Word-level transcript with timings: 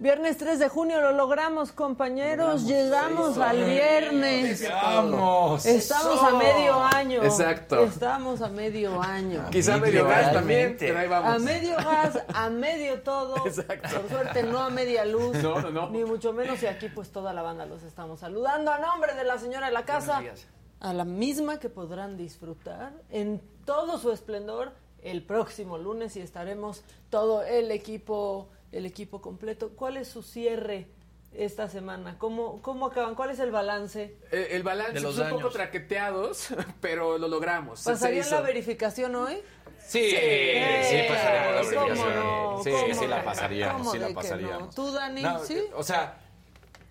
Viernes 0.00 0.38
3 0.38 0.60
de 0.60 0.68
junio 0.68 1.00
lo 1.00 1.10
logramos, 1.10 1.72
compañeros. 1.72 2.64
Llegamos 2.66 3.36
al 3.36 3.64
viernes. 3.64 4.60
Estamos. 4.60 5.66
Estamos 5.66 6.22
a 6.22 6.30
medio 6.36 6.80
año. 6.80 7.24
Exacto. 7.24 7.82
Estamos 7.82 8.40
a 8.40 8.48
medio 8.48 9.02
año. 9.02 9.46
Quizá 9.50 9.76
medio 9.76 10.06
gas 10.06 10.32
también, 10.32 10.76
pero 10.78 11.00
ahí 11.00 11.08
vamos. 11.08 11.34
A 11.34 11.38
medio 11.44 11.74
gas, 11.74 12.16
a 12.32 12.48
medio 12.48 13.02
todo. 13.02 13.34
Exacto. 13.44 14.00
Por 14.02 14.08
suerte, 14.08 14.44
no 14.44 14.60
a 14.60 14.70
media 14.70 15.04
luz. 15.04 15.42
No, 15.42 15.60
no, 15.60 15.70
no. 15.70 15.90
Ni 15.90 16.04
mucho 16.04 16.32
menos. 16.32 16.62
Y 16.62 16.66
aquí, 16.66 16.88
pues 16.88 17.10
toda 17.10 17.32
la 17.32 17.42
banda 17.42 17.66
los 17.66 17.82
estamos 17.82 18.20
saludando. 18.20 18.70
A 18.70 18.78
nombre 18.78 19.14
de 19.14 19.24
la 19.24 19.36
señora 19.38 19.66
de 19.66 19.72
la 19.72 19.84
casa. 19.84 20.22
A 20.78 20.92
la 20.92 21.04
misma 21.04 21.58
que 21.58 21.70
podrán 21.70 22.16
disfrutar 22.16 22.92
en 23.10 23.42
todo 23.64 23.98
su 23.98 24.12
esplendor 24.12 24.74
el 25.02 25.22
próximo 25.22 25.78
lunes 25.78 26.16
y 26.16 26.20
estaremos 26.20 26.82
todo 27.10 27.42
el 27.42 27.70
equipo, 27.70 28.48
el 28.72 28.86
equipo 28.86 29.20
completo. 29.20 29.70
¿Cuál 29.76 29.96
es 29.96 30.08
su 30.08 30.22
cierre 30.22 30.88
esta 31.32 31.68
semana? 31.68 32.16
¿Cómo, 32.18 32.60
cómo 32.62 32.86
acaban? 32.86 33.14
¿Cuál 33.14 33.30
es 33.30 33.38
el 33.40 33.50
balance? 33.50 34.16
Eh, 34.30 34.48
el 34.52 34.62
balance 34.62 34.94
De 34.94 35.00
los 35.00 35.16
pues, 35.16 35.30
un 35.32 35.38
poco 35.38 35.50
traqueteados, 35.50 36.48
pero 36.80 37.18
lo 37.18 37.28
logramos. 37.28 37.80
Se 37.80 37.90
¿Pasarían 37.90 38.26
hizo. 38.26 38.34
la 38.36 38.40
verificación 38.42 39.14
hoy? 39.16 39.34
Sí, 39.86 40.10
sí, 40.10 40.16
Eh, 40.18 41.06
pasaremos 41.08 41.72
la 41.72 41.80
¿cómo 41.80 41.86
verificación. 41.86 42.14
no? 42.24 42.62
Sí, 42.64 42.70
¿Cómo 42.70 42.94
sí 42.94 43.06
la 43.06 43.24
pasaríamos, 43.24 43.78
¿Cómo 43.78 43.92
sí 43.92 43.98
la 43.98 44.08
pasaríamos. 44.10 44.60
no? 44.60 44.70
¿Tú, 44.74 44.92
Dani? 44.92 45.22
No, 45.22 45.38
¿Sí? 45.44 45.64
O 45.74 45.82
sea, 45.82 46.18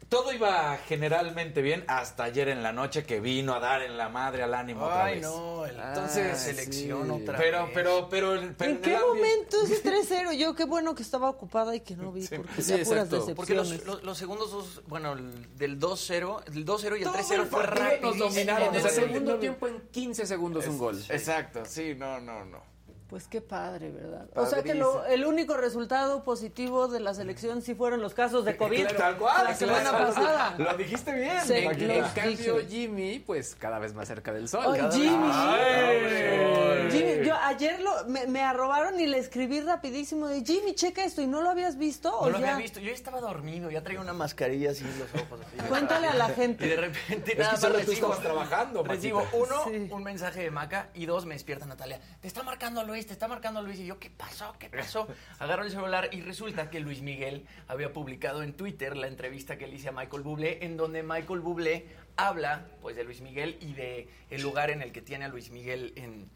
todo 0.09 0.31
iba 0.31 0.77
generalmente 0.87 1.61
bien 1.61 1.83
hasta 1.87 2.23
ayer 2.23 2.47
en 2.49 2.63
la 2.63 2.71
noche 2.71 3.03
que 3.05 3.19
vino 3.19 3.53
a 3.53 3.59
dar 3.59 3.81
en 3.81 3.97
la 3.97 4.07
madre 4.09 4.43
al 4.43 4.53
ánimo 4.53 4.85
otra 4.85 5.05
Ay, 5.05 5.15
vez. 5.15 5.23
no, 5.23 5.65
el- 5.65 5.77
Entonces, 5.79 6.37
selección 6.39 7.05
sí. 7.07 7.11
otra 7.23 7.37
Pero, 7.37 7.63
vez. 7.65 7.71
pero, 7.73 8.07
pero, 8.09 8.33
el- 8.35 8.55
pero 8.55 8.71
¿En 8.71 8.75
en 8.77 8.81
qué 8.81 8.95
el 8.95 9.01
momento 9.01 9.57
es 9.63 9.83
3-0? 9.83 10.31
Yo 10.37 10.55
qué 10.55 10.63
bueno 10.65 10.95
que 10.95 11.03
estaba 11.03 11.29
ocupada 11.29 11.75
y 11.75 11.81
que 11.81 11.95
no 11.97 12.11
vi, 12.11 12.25
porque 12.27 12.61
sí, 12.61 12.73
puras 12.83 13.11
exacto. 13.11 13.35
Porque 13.35 13.53
los, 13.53 13.85
los- 13.85 14.03
los 14.03 14.17
segundos 14.17 14.51
dos, 14.51 14.81
bueno, 14.87 15.13
el- 15.13 15.57
del 15.57 15.79
2-0, 15.79 16.41
el 16.53 16.65
2-0 16.65 16.95
y 16.95 16.99
el 16.99 17.03
Todo 17.05 17.13
3-0 17.15 17.41
el 17.43 17.47
fue 17.47 17.61
partido 17.63 17.85
rápido. 17.85 18.09
nos 18.11 18.17
dominaron, 18.17 18.67
En 18.69 18.75
el 18.75 18.79
o 18.85 18.89
sea, 18.89 18.91
segundo 19.03 19.33
no- 19.33 19.39
tiempo, 19.39 19.67
en 19.67 19.81
15 19.91 20.25
segundos, 20.25 20.67
un 20.67 20.77
gol. 20.77 21.03
Exacto, 21.09 21.63
sí, 21.65 21.95
no, 21.97 22.19
no, 22.21 22.45
no. 22.45 22.76
Pues 23.09 23.25
qué 23.29 23.39
padre, 23.39 23.89
¿verdad? 23.89 24.27
O 24.35 24.45
sea 24.45 24.63
que 24.63 24.73
lo- 24.73 25.05
el 25.05 25.23
único 25.25 25.55
resultado 25.55 26.25
positivo 26.25 26.89
de 26.89 26.99
la 26.99 27.13
selección 27.13 27.61
sí 27.61 27.73
fueron 27.73 28.01
los 28.01 28.13
casos 28.13 28.43
de 28.43 28.57
COVID. 28.57 28.85
Tal 28.97 29.17
cual, 29.17 29.45
la 29.45 29.55
semana 29.55 29.89
claro. 29.91 30.05
pasada. 30.07 30.55
Lo 30.57 30.73
dijiste 30.75 31.13
bien. 31.13 31.39
Sí, 31.45 31.53
En, 31.53 32.03
cambio. 32.13 32.59
Jimmy, 32.67 33.19
pues 33.19 33.55
cada 33.55 33.79
vez 33.79 33.93
más 33.93 34.09
cerca 34.09 34.33
del 34.33 34.49
sol. 34.49 34.75
Jimmy. 34.91 35.29
Ay. 35.31 36.89
Jimmy, 36.91 37.25
yo 37.25 37.35
ayer 37.35 37.79
lo, 37.81 38.05
me, 38.07 38.27
me 38.27 38.41
arrobaron 38.41 38.99
y 38.99 39.05
le 39.05 39.17
escribí 39.19 39.59
rapidísimo 39.61 40.27
de 40.27 40.43
Jimmy, 40.43 40.73
checa 40.75 41.03
esto 41.03 41.21
y 41.21 41.27
no 41.27 41.41
lo 41.41 41.49
habías 41.49 41.77
visto 41.77 42.13
o 42.17 42.25
No 42.25 42.31
lo 42.33 42.39
ya? 42.39 42.53
había 42.55 42.63
visto, 42.63 42.79
yo 42.79 42.87
ya 42.87 42.93
estaba 42.93 43.19
dormido, 43.21 43.69
ya 43.71 43.83
traía 43.83 44.01
una 44.01 44.13
mascarilla 44.13 44.71
así 44.71 44.83
en 44.83 44.99
los 44.99 45.13
ojos. 45.13 45.39
así. 45.41 45.67
Cuéntale 45.69 46.07
a 46.07 46.13
la 46.15 46.25
Y 46.25 46.29
de 46.29 46.35
gente. 46.35 46.75
repente 46.75 47.31
Es 47.33 47.37
nada 47.37 47.49
que 47.51 47.53
más 47.55 47.61
solo 47.61 47.73
tú 47.75 47.79
recibo, 47.79 47.93
estabas 47.93 48.19
trabajando, 48.19 48.83
recibo 48.83 49.19
Maquita. 49.23 49.37
uno, 49.37 49.63
Sí. 49.65 49.89
un 49.93 50.03
mensaje 50.03 50.41
de 50.41 50.51
Maca 50.51 50.89
y 50.93 51.05
dos, 51.05 51.25
me 51.25 51.35
despierta 51.35 51.65
Natalia. 51.65 51.99
Te 52.21 52.27
está 52.27 52.43
marcando 52.43 52.83
Luis, 52.83 52.96
te 53.05 53.13
está 53.13 53.27
marcando 53.27 53.61
Luis. 53.61 53.79
Y 53.79 53.85
yo, 53.85 53.99
¿qué 53.99 54.09
pasó? 54.09 54.55
¿Qué 54.57 54.69
pasó? 54.69 55.07
Agarro 55.39 55.63
el 55.63 55.71
celular 55.71 56.09
y 56.11 56.21
resulta 56.21 56.69
que 56.69 56.79
Luis 56.79 57.01
Miguel 57.01 57.45
había 57.67 57.93
publicado 57.93 58.43
en 58.43 58.53
Twitter 58.53 58.97
la 58.97 59.07
entrevista 59.07 59.57
que 59.57 59.67
le 59.67 59.75
hice 59.75 59.89
a 59.89 59.91
Michael 59.91 60.23
Bublé, 60.23 60.65
en 60.65 60.77
donde 60.77 61.03
Michael 61.03 61.41
Bublé 61.41 61.85
habla 62.15 62.65
pues 62.81 62.95
de 62.95 63.03
Luis 63.03 63.21
Miguel 63.21 63.57
y 63.61 63.73
de 63.73 64.09
el 64.29 64.41
lugar 64.41 64.71
en 64.71 64.81
el 64.81 64.91
que 64.91 65.01
tiene 65.01 65.25
a 65.25 65.27
Luis 65.27 65.51
Miguel 65.51 65.93
en 65.95 66.29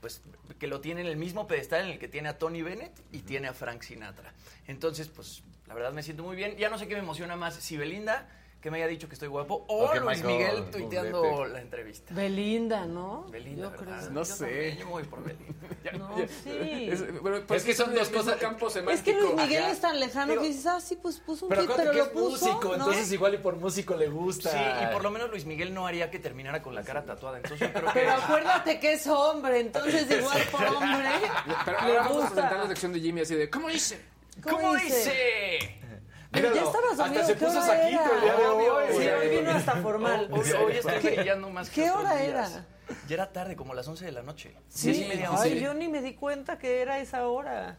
pues 0.00 0.20
que 0.58 0.66
lo 0.66 0.80
tiene 0.80 1.00
en 1.00 1.06
el 1.06 1.16
mismo 1.16 1.46
pedestal 1.46 1.86
en 1.86 1.92
el 1.92 1.98
que 1.98 2.08
tiene 2.08 2.28
a 2.28 2.36
Tony 2.36 2.60
Bennett 2.60 2.92
y 3.10 3.20
tiene 3.20 3.48
a 3.48 3.54
Frank 3.54 3.80
Sinatra. 3.80 4.34
Entonces, 4.66 5.08
pues 5.08 5.42
la 5.66 5.72
verdad 5.72 5.92
me 5.92 6.02
siento 6.02 6.22
muy 6.22 6.36
bien. 6.36 6.56
Ya 6.58 6.68
no 6.68 6.78
sé 6.78 6.86
qué 6.86 6.94
me 6.94 7.00
emociona 7.00 7.36
más, 7.36 7.54
si 7.54 7.78
Belinda 7.78 8.28
que 8.64 8.70
me 8.70 8.78
haya 8.78 8.86
dicho 8.86 9.08
que 9.08 9.12
estoy 9.14 9.28
guapo 9.28 9.66
o 9.68 9.94
Luis 9.94 10.22
Michael 10.22 10.24
Miguel 10.26 10.70
tuiteando 10.70 11.20
te- 11.20 11.48
la 11.50 11.60
entrevista. 11.60 12.14
Belinda, 12.14 12.86
¿no? 12.86 13.26
Belinda, 13.28 13.64
Yo 13.64 13.70
¿verdad? 13.72 13.98
creo. 14.00 14.10
No 14.12 14.20
Yo 14.20 14.24
sé. 14.24 14.44
también, 14.46 14.78
yo 14.78 14.84
me 14.86 14.90
voy 14.92 15.02
por 15.04 15.22
Belinda. 15.22 15.54
No, 15.98 16.16
sí. 16.42 16.88
Es, 16.90 17.04
pero, 17.22 17.46
pues, 17.46 17.60
Es 17.60 17.66
que 17.66 17.74
son 17.74 17.94
dos 17.94 18.08
cosas- 18.08 18.36
campo 18.36 18.68
Es 18.68 18.72
que 18.72 18.80
semántico. 18.80 19.20
Luis 19.20 19.34
Miguel 19.34 19.62
Ajá. 19.64 19.72
es 19.72 19.80
tan 19.82 20.00
lejano 20.00 20.32
que 20.40 20.48
dices, 20.48 20.64
ah, 20.64 20.80
sí, 20.80 20.96
pues 20.96 21.20
puso 21.20 21.44
un 21.44 21.50
Pero 21.50 21.66
pero 21.76 21.90
que 21.90 21.98
lo 21.98 22.04
es 22.04 22.08
puso. 22.08 22.30
músico, 22.46 22.68
¿no? 22.68 22.74
entonces 22.76 23.12
igual 23.12 23.34
y 23.34 23.36
por 23.38 23.56
músico 23.56 23.94
le 23.96 24.08
gusta. 24.08 24.48
Sí, 24.50 24.58
y 24.82 24.92
por 24.94 25.02
lo 25.02 25.10
menos 25.10 25.28
Luis 25.30 25.44
Miguel 25.44 25.74
no 25.74 25.86
haría 25.86 26.10
que 26.10 26.18
terminara 26.18 26.62
con 26.62 26.74
la 26.74 26.82
cara 26.84 27.04
tatuada. 27.04 27.36
Entonces 27.36 27.60
yo 27.60 27.70
creo 27.70 27.84
que... 27.92 28.00
Pero 28.00 28.12
acuérdate 28.22 28.80
que 28.80 28.94
es 28.94 29.06
hombre, 29.08 29.60
entonces 29.60 30.10
igual 30.10 30.40
por 30.50 30.64
hombre 30.64 31.10
Pero 31.66 31.78
le 31.82 31.98
ahora 31.98 32.08
vamos 32.08 32.24
a 32.24 32.30
presentar 32.30 32.58
la 32.60 32.66
sección 32.68 32.92
de 32.94 33.00
Jimmy 33.00 33.20
así 33.20 33.34
de, 33.34 33.50
¿cómo 33.50 33.68
hice? 33.68 34.00
¿Cómo 34.42 34.74
dice? 34.74 34.96
dice? 34.96 35.80
Pero 36.34 36.48
ya 36.48 36.52
Míralo, 36.54 36.66
estabas 36.70 36.90
hasta 36.92 37.02
dormido, 37.04 37.26
se 37.26 37.34
¿qué 37.34 37.44
puso 37.46 37.58
hora 37.58 37.66
saquito 37.66 38.00
era? 38.02 38.14
el 38.14 38.20
día 38.20 38.36
de 38.36 38.46
Obvio, 38.46 38.74
hoy. 38.76 38.84
Sí, 38.90 39.08
hoy 39.08 39.28
vino 39.36 39.50
hasta 39.50 39.72
formal. 39.76 40.28
Hoy, 40.30 40.50
hoy 40.52 40.72
estoy 40.76 40.98
brillando 41.14 41.50
más 41.50 41.70
que 41.70 41.82
¿Qué 41.82 41.90
hora 41.90 42.14
días. 42.16 42.28
era? 42.52 42.66
Ya 43.08 43.14
era 43.14 43.32
tarde, 43.32 43.56
como 43.56 43.72
las 43.72 43.88
11 43.88 44.04
de 44.04 44.12
la 44.12 44.22
noche. 44.22 44.54
Sí, 44.68 44.92
Diez 44.92 45.06
y 45.06 45.08
media, 45.08 45.30
ay, 45.32 45.58
yo 45.60 45.72
ni 45.72 45.88
me 45.88 46.02
di 46.02 46.14
cuenta 46.14 46.58
que 46.58 46.82
era 46.82 46.98
esa 46.98 47.26
hora. 47.28 47.78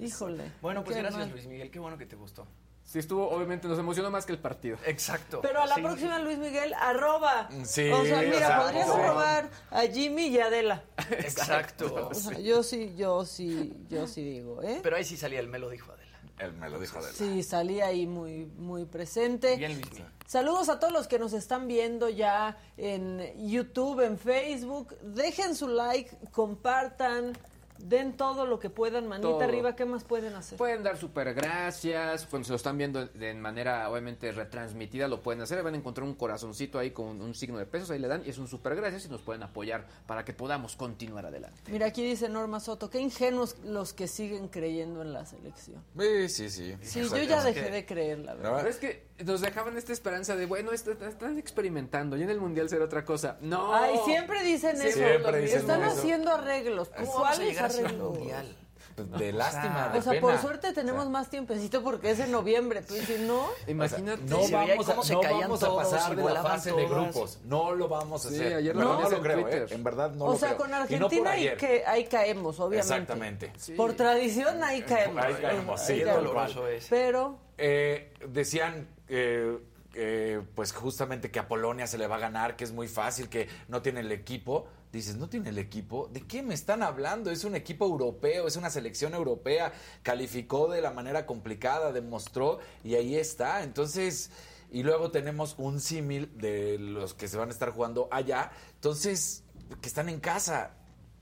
Híjole. 0.00 0.50
Bueno, 0.60 0.82
pues 0.82 0.96
gracias 0.96 1.20
mal. 1.20 1.30
Luis 1.30 1.46
Miguel, 1.46 1.70
qué 1.70 1.78
bueno 1.78 1.96
que 1.98 2.06
te 2.06 2.16
gustó. 2.16 2.46
Sí, 2.82 2.98
estuvo, 2.98 3.30
obviamente, 3.30 3.66
nos 3.66 3.78
emocionó 3.78 4.10
más 4.10 4.26
que 4.26 4.32
el 4.32 4.38
partido. 4.38 4.76
Exacto. 4.84 5.40
Pero 5.40 5.62
a 5.62 5.66
la 5.66 5.76
Sí. 5.76 5.80
próxima, 5.80 6.18
Luis 6.18 6.36
Miguel, 6.38 6.74
arroba. 6.78 7.48
Sí, 7.64 7.90
o 7.90 8.04
sea, 8.04 8.18
mira, 8.20 8.36
exacto. 8.36 8.62
podrías 8.66 8.88
arrobar 8.90 9.50
a 9.70 9.80
Jimmy 9.82 10.26
y 10.26 10.38
a 10.38 10.46
Adela. 10.46 10.84
Exacto. 11.10 12.08
O 12.10 12.14
sea, 12.14 12.38
yo 12.40 12.62
sí, 12.62 12.94
yo 12.96 13.24
sí, 13.24 13.72
yo 13.88 14.06
sí 14.06 14.22
digo, 14.22 14.62
¿eh? 14.62 14.80
Pero 14.82 14.96
ahí 14.96 15.04
sí 15.04 15.16
salía 15.16 15.40
el 15.40 15.48
me 15.48 15.58
lo 15.58 15.70
dijo. 15.70 15.93
Él 16.38 16.52
me 16.54 16.68
lo 16.68 16.78
dijo 16.80 17.00
de 17.00 17.10
él. 17.10 17.14
Sí, 17.14 17.42
salí 17.42 17.80
ahí 17.80 18.06
muy, 18.06 18.46
muy 18.56 18.84
presente. 18.84 19.56
Bien, 19.56 19.80
Luis. 19.80 20.02
Saludos 20.26 20.68
a 20.68 20.80
todos 20.80 20.92
los 20.92 21.06
que 21.06 21.18
nos 21.18 21.32
están 21.32 21.68
viendo 21.68 22.08
ya 22.08 22.56
en 22.76 23.48
YouTube, 23.48 24.00
en 24.00 24.18
Facebook. 24.18 24.96
Dejen 25.02 25.54
su 25.54 25.68
like, 25.68 26.16
compartan, 26.32 27.36
den 27.84 28.16
todo 28.16 28.46
lo 28.46 28.58
que 28.58 28.70
puedan, 28.70 29.06
manita 29.06 29.28
Todo. 29.28 29.40
arriba. 29.42 29.76
¿Qué 29.76 29.84
más 29.84 30.04
pueden 30.04 30.34
hacer? 30.34 30.56
Pueden 30.58 30.82
dar 30.82 30.96
super 30.96 31.34
gracias. 31.34 32.26
Cuando 32.26 32.46
se 32.46 32.52
lo 32.52 32.56
están 32.56 32.78
viendo 32.78 33.06
de 33.06 33.34
manera, 33.34 33.88
obviamente, 33.90 34.32
retransmitida, 34.32 35.06
lo 35.06 35.20
pueden 35.22 35.42
hacer. 35.42 35.62
Van 35.62 35.74
a 35.74 35.76
encontrar 35.76 36.06
un 36.06 36.14
corazoncito 36.14 36.78
ahí 36.78 36.90
con 36.92 37.20
un 37.20 37.34
signo 37.34 37.58
de 37.58 37.66
pesos. 37.66 37.90
Ahí 37.90 37.98
le 37.98 38.08
dan 38.08 38.22
y 38.24 38.30
es 38.30 38.38
un 38.38 38.48
super 38.48 38.74
gracias 38.74 39.04
y 39.04 39.08
nos 39.08 39.20
pueden 39.20 39.42
apoyar 39.42 39.86
para 40.06 40.24
que 40.24 40.32
podamos 40.32 40.76
continuar 40.76 41.26
adelante. 41.26 41.70
Mira, 41.70 41.86
aquí 41.86 42.02
dice 42.02 42.28
Norma 42.28 42.58
Soto, 42.60 42.88
qué 42.88 43.00
ingenuos 43.00 43.56
los 43.64 43.92
que 43.92 44.08
siguen 44.08 44.48
creyendo 44.48 45.02
en 45.02 45.12
la 45.12 45.26
selección. 45.26 45.82
Sí, 45.98 46.28
sí, 46.28 46.50
sí. 46.50 46.74
Sí, 46.82 47.00
yo 47.08 47.22
ya 47.22 47.42
dejé 47.44 47.64
que- 47.64 47.70
de 47.70 47.86
creer, 47.86 48.18
la 48.20 48.34
verdad. 48.34 48.56
Pero 48.56 48.68
es 48.68 48.76
que 48.76 49.06
nos 49.24 49.40
dejaban 49.40 49.76
esta 49.76 49.92
esperanza 49.92 50.34
de, 50.36 50.46
bueno, 50.46 50.72
est- 50.72 50.88
están 50.88 51.38
experimentando 51.38 52.16
y 52.16 52.22
en 52.22 52.30
el 52.30 52.40
mundial 52.40 52.68
será 52.68 52.84
otra 52.84 53.04
cosa. 53.04 53.36
No. 53.40 53.74
Ay, 53.74 53.96
siempre 54.04 54.42
dicen 54.42 54.80
eso. 54.80 54.98
Siempre 54.98 55.40
dicen 55.40 55.60
Están 55.60 55.82
eso. 55.84 55.92
haciendo 55.92 56.32
arreglos. 56.32 56.88
¿Cómo 56.88 57.06
vamos 57.20 57.26
a 57.30 57.36
¿Cuáles 57.36 57.60
arreglos? 57.60 58.16
mundial? 58.18 58.56
Pues 58.96 59.10
De 59.18 59.32
lástima, 59.32 59.88
de 59.92 59.98
O 59.98 60.02
sea, 60.02 60.12
pena. 60.12 60.20
por 60.20 60.38
suerte 60.38 60.72
tenemos 60.72 61.08
más 61.10 61.28
tiempecito 61.28 61.82
porque 61.82 62.12
es 62.12 62.20
en 62.20 62.30
noviembre. 62.30 62.80
Tú 62.82 62.94
dices, 62.94 63.18
no. 63.22 63.48
Imagínate. 63.66 64.22
No 64.22 64.40
Se 64.44 64.52
vamos, 64.54 64.88
a, 64.88 65.02
se 65.02 65.14
no 65.14 65.20
vamos 65.20 65.62
a 65.64 65.74
pasar 65.74 66.14
de 66.16 66.22
la 66.22 66.42
fase 66.44 66.70
de 66.72 66.84
todas. 66.84 66.90
grupos. 67.12 67.38
No 67.44 67.72
lo 67.74 67.88
vamos 67.88 68.24
a 68.24 68.28
Sí, 68.28 68.36
hacer. 68.36 68.54
ayer 68.54 68.76
lo 68.76 68.82
no, 68.84 69.00
no 69.00 69.10
lo 69.10 69.20
creo. 69.20 69.48
¿eh? 69.48 69.66
En 69.70 69.82
verdad 69.82 70.12
no 70.12 70.26
o 70.26 70.32
lo 70.32 70.38
sea, 70.38 70.50
creo. 70.56 70.58
con 70.58 70.68
Y 70.68 70.70
no 70.72 70.76
por 70.78 70.82
Argentina 70.94 71.30
ahí, 71.32 71.40
ayer. 71.40 71.56
que, 71.56 71.82
ahí 71.84 72.04
caemos, 72.04 72.60
obviamente. 72.60 72.94
Exactamente. 72.94 73.52
Por 73.76 73.94
tradición 73.94 74.62
ahí 74.62 74.82
caemos. 74.82 75.24
Ahí 75.24 75.34
caemos, 75.42 75.80
Ahí 75.80 75.86
sí, 75.98 76.04
tal 76.04 76.14
caemos. 76.14 76.32
cual. 76.32 76.46
doloroso 76.54 76.68
es. 76.68 76.86
Pero, 76.88 77.38
Eh, 77.58 78.12
decían 78.28 78.86
eh, 79.08 79.58
eh, 79.96 80.42
pues 80.54 80.72
justamente 80.72 81.30
que 81.30 81.38
a 81.38 81.46
Polonia 81.46 81.86
se 81.86 81.98
le 81.98 82.06
va 82.06 82.16
a 82.16 82.18
ganar, 82.20 82.56
que 82.56 82.64
es 82.64 82.72
muy 82.72 82.88
fácil, 82.88 83.28
que 83.28 83.48
no 83.68 83.80
tiene 83.82 84.00
el 84.00 84.12
equipo. 84.12 84.66
Dices, 84.92 85.16
¿no 85.16 85.28
tiene 85.28 85.50
el 85.50 85.58
equipo? 85.58 86.08
¿De 86.12 86.20
qué 86.22 86.42
me 86.42 86.54
están 86.54 86.82
hablando? 86.82 87.30
Es 87.30 87.44
un 87.44 87.56
equipo 87.56 87.84
europeo, 87.84 88.46
es 88.46 88.56
una 88.56 88.70
selección 88.70 89.14
europea, 89.14 89.72
calificó 90.02 90.68
de 90.68 90.80
la 90.80 90.90
manera 90.90 91.26
complicada, 91.26 91.92
demostró 91.92 92.58
y 92.84 92.94
ahí 92.94 93.16
está. 93.16 93.62
Entonces, 93.62 94.30
y 94.70 94.82
luego 94.82 95.10
tenemos 95.10 95.54
un 95.58 95.80
símil 95.80 96.30
de 96.36 96.78
los 96.78 97.14
que 97.14 97.28
se 97.28 97.36
van 97.36 97.48
a 97.48 97.52
estar 97.52 97.70
jugando 97.70 98.08
allá. 98.10 98.50
Entonces, 98.74 99.44
que 99.80 99.88
están 99.88 100.08
en 100.08 100.20
casa. 100.20 100.72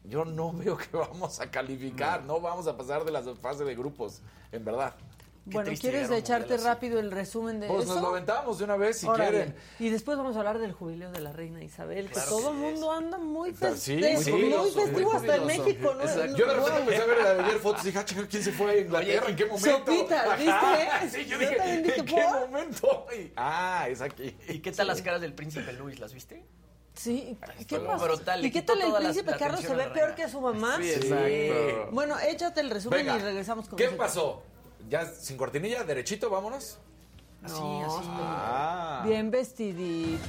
Yo 0.04 0.24
no 0.24 0.52
veo 0.54 0.76
que 0.76 0.96
vamos 0.96 1.40
a 1.40 1.50
calificar, 1.50 2.24
no, 2.24 2.40
vamos 2.40 2.66
a 2.66 2.76
pasar 2.76 3.04
de 3.04 3.12
la 3.12 3.22
fase 3.22 3.64
de 3.64 3.74
grupos, 3.74 4.22
en 4.50 4.64
verdad. 4.64 4.94
Qué 5.44 5.50
bueno, 5.56 5.72
¿quieres 5.80 6.08
echarte 6.12 6.56
rápido 6.56 7.00
el 7.00 7.10
resumen 7.10 7.58
de 7.58 7.66
Pues 7.66 7.82
eso? 7.84 7.94
nos 7.94 8.02
lo 8.02 8.08
aventamos 8.10 8.58
de 8.58 8.64
una 8.64 8.76
vez 8.76 8.98
si 8.98 9.08
Órale. 9.08 9.30
quieren. 9.30 9.56
Y 9.80 9.88
después 9.90 10.16
vamos 10.16 10.36
a 10.36 10.38
hablar 10.38 10.60
del 10.60 10.70
jubileo 10.72 11.10
de 11.10 11.20
la 11.20 11.32
reina 11.32 11.64
Isabel, 11.64 12.08
que 12.08 12.20
todo 12.20 12.50
el 12.50 12.56
mundo 12.58 12.92
anda 12.92 13.18
muy 13.18 13.50
Está- 13.50 13.76
sí, 13.76 14.00
festejo, 14.00 14.36
muy 14.38 14.70
festivo 14.70 15.10
muy 15.10 15.16
hasta 15.16 15.34
en. 15.36 15.46
México, 15.46 15.94
¿no? 15.94 16.00
Exacto. 16.02 16.36
Yo 16.36 16.46
de 16.46 16.54
repente 16.54 16.78
empecé 16.80 17.02
a 17.02 17.06
ver 17.06 17.40
ayer 17.40 17.58
fotos 17.58 17.82
y 17.82 17.86
dije, 17.86 17.98
ah, 17.98 18.04
¿quién 18.30 18.42
se 18.44 18.52
fue 18.52 18.70
a 18.70 18.76
Inglaterra? 18.78 19.26
¿En 19.30 19.36
qué 19.36 19.44
momento? 19.46 19.92
Ajá, 20.14 20.36
¿viste? 20.36 21.08
Sí, 21.18 21.26
yo 21.26 21.38
dije, 21.38 21.56
¿en 21.60 21.82
qué 21.82 22.02
¿por? 22.04 22.40
momento? 22.48 23.06
Y- 23.18 23.32
ah, 23.36 23.86
es 23.90 24.00
aquí. 24.00 24.36
¿Y 24.48 24.60
qué 24.60 24.70
tal 24.70 24.86
las 24.86 25.02
caras 25.02 25.20
del 25.20 25.34
príncipe 25.34 25.72
Luis? 25.72 25.98
¿Las 25.98 26.14
viste? 26.14 26.44
Sí, 26.94 27.36
¿qué 27.66 27.76
Estuvo 27.76 27.86
pasa? 27.86 28.04
brutal, 28.04 28.44
¿Y 28.44 28.50
qué 28.52 28.62
tal 28.62 28.80
el 28.80 28.92
la- 28.92 28.98
príncipe 29.00 29.30
la 29.32 29.38
Carlos 29.38 29.60
se 29.60 29.74
ve 29.74 29.86
peor 29.88 30.14
que 30.14 30.28
su 30.28 30.40
mamá? 30.40 30.76
Sí, 30.80 30.90
exacto. 30.92 31.88
Bueno, 31.90 32.16
échate 32.20 32.60
el 32.60 32.70
resumen 32.70 33.00
Venga, 33.06 33.16
y 33.18 33.22
regresamos 33.22 33.68
con 33.68 33.76
¿Qué 33.78 33.88
pasó? 33.88 34.42
Ya 34.92 35.06
sin 35.06 35.38
cortinilla, 35.38 35.84
derechito, 35.84 36.28
vámonos. 36.28 36.78
Así, 37.42 37.54
No, 37.54 37.98
así. 37.98 38.08
Ah. 38.10 39.02
Bien 39.06 39.30
vestidito. 39.30 40.22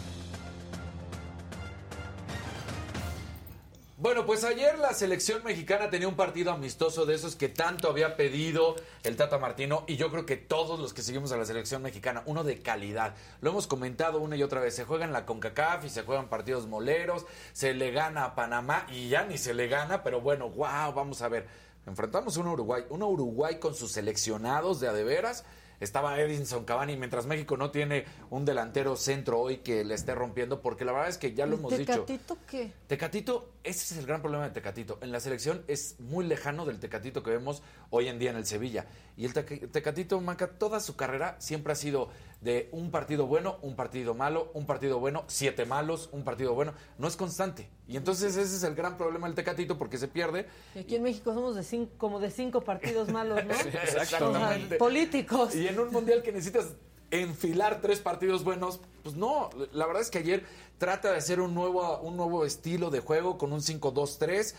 Bueno, 3.98 4.26
pues 4.26 4.44
ayer 4.46 4.80
la 4.80 4.94
selección 4.94 5.44
mexicana 5.44 5.90
tenía 5.90 6.08
un 6.08 6.16
partido 6.16 6.52
amistoso 6.52 7.06
de 7.06 7.14
esos 7.16 7.36
que 7.36 7.50
tanto 7.50 7.90
había 7.90 8.16
pedido 8.16 8.76
el 9.04 9.18
Tata 9.18 9.38
Martino 9.38 9.84
y 9.88 9.98
yo 9.98 10.10
creo 10.12 10.26
que 10.26 10.38
todos 10.38 10.80
los 10.80 10.94
que 10.94 11.02
seguimos 11.02 11.34
a 11.34 11.38
la 11.38 11.46
selección 11.46 11.82
mexicana, 11.82 12.24
uno 12.26 12.46
de 12.46 12.62
calidad. 12.62 13.16
Lo 13.42 13.52
hemos 13.52 13.68
comentado 13.68 14.20
una 14.20 14.38
y 14.38 14.44
otra 14.44 14.62
vez, 14.62 14.76
se 14.76 14.86
juega 14.86 15.06
en 15.06 15.14
la 15.14 15.26
CONCACAF 15.26 15.86
y 15.86 15.90
se 15.90 16.04
juegan 16.04 16.30
partidos 16.30 16.68
moleros, 16.68 17.26
se 17.52 17.74
le 17.74 17.92
gana 17.92 18.26
a 18.26 18.36
Panamá 18.36 18.88
y 18.92 19.10
ya 19.10 19.26
ni 19.26 19.38
se 19.38 19.54
le 19.54 19.68
gana, 19.68 20.04
pero 20.04 20.22
bueno, 20.22 20.50
wow, 20.50 20.94
vamos 20.94 21.22
a 21.22 21.28
ver. 21.28 21.48
Enfrentamos 21.86 22.38
a 22.38 22.40
un 22.40 22.48
Uruguay, 22.48 22.84
un 22.90 23.04
Uruguay 23.04 23.60
con 23.60 23.76
sus 23.76 23.92
seleccionados 23.92 24.80
de 24.80 24.88
a 24.88 24.94
de 24.94 25.04
veras. 25.04 25.46
Estaba 25.80 26.18
Edinson 26.20 26.64
Cavani, 26.64 26.96
mientras 26.96 27.26
México 27.26 27.58
no 27.58 27.70
tiene 27.70 28.06
un 28.30 28.46
delantero 28.46 28.96
centro 28.96 29.42
hoy 29.42 29.58
que 29.58 29.84
le 29.84 29.96
esté 29.96 30.16
rompiendo, 30.16 30.62
porque 30.62 30.86
la 30.86 30.94
verdad 30.94 31.10
es 31.10 31.18
que 31.18 31.34
ya 31.34 31.46
lo 31.46 31.56
hemos 31.58 31.78
dicho. 31.78 32.06
¿Tecatito 32.06 32.38
qué? 32.48 32.72
Tecatito, 32.88 33.50
ese 33.64 33.94
es 33.94 34.00
el 34.00 34.06
gran 34.06 34.22
problema 34.22 34.46
de 34.46 34.52
Tecatito. 34.52 34.98
En 35.02 35.12
la 35.12 35.20
selección 35.20 35.66
es 35.68 36.00
muy 36.00 36.26
lejano 36.26 36.66
del 36.66 36.80
Tecatito 36.80 37.22
que 37.22 37.32
vemos 37.32 37.64
hoy 37.90 38.08
en 38.08 38.18
día 38.18 38.30
en 38.30 38.38
el 38.38 38.46
Sevilla. 38.46 38.86
Y 39.16 39.26
el 39.26 39.34
Teca- 39.34 39.70
Tecatito, 39.72 40.20
Manca, 40.22 40.48
toda 40.48 40.80
su 40.80 40.96
carrera 40.96 41.36
siempre 41.40 41.74
ha 41.74 41.76
sido 41.76 42.10
de 42.42 42.68
un 42.72 42.90
partido 42.92 43.28
bueno, 43.28 43.58
un 43.62 43.76
partido 43.76 44.14
malo, 44.16 44.50
un 44.54 44.66
partido 44.66 45.00
bueno, 45.00 45.24
siete 45.28 45.66
malos, 45.66 46.10
un 46.12 46.24
partido 46.24 46.54
bueno. 46.56 46.74
No 46.98 47.08
es 47.08 47.16
constante. 47.16 47.70
Y 47.88 47.96
entonces 47.98 48.36
ese 48.36 48.56
es 48.56 48.64
el 48.64 48.74
gran 48.76 48.98
problema 48.98 49.28
del 49.28 49.36
Tecatito 49.36 49.78
porque 49.78 49.98
se 49.98 50.08
pierde. 50.08 50.48
Y 50.76 50.80
aquí 50.80 50.96
en 50.96 51.04
México 51.04 51.34
somos 51.34 51.56
de 51.56 51.64
cinco, 51.64 51.92
como 51.98 52.20
de 52.20 52.32
cinco 52.32 52.62
partidos 52.62 53.10
malos, 53.10 53.46
¿no? 53.46 53.54
exactamente. 53.84 54.66
O 54.66 54.70
sea, 54.70 54.78
políticos. 54.80 55.56
Y 55.56 55.68
en 55.68 55.80
un 55.80 55.92
mundial 55.92 56.24
que 56.24 56.32
necesitas 56.32 56.74
enfilar 57.12 57.80
tres 57.82 58.00
partidos 58.00 58.44
buenos, 58.44 58.80
pues 59.04 59.16
no, 59.16 59.52
la 59.72 59.86
verdad 59.86 60.02
es 60.02 60.10
que 60.10 60.18
ayer 60.18 60.44
trata 60.80 61.12
de 61.12 61.18
hacer 61.18 61.40
un 61.40 61.54
nuevo, 61.54 62.00
un 62.00 62.18
nuevo 62.18 62.44
estilo 62.46 62.90
de 62.90 63.00
juego 63.02 63.38
con 63.38 63.54
un 63.54 63.62
5-2-3. 63.62 64.56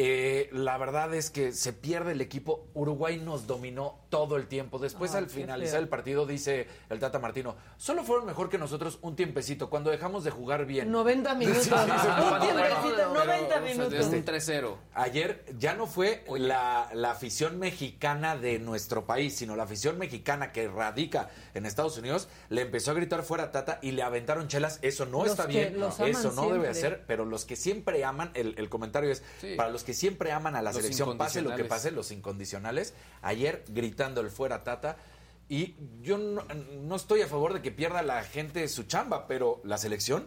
Eh, 0.00 0.48
la 0.52 0.78
verdad 0.78 1.12
es 1.12 1.28
que 1.28 1.50
se 1.50 1.72
pierde 1.72 2.12
el 2.12 2.20
equipo. 2.20 2.68
Uruguay 2.72 3.18
nos 3.18 3.48
dominó 3.48 4.06
todo 4.08 4.36
el 4.36 4.46
tiempo. 4.46 4.78
Después, 4.78 5.12
Ay, 5.14 5.18
al 5.24 5.30
finalizar 5.30 5.74
feo. 5.76 5.82
el 5.82 5.88
partido, 5.88 6.26
dice 6.26 6.66
el 6.90 6.98
Tata 6.98 7.18
Martino: 7.18 7.56
solo 7.76 8.02
fueron 8.04 8.26
mejor 8.26 8.48
que 8.48 8.58
nosotros 8.58 8.98
un 9.02 9.16
tiempecito. 9.16 9.70
Cuando 9.70 9.90
dejamos 9.90 10.24
de 10.24 10.30
jugar 10.30 10.66
bien. 10.66 10.90
90 10.90 11.34
minutos. 11.36 11.62
Sí, 11.64 11.70
sí, 11.70 11.76
sí, 11.76 12.08
Un 12.34 12.40
tiempecito, 12.40 12.94
Pero, 12.96 13.14
90 13.14 13.44
o 13.44 13.48
sea, 13.48 13.60
minutos. 13.60 13.92
Es 13.94 14.06
un 14.06 14.24
3-0. 14.24 14.76
Ayer 14.94 15.44
ya 15.58 15.74
no 15.74 15.86
fue 15.86 16.24
la, 16.38 16.88
la 16.94 17.10
afición 17.10 17.58
mexicana 17.58 18.36
de 18.36 18.58
nuestro 18.58 19.06
país, 19.06 19.36
sino 19.36 19.56
la 19.56 19.64
afición 19.64 19.98
mexicana 19.98 20.52
que 20.52 20.68
radica 20.68 21.30
en 21.54 21.66
Estados 21.66 21.96
Unidos, 21.98 22.28
le 22.48 22.62
empezó 22.62 22.90
a 22.90 22.94
gritar 22.94 23.22
fuera 23.22 23.50
Tata 23.52 23.78
y 23.82 23.92
le 23.92 24.02
aventaron 24.02 24.48
chelas. 24.48 24.78
Eso 24.82 25.06
no 25.06 25.18
Los 25.22 25.32
está 25.32 25.46
que 25.46 25.58
bien, 25.66 25.80
los 25.80 25.98
aman 26.00 26.10
eso 26.10 26.32
no 26.32 26.50
debe 26.50 26.68
hacer, 26.68 27.04
pero 27.06 27.24
los 27.24 27.44
que 27.44 27.56
siempre 27.56 28.04
aman, 28.04 28.30
el, 28.34 28.54
el 28.58 28.68
comentario 28.68 29.10
es, 29.10 29.22
Sí. 29.40 29.54
para 29.56 29.70
los 29.70 29.84
que 29.84 29.94
siempre 29.94 30.32
aman 30.32 30.56
a 30.56 30.62
la 30.62 30.70
Los 30.72 30.80
selección, 30.82 31.16
pase 31.18 31.42
lo 31.42 31.54
que 31.54 31.64
pase, 31.64 31.90
los 31.90 32.10
incondicionales, 32.10 32.94
ayer 33.22 33.64
gritando 33.98 34.20
el 34.20 34.30
fuera 34.30 34.62
Tata. 34.62 34.96
Y 35.48 35.74
yo 36.02 36.18
no, 36.18 36.42
no 36.82 36.94
estoy 36.96 37.22
a 37.22 37.26
favor 37.26 37.52
de 37.54 37.62
que 37.62 37.72
pierda 37.72 38.02
la 38.02 38.22
gente 38.22 38.66
su 38.68 38.84
chamba, 38.84 39.26
pero 39.26 39.60
la 39.64 39.76
selección 39.78 40.26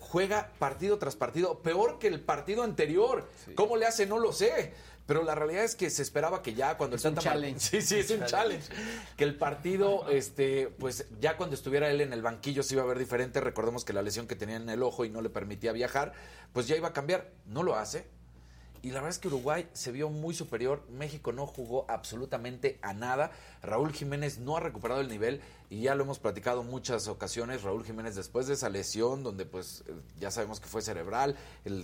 juega 0.00 0.50
partido 0.58 0.98
tras 0.98 1.14
partido, 1.14 1.60
peor 1.60 1.98
que 2.00 2.08
el 2.08 2.20
partido 2.20 2.64
anterior. 2.64 3.28
¿Cómo 3.54 3.76
le 3.76 3.86
hace? 3.86 4.06
No 4.06 4.18
lo 4.18 4.32
sé. 4.32 4.72
Pero 5.06 5.22
la 5.24 5.34
realidad 5.34 5.64
es 5.64 5.74
que 5.74 5.90
se 5.90 6.02
esperaba 6.02 6.40
que 6.42 6.54
ya 6.54 6.76
cuando 6.76 6.96
Es 6.96 7.04
el 7.04 7.10
un 7.10 7.14
Tata 7.16 7.28
Mar- 7.30 7.34
challenge. 7.36 7.60
Sí, 7.60 7.82
sí, 7.82 7.98
es 8.00 8.10
un 8.10 8.24
challenge. 8.24 8.68
Que 9.16 9.24
el 9.24 9.36
partido, 9.36 10.08
este, 10.08 10.68
pues 10.78 11.06
ya 11.20 11.36
cuando 11.36 11.54
estuviera 11.54 11.90
él 11.90 12.00
en 12.00 12.12
el 12.12 12.22
banquillo 12.22 12.62
se 12.62 12.74
iba 12.74 12.82
a 12.82 12.86
ver 12.86 12.98
diferente. 12.98 13.40
Recordemos 13.40 13.84
que 13.84 13.92
la 13.92 14.02
lesión 14.02 14.26
que 14.26 14.36
tenía 14.36 14.56
en 14.56 14.68
el 14.68 14.82
ojo 14.82 15.04
y 15.04 15.10
no 15.10 15.20
le 15.20 15.28
permitía 15.30 15.72
viajar, 15.72 16.12
pues 16.52 16.66
ya 16.66 16.76
iba 16.76 16.88
a 16.88 16.92
cambiar. 16.92 17.30
No 17.46 17.62
lo 17.62 17.76
hace. 17.76 18.06
Y 18.82 18.88
la 18.88 18.94
verdad 18.94 19.10
es 19.10 19.18
que 19.18 19.28
Uruguay 19.28 19.68
se 19.74 19.92
vio 19.92 20.08
muy 20.08 20.34
superior. 20.34 20.86
México 20.88 21.32
no 21.32 21.46
jugó 21.46 21.84
absolutamente 21.88 22.78
a 22.80 22.94
nada. 22.94 23.30
Raúl 23.62 23.92
Jiménez 23.92 24.38
no 24.38 24.56
ha 24.56 24.60
recuperado 24.60 25.02
el 25.02 25.08
nivel 25.08 25.42
y 25.68 25.82
ya 25.82 25.94
lo 25.94 26.04
hemos 26.04 26.18
platicado 26.18 26.62
muchas 26.62 27.06
ocasiones. 27.06 27.62
Raúl 27.62 27.84
Jiménez 27.84 28.16
después 28.16 28.46
de 28.46 28.54
esa 28.54 28.70
lesión, 28.70 29.22
donde 29.22 29.44
pues 29.44 29.84
ya 30.18 30.30
sabemos 30.30 30.60
que 30.60 30.66
fue 30.66 30.80
cerebral, 30.80 31.36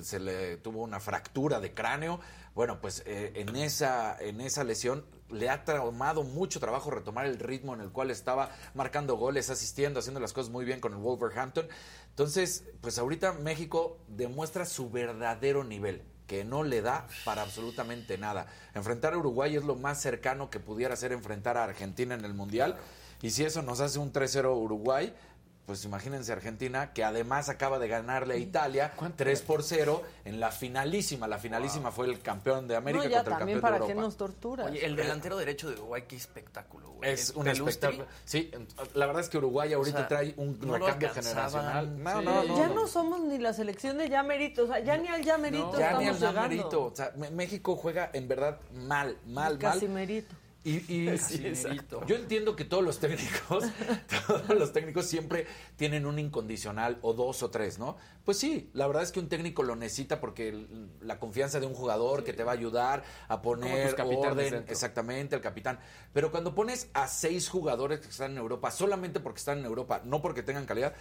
se 0.02 0.20
le 0.20 0.56
tuvo 0.56 0.82
una 0.82 0.98
fractura 0.98 1.60
de 1.60 1.74
cráneo. 1.74 2.18
Bueno, 2.54 2.80
pues 2.80 3.02
eh, 3.04 3.32
en, 3.34 3.54
esa, 3.56 4.16
en 4.18 4.40
esa 4.40 4.64
lesión 4.64 5.04
le 5.28 5.50
ha 5.50 5.64
tomado 5.64 6.22
mucho 6.22 6.60
trabajo 6.60 6.90
retomar 6.90 7.26
el 7.26 7.38
ritmo 7.38 7.74
en 7.74 7.82
el 7.82 7.90
cual 7.90 8.10
estaba 8.10 8.50
marcando 8.72 9.16
goles, 9.16 9.50
asistiendo, 9.50 10.00
haciendo 10.00 10.20
las 10.20 10.32
cosas 10.32 10.50
muy 10.50 10.64
bien 10.64 10.80
con 10.80 10.94
el 10.94 10.98
Wolverhampton. 10.98 11.68
Entonces, 12.08 12.64
pues 12.80 12.98
ahorita 12.98 13.34
México 13.34 13.98
demuestra 14.08 14.64
su 14.64 14.88
verdadero 14.88 15.62
nivel 15.62 16.02
que 16.26 16.44
no 16.44 16.62
le 16.62 16.82
da 16.82 17.06
para 17.24 17.42
absolutamente 17.42 18.18
nada. 18.18 18.46
Enfrentar 18.74 19.14
a 19.14 19.18
Uruguay 19.18 19.56
es 19.56 19.64
lo 19.64 19.76
más 19.76 20.00
cercano 20.00 20.50
que 20.50 20.60
pudiera 20.60 20.96
ser 20.96 21.12
enfrentar 21.12 21.56
a 21.56 21.64
Argentina 21.64 22.14
en 22.14 22.24
el 22.24 22.34
Mundial. 22.34 22.76
Y 23.22 23.30
si 23.30 23.44
eso 23.44 23.62
nos 23.62 23.80
hace 23.80 23.98
un 23.98 24.12
3-0 24.12 24.54
Uruguay, 24.56 25.14
pues 25.66 25.84
imagínense 25.84 26.32
Argentina, 26.32 26.92
que 26.92 27.02
además 27.02 27.48
acaba 27.48 27.78
de 27.80 27.88
ganarle 27.88 28.34
a 28.34 28.36
Italia 28.36 28.92
3 29.16 29.42
por 29.42 29.64
0 29.64 30.00
en 30.24 30.38
la 30.38 30.52
finalísima. 30.52 31.26
La 31.26 31.38
finalísima 31.38 31.90
fue 31.90 32.06
el 32.06 32.20
campeón 32.20 32.68
de 32.68 32.76
América 32.76 33.04
No, 33.04 33.10
ya 33.10 33.16
contra 33.18 33.32
el 33.34 33.38
campeón 33.40 33.60
para 33.60 33.74
de 33.80 33.80
qué 33.86 33.92
Europa. 33.92 34.06
nos 34.06 34.16
torturas. 34.16 34.66
Oye, 34.70 34.86
el 34.86 34.94
delantero 34.94 35.36
derecho 35.36 35.68
de 35.68 35.74
Uruguay, 35.74 36.04
qué 36.06 36.14
espectáculo, 36.16 36.90
güey. 36.90 37.10
Es 37.10 37.30
un 37.30 37.42
Pelustri, 37.44 37.68
espectáculo. 37.70 38.06
Sí, 38.24 38.50
la 38.94 39.06
verdad 39.06 39.22
es 39.22 39.28
que 39.28 39.38
Uruguay 39.38 39.72
ahorita 39.72 39.96
O 39.96 39.98
sea, 40.00 40.08
trae 40.08 40.34
un 40.36 40.56
no 40.60 40.74
recambio 40.78 41.10
generacional. 41.12 42.02
No, 42.02 42.18
Sí. 42.20 42.24
no, 42.24 42.44
no. 42.44 42.56
ya 42.56 42.68
no. 42.68 42.74
no 42.74 42.86
somos 42.86 43.20
ni 43.22 43.38
la 43.38 43.52
selección 43.52 43.98
de 43.98 44.08
Yamerito, 44.08 44.64
o 44.64 44.66
sea, 44.68 44.78
ya 44.78 44.96
ni 44.96 45.08
al 45.08 45.22
Yamerito 45.24 45.72
No. 45.72 45.78
Ya 45.78 45.86
estamos 45.86 46.02
ni 46.02 46.08
al 46.08 46.14
llegando. 46.16 46.40
Namerito. 46.42 46.84
O 46.84 46.94
sea, 46.94 47.12
México 47.32 47.74
juega 47.74 48.08
en 48.12 48.28
verdad 48.28 48.60
mal, 48.72 49.16
mal, 49.26 49.34
mal. 49.54 49.58
Casimerito. 49.58 50.32
Y, 50.66 50.78
y- 50.92 51.18
Sí, 51.18 51.46
exacto. 51.46 52.04
yo 52.06 52.16
entiendo 52.16 52.56
que 52.56 52.64
todos 52.64 52.82
los 52.82 52.98
técnicos, 52.98 53.64
todos 54.26 54.48
los 54.58 54.72
técnicos 54.72 55.06
siempre 55.06 55.46
tienen 55.76 56.06
un 56.06 56.18
incondicional 56.18 56.98
o 57.02 57.12
dos 57.14 57.42
o 57.44 57.50
tres, 57.50 57.78
¿no? 57.78 57.96
Pues 58.24 58.36
sí, 58.38 58.68
la 58.72 58.88
verdad 58.88 59.04
es 59.04 59.12
que 59.12 59.20
un 59.20 59.28
técnico 59.28 59.62
lo 59.62 59.76
necesita 59.76 60.20
porque 60.20 60.48
el- 60.48 60.90
la 61.02 61.20
confianza 61.20 61.60
de 61.60 61.66
un 61.66 61.74
jugador 61.74 62.24
que 62.24 62.32
te 62.32 62.42
va 62.42 62.50
a 62.50 62.54
ayudar 62.54 63.04
a 63.28 63.40
poner 63.42 63.94
orden, 64.32 64.64
exactamente, 64.68 65.36
el 65.36 65.40
capitán. 65.42 65.78
Pero 66.12 66.32
cuando 66.32 66.52
pones 66.54 66.88
a 66.94 67.06
seis 67.06 67.48
jugadores 67.48 68.00
que 68.00 68.08
están 68.08 68.32
en 68.32 68.38
Europa, 68.38 68.72
solamente 68.72 69.20
porque 69.20 69.38
están 69.38 69.58
en 69.60 69.66
Europa, 69.66 70.00
no 70.04 70.20
porque 70.20 70.42
tengan 70.42 70.66
calidad, 70.66 70.94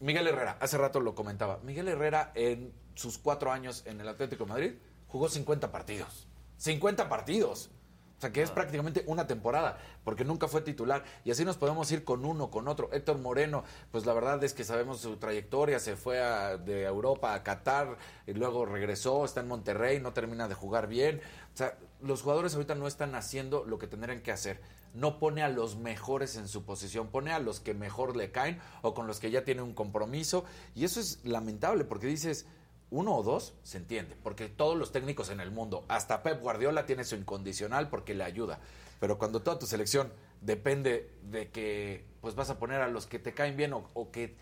Miguel 0.00 0.26
Herrera, 0.26 0.58
hace 0.60 0.76
rato 0.78 0.98
lo 1.00 1.14
comentaba, 1.14 1.58
Miguel 1.62 1.86
Herrera 1.88 2.32
en 2.34 2.72
sus 2.94 3.18
cuatro 3.18 3.52
años 3.52 3.82
en 3.86 4.00
el 4.00 4.08
Atlético 4.08 4.44
de 4.44 4.48
Madrid 4.50 4.72
jugó 5.06 5.28
50 5.28 5.70
partidos. 5.70 6.26
50 6.58 7.08
partidos. 7.08 7.70
O 8.16 8.20
sea, 8.20 8.32
que 8.32 8.40
es 8.40 8.50
prácticamente 8.50 9.04
una 9.06 9.26
temporada, 9.26 9.78
porque 10.02 10.24
nunca 10.24 10.48
fue 10.48 10.62
titular. 10.62 11.04
Y 11.24 11.30
así 11.30 11.44
nos 11.44 11.58
podemos 11.58 11.90
ir 11.92 12.02
con 12.02 12.24
uno, 12.24 12.50
con 12.50 12.66
otro. 12.66 12.88
Héctor 12.92 13.18
Moreno, 13.18 13.62
pues 13.92 14.06
la 14.06 14.14
verdad 14.14 14.42
es 14.42 14.54
que 14.54 14.64
sabemos 14.64 15.00
su 15.00 15.16
trayectoria, 15.18 15.78
se 15.80 15.96
fue 15.96 16.22
a- 16.22 16.56
de 16.56 16.84
Europa 16.84 17.34
a 17.34 17.42
Qatar, 17.42 17.98
y 18.26 18.32
luego 18.32 18.64
regresó, 18.64 19.24
está 19.26 19.40
en 19.40 19.48
Monterrey, 19.48 20.00
no 20.00 20.14
termina 20.14 20.48
de 20.48 20.54
jugar 20.54 20.86
bien. 20.86 21.20
O 21.52 21.56
sea, 21.58 21.76
los 22.00 22.22
jugadores 22.22 22.54
ahorita 22.54 22.74
no 22.74 22.86
están 22.86 23.14
haciendo 23.14 23.64
lo 23.64 23.78
que 23.78 23.86
tendrían 23.86 24.22
que 24.22 24.32
hacer. 24.32 24.60
No 24.94 25.18
pone 25.18 25.42
a 25.42 25.50
los 25.50 25.76
mejores 25.76 26.36
en 26.36 26.48
su 26.48 26.64
posición, 26.64 27.08
pone 27.08 27.32
a 27.32 27.38
los 27.38 27.60
que 27.60 27.74
mejor 27.74 28.16
le 28.16 28.30
caen 28.32 28.58
o 28.80 28.94
con 28.94 29.06
los 29.06 29.20
que 29.20 29.30
ya 29.30 29.44
tiene 29.44 29.60
un 29.60 29.74
compromiso. 29.74 30.46
Y 30.74 30.86
eso 30.86 31.00
es 31.00 31.22
lamentable, 31.22 31.84
porque 31.84 32.06
dices, 32.06 32.46
uno 32.90 33.16
o 33.16 33.22
dos 33.22 33.54
se 33.62 33.78
entiende, 33.78 34.16
porque 34.22 34.48
todos 34.48 34.76
los 34.76 34.92
técnicos 34.92 35.30
en 35.30 35.40
el 35.40 35.50
mundo, 35.50 35.84
hasta 35.88 36.22
Pep 36.22 36.40
Guardiola 36.40 36.86
tiene 36.86 37.04
su 37.04 37.16
incondicional 37.16 37.88
porque 37.88 38.14
le 38.14 38.24
ayuda. 38.24 38.60
Pero 39.00 39.18
cuando 39.18 39.42
toda 39.42 39.58
tu 39.58 39.66
selección 39.66 40.12
depende 40.40 41.10
de 41.22 41.50
que 41.50 42.04
pues 42.20 42.34
vas 42.34 42.50
a 42.50 42.58
poner 42.58 42.80
a 42.80 42.88
los 42.88 43.06
que 43.06 43.18
te 43.18 43.34
caen 43.34 43.56
bien 43.56 43.72
o, 43.72 43.90
o 43.94 44.10
que 44.10 44.36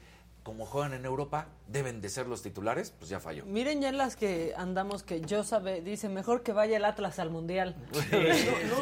como 0.45 0.67
juegan 0.67 0.93
en 0.93 1.05
Europa 1.07 1.47
deben 1.69 2.01
de 2.03 2.09
ser 2.11 2.27
los 2.29 2.43
titulares, 2.43 2.93
pues 2.99 3.09
ya 3.09 3.19
falló. 3.19 3.47
Miren 3.47 3.81
ya 3.81 3.89
en 3.89 3.97
las 3.97 4.15
que 4.15 4.53
andamos 4.57 5.03
que 5.03 5.23
yo 5.23 5.43
sabe, 5.43 5.81
dice 5.81 6.09
mejor 6.11 6.43
que 6.43 6.53
vaya 6.53 6.77
el 6.77 6.85
Atlas 6.85 7.19
al 7.19 7.31
Mundial. 7.31 7.75
Es 7.93 8.07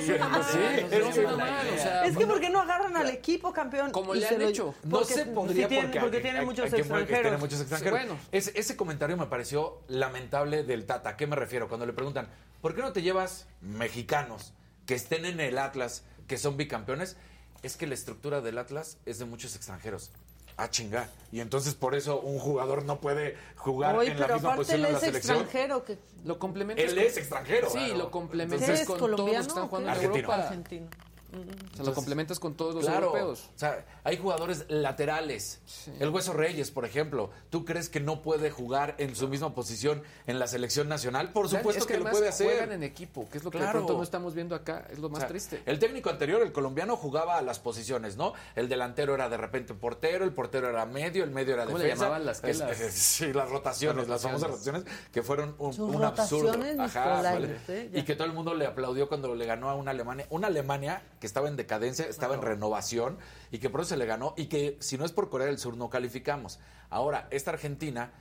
que- 0.09 0.19
mal, 0.19 0.41
o 0.41 1.79
sea, 1.79 2.05
es 2.05 2.17
que 2.17 2.27
¿por 2.27 2.41
qué 2.41 2.51
no 2.51 2.61
agarran 2.61 2.97
al 2.97 3.09
equipo 3.11 3.53
campeón? 3.53 3.91
Como 3.93 4.15
le 4.15 4.27
han 4.27 4.39
lo- 4.41 4.49
hecho. 4.49 4.75
No 4.85 4.99
Porque- 4.99 5.15
se 5.15 5.27
podría 5.27 5.69
tienen- 5.69 5.87
porque, 5.87 6.01
porque 6.01 6.21
tiene 6.21 6.39
hay- 6.41 6.45
muchos 6.47 6.73
hay 6.73 6.81
extranjeros. 6.81 7.23
tiene 7.23 7.37
muchos 7.39 7.61
extranjeros. 7.61 8.01
Sí, 8.01 8.07
bueno. 8.07 8.21
Ese, 8.33 8.53
ese 8.59 8.77
comentario 8.77 9.17
me 9.17 9.27
pareció 9.27 9.81
lamentable 9.89 10.65
del 10.65 10.85
Tata. 10.87 11.11
¿A 11.11 11.17
qué 11.17 11.27
me 11.27 11.37
refiero? 11.37 11.69
Cuando 11.69 11.87
le 11.87 11.93
preguntan, 11.93 12.29
¿por 12.61 12.75
qué 12.75 12.83
no 12.83 12.93
te 12.93 13.03
llevas 13.03 13.47
mexicanos 13.61 14.53
que 14.87 14.95
estén 14.95 15.25
en 15.25 15.39
el 15.41 15.59
Atlas, 15.59 16.03
que 16.27 16.39
son 16.39 16.57
bicampeones? 16.57 17.17
Es 17.63 17.77
que 17.77 17.87
la 17.87 17.95
estructura 17.95 18.41
del 18.41 18.59
Atlas 18.59 18.99
es 19.07 19.19
de 19.21 19.25
muchos 19.27 19.55
extranjeros. 19.55 20.11
Ah, 20.57 20.69
chinga. 20.71 21.09
Y 21.33 21.41
entonces 21.41 21.75
por 21.75 21.95
eso 21.95 22.21
un 22.21 22.39
jugador 22.39 22.85
no 22.85 23.01
puede 23.01 23.37
jugar 23.57 23.97
Oye, 23.97 24.11
en 24.13 24.21
la 24.21 24.27
pero 24.27 24.35
misma 24.37 24.49
aparte 24.55 24.61
posición 24.75 24.81
él 24.81 24.87
en 24.87 24.93
la 24.93 24.99
es 24.99 25.05
selección. 25.05 25.37
extranjero. 25.39 25.85
Que, 25.85 25.99
Lo 26.25 26.39
complementas 26.39 26.85
Él 26.85 26.95
con- 26.95 27.05
es 27.05 27.17
extranjero. 27.17 27.71
Sí, 27.71 27.79
claro. 27.79 27.97
lo 27.97 28.11
complementas 28.11 28.69
¿Qué 28.69 28.75
es 28.75 28.87
con 28.87 28.99
todos 28.99 29.11
los 29.11 29.17
que 29.19 29.23
colombiano 29.23 29.47
están 29.49 29.65
o 29.65 29.69
jugando 29.69 29.89
en 29.89 29.95
Argentino. 29.97 30.89
O 31.33 31.77
sea, 31.77 31.85
lo 31.87 31.95
complementas 31.95 32.39
con 32.39 32.55
todos 32.55 32.75
los 32.75 32.85
Claro, 32.85 33.07
europeos. 33.07 33.49
o 33.55 33.59
sea, 33.59 33.87
hay 34.05 34.19
jugadores 34.19 34.67
laterales. 34.69 35.61
El 35.99 36.11
Hueso 36.11 36.33
Reyes, 36.35 36.71
por 36.71 36.85
ejemplo. 36.85 37.31
¿Tú 37.51 37.65
crees 37.65 37.89
que 37.89 38.01
no 38.01 38.21
puede 38.23 38.51
jugar 38.51 38.95
en 38.99 39.17
su 39.17 39.29
misma 39.29 39.55
posición 39.55 40.03
en 40.27 40.39
la 40.39 40.47
selección 40.47 40.89
nacional? 40.89 41.33
Por 41.33 41.49
supuesto 41.49 41.81
Es 41.83 41.87
que, 41.87 41.99
lo 41.99 42.11
puede 42.11 42.29
hacer. 42.29 42.47
Juegan 42.49 42.73
en 42.73 42.83
equipo, 42.83 43.29
que 43.31 43.39
es 43.39 43.45
lo 43.45 43.51
que 43.51 43.59
de 43.59 43.65
Claro. 43.65 43.79
pronto 43.81 43.97
no 43.97 44.03
estamos 44.03 44.35
viendo 44.35 44.55
acá. 44.55 44.87
Es 44.91 44.99
lo 44.99 45.09
más 45.09 45.19
O 45.19 45.21
sea, 45.21 45.29
triste. 45.29 45.63
El 45.67 45.79
técnico 45.79 46.11
anterior, 46.11 46.43
el 46.43 46.53
colombiano, 46.53 46.97
jugaba 46.97 47.39
a 47.39 47.43
las 47.43 47.59
posiciones, 47.59 48.17
¿no? 48.17 48.35
El 48.55 48.69
delantero 48.69 49.15
era 49.15 49.29
de 49.29 49.37
repente 49.39 49.73
portero, 49.75 50.25
el 50.25 50.33
portero 50.33 50.69
era 50.69 50.85
medio, 50.87 51.25
el 51.25 51.31
medio 51.31 51.55
era 51.55 51.65
¿Cómo 51.65 51.79
le 51.79 51.85
defensa. 51.85 52.05
llamaban 52.05 52.27
las 52.27 52.41
que 52.41 52.53
las- 52.55 52.77
sí, 52.93 53.33
las 53.33 53.49
rotaciones, 53.49 54.09
las, 54.09 54.09
Las 54.09 54.23
famosas 54.23 54.51
rotaciones. 54.51 54.85
que 55.13 55.23
fueron 55.23 55.55
un, 55.59 55.73
Sus 55.73 55.95
un 55.95 56.05
absurdo. 56.05 56.53
rotaciones, 56.53 56.79
Ajá, 56.79 57.23
¿vale? 57.23 57.91
Y 57.95 58.03
que 58.03 58.15
todo 58.17 58.27
el 58.27 58.33
mundo 58.35 58.55
le 58.55 58.67
aplaudió 58.67 59.09
cuando 59.09 59.35
le 59.35 59.47
ganó 59.47 59.71
a 59.71 59.75
una 59.75 59.93
Alemania. 59.93 60.27
Una 60.31 60.49
Alemania 60.49 61.03
que 61.23 61.27
estaba 61.29 61.47
en 61.47 61.55
decadencia, 61.55 62.05
estaba 62.07 62.35
en 62.35 62.43
renovación 62.43 63.17
y 63.53 63.59
que 63.61 63.71
por 63.71 63.81
eso 63.83 63.91
se 63.91 63.97
le 63.97 64.07
ganó 64.07 64.35
y 64.37 64.47
que 64.47 64.77
si 64.81 64.99
no 64.99 65.05
es 65.05 65.13
por 65.13 65.31
Corea 65.31 65.47
del 65.47 65.59
Sur 65.61 65.77
no 65.77 65.89
calificamos. 65.89 66.59
Ahora, 66.91 67.29
esta 67.31 67.53
Argentina 67.53 68.13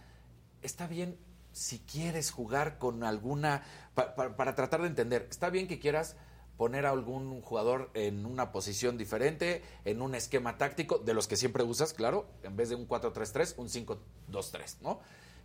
está 0.62 0.86
bien 0.86 1.18
si 1.52 1.80
quieres 1.80 2.30
jugar 2.30 2.78
con 2.78 3.04
alguna, 3.04 3.64
pa- 3.96 4.14
pa- 4.14 4.36
para 4.36 4.54
tratar 4.54 4.84
de 4.84 4.88
entender, 4.88 5.26
está 5.32 5.50
bien 5.50 5.68
que 5.68 5.80
quieras 5.80 6.16
poner 6.58 6.86
a 6.86 6.92
algún 6.92 7.42
jugador 7.42 7.90
en 7.96 8.24
una 8.28 8.52
posición 8.52 9.00
diferente, 9.00 9.64
en 9.84 10.04
un 10.04 10.14
esquema 10.14 10.60
táctico, 10.60 11.00
de 11.00 11.16
los 11.16 11.28
que 11.28 11.38
siempre 11.38 11.64
usas, 11.64 11.94
claro, 11.94 12.28
en 12.44 12.56
vez 12.56 12.70
de 12.70 12.76
un 12.76 12.88
4-3-3, 12.88 13.56
un 13.58 13.68
5-2-3, 13.68 14.78
¿no? 14.82 15.00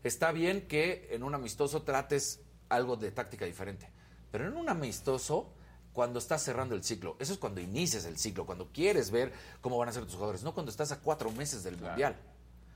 Está 0.04 0.30
bien 0.30 0.68
que 0.68 1.08
en 1.12 1.22
un 1.22 1.34
amistoso 1.34 1.84
trates 1.84 2.40
algo 2.68 2.96
de 2.96 3.12
táctica 3.12 3.46
diferente, 3.46 3.88
pero 4.30 4.46
en 4.46 4.58
un 4.58 4.68
amistoso, 4.68 5.50
cuando 5.96 6.18
estás 6.18 6.42
cerrando 6.42 6.74
el 6.74 6.84
ciclo, 6.84 7.16
eso 7.18 7.32
es 7.32 7.38
cuando 7.38 7.58
inicias 7.58 8.04
el 8.04 8.18
ciclo, 8.18 8.44
cuando 8.44 8.70
quieres 8.70 9.10
ver 9.10 9.32
cómo 9.62 9.78
van 9.78 9.88
a 9.88 9.92
ser 9.92 10.04
tus 10.04 10.12
jugadores, 10.12 10.42
no 10.42 10.52
cuando 10.52 10.70
estás 10.70 10.92
a 10.92 11.00
cuatro 11.00 11.30
meses 11.30 11.64
del 11.64 11.78
Mundial. 11.78 12.16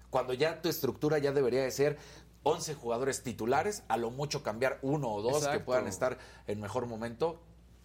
Cuando 0.09 0.33
ya 0.33 0.63
tu 0.63 0.71
estructura 0.71 1.19
ya 1.19 1.31
debería 1.31 1.63
de 1.63 1.71
ser 1.71 1.99
11 2.45 2.75
jugadores 2.77 3.23
titulares, 3.23 3.83
a 3.89 3.99
lo 3.99 4.11
mucho 4.11 4.43
cambiar 4.43 4.79
uno 4.81 5.13
o 5.13 5.21
dos 5.21 5.47
que 5.49 5.61
puedan 5.61 5.87
estar 5.87 6.17
en 6.47 6.63
mejor 6.63 6.87
momento 6.87 7.39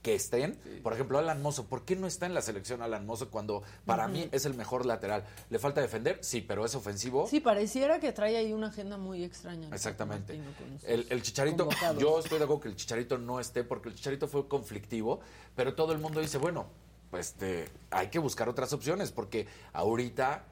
que 0.06 0.14
estén. 0.14 0.56
Por 0.84 0.94
ejemplo, 0.94 1.18
Alan 1.18 1.42
Mozo, 1.42 1.66
¿por 1.66 1.84
qué 1.84 1.96
no 1.96 2.06
está 2.06 2.28
en 2.28 2.36
la 2.36 2.44
selección 2.44 2.84
Alan 2.84 3.08
Mozo 3.08 3.32
cuando 3.32 3.64
para 3.88 4.08
mí 4.08 4.30
es 4.32 4.46
el 4.46 4.54
mejor 4.54 4.86
lateral? 4.86 5.26
¿Le 5.50 5.58
falta 5.58 5.82
defender? 5.82 6.20
Sí, 6.22 6.42
pero 6.42 6.64
es 6.64 6.76
ofensivo. 6.76 7.26
Sí, 7.28 7.40
pareciera 7.40 8.00
que 8.00 8.12
trae 8.12 8.38
ahí 8.38 8.54
una 8.54 8.68
agenda 8.68 8.98
muy 8.98 9.24
extraña. 9.24 9.68
Exactamente. 9.74 10.40
El, 10.84 11.08
el 11.10 11.24
Chicharito, 11.24 11.66
convocados. 11.66 12.00
yo 12.00 12.20
estoy 12.20 12.38
de 12.38 12.44
acuerdo 12.44 12.62
que 12.62 12.68
el 12.68 12.76
Chicharito 12.76 13.18
no 13.18 13.40
esté 13.40 13.64
porque 13.64 13.90
el 13.90 13.96
Chicharito 13.96 14.28
fue 14.28 14.48
conflictivo, 14.48 15.22
pero 15.56 15.74
todo 15.74 15.92
el 15.92 15.98
mundo 15.98 16.20
dice, 16.20 16.38
bueno, 16.38 16.68
pues 17.10 17.30
este, 17.30 17.68
hay 17.90 18.10
que 18.10 18.20
buscar 18.20 18.48
otras 18.48 18.74
opciones 18.74 19.12
porque 19.12 19.48
ahorita 19.74 20.46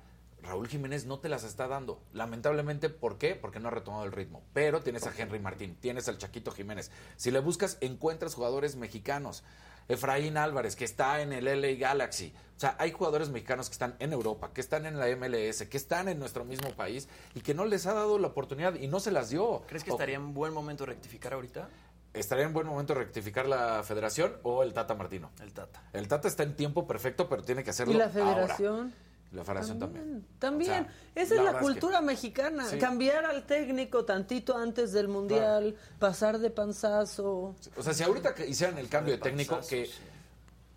Raúl 0.43 0.67
Jiménez 0.67 1.05
no 1.05 1.19
te 1.19 1.29
las 1.29 1.43
está 1.43 1.67
dando. 1.67 2.01
Lamentablemente, 2.11 2.89
¿por 2.89 3.17
qué? 3.17 3.35
Porque 3.35 3.59
no 3.59 3.69
ha 3.69 3.71
retomado 3.71 4.03
el 4.03 4.11
ritmo. 4.11 4.43
Pero 4.53 4.81
tienes 4.81 5.07
a 5.07 5.13
Henry 5.17 5.39
Martín, 5.39 5.75
tienes 5.79 6.07
al 6.09 6.17
Chaquito 6.17 6.51
Jiménez. 6.51 6.91
Si 7.15 7.31
le 7.31 7.39
buscas, 7.39 7.77
encuentras 7.81 8.35
jugadores 8.35 8.75
mexicanos. 8.75 9.43
Efraín 9.89 10.37
Álvarez, 10.37 10.75
que 10.77 10.85
está 10.85 11.21
en 11.21 11.33
el 11.33 11.45
LA 11.45 11.73
Galaxy. 11.77 12.33
O 12.55 12.59
sea, 12.59 12.75
hay 12.79 12.91
jugadores 12.93 13.29
mexicanos 13.29 13.67
que 13.67 13.73
están 13.73 13.95
en 13.99 14.13
Europa, 14.13 14.51
que 14.53 14.61
están 14.61 14.85
en 14.85 14.97
la 14.97 15.07
MLS, 15.15 15.67
que 15.67 15.75
están 15.77 16.07
en 16.07 16.19
nuestro 16.19 16.45
mismo 16.45 16.69
país 16.75 17.09
y 17.35 17.41
que 17.41 17.53
no 17.53 17.65
les 17.65 17.85
ha 17.85 17.93
dado 17.93 18.17
la 18.17 18.27
oportunidad 18.27 18.75
y 18.75 18.87
no 18.87 19.01
se 19.01 19.11
las 19.11 19.29
dio. 19.29 19.63
¿Crees 19.67 19.83
que 19.83 19.91
O- 19.91 19.95
estaría 19.95 20.15
en 20.15 20.33
buen 20.33 20.53
momento 20.53 20.85
rectificar 20.85 21.33
ahorita? 21.33 21.67
¿Estaría 22.13 22.45
en 22.45 22.53
buen 22.53 22.67
momento 22.67 22.93
rectificar 22.93 23.47
la 23.47 23.83
federación 23.83 24.37
o 24.43 24.63
el 24.63 24.71
Tata 24.71 24.93
Martino? 24.93 25.31
El 25.41 25.51
Tata. 25.51 25.83
El 25.93 26.07
Tata 26.07 26.27
está 26.27 26.43
en 26.43 26.55
tiempo 26.55 26.85
perfecto, 26.87 27.27
pero 27.27 27.43
tiene 27.43 27.63
que 27.63 27.71
hacerlo 27.71 27.93
¿Y 27.93 27.97
la 27.97 28.05
ahora. 28.05 28.55
La 29.33 29.43
federación 29.43 29.79
también. 29.79 30.23
También. 30.37 30.71
O 30.71 30.75
sea, 30.75 30.93
Esa 31.15 31.35
es 31.35 31.41
la 31.43 31.53
que- 31.53 31.59
cultura 31.59 32.01
mexicana. 32.01 32.65
Sí. 32.69 32.77
Cambiar 32.77 33.25
al 33.25 33.45
técnico 33.47 34.05
tantito 34.05 34.55
antes 34.55 34.91
del 34.93 35.07
mundial, 35.07 35.75
pasar 35.97 36.37
de 36.37 36.51
panzazo. 36.51 37.55
O 37.75 37.81
sea, 37.83 37.93
si 37.95 38.03
ahorita 38.03 38.35
que 38.35 38.47
hicieran 38.47 38.77
el 38.77 38.89
cambio 38.89 39.13
de 39.13 39.17
De 39.17 39.23
técnico, 39.23 39.55
panzazo, 39.55 39.69
que 39.71 39.85
sí. 39.87 39.93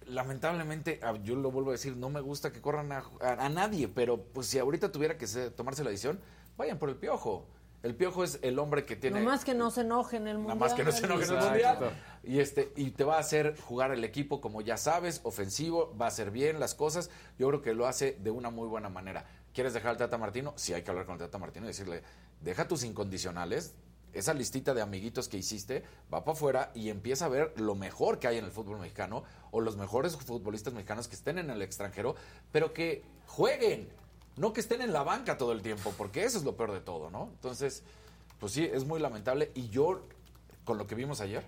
lamentablemente, 0.07 1.01
ah, 1.03 1.15
yo 1.23 1.37
lo 1.37 1.51
vuelvo 1.51 1.71
a 1.71 1.73
decir, 1.73 1.97
no 1.97 2.09
me 2.11 2.21
gusta 2.21 2.53
que 2.53 2.61
corran 2.61 2.93
a, 2.93 3.05
a- 3.21 3.45
a 3.45 3.49
nadie, 3.49 3.89
pero 3.89 4.23
pues 4.23 4.47
si 4.47 4.59
ahorita 4.59 4.91
tuviera 4.93 5.19
que 5.19 5.27
se- 5.27 5.51
tomarse 5.51 5.85
la 5.85 5.91
decisión, 5.91 6.19
vayan 6.57 6.79
por 6.79 6.89
el 6.89 6.97
piojo. 6.97 7.45
El 7.83 7.95
piojo 7.95 8.25
es 8.25 8.39
el 8.43 8.59
hombre 8.59 8.85
que 8.85 8.97
tiene. 8.97 9.21
Nomás 9.21 9.45
que 9.45 9.55
no 9.55 9.71
se 9.71 9.83
enojen 9.83 10.27
el 10.27 10.35
Nada 10.35 10.55
mundial. 10.55 10.59
más 10.59 10.75
que 10.75 10.85
no 10.85 10.93
se 10.93 11.05
enojen 11.05 11.31
en 11.31 11.37
el 11.37 11.45
mundial. 11.45 12.01
Y, 12.25 12.41
este, 12.41 12.73
y 12.75 12.91
te 12.91 13.05
va 13.05 13.17
a 13.17 13.21
hacer 13.21 13.57
jugar 13.61 13.93
el 13.93 14.03
equipo 14.03 14.41
como 14.41 14.61
ya 14.61 14.77
sabes, 14.77 15.21
ofensivo, 15.23 15.97
va 15.97 16.07
a 16.07 16.09
hacer 16.09 16.31
bien 16.31 16.59
las 16.59 16.75
cosas. 16.75 17.11
Yo 17.39 17.49
creo 17.49 17.63
que 17.63 17.75
lo 17.75 17.87
hace 17.87 18.17
de 18.21 18.31
una 18.31 18.51
muy 18.51 18.67
buena 18.67 18.89
manera. 18.89 19.27
¿Quieres 19.55 19.73
dejar 19.73 19.93
al 19.93 19.97
Tata 19.97 20.19
Martino? 20.19 20.53
Sí, 20.57 20.75
hay 20.75 20.83
que 20.83 20.91
hablar 20.91 21.07
con 21.07 21.15
el 21.15 21.21
Tata 21.21 21.39
Martino 21.39 21.67
y 21.67 21.69
decirle, 21.69 22.03
deja 22.41 22.67
tus 22.67 22.83
incondicionales, 22.85 23.75
esa 24.13 24.35
listita 24.35 24.75
de 24.75 24.83
amiguitos 24.83 25.29
que 25.29 25.37
hiciste, 25.37 25.83
va 26.13 26.25
para 26.25 26.33
afuera 26.33 26.71
y 26.75 26.89
empieza 26.89 27.27
a 27.27 27.29
ver 27.29 27.53
lo 27.61 27.75
mejor 27.75 28.19
que 28.19 28.27
hay 28.29 28.39
en 28.39 28.45
el 28.47 28.51
fútbol 28.51 28.79
mexicano 28.79 29.25
o 29.51 29.61
los 29.61 29.77
mejores 29.77 30.17
futbolistas 30.17 30.73
mexicanos 30.73 31.07
que 31.07 31.15
estén 31.15 31.39
en 31.39 31.51
el 31.51 31.61
extranjero, 31.63 32.17
pero 32.51 32.73
que 32.73 33.05
jueguen, 33.27 33.89
no 34.37 34.53
que 34.53 34.61
estén 34.61 34.83
en 34.83 34.93
la 34.93 35.03
banca 35.03 35.39
todo 35.39 35.53
el 35.53 35.63
tiempo, 35.63 35.93
porque 35.97 36.25
eso 36.25 36.39
es 36.39 36.45
lo 36.45 36.57
peor 36.57 36.73
de 36.73 36.81
todo, 36.81 37.11
¿no? 37.11 37.29
Entonces, 37.33 37.83
pues 38.39 38.53
sí, 38.53 38.65
es 38.65 38.85
muy 38.85 39.01
lamentable 39.01 39.51
y 39.55 39.69
yo, 39.69 40.03
con 40.65 40.79
lo 40.79 40.87
que 40.87 40.95
vimos 40.95 41.21
ayer, 41.21 41.45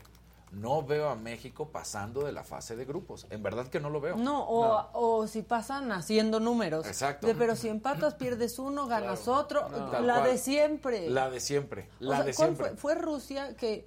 no 0.53 0.83
veo 0.83 1.11
a 1.11 1.15
México 1.15 1.69
pasando 1.69 2.25
de 2.25 2.33
la 2.33 2.43
fase 2.43 2.75
de 2.75 2.85
grupos. 2.87 3.27
En 3.31 3.43
verdad 3.43 3.67
que 3.69 3.81
no 3.81 3.91
lo 3.91 4.01
veo. 4.01 4.17
No, 4.17 4.45
o, 4.45 4.89
o 4.93 5.27
si 5.27 5.43
pasan 5.43 5.93
haciendo 5.93 6.41
números. 6.41 6.87
Exacto. 6.87 7.27
De, 7.27 7.35
pero 7.35 7.55
si 7.55 7.69
empatas, 7.69 8.15
pierdes 8.15 8.59
uno, 8.59 8.87
ganas 8.87 9.29
otro. 9.29 9.69
La 9.69 10.15
cual. 10.15 10.25
de 10.25 10.39
siempre. 10.39 11.11
La 11.11 11.29
de 11.29 11.41
siempre. 11.41 11.89
O 12.01 12.05
La 12.05 12.17
sea, 12.17 12.25
de 12.25 12.35
¿cuál 12.35 12.47
siempre. 12.47 12.69
Fue, 12.69 12.77
fue 12.77 12.95
Rusia 12.95 13.57
que, 13.57 13.87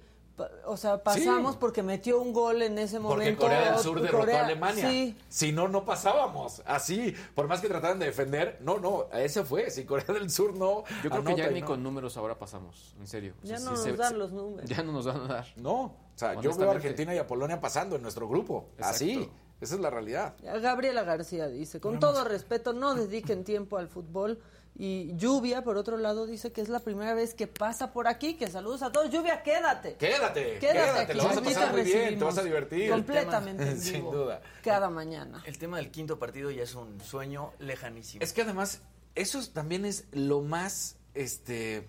o 0.66 0.76
sea, 0.76 1.02
pasamos 1.02 1.52
Sí. 1.52 1.58
porque 1.60 1.82
metió 1.82 2.20
un 2.20 2.32
gol 2.32 2.62
en 2.62 2.78
ese 2.78 2.98
Porque 3.00 3.16
momento. 3.16 3.42
Corea 3.42 3.72
del 3.72 3.80
Sur 3.80 4.00
derrotó 4.00 4.18
Corea- 4.24 4.42
a 4.42 4.44
Alemania. 4.46 4.88
Sí. 4.88 5.16
Si 5.28 5.52
no, 5.52 5.68
no 5.68 5.84
pasábamos. 5.84 6.62
Así, 6.64 7.14
por 7.34 7.46
más 7.48 7.60
que 7.60 7.68
trataran 7.68 7.98
de 7.98 8.06
defender, 8.06 8.58
no, 8.60 8.78
no, 8.78 9.06
ese 9.12 9.44
fue. 9.44 9.70
Si 9.70 9.84
Corea 9.84 10.06
del 10.08 10.30
Sur 10.30 10.54
no. 10.56 10.84
Yo 11.04 11.10
creo 11.10 11.24
que 11.24 11.36
ya 11.36 11.48
ni 11.50 11.60
no. 11.60 11.66
con 11.66 11.82
números 11.82 12.16
ahora 12.16 12.38
pasamos, 12.38 12.94
en 12.98 13.06
serio. 13.06 13.34
O 13.42 13.46
Ya 13.46 13.58
sea, 13.58 13.64
no 13.66 13.70
nos 13.72 13.82
se- 13.82 13.92
dan 13.92 14.18
los 14.18 14.32
números. 14.32 14.68
Ya 14.68 14.82
no 14.82 14.92
nos 14.92 15.06
van 15.06 15.20
a 15.22 15.26
dar. 15.28 15.46
No, 15.56 15.72
o 15.82 15.94
sea, 16.16 16.40
yo 16.40 16.54
veo 16.56 16.70
a. 16.70 16.74
Argentina 16.74 17.14
y 17.14 17.18
a 17.18 17.26
Polonia 17.26 17.60
pasando 17.60 17.96
en 17.96 18.02
nuestro 18.02 18.28
grupo. 18.28 18.68
Así, 18.80 19.28
esa 19.60 19.74
es 19.74 19.80
la 19.80 19.90
realidad. 19.90 20.34
Gabriela 20.42 21.02
García 21.04 21.46
dice, 21.48 21.78
con 21.80 22.00
todo 22.00 22.24
respeto, 22.24 22.72
no 22.72 22.94
dediquen 22.94 23.44
tiempo 23.44 23.76
al 23.76 23.88
fútbol. 23.88 24.40
Y 24.74 25.14
Lluvia, 25.16 25.62
por 25.62 25.76
otro 25.76 25.98
lado, 25.98 26.26
dice 26.26 26.50
que 26.50 26.62
es 26.62 26.68
la 26.70 26.80
primera 26.80 27.12
vez 27.12 27.34
que 27.34 27.46
pasa 27.46 27.92
por 27.92 28.08
aquí, 28.08 28.34
que 28.34 28.48
saludos 28.48 28.82
a 28.82 28.90
todos. 28.90 29.10
Lluvia, 29.10 29.42
quédate. 29.42 29.96
Quédate, 29.96 30.58
Quédate, 30.58 30.58
quédate, 30.60 31.14
lo 31.14 31.24
vas 31.24 31.36
a 31.36 31.42
pasar 31.42 31.72
muy 31.72 31.82
bien, 31.82 32.18
te 32.18 32.24
vas 32.24 32.38
a 32.38 32.42
divertir. 32.42 32.90
Completamente 32.90 33.68
en 33.68 33.80
Sin 33.82 33.92
vivo, 33.94 34.12
duda. 34.12 34.40
Cada 34.64 34.88
mañana. 34.88 35.42
El 35.46 35.58
tema 35.58 35.76
del 35.76 35.90
quinto 35.90 36.18
partido 36.18 36.50
ya 36.50 36.62
es 36.62 36.74
un 36.74 37.00
sueño 37.02 37.52
lejanísimo. 37.58 38.24
Es 38.24 38.32
que 38.32 38.42
además, 38.42 38.80
eso 39.14 39.38
es- 39.38 39.52
también 39.52 39.84
es 39.84 40.06
lo 40.12 40.40
más, 40.40 40.96
este, 41.14 41.86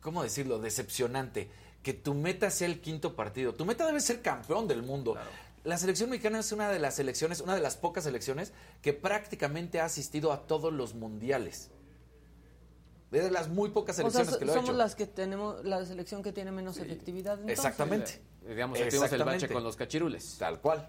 ¿cómo 0.00 0.22
decirlo? 0.24 0.58
Decepcionante. 0.58 1.48
Que 1.84 1.92
tu 1.94 2.12
meta 2.14 2.50
sea 2.50 2.66
el 2.66 2.80
quinto 2.80 3.14
partido. 3.14 3.54
Tu 3.54 3.64
meta 3.64 3.86
debe 3.86 4.00
ser 4.00 4.20
campeón 4.20 4.66
del 4.66 4.82
mundo. 4.82 5.16
La 5.62 5.78
selección 5.78 6.10
mexicana 6.10 6.40
es 6.40 6.50
una 6.50 6.70
de 6.70 6.78
las 6.80 6.96
selecciones, 6.96 7.40
una 7.40 7.54
de 7.54 7.60
las 7.60 7.76
pocas 7.76 8.04
selecciones 8.04 8.52
que 8.82 8.92
prácticamente 8.94 9.80
ha 9.80 9.84
asistido 9.84 10.32
a 10.32 10.46
todos 10.46 10.72
los 10.72 10.94
mundiales. 10.94 11.70
Es 13.14 13.24
de 13.24 13.30
las 13.30 13.48
muy 13.48 13.70
pocas 13.70 13.98
O 13.98 14.02
sea, 14.02 14.10
selecciones 14.10 14.38
que 14.38 14.44
lo 14.44 14.52
ha 14.52 14.54
somos 14.56 14.70
hecho. 14.70 14.78
las 14.78 14.94
que 14.94 15.06
tenemos, 15.06 15.64
la 15.64 15.84
selección 15.84 16.22
que 16.22 16.32
tiene 16.32 16.50
menos 16.52 16.76
efectividad. 16.78 17.34
entonces. 17.34 17.58
Exactamente. 17.58 18.22
Digamos, 18.46 18.78
tuvimos 18.78 18.94
el 18.94 19.00
bache 19.00 19.10
Exactamente. 19.10 19.48
con 19.54 19.64
los 19.64 19.76
cachirules. 19.76 20.36
Tal 20.38 20.60
cual. 20.60 20.88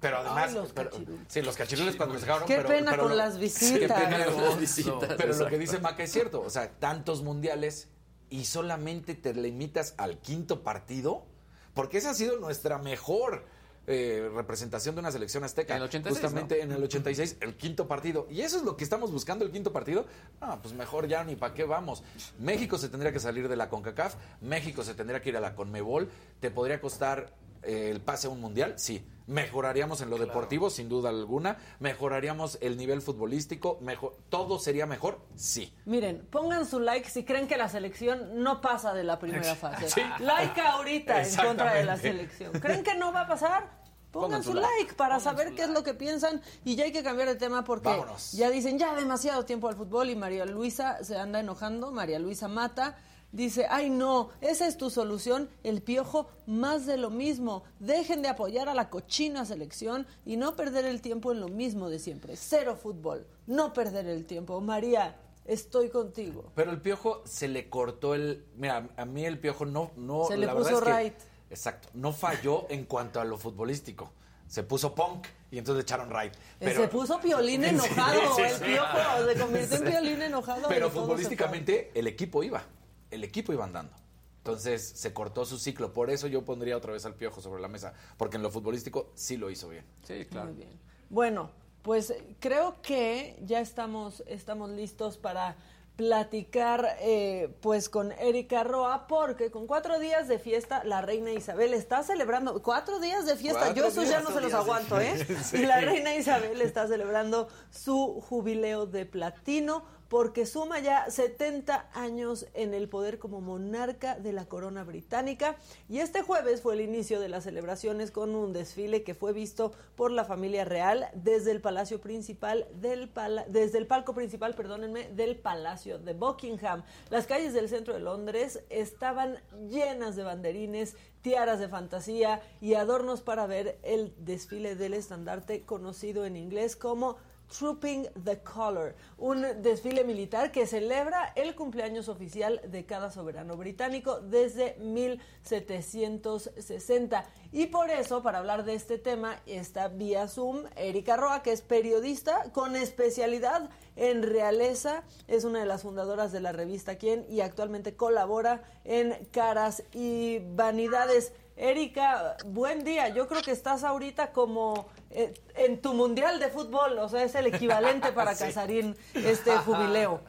Pero 0.00 0.18
además, 0.18 0.50
Ay, 0.50 0.54
los 0.54 0.72
pero- 0.72 0.90
cachirules. 0.90 1.20
sí, 1.28 1.42
los 1.42 1.56
cachirules 1.56 1.96
cuando 1.96 2.12
nos 2.14 2.22
dejaron. 2.22 2.46
Qué 2.46 2.56
pero- 2.56 2.68
pena 2.68 2.90
pero 2.92 3.02
con 3.04 3.16
las 3.16 3.34
Sí, 3.34 3.40
visitas. 3.40 3.98
qué 3.98 4.04
pena 4.06 4.26
con 4.26 4.44
las 4.44 4.58
visitas, 4.60 5.14
Pero 5.16 5.34
lo 5.34 5.46
que 5.48 5.58
dice 5.58 5.78
Maca 5.80 6.02
es 6.04 6.12
cierto. 6.12 6.40
O 6.42 6.50
sea, 6.50 6.70
tantos 6.78 7.22
mundiales 7.22 7.88
y 8.30 8.44
solamente 8.44 9.14
te 9.14 9.34
limitas 9.34 9.94
al 9.96 10.18
quinto 10.20 10.62
partido, 10.62 11.26
porque 11.74 11.98
esa 11.98 12.10
ha 12.10 12.14
sido 12.14 12.38
nuestra 12.38 12.78
mejor 12.78 13.44
eh, 13.90 14.30
representación 14.34 14.94
de 14.94 15.00
una 15.00 15.10
selección 15.10 15.44
azteca. 15.44 15.74
En 15.74 15.80
el 15.80 15.88
86, 15.88 16.20
Justamente 16.22 16.60
en 16.60 16.72
el 16.72 16.84
86, 16.84 17.38
el 17.40 17.56
quinto 17.56 17.88
partido. 17.88 18.26
Y 18.30 18.42
eso 18.42 18.58
es 18.58 18.62
lo 18.62 18.76
que 18.76 18.84
estamos 18.84 19.10
buscando, 19.10 19.46
el 19.46 19.50
quinto 19.50 19.72
partido. 19.72 20.04
Ah, 20.42 20.58
pues 20.60 20.74
mejor 20.74 21.08
ya 21.08 21.24
ni 21.24 21.36
para 21.36 21.54
qué 21.54 21.64
vamos. 21.64 22.04
México 22.38 22.76
se 22.76 22.90
tendría 22.90 23.12
que 23.12 23.20
salir 23.20 23.48
de 23.48 23.56
la 23.56 23.70
CONCACAF, 23.70 24.16
México 24.42 24.82
se 24.82 24.94
tendría 24.94 25.22
que 25.22 25.30
ir 25.30 25.38
a 25.38 25.40
la 25.40 25.54
CONMEBOL. 25.54 26.10
¿Te 26.38 26.50
podría 26.50 26.82
costar 26.82 27.32
eh, 27.62 27.88
el 27.90 28.02
pase 28.02 28.26
a 28.26 28.30
un 28.30 28.40
mundial? 28.42 28.74
Sí. 28.76 29.04
Mejoraríamos 29.26 30.00
en 30.00 30.08
lo 30.08 30.16
deportivo, 30.16 30.70
sin 30.70 30.88
duda 30.88 31.10
alguna. 31.10 31.56
Mejoraríamos 31.80 32.58
el 32.62 32.76
nivel 32.78 33.02
futbolístico. 33.02 33.78
Mejor, 33.82 34.16
¿Todo 34.30 34.58
sería 34.58 34.86
mejor? 34.86 35.20
Sí. 35.34 35.74
Miren, 35.84 36.26
pongan 36.30 36.66
su 36.66 36.80
like 36.80 37.08
si 37.10 37.24
creen 37.24 37.46
que 37.46 37.58
la 37.58 37.68
selección 37.68 38.42
no 38.42 38.60
pasa 38.62 38.94
de 38.94 39.04
la 39.04 39.18
primera 39.18 39.54
fase. 39.54 39.88
Sí. 39.88 40.02
Like 40.20 40.60
ahorita 40.60 41.22
en 41.22 41.36
contra 41.36 41.74
de 41.74 41.84
la 41.84 41.96
selección. 41.96 42.52
¿Creen 42.52 42.82
que 42.82 42.94
no 42.94 43.12
va 43.12 43.22
a 43.22 43.28
pasar? 43.28 43.77
Pongan, 44.10 44.42
su, 44.42 44.54
like, 44.54 44.94
para 44.96 45.20
saber 45.20 45.54
qué 45.54 45.62
es 45.64 45.68
lo 45.70 45.82
que 45.82 45.92
piensan 45.94 46.40
y 46.64 46.76
ya 46.76 46.84
hay 46.84 46.92
que 46.92 47.02
cambiar 47.02 47.28
de 47.28 47.34
tema 47.36 47.62
porque 47.64 47.88
Vámonos. 47.88 48.32
ya 48.32 48.48
dicen 48.50 48.78
ya 48.78 48.94
demasiado 48.94 49.44
tiempo 49.44 49.68
al 49.68 49.76
fútbol 49.76 50.08
y 50.10 50.16
María 50.16 50.46
Luisa 50.46 51.04
se 51.04 51.18
anda 51.18 51.40
enojando, 51.40 51.92
María 51.92 52.18
Luisa 52.18 52.48
Mata 52.48 52.96
dice, 53.32 53.66
ay 53.68 53.90
no, 53.90 54.30
esa 54.40 54.66
es 54.66 54.78
tu 54.78 54.88
solución, 54.88 55.50
el 55.62 55.82
piojo, 55.82 56.30
más 56.46 56.86
de 56.86 56.96
lo 56.96 57.10
mismo, 57.10 57.64
dejen 57.78 58.22
de 58.22 58.28
apoyar 58.28 58.70
a 58.70 58.74
la 58.74 58.88
cochina 58.88 59.44
selección 59.44 60.06
y 60.24 60.38
no 60.38 60.56
perder 60.56 60.86
el 60.86 61.02
tiempo 61.02 61.30
en 61.32 61.40
lo 61.40 61.48
mismo 61.48 61.90
de 61.90 61.98
siempre, 61.98 62.36
cero 62.36 62.78
fútbol, 62.82 63.26
no 63.46 63.74
perder 63.74 64.06
el 64.06 64.24
tiempo. 64.24 64.62
María, 64.62 65.18
estoy 65.44 65.90
contigo. 65.90 66.50
Pero 66.54 66.70
el 66.70 66.80
piojo 66.80 67.20
se 67.26 67.48
le 67.48 67.68
cortó 67.68 68.14
el. 68.14 68.46
Mira, 68.56 68.88
a 68.96 69.04
mí 69.04 69.26
el 69.26 69.38
piojo 69.38 69.66
no. 69.66 69.90
no 69.96 70.24
Se 70.26 70.38
le 70.38 70.46
la 70.46 70.54
puso 70.54 70.80
verdad 70.80 71.02
es 71.02 71.12
que- 71.12 71.18
right. 71.18 71.27
Exacto. 71.50 71.88
No 71.94 72.12
falló 72.12 72.66
en 72.70 72.84
cuanto 72.84 73.20
a 73.20 73.24
lo 73.24 73.38
futbolístico. 73.38 74.12
Se 74.46 74.62
puso 74.62 74.94
punk 74.94 75.26
y 75.50 75.58
entonces 75.58 75.76
le 75.78 75.82
echaron 75.82 76.10
right. 76.10 76.32
Eh, 76.60 76.74
se 76.74 76.88
puso 76.88 77.20
piolín 77.20 77.64
enojado, 77.64 78.20
Sí, 78.20 78.28
sí, 78.36 78.42
el 78.42 78.56
sí. 78.56 78.64
piojo 78.64 78.98
se 79.26 79.38
convirtió 79.38 79.76
en 79.76 79.84
piolín 79.84 80.22
enojado. 80.22 80.68
Pero 80.68 80.90
futbolísticamente 80.90 81.90
el 81.94 82.06
equipo 82.06 82.42
iba. 82.42 82.62
El 83.10 83.24
equipo 83.24 83.52
iba 83.52 83.64
andando. 83.64 83.92
Entonces 84.38 84.86
se 84.88 85.12
cortó 85.12 85.44
su 85.44 85.58
ciclo. 85.58 85.92
Por 85.92 86.08
eso 86.10 86.26
yo 86.26 86.44
pondría 86.44 86.76
otra 86.76 86.92
vez 86.92 87.04
al 87.04 87.14
piojo 87.14 87.42
sobre 87.42 87.60
la 87.60 87.68
mesa. 87.68 87.92
Porque 88.16 88.36
en 88.36 88.42
lo 88.42 88.50
futbolístico 88.50 89.12
sí 89.14 89.36
lo 89.36 89.50
hizo 89.50 89.68
bien. 89.68 89.84
Sí, 90.02 90.24
claro. 90.24 90.48
Muy 90.48 90.56
bien. 90.56 90.80
Bueno, 91.10 91.50
pues 91.82 92.14
creo 92.40 92.80
que 92.80 93.38
ya 93.44 93.60
estamos, 93.60 94.22
estamos 94.26 94.70
listos 94.70 95.18
para 95.18 95.56
platicar 95.98 96.96
eh, 97.00 97.52
pues 97.60 97.88
con 97.88 98.12
Erika 98.12 98.62
Roa 98.62 99.08
porque 99.08 99.50
con 99.50 99.66
cuatro 99.66 99.98
días 99.98 100.28
de 100.28 100.38
fiesta 100.38 100.84
la 100.84 101.02
reina 101.02 101.32
Isabel 101.32 101.74
está 101.74 102.04
celebrando 102.04 102.62
cuatro 102.62 103.00
días 103.00 103.26
de 103.26 103.34
fiesta 103.34 103.74
yo 103.74 103.86
esos 103.86 104.08
ya 104.08 104.20
no 104.20 104.30
se 104.30 104.40
los 104.40 104.54
aguanto 104.54 105.00
eh 105.00 105.26
y 105.54 105.56
la 105.66 105.80
reina 105.80 106.14
Isabel 106.14 106.62
está 106.62 106.86
celebrando 106.86 107.48
su 107.70 108.20
jubileo 108.20 108.86
de 108.86 109.06
platino 109.06 109.82
porque 110.08 110.46
suma 110.46 110.78
ya 110.80 111.10
70 111.10 111.90
años 111.92 112.46
en 112.54 112.72
el 112.74 112.88
poder 112.88 113.18
como 113.18 113.40
monarca 113.40 114.18
de 114.18 114.32
la 114.32 114.46
corona 114.46 114.84
británica 114.84 115.56
y 115.88 115.98
este 115.98 116.22
jueves 116.22 116.62
fue 116.62 116.74
el 116.74 116.80
inicio 116.80 117.20
de 117.20 117.28
las 117.28 117.44
celebraciones 117.44 118.10
con 118.10 118.34
un 118.34 118.52
desfile 118.52 119.02
que 119.02 119.14
fue 119.14 119.32
visto 119.32 119.72
por 119.96 120.10
la 120.10 120.24
familia 120.24 120.64
real 120.64 121.08
desde 121.14 121.50
el 121.52 121.60
palacio 121.60 122.00
principal 122.00 122.66
del 122.74 123.08
pala- 123.08 123.44
desde 123.48 123.78
el 123.78 123.86
palco 123.86 124.14
principal, 124.14 124.54
perdónenme, 124.54 125.08
del 125.10 125.36
palacio 125.36 125.98
de 125.98 126.14
Buckingham. 126.14 126.84
Las 127.10 127.26
calles 127.26 127.52
del 127.52 127.68
centro 127.68 127.94
de 127.94 128.00
Londres 128.00 128.60
estaban 128.70 129.38
llenas 129.68 130.16
de 130.16 130.22
banderines, 130.22 130.96
tiaras 131.20 131.60
de 131.60 131.68
fantasía 131.68 132.40
y 132.60 132.74
adornos 132.74 133.20
para 133.20 133.46
ver 133.46 133.78
el 133.82 134.14
desfile 134.18 134.74
del 134.76 134.94
estandarte 134.94 135.62
conocido 135.64 136.24
en 136.24 136.36
inglés 136.36 136.76
como 136.76 137.16
Trooping 137.48 138.08
the 138.24 138.40
Color, 138.40 138.94
un 139.16 139.46
desfile 139.62 140.04
militar 140.04 140.52
que 140.52 140.66
celebra 140.66 141.32
el 141.34 141.54
cumpleaños 141.54 142.08
oficial 142.08 142.60
de 142.66 142.84
cada 142.84 143.10
soberano 143.10 143.56
británico 143.56 144.20
desde 144.20 144.76
1760. 144.78 147.24
Y 147.52 147.66
por 147.66 147.90
eso, 147.90 148.22
para 148.22 148.38
hablar 148.38 148.64
de 148.64 148.74
este 148.74 148.98
tema, 148.98 149.40
está 149.46 149.88
vía 149.88 150.28
Zoom 150.28 150.64
Erika 150.76 151.16
Roa, 151.16 151.42
que 151.42 151.52
es 151.52 151.62
periodista 151.62 152.52
con 152.52 152.76
especialidad 152.76 153.70
en 153.98 154.22
realeza, 154.22 155.02
es 155.26 155.42
una 155.42 155.58
de 155.58 155.66
las 155.66 155.82
fundadoras 155.82 156.30
de 156.30 156.40
la 156.40 156.52
revista 156.52 156.98
Quién 156.98 157.26
y 157.28 157.40
actualmente 157.40 157.96
colabora 157.96 158.62
en 158.84 159.12
Caras 159.32 159.82
y 159.92 160.38
Vanidades. 160.38 161.32
Erika, 161.62 162.36
buen 162.46 162.84
día. 162.84 163.08
Yo 163.08 163.26
creo 163.26 163.42
que 163.42 163.50
estás 163.50 163.82
ahorita 163.82 164.32
como 164.32 164.86
eh, 165.10 165.34
en 165.56 165.80
tu 165.82 165.92
mundial 165.92 166.38
de 166.38 166.50
fútbol, 166.50 166.96
o 166.98 167.08
sea, 167.08 167.24
es 167.24 167.34
el 167.34 167.48
equivalente 167.48 168.12
para 168.12 168.34
Casarín 168.38 168.96
este 169.14 169.50
jubileo. 169.58 170.20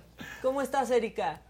¿Cómo 0.41 0.61
estás, 0.63 0.89
Erika? 0.89 1.41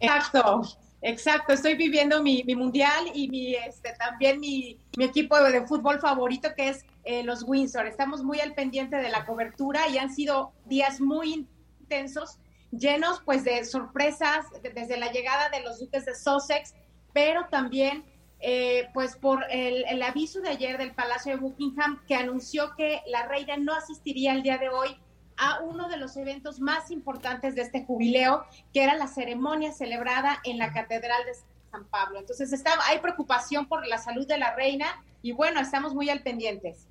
Exacto, 0.00 0.62
exacto. 1.02 1.52
Estoy 1.52 1.74
viviendo 1.74 2.22
mi, 2.22 2.44
mi 2.44 2.54
mundial 2.54 3.10
y 3.12 3.28
mi, 3.28 3.54
este, 3.54 3.92
también 3.92 4.40
mi, 4.40 4.78
mi 4.96 5.04
equipo 5.04 5.38
de 5.38 5.66
fútbol 5.66 6.00
favorito, 6.00 6.48
que 6.56 6.70
es 6.70 6.86
eh, 7.04 7.22
los 7.24 7.42
Windsor. 7.42 7.86
Estamos 7.86 8.22
muy 8.24 8.40
al 8.40 8.54
pendiente 8.54 8.96
de 8.96 9.10
la 9.10 9.26
cobertura 9.26 9.86
y 9.88 9.98
han 9.98 10.10
sido 10.14 10.52
días 10.64 10.98
muy 10.98 11.46
intensos, 11.80 12.38
llenos 12.70 13.20
pues 13.26 13.44
de 13.44 13.64
sorpresas 13.66 14.46
de- 14.62 14.70
desde 14.70 14.96
la 14.96 15.12
llegada 15.12 15.50
de 15.50 15.60
los 15.60 15.78
Duques 15.78 16.06
de 16.06 16.14
Sussex, 16.14 16.74
pero 17.12 17.46
también 17.50 18.04
eh, 18.40 18.88
pues 18.92 19.16
por 19.16 19.44
el, 19.50 19.84
el 19.88 20.02
aviso 20.02 20.40
de 20.40 20.50
ayer 20.50 20.78
del 20.78 20.94
Palacio 20.94 21.32
de 21.32 21.40
Buckingham 21.40 22.02
que 22.06 22.14
anunció 22.14 22.74
que 22.76 23.00
la 23.06 23.26
reina 23.26 23.56
no 23.56 23.74
asistiría 23.74 24.32
el 24.32 24.42
día 24.42 24.58
de 24.58 24.68
hoy 24.68 24.96
a 25.36 25.60
uno 25.60 25.88
de 25.88 25.96
los 25.96 26.16
eventos 26.16 26.60
más 26.60 26.90
importantes 26.90 27.54
de 27.54 27.62
este 27.62 27.84
jubileo, 27.84 28.44
que 28.72 28.82
era 28.82 28.94
la 28.94 29.06
ceremonia 29.06 29.72
celebrada 29.72 30.40
en 30.44 30.58
la 30.58 30.72
Catedral 30.72 31.24
de 31.24 31.34
San 31.70 31.84
Pablo. 31.86 32.18
Entonces 32.18 32.52
está, 32.52 32.72
hay 32.86 32.98
preocupación 33.00 33.66
por 33.68 33.86
la 33.86 33.98
salud 33.98 34.26
de 34.26 34.38
la 34.38 34.54
reina 34.54 34.86
y 35.22 35.32
bueno, 35.32 35.60
estamos 35.60 35.94
muy 35.94 36.08
al 36.10 36.22
pendientes. 36.22 36.86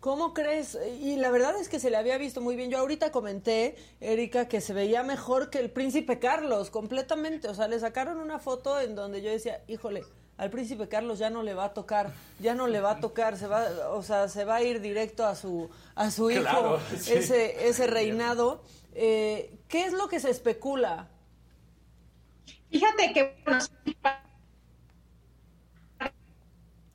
¿Cómo 0.00 0.32
crees? 0.32 0.78
Y 0.98 1.16
la 1.16 1.30
verdad 1.30 1.54
es 1.60 1.68
que 1.68 1.78
se 1.78 1.90
le 1.90 1.98
había 1.98 2.16
visto 2.16 2.40
muy 2.40 2.56
bien. 2.56 2.70
Yo 2.70 2.78
ahorita 2.78 3.12
comenté, 3.12 3.76
Erika, 4.00 4.48
que 4.48 4.62
se 4.62 4.72
veía 4.72 5.02
mejor 5.02 5.50
que 5.50 5.58
el 5.58 5.70
príncipe 5.70 6.18
Carlos, 6.18 6.70
completamente. 6.70 7.48
O 7.48 7.54
sea, 7.54 7.68
le 7.68 7.78
sacaron 7.78 8.16
una 8.16 8.38
foto 8.38 8.80
en 8.80 8.94
donde 8.94 9.20
yo 9.20 9.30
decía, 9.30 9.62
híjole, 9.68 10.02
al 10.40 10.48
príncipe 10.50 10.88
Carlos 10.88 11.18
ya 11.18 11.28
no 11.28 11.42
le 11.42 11.52
va 11.52 11.66
a 11.66 11.74
tocar, 11.74 12.12
ya 12.38 12.54
no 12.54 12.66
le 12.66 12.80
va 12.80 12.92
a 12.92 13.00
tocar, 13.00 13.36
se 13.36 13.46
va, 13.46 13.90
o 13.90 14.02
sea, 14.02 14.26
se 14.28 14.44
va 14.46 14.54
a 14.56 14.62
ir 14.62 14.80
directo 14.80 15.26
a 15.26 15.34
su, 15.34 15.68
a 15.94 16.10
su 16.10 16.30
hijo, 16.30 16.40
Claro, 16.42 16.80
sí. 16.98 17.12
ese, 17.12 17.68
ese 17.68 17.86
reinado. 17.86 18.62
Eh, 18.94 19.58
¿Qué 19.68 19.84
es 19.84 19.92
lo 19.92 20.08
que 20.08 20.18
se 20.18 20.30
especula? 20.30 21.08
Fíjate 22.70 23.12
que 23.12 23.36
bueno, 23.44 23.60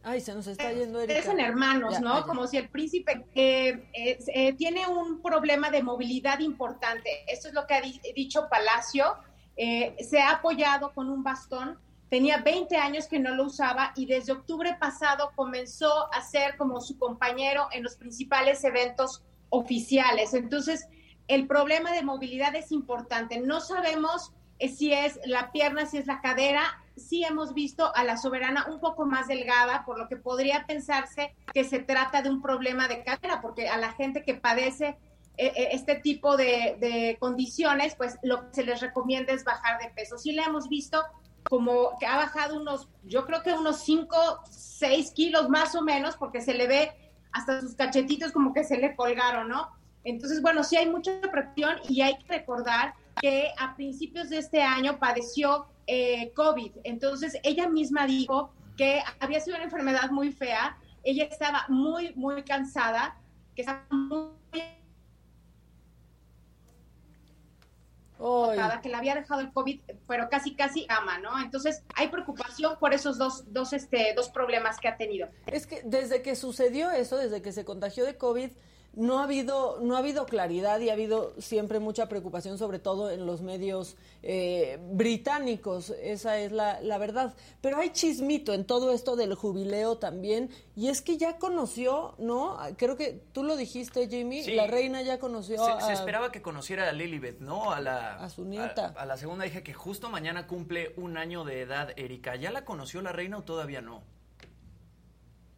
Ay, 0.08 0.22
se 0.22 0.34
nos 0.36 0.46
está 0.46 0.72
yendo 0.72 1.00
Erika. 1.02 1.20
parecen 1.20 1.40
hermanos, 1.40 1.94
Ya, 1.96 2.00
¿no? 2.00 2.20
ya. 2.20 2.26
Como 2.26 2.46
si 2.48 2.58
el 2.58 2.70
príncipe 2.70 3.26
eh, 3.34 3.90
eh, 3.94 4.18
eh, 4.28 4.54
tiene 4.54 4.88
un 4.88 5.22
problema 5.22 5.72
de 5.72 5.82
movilidad 5.82 6.40
importante. 6.40 7.10
Esto 7.28 7.48
es 7.48 7.54
lo 7.56 7.66
que 7.66 7.74
ha 7.74 7.82
di- 7.82 8.00
dicho 8.16 8.48
Palacio. 8.50 9.16
Eh, 9.58 9.96
se 10.08 10.20
ha 10.20 10.32
apoyado 10.32 10.94
con 10.94 11.10
un 11.10 11.24
bastón. 11.24 11.80
Tenía 12.10 12.38
20 12.38 12.78
años 12.78 13.08
que 13.08 13.20
no 13.20 13.34
lo 13.34 13.46
usaba 13.46 13.91
y 13.96 14.06
desde 14.06 14.34
octubre 14.34 14.78
pasado 14.80 15.32
comenzó 15.36 16.13
a 16.13 16.22
ser 16.22 16.56
como 16.58 16.82
su 16.82 16.98
compañero 16.98 17.68
en 17.72 17.84
los 17.84 17.96
principales 17.96 18.63
eventos 18.63 19.24
oficiales. 19.50 20.34
Entonces, 20.34 20.88
el 21.28 21.48
problema 21.48 21.91
de 21.91 22.04
movilidad 22.04 22.56
es 22.56 22.72
importante. 22.72 23.39
No 23.39 23.60
sabemos 23.60 24.34
eh, 24.60 24.70
si 24.70 24.94
es 24.94 25.20
la 25.26 25.52
pierna, 25.52 25.86
si 25.86 25.98
es 25.98 26.08
la 26.08 26.22
cadera. 26.22 26.84
Sí 26.96 27.24
hemos 27.24 27.54
visto 27.54 27.94
a 27.96 28.04
la 28.04 28.18
soberana 28.18 28.68
un 28.70 28.80
poco 28.80 29.06
más 29.06 29.28
delgada, 29.28 29.84
por 29.86 30.00
lo 30.00 30.08
que 30.08 30.15
podría 30.15 30.65
pensarse 30.65 31.36
que 31.54 31.63
se 31.63 31.80
trata 31.80 32.22
de 32.22 32.30
un 32.30 32.41
problema 32.41 32.88
de 32.88 33.04
cadera, 33.04 33.41
porque 33.41 33.68
a 33.68 33.78
la 33.78 33.91
gente 33.94 34.24
que 34.24 34.36
padece 34.36 34.98
eh, 35.38 35.52
eh, 35.56 35.68
este 35.72 35.96
tipo 35.96 36.38
de, 36.38 37.18
condiciones, 37.20 37.96
pues 37.96 38.18
lo 38.24 38.48
que 38.48 38.56
se 38.56 38.63
les 38.63 38.80
recomienda 38.80 39.34
es 39.34 39.44
bajar 39.44 39.82
de 39.82 39.89
peso. 39.89 40.18
Sí 40.18 40.32
la 40.32 40.46
hemos 40.46 40.70
visto 40.70 41.02
como 41.50 41.98
que 42.00 42.06
ha 42.06 42.18
bajado 42.18 42.60
unos, 42.60 42.90
yo 43.04 43.26
creo 43.26 43.44
que 43.44 43.54
unos 43.54 43.82
5, 43.82 44.16
6 44.50 45.12
kilos 45.12 45.50
más 45.50 45.76
o 45.76 45.82
menos, 45.82 46.18
porque 46.18 46.42
se 46.42 46.54
le 46.54 46.68
ve 46.68 46.92
hasta 47.32 47.62
sus 47.62 47.76
cachetitos 47.76 48.32
como 48.32 48.54
que 48.54 48.64
se 48.64 48.78
le 48.78 48.96
colgaron, 48.96 49.50
¿no? 49.50 49.70
Entonces, 50.04 50.42
bueno, 50.42 50.64
sí 50.64 50.78
hay 50.78 50.90
mucha 50.90 51.20
presión 51.32 51.78
y 51.90 52.02
hay 52.02 52.18
que 52.20 52.28
recordar 52.28 52.94
que 53.22 53.52
a 53.58 53.76
principios 53.76 54.30
de 54.30 54.38
este 54.38 54.62
año 54.62 55.00
padeció 55.00 55.66
eh, 55.88 56.32
COVID. 56.36 56.72
Entonces, 56.84 57.38
ella 57.44 57.68
misma 57.68 58.06
dijo 58.06 58.52
que 58.78 59.02
había 59.20 59.40
sido 59.40 59.56
una 59.56 59.66
enfermedad 59.66 60.10
muy 60.12 60.32
fea, 60.32 60.78
ella 61.04 61.26
estaba 61.26 61.66
muy, 61.70 62.14
muy 62.16 62.44
cansada, 62.44 63.18
que 63.56 63.62
estaba 63.62 63.86
muy 63.90 64.30
Que 68.17 68.89
le 68.89 68.95
había 68.95 69.15
dejado 69.15 69.41
el 69.41 69.51
COVID, 69.51 69.82
pero 70.08 70.30
casi, 70.30 70.56
casi 70.56 70.86
ama, 70.89 71.19
¿no? 71.19 71.41
Entonces, 71.41 71.84
hay 71.95 72.08
preocupación 72.08 72.78
por 72.80 72.93
esos 72.93 73.17
dos, 73.17 73.51
dos, 73.51 73.73
este, 73.73 74.13
dos 74.15 74.30
problemas 74.30 74.80
que 74.80 74.88
ha 74.88 74.97
tenido. 74.97 75.28
Es 75.47 75.67
que 75.67 75.82
desde 75.84 76.21
que 76.21 76.36
sucedió 76.36 76.91
eso, 76.91 77.17
desde 77.17 77.41
que 77.41 77.51
se 77.51 77.65
contagió 77.65 78.06
de 78.06 78.17
COVID, 78.17 78.51
no 78.96 79.20
ha 79.20 79.24
habido, 79.24 79.80
no 79.82 79.96
ha 79.96 80.00
habido 80.00 80.26
claridad 80.26 80.80
y 80.80 80.90
ha 80.90 80.94
habido 80.94 81.34
siempre 81.38 81.80
mucha 81.80 82.08
preocupación, 82.08 82.58
sobre 82.58 82.80
todo 82.80 83.12
en 83.12 83.26
los 83.26 83.42
medios 83.42 83.98
eh, 84.24 84.80
británicos. 84.92 85.90
Esa 86.02 86.40
es 86.40 86.52
la, 86.52 86.80
la 86.82 86.98
verdad. 86.98 87.36
Pero 87.62 87.78
hay 87.78 87.92
chismito 87.92 88.54
en 88.54 88.66
todo 88.66 88.92
esto 88.92 89.16
del 89.16 89.36
jubileo 89.36 89.98
también. 89.98 90.50
Y 90.76 90.88
es 90.88 91.02
que 91.02 91.18
ya 91.18 91.38
conoció, 91.38 92.16
¿no? 92.18 92.58
Creo 92.78 92.96
que 92.96 93.22
tú 93.34 93.44
lo 93.44 93.58
dijiste, 93.58 94.08
Jimmy. 94.08 94.44
Sí. 94.44 94.56
La 94.56 94.68
reina 94.68 95.02
ya 95.02 95.20
conoció 95.20 95.64
Se, 95.64 95.72
a. 95.72 95.82
se 95.82 95.94
esperaba 95.94 96.32
que 96.32 96.42
conociera 96.42 96.90
a 96.90 96.94
Lilibet, 96.94 97.40
¿no? 97.40 97.72
A 97.72 97.82
la, 97.82 98.16
A 98.16 98.30
su 98.30 98.46
nieta. 98.46 98.94
A, 98.96 99.02
a 99.02 99.06
la 99.06 99.18
segunda 99.18 99.46
hija 99.46 99.62
que 99.62 99.74
justo 99.74 100.10
mañana 100.10 100.48
cumple 100.48 100.94
un 100.98 101.18
año 101.18 101.44
de 101.44 101.62
edad, 101.62 101.90
Erika. 101.98 102.36
¿Ya 102.36 102.52
la 102.52 102.64
conoció 102.66 103.02
la 103.02 103.12
reina 103.12 103.38
o 103.38 103.44
todavía 103.44 103.82
no? 103.82 104.04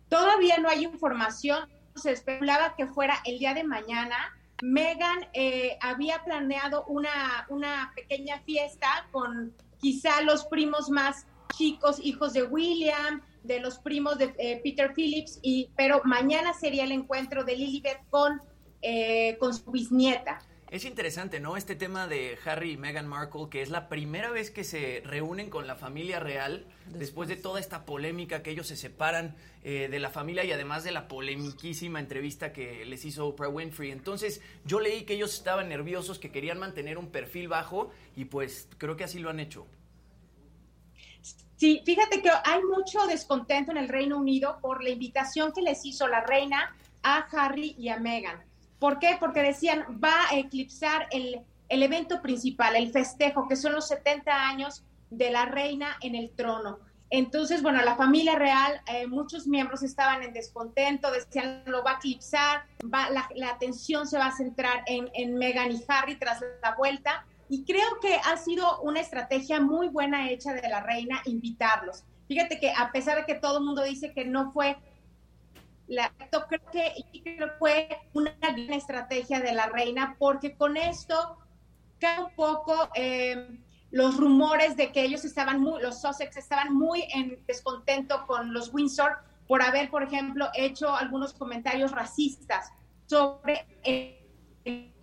Todavía 0.10 0.58
no 0.58 0.70
hay 0.70 0.86
información, 0.86 1.70
se 1.98 2.12
especulaba 2.12 2.76
que 2.76 2.88
fuera 2.88 3.20
el 3.26 3.40
día 3.40 3.54
de 3.54 3.64
mañana. 3.64 4.16
Megan 4.62 5.28
eh, 5.34 5.78
había 5.82 6.24
planeado 6.24 6.86
una, 6.86 7.46
una 7.50 7.92
pequeña 7.96 8.40
fiesta 8.40 9.08
con 9.12 9.54
quizá 9.80 10.22
los 10.22 10.46
primos 10.46 10.90
más 10.90 11.28
chicos, 11.56 12.00
hijos 12.02 12.34
de 12.34 12.44
William, 12.44 13.22
de 13.44 13.60
los 13.60 13.80
primos 13.80 14.18
de 14.18 14.34
eh, 14.38 14.60
Peter 14.64 14.94
Phillips, 14.94 15.40
y, 15.42 15.70
pero 15.76 16.02
mañana 16.04 16.54
sería 16.54 16.84
el 16.84 16.92
encuentro 16.92 17.44
de 17.44 17.56
Lilibet 17.56 18.00
con, 18.10 18.42
eh, 18.82 19.38
con 19.40 19.54
su 19.54 19.72
bisnieta. 19.72 20.40
Es 20.70 20.84
interesante, 20.84 21.40
¿no? 21.40 21.56
Este 21.56 21.76
tema 21.76 22.08
de 22.08 22.38
Harry 22.44 22.72
y 22.72 22.78
Meghan 22.78 23.08
Markle, 23.08 23.48
que 23.50 23.62
es 23.62 23.70
la 23.70 23.88
primera 23.88 24.32
vez 24.32 24.52
que 24.52 24.66
se 24.66 25.02
reúnen 25.06 25.50
con 25.50 25.66
la 25.66 25.76
familia 25.76 26.20
real, 26.20 26.66
después, 26.88 27.30
de 27.30 27.38
toda 27.38 27.62
esta 27.62 27.86
polémica 27.86 28.44
que 28.44 28.52
ellos 28.52 28.68
se 28.68 28.76
separan 28.76 29.34
eh, 29.64 29.88
de 29.90 30.00
la 30.00 30.10
familia 30.10 30.44
y 30.44 30.52
además 30.52 30.84
de 30.84 30.92
la 30.92 31.08
polemiquísima 31.08 32.02
entrevista 32.02 32.52
que 32.52 32.84
les 32.86 33.06
hizo 33.06 33.28
Oprah 33.28 33.48
Winfrey. 33.48 33.92
Entonces, 33.92 34.42
yo 34.66 34.82
leí 34.82 35.06
que 35.06 35.14
ellos 35.14 35.34
estaban 35.34 35.70
nerviosos, 35.70 36.20
que 36.20 36.32
querían 36.32 36.60
mantener 36.60 36.98
un 36.98 37.12
perfil 37.12 37.48
bajo 37.48 37.92
y 38.18 38.26
pues 38.26 38.68
creo 38.78 38.98
que 38.98 39.06
así 39.06 39.20
lo 39.20 39.30
han 39.30 39.40
hecho. 39.40 39.66
Sí, 41.56 41.82
fíjate 41.86 42.22
que 42.22 42.30
hay 42.30 42.62
mucho 42.64 43.08
descontento 43.08 43.72
en 43.72 43.78
el 43.78 43.88
Reino 43.88 44.18
Unido 44.18 44.60
por 44.62 44.84
la 44.84 44.90
invitación 44.90 45.54
que 45.54 45.62
les 45.62 45.86
hizo 45.86 46.10
la 46.10 46.22
reina 46.26 46.76
a 47.04 47.20
Harry 47.32 47.74
y 47.80 47.88
a 47.88 48.00
Meghan. 48.00 48.47
¿Por 48.80 49.00
qué? 49.00 49.18
Porque 49.20 49.42
decían, 49.42 50.00
va 50.04 50.30
a 50.30 50.38
eclipsar 50.38 51.08
el, 51.12 51.42
el 51.70 51.84
evento 51.84 52.22
principal, 52.22 52.76
el 52.76 52.92
festejo, 52.92 53.48
que 53.48 53.56
son 53.56 53.74
los 53.74 53.88
70 53.88 54.32
años 54.32 54.84
de 55.10 55.32
la 55.32 55.46
reina 55.46 55.98
en 56.02 56.16
el 56.16 56.32
trono. 56.32 56.80
Entonces, 57.10 57.62
bueno, 57.62 57.82
la 57.84 57.96
familia 57.96 58.36
real, 58.36 58.82
eh, 58.88 59.08
muchos 59.08 59.48
miembros 59.48 59.82
estaban 59.82 60.24
en 60.24 60.34
descontento, 60.34 61.10
decían 61.10 61.64
lo 61.66 61.82
va 61.82 61.92
a 61.92 61.96
eclipsar, 61.96 62.66
va, 62.94 63.10
la, 63.10 63.30
la, 63.36 63.52
atención 63.52 64.08
se 64.08 64.18
va 64.18 64.28
a 64.28 64.36
centrar 64.36 64.84
en, 64.88 65.10
en 65.14 65.36
Meghan 65.36 65.72
y 65.72 65.82
Harry 65.88 66.20
tras 66.20 66.42
la 66.62 66.76
vuelta. 66.76 67.26
Y 67.50 67.64
creo 67.64 68.00
que 68.02 68.16
ha 68.16 68.36
sido 68.36 68.82
una 68.82 69.00
estrategia 69.00 69.62
muy 69.62 69.88
buena 69.88 70.30
hecha 70.30 70.54
de 70.54 70.68
la 70.68 70.82
reina 70.82 71.22
invitarlos. 71.26 72.04
Fíjate 72.28 72.60
que 72.60 72.72
a 72.72 72.92
pesar 72.92 73.16
de 73.18 73.26
que 73.26 73.40
todo 73.40 73.60
el 73.60 73.64
mundo 73.64 73.84
dice 73.84 74.12
que 74.12 74.26
no 74.26 74.52
fue 74.52 74.76
la, 75.88 76.12
creo 76.30 76.62
que, 76.72 76.94
creo 77.24 77.50
fue 77.58 77.90
una 78.14 78.36
gran 78.40 78.74
estrategia 78.74 79.40
de 79.40 79.54
la 79.54 79.68
reina 79.68 80.16
porque 80.20 80.56
con 80.56 80.78
esto 80.78 81.38
cae 82.00 82.24
un 82.24 82.36
poco 82.36 82.90
eh, 82.96 83.60
los 83.92 84.18
rumores 84.18 84.76
de 84.76 84.92
que 84.92 85.04
ellos 85.04 85.24
estaban 85.24 85.62
muy, 85.62 85.82
los 85.82 86.02
Sussex 86.02 86.36
estaban 86.38 86.74
muy 86.74 87.04
en 87.14 87.44
descontento 87.48 88.26
con 88.28 88.54
los 88.54 88.74
Windsor 88.74 89.18
por 89.48 89.62
haber, 89.62 89.90
por 89.90 90.04
ejemplo, 90.04 90.50
hecho 90.54 90.94
algunos 90.94 91.34
comentarios 91.34 91.92
racistas 91.92 92.70
sobre 93.06 93.66
el, 93.84 94.94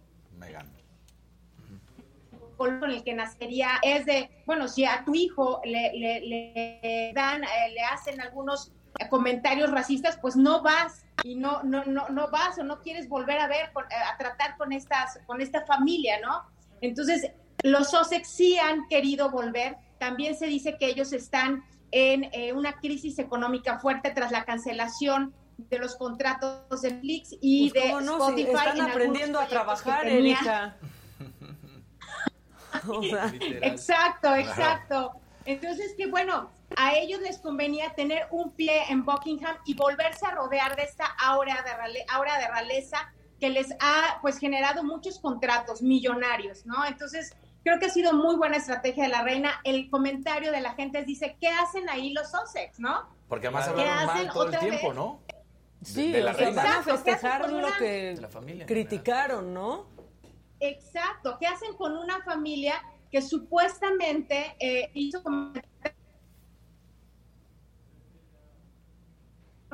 con 2.58 2.84
el 2.84 3.02
que 3.02 3.14
nacería. 3.14 3.70
Es 3.82 4.04
de, 4.04 4.30
bueno, 4.44 4.68
si 4.68 4.84
a 4.84 5.02
tu 5.04 5.14
hijo 5.14 5.62
le, 5.64 5.92
le, 5.94 6.20
le 6.20 7.12
dan, 7.14 7.42
eh, 7.42 7.70
le 7.72 7.80
hacen 7.80 8.20
algunos 8.20 8.70
comentarios 9.08 9.70
racistas, 9.70 10.18
pues 10.20 10.36
no 10.36 10.62
vas 10.62 11.04
y 11.22 11.36
no, 11.36 11.62
no, 11.62 11.84
no, 11.84 12.08
no 12.08 12.30
vas 12.30 12.58
o 12.58 12.64
no 12.64 12.80
quieres 12.80 13.08
volver 13.08 13.38
a 13.38 13.48
ver, 13.48 13.70
a 13.74 14.16
tratar 14.16 14.56
con, 14.56 14.72
estas, 14.72 15.18
con 15.26 15.40
esta 15.40 15.64
familia, 15.64 16.20
¿no? 16.20 16.42
Entonces, 16.80 17.30
los 17.62 17.90
Sussex 17.90 18.28
sí 18.28 18.58
han 18.58 18.86
querido 18.88 19.30
volver. 19.30 19.76
También 19.98 20.36
se 20.36 20.46
dice 20.46 20.76
que 20.78 20.86
ellos 20.86 21.12
están 21.12 21.64
en 21.90 22.24
eh, 22.32 22.52
una 22.52 22.74
crisis 22.74 23.18
económica 23.18 23.78
fuerte 23.78 24.10
tras 24.10 24.32
la 24.32 24.44
cancelación 24.44 25.32
de 25.56 25.78
los 25.78 25.96
contratos 25.96 26.82
de 26.82 26.90
Netflix 26.90 27.36
y 27.40 27.70
pues 27.70 27.84
de 27.84 27.92
no, 27.92 28.18
Spotify. 28.18 28.50
Si 28.50 28.56
están 28.56 28.80
aprendiendo 28.80 29.40
a 29.40 29.46
trabajar, 29.46 30.06
Erika. 30.06 30.76
o 32.88 33.02
sea, 33.08 33.32
exacto, 33.62 34.34
exacto. 34.34 35.12
Entonces, 35.44 35.94
que 35.96 36.06
bueno, 36.06 36.50
a 36.76 36.94
ellos 36.94 37.20
les 37.20 37.38
convenía 37.38 37.94
tener 37.94 38.26
un 38.30 38.52
pie 38.52 38.82
en 38.90 39.04
Buckingham 39.04 39.56
y 39.64 39.74
volverse 39.74 40.26
a 40.26 40.30
rodear 40.32 40.76
de 40.76 40.82
esta 40.82 41.06
aura 41.06 41.62
de, 41.64 41.74
rale, 41.74 42.04
aura 42.08 42.38
de 42.38 42.48
realeza 42.48 43.12
que 43.40 43.50
les 43.50 43.72
ha 43.80 44.18
pues 44.22 44.38
generado 44.38 44.84
muchos 44.84 45.18
contratos 45.18 45.82
millonarios, 45.82 46.64
¿no? 46.66 46.84
Entonces, 46.86 47.34
creo 47.62 47.78
que 47.78 47.86
ha 47.86 47.90
sido 47.90 48.12
muy 48.12 48.36
buena 48.36 48.56
estrategia 48.56 49.04
de 49.04 49.10
la 49.10 49.22
reina. 49.22 49.60
El 49.64 49.90
comentario 49.90 50.52
de 50.52 50.60
la 50.60 50.74
gente 50.74 51.04
dice, 51.04 51.36
¿qué 51.40 51.48
hacen 51.48 51.88
ahí 51.88 52.12
los 52.12 52.30
Sussex, 52.30 52.78
no? 52.78 53.08
Porque 53.28 53.48
además 53.48 53.68
hablaron 53.68 54.06
mal 54.06 54.32
todo 54.32 54.44
el 54.44 54.58
tiempo, 54.58 54.88
vez? 54.88 54.96
¿no? 54.96 55.20
Sí, 55.82 56.12
de, 56.12 56.18
de 56.18 56.24
la 56.24 56.30
o 56.30 56.34
sea, 56.34 56.46
reina. 56.46 56.62
van 56.62 56.72
a 56.72 56.82
festejar 56.82 57.50
lo 57.50 57.58
una... 57.58 57.76
que 57.78 58.18
familia, 58.30 58.66
criticaron, 58.66 59.52
¿no? 59.52 59.86
Exacto, 60.60 61.36
¿qué 61.38 61.46
hacen 61.46 61.74
con 61.76 61.96
una 61.96 62.22
familia 62.22 62.82
que 63.10 63.20
supuestamente 63.20 64.56
eh, 64.58 64.90
hizo 64.94 65.22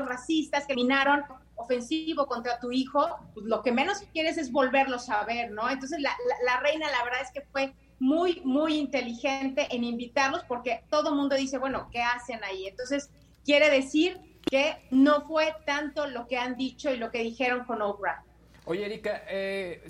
racistas 0.06 0.66
que 0.66 0.74
minaron 0.74 1.24
ofensivo 1.56 2.26
contra 2.26 2.58
tu 2.58 2.72
hijo, 2.72 3.06
pues 3.34 3.46
lo 3.46 3.62
que 3.62 3.72
menos 3.72 4.02
quieres 4.12 4.38
es 4.38 4.50
volverlo 4.50 4.96
a 5.08 5.24
ver, 5.24 5.50
¿no? 5.50 5.68
Entonces 5.68 6.00
la, 6.00 6.10
la, 6.44 6.60
reina 6.60 6.90
la 6.90 7.04
verdad 7.04 7.20
es 7.22 7.30
que 7.32 7.42
fue 7.52 7.74
muy, 7.98 8.40
muy 8.44 8.76
inteligente 8.76 9.68
en 9.70 9.84
invitarlos 9.84 10.42
porque 10.44 10.84
todo 10.90 11.14
mundo 11.14 11.36
dice, 11.36 11.58
bueno, 11.58 11.88
¿qué 11.92 12.02
hacen 12.02 12.42
ahí? 12.44 12.66
Entonces 12.66 13.10
quiere 13.44 13.70
decir 13.70 14.18
que 14.50 14.76
no 14.90 15.26
fue 15.26 15.54
tanto 15.66 16.06
lo 16.06 16.26
que 16.26 16.38
han 16.38 16.56
dicho 16.56 16.90
y 16.90 16.96
lo 16.96 17.10
que 17.10 17.22
dijeron 17.22 17.64
con 17.64 17.82
Oprah. 17.82 18.24
Oye, 18.66 18.84
Erika, 18.84 19.22
eh, 19.28 19.82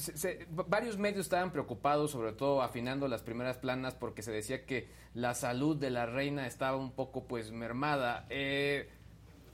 varios 0.49 0.97
medios 0.97 1.27
estaban 1.27 1.53
preocupados, 1.53 2.13
sobre 2.13 2.33
todo 2.33 2.63
afinando 2.63 3.09
las 3.09 3.23
primeras 3.23 3.59
planas, 3.59 3.95
porque 3.95 4.23
se 4.23 4.31
decía 4.31 4.65
que 4.65 4.89
la 5.13 5.35
salud 5.35 5.77
de 5.77 5.91
la 5.91 6.07
reina 6.07 6.47
estaba 6.47 6.77
un 6.77 6.93
poco, 6.93 7.27
pues, 7.27 7.51
mermada. 7.51 8.27
Eh, 8.31 8.89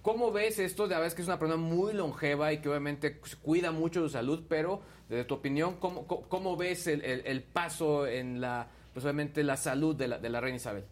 ¿Cómo 0.06 0.30
ves 0.30 0.60
esto? 0.60 0.84
La 0.84 0.98
verdad 0.98 1.08
es 1.08 1.14
que 1.16 1.22
es 1.22 1.26
una 1.26 1.40
persona 1.40 1.60
muy 1.60 1.92
longeva 1.92 2.52
y 2.52 2.58
que 2.58 2.68
obviamente 2.68 3.20
cuida 3.42 3.72
mucho 3.72 4.02
su 4.02 4.08
salud, 4.08 4.44
pero 4.48 4.80
desde 5.08 5.24
tu 5.24 5.34
opinión, 5.34 5.80
¿cómo, 5.80 6.06
cómo, 6.06 6.28
cómo 6.28 6.56
ves 6.56 6.86
el, 6.86 7.04
el, 7.04 7.26
el, 7.26 7.42
paso 7.42 8.06
en 8.06 8.40
la, 8.40 8.68
pues 8.92 9.04
obviamente 9.04 9.42
la 9.42 9.56
salud 9.56 9.96
de 9.96 10.06
la, 10.06 10.18
de 10.18 10.30
la 10.30 10.40
reina 10.40 10.58
Isabel? 10.58 10.84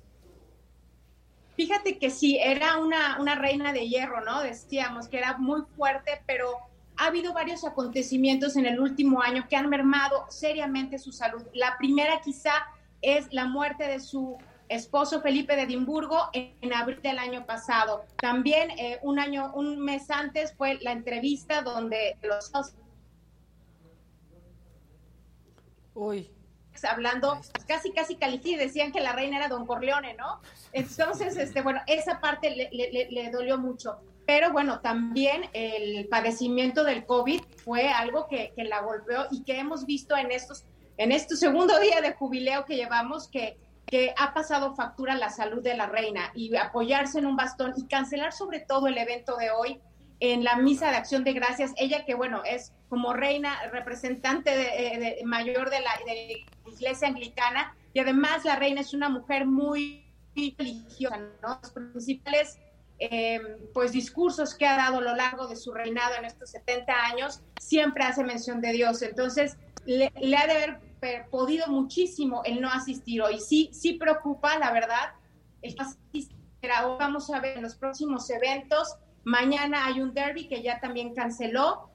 Fíjate 1.54 1.96
que 2.00 2.10
sí, 2.10 2.40
era 2.42 2.78
una, 2.78 3.20
una 3.20 3.36
reina 3.36 3.72
de 3.72 3.86
hierro, 3.88 4.20
¿no? 4.24 4.42
Decíamos 4.42 5.06
que 5.06 5.18
era 5.18 5.38
muy 5.38 5.62
fuerte, 5.76 6.20
pero 6.26 6.50
ha 6.96 7.06
habido 7.06 7.32
varios 7.32 7.64
acontecimientos 7.64 8.56
en 8.56 8.66
el 8.66 8.80
último 8.80 9.22
año 9.22 9.46
que 9.48 9.54
han 9.54 9.70
mermado 9.70 10.26
seriamente 10.28 10.98
su 10.98 11.12
salud. 11.12 11.44
La 11.52 11.78
primera 11.78 12.20
quizá 12.20 12.66
es 13.00 13.32
la 13.32 13.46
muerte 13.46 13.86
de 13.86 14.00
su 14.00 14.38
esposo 14.68 15.20
Felipe 15.20 15.56
de 15.56 15.62
Edimburgo 15.62 16.28
en, 16.32 16.54
en 16.60 16.72
abril 16.72 17.00
del 17.02 17.18
año 17.18 17.46
pasado. 17.46 18.04
También 18.16 18.70
eh, 18.70 18.98
un 19.02 19.18
año, 19.18 19.52
un 19.54 19.78
mes 19.78 20.10
antes 20.10 20.54
fue 20.56 20.78
la 20.80 20.92
entrevista 20.92 21.62
donde 21.62 22.16
los 22.22 22.50
dos 22.52 22.74
Uy. 25.94 26.30
hablando 26.88 27.40
casi 27.68 27.92
casi 27.92 28.16
calificados 28.16 28.66
decían 28.66 28.90
que 28.90 29.00
la 29.00 29.12
reina 29.12 29.36
era 29.36 29.48
Don 29.48 29.64
Corleone, 29.64 30.14
¿no? 30.14 30.40
Entonces, 30.72 31.36
este, 31.36 31.62
bueno, 31.62 31.80
esa 31.86 32.20
parte 32.20 32.50
le, 32.50 32.68
le, 32.72 33.08
le 33.10 33.30
dolió 33.30 33.58
mucho. 33.58 34.00
Pero 34.26 34.52
bueno, 34.52 34.80
también 34.80 35.50
el 35.52 36.08
padecimiento 36.08 36.82
del 36.82 37.04
COVID 37.04 37.42
fue 37.58 37.90
algo 37.90 38.26
que, 38.26 38.52
que, 38.56 38.64
la 38.64 38.80
golpeó 38.80 39.26
y 39.30 39.44
que 39.44 39.58
hemos 39.58 39.84
visto 39.84 40.16
en 40.16 40.32
estos, 40.32 40.64
en 40.96 41.12
este 41.12 41.36
segundo 41.36 41.78
día 41.78 42.00
de 42.00 42.14
jubileo 42.14 42.64
que 42.64 42.76
llevamos, 42.76 43.28
que, 43.28 43.58
que 43.86 44.14
ha 44.16 44.32
pasado 44.34 44.74
factura 44.74 45.14
la 45.14 45.30
salud 45.30 45.62
de 45.62 45.76
la 45.76 45.86
reina 45.86 46.32
y 46.34 46.56
apoyarse 46.56 47.18
en 47.18 47.26
un 47.26 47.36
bastón 47.36 47.74
y 47.76 47.86
cancelar 47.86 48.32
sobre 48.32 48.60
todo 48.60 48.86
el 48.86 48.98
evento 48.98 49.36
de 49.36 49.50
hoy 49.50 49.80
en 50.20 50.44
la 50.44 50.56
misa 50.56 50.90
de 50.90 50.96
acción 50.96 51.24
de 51.24 51.32
gracias. 51.32 51.72
Ella 51.76 52.04
que, 52.04 52.14
bueno, 52.14 52.42
es 52.44 52.72
como 52.88 53.12
reina 53.12 53.68
representante 53.70 54.50
de, 54.50 55.20
mayor 55.24 55.70
de 55.70 55.80
la, 55.80 55.90
iglesia 56.66 57.08
anglicana 57.08 57.76
y 57.92 58.00
además 58.00 58.44
la 58.44 58.56
reina 58.56 58.80
es 58.80 58.94
una 58.94 59.08
mujer 59.08 59.46
muy 59.46 60.04
religiosa, 60.34 61.18
¿no? 61.42 61.58
Los 61.62 61.72
principales 61.72 62.58
eh, 62.98 63.40
pues 63.72 63.92
discursos 63.92 64.54
que 64.54 64.66
ha 64.66 64.76
dado 64.76 64.98
a 64.98 65.02
lo 65.02 65.14
largo 65.14 65.46
de 65.46 65.56
su 65.56 65.72
reinado 65.72 66.14
en 66.16 66.24
estos 66.24 66.50
70 66.50 66.92
años, 67.06 67.42
siempre 67.60 68.04
hace 68.04 68.24
mención 68.24 68.60
de 68.60 68.72
Dios. 68.72 69.02
Entonces, 69.02 69.56
le, 69.84 70.06
ha 70.06 70.46
de 70.46 70.52
haber 70.52 70.80
podido 71.30 71.66
muchísimo 71.68 72.42
el 72.44 72.60
no 72.60 72.68
asistir 72.68 73.22
hoy. 73.22 73.40
Sí, 73.40 73.70
sí 73.72 73.94
preocupa, 73.94 74.58
la 74.58 74.72
verdad, 74.72 75.14
el 75.62 75.74
no 75.76 75.84
asistir. 75.84 76.36
Vamos 76.98 77.30
a 77.30 77.40
ver 77.40 77.58
en 77.58 77.62
los 77.62 77.74
próximos 77.74 78.28
eventos. 78.30 78.96
Mañana 79.24 79.86
hay 79.86 80.00
un 80.00 80.14
derby 80.14 80.48
que 80.48 80.62
ya 80.62 80.80
también 80.80 81.14
canceló. 81.14 81.90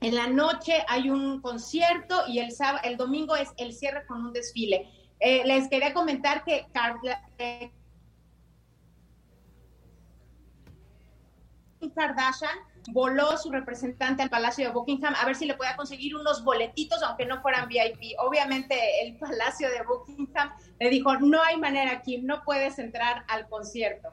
En 0.00 0.14
la 0.14 0.26
noche 0.26 0.84
hay 0.88 1.10
un 1.10 1.40
concierto 1.40 2.22
y 2.28 2.38
el, 2.38 2.52
sábado, 2.52 2.80
el 2.84 2.96
domingo 2.96 3.36
es 3.36 3.50
el 3.56 3.72
cierre 3.72 4.06
con 4.06 4.24
un 4.26 4.32
desfile. 4.32 4.90
Eh, 5.20 5.42
les 5.44 5.68
quería 5.68 5.92
comentar 5.92 6.44
que 6.44 6.66
Carla, 6.72 7.22
eh, 7.38 7.72
Kardashian 11.94 12.58
voló 12.92 13.36
su 13.36 13.50
representante 13.50 14.22
al 14.22 14.30
Palacio 14.30 14.66
de 14.66 14.72
Buckingham 14.72 15.14
a 15.16 15.24
ver 15.26 15.36
si 15.36 15.46
le 15.46 15.54
podía 15.54 15.76
conseguir 15.76 16.16
unos 16.16 16.44
boletitos, 16.44 17.02
aunque 17.02 17.26
no 17.26 17.40
fueran 17.40 17.68
VIP. 17.68 18.18
Obviamente 18.18 18.76
el 19.02 19.16
Palacio 19.16 19.68
de 19.70 19.82
Buckingham 19.82 20.50
le 20.78 20.90
dijo, 20.90 21.16
no 21.18 21.42
hay 21.42 21.56
manera, 21.56 22.02
Kim, 22.02 22.26
no 22.26 22.42
puedes 22.44 22.78
entrar 22.78 23.24
al 23.28 23.48
concierto. 23.48 24.08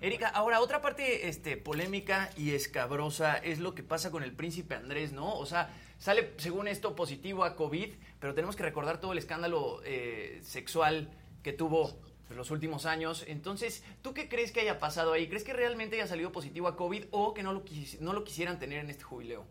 Erika, 0.00 0.26
ahora 0.28 0.60
otra 0.60 0.80
parte 0.80 1.28
este, 1.28 1.56
polémica 1.56 2.30
y 2.36 2.54
escabrosa 2.54 3.36
es 3.36 3.60
lo 3.60 3.74
que 3.74 3.84
pasa 3.84 4.10
con 4.10 4.24
el 4.24 4.32
príncipe 4.32 4.74
Andrés, 4.74 5.12
¿no? 5.12 5.36
O 5.36 5.46
sea, 5.46 5.70
sale 5.98 6.32
según 6.38 6.66
esto 6.66 6.96
positivo 6.96 7.44
a 7.44 7.54
COVID, 7.54 7.94
pero 8.18 8.34
tenemos 8.34 8.56
que 8.56 8.64
recordar 8.64 9.00
todo 9.00 9.12
el 9.12 9.18
escándalo 9.18 9.80
eh, 9.84 10.40
sexual 10.42 11.08
que 11.44 11.52
tuvo 11.52 12.00
los 12.36 12.50
últimos 12.50 12.86
años. 12.86 13.24
Entonces, 13.26 13.82
¿tú 14.02 14.14
qué 14.14 14.28
crees 14.28 14.52
que 14.52 14.60
haya 14.60 14.78
pasado 14.78 15.12
ahí? 15.12 15.28
¿Crees 15.28 15.44
que 15.44 15.52
realmente 15.52 15.96
haya 15.96 16.06
salido 16.06 16.32
positivo 16.32 16.68
a 16.68 16.76
COVID 16.76 17.04
o 17.10 17.34
que 17.34 17.42
no 17.42 17.52
lo, 17.52 17.64
no 18.00 18.12
lo 18.12 18.24
quisieran 18.24 18.58
tener 18.58 18.78
en 18.78 18.90
este 18.90 19.04
jubileo? 19.04 19.46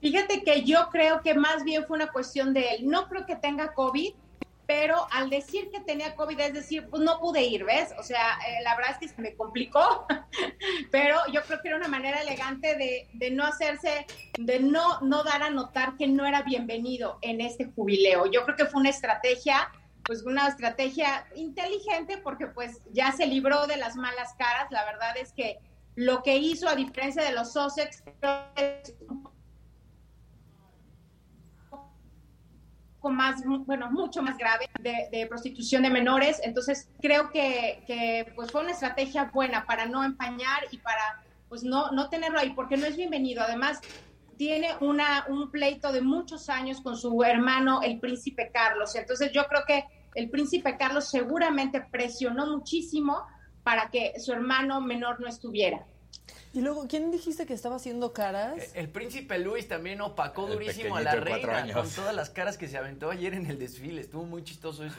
Fíjate 0.00 0.42
que 0.42 0.62
yo 0.62 0.88
creo 0.90 1.20
que 1.20 1.34
más 1.34 1.62
bien 1.62 1.84
fue 1.86 1.96
una 1.96 2.10
cuestión 2.10 2.54
de 2.54 2.70
él. 2.70 2.88
No 2.88 3.08
creo 3.08 3.26
que 3.26 3.36
tenga 3.36 3.74
COVID, 3.74 4.14
pero 4.70 5.08
al 5.10 5.28
decir 5.28 5.68
que 5.72 5.80
tenía 5.80 6.14
COVID, 6.14 6.38
es 6.38 6.54
decir, 6.54 6.86
pues 6.88 7.02
no 7.02 7.18
pude 7.18 7.42
ir, 7.42 7.64
¿ves? 7.64 7.92
O 7.98 8.04
sea, 8.04 8.38
eh, 8.46 8.62
la 8.62 8.76
verdad 8.76 8.92
es 8.92 8.98
que 8.98 9.08
se 9.08 9.20
me 9.20 9.34
complicó, 9.34 10.06
pero 10.92 11.16
yo 11.32 11.42
creo 11.42 11.60
que 11.60 11.68
era 11.68 11.76
una 11.76 11.88
manera 11.88 12.22
elegante 12.22 12.76
de, 12.76 13.08
de, 13.12 13.30
no 13.32 13.44
hacerse, 13.44 14.06
de 14.38 14.60
no, 14.60 15.00
no 15.00 15.24
dar 15.24 15.42
a 15.42 15.50
notar 15.50 15.96
que 15.96 16.06
no 16.06 16.24
era 16.24 16.42
bienvenido 16.42 17.18
en 17.20 17.40
este 17.40 17.64
jubileo. 17.64 18.26
Yo 18.30 18.44
creo 18.44 18.56
que 18.56 18.66
fue 18.66 18.80
una 18.80 18.90
estrategia 18.90 19.72
pues 20.04 20.22
una 20.24 20.48
estrategia 20.48 21.26
inteligente 21.34 22.18
porque 22.18 22.46
pues 22.46 22.80
ya 22.92 23.12
se 23.12 23.26
libró 23.26 23.66
de 23.66 23.76
las 23.76 23.96
malas 23.96 24.34
caras. 24.38 24.70
La 24.70 24.84
verdad 24.84 25.16
es 25.16 25.32
que 25.32 25.58
lo 25.94 26.22
que 26.22 26.36
hizo, 26.36 26.68
a 26.68 26.74
diferencia 26.74 27.22
de 27.22 27.32
los 27.32 27.52
Sussex, 27.52 28.02
es 28.56 28.94
más, 33.08 33.42
bueno, 33.64 33.90
mucho 33.90 34.22
más 34.22 34.36
grave 34.36 34.68
de, 34.80 35.26
prostitución 35.28 35.82
de 35.82 35.90
menores. 35.90 36.40
Entonces 36.44 36.90
creo 37.00 37.30
que, 37.30 37.82
que, 37.86 38.32
pues 38.34 38.50
fue 38.50 38.60
una 38.62 38.72
estrategia 38.72 39.30
buena 39.32 39.64
para 39.64 39.86
no 39.86 40.04
empañar 40.04 40.64
y 40.70 40.78
para 40.78 41.24
pues 41.48 41.64
no, 41.64 41.90
no 41.90 42.08
tenerlo 42.08 42.38
ahí, 42.38 42.50
porque 42.50 42.76
no 42.76 42.86
es 42.86 42.96
bienvenido. 42.96 43.42
Además, 43.42 43.80
tiene 44.40 44.70
una, 44.80 45.26
un 45.28 45.50
pleito 45.50 45.92
de 45.92 46.00
muchos 46.00 46.48
años 46.48 46.80
con 46.80 46.96
su 46.96 47.22
hermano, 47.22 47.82
el 47.82 48.00
príncipe 48.00 48.50
Carlos. 48.50 48.96
Entonces 48.96 49.30
yo 49.32 49.44
creo 49.44 49.64
que 49.66 49.84
el 50.14 50.30
príncipe 50.30 50.78
Carlos 50.78 51.10
seguramente 51.10 51.82
presionó 51.82 52.46
muchísimo 52.46 53.18
para 53.62 53.90
que 53.90 54.18
su 54.18 54.32
hermano 54.32 54.80
menor 54.80 55.20
no 55.20 55.28
estuviera. 55.28 55.84
Y 56.54 56.62
luego, 56.62 56.88
¿quién 56.88 57.10
dijiste 57.10 57.44
que 57.44 57.52
estaba 57.52 57.76
haciendo 57.76 58.14
caras? 58.14 58.56
Eh, 58.56 58.70
el, 58.76 58.88
príncipe 58.88 59.38
Luis 59.38 59.68
también 59.68 60.00
opacó 60.00 60.46
durísimo 60.46 60.96
a 60.96 61.02
la 61.02 61.16
reina 61.16 61.74
con 61.74 61.90
todas 61.90 62.14
las 62.14 62.30
caras 62.30 62.56
que 62.56 62.66
se 62.66 62.78
aventó 62.78 63.10
ayer 63.10 63.34
en 63.34 63.44
el 63.44 63.58
desfile. 63.58 64.00
Estuvo 64.00 64.24
muy 64.24 64.42
chistoso 64.42 64.86
eso. 64.86 64.96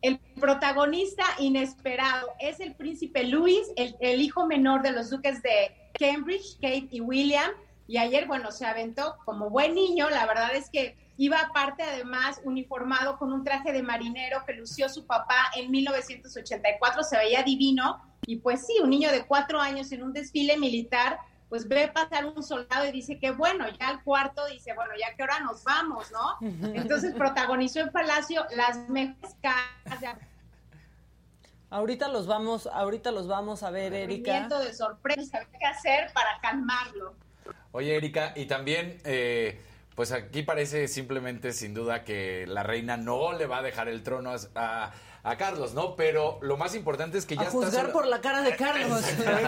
El 0.00 0.18
protagonista 0.40 1.24
inesperado 1.38 2.28
es 2.40 2.60
el 2.60 2.74
príncipe 2.76 3.24
Luis, 3.24 3.70
el, 3.76 3.94
el 4.00 4.22
hijo 4.22 4.46
menor 4.46 4.80
de 4.80 4.92
los 4.92 5.10
duques 5.10 5.42
de 5.42 5.90
Cambridge, 5.98 6.54
Kate 6.62 6.88
y 6.90 7.02
William. 7.02 7.50
Y 7.86 7.98
ayer, 7.98 8.26
bueno, 8.26 8.50
se 8.50 8.66
aventó 8.66 9.16
como 9.24 9.50
buen 9.50 9.74
niño. 9.74 10.10
La 10.10 10.26
verdad 10.26 10.54
es 10.54 10.70
que 10.70 10.96
Iba 11.18 11.40
aparte 11.40 11.82
además 11.82 12.40
uniformado 12.44 13.16
con 13.18 13.32
un 13.32 13.42
traje 13.42 13.72
de 13.72 13.82
marinero 13.82 14.44
que 14.44 14.52
lució 14.52 14.88
su 14.88 15.06
papá 15.06 15.50
en 15.54 15.70
1984, 15.70 17.02
se 17.02 17.16
veía 17.16 17.42
divino. 17.42 18.02
Y 18.26 18.36
pues 18.36 18.66
sí, 18.66 18.74
un 18.82 18.90
niño 18.90 19.10
de 19.10 19.26
cuatro 19.26 19.60
años 19.60 19.92
en 19.92 20.02
un 20.02 20.12
desfile 20.12 20.58
militar, 20.58 21.18
pues 21.48 21.68
ve 21.68 21.88
pasar 21.88 22.26
un 22.26 22.42
soldado 22.42 22.86
y 22.86 22.92
dice 22.92 23.18
que 23.18 23.30
bueno, 23.30 23.64
ya 23.80 23.88
al 23.88 24.02
cuarto 24.02 24.44
dice, 24.46 24.74
bueno, 24.74 24.92
ya 25.00 25.14
que 25.14 25.22
hora 25.22 25.40
nos 25.40 25.64
vamos, 25.64 26.10
¿no? 26.10 26.74
Entonces 26.74 27.14
protagonizó 27.14 27.80
en 27.80 27.90
Palacio 27.92 28.44
las 28.54 28.88
mejores 28.90 29.36
caras 29.40 30.16
Ahorita 31.70 32.08
los 32.08 32.26
vamos, 32.26 32.66
ahorita 32.66 33.10
los 33.10 33.26
vamos 33.26 33.62
a 33.62 33.70
ver, 33.70 33.92
Erika. 33.92 34.48
de 34.48 34.72
sorpresa, 34.74 35.40
qué 35.58 35.66
hacer 35.66 36.12
para 36.12 36.38
calmarlo. 36.40 37.14
Oye, 37.72 37.96
Erika, 37.96 38.32
y 38.36 38.46
también 38.46 38.98
eh, 39.04 39.60
pues 39.96 40.12
aquí 40.12 40.42
parece 40.42 40.88
simplemente, 40.88 41.52
sin 41.52 41.72
duda, 41.72 42.04
que 42.04 42.46
la 42.46 42.62
reina 42.62 42.98
no 42.98 43.32
le 43.32 43.46
va 43.46 43.58
a 43.58 43.62
dejar 43.62 43.88
el 43.88 44.02
trono 44.02 44.34
a, 44.54 44.92
Carlos, 45.38 45.74
¿no? 45.74 45.96
Pero 45.96 46.38
lo 46.40 46.56
más 46.56 46.76
importante 46.76 47.18
es 47.18 47.26
que 47.26 47.34
ya 47.34 47.48
a 47.48 47.50
juzgar 47.50 47.90
por 47.90 48.06
la 48.06 48.20
cara 48.20 48.42
de 48.42 48.54
Carlos. 48.54 49.02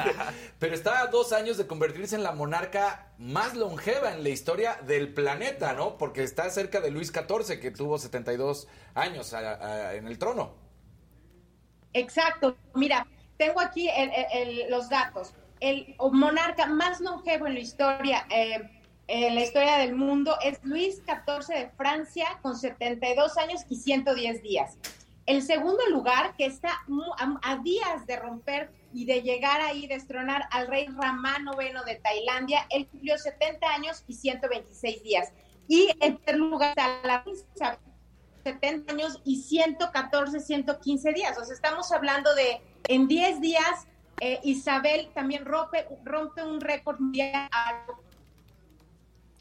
Pero 0.59 0.75
está 0.75 1.03
a 1.03 1.07
dos 1.07 1.33
años 1.33 1.57
de 1.57 1.69
convertirse 1.69 2.17
en 2.17 2.25
la 2.25 2.33
monarca 2.33 3.13
más 3.17 3.55
longeva 3.55 4.13
en 4.13 4.25
la 4.25 4.31
historia 4.31 4.81
del 4.87 5.15
planeta, 5.15 5.75
¿no? 5.75 5.97
Porque 5.97 6.25
está 6.25 6.51
cerca 6.51 6.81
de 6.81 6.91
Luis 6.91 7.13
XIV, 7.13 7.61
que 7.61 7.71
tuvo 7.71 7.97
72 7.97 8.67
años 8.95 9.33
en 9.33 10.09
el 10.09 10.19
trono. 10.19 10.57
Exacto. 11.93 12.57
Mira, 12.75 13.07
tengo 13.37 13.61
aquí 13.61 13.89
los 14.69 14.89
datos. 14.89 15.33
El 15.61 15.97
monarca 16.12 16.66
más 16.66 17.01
longevo 17.01 17.47
en 17.47 17.55
la 17.55 17.61
historia. 17.61 18.27
Eh, 18.31 18.71
en 19.09 19.35
la 19.35 19.40
historia 19.40 19.79
del 19.79 19.94
mundo 19.94 20.37
es 20.44 20.61
Luis 20.64 20.97
XIV 21.07 21.55
de 21.55 21.71
Francia 21.71 22.38
con 22.42 22.57
72 22.57 23.38
años 23.38 23.62
y 23.68 23.77
110 23.77 24.42
días. 24.42 24.77
El 25.25 25.42
segundo 25.42 25.87
lugar, 25.90 26.37
que 26.37 26.47
está 26.47 26.71
a, 27.42 27.57
días 27.57 28.07
de 28.07 28.16
romper 28.16 28.71
y 28.94 29.05
de 29.05 29.23
llegar 29.23 29.61
ahí, 29.61 29.87
destronar 29.87 30.44
al 30.51 30.68
rey 30.68 30.87
Ramán 30.88 31.47
IX 31.47 31.85
de 31.85 31.97
Tailandia, 31.97 32.66
él 32.71 32.87
cumplió 32.87 33.18
70 33.18 33.66
años 33.66 34.05
y 34.07 34.14
126 34.14 35.03
días. 35.03 35.33
Y 35.68 35.90
en 36.01 36.16
tercer 36.16 36.37
lugar 36.37 36.71
está 36.71 37.01
la 37.05 37.25
70 38.42 38.92
años 38.92 39.21
y 39.25 39.42
114, 39.42 40.40
115 40.40 41.12
días. 41.12 41.37
O 41.38 41.44
sea, 41.44 41.55
estamos 41.55 41.92
hablando 41.92 42.35
de 42.35 42.61
en 42.88 43.07
10 43.07 43.40
días, 43.40 43.87
eh, 44.21 44.41
Isabel 44.45 45.09
también 45.15 45.45
rompe, 45.45 45.87
rompe 46.05 46.43
un 46.43 46.61
récord 46.61 46.99
mundial 46.99 47.49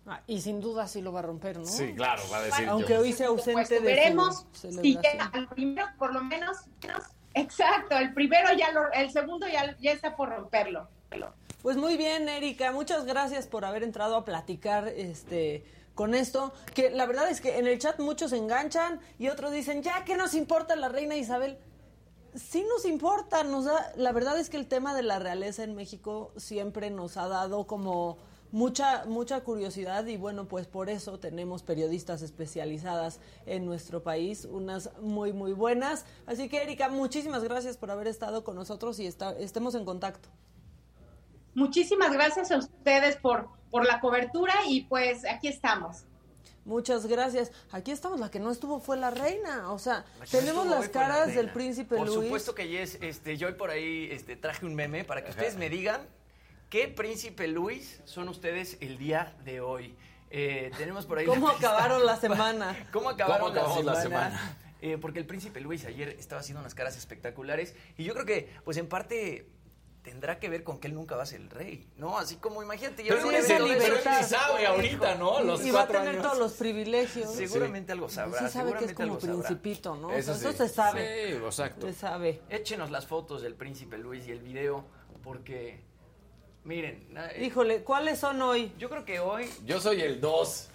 Ah, 0.10 0.22
y 0.26 0.40
sin 0.40 0.62
duda 0.62 0.88
sí 0.88 1.02
lo 1.02 1.12
va 1.12 1.20
a 1.20 1.24
romper, 1.24 1.58
¿no? 1.58 1.66
Sí, 1.66 1.94
claro, 1.94 2.24
va 2.32 2.38
a 2.38 2.44
decir. 2.44 2.70
Aunque 2.70 2.98
hoy 2.98 3.12
sea 3.12 3.28
ausente 3.28 3.76
de 3.76 3.82
Veremos 3.82 4.46
si 4.54 4.70
llega 4.70 5.26
al 5.34 5.50
primero, 5.50 5.86
por 6.00 6.14
lo 6.14 6.24
menos. 6.24 6.60
Exacto, 7.34 7.98
el 7.98 8.14
primero 8.14 8.54
ya 8.54 8.72
lo, 8.72 8.90
el 8.94 9.12
segundo 9.12 9.48
ya, 9.50 9.76
ya 9.80 9.92
está 9.92 10.16
por 10.16 10.30
romperlo. 10.30 10.88
Pues 11.62 11.76
muy 11.76 11.98
bien, 11.98 12.30
Erika, 12.30 12.72
muchas 12.72 13.04
gracias 13.06 13.48
por 13.48 13.66
haber 13.66 13.84
entrado 13.84 14.16
a 14.16 14.24
platicar 14.24 14.88
este 14.88 15.66
con 15.94 16.14
esto, 16.14 16.54
que 16.76 16.92
la 16.92 17.08
verdad 17.08 17.28
es 17.30 17.42
que 17.42 17.58
en 17.58 17.66
el 17.66 17.80
chat 17.80 18.00
muchos 18.00 18.30
se 18.30 18.38
enganchan 18.38 19.02
y 19.18 19.30
otros 19.30 19.52
dicen, 19.52 19.82
ya, 19.82 20.06
¿qué 20.06 20.16
nos 20.16 20.36
importa 20.36 20.76
la 20.76 20.90
reina 20.90 21.16
Isabel? 21.16 21.58
Sí 22.38 22.64
nos 22.70 22.86
importa, 22.86 23.44
nos 23.44 23.66
da, 23.66 23.92
la 23.96 24.12
verdad 24.12 24.40
es 24.40 24.50
que 24.50 24.58
el 24.58 24.68
tema 24.68 24.94
de 24.96 25.02
la 25.02 25.20
realeza 25.20 25.64
en 25.64 25.76
México 25.76 26.32
siempre 26.38 26.92
nos 26.92 27.18
ha 27.18 27.28
dado 27.28 27.66
como 27.66 28.18
mucha, 28.52 29.06
mucha 29.06 29.42
curiosidad 29.42 30.06
y 30.06 30.18
bueno, 30.18 30.48
pues 30.48 30.68
por 30.68 30.90
eso 30.90 31.20
tenemos 31.20 31.64
periodistas 31.64 32.22
especializadas 32.22 33.20
en 33.46 33.66
nuestro 33.66 34.04
país, 34.04 34.46
unas 34.46 34.92
muy, 35.02 35.34
muy 35.34 35.54
buenas. 35.54 36.06
Así 36.26 36.48
que 36.48 36.62
Erika, 36.62 36.90
muchísimas 36.90 37.44
gracias 37.44 37.78
por 37.78 37.92
haber 37.92 38.08
estado 38.08 38.44
con 38.44 38.56
nosotros 38.56 39.00
y 39.00 39.08
está, 39.08 39.32
estemos 39.40 39.76
en 39.76 39.86
contacto. 39.86 40.30
Muchísimas 41.56 42.12
gracias 42.12 42.52
a 42.52 42.58
ustedes 42.58 43.18
por, 43.18 43.50
por 43.72 43.86
la 43.86 44.00
cobertura 44.00 44.54
y 44.68 44.84
pues 44.84 45.26
aquí 45.26 45.48
estamos. 45.48 46.07
Muchas 46.68 47.08
gracias. 47.08 47.52
Aquí 47.72 47.92
estamos, 47.92 48.20
la 48.20 48.30
que 48.30 48.40
no 48.40 48.52
estuvo 48.52 48.80
fue 48.80 48.98
la 48.98 49.10
reina. 49.10 49.72
O 49.72 49.80
sea, 49.80 50.06
tenemos 50.30 50.68
las 50.68 50.90
caras 50.90 51.34
del 51.34 51.50
príncipe 51.50 51.96
Luis. 51.96 52.12
Por 52.12 52.24
supuesto 52.24 52.54
que 52.54 52.68
yes, 52.68 53.00
este, 53.02 53.38
yo 53.38 53.48
hoy 53.48 53.54
por 53.54 53.72
ahí 53.72 54.10
este, 54.12 54.36
traje 54.36 54.66
un 54.66 54.76
meme 54.76 55.04
para 55.04 55.24
que 55.24 55.32
ustedes 55.32 55.56
me 55.56 55.70
digan 55.70 56.02
¿Qué 56.70 56.90
príncipe 56.90 57.48
Luis 57.48 58.02
son 58.04 58.28
ustedes 58.28 58.78
el 58.82 58.98
día 58.98 59.34
de 59.46 59.62
hoy? 59.62 59.96
Eh, 60.30 60.70
tenemos 60.78 61.06
por 61.06 61.18
ahí. 61.18 61.26
¿Cómo 61.26 61.48
acabaron 61.48 62.06
la 62.06 62.18
semana? 62.18 62.76
¿Cómo 62.92 63.10
acabaron 63.10 63.86
la 63.86 64.02
semana? 64.02 64.58
Eh, 64.82 64.98
porque 65.00 65.20
el 65.20 65.26
príncipe 65.26 65.62
Luis 65.62 65.86
ayer 65.86 66.10
estaba 66.20 66.42
haciendo 66.42 66.60
unas 66.60 66.76
caras 66.76 66.98
espectaculares 66.98 67.74
y 67.98 68.04
yo 68.04 68.14
creo 68.14 68.26
que, 68.26 68.54
pues 68.66 68.76
en 68.76 68.88
parte 68.88 69.48
tendrá 70.08 70.40
que 70.40 70.48
ver 70.48 70.64
con 70.64 70.80
que 70.80 70.88
él 70.88 70.96
nunca 70.96 71.18
va 71.18 71.24
a 71.24 71.26
ser 71.26 71.42
el 71.42 71.50
rey, 71.50 71.86
¿no? 71.98 72.18
Así 72.18 72.38
como 72.38 72.64
imagínate, 72.64 73.04
ya 73.04 73.16
pero, 73.16 73.30
es 73.30 73.50
el 73.50 74.24
sabe 74.24 74.66
ahorita, 74.66 75.16
¿no? 75.16 75.42
Los 75.42 75.66
y 75.66 75.72
va 75.72 75.82
a 75.82 75.88
tener 75.88 76.22
todos 76.22 76.38
los 76.38 76.54
privilegios. 76.54 77.30
Seguramente 77.34 77.92
algo 77.92 78.08
sabrá. 78.08 78.40
Sí 78.40 78.54
sabe 78.54 78.74
que 78.76 78.86
es 78.86 78.94
como 78.94 79.20
principito, 79.20 79.98
¿no? 79.98 80.14
Eso, 80.14 80.34
se 80.34 80.70
sabe. 80.70 81.28
Sí, 81.28 81.34
exacto. 81.36 81.88
Se 81.88 81.94
sabe. 81.94 82.42
Échenos 82.48 82.90
las 82.90 83.06
fotos 83.06 83.42
del 83.42 83.56
príncipe 83.56 83.98
Luis 83.98 84.26
y 84.28 84.32
el 84.32 84.40
video 84.40 84.86
porque 85.24 85.82
Miren. 86.64 87.06
Eh, 87.18 87.46
Híjole, 87.46 87.84
¿cuáles 87.84 88.18
son 88.18 88.42
hoy? 88.42 88.72
Yo 88.78 88.90
creo 88.90 89.04
que 89.04 89.20
hoy. 89.20 89.50
Yo 89.66 89.82
soy 89.82 90.02
el 90.02 90.22
2. 90.22 90.70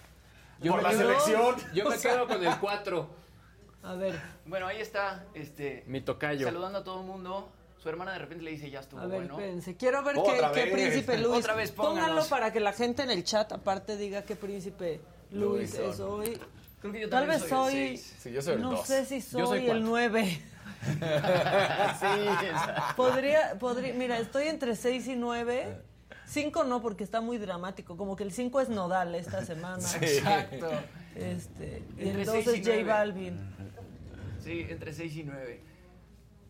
Por 0.67 0.83
la 0.83 0.91
selección. 0.91 1.55
Yo 1.73 1.89
me 1.89 1.97
quedo 1.97 2.27
con 2.27 2.45
el 2.45 2.59
4. 2.59 3.09
A 3.81 3.93
ver. 3.95 4.21
Bueno, 4.45 4.67
ahí 4.67 4.79
está. 4.79 5.25
Este. 5.33 5.83
Mi 5.87 6.01
tocayo. 6.01 6.45
Saludando 6.45 6.79
a 6.79 6.83
todo 6.83 6.99
el 7.01 7.07
mundo. 7.07 7.51
Su 7.83 7.89
hermana 7.89 8.13
de 8.13 8.19
repente 8.19 8.45
le 8.45 8.51
dice, 8.51 8.69
ya 8.71 8.79
estuvo 8.79 9.01
A 9.01 9.07
ver, 9.07 9.19
bueno. 9.19 9.33
espérense. 9.37 9.75
Quiero 9.75 10.01
ver 10.03 10.15
qué, 10.15 10.41
qué 10.53 10.71
príncipe 10.71 11.17
Luis. 11.17 11.39
Otra 11.39 11.53
vez, 11.53 11.71
Pónganlo 11.73 12.25
para 12.27 12.53
que 12.53 12.61
la 12.61 12.71
gente 12.71 13.03
en 13.03 13.09
el 13.11 13.25
chat 13.25 13.51
aparte 13.51 13.97
diga 13.97 14.23
qué 14.23 14.37
príncipe 14.37 15.01
Luis, 15.31 15.73
es 15.75 15.99
hoy. 15.99 16.39
Creo 16.79 16.93
que 16.93 17.01
yo 17.01 17.09
Tal 17.09 17.21
también 17.27 17.41
vez 17.41 17.49
soy 17.49 17.71
soy. 17.73 17.81
el 17.81 17.97
seis. 17.97 18.15
Sí, 18.19 18.31
yo 18.31 18.41
soy 18.41 18.53
el 18.55 18.61
no 18.61 18.71
dos. 18.71 18.87
sé 18.87 19.05
si 19.05 19.19
soy 19.21 19.45
soy 19.45 19.59
el 19.59 19.65
cuatro. 19.65 19.83
9. 19.85 20.23
sí, 20.83 22.05
exacto. 22.45 22.95
Podría, 22.95 23.57
podría, 23.59 23.93
mira, 23.93 24.17
estoy 24.19 24.47
entre 24.47 24.75
6 24.77 25.07
y 25.07 25.15
9. 25.15 25.81
5 26.25 26.63
no, 26.63 26.81
porque 26.81 27.03
está 27.03 27.19
muy 27.21 27.37
dramático. 27.37 27.97
Como 27.97 28.15
que 28.15 28.23
el 28.23 28.31
5 28.31 28.61
es 28.61 28.69
nodal 28.69 29.13
esta 29.15 29.45
semana. 29.45 29.83
Exacto. 30.01 30.69
Este, 31.15 31.83
y 31.97 32.07
Entre 32.07 32.21
el 32.21 32.25
2 32.25 32.35
seis 32.43 32.47
y 32.67 32.69
es 32.71 32.77
J. 32.77 32.83
Balvin. 32.93 33.39
Sí, 34.41 34.65
entre 34.69 34.93
6 34.93 35.15
y 35.17 35.23
9. 35.23 35.72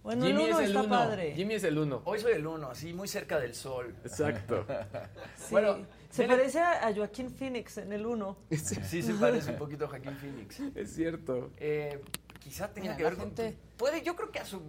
Bueno, 0.03 0.25
Jimmy 0.25 0.43
el 0.43 0.49
1 0.49 0.59
es 0.59 0.65
el 0.65 0.71
está 0.75 0.79
uno. 0.81 0.89
padre. 0.89 1.33
Jimmy 1.33 1.53
es 1.55 1.63
el 1.63 1.77
uno. 1.77 2.01
Hoy 2.05 2.19
soy 2.19 2.33
el 2.33 2.45
1, 2.45 2.69
así 2.69 2.93
muy 2.93 3.07
cerca 3.07 3.39
del 3.39 3.55
sol. 3.55 3.95
Exacto. 4.03 4.65
Sí. 5.37 5.47
Bueno, 5.51 5.85
se 6.09 6.25
parece 6.27 6.59
a, 6.59 6.87
a 6.87 6.93
Joaquín 6.93 7.29
Phoenix 7.31 7.77
en 7.77 7.91
el 7.93 8.05
1. 8.05 8.37
Sí, 8.51 9.01
se 9.01 9.13
parece 9.13 9.51
un 9.51 9.57
poquito 9.57 9.85
a 9.85 9.87
Joaquín 9.87 10.15
Phoenix. 10.17 10.59
Es 10.75 10.93
cierto. 10.93 11.51
Eh, 11.57 12.01
quizá 12.39 12.67
tenga 12.67 12.87
Mira, 12.93 12.97
que 12.97 13.03
ver 13.03 13.15
gente- 13.17 13.43
con... 13.53 13.77
Puede, 13.77 14.01
yo 14.03 14.15
creo 14.15 14.31
que 14.31 14.39
a 14.39 14.45
su... 14.45 14.61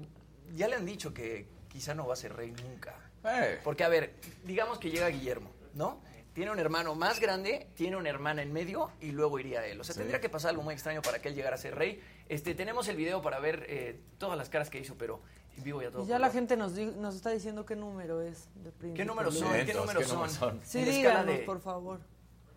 Ya 0.55 0.69
le 0.69 0.77
han 0.77 0.87
dicho 0.87 1.13
que 1.13 1.47
quizá 1.69 1.95
no 1.95 2.07
va 2.07 2.15
a 2.15 2.17
ser 2.17 2.35
rey 2.35 2.53
nunca. 2.53 2.95
Eh, 3.25 3.59
Porque, 3.65 3.85
a 3.85 3.89
ver, 3.89 4.15
digamos 4.45 4.79
que 4.79 4.91
llega 4.91 5.09
Guillermo, 5.09 5.51
¿no? 5.75 6.01
Tiene 6.33 6.51
un 6.51 6.59
hermano 6.59 6.95
más 6.97 7.21
grande, 7.21 7.69
tiene 7.75 7.97
una 7.97 8.09
hermana 8.09 8.43
en 8.43 8.53
medio 8.53 8.91
y 9.01 9.13
luego 9.13 9.39
iría 9.39 9.65
él. 9.67 9.81
O 9.81 9.85
sea, 9.85 9.95
tendría 9.95 10.21
que 10.21 10.29
pasar 10.29 10.51
algo 10.51 10.63
muy 10.63 10.75
extraño 10.75 11.01
para 11.03 11.21
que 11.21 11.29
él 11.29 11.35
llegara 11.37 11.55
a 11.55 11.59
ser 11.59 11.75
rey. 11.77 12.01
Este, 12.29 12.55
tenemos 12.55 12.89
el 12.89 12.97
video 12.97 13.21
para 13.23 13.39
ver 13.39 13.67
eh, 13.69 14.01
todas 14.19 14.39
las 14.39 14.49
caras 14.49 14.71
que 14.71 14.79
hizo, 14.79 14.97
pero 14.97 15.21
en 15.57 15.65
vivo 15.65 15.83
ya 15.83 15.91
todo. 15.91 16.03
Y 16.03 16.07
ya 16.07 16.15
color. 16.17 16.21
la 16.29 16.31
gente 16.33 16.57
nos, 16.57 16.75
di- 16.75 16.87
nos 16.97 17.15
está 17.15 17.31
diciendo 17.31 17.65
qué 17.67 17.77
número 17.77 18.23
es 18.23 18.49
de 18.55 18.71
Príncipe 18.73 18.95
¿Qué 18.97 19.05
números 19.05 19.39
son? 19.39 19.53
¿Qué 19.67 19.75
números 19.75 20.03
¿qué 20.05 20.09
son? 20.31 20.61
Sí, 20.65 20.79
En 20.79 20.85
díganos, 20.87 21.27
de- 21.27 21.39
por 21.41 21.61
favor. 21.61 22.01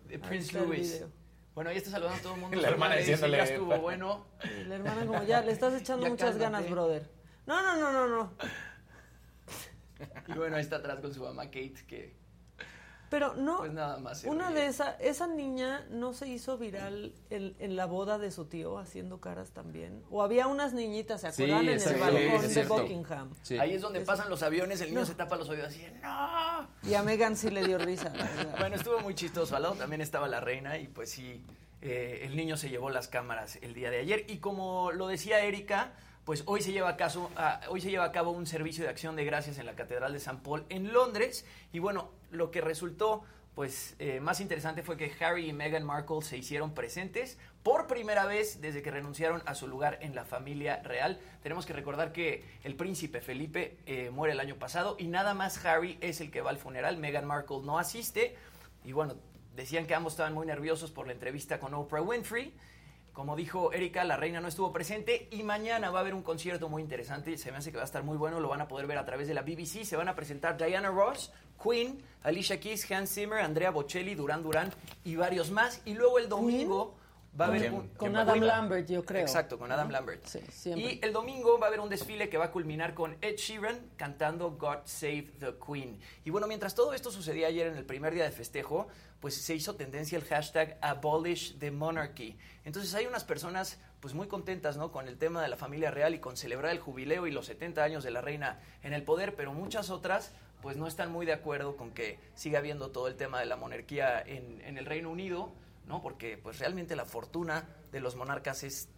de 0.06 0.18
Prince 0.18 0.58
Louis. 0.58 1.04
Bueno, 1.54 1.70
ahí 1.70 1.76
está 1.76 1.90
saludando 1.90 2.18
a 2.18 2.22
todo 2.22 2.34
el 2.34 2.40
mundo. 2.40 2.56
La 2.60 2.68
hermana 2.68 2.96
diciéndole- 2.96 3.36
Ya 3.36 3.44
estuvo 3.44 3.76
bueno. 3.78 4.26
La 4.66 4.74
hermana 4.76 5.04
como 5.06 5.22
ya, 5.24 5.42
le 5.42 5.52
estás 5.52 5.74
echando 5.74 6.04
Ya 6.04 6.10
muchas 6.10 6.30
cálmate. 6.36 6.44
ganas, 6.52 6.70
brother. 6.70 7.10
No, 7.46 7.62
no, 7.62 7.76
no, 7.76 7.92
no, 7.92 8.08
no. 8.08 8.32
Y 10.28 10.32
bueno, 10.32 10.56
ahí 10.56 10.62
está 10.62 10.76
atrás 10.76 11.00
con 11.00 11.12
su 11.12 11.22
mamá 11.22 11.46
Kate, 11.46 11.74
que 11.86 12.14
Pero 13.10 13.34
no, 13.34 13.58
pues 13.58 13.72
nada 13.72 13.96
más. 13.98 14.24
una 14.24 14.50
de 14.50 14.66
esa, 14.66 14.92
esa 15.00 15.26
niña 15.26 15.86
no 15.90 16.12
se 16.12 16.28
hizo 16.28 16.58
viral 16.58 17.14
en, 17.30 17.54
en 17.58 17.74
la 17.76 17.86
boda 17.86 18.18
de 18.18 18.30
su 18.30 18.44
tío 18.44 18.78
haciendo 18.78 19.18
caras 19.20 19.50
también. 19.52 20.02
O 20.10 20.22
había 20.22 20.46
unas 20.46 20.74
niñitas, 20.74 21.22
¿se 21.22 21.32
Sí, 21.32 21.44
acuerdan? 21.44 21.68
en 21.68 21.80
el 21.80 22.00
balcón 22.00 22.54
de. 22.54 22.64
Buckingham. 22.64 23.30
Sí. 23.42 23.58
Ahí 23.58 23.72
es 23.74 23.80
donde 23.80 24.00
pasan 24.02 24.28
los 24.28 24.42
aviones, 24.42 24.80
el 24.82 24.88
niño 24.90 25.00
No. 25.00 25.06
se 25.06 25.14
tapa 25.14 25.36
los 25.36 25.48
oídos 25.48 25.68
así, 25.68 25.84
¡no! 26.02 26.68
Y 26.82 26.94
a 26.94 27.02
Megan 27.02 27.36
sí 27.36 27.50
le 27.50 27.64
dio 27.64 27.78
risa. 27.78 28.10
la 28.14 28.24
verdad. 28.24 28.56
Bueno, 28.58 28.76
estuvo 28.76 29.00
muy 29.00 29.14
chistoso. 29.14 29.56
Al 29.56 29.62
lado 29.62 29.74
también 29.76 30.00
estaba 30.02 30.28
la 30.28 30.40
reina 30.40 30.76
y 30.78 30.86
pues 30.88 31.10
sí, 31.10 31.42
eh, 31.80 32.20
el 32.24 32.36
niño 32.36 32.56
se 32.56 32.68
llevó 32.68 32.90
las 32.90 33.08
cámaras 33.08 33.56
el 33.62 33.72
día 33.72 33.90
de 33.90 34.00
ayer. 34.00 34.24
Y 34.28 34.38
como 34.38 34.92
lo 34.92 35.06
decía 35.08 35.40
Erika, 35.40 35.92
pues 36.28 36.42
hoy 36.44 36.60
se, 36.60 36.72
lleva 36.72 36.90
a 36.90 38.12
cabo 38.12 38.32
un 38.32 38.46
servicio 38.46 38.84
de 38.84 38.90
acción 38.90 39.16
de 39.16 39.24
gracias 39.24 39.56
en 39.56 39.64
la 39.64 39.74
Catedral 39.74 40.12
de 40.12 40.20
San 40.20 40.42
Paul 40.42 40.66
en 40.68 40.92
Londres. 40.92 41.46
Y 41.72 41.78
bueno, 41.78 42.10
lo 42.30 42.50
que 42.50 42.60
resultó 42.60 43.24
pues 43.54 43.96
eh, 43.98 44.20
más 44.20 44.42
interesante 44.42 44.82
fue 44.82 44.98
que 44.98 45.10
Harry 45.24 45.48
y 45.48 45.54
Meghan 45.54 45.84
Markle 45.84 46.20
se 46.20 46.36
hicieron 46.36 46.74
presentes 46.74 47.38
por 47.62 47.86
primera 47.86 48.26
vez 48.26 48.60
desde 48.60 48.82
que 48.82 48.90
renunciaron 48.90 49.42
a 49.46 49.54
su 49.54 49.68
lugar 49.68 50.00
en 50.02 50.14
la 50.14 50.26
familia 50.26 50.82
real. 50.82 51.18
Tenemos 51.42 51.64
que 51.64 51.72
recordar 51.72 52.12
que 52.12 52.44
el 52.62 52.76
príncipe 52.76 53.22
Felipe 53.22 53.78
eh, 53.86 54.10
muere 54.10 54.34
el 54.34 54.40
año 54.40 54.56
pasado 54.56 54.96
y 54.98 55.06
nada 55.06 55.32
más 55.32 55.64
Harry 55.64 55.96
es 56.02 56.20
el 56.20 56.30
que 56.30 56.42
va 56.42 56.50
al 56.50 56.58
funeral. 56.58 56.98
Meghan 56.98 57.24
Markle 57.24 57.60
no 57.64 57.78
asiste. 57.78 58.36
Y 58.84 58.92
bueno, 58.92 59.14
decían 59.56 59.86
que 59.86 59.94
ambos 59.94 60.12
estaban 60.12 60.34
muy 60.34 60.46
nerviosos 60.46 60.90
por 60.90 61.06
la 61.06 61.14
entrevista 61.14 61.58
con 61.58 61.72
Oprah 61.72 62.02
Winfrey. 62.02 62.52
Como 63.18 63.34
dijo 63.34 63.72
Erika, 63.72 64.04
la 64.04 64.16
reina 64.16 64.40
no 64.40 64.46
estuvo 64.46 64.72
presente 64.72 65.26
y 65.32 65.42
mañana 65.42 65.90
va 65.90 65.98
a 65.98 66.02
haber 66.02 66.14
un 66.14 66.22
concierto 66.22 66.68
muy 66.68 66.82
interesante. 66.82 67.36
Se 67.36 67.50
me 67.50 67.58
hace 67.58 67.72
que 67.72 67.76
va 67.76 67.82
a 67.82 67.84
estar 67.84 68.04
muy 68.04 68.16
bueno. 68.16 68.38
Lo 68.38 68.48
van 68.48 68.60
a 68.60 68.68
poder 68.68 68.86
ver 68.86 68.96
a 68.96 69.04
través 69.04 69.26
de 69.26 69.34
la 69.34 69.42
BBC. 69.42 69.82
Se 69.82 69.96
van 69.96 70.06
a 70.06 70.14
presentar 70.14 70.56
Diana 70.56 70.88
Ross, 70.88 71.32
Queen, 71.60 72.00
Alicia 72.22 72.60
Keys, 72.60 72.88
Hans 72.92 73.12
Zimmer, 73.12 73.40
Andrea 73.40 73.72
Bocelli, 73.72 74.14
Duran 74.14 74.44
Duran 74.44 74.70
y 75.02 75.16
varios 75.16 75.50
más. 75.50 75.82
Y 75.84 75.94
luego 75.94 76.20
el 76.20 76.28
domingo 76.28 76.94
va 77.38 77.46
a 77.46 77.48
haber 77.48 77.60
¿Quién? 77.62 77.74
un... 77.74 77.88
Con 77.88 77.96
¿Quién 77.98 78.16
Adam? 78.16 78.40
Lambert, 78.40 78.88
yo 78.88 79.04
creo. 79.04 79.22
Exacto, 79.22 79.58
con 79.58 79.70
Adam 79.70 79.90
Lambert. 79.90 80.24
Sí, 80.26 80.40
siempre. 80.50 80.94
Y 80.94 81.00
el 81.02 81.12
domingo 81.12 81.58
va 81.58 81.66
a 81.66 81.68
haber 81.68 81.80
un 81.80 81.88
desfile 81.88 82.28
que 82.28 82.38
va 82.38 82.46
a 82.46 82.50
culminar 82.50 82.94
con 82.94 83.16
Ed 83.20 83.36
Sheeran 83.36 83.90
cantando 83.96 84.50
God 84.52 84.78
Save 84.84 85.32
the 85.38 85.54
Queen. 85.64 86.00
Y 86.24 86.30
bueno, 86.30 86.46
mientras 86.46 86.74
todo 86.74 86.94
esto 86.94 87.10
sucedía 87.10 87.46
ayer 87.48 87.66
en 87.66 87.76
el 87.76 87.84
primer 87.84 88.14
día 88.14 88.24
de 88.24 88.32
festejo, 88.32 88.88
pues 89.20 89.34
se 89.34 89.54
hizo 89.54 89.74
tendencia 89.74 90.16
el 90.16 90.24
hashtag 90.24 90.78
Abolish 90.80 91.58
the 91.58 91.70
Monarchy. 91.70 92.36
Entonces 92.64 92.94
hay 92.94 93.06
unas 93.06 93.24
personas 93.24 93.80
pues 94.00 94.14
muy 94.14 94.28
contentas, 94.28 94.76
¿no? 94.76 94.92
Con 94.92 95.08
el 95.08 95.18
tema 95.18 95.42
de 95.42 95.48
la 95.48 95.56
familia 95.56 95.90
real 95.90 96.14
y 96.14 96.20
con 96.20 96.36
celebrar 96.36 96.72
el 96.72 96.78
jubileo 96.78 97.26
y 97.26 97.32
los 97.32 97.46
70 97.46 97.82
años 97.82 98.04
de 98.04 98.12
la 98.12 98.20
reina 98.20 98.60
en 98.82 98.92
el 98.92 99.02
poder, 99.02 99.34
pero 99.34 99.52
muchas 99.52 99.90
otras 99.90 100.32
pues 100.62 100.76
no 100.76 100.86
están 100.86 101.12
muy 101.12 101.24
de 101.26 101.32
acuerdo 101.32 101.76
con 101.76 101.92
que 101.92 102.18
siga 102.34 102.58
habiendo 102.58 102.90
todo 102.90 103.08
el 103.08 103.16
tema 103.16 103.40
de 103.40 103.46
la 103.46 103.56
monarquía 103.56 104.20
en, 104.20 104.60
en 104.62 104.76
el 104.76 104.86
Reino 104.86 105.10
Unido, 105.10 105.52
¿no? 105.88 106.00
Porque 106.02 106.38
pues 106.38 106.58
realmente 106.58 106.94
la 106.94 107.04
fortuna 107.04 107.66
de 107.90 108.00
los 108.00 108.14
monarcas 108.16 108.62
es 108.62 108.88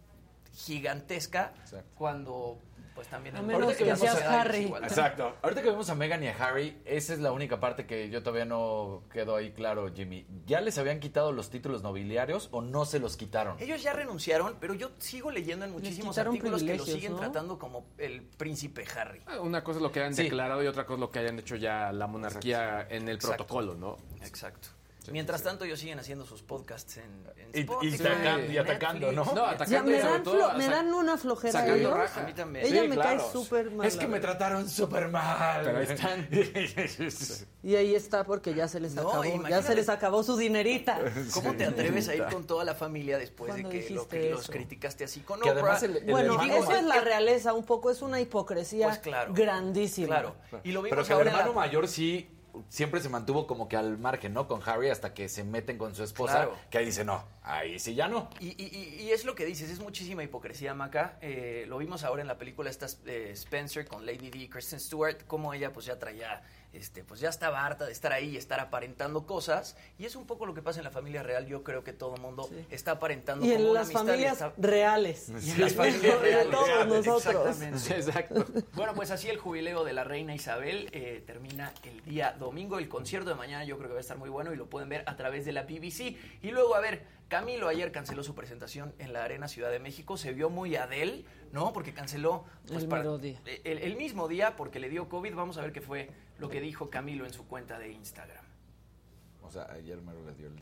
gigantesca 0.53 1.53
Exacto. 1.61 1.89
cuando 1.97 2.59
pues 2.93 3.07
también 3.07 3.37
A 3.37 3.39
el 3.39 3.45
menos 3.45 3.61
norte 3.61 3.77
que 3.77 3.85
la 3.85 3.95
seas 3.95 4.11
sociedad 4.15 4.33
es 4.33 4.39
Harry. 4.45 4.57
igual. 4.63 4.83
Exacto. 4.83 5.33
Ahorita 5.41 5.61
que 5.61 5.69
vemos 5.69 5.89
a 5.89 5.95
Megan 5.95 6.21
y 6.23 6.27
a 6.27 6.35
Harry, 6.35 6.81
esa 6.83 7.13
es 7.13 7.19
la 7.19 7.31
única 7.31 7.57
parte 7.57 7.85
que 7.87 8.09
yo 8.09 8.21
todavía 8.21 8.43
no 8.43 9.03
quedó 9.13 9.37
ahí 9.37 9.53
claro, 9.53 9.89
Jimmy. 9.93 10.27
¿Ya 10.45 10.59
les 10.59 10.77
habían 10.77 10.99
quitado 10.99 11.31
los 11.31 11.49
títulos 11.49 11.83
nobiliarios 11.83 12.49
o 12.51 12.61
no 12.61 12.83
se 12.83 12.99
los 12.99 13.15
quitaron? 13.15 13.55
Ellos 13.61 13.81
ya 13.81 13.93
renunciaron, 13.93 14.57
pero 14.59 14.73
yo 14.73 14.91
sigo 14.97 15.31
leyendo 15.31 15.63
en 15.63 15.71
muchísimos 15.71 16.17
artículos 16.17 16.63
que 16.63 16.75
lo 16.75 16.85
siguen 16.85 17.13
¿no? 17.13 17.19
tratando 17.19 17.57
como 17.57 17.85
el 17.97 18.23
príncipe 18.23 18.85
Harry. 18.97 19.21
Ah, 19.25 19.39
Una 19.39 19.63
cosa 19.63 19.77
es 19.79 19.83
lo 19.83 19.91
que 19.93 20.01
hayan 20.01 20.13
Sí. 20.13 20.23
declarado 20.23 20.61
y 20.61 20.67
otra 20.67 20.83
cosa 20.85 20.95
es 20.95 20.99
lo 20.99 21.11
que 21.11 21.19
hayan 21.19 21.39
hecho 21.39 21.55
ya 21.55 21.93
la 21.93 22.07
monarquía 22.07 22.85
en 22.89 23.07
el 23.07 23.15
Exacto. 23.15 23.37
protocolo, 23.47 23.75
¿no? 23.75 23.95
Exacto. 24.21 24.67
Mientras 25.09 25.41
tanto, 25.41 25.65
ellos 25.65 25.79
siguen 25.79 25.97
haciendo 25.97 26.25
sus 26.27 26.43
podcasts 26.43 26.97
en, 26.97 27.03
en 27.35 27.49
Y- 27.53 27.57
y 27.57 27.61
Spotify, 27.61 28.51
y 28.51 28.57
atacando, 28.57 29.07
Netflix. 29.11 29.15
¿no? 29.15 29.35
No, 29.35 29.45
Ya, 29.45 29.49
atacando 29.51 29.91
me, 29.91 29.97
dan 29.99 30.23
todo 30.23 30.35
flo- 30.35 30.49
a 30.51 30.53
me 30.53 30.65
sac- 30.65 30.69
dan 30.71 30.93
una 30.93 31.17
flojera 31.17 31.51
sacando 31.53 31.75
ellos. 31.75 31.93
raja. 31.97 32.21
A 32.21 32.23
mí 32.23 32.33
también. 32.33 32.65
Ella 32.67 32.81
Sí, 32.83 32.87
me 32.87 32.95
claro. 32.95 33.17
cae 33.21 33.31
súper 33.31 33.71
mal. 33.71 33.87
Es 33.87 33.97
que 33.97 34.07
me 34.07 34.19
trataron 34.19 34.69
súper 34.69 35.07
mal. 35.09 35.61
Pero 35.65 35.77
ahí 35.79 35.87
están. 35.89 36.27
Y 37.63 37.75
ahí 37.75 37.93
está 37.95 38.23
porque 38.23 38.53
ya 38.53 38.67
se 38.67 38.79
les 38.79 38.93
No, 38.95 39.09
acabó. 39.09 39.47
Ya 39.47 39.61
se 39.61 39.75
les 39.75 39.89
acabó 39.89 40.23
su 40.23 40.35
dinerita. 40.37 40.99
¿Cómo 41.33 41.53
te 41.55 41.65
atreves 41.65 42.07
a 42.09 42.15
ir 42.15 42.23
con 42.25 42.45
toda 42.45 42.63
la 42.63 42.73
familia 42.75 43.17
después 43.17 43.53
de 43.55 43.63
que, 43.63 43.89
lo 43.91 44.07
que 44.07 44.29
los 44.31 44.47
criticaste 44.49 45.03
así 45.03 45.21
con 45.21 45.39
Que 45.41 45.49
Oprah? 45.49 45.61
además 45.63 45.83
el- 45.83 45.97
el 45.97 46.11
Bueno, 46.11 46.41
eso 46.41 46.71
es 46.75 46.83
la 46.83 47.01
realeza, 47.01 47.53
un 47.53 47.63
poco 47.65 47.89
es 47.91 48.01
una 48.01 48.19
hipocresía 48.19 48.87
Pues 48.87 48.99
claro. 48.99 49.33
grandísima. 49.33 50.07
Claro. 50.07 50.35
Y 50.63 50.71
lo 50.71 50.81
vimos 50.81 51.05
Pero 51.07 51.17
que 51.17 51.21
el 51.21 51.27
hermano 51.27 51.53
mayor 51.53 51.87
sí 51.87 52.29
siempre 52.69 52.99
se 53.01 53.09
mantuvo 53.09 53.47
como 53.47 53.67
que 53.67 53.77
al 53.77 53.97
margen, 53.97 54.33
¿no? 54.33 54.47
Con 54.47 54.61
Harry 54.67 54.89
hasta 54.89 55.13
que 55.13 55.29
se 55.29 55.43
meten 55.43 55.77
con 55.77 55.93
su 55.95 56.03
esposa, 56.03 56.33
Claro. 56.33 56.57
que 56.69 56.77
ahí 56.77 56.85
dice, 56.85 57.03
no, 57.03 57.23
ahí 57.43 57.79
sí 57.79 57.95
ya 57.95 58.07
no. 58.07 58.29
Y, 58.39 58.49
y- 58.61 59.03
y- 59.03 59.11
es 59.11 59.25
lo 59.25 59.35
que 59.35 59.45
dices, 59.45 59.69
es 59.69 59.79
muchísima 59.79 60.23
hipocresía, 60.23 60.73
Maca. 60.73 61.17
Eh, 61.21 61.65
lo 61.67 61.77
vimos 61.77 62.03
ahora 62.03 62.21
en 62.21 62.27
la 62.27 62.37
película 62.37 62.69
esta 62.69 62.87
eh, 63.05 63.31
Spencer 63.33 63.85
con 63.87 64.05
Lady 64.05 64.29
D, 64.29 64.49
Kristen 64.49 64.79
Stewart, 64.79 65.25
como 65.27 65.53
ella 65.53 65.71
pues 65.73 65.85
ya 65.85 65.99
traía, 65.99 66.41
este, 66.73 67.03
pues 67.03 67.19
ya 67.19 67.29
estaba 67.29 67.65
harta 67.65 67.85
de 67.85 67.91
estar 67.91 68.13
ahí 68.13 68.29
y 68.29 68.37
estar 68.37 68.59
aparentando 68.59 69.25
cosas. 69.25 69.75
Y 69.99 70.05
es 70.05 70.15
un 70.15 70.25
poco 70.25 70.45
lo 70.45 70.53
que 70.53 70.61
pasa 70.61 70.79
en 70.79 70.85
la 70.85 70.91
familia 70.91 71.21
real. 71.23 71.45
Yo 71.45 71.63
creo 71.63 71.83
que 71.83 71.93
todo 71.93 72.15
el 72.15 72.21
mundo 72.21 72.47
Sí. 72.49 72.65
está 72.71 72.91
aparentando 72.91 73.45
Y 73.45 73.49
como 73.49 73.59
en 73.63 73.69
una 73.71 73.79
las 73.81 73.91
familias 73.91 74.33
está- 74.33 74.53
reales. 74.57 75.29
Y 75.41 75.51
en 75.51 75.61
las 75.61 75.73
familias 75.73 76.01
De 76.21 76.29
reales. 76.29 76.51
todos 76.51 76.87
nosotros. 76.87 77.61
Exactamente. 77.61 77.95
Exacto. 77.95 78.45
Bueno, 78.73 78.93
pues 78.95 79.11
así 79.11 79.29
el 79.29 79.37
jubileo 79.37 79.83
de 79.83 79.93
la 79.93 80.03
reina 80.03 80.33
Isabel 80.33 80.89
eh, 80.93 81.23
termina 81.25 81.73
el 81.83 82.01
día 82.05 82.35
domingo. 82.39 82.79
El 82.79 82.87
concierto 82.89 83.29
de 83.29 83.35
mañana 83.35 83.63
yo 83.65 83.77
creo 83.77 83.89
que 83.89 83.93
va 83.93 83.99
a 83.99 84.01
estar 84.01 84.17
muy 84.17 84.29
bueno 84.29 84.53
y 84.53 84.55
lo 84.55 84.67
pueden 84.67 84.89
ver 84.89 85.03
a 85.07 85.15
través 85.17 85.45
de 85.45 85.51
la 85.51 85.63
BBC. 85.63 86.15
Y 86.41 86.51
luego, 86.51 86.75
a 86.75 86.79
ver, 86.79 87.03
Camilo 87.27 87.67
ayer 87.67 87.91
canceló 87.91 88.23
su 88.23 88.33
presentación 88.35 88.93
en 88.99 89.13
la 89.13 89.23
Arena 89.23 89.47
Ciudad 89.47 89.71
de 89.71 89.79
México. 89.79 90.17
Se 90.17 90.33
vio 90.33 90.49
muy 90.49 90.75
Adel, 90.75 91.25
¿no? 91.51 91.73
Porque 91.73 91.93
canceló 91.93 92.45
pues, 92.67 92.83
El 92.83 92.89
para- 92.89 93.01
mero 93.03 93.17
día. 93.17 93.39
El, 93.63 93.79
el 93.79 93.95
mismo 93.97 94.27
día 94.27 94.55
porque 94.55 94.79
le 94.79 94.89
dio 94.89 95.07
COVID. 95.09 95.33
Vamos 95.35 95.57
a 95.57 95.61
ver 95.61 95.71
qué 95.71 95.81
fue 95.81 96.09
lo 96.39 96.49
que 96.49 96.61
dijo 96.61 96.89
Camilo 96.89 97.25
en 97.25 97.33
su 97.33 97.47
cuenta 97.47 97.77
de 97.79 97.91
Instagram. 97.91 98.43
O 99.41 99.49
sea, 99.51 99.71
ayer 99.71 100.01
me 100.01 100.13
le 100.13 100.33
dio 100.35 100.47
el... 100.47 100.55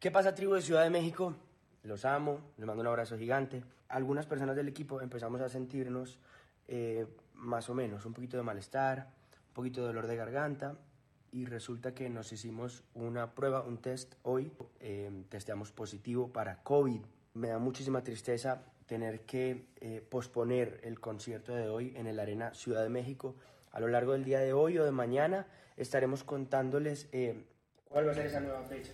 ¿Qué 0.00 0.10
pasa, 0.10 0.34
tribu 0.34 0.54
de 0.54 0.62
Ciudad 0.62 0.84
de 0.84 0.90
México? 0.90 1.34
Los 1.82 2.04
amo, 2.04 2.40
les 2.56 2.66
mando 2.66 2.80
un 2.82 2.86
abrazo 2.86 3.18
gigante. 3.18 3.64
Algunas 3.88 4.26
personas 4.26 4.54
del 4.56 4.68
equipo 4.68 5.00
empezamos 5.00 5.40
a 5.40 5.48
sentirnos 5.48 6.18
eh, 6.68 7.06
más 7.34 7.68
o 7.68 7.74
menos 7.74 8.04
un 8.06 8.12
poquito 8.14 8.36
de 8.36 8.42
malestar, 8.42 9.10
un 9.48 9.54
poquito 9.54 9.80
de 9.80 9.88
dolor 9.88 10.06
de 10.06 10.16
garganta 10.16 10.76
y 11.32 11.44
resulta 11.46 11.94
que 11.94 12.08
nos 12.08 12.32
hicimos 12.32 12.84
una 12.94 13.34
prueba, 13.34 13.62
un 13.62 13.78
test 13.78 14.14
hoy, 14.22 14.52
eh, 14.80 15.10
testeamos 15.28 15.72
positivo 15.72 16.32
para 16.32 16.62
COVID. 16.62 17.00
me 17.34 17.48
da 17.48 17.58
muchísima 17.58 18.02
tristeza 18.02 18.62
tener 18.88 19.20
que 19.20 19.66
eh, 19.80 20.02
posponer 20.08 20.80
el 20.82 20.98
concierto 20.98 21.54
de 21.54 21.68
hoy 21.68 21.92
en 21.96 22.08
el 22.08 22.18
Arena 22.18 22.54
Ciudad 22.54 22.82
de 22.82 22.88
México. 22.88 23.36
A 23.70 23.78
lo 23.78 23.86
largo 23.86 24.14
del 24.14 24.24
día 24.24 24.40
de 24.40 24.52
hoy 24.52 24.78
o 24.78 24.84
de 24.84 24.90
mañana 24.90 25.46
estaremos 25.76 26.24
contándoles 26.24 27.08
eh, 27.12 27.44
cuál 27.84 28.08
va 28.08 28.12
a 28.12 28.14
ser 28.14 28.26
esa 28.26 28.40
nueva 28.40 28.64
fecha. 28.64 28.92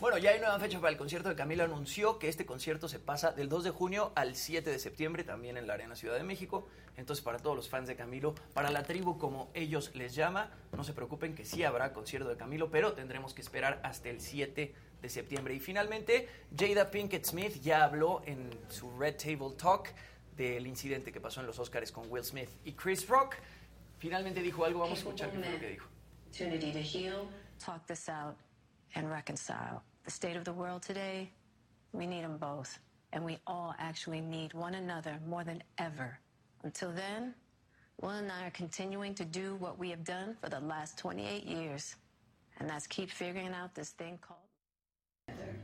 Bueno, 0.00 0.16
ya 0.16 0.30
hay 0.30 0.38
nueva 0.38 0.60
fecha 0.60 0.78
para 0.78 0.92
el 0.92 0.96
concierto 0.96 1.28
de 1.28 1.34
Camilo. 1.34 1.64
Anunció 1.64 2.20
que 2.20 2.28
este 2.28 2.46
concierto 2.46 2.88
se 2.88 3.00
pasa 3.00 3.32
del 3.32 3.48
2 3.48 3.64
de 3.64 3.70
junio 3.70 4.12
al 4.14 4.36
7 4.36 4.70
de 4.70 4.78
septiembre, 4.78 5.24
también 5.24 5.56
en 5.56 5.66
la 5.66 5.74
Arena 5.74 5.96
Ciudad 5.96 6.14
de 6.14 6.22
México. 6.22 6.68
Entonces, 6.96 7.24
para 7.24 7.38
todos 7.38 7.56
los 7.56 7.68
fans 7.68 7.88
de 7.88 7.96
Camilo, 7.96 8.36
para 8.54 8.70
la 8.70 8.84
tribu 8.84 9.18
como 9.18 9.50
ellos 9.54 9.90
les 9.96 10.14
llama, 10.14 10.52
no 10.76 10.84
se 10.84 10.92
preocupen 10.92 11.34
que 11.34 11.44
sí 11.44 11.64
habrá 11.64 11.92
concierto 11.92 12.28
de 12.28 12.36
Camilo, 12.36 12.70
pero 12.70 12.92
tendremos 12.92 13.34
que 13.34 13.40
esperar 13.40 13.80
hasta 13.82 14.08
el 14.08 14.20
7 14.20 14.54
de 14.54 14.66
septiembre. 14.66 14.87
Y 15.02 15.60
finalmente, 15.60 16.28
Jada 16.56 16.90
Pinkett 16.90 17.24
Smith 17.24 17.60
ya 17.62 17.84
habló 17.84 18.22
en 18.26 18.50
su 18.68 18.90
Red 18.98 19.16
Table 19.16 19.56
Talk 19.56 19.90
del 20.36 20.66
incidente 20.66 21.12
que 21.12 21.20
pasó 21.20 21.40
en 21.40 21.46
los 21.46 21.58
Oscars 21.58 21.92
con 21.92 22.10
Will 22.10 22.24
Smith 22.24 22.50
y 22.64 22.72
Chris 22.72 23.06
Rock. 23.08 23.36
Finalmente 23.98 24.42
dijo 24.42 24.64
algo, 24.64 24.80
vamos 24.80 24.98
a 24.98 25.02
escuchar 25.02 25.30
qué 25.30 25.38
fue 25.38 25.52
lo 25.52 25.58
que 25.58 25.68
dijo. 25.68 25.88
opportunity 26.38 26.72
to 26.72 26.80
heal, 26.80 27.28
talk 27.58 27.86
this 27.86 28.08
out, 28.08 28.36
and 28.94 29.10
reconcile. 29.10 29.82
The 30.04 30.10
state 30.10 30.36
of 30.36 30.44
the 30.44 30.52
world 30.52 30.82
today, 30.82 31.30
we 31.92 32.06
need 32.06 32.22
them 32.22 32.36
both. 32.38 32.78
And 33.12 33.24
we 33.24 33.38
all 33.46 33.74
actually 33.78 34.20
need 34.20 34.52
one 34.52 34.74
another 34.74 35.18
more 35.26 35.42
than 35.42 35.62
ever. 35.78 36.18
Until 36.62 36.92
then, 36.92 37.34
Will 38.00 38.10
and 38.10 38.30
I 38.30 38.46
are 38.46 38.50
continuing 38.50 39.14
to 39.14 39.24
do 39.24 39.56
what 39.56 39.78
we 39.78 39.90
have 39.90 40.04
done 40.04 40.36
for 40.40 40.48
the 40.48 40.60
last 40.60 40.98
28 40.98 41.44
years. 41.44 41.96
And 42.60 42.68
that's 42.68 42.86
keep 42.86 43.10
figuring 43.10 43.52
out 43.54 43.74
this 43.74 43.90
thing 43.90 44.18
called. 44.20 44.47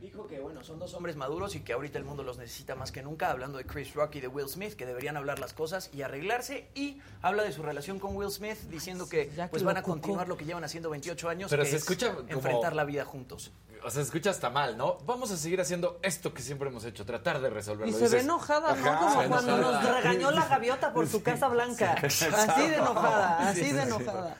Dijo 0.05 0.27
que 0.27 0.39
bueno, 0.39 0.63
son 0.63 0.77
dos 0.77 0.93
hombres 0.93 1.15
maduros 1.15 1.55
y 1.55 1.61
que 1.61 1.73
ahorita 1.73 1.97
el 1.97 2.05
mundo 2.05 2.21
los 2.21 2.37
necesita 2.37 2.75
más 2.75 2.91
que 2.91 3.01
nunca, 3.01 3.31
hablando 3.31 3.57
de 3.57 3.65
Chris 3.65 3.95
Rock 3.95 4.17
y 4.17 4.21
de 4.21 4.27
Will 4.27 4.47
Smith, 4.47 4.73
que 4.75 4.85
deberían 4.85 5.17
hablar 5.17 5.39
las 5.39 5.51
cosas 5.53 5.89
y 5.93 6.03
arreglarse, 6.03 6.67
y 6.75 7.01
habla 7.23 7.41
de 7.41 7.51
su 7.51 7.63
relación 7.63 7.97
con 7.97 8.15
Will 8.15 8.29
Smith, 8.29 8.59
diciendo 8.69 9.09
que 9.09 9.31
pues 9.49 9.63
van 9.63 9.77
a 9.77 9.81
continuar 9.81 10.27
lo 10.27 10.37
que 10.37 10.45
llevan 10.45 10.63
haciendo 10.63 10.91
28 10.91 11.27
años, 11.27 11.49
Pero 11.49 11.63
que 11.63 11.69
se 11.71 11.77
es 11.77 11.81
escucha 11.81 12.13
como- 12.13 12.29
enfrentar 12.29 12.75
la 12.75 12.83
vida 12.83 13.03
juntos. 13.03 13.51
O 13.79 13.89
sea, 13.89 14.01
se 14.01 14.01
escucha 14.01 14.29
hasta 14.29 14.51
mal, 14.51 14.77
¿no? 14.77 14.99
Vamos 15.07 15.31
a 15.31 15.37
seguir 15.37 15.59
haciendo 15.59 15.99
esto 16.03 16.33
que 16.35 16.43
siempre 16.43 16.69
hemos 16.69 16.85
hecho, 16.85 17.03
tratar 17.03 17.41
de 17.41 17.49
resolverlo. 17.49 17.91
Y 17.91 17.99
se 17.99 18.07
ve 18.07 18.19
enojada, 18.21 18.75
¿no? 18.75 18.85
ajá, 18.91 18.99
Como 18.99 19.27
cuando 19.27 19.57
enojada. 19.57 19.81
nos 19.81 19.95
regañó 20.03 20.29
la 20.31 20.45
gaviota 20.47 20.93
por 20.93 21.07
su 21.07 21.23
Casa 21.23 21.47
Blanca. 21.47 21.93
Así 22.03 22.25
de 22.69 22.75
enojada, 22.75 23.49
así 23.49 23.71
de 23.71 23.81
enojada. 23.81 24.37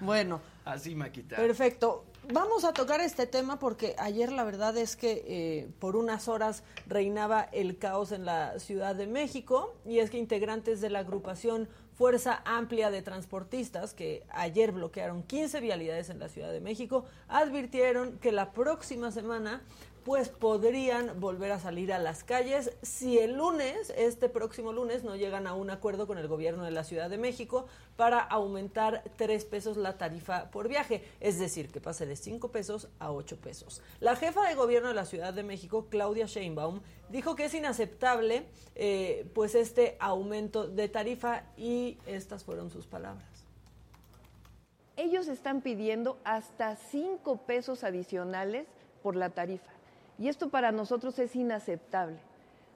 Bueno, 0.00 0.40
Así, 0.64 0.94
Maquita. 0.94 1.36
perfecto. 1.36 2.04
Vamos 2.32 2.64
a 2.64 2.72
tocar 2.72 3.00
este 3.00 3.28
tema 3.28 3.60
porque 3.60 3.94
ayer 3.98 4.32
la 4.32 4.42
verdad 4.42 4.76
es 4.76 4.96
que 4.96 5.22
eh, 5.28 5.68
por 5.78 5.94
unas 5.94 6.26
horas 6.26 6.64
reinaba 6.88 7.42
el 7.52 7.78
caos 7.78 8.10
en 8.10 8.24
la 8.24 8.58
Ciudad 8.58 8.96
de 8.96 9.06
México 9.06 9.76
y 9.84 10.00
es 10.00 10.10
que 10.10 10.18
integrantes 10.18 10.80
de 10.80 10.90
la 10.90 11.00
agrupación 11.00 11.68
Fuerza 11.94 12.42
Amplia 12.44 12.90
de 12.90 13.00
Transportistas, 13.00 13.94
que 13.94 14.24
ayer 14.30 14.72
bloquearon 14.72 15.22
15 15.22 15.60
vialidades 15.60 16.10
en 16.10 16.18
la 16.18 16.28
Ciudad 16.28 16.50
de 16.50 16.60
México, 16.60 17.04
advirtieron 17.28 18.18
que 18.18 18.32
la 18.32 18.52
próxima 18.52 19.12
semana 19.12 19.62
pues 20.06 20.28
podrían 20.28 21.18
volver 21.18 21.50
a 21.50 21.58
salir 21.58 21.92
a 21.92 21.98
las 21.98 22.22
calles 22.22 22.70
si 22.80 23.18
el 23.18 23.34
lunes, 23.34 23.92
este 23.96 24.28
próximo 24.28 24.72
lunes, 24.72 25.02
no 25.02 25.16
llegan 25.16 25.48
a 25.48 25.54
un 25.54 25.68
acuerdo 25.68 26.06
con 26.06 26.16
el 26.16 26.28
gobierno 26.28 26.62
de 26.62 26.70
la 26.70 26.84
Ciudad 26.84 27.10
de 27.10 27.18
México 27.18 27.66
para 27.96 28.20
aumentar 28.20 29.02
tres 29.16 29.44
pesos 29.44 29.76
la 29.76 29.98
tarifa 29.98 30.48
por 30.52 30.68
viaje, 30.68 31.02
es 31.18 31.40
decir, 31.40 31.72
que 31.72 31.80
pase 31.80 32.06
de 32.06 32.14
cinco 32.14 32.52
pesos 32.52 32.86
a 33.00 33.10
ocho 33.10 33.36
pesos. 33.36 33.82
La 33.98 34.14
jefa 34.14 34.48
de 34.48 34.54
gobierno 34.54 34.90
de 34.90 34.94
la 34.94 35.06
Ciudad 35.06 35.34
de 35.34 35.42
México, 35.42 35.88
Claudia 35.90 36.26
Sheinbaum, 36.26 36.82
dijo 37.08 37.34
que 37.34 37.46
es 37.46 37.54
inaceptable 37.54 38.46
eh, 38.76 39.28
pues 39.34 39.56
este 39.56 39.96
aumento 39.98 40.68
de 40.68 40.88
tarifa 40.88 41.42
y 41.56 41.98
estas 42.06 42.44
fueron 42.44 42.70
sus 42.70 42.86
palabras. 42.86 43.26
Ellos 44.96 45.26
están 45.26 45.62
pidiendo 45.62 46.20
hasta 46.22 46.76
cinco 46.76 47.38
pesos 47.38 47.82
adicionales 47.82 48.68
por 49.02 49.16
la 49.16 49.30
tarifa. 49.30 49.75
Y 50.18 50.28
esto 50.28 50.48
para 50.48 50.72
nosotros 50.72 51.18
es 51.18 51.36
inaceptable. 51.36 52.18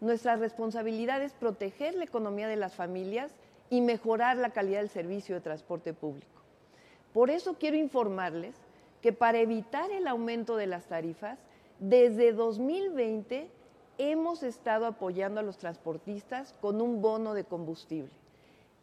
Nuestra 0.01 0.37
responsabilidad 0.37 1.23
es 1.23 1.33
proteger 1.33 1.95
la 1.95 2.05
economía 2.05 2.49
de 2.49 2.57
las 2.57 2.75
familias 2.75 3.33
y 3.69 3.81
mejorar 3.81 4.37
la 4.37 4.51
calidad 4.51 4.81
del 4.81 4.89
servicio 4.89 5.35
de 5.35 5.41
transporte 5.41 5.93
público. 5.95 6.41
Por 7.13 7.31
eso 7.31 7.55
quiero 7.59 7.77
informarles 7.77 8.55
que 9.01 9.13
para 9.13 9.39
evitar 9.39 9.91
el 9.91 10.07
aumento 10.07 10.57
de 10.57 10.67
las 10.67 10.87
tarifas, 10.87 11.39
desde 11.79 12.33
2020 12.33 13.49
hemos 13.99 14.43
estado 14.43 14.87
apoyando 14.87 15.41
a 15.41 15.43
los 15.43 15.59
transportistas 15.59 16.55
con 16.61 16.81
un 16.81 17.01
bono 17.03 17.35
de 17.35 17.45
combustible. 17.45 18.11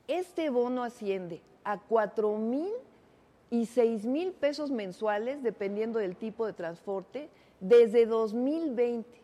Este 0.07 0.49
bono 0.49 0.83
asciende 0.83 1.41
a 1.63 1.79
4 1.79 2.37
mil 2.37 2.71
y 3.49 3.65
6 3.65 4.05
mil 4.05 4.31
pesos 4.31 4.71
mensuales, 4.71 5.41
dependiendo 5.43 5.99
del 5.99 6.15
tipo 6.15 6.45
de 6.45 6.53
transporte, 6.53 7.29
desde 7.59 8.05
2020. 8.05 9.21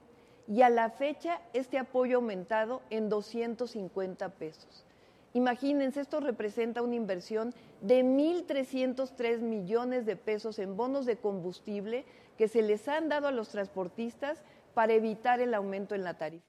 Y 0.48 0.62
a 0.62 0.70
la 0.70 0.90
fecha, 0.90 1.42
este 1.54 1.78
apoyo 1.78 2.18
ha 2.18 2.22
aumentado 2.22 2.82
en 2.90 3.10
250 3.10 4.30
pesos. 4.30 4.86
Imagínense, 5.34 6.02
esto 6.02 6.20
representa 6.20 6.82
una 6.82 6.96
inversión 6.96 7.54
de 7.82 8.04
1.303 8.04 9.40
millones 9.40 10.06
de 10.06 10.16
pesos 10.16 10.60
en 10.60 10.78
bonos 10.78 11.06
de 11.06 11.18
combustible 11.18 12.06
que 12.38 12.48
se 12.48 12.62
les 12.62 12.88
han 12.88 13.10
dado 13.10 13.28
a 13.28 13.32
los 13.32 13.50
transportistas 13.50 14.44
para 14.74 14.94
evitar 14.94 15.40
el 15.40 15.54
aumento 15.54 15.96
en 15.96 16.04
la 16.04 16.18
tarifa. 16.18 16.46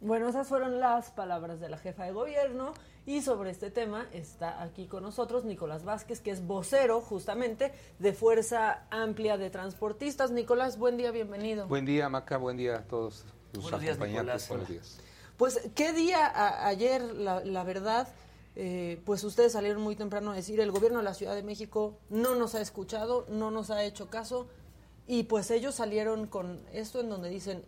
Bueno, 0.00 0.28
esas 0.28 0.46
fueron 0.46 0.78
las 0.78 1.10
palabras 1.10 1.58
de 1.58 1.68
la 1.68 1.76
jefa 1.76 2.04
de 2.04 2.12
gobierno 2.12 2.72
y 3.08 3.22
sobre 3.22 3.50
este 3.50 3.70
tema 3.70 4.06
está 4.12 4.62
aquí 4.62 4.86
con 4.86 5.02
nosotros 5.02 5.46
Nicolás 5.46 5.82
Vázquez, 5.82 6.20
que 6.20 6.30
es 6.30 6.46
vocero 6.46 7.00
justamente 7.00 7.72
de 7.98 8.12
Fuerza 8.12 8.82
Amplia 8.90 9.38
de 9.38 9.48
Transportistas. 9.48 10.30
Nicolás, 10.30 10.76
buen 10.76 10.98
día, 10.98 11.10
bienvenido. 11.10 11.66
Buen 11.68 11.86
día, 11.86 12.10
Maca, 12.10 12.36
buen 12.36 12.58
día 12.58 12.76
a 12.76 12.82
todos 12.82 13.24
sus 13.54 13.62
Buenos 13.62 13.80
días. 13.80 13.98
Nicolás. 13.98 14.46
Buenos 14.50 14.68
días. 14.68 15.00
Pues, 15.38 15.58
¿qué 15.74 15.94
día 15.94 16.26
a- 16.26 16.66
ayer, 16.68 17.00
la, 17.02 17.42
la 17.42 17.64
verdad? 17.64 18.08
eh, 18.60 19.00
pues 19.06 19.24
ustedes 19.24 19.52
salieron 19.52 19.80
muy 19.80 19.96
temprano 19.96 20.32
a 20.32 20.34
decir, 20.34 20.60
el 20.60 20.70
gobierno 20.72 20.98
de 20.98 21.04
la 21.04 21.14
Ciudad 21.14 21.34
de 21.34 21.42
México 21.44 21.96
no 22.10 22.34
nos 22.34 22.54
ha 22.56 22.60
escuchado, 22.60 23.24
no 23.30 23.50
nos 23.52 23.70
ha 23.70 23.84
hecho 23.84 24.10
caso, 24.10 24.48
y 25.06 25.22
pues 25.22 25.50
ellos 25.50 25.76
salieron 25.76 26.26
con 26.26 26.60
esto 26.74 27.00
en 27.00 27.08
donde 27.08 27.30
dicen, 27.30 27.64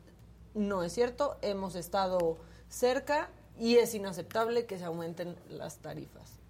no 0.53 0.83
es 0.83 0.93
cierto, 0.93 1.39
hemos 1.43 1.77
estado 1.77 2.37
cerca 2.69 3.31
y 3.61 3.77
es 3.77 3.95
inaceptable 3.95 4.67
que 4.67 4.79
se 4.79 4.85
aumenten 4.85 5.37
las 5.51 5.79
tarifas. 5.79 6.41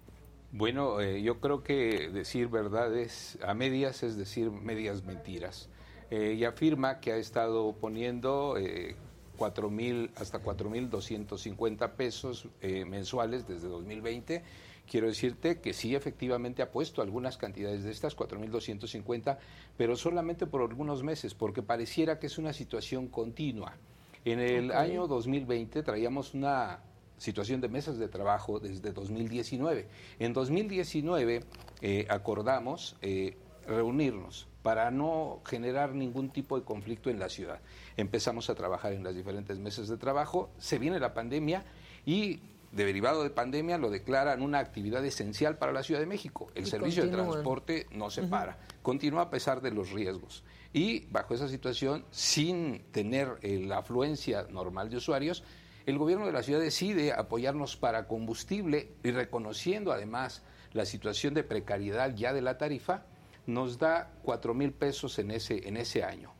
Bueno, 0.53 0.99
eh, 0.99 1.21
yo 1.21 1.39
creo 1.39 1.63
que 1.63 2.09
decir 2.09 2.47
verdades 2.47 3.37
a 3.45 3.53
medias 3.53 4.03
es 4.03 4.17
decir 4.17 4.49
medias 4.49 5.03
mentiras. 5.03 5.69
Eh, 6.09 6.35
y 6.37 6.43
afirma 6.43 6.99
que 6.99 7.13
ha 7.13 7.17
estado 7.17 7.73
poniendo 7.73 8.57
eh, 8.57 8.95
4 9.37 9.69
mil 9.69 10.11
hasta 10.15 10.43
4.250 10.43 11.91
pesos 11.91 12.47
eh, 12.61 12.83
mensuales 12.83 13.47
desde 13.47 13.69
2020. 13.69 14.43
Quiero 14.89 15.07
decirte 15.07 15.61
que 15.61 15.71
sí, 15.73 15.95
efectivamente 15.95 16.61
ha 16.61 16.69
puesto 16.71 17.01
algunas 17.01 17.37
cantidades 17.37 17.83
de 17.85 17.91
estas, 17.91 18.17
4.250, 18.17 19.37
pero 19.77 19.95
solamente 19.95 20.47
por 20.47 20.61
algunos 20.61 21.01
meses, 21.01 21.33
porque 21.33 21.61
pareciera 21.61 22.19
que 22.19 22.27
es 22.27 22.37
una 22.37 22.51
situación 22.51 23.07
continua. 23.07 23.77
En 24.25 24.39
el 24.39 24.71
Ok. 24.71 24.75
año 24.75 25.07
2020 25.07 25.81
traíamos 25.81 26.33
una 26.33 26.81
situación 27.21 27.61
de 27.61 27.69
mesas 27.69 27.99
de 27.99 28.07
trabajo 28.07 28.59
desde 28.59 28.91
2019. 28.91 29.87
En 30.17 30.33
2019 30.33 31.43
eh, 31.81 32.07
acordamos 32.09 32.95
eh, 33.03 33.37
reunirnos 33.67 34.47
para 34.63 34.89
no 34.89 35.41
generar 35.45 35.93
ningún 35.93 36.31
tipo 36.31 36.57
de 36.57 36.65
conflicto 36.65 37.11
en 37.11 37.19
la 37.19 37.29
ciudad. 37.29 37.59
Empezamos 37.95 38.49
a 38.49 38.55
trabajar 38.55 38.93
en 38.93 39.03
las 39.03 39.15
diferentes 39.15 39.59
mesas 39.59 39.87
de 39.87 39.97
trabajo, 39.97 40.49
se 40.57 40.79
viene 40.79 40.99
la 40.99 41.13
pandemia 41.13 41.63
y 42.07 42.39
derivado 42.71 43.21
de 43.21 43.29
pandemia 43.29 43.77
lo 43.77 43.91
declaran 43.91 44.41
una 44.41 44.57
actividad 44.57 45.05
esencial 45.05 45.57
para 45.57 45.73
la 45.73 45.83
Ciudad 45.83 45.99
de 45.99 46.07
México. 46.07 46.49
El 46.55 46.63
Y 46.63 46.67
servicio 46.67 47.03
de 47.03 47.11
transporte 47.11 47.85
no 47.91 48.09
se 48.09 48.23
para, 48.23 48.57
continúa 48.81 49.23
a 49.23 49.29
pesar 49.29 49.61
de 49.61 49.69
los 49.69 49.91
riesgos. 49.91 50.43
Y 50.73 51.01
bajo 51.11 51.35
esa 51.35 51.47
situación, 51.49 52.05
sin 52.09 52.81
tener 52.91 53.37
eh, 53.41 53.59
la 53.59 53.79
afluencia 53.79 54.47
normal 54.49 54.89
de 54.89 54.97
usuarios, 54.97 55.43
el 55.85 55.97
gobierno 55.97 56.25
de 56.25 56.31
la 56.31 56.43
ciudad 56.43 56.59
decide 56.59 57.13
apoyarnos 57.13 57.77
para 57.77 58.07
combustible 58.07 58.91
y 59.03 59.11
reconociendo 59.11 59.91
además 59.91 60.43
la 60.73 60.85
situación 60.85 61.33
de 61.33 61.43
precariedad 61.43 62.13
ya 62.15 62.33
de 62.33 62.41
la 62.41 62.57
tarifa, 62.57 63.05
nos 63.45 63.77
da 63.77 64.11
cuatro 64.23 64.53
mil 64.53 64.71
pesos 64.71 65.19
en 65.19 65.31
ese, 65.31 65.67
en 65.67 65.77
ese 65.77 66.03
año. 66.03 66.33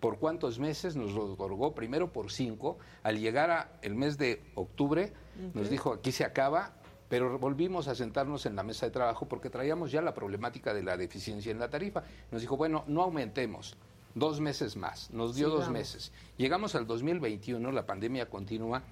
¿Por 0.00 0.18
cuántos 0.18 0.58
meses? 0.58 0.94
Nos 0.94 1.12
lo 1.12 1.32
otorgó 1.32 1.74
primero 1.74 2.12
por 2.12 2.30
cinco. 2.30 2.78
Al 3.02 3.18
llegar 3.18 3.50
a 3.50 3.78
el 3.82 3.94
mes 3.94 4.18
de 4.18 4.42
octubre, 4.54 5.12
nos 5.54 5.70
dijo 5.70 5.92
aquí 5.92 6.12
se 6.12 6.24
acaba, 6.24 6.74
pero 7.08 7.38
volvimos 7.38 7.88
a 7.88 7.94
sentarnos 7.94 8.46
en 8.46 8.56
la 8.56 8.62
mesa 8.62 8.86
de 8.86 8.92
trabajo 8.92 9.26
porque 9.26 9.50
traíamos 9.50 9.90
ya 9.90 10.02
la 10.02 10.14
problemática 10.14 10.74
de 10.74 10.82
la 10.82 10.96
deficiencia 10.96 11.50
en 11.50 11.58
la 11.58 11.70
tarifa. 11.70 12.04
Nos 12.30 12.40
dijo, 12.40 12.56
bueno, 12.56 12.84
no 12.86 13.02
aumentemos. 13.02 13.76
Dos 14.16 14.40
meses 14.40 14.76
más, 14.76 15.10
nos 15.10 15.36
dio 15.36 15.50
dos 15.50 15.68
meses. 15.68 16.10
Llegamos 16.38 16.74
al 16.74 16.86
2021, 16.86 17.70
la 17.70 17.84
pandemia 17.84 18.30
continúa 18.30 18.82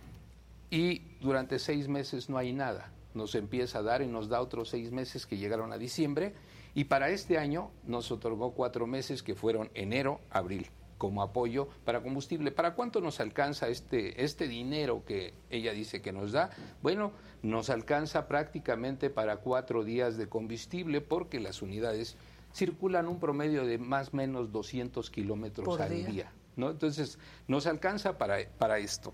y 0.71 1.01
durante 1.21 1.59
seis 1.59 1.89
meses 1.89 2.29
no 2.29 2.37
hay 2.37 2.53
nada. 2.53 2.93
Nos 3.15 3.35
empieza 3.35 3.79
a 3.79 3.83
dar 3.83 4.03
y 4.03 4.07
nos 4.07 4.29
da 4.29 4.43
otros 4.43 4.69
seis 4.69 4.93
meses 4.93 5.25
que 5.25 5.39
llegaron 5.39 5.73
a 5.73 5.79
diciembre 5.79 6.35
y 6.75 6.85
para 6.85 7.09
este 7.09 7.39
año 7.39 7.71
nos 7.87 8.13
otorgó 8.13 8.53
cuatro 8.53 8.87
meses 8.87 9.23
que 9.23 9.35
fueron 9.35 9.71
enero, 9.75 10.21
abril 10.31 10.69
como 10.99 11.23
apoyo 11.23 11.69
para 11.85 12.03
combustible. 12.03 12.51
¿Para 12.53 12.75
cuánto 12.75 13.01
nos 13.01 13.19
alcanza 13.19 13.69
este, 13.69 14.23
este 14.23 14.47
dinero 14.47 15.05
que 15.07 15.33
ella 15.49 15.73
dice 15.73 16.03
que 16.03 16.13
nos 16.13 16.33
da? 16.33 16.51
Bueno, 16.83 17.13
nos 17.43 17.71
alcanza 17.71 18.29
prácticamente 18.29 19.09
para 19.09 19.39
cuatro 19.39 19.85
días 19.85 20.19
de 20.19 20.29
combustible 20.29 21.01
porque 21.01 21.41
las 21.41 21.63
unidades 21.63 22.17
circulan 22.55 23.09
un 23.09 23.19
promedio 23.19 23.67
de 23.67 23.79
más 23.79 24.11
o 24.13 24.17
menos 24.17 24.53
200 24.53 25.11
kilómetros 25.11 25.81
al 25.81 25.91
día. 25.91 26.07
día. 26.07 26.33
¿no? 26.57 26.71
Entonces, 26.71 27.19
nos 27.49 27.67
alcanza 27.67 28.17
para, 28.17 28.49
para 28.59 28.79
esto. 28.79 29.13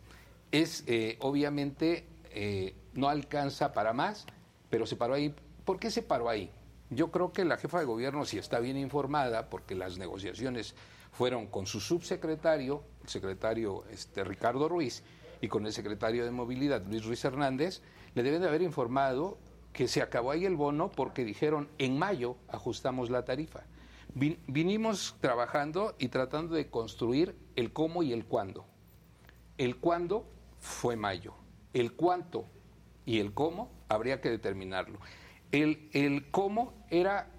Es, 0.53 0.85
eh, 0.87 1.17
obviamente, 1.21 2.07
eh, 2.33 2.75
no 2.95 3.09
alcanza 3.09 3.73
para 3.73 3.93
más, 3.93 4.27
pero 4.69 4.87
se 4.87 4.97
paró 4.97 5.15
ahí. 5.15 5.35
¿Por 5.65 5.79
qué 5.79 5.91
se 5.91 6.03
paró 6.03 6.29
ahí? 6.29 6.51
Yo 6.91 7.11
creo 7.11 7.33
que 7.33 7.45
la 7.45 7.57
jefa 7.57 7.79
de 7.79 7.85
gobierno, 7.87 8.25
si 8.25 8.39
está 8.39 8.59
bien 8.59 8.77
informada, 8.77 9.49
porque 9.49 9.75
las 9.75 9.97
negociaciones 9.97 10.75
fueron 11.13 11.47
con 11.47 11.67
su 11.67 11.81
subsecretario, 11.81 12.83
el 13.03 13.09
secretario 13.09 13.85
este, 13.91 14.25
Ricardo 14.25 14.69
Ruiz, 14.69 15.03
y 15.41 15.49
con 15.49 15.65
el 15.65 15.73
secretario 15.73 16.25
de 16.25 16.31
Movilidad, 16.31 16.85
Luis 16.87 17.05
Ruiz 17.05 17.25
Hernández, 17.25 17.81
le 18.15 18.23
deben 18.23 18.43
de 18.43 18.49
haber 18.49 18.63
informado 18.63 19.39
que 19.73 19.89
se 19.89 20.03
acabó 20.03 20.31
ahí 20.33 20.45
el 20.45 20.57
bono 20.57 20.91
porque 20.91 21.25
dijeron 21.25 21.69
en 21.79 21.99
mayo 21.99 22.37
ajustamos 22.49 23.11
la 23.11 23.25
tarifa. 23.25 23.61
Vin- 24.15 24.39
vinimos 24.47 25.17
trabajando 25.21 25.95
y 25.99 26.09
tratando 26.09 26.55
de 26.55 26.69
construir 26.69 27.37
el 27.57 27.73
cómo 27.73 28.03
y 28.03 28.13
el 28.13 28.25
cuándo. 28.25 28.67
El 29.59 29.77
cuándo 29.77 30.27
fue 30.59 30.97
mayo. 30.97 31.35
El 31.73 31.93
cuánto 31.93 32.47
y 33.07 33.21
el 33.21 33.33
cómo 33.33 33.71
habría 33.89 34.21
que 34.21 34.31
determinarlo. 34.31 34.99
El, 35.53 35.89
el 35.93 36.31
cómo 36.31 36.75
era 36.91 37.31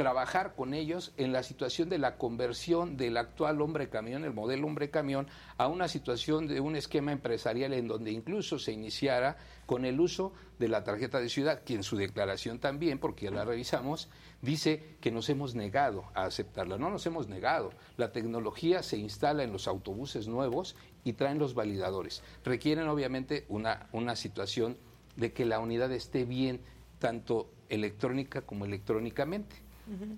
trabajar 0.00 0.54
con 0.54 0.72
ellos 0.72 1.12
en 1.18 1.30
la 1.30 1.42
situación 1.42 1.90
de 1.90 1.98
la 1.98 2.16
conversión 2.16 2.96
del 2.96 3.18
actual 3.18 3.60
hombre 3.60 3.90
camión, 3.90 4.24
el 4.24 4.32
modelo 4.32 4.66
hombre 4.66 4.88
camión, 4.88 5.26
a 5.58 5.68
una 5.68 5.88
situación 5.88 6.46
de 6.46 6.58
un 6.58 6.74
esquema 6.74 7.12
empresarial 7.12 7.74
en 7.74 7.86
donde 7.86 8.10
incluso 8.10 8.58
se 8.58 8.72
iniciara 8.72 9.36
con 9.66 9.84
el 9.84 10.00
uso 10.00 10.32
de 10.58 10.68
la 10.68 10.84
tarjeta 10.84 11.20
de 11.20 11.28
ciudad, 11.28 11.64
que 11.64 11.74
en 11.74 11.82
su 11.82 11.98
declaración 11.98 12.60
también, 12.60 12.98
porque 12.98 13.26
ya 13.26 13.30
la 13.30 13.44
revisamos, 13.44 14.08
dice 14.40 14.96
que 15.02 15.10
nos 15.10 15.28
hemos 15.28 15.54
negado 15.54 16.06
a 16.14 16.24
aceptarla. 16.24 16.78
No 16.78 16.88
nos 16.88 17.04
hemos 17.04 17.28
negado. 17.28 17.70
La 17.98 18.10
tecnología 18.10 18.82
se 18.82 18.96
instala 18.96 19.42
en 19.42 19.52
los 19.52 19.68
autobuses 19.68 20.28
nuevos 20.28 20.76
y 21.04 21.12
traen 21.12 21.38
los 21.38 21.52
validadores. 21.52 22.22
Requieren 22.42 22.88
obviamente 22.88 23.44
una, 23.50 23.90
una 23.92 24.16
situación 24.16 24.78
de 25.16 25.34
que 25.34 25.44
la 25.44 25.58
unidad 25.58 25.92
esté 25.92 26.24
bien, 26.24 26.62
tanto 26.98 27.52
electrónica 27.68 28.40
como 28.40 28.64
electrónicamente. 28.64 29.68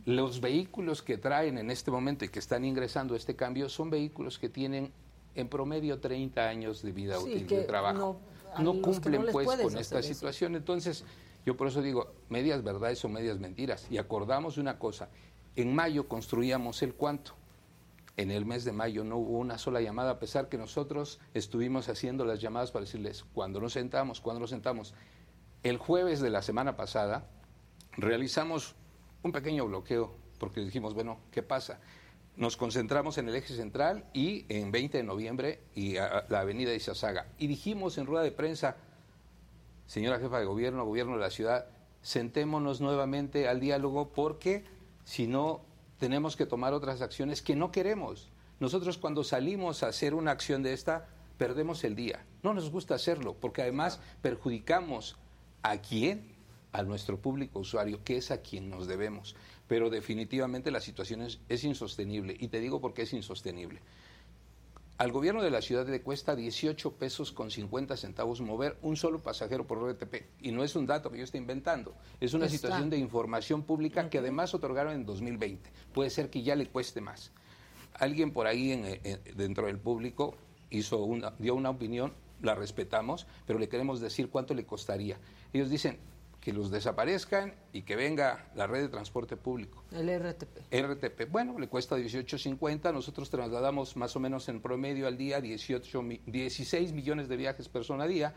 Los 0.04 0.40
vehículos 0.40 1.02
que 1.02 1.16
traen 1.18 1.56
en 1.58 1.70
este 1.70 1.90
momento 1.90 2.24
y 2.24 2.28
que 2.28 2.38
están 2.38 2.64
ingresando 2.64 3.14
a 3.14 3.16
este 3.16 3.34
cambio 3.36 3.68
son 3.68 3.90
vehículos 3.90 4.38
que 4.38 4.48
tienen 4.48 4.92
en 5.34 5.48
promedio 5.48 5.98
30 5.98 6.46
años 6.48 6.82
de 6.82 6.92
vida 6.92 7.16
Sí, 7.18 7.24
útil 7.36 7.46
de 7.46 7.62
trabajo. 7.64 8.18
no- 8.58 8.82
cumplen 8.82 9.24
pues 9.32 9.46
con 9.46 9.78
esta 9.78 9.98
eso. 10.00 10.08
situación. 10.14 10.56
Entonces, 10.56 11.04
yo 11.46 11.56
por 11.56 11.68
eso 11.68 11.80
digo, 11.80 12.12
medias 12.28 12.62
verdades 12.62 13.02
o 13.04 13.08
medias 13.08 13.38
mentiras. 13.38 13.86
Y 13.90 13.96
acordamos 13.98 14.58
una 14.58 14.78
cosa, 14.78 15.08
en 15.56 15.74
mayo 15.74 16.06
construíamos 16.06 16.82
el 16.82 16.92
cuánto. 16.94 17.32
En 18.18 18.30
el 18.30 18.44
mes 18.44 18.64
de 18.66 18.72
mayo 18.72 19.04
no 19.04 19.16
hubo 19.16 19.38
una 19.38 19.56
sola 19.56 19.80
llamada, 19.80 20.10
a 20.10 20.18
pesar 20.18 20.50
que 20.50 20.58
nosotros 20.58 21.18
estuvimos 21.32 21.88
haciendo 21.88 22.26
las 22.26 22.42
llamadas 22.42 22.70
para 22.70 22.84
decirles 22.84 23.24
cuándo 23.32 23.58
nos 23.58 23.72
sentamos, 23.72 24.20
cuándo 24.20 24.40
nos 24.40 24.50
sentamos. 24.50 24.92
El 25.62 25.78
jueves 25.78 26.20
de 26.20 26.28
la 26.28 26.42
semana 26.42 26.76
pasada 26.76 27.24
realizamos 27.96 28.74
un 29.22 29.32
pequeño 29.32 29.66
bloqueo, 29.66 30.12
porque 30.38 30.60
dijimos, 30.60 30.94
bueno, 30.94 31.18
¿qué 31.30 31.42
pasa? 31.42 31.80
Nos 32.36 32.56
concentramos 32.56 33.18
en 33.18 33.28
el 33.28 33.36
eje 33.36 33.54
central 33.54 34.04
y 34.14 34.46
en 34.48 34.72
20 34.72 34.98
de 34.98 35.04
noviembre 35.04 35.60
y 35.74 35.96
a- 35.98 36.24
la 36.28 36.40
avenida 36.40 36.74
Izazaga. 36.74 37.26
Y 37.38 37.46
dijimos 37.46 37.98
en 37.98 38.06
rueda 38.06 38.24
de 38.24 38.32
prensa, 38.32 38.76
señora 39.86 40.18
jefa 40.18 40.38
de 40.38 40.46
gobierno, 40.46 40.84
gobierno 40.84 41.14
de 41.14 41.20
la 41.20 41.30
ciudad, 41.30 41.66
sentémonos 42.00 42.80
nuevamente 42.80 43.48
al 43.48 43.60
diálogo 43.60 44.08
porque 44.12 44.64
si 45.04 45.26
no 45.26 45.60
tenemos 45.98 46.34
que 46.36 46.46
tomar 46.46 46.72
otras 46.72 47.00
acciones 47.02 47.42
que 47.42 47.54
no 47.54 47.70
queremos. 47.70 48.28
Nosotros 48.60 48.98
cuando 48.98 49.24
salimos 49.24 49.82
a 49.82 49.88
hacer 49.88 50.14
una 50.14 50.30
acción 50.30 50.62
de 50.62 50.72
esta, 50.72 51.06
perdemos 51.36 51.84
el 51.84 51.94
día. 51.94 52.24
No 52.42 52.54
nos 52.54 52.70
gusta 52.70 52.94
hacerlo 52.94 53.34
porque 53.38 53.62
además 53.62 54.00
perjudicamos 54.22 55.16
a 55.62 55.76
quién, 55.78 56.31
a 56.72 56.82
nuestro 56.82 57.18
público 57.20 57.58
usuario, 57.60 58.02
que 58.04 58.16
es 58.16 58.30
a 58.30 58.40
quien 58.40 58.70
nos 58.70 58.86
debemos. 58.86 59.36
Pero 59.68 59.90
definitivamente 59.90 60.70
la 60.70 60.80
situación 60.80 61.22
es, 61.22 61.38
es 61.48 61.64
insostenible 61.64 62.36
y 62.38 62.48
te 62.48 62.60
digo 62.60 62.80
por 62.80 62.94
qué 62.94 63.02
es 63.02 63.12
insostenible. 63.12 63.80
Al 64.98 65.10
gobierno 65.10 65.42
de 65.42 65.50
la 65.50 65.62
ciudad 65.62 65.88
le 65.88 66.00
cuesta 66.02 66.36
18 66.36 66.92
pesos 66.92 67.32
con 67.32 67.50
50 67.50 67.96
centavos 67.96 68.40
mover 68.40 68.76
un 68.82 68.96
solo 68.96 69.18
pasajero 69.20 69.66
por 69.66 69.78
RTP. 69.90 70.26
Y 70.40 70.52
no 70.52 70.62
es 70.62 70.76
un 70.76 70.86
dato 70.86 71.10
que 71.10 71.18
yo 71.18 71.24
esté 71.24 71.38
inventando, 71.38 71.94
es 72.20 72.34
una 72.34 72.46
Está. 72.46 72.56
situación 72.58 72.90
de 72.90 72.98
información 72.98 73.62
pública 73.64 74.08
que 74.10 74.18
además 74.18 74.54
otorgaron 74.54 74.92
en 74.94 75.04
2020. 75.04 75.70
Puede 75.92 76.10
ser 76.10 76.30
que 76.30 76.42
ya 76.42 76.54
le 76.54 76.66
cueste 76.66 77.00
más. 77.00 77.32
Alguien 77.94 78.32
por 78.32 78.46
ahí 78.46 78.70
en- 78.72 78.84
en- 79.02 79.20
dentro 79.36 79.66
del 79.66 79.78
público 79.78 80.36
hizo 80.70 80.98
una, 81.02 81.32
dio 81.38 81.54
una 81.54 81.70
opinión, 81.70 82.12
la 82.40 82.54
respetamos, 82.54 83.26
pero 83.46 83.58
le 83.58 83.68
queremos 83.68 84.00
decir 84.00 84.28
cuánto 84.30 84.54
le 84.54 84.64
costaría. 84.66 85.18
Ellos 85.52 85.68
dicen 85.68 85.98
que 86.42 86.52
los 86.52 86.70
desaparezcan 86.72 87.54
y 87.72 87.82
que 87.82 87.94
venga 87.96 88.50
la 88.56 88.66
red 88.66 88.82
de 88.82 88.88
transporte 88.88 89.36
público. 89.36 89.84
El 89.92 90.10
RTP. 90.10 90.74
RTP, 90.74 91.30
bueno, 91.30 91.56
le 91.58 91.68
cuesta 91.68 91.96
18.50, 91.96 92.92
nosotros 92.92 93.30
trasladamos 93.30 93.96
más 93.96 94.16
o 94.16 94.20
menos 94.20 94.48
en 94.48 94.60
promedio 94.60 95.06
al 95.06 95.16
día 95.16 95.40
18, 95.40 96.02
mi- 96.02 96.20
16 96.26 96.92
millones 96.92 97.28
de 97.28 97.36
viajes 97.36 97.68
persona 97.68 98.04
a 98.04 98.08
día. 98.08 98.34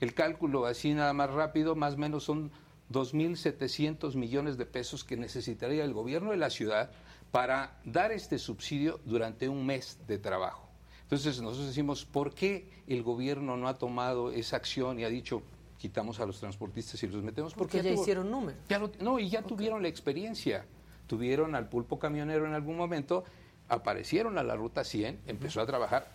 El 0.00 0.14
cálculo 0.14 0.64
así 0.64 0.94
nada 0.94 1.12
más 1.12 1.30
rápido, 1.30 1.76
más 1.76 1.94
o 1.94 1.98
menos 1.98 2.24
son 2.24 2.50
2.700 2.90 4.14
millones 4.16 4.56
de 4.56 4.66
pesos 4.66 5.04
que 5.04 5.16
necesitaría 5.16 5.84
el 5.84 5.92
gobierno 5.92 6.30
de 6.30 6.36
la 6.38 6.50
ciudad 6.50 6.90
para 7.30 7.78
dar 7.84 8.10
este 8.12 8.38
subsidio 8.38 9.00
durante 9.04 9.48
un 9.48 9.66
mes 9.66 9.98
de 10.06 10.18
trabajo. 10.18 10.68
Entonces 11.02 11.40
nosotros 11.42 11.68
decimos, 11.68 12.04
¿por 12.06 12.34
qué 12.34 12.70
el 12.86 13.02
gobierno 13.02 13.56
no 13.56 13.68
ha 13.68 13.76
tomado 13.78 14.30
esa 14.30 14.56
acción 14.56 14.98
y 14.98 15.04
ha 15.04 15.08
dicho, 15.08 15.42
quitamos 15.84 16.18
a 16.18 16.24
los 16.24 16.40
transportistas 16.40 17.02
y 17.02 17.06
los 17.08 17.22
metemos? 17.22 17.52
Porque 17.52 17.82
ya 17.82 17.90
tuvo- 17.92 18.00
hicieron 18.00 18.30
número. 18.30 18.56
ya 18.70 18.78
lo- 18.78 18.90
no, 19.00 19.18
y 19.18 19.28
ya 19.28 19.42
tuvieron 19.42 19.82
la 19.82 19.88
experiencia. 19.88 20.64
Tuvieron 21.06 21.54
al 21.54 21.68
pulpo 21.68 21.98
camionero 21.98 22.46
en 22.46 22.54
algún 22.54 22.78
momento, 22.78 23.22
aparecieron 23.68 24.38
a 24.38 24.42
la 24.42 24.56
ruta 24.56 24.82
100, 24.82 25.20
empezó 25.26 25.60
a 25.60 25.66
trabajar. 25.66 26.06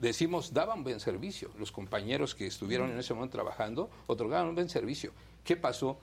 Decimos, 0.00 0.52
daban 0.54 0.84
buen 0.84 1.00
servicio. 1.00 1.50
Los 1.58 1.72
compañeros 1.72 2.36
que 2.36 2.46
estuvieron 2.46 2.90
en 2.92 2.98
ese 3.00 3.12
momento 3.12 3.32
trabajando 3.38 3.90
otorgaban 4.06 4.46
un 4.50 4.54
buen 4.54 4.68
servicio. 4.68 5.10
¿Qué 5.42 5.56
pasó? 5.56 5.98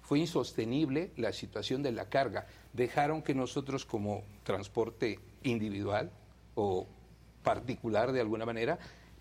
Fue 0.00 0.18
insostenible 0.18 1.10
la 1.18 1.34
situación 1.34 1.82
de 1.82 1.92
la 1.92 2.06
carga. 2.06 2.46
Dejaron 2.72 3.20
que 3.20 3.34
nosotros 3.34 3.84
como 3.84 4.22
transporte 4.44 5.18
individual 5.42 6.10
o 6.54 6.86
particular 7.42 8.12
de 8.12 8.22
alguna 8.22 8.46
manera 8.46 8.78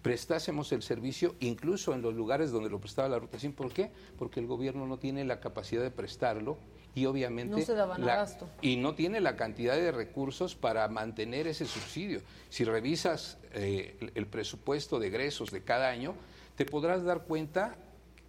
prestásemos 0.07 0.71
el 0.71 0.81
servicio 0.81 1.35
incluso 1.39 1.93
en 1.93 2.01
los 2.01 2.13
lugares 2.15 2.51
donde 2.51 2.69
lo 2.69 2.79
prestaba 2.79 3.07
la 3.09 3.19
ruta 3.19 3.37
100. 3.39 3.53
¿Por 3.53 3.71
qué? 3.71 3.91
Porque 4.17 4.39
el 4.39 4.47
gobierno 4.47 4.87
no 4.87 4.97
tiene 4.97 5.23
la 5.25 5.39
capacidad 5.39 5.81
de 5.83 5.91
prestarlo 5.91 6.57
y 6.95 7.05
obviamente 7.05 7.55
No 7.59 7.61
se 7.65 7.75
daban 7.75 8.05
la- 8.05 8.13
abasto. 8.15 8.49
y 8.61 8.77
no 8.77 8.95
tiene 8.95 9.21
la 9.21 9.35
cantidad 9.35 9.75
de 9.75 9.91
recursos 9.91 10.55
para 10.55 10.87
mantener 10.87 11.45
ese 11.47 11.65
subsidio. 11.65 12.21
Si 12.49 12.63
revisas 12.63 13.37
eh, 13.53 13.95
el, 14.01 14.11
el 14.15 14.25
presupuesto 14.27 14.97
de 14.99 15.07
egresos 15.07 15.51
de 15.51 15.63
cada 15.63 15.89
año, 15.89 16.15
te 16.55 16.65
podrás 16.65 17.03
dar 17.03 17.23
cuenta 17.25 17.75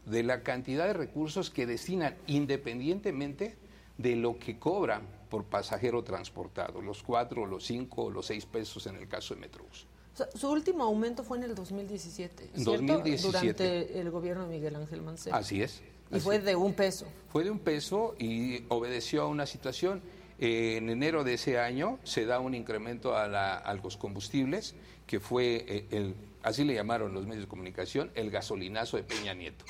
de 0.05 0.23
la 0.23 0.43
cantidad 0.43 0.87
de 0.87 0.93
recursos 0.93 1.51
que 1.51 1.67
destinan 1.67 2.17
independientemente 2.27 3.57
de 3.97 4.17
lo 4.17 4.39
que 4.39 4.59
cobran 4.59 5.03
por 5.29 5.45
pasajero 5.45 6.05
transportado, 6.05 6.81
los 6.81 7.03
cuatro, 7.03 7.47
los 7.47 7.65
cinco 7.65 8.05
o 8.05 8.11
los 8.11 8.27
seis 8.27 8.47
pesos 8.47 8.87
en 8.87 8.97
el 8.97 9.09
caso 9.09 9.35
de 9.35 9.41
Metrobús. 9.41 9.87
Su 10.35 10.51
último 10.51 10.85
aumento 10.85 11.23
fue 11.25 11.39
en 11.39 11.45
el 11.45 11.55
2017, 11.55 12.45
En 12.55 12.65
¿cierto? 12.65 12.71
2017. 12.95 13.29
Durante 13.65 14.01
el 14.01 14.11
gobierno 14.11 14.47
de 14.47 14.55
Miguel 14.57 14.77
Ángel 14.77 15.03
Mancera. 15.03 15.37
Así 15.37 15.63
es. 15.63 15.83
Y 16.11 16.17
así 16.17 16.25
fue 16.25 16.39
de 16.39 16.57
un 16.57 16.73
peso. 16.75 17.07
Fue 17.31 17.45
de 17.45 17.51
un 17.51 17.59
peso 17.59 18.15
y 18.19 18.65
obedeció 18.69 19.23
a 19.23 19.27
una 19.27 19.47
situación. 19.47 20.03
Eh, 20.41 20.77
en 20.77 20.89
enero 20.89 21.25
de 21.25 21.35
ese 21.35 21.59
año 21.59 21.99
se 22.05 22.25
da 22.25 22.39
un 22.41 22.55
incremento 22.55 23.17
a, 23.17 23.27
la- 23.27 23.57
a 23.57 23.75
los 23.75 23.97
combustibles, 23.97 24.75
que 25.07 25.19
fue, 25.21 25.65
eh, 25.69 25.87
el, 25.91 26.15
así 26.43 26.65
le 26.65 26.75
llamaron 26.75 27.13
los 27.13 27.27
medios 27.27 27.45
de 27.45 27.49
comunicación, 27.49 28.11
el 28.15 28.31
gasolinazo 28.31 28.97
de 28.97 29.03
Peña 29.03 29.35
Nieto. 29.35 29.65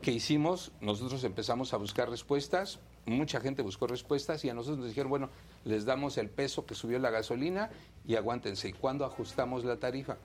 ¿Qué 0.00 0.12
hicimos? 0.12 0.72
Nosotros 0.80 1.22
empezamos 1.24 1.74
a 1.74 1.76
buscar 1.76 2.08
respuestas, 2.08 2.80
mucha 3.04 3.40
gente 3.40 3.60
buscó 3.62 3.86
respuestas 3.86 4.42
y 4.44 4.48
a 4.48 4.54
nosotros 4.54 4.78
nos 4.78 4.88
dijeron, 4.88 5.10
bueno, 5.10 5.28
les 5.64 5.84
damos 5.84 6.18
el 6.18 6.28
peso 6.30 6.64
que 6.66 6.74
subió 6.74 6.98
la 6.98 7.10
gasolina 7.10 7.70
y 8.06 8.16
aguántense. 8.16 8.68
¿Y 8.68 8.72
cuándo 8.72 9.04
ajustamos 9.04 9.64
la 9.64 9.76
tarifa? 9.78 10.16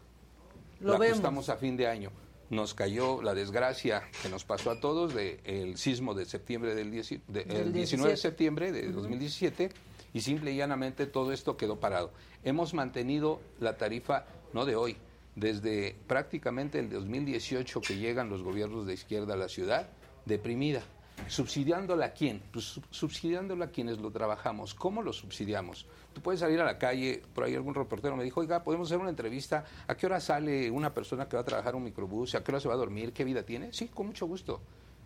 Lo 0.79 0.93
la 0.93 0.99
vemos. 0.99 1.13
ajustamos 1.13 1.49
a 1.49 1.57
fin 1.57 1.77
de 1.77 1.87
año. 1.87 2.11
Nos 2.49 2.73
cayó 2.73 3.21
la 3.23 3.33
desgracia 3.33 4.03
que 4.21 4.29
nos 4.29 4.43
pasó 4.45 4.69
a 4.71 4.79
todos 4.79 5.13
del 5.15 5.77
sismo 5.77 6.13
de 6.13 6.25
septiembre 6.25 6.75
del, 6.75 6.91
dieci- 6.91 7.21
de- 7.27 7.41
el 7.41 7.73
19 7.73 7.73
de 7.73 8.15
17. 8.15 8.17
septiembre 8.17 8.71
de 8.71 8.91
2017 8.91 9.71
y 10.13 10.21
simple 10.21 10.51
y 10.51 10.57
llanamente 10.57 11.07
todo 11.07 11.31
esto 11.33 11.57
quedó 11.57 11.79
parado. 11.79 12.11
Hemos 12.43 12.73
mantenido 12.73 13.41
la 13.59 13.77
tarifa 13.77 14.25
no 14.53 14.63
de 14.65 14.75
hoy, 14.75 14.95
desde 15.35 15.95
prácticamente 16.07 16.77
el 16.79 16.89
2018 16.89 17.81
que 17.81 17.97
llegan 17.97 18.29
los 18.29 18.43
gobiernos 18.43 18.85
de 18.85 18.93
izquierda 18.93 19.33
a 19.33 19.37
la 19.37 19.49
ciudad, 19.49 19.89
deprimida. 20.25 20.83
¿Subsidiándola 21.27 22.07
a 22.07 22.13
quién? 22.13 22.41
Pues 22.51 22.65
sub- 22.65 22.85
subsidiándola 22.91 23.65
a 23.65 23.69
quienes 23.69 23.97
lo 23.99 24.11
trabajamos. 24.11 24.73
¿Cómo 24.75 25.01
lo 25.01 25.11
subsidiamos? 25.11 25.87
Tú 26.13 26.21
puedes 26.21 26.39
salir 26.39 26.59
a 26.61 26.65
la 26.65 26.77
calle, 26.77 27.21
por 27.33 27.43
ahí 27.43 27.55
algún 27.55 27.73
reportero 27.73 28.15
me 28.15 28.23
dijo, 28.23 28.41
oiga, 28.41 28.63
podemos 28.63 28.87
hacer 28.89 28.99
una 28.99 29.09
entrevista, 29.09 29.65
¿a 29.87 29.95
qué 29.95 30.05
hora 30.05 30.19
sale 30.19 30.69
una 30.69 30.93
persona 30.93 31.27
que 31.27 31.35
va 31.35 31.41
a 31.41 31.45
trabajar 31.45 31.75
un 31.75 31.83
microbús? 31.83 32.35
¿A 32.35 32.43
qué 32.43 32.51
hora 32.51 32.59
se 32.59 32.67
va 32.67 32.75
a 32.75 32.77
dormir? 32.77 33.11
¿Qué 33.11 33.23
vida 33.23 33.43
tiene? 33.43 33.73
Sí, 33.73 33.87
con 33.87 34.07
mucho 34.07 34.25
gusto. 34.27 34.61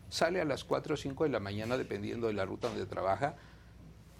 Sale 0.09 0.41
a 0.41 0.45
las 0.45 0.63
4 0.65 0.93
o 0.93 0.97
5 0.97 1.23
de 1.23 1.29
la 1.29 1.39
mañana, 1.39 1.77
dependiendo 1.77 2.27
de 2.27 2.33
la 2.33 2.43
ruta 2.45 2.67
donde 2.67 2.85
trabaja, 2.85 3.35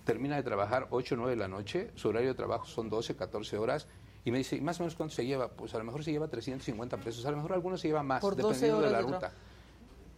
termina 0.06 0.36
de 0.38 0.44
trabajar 0.44 0.88
8 0.92 1.16
o 1.16 1.18
9 1.18 1.32
de 1.32 1.38
la 1.38 1.48
noche, 1.48 1.92
su 1.96 2.10
horario 2.10 2.30
de 2.30 2.36
trabajo 2.36 2.66
son 2.66 2.90
12, 2.90 3.16
14 3.16 3.58
horas, 3.58 3.88
y 4.26 4.32
me 4.32 4.38
dice, 4.40 4.56
¿y 4.56 4.62
más 4.62 4.80
o 4.80 4.84
menos 4.84 4.96
cuánto 4.96 5.16
se 5.16 5.26
lleva? 5.26 5.50
Pues 5.50 5.74
a 5.76 5.78
lo 5.80 5.84
mejor 5.84 6.04
se 6.04 6.12
lleva 6.12 6.28
350 6.28 6.98
pesos, 6.98 7.26
a 7.26 7.32
lo 7.32 7.38
mejor 7.38 7.54
algunos 7.54 7.82
se 7.82 7.88
lleva 7.88 8.04
más, 8.04 8.22
Por 8.22 8.36
12 8.36 8.48
dependiendo 8.54 8.82
de 8.86 8.92
la 8.92 8.98
de 8.98 9.04
ruta. 9.04 9.32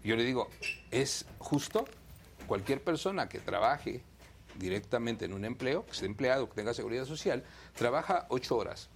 Yo 0.04 0.16
le 0.16 0.24
digo, 0.24 0.50
¿es 0.90 1.26
justo? 1.40 1.86
Cualquier 2.48 2.84
persona 2.84 3.30
que 3.30 3.40
trabaje 3.40 4.02
directamente 4.58 5.26
en 5.26 5.34
un 5.34 5.46
empleo, 5.46 5.86
que 5.86 5.94
sea 5.94 6.08
empleado, 6.08 6.50
que 6.50 6.56
tenga 6.56 6.74
seguridad 6.74 7.06
social, 7.06 7.44
trabaja 7.76 8.26
ocho 8.30 8.58
horas. 8.58 8.90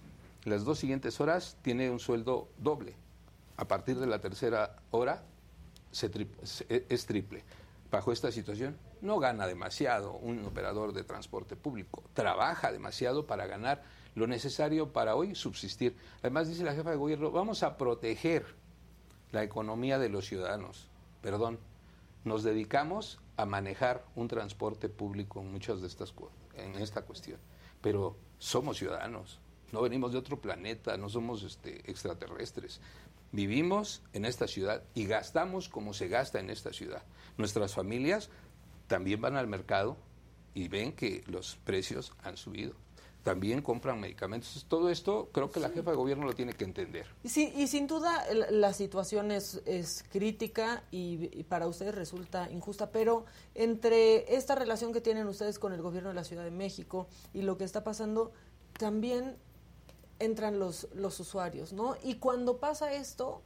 Las 0.44 0.64
dos 0.64 0.78
siguientes 0.78 1.20
horas 1.20 1.56
tiene 1.62 1.90
un 1.90 1.98
sueldo 1.98 2.48
doble. 2.58 2.94
A 3.56 3.66
partir 3.66 3.98
de 3.98 4.06
la 4.06 4.20
tercera 4.20 4.76
hora 4.90 5.22
se 5.92 6.10
se- 6.42 6.86
es 6.88 7.06
triple. 7.06 7.42
Bajo 7.90 8.12
esta 8.12 8.30
situación 8.32 8.76
no 9.00 9.18
gana 9.18 9.46
demasiado 9.46 10.12
un 10.14 10.44
operador 10.44 10.92
de 10.92 11.04
transporte 11.04 11.56
público, 11.56 12.02
trabaja 12.14 12.72
demasiado 12.72 13.26
para 13.26 13.46
ganar 13.46 13.82
lo 14.14 14.26
necesario 14.26 14.92
para 14.92 15.14
hoy 15.14 15.34
subsistir. 15.34 15.96
Además, 16.20 16.48
dice 16.48 16.64
la 16.64 16.74
jefa 16.74 16.90
de 16.90 16.96
gobierno, 16.96 17.30
vamos 17.30 17.62
a 17.62 17.76
proteger 17.76 18.44
la 19.32 19.42
economía 19.42 19.98
de 19.98 20.08
los 20.08 20.26
ciudadanos. 20.26 20.88
Perdón, 21.26 21.58
nos 22.22 22.44
dedicamos 22.44 23.18
a 23.36 23.46
manejar 23.46 24.04
un 24.14 24.28
transporte 24.28 24.88
público 24.88 25.40
en 25.40 25.50
muchas 25.50 25.80
de 25.80 25.88
estas 25.88 26.14
en 26.54 26.76
esta 26.76 27.02
cuestión, 27.02 27.40
pero 27.80 28.16
somos 28.38 28.76
ciudadanos, 28.76 29.40
no 29.72 29.82
venimos 29.82 30.12
de 30.12 30.18
otro 30.18 30.40
planeta, 30.40 30.96
no 30.96 31.08
somos 31.08 31.42
este, 31.42 31.90
extraterrestres. 31.90 32.80
Vivimos 33.32 34.04
en 34.12 34.24
esta 34.24 34.46
ciudad 34.46 34.84
y 34.94 35.06
gastamos 35.06 35.68
como 35.68 35.94
se 35.94 36.06
gasta 36.06 36.38
en 36.38 36.48
esta 36.48 36.72
ciudad. 36.72 37.02
Nuestras 37.38 37.74
familias 37.74 38.30
también 38.86 39.20
van 39.20 39.34
al 39.36 39.48
mercado 39.48 39.96
y 40.54 40.68
ven 40.68 40.92
que 40.92 41.24
los 41.26 41.56
precios 41.56 42.12
han 42.22 42.36
subido. 42.36 42.76
También 43.26 43.60
compran 43.60 43.98
medicamentos. 43.98 44.64
Todo 44.68 44.88
esto 44.88 45.30
creo 45.32 45.50
que 45.50 45.58
la 45.58 45.70
jefa 45.70 45.90
de 45.90 45.96
gobierno 45.96 46.26
lo 46.26 46.32
tiene 46.32 46.52
que 46.52 46.62
entender. 46.62 47.06
Sí, 47.24 47.52
y 47.56 47.66
sin 47.66 47.88
duda 47.88 48.24
la, 48.32 48.48
la 48.52 48.72
situación 48.72 49.32
es, 49.32 49.60
es 49.66 50.04
crítica 50.12 50.84
y, 50.92 51.28
y 51.36 51.42
para 51.42 51.66
ustedes 51.66 51.92
resulta 51.92 52.48
injusta, 52.52 52.92
pero 52.92 53.24
entre 53.56 54.36
esta 54.36 54.54
relación 54.54 54.92
que 54.92 55.00
tienen 55.00 55.26
ustedes 55.26 55.58
con 55.58 55.72
el 55.72 55.82
gobierno 55.82 56.10
de 56.10 56.14
la 56.14 56.22
Ciudad 56.22 56.44
de 56.44 56.52
México 56.52 57.08
y 57.34 57.42
lo 57.42 57.58
que 57.58 57.64
está 57.64 57.82
pasando, 57.82 58.30
también 58.78 59.36
entran 60.20 60.60
los, 60.60 60.86
los 60.94 61.18
usuarios, 61.18 61.72
¿no? 61.72 61.96
Y 62.04 62.18
cuando 62.20 62.58
pasa 62.58 62.92
esto, 62.92 63.42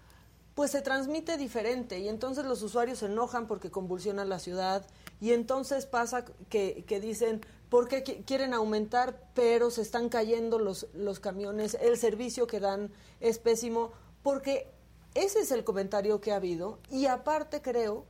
pues 0.55 0.73
se 0.73 0.83
transmite 0.83 1.39
diferente 1.39 2.01
y 2.01 2.09
entonces 2.11 2.45
los 2.45 2.63
usuarios 2.63 2.99
se 2.99 3.07
enojan 3.07 3.47
porque 3.47 3.71
convulsionan 3.71 4.29
la 4.29 4.41
ciudad 4.41 4.87
y 5.23 5.33
entonces 5.33 5.87
pasa 5.87 6.27
que, 6.51 6.85
que 6.87 7.01
dicen, 7.01 7.41
¿por 7.71 7.89
qué 7.89 8.05
qui- 8.05 8.25
quieren 8.27 8.53
aumentar 8.53 9.31
pero 9.35 9.71
se 9.71 9.81
están 9.81 10.09
cayendo 10.11 10.59
los, 10.59 10.89
los 10.93 11.21
camiones? 11.21 11.79
El 11.81 11.97
servicio 11.97 12.47
que 12.47 12.61
dan 12.61 12.93
es 13.21 13.39
pésimo 13.39 13.93
porque 14.23 14.69
ese 15.15 15.41
es 15.41 15.51
el 15.51 15.65
comentario 15.65 16.21
que 16.21 16.33
ha 16.33 16.37
habido 16.37 16.79
y 16.91 17.07
aparte 17.07 17.63
creo 17.63 18.05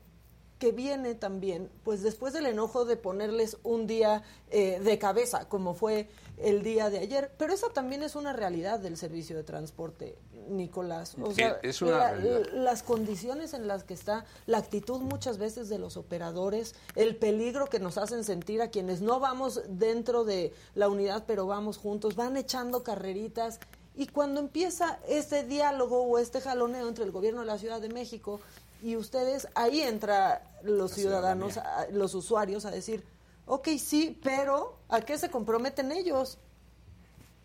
que 0.58 0.72
viene 0.72 1.14
también, 1.14 1.70
pues 1.84 2.02
después 2.02 2.34
del 2.34 2.44
enojo 2.44 2.84
de 2.84 2.98
ponerles 2.98 3.56
un 3.62 3.86
día 3.86 4.22
eh, 4.50 4.78
de 4.80 4.98
cabeza, 4.98 5.48
como 5.48 5.72
fue 5.72 6.10
el 6.42 6.62
día 6.62 6.90
de 6.90 6.98
ayer, 6.98 7.30
pero 7.38 7.52
esa 7.52 7.68
también 7.68 8.02
es 8.02 8.14
una 8.16 8.32
realidad 8.32 8.78
del 8.80 8.96
servicio 8.96 9.36
de 9.36 9.42
transporte, 9.44 10.16
Nicolás. 10.48 11.16
O 11.22 11.32
sea, 11.32 11.58
es 11.62 11.80
una 11.82 11.98
la- 11.98 12.12
realidad. 12.12 12.52
las 12.54 12.82
condiciones 12.82 13.52
en 13.54 13.66
las 13.68 13.84
que 13.84 13.94
está, 13.94 14.24
la 14.46 14.58
actitud 14.58 15.00
muchas 15.00 15.38
veces 15.38 15.68
de 15.68 15.78
los 15.78 15.96
operadores, 15.96 16.74
el 16.96 17.16
peligro 17.16 17.66
que 17.66 17.78
nos 17.78 17.98
hacen 17.98 18.24
sentir 18.24 18.62
a 18.62 18.68
quienes 18.70 19.00
no 19.00 19.20
vamos 19.20 19.62
dentro 19.68 20.24
de 20.24 20.52
la 20.74 20.88
unidad, 20.88 21.24
pero 21.26 21.46
vamos 21.46 21.76
juntos, 21.78 22.16
van 22.16 22.36
echando 22.36 22.82
carreritas. 22.82 23.60
Y 23.94 24.06
cuando 24.06 24.40
empieza 24.40 24.98
este 25.08 25.44
diálogo 25.44 26.02
o 26.02 26.18
este 26.18 26.40
jaloneo 26.40 26.88
entre 26.88 27.04
el 27.04 27.10
gobierno 27.10 27.40
de 27.40 27.46
la 27.46 27.58
Ciudad 27.58 27.80
de 27.80 27.88
México 27.90 28.40
y 28.82 28.96
ustedes, 28.96 29.46
ahí 29.54 29.82
entra 29.82 30.42
los 30.62 30.92
ciudadanos, 30.92 31.58
a- 31.58 31.86
los 31.92 32.14
usuarios 32.14 32.64
a 32.64 32.70
decir, 32.70 33.04
ok, 33.50 33.68
sí, 33.78 34.18
pero 34.22 34.78
¿a 34.88 35.00
qué 35.00 35.18
se 35.18 35.28
comprometen 35.28 35.90
ellos? 35.90 36.38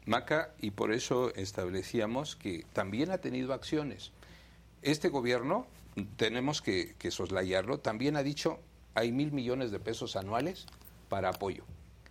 Maca, 0.05 0.53
y 0.59 0.69
por 0.69 0.93
eso 0.93 1.33
establecíamos 1.33 2.35
que 2.35 2.63
también 2.73 3.09
ha 3.09 3.17
tenido 3.17 3.53
acciones. 3.53 4.11
Este 4.83 5.09
gobierno, 5.09 5.65
tenemos 6.15 6.61
que, 6.61 6.93
que 6.99 7.09
soslayarlo, 7.09 7.79
también 7.79 8.15
ha 8.17 8.23
dicho 8.23 8.59
hay 8.93 9.11
mil 9.11 9.31
millones 9.31 9.71
de 9.71 9.79
pesos 9.79 10.15
anuales 10.15 10.67
para 11.09 11.29
apoyo. 11.29 11.63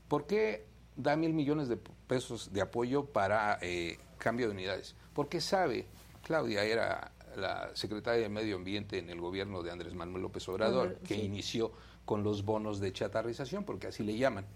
¿Por 0.08 0.26
qué 0.26 0.66
da 0.96 1.16
mil 1.16 1.32
millones 1.32 1.68
de 1.68 1.76
pesos 1.76 2.52
de 2.52 2.62
apoyo 2.62 3.06
para 3.06 3.58
eh, 3.62 3.98
cambio 4.18 4.46
de 4.46 4.52
unidades? 4.54 4.96
Porque 5.14 5.40
sabe, 5.40 5.86
Claudia 6.24 6.64
era 6.64 7.12
la 7.36 7.70
secretaria 7.74 8.22
de 8.22 8.28
Medio 8.28 8.56
Ambiente 8.56 8.98
en 8.98 9.08
el 9.08 9.20
gobierno 9.20 9.62
de 9.62 9.70
Andrés 9.70 9.94
Manuel 9.94 10.22
López 10.22 10.48
Obrador, 10.48 10.98
que 10.98 11.14
sí. 11.14 11.22
inició 11.22 11.72
con 12.04 12.22
los 12.22 12.44
bonos 12.44 12.80
de 12.80 12.92
chatarrización, 12.92 13.64
porque 13.64 13.88
así 13.88 14.02
le 14.02 14.16
llaman. 14.16 14.46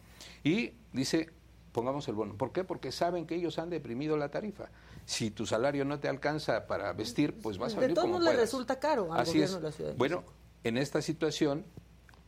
Y 0.44 0.72
dice, 0.92 1.30
pongamos 1.72 2.08
el 2.08 2.14
bono. 2.14 2.36
¿Por 2.36 2.52
qué? 2.52 2.64
Porque 2.64 2.92
saben 2.92 3.26
que 3.26 3.34
ellos 3.34 3.58
han 3.58 3.70
deprimido 3.70 4.16
la 4.16 4.30
tarifa. 4.30 4.70
Si 5.04 5.30
tu 5.30 5.46
salario 5.46 5.84
no 5.84 6.00
te 6.00 6.08
alcanza 6.08 6.66
para 6.66 6.92
vestir, 6.92 7.34
pues 7.40 7.58
vas 7.58 7.74
a 7.74 7.80
De 7.80 7.88
todos 7.88 8.02
como 8.02 8.18
modos 8.18 8.32
le 8.32 8.40
resulta 8.40 8.78
caro 8.78 9.12
al 9.12 9.20
Así 9.20 9.40
es. 9.40 9.54
de 9.54 9.60
la 9.60 9.72
Ciudad 9.72 9.90
de 9.92 9.96
Bueno, 9.96 10.24
en 10.64 10.76
esta 10.76 11.00
situación 11.00 11.64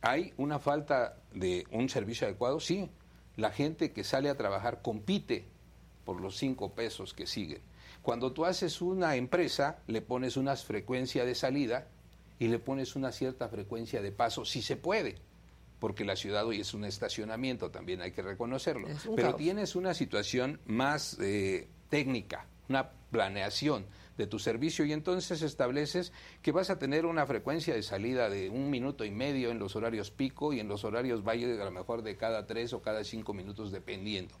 hay 0.01 0.33
una 0.37 0.59
falta 0.59 1.17
de 1.33 1.65
un 1.71 1.89
servicio 1.89 2.27
adecuado. 2.27 2.59
Sí, 2.59 2.89
la 3.35 3.51
gente 3.51 3.91
que 3.91 4.03
sale 4.03 4.29
a 4.29 4.35
trabajar 4.35 4.81
compite 4.81 5.45
por 6.05 6.19
los 6.19 6.37
cinco 6.37 6.73
pesos 6.73 7.13
que 7.13 7.27
siguen. 7.27 7.61
Cuando 8.01 8.31
tú 8.31 8.45
haces 8.45 8.81
una 8.81 9.15
empresa, 9.15 9.79
le 9.85 10.01
pones 10.01 10.35
una 10.35 10.55
frecuencia 10.55 11.23
de 11.23 11.35
salida 11.35 11.87
y 12.41 12.47
le 12.47 12.57
pones 12.57 12.95
una 12.95 13.11
cierta 13.11 13.47
frecuencia 13.49 14.01
de 14.01 14.11
paso, 14.11 14.45
si 14.45 14.63
se 14.63 14.75
puede, 14.75 15.19
porque 15.77 16.03
la 16.03 16.15
ciudad 16.15 16.43
hoy 16.43 16.61
es 16.61 16.73
un 16.73 16.85
estacionamiento, 16.85 17.69
también 17.69 18.01
hay 18.01 18.13
que 18.13 18.23
reconocerlo. 18.23 18.87
Pero 19.15 19.29
caos. 19.29 19.37
tienes 19.37 19.75
una 19.75 19.93
situación 19.93 20.59
más 20.65 21.19
eh, 21.21 21.67
técnica, 21.89 22.47
una 22.67 22.89
planeación 23.11 23.85
de 24.17 24.25
tu 24.25 24.39
servicio 24.39 24.85
y 24.85 24.91
entonces 24.91 25.43
estableces 25.43 26.13
que 26.41 26.51
vas 26.51 26.71
a 26.71 26.79
tener 26.79 27.05
una 27.05 27.27
frecuencia 27.27 27.75
de 27.75 27.83
salida 27.83 28.27
de 28.27 28.49
un 28.49 28.71
minuto 28.71 29.05
y 29.05 29.11
medio 29.11 29.51
en 29.51 29.59
los 29.59 29.75
horarios 29.75 30.09
pico 30.09 30.51
y 30.51 30.59
en 30.59 30.67
los 30.67 30.83
horarios 30.83 31.23
valle 31.23 31.61
a 31.61 31.65
lo 31.65 31.71
mejor 31.71 32.01
de 32.01 32.17
cada 32.17 32.47
tres 32.47 32.73
o 32.73 32.81
cada 32.81 33.03
cinco 33.03 33.35
minutos 33.35 33.71
dependiendo. 33.71 34.33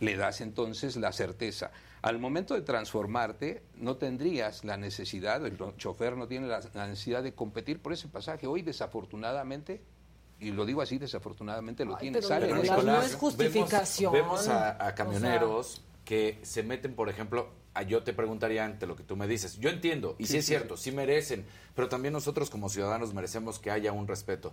Le 0.00 0.16
das 0.16 0.40
entonces 0.40 0.96
la 0.96 1.12
certeza. 1.12 1.70
Al 2.02 2.18
momento 2.18 2.54
de 2.54 2.60
transformarte, 2.62 3.62
no 3.76 3.96
tendrías 3.96 4.64
la 4.64 4.76
necesidad, 4.76 5.44
el 5.46 5.56
chofer 5.78 6.16
no 6.16 6.28
tiene 6.28 6.46
la, 6.46 6.60
la 6.74 6.86
necesidad 6.86 7.22
de 7.22 7.32
competir 7.34 7.80
por 7.80 7.92
ese 7.92 8.06
pasaje. 8.08 8.46
Hoy, 8.46 8.62
desafortunadamente, 8.62 9.82
y 10.38 10.50
lo 10.52 10.66
digo 10.66 10.82
así, 10.82 10.98
desafortunadamente 10.98 11.84
lo 11.84 11.94
Ay, 11.94 12.00
tiene. 12.02 12.18
pero 12.18 12.28
sale 12.28 12.52
Nicolás, 12.52 12.84
no 12.84 13.02
es 13.02 13.14
justificación. 13.14 14.12
Vemos, 14.12 14.46
vemos 14.46 14.48
a, 14.48 14.94
camioneros 14.94 15.82
que 16.04 16.38
se 16.42 16.62
meten, 16.62 16.94
por 16.94 17.08
ejemplo, 17.08 17.48
a- 17.74 17.82
yo 17.82 18.02
te 18.04 18.12
preguntaría 18.12 18.64
ante 18.64 18.86
lo 18.86 18.94
que 18.96 19.02
tú 19.02 19.16
me 19.16 19.26
dices. 19.26 19.58
Yo 19.58 19.70
entiendo, 19.70 20.14
y 20.18 20.26
sí, 20.26 20.32
Sí, 20.32 20.38
es 20.38 20.44
sí, 20.44 20.48
cierto, 20.50 20.76
sí. 20.76 20.92
merecen, 20.92 21.44
pero 21.74 21.88
también 21.88 22.12
nosotros 22.12 22.50
como 22.50 22.68
ciudadanos 22.68 23.14
merecemos 23.14 23.58
que 23.58 23.70
haya 23.70 23.92
un 23.92 24.06
respeto. 24.06 24.52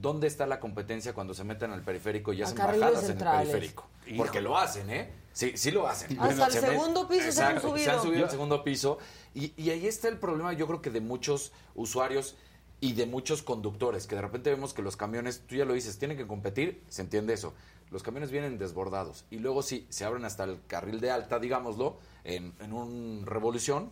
¿Dónde 0.00 0.26
está 0.26 0.46
la 0.46 0.60
competencia 0.60 1.12
cuando 1.12 1.34
se 1.34 1.44
meten 1.44 1.72
al 1.72 1.82
periférico 1.82 2.32
y 2.32 2.42
A 2.42 2.44
hacen 2.44 2.58
bajadas 2.58 2.82
en 2.82 2.98
el 2.98 3.06
centrales. 3.06 3.48
periférico? 3.48 3.88
Porque 4.16 4.40
lo 4.40 4.56
hacen, 4.56 4.88
¿eh? 4.90 5.10
Sí, 5.32 5.52
sí 5.56 5.70
lo 5.70 5.86
hacen. 5.88 6.18
Hasta 6.20 6.46
el 6.46 6.52
Se 6.52 6.62
met- 6.62 6.70
segundo 6.70 7.08
piso 7.08 7.32
se 7.32 7.42
han 7.42 7.60
subido. 7.60 7.84
Se 7.84 7.90
han 7.90 8.02
subido 8.02 8.24
al 8.24 8.30
segundo 8.30 8.62
piso. 8.64 8.98
Y, 9.34 9.52
y 9.60 9.70
ahí 9.70 9.86
está 9.86 10.08
el 10.08 10.18
problema, 10.18 10.52
yo 10.52 10.66
creo 10.66 10.80
que 10.82 10.90
de 10.90 11.00
muchos 11.00 11.52
usuarios 11.74 12.36
y 12.80 12.92
de 12.92 13.06
muchos 13.06 13.42
conductores, 13.42 14.06
que 14.06 14.14
de 14.14 14.22
repente 14.22 14.50
vemos 14.50 14.72
que 14.72 14.82
los 14.82 14.96
camiones, 14.96 15.42
tú 15.46 15.56
ya 15.56 15.64
lo 15.64 15.74
dices, 15.74 15.98
tienen 15.98 16.16
que 16.16 16.26
competir, 16.26 16.82
se 16.88 17.02
entiende 17.02 17.34
eso. 17.34 17.52
los 17.90 18.02
camiones 18.02 18.30
vienen 18.30 18.58
desbordados 18.58 19.24
y 19.30 19.38
luego 19.38 19.62
sí, 19.62 19.86
se 19.88 20.04
abren 20.04 20.24
hasta 20.26 20.44
el 20.44 20.60
carril 20.66 21.00
de 21.00 21.10
alta, 21.10 21.38
digámoslo, 21.38 21.98
en, 22.22 22.54
en 22.60 22.72
un 22.72 23.22
revolución 23.26 23.90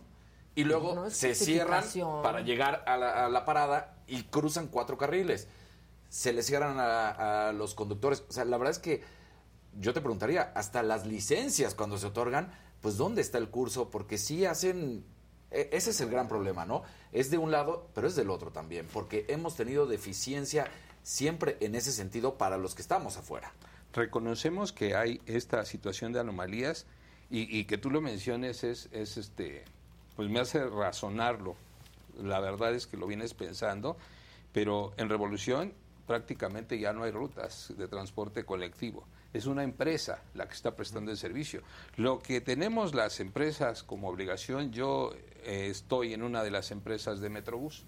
y 0.55 0.63
luego 0.63 0.95
No 0.95 1.09
se 1.09 1.33
cierran 1.35 1.83
para 2.23 2.41
llegar 2.41 2.83
a 2.87 2.95
la, 2.95 3.25
a 3.25 3.29
la 3.29 3.43
parada 3.43 3.95
y 4.07 4.23
cruzan 4.23 4.67
cuatro 4.67 4.97
carriles. 4.97 5.47
Se 6.09 6.33
le 6.33 6.43
cierran 6.43 6.79
a, 6.79 7.49
a 7.49 7.53
los 7.53 7.75
conductores. 7.75 8.23
O 8.29 8.31
sea, 8.33 8.45
la 8.45 8.57
verdad 8.57 8.71
es 8.71 8.79
que 8.79 9.03
yo 9.79 9.93
te 9.93 10.01
preguntaría, 10.01 10.51
hasta 10.55 10.81
las 10.83 11.05
licencias 11.05 11.75
cuando 11.75 11.97
se 11.97 12.07
otorgan, 12.07 12.51
pues 12.81 12.97
¿dónde 12.97 13.21
está 13.21 13.37
el 13.37 13.49
curso? 13.49 13.89
Porque 13.89 14.17
sí 14.17 14.45
hacen... 14.45 15.03
e- 15.51 15.69
Ese 15.71 15.91
es 15.91 16.01
el 16.01 16.09
gran 16.09 16.27
problema, 16.27 16.65
¿no? 16.65 16.83
Es 17.11 17.29
de 17.31 17.37
un 17.37 17.51
lado, 17.51 17.89
pero 17.93 18.07
es 18.07 18.15
del 18.15 18.29
otro 18.29 18.51
también, 18.51 18.87
porque 18.91 19.25
hemos 19.29 19.55
tenido 19.55 19.85
deficiencia 19.85 20.67
siempre 21.03 21.57
en 21.61 21.75
ese 21.75 21.91
sentido 21.91 22.37
para 22.37 22.57
los 22.57 22.75
que 22.75 22.81
estamos 22.81 23.17
afuera. 23.17 23.51
reconocemos 23.93 24.73
que 24.73 24.95
hay 24.95 25.21
esta 25.25 25.63
situación 25.65 26.11
de 26.13 26.19
anomalías 26.19 26.85
y, 27.29 27.55
y 27.57 27.65
que 27.65 27.77
tú 27.77 27.89
lo 27.89 28.01
menciones 28.01 28.63
es, 28.63 28.89
es 28.91 29.17
este 29.17 29.63
pues 30.15 30.29
me 30.29 30.39
hace 30.39 30.65
razonarlo 30.65 31.55
la 32.21 32.39
verdad 32.39 32.73
es 32.75 32.87
que 32.87 32.97
lo 32.97 33.07
vienes 33.07 33.33
pensando 33.33 33.97
pero 34.51 34.93
en 34.97 35.07
revolución 35.09 35.73
prácticamente 36.07 36.79
ya 36.79 36.93
no 36.93 37.03
hay 37.03 37.11
rutas 37.11 37.73
de 37.77 37.87
transporte 37.87 38.45
colectivo 38.45 39.05
es 39.33 39.45
una 39.45 39.63
empresa 39.63 40.23
la 40.33 40.47
que 40.47 40.53
está 40.53 40.75
prestando 40.75 41.11
el 41.11 41.17
servicio 41.17 41.61
lo 41.97 42.19
que 42.19 42.41
tenemos 42.41 42.95
las 42.95 43.19
empresas 43.19 43.83
como 43.83 44.09
obligación 44.09 44.71
yo 44.71 45.13
eh, 45.43 45.67
estoy 45.69 46.13
en 46.13 46.23
una 46.23 46.43
de 46.43 46.51
las 46.51 46.71
empresas 46.71 47.19
de 47.19 47.29
Metrobús 47.29 47.83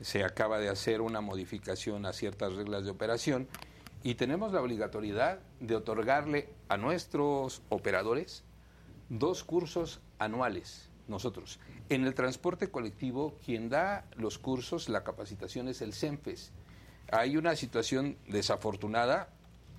se 0.00 0.24
acaba 0.24 0.58
de 0.58 0.68
hacer 0.68 1.00
una 1.00 1.20
modificación 1.20 2.06
a 2.06 2.12
ciertas 2.12 2.54
reglas 2.54 2.84
de 2.84 2.90
operación 2.90 3.46
y 4.02 4.16
tenemos 4.16 4.52
la 4.52 4.60
obligatoriedad 4.60 5.38
de 5.60 5.76
otorgarle 5.76 6.48
a 6.68 6.76
nuestros 6.76 7.62
operadores 7.68 8.42
dos 9.08 9.44
cursos 9.44 10.00
anuales, 10.18 10.88
nosotros. 11.06 11.60
En 11.88 12.04
el 12.04 12.14
transporte 12.14 12.70
colectivo, 12.70 13.36
quien 13.44 13.68
da 13.68 14.06
los 14.16 14.38
cursos, 14.38 14.88
la 14.88 15.04
capacitación 15.04 15.68
es 15.68 15.82
el 15.82 15.92
CENFES. 15.92 16.50
Hay 17.12 17.36
una 17.36 17.54
situación 17.56 18.16
desafortunada, 18.26 19.28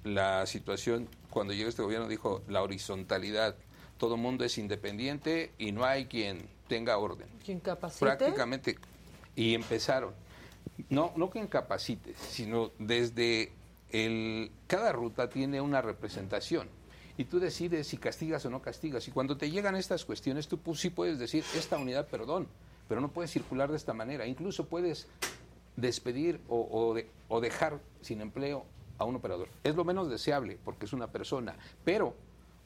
la 0.04 0.46
situación 0.46 1.10
cuando 1.32 1.52
llegó 1.54 1.68
este 1.68 1.82
gobierno 1.82 2.08
dijo 2.08 2.44
la 2.48 2.62
horizontalidad, 2.62 3.56
todo 3.98 4.18
mundo 4.18 4.46
es 4.46 4.60
independiente 4.60 5.52
y 5.58 5.72
no 5.72 5.84
hay 5.84 6.06
quien 6.06 6.48
tenga 6.68 6.96
orden. 6.98 7.28
¿Quién 7.44 7.60
capacite? 7.60 8.06
prácticamente. 8.06 8.78
Y 9.36 9.56
empezaron. 9.56 10.14
No 10.90 11.12
no 11.16 11.32
que 11.32 11.40
incapacite 11.40 12.14
sino 12.16 12.72
desde 12.78 13.52
el 13.90 14.52
cada 14.68 14.92
ruta 14.92 15.28
tiene 15.28 15.60
una 15.60 15.82
representación. 15.82 16.70
Y 17.18 17.26
tú 17.26 17.40
decides 17.40 17.88
si 17.88 17.98
castigas 17.98 18.46
o 18.46 18.52
no 18.52 18.62
castigas. 18.62 19.08
Y 19.08 19.12
cuando 19.12 19.38
te 19.38 19.50
llegan 19.50 19.76
estas 19.76 20.06
cuestiones 20.06 20.48
tú 20.48 20.60
sí 20.76 20.92
puedes 20.92 21.18
decir 21.18 21.44
esta 21.56 21.78
unidad 21.78 22.08
perdón 22.08 22.48
pero 22.88 23.02
no 23.02 23.12
puedes 23.12 23.32
circular 23.32 23.72
de 23.72 23.78
esta 23.78 23.94
manera. 23.94 24.28
Incluso 24.28 24.66
puedes 24.66 25.08
despedir 25.76 26.40
o, 26.48 26.68
o 26.72 26.94
de- 26.94 27.08
o 27.30 27.42
dejar 27.42 27.80
sin 28.02 28.22
empleo 28.22 28.66
a 28.98 29.06
un 29.06 29.16
operador. 29.16 29.48
Es 29.64 29.76
lo 29.76 29.84
menos 29.84 30.10
deseable 30.10 30.58
porque 30.64 30.86
es 30.86 30.94
una 30.94 31.08
persona. 31.12 31.56
Pero 31.84 32.14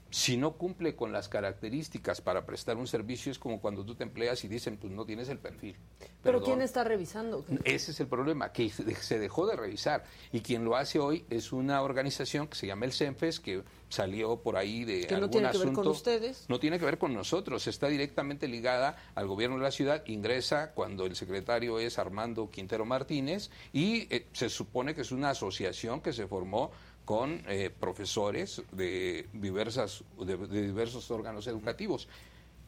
si 0.09 0.37
no 0.37 0.53
cumple 0.53 0.95
con 0.95 1.11
las 1.11 1.27
características 1.27 2.21
para 2.21 2.45
prestar 2.45 2.77
un 2.77 2.87
servicio 2.87 3.31
es 3.31 3.39
como 3.39 3.59
cuando 3.59 3.85
tú 3.85 3.95
te 3.95 4.03
empleas 4.03 4.43
y 4.43 4.47
dicen 4.47 4.77
pues 4.77 4.93
no 4.93 5.05
tienes 5.05 5.29
el 5.29 5.39
perfil 5.39 5.75
Pero. 6.23 6.41
¿quién 6.41 6.61
está 6.61 6.83
revisando? 6.83 7.43
Ese 7.63 7.91
es 7.91 7.99
el 7.99 8.07
problema, 8.07 8.51
que 8.51 8.69
se 9.01 9.19
dejó 9.19 9.45
de 9.47 9.55
revisar. 9.55 10.03
Y 10.31 10.41
quien 10.41 10.63
lo 10.63 10.75
hace 10.75 10.99
hoy 10.99 11.25
es 11.29 11.51
una 11.51 11.81
organización 11.81 12.47
que 12.47 12.55
se 12.55 12.67
llama 12.67 12.85
el 12.85 12.93
CENFES, 12.93 13.39
que 13.39 13.63
salió 13.89 14.37
por 14.37 14.57
ahí 14.57 14.85
de 14.85 15.07
Que 15.07 15.15
no 15.15 15.25
algún 15.25 15.31
tiene 15.31 15.51
que 15.51 15.57
ver 15.57 15.67
con 15.67 15.73
asunto. 15.73 15.91
ustedes. 15.91 16.45
No 16.47 16.59
tiene 16.59 16.79
que 16.79 16.85
ver 16.85 16.97
con 16.97 17.13
nosotros, 17.13 17.67
está 17.67 17.87
directamente 17.87 18.47
ligada 18.47 18.97
al 19.15 19.27
gobierno 19.27 19.57
de 19.57 19.63
la 19.63 19.71
ciudad, 19.71 20.03
ingresa 20.05 20.71
cuando 20.73 21.05
el 21.05 21.15
secretario 21.15 21.79
es 21.79 21.99
Armando 21.99 22.49
Quintero 22.49 22.85
Martínez 22.85 23.49
y 23.73 24.13
eh, 24.13 24.27
se 24.33 24.49
supone 24.49 24.95
que 24.95 25.01
es 25.01 25.11
una 25.11 25.31
asociación 25.31 26.01
que 26.01 26.13
se 26.13 26.27
formó 26.27 26.71
con 27.07 27.41
eh, 27.47 27.69
profesores 27.69 28.61
de, 28.73 29.29
diversas, 29.31 30.03
de, 30.19 30.35
de 30.35 30.61
diversos 30.61 31.09
órganos 31.09 31.47
educativos. 31.47 32.09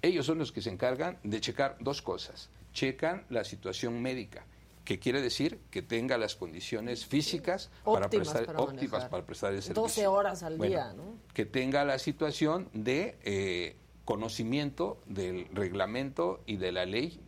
Ellos 0.02 0.26
son 0.26 0.38
los 0.38 0.54
que 0.54 0.62
se 0.62 0.70
encargan 0.70 1.20
de 1.26 1.42
checar 1.42 1.76
dos 1.82 2.02
cosas. 2.02 2.50
Checan 2.72 3.26
la 3.30 3.44
situación 3.44 4.02
médica, 4.02 4.46
que 4.86 4.98
quiere 4.98 5.22
decir 5.22 5.60
que 5.70 5.82
tenga 5.82 6.18
las 6.18 6.38
condiciones 6.38 7.06
físicas 7.06 7.70
para 7.84 8.06
Óptimas 8.06 8.30
prestar, 8.30 8.46
para 8.46 8.60
óptimas 8.60 8.92
manejar. 8.92 9.10
para 9.10 9.26
prestar 9.26 9.54
el 9.54 9.62
servicio. 9.62 9.82
12 9.82 10.08
horas 10.08 10.42
al 10.44 10.56
Bueno, 10.56 10.72
día, 10.74 10.94
¿no? 10.94 11.16
que 11.34 11.46
tenga 11.46 11.84
la 11.84 12.00
situación 12.00 12.70
de 12.72 13.18
eh, 13.24 13.76
conocimiento 14.06 15.02
del 15.06 15.50
reglamento 15.52 16.40
y 16.46 16.56
de 16.56 16.72
la 16.72 16.86
ley 16.86 17.20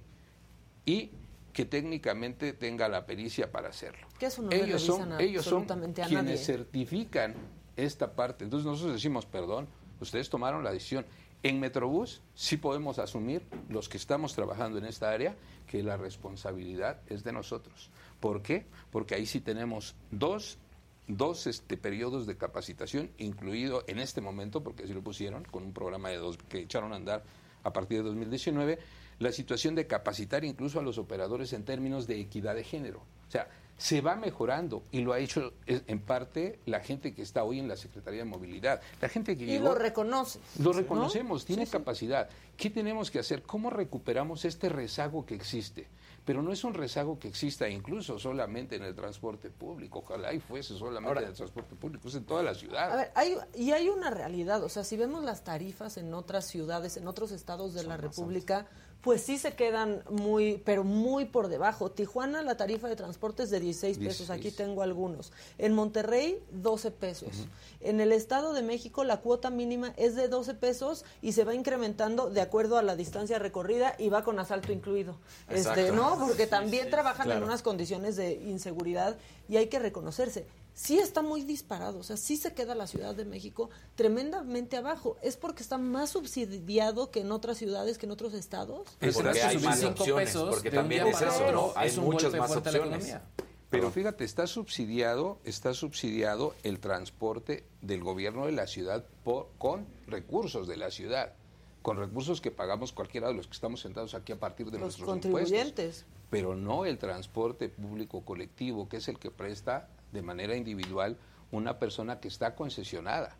y 0.85 1.11
que 1.53 1.65
técnicamente 1.65 2.53
tenga 2.53 2.87
la 2.87 3.05
pericia 3.05 3.51
para 3.51 3.69
hacerlo. 3.69 4.07
Que 4.19 4.27
eso 4.27 4.41
no 4.41 4.51
ellos 4.51 4.81
son, 4.81 5.19
ellos 5.19 5.45
son 5.45 5.65
quienes 5.65 6.09
nadie. 6.09 6.37
certifican 6.37 7.35
esta 7.75 8.13
parte. 8.13 8.43
Entonces 8.43 8.65
nosotros 8.65 8.93
decimos, 8.93 9.25
perdón, 9.25 9.67
ustedes 9.99 10.29
tomaron 10.29 10.63
la 10.63 10.71
decisión. 10.71 11.05
En 11.43 11.59
Metrobús 11.59 12.21
sí 12.35 12.57
podemos 12.57 12.99
asumir, 12.99 13.43
los 13.69 13.89
que 13.89 13.97
estamos 13.97 14.35
trabajando 14.35 14.77
en 14.77 14.85
esta 14.85 15.09
área, 15.09 15.35
que 15.65 15.81
la 15.81 15.97
responsabilidad 15.97 17.01
es 17.07 17.23
de 17.23 17.31
nosotros. 17.31 17.89
¿Por 18.19 18.43
qué? 18.43 18.67
Porque 18.91 19.15
ahí 19.15 19.25
sí 19.25 19.41
tenemos 19.41 19.95
dos, 20.11 20.59
dos 21.07 21.47
este, 21.47 21.77
periodos 21.77 22.27
de 22.27 22.37
capacitación, 22.37 23.09
incluido 23.17 23.83
en 23.87 23.99
este 23.99 24.21
momento, 24.21 24.61
porque 24.61 24.83
así 24.83 24.93
lo 24.93 25.01
pusieron, 25.01 25.43
con 25.45 25.63
un 25.63 25.73
programa 25.73 26.09
de 26.09 26.17
dos 26.17 26.37
que 26.37 26.59
echaron 26.59 26.93
a 26.93 26.97
andar 26.97 27.23
a 27.63 27.73
partir 27.73 27.99
de 27.99 28.09
2019, 28.09 28.79
la 29.21 29.31
situación 29.31 29.75
de 29.75 29.87
capacitar 29.87 30.43
incluso 30.43 30.79
a 30.79 30.83
los 30.83 30.97
operadores 30.97 31.53
en 31.53 31.63
términos 31.63 32.07
de 32.07 32.19
equidad 32.19 32.55
de 32.55 32.63
género. 32.63 32.99
O 33.27 33.31
sea, 33.31 33.47
se 33.77 34.01
va 34.01 34.15
mejorando 34.15 34.83
y 34.91 35.01
lo 35.01 35.13
ha 35.13 35.19
hecho 35.19 35.53
en 35.65 35.99
parte 36.01 36.59
la 36.65 36.81
gente 36.81 37.13
que 37.15 37.21
está 37.23 37.43
hoy 37.43 37.59
en 37.59 37.67
la 37.67 37.75
Secretaría 37.75 38.19
de 38.19 38.25
Movilidad. 38.25 38.81
La 39.01 39.09
gente 39.09 39.35
que 39.37 39.43
Y 39.43 39.47
llegó... 39.47 39.69
lo 39.69 39.75
reconoce. 39.75 40.39
Lo 40.59 40.71
¿no? 40.71 40.79
reconocemos, 40.79 41.45
tiene 41.45 41.65
Sí, 41.65 41.71
sí. 41.71 41.77
capacidad. 41.77 42.29
¿Qué 42.57 42.69
tenemos 42.69 43.09
que 43.09 43.19
hacer? 43.19 43.41
¿Cómo 43.43 43.69
recuperamos 43.71 44.45
este 44.45 44.69
rezago 44.69 45.25
que 45.25 45.33
existe? 45.35 45.87
Pero 46.25 46.43
no 46.43 46.51
es 46.51 46.63
un 46.63 46.75
rezago 46.75 47.17
que 47.17 47.27
exista 47.27 47.67
incluso 47.67 48.19
solamente 48.19 48.75
en 48.75 48.83
el 48.83 48.93
transporte 48.93 49.49
público. 49.49 49.99
Ojalá 49.99 50.31
y 50.31 50.39
fuese 50.39 50.77
solamente 50.77 51.07
Ahora- 51.07 51.21
en 51.21 51.29
el 51.29 51.33
transporte 51.33 51.73
público, 51.75 52.07
es 52.09 52.13
en 52.15 52.25
toda 52.25 52.43
la 52.43 52.53
ciudad. 52.53 52.91
A 52.91 52.95
ver, 52.95 53.11
hay, 53.15 53.35
y 53.55 53.71
hay 53.71 53.89
una 53.89 54.11
realidad, 54.11 54.63
o 54.63 54.69
sea, 54.69 54.83
si 54.83 54.95
vemos 54.97 55.23
las 55.23 55.43
tarifas 55.43 55.97
en 55.97 56.13
otras 56.13 56.45
ciudades, 56.45 56.97
en 56.97 57.07
otros 57.07 57.31
estados 57.31 57.73
de 57.73 57.83
la 57.83 57.97
República, 57.97 58.67
pues 59.01 59.23
sí 59.23 59.37
se 59.37 59.53
quedan 59.53 60.03
muy, 60.09 60.61
pero 60.63 60.83
muy 60.83 61.25
por 61.25 61.47
debajo. 61.47 61.89
Tijuana, 61.91 62.43
la 62.43 62.55
tarifa 62.55 62.87
de 62.87 62.95
transporte 62.95 63.43
es 63.43 63.49
de 63.49 63.59
16 63.59 63.97
pesos, 63.97 64.27
16. 64.27 64.39
aquí 64.39 64.51
tengo 64.51 64.83
algunos. 64.83 65.31
En 65.57 65.73
Monterrey, 65.73 66.41
12 66.51 66.91
pesos. 66.91 67.47
En 67.79 67.99
el 67.99 68.11
Estado 68.11 68.53
de 68.53 68.61
México, 68.61 69.03
la 69.03 69.17
cuota 69.17 69.49
mínima 69.49 69.93
es 69.97 70.15
de 70.15 70.27
12 70.27 70.53
pesos 70.53 71.03
y 71.21 71.31
se 71.31 71.43
va 71.43 71.55
incrementando 71.55 72.29
de 72.29 72.41
acuerdo 72.41 72.77
a 72.77 72.83
la 72.83 72.95
distancia 72.95 73.39
recorrida 73.39 73.95
y 73.97 74.09
va 74.09 74.23
con 74.23 74.39
asalto 74.39 74.71
incluido. 74.71 75.15
Este. 75.49 75.91
¿no? 75.91 76.17
Porque 76.19 76.45
también 76.45 76.89
trabajan 76.89 77.31
en 77.31 77.43
unas 77.43 77.63
condiciones 77.63 78.15
de 78.15 78.33
inseguridad 78.33 79.17
y 79.49 79.57
hay 79.57 79.67
que 79.67 79.79
reconocerse. 79.79 80.45
Sí 80.73 80.97
está 80.99 81.21
muy 81.21 81.43
disparado, 81.43 81.99
o 81.99 82.03
sea, 82.03 82.17
sí 82.17 82.37
se 82.37 82.53
queda 82.53 82.75
la 82.75 82.87
Ciudad 82.87 83.13
de 83.13 83.25
México 83.25 83.69
tremendamente 83.95 84.77
abajo. 84.77 85.17
¿Es 85.21 85.35
porque 85.37 85.63
está 85.63 85.77
más 85.77 86.11
subsidiado 86.11 87.11
que 87.11 87.19
en 87.21 87.31
otras 87.31 87.57
ciudades, 87.57 87.97
que 87.97 88.05
en 88.05 88.11
otros 88.13 88.33
estados? 88.33 88.87
Es 88.99 89.15
Porque 89.15 89.41
hay 89.41 89.57
más 89.59 89.79
cinco 89.79 89.91
opciones, 89.99 90.29
pesos 90.29 90.49
porque 90.49 90.71
también 90.71 91.07
es 91.07 91.13
para 91.13 91.27
eso, 91.27 91.43
otro 91.43 91.51
¿no? 91.51 91.71
Hay 91.75 91.89
es 91.89 91.97
un 91.97 92.05
muchas 92.05 92.23
golpe 92.23 92.39
más 92.39 92.47
fuerte 92.51 92.69
a 92.69 92.71
la 92.71 92.77
opciones. 92.79 93.05
economía. 93.07 93.29
Pero 93.69 93.91
fíjate, 93.91 94.23
está 94.25 94.47
subsidiado, 94.47 95.37
está 95.45 95.73
subsidiado 95.73 96.55
el 96.63 96.79
transporte 96.79 97.63
del 97.81 98.03
gobierno 98.03 98.45
de 98.45 98.51
la 98.53 98.67
ciudad 98.67 99.05
por, 99.23 99.47
con 99.57 99.85
recursos 100.07 100.67
de 100.67 100.77
la 100.77 100.91
ciudad, 100.91 101.33
con 101.81 101.97
recursos 101.97 102.41
que 102.41 102.51
pagamos 102.51 102.91
cualquiera 102.91 103.27
de 103.29 103.33
los 103.33 103.47
que 103.47 103.53
estamos 103.53 103.81
sentados 103.81 104.13
aquí 104.13 104.33
a 104.33 104.39
partir 104.39 104.67
de 104.67 104.73
Los 104.73 104.81
nuestros 104.81 105.07
contribuyentes. 105.07 105.67
impuestos. 105.99 106.05
Pero 106.29 106.55
no 106.55 106.85
el 106.85 106.97
transporte 106.97 107.69
público 107.69 108.25
colectivo, 108.25 108.89
que 108.89 108.97
es 108.97 109.07
el 109.07 109.19
que 109.19 109.31
presta 109.31 109.87
de 110.11 110.21
manera 110.21 110.55
individual 110.55 111.17
una 111.51 111.79
persona 111.79 112.19
que 112.19 112.27
está 112.27 112.55
concesionada. 112.55 113.35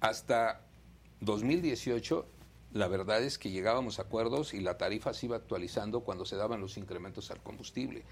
Hasta 0.00 0.60
2018, 1.20 2.26
la 2.72 2.88
verdad 2.88 3.22
es 3.22 3.38
que 3.38 3.50
llegábamos 3.50 3.98
a 3.98 4.02
acuerdos 4.02 4.54
y 4.54 4.60
la 4.60 4.78
tarifa 4.78 5.14
se 5.14 5.26
iba 5.26 5.36
actualizando 5.36 6.00
cuando 6.00 6.24
se 6.24 6.36
daban 6.36 6.60
los 6.60 6.76
incrementos 6.76 7.30
al 7.30 7.42
combustible. 7.42 8.04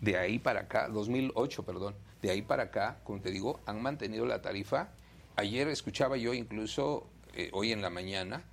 De 0.00 0.16
ahí 0.16 0.38
para 0.38 0.60
acá, 0.60 0.88
2008, 0.88 1.64
perdón, 1.64 1.94
de 2.22 2.30
ahí 2.30 2.42
para 2.42 2.64
acá, 2.64 3.00
como 3.04 3.20
te 3.20 3.30
digo, 3.30 3.60
han 3.66 3.82
mantenido 3.82 4.26
la 4.26 4.42
tarifa. 4.42 4.90
Ayer 5.36 5.68
escuchaba 5.68 6.16
yo 6.16 6.34
incluso, 6.34 7.08
eh, 7.34 7.50
hoy 7.52 7.72
en 7.72 7.82
la 7.82 7.90
mañana, 7.90 8.44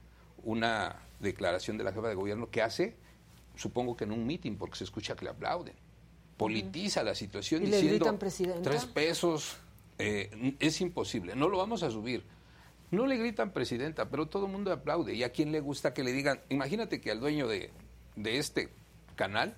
una 0.43 1.01
declaración 1.19 1.77
de 1.77 1.83
la 1.83 1.93
jefa 1.93 2.07
de 2.07 2.15
gobierno 2.15 2.49
que 2.49 2.61
hace, 2.61 2.95
supongo 3.55 3.95
que 3.95 4.03
en 4.03 4.11
un 4.11 4.25
mitin, 4.25 4.57
porque 4.57 4.77
se 4.77 4.83
escucha 4.83 5.15
que 5.15 5.25
le 5.25 5.31
aplauden. 5.31 5.75
Politiza 6.37 7.03
la 7.03 7.15
situación 7.15 7.63
Y 7.63 7.67
le 7.67 7.81
diciendo 7.81 8.19
tres 8.61 8.85
pesos 8.85 9.57
eh, 9.97 10.55
es 10.59 10.81
imposible, 10.81 11.35
no 11.35 11.47
lo 11.49 11.57
vamos 11.57 11.83
a 11.83 11.91
subir. 11.91 12.23
No 12.91 13.07
le 13.07 13.17
gritan 13.17 13.51
presidenta, 13.51 14.09
pero 14.09 14.27
todo 14.27 14.45
el 14.45 14.51
mundo 14.51 14.71
aplaude. 14.71 15.15
¿Y 15.15 15.23
a 15.23 15.31
quién 15.31 15.51
le 15.51 15.59
gusta 15.59 15.93
que 15.93 16.03
le 16.03 16.11
digan? 16.11 16.39
Imagínate 16.49 17.01
que 17.01 17.11
al 17.11 17.19
dueño 17.19 17.47
de, 17.47 17.71
de 18.15 18.37
este 18.37 18.69
canal 19.15 19.55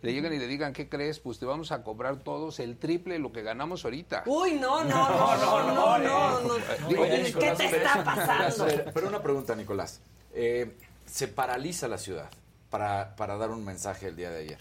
le 0.00 0.12
llegan 0.12 0.32
y 0.32 0.38
le 0.38 0.46
digan, 0.46 0.72
¿qué 0.72 0.88
crees? 0.88 1.18
Pues 1.18 1.38
te 1.38 1.46
vamos 1.46 1.72
a 1.72 1.82
cobrar 1.82 2.18
todos 2.18 2.60
el 2.60 2.76
triple 2.78 3.14
de 3.14 3.20
lo 3.20 3.32
que 3.32 3.42
ganamos 3.42 3.84
ahorita. 3.84 4.22
Uy, 4.26 4.54
no, 4.54 4.84
no, 4.84 5.08
no, 5.08 5.36
no, 5.36 5.74
no, 5.74 5.98
no. 5.98 6.40
no, 6.40 7.00
Oye, 7.00 7.32
¿Qué 7.32 7.52
te 7.52 7.64
está 7.64 8.04
pasando? 8.04 8.66
pero 8.94 9.08
una 9.08 9.20
pregunta, 9.20 9.56
Nicolás. 9.56 10.00
Eh, 10.32 10.76
se 11.04 11.26
paraliza 11.26 11.88
la 11.88 11.98
ciudad 11.98 12.30
para, 12.70 13.16
para 13.16 13.36
dar 13.36 13.50
un 13.50 13.64
mensaje 13.64 14.06
el 14.06 14.16
día 14.16 14.30
de 14.30 14.38
ayer. 14.40 14.58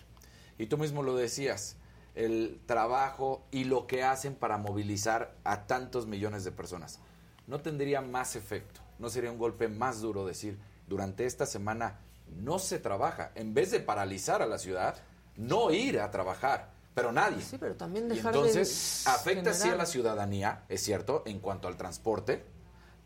Y 0.57 0.67
tú 0.67 0.77
mismo 0.77 1.03
lo 1.03 1.15
decías, 1.15 1.77
el 2.15 2.59
trabajo 2.65 3.45
y 3.51 3.65
lo 3.65 3.85
que 3.85 4.03
hacen 4.03 4.35
para 4.35 4.57
movilizar 4.57 5.35
a 5.43 5.67
tantos 5.67 6.07
millones 6.07 6.43
de 6.43 6.51
personas. 6.51 6.99
¿No 7.45 7.61
tendría 7.61 8.01
más 8.01 8.35
efecto? 8.35 8.81
¿No 8.99 9.09
sería 9.09 9.31
un 9.31 9.37
golpe 9.37 9.67
más 9.67 10.01
duro 10.01 10.25
decir, 10.25 10.57
durante 10.87 11.25
esta 11.25 11.45
semana 11.45 11.99
no 12.41 12.57
se 12.57 12.79
trabaja? 12.79 13.31
En 13.35 13.53
vez 13.53 13.71
de 13.71 13.79
paralizar 13.79 14.41
a 14.41 14.47
la 14.47 14.57
ciudad, 14.57 14.95
no 15.35 15.71
ir 15.71 15.99
a 15.99 16.09
trabajar. 16.09 16.71
Pero 16.95 17.11
nadie. 17.11 17.43
Sí, 17.43 17.57
pero 17.59 17.75
también 17.75 18.07
Y 18.07 18.15
dejar 18.15 18.33
entonces 18.33 19.03
de 19.05 19.11
afecta 19.11 19.53
sí 19.53 19.69
a 19.69 19.75
la 19.75 19.85
ciudadanía, 19.85 20.63
es 20.67 20.81
cierto, 20.81 21.21
en 21.27 21.39
cuanto 21.39 21.67
al 21.67 21.77
transporte, 21.77 22.43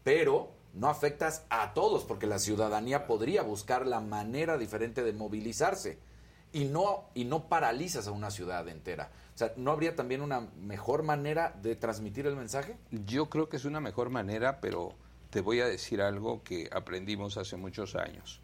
pero 0.06 0.54
no 0.74 0.88
afectas 0.88 1.44
a 1.50 1.74
todos, 1.74 2.06
porque 2.06 2.28
la 2.28 2.40
ciudadanía 2.40 3.06
podría 3.06 3.42
buscar 3.42 3.86
la 3.86 4.00
manera 4.00 4.58
diferente 4.58 5.04
de 5.04 5.12
movilizarse 5.12 6.00
y 6.54 6.66
no, 6.66 7.06
y 7.14 7.26
no 7.26 7.48
paralizas 7.48 8.08
a 8.08 8.12
una 8.12 8.32
ciudad 8.32 8.68
entera. 8.68 9.12
O 9.34 9.38
sea, 9.38 9.54
¿no 9.56 9.72
habría 9.72 9.96
también 9.96 10.22
una 10.22 10.42
mejor 10.60 11.04
manera 11.04 11.58
de 11.62 11.76
transmitir 11.76 12.28
el 12.28 12.36
mensaje? 12.36 12.78
Yo 12.92 13.30
creo 13.30 13.50
que 13.50 13.58
es 13.58 13.66
una 13.66 13.80
mejor 13.80 14.10
manera, 14.10 14.60
pero 14.60 14.94
te 15.30 15.42
voy 15.42 15.62
a 15.62 15.66
decir 15.66 16.02
algo 16.02 16.44
que 16.44 16.70
aprendimos 16.72 17.38
hace 17.38 17.56
muchos 17.56 17.96
años. 17.96 18.42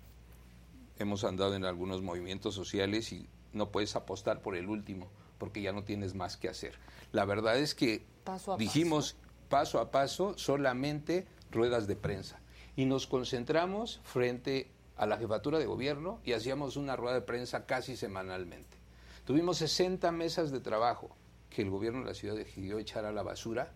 Hemos 0.98 1.24
andado 1.24 1.56
en 1.56 1.66
algunos 1.66 2.02
movimientos 2.02 2.56
sociales 2.56 3.12
y 3.12 3.28
no 3.54 3.72
puedes 3.72 3.96
apostar 3.96 4.42
por 4.42 4.56
el 4.56 4.70
último, 4.70 5.10
porque 5.38 5.62
ya 5.62 5.74
no 5.74 5.84
tienes 5.84 6.16
más 6.16 6.38
que 6.38 6.50
hacer. 6.50 6.80
La 7.12 7.26
verdad 7.26 7.58
es 7.58 7.76
que 7.76 8.06
Paso 8.24 8.54
a 8.54 8.58
dijimos 8.58 9.18
paso 9.50 9.80
a 9.80 9.92
paso 9.92 10.38
solamente 10.38 11.26
ruedas 11.52 11.88
de 11.88 11.96
prensa 11.96 12.40
y 12.76 12.86
nos 12.86 13.08
concentramos 13.08 14.02
frente 14.04 14.70
a 14.98 15.06
la 15.06 15.18
jefatura 15.18 15.60
de 15.60 15.66
gobierno 15.66 16.20
y 16.24 16.34
hacíamos 16.34 16.76
una 16.76 16.96
rueda 16.96 17.16
de 17.16 17.22
prensa 17.22 17.66
casi 17.66 17.96
semanalmente. 17.96 18.78
Tuvimos 19.26 19.58
60 19.58 20.12
mesas 20.12 20.52
de 20.52 20.60
trabajo 20.60 21.16
que 21.50 21.62
el 21.62 21.70
gobierno 21.70 22.00
de 22.00 22.06
la 22.06 22.14
ciudad 22.14 22.36
decidió 22.36 22.80
echar 22.80 23.06
a 23.06 23.12
la 23.12 23.24
basura 23.24 23.74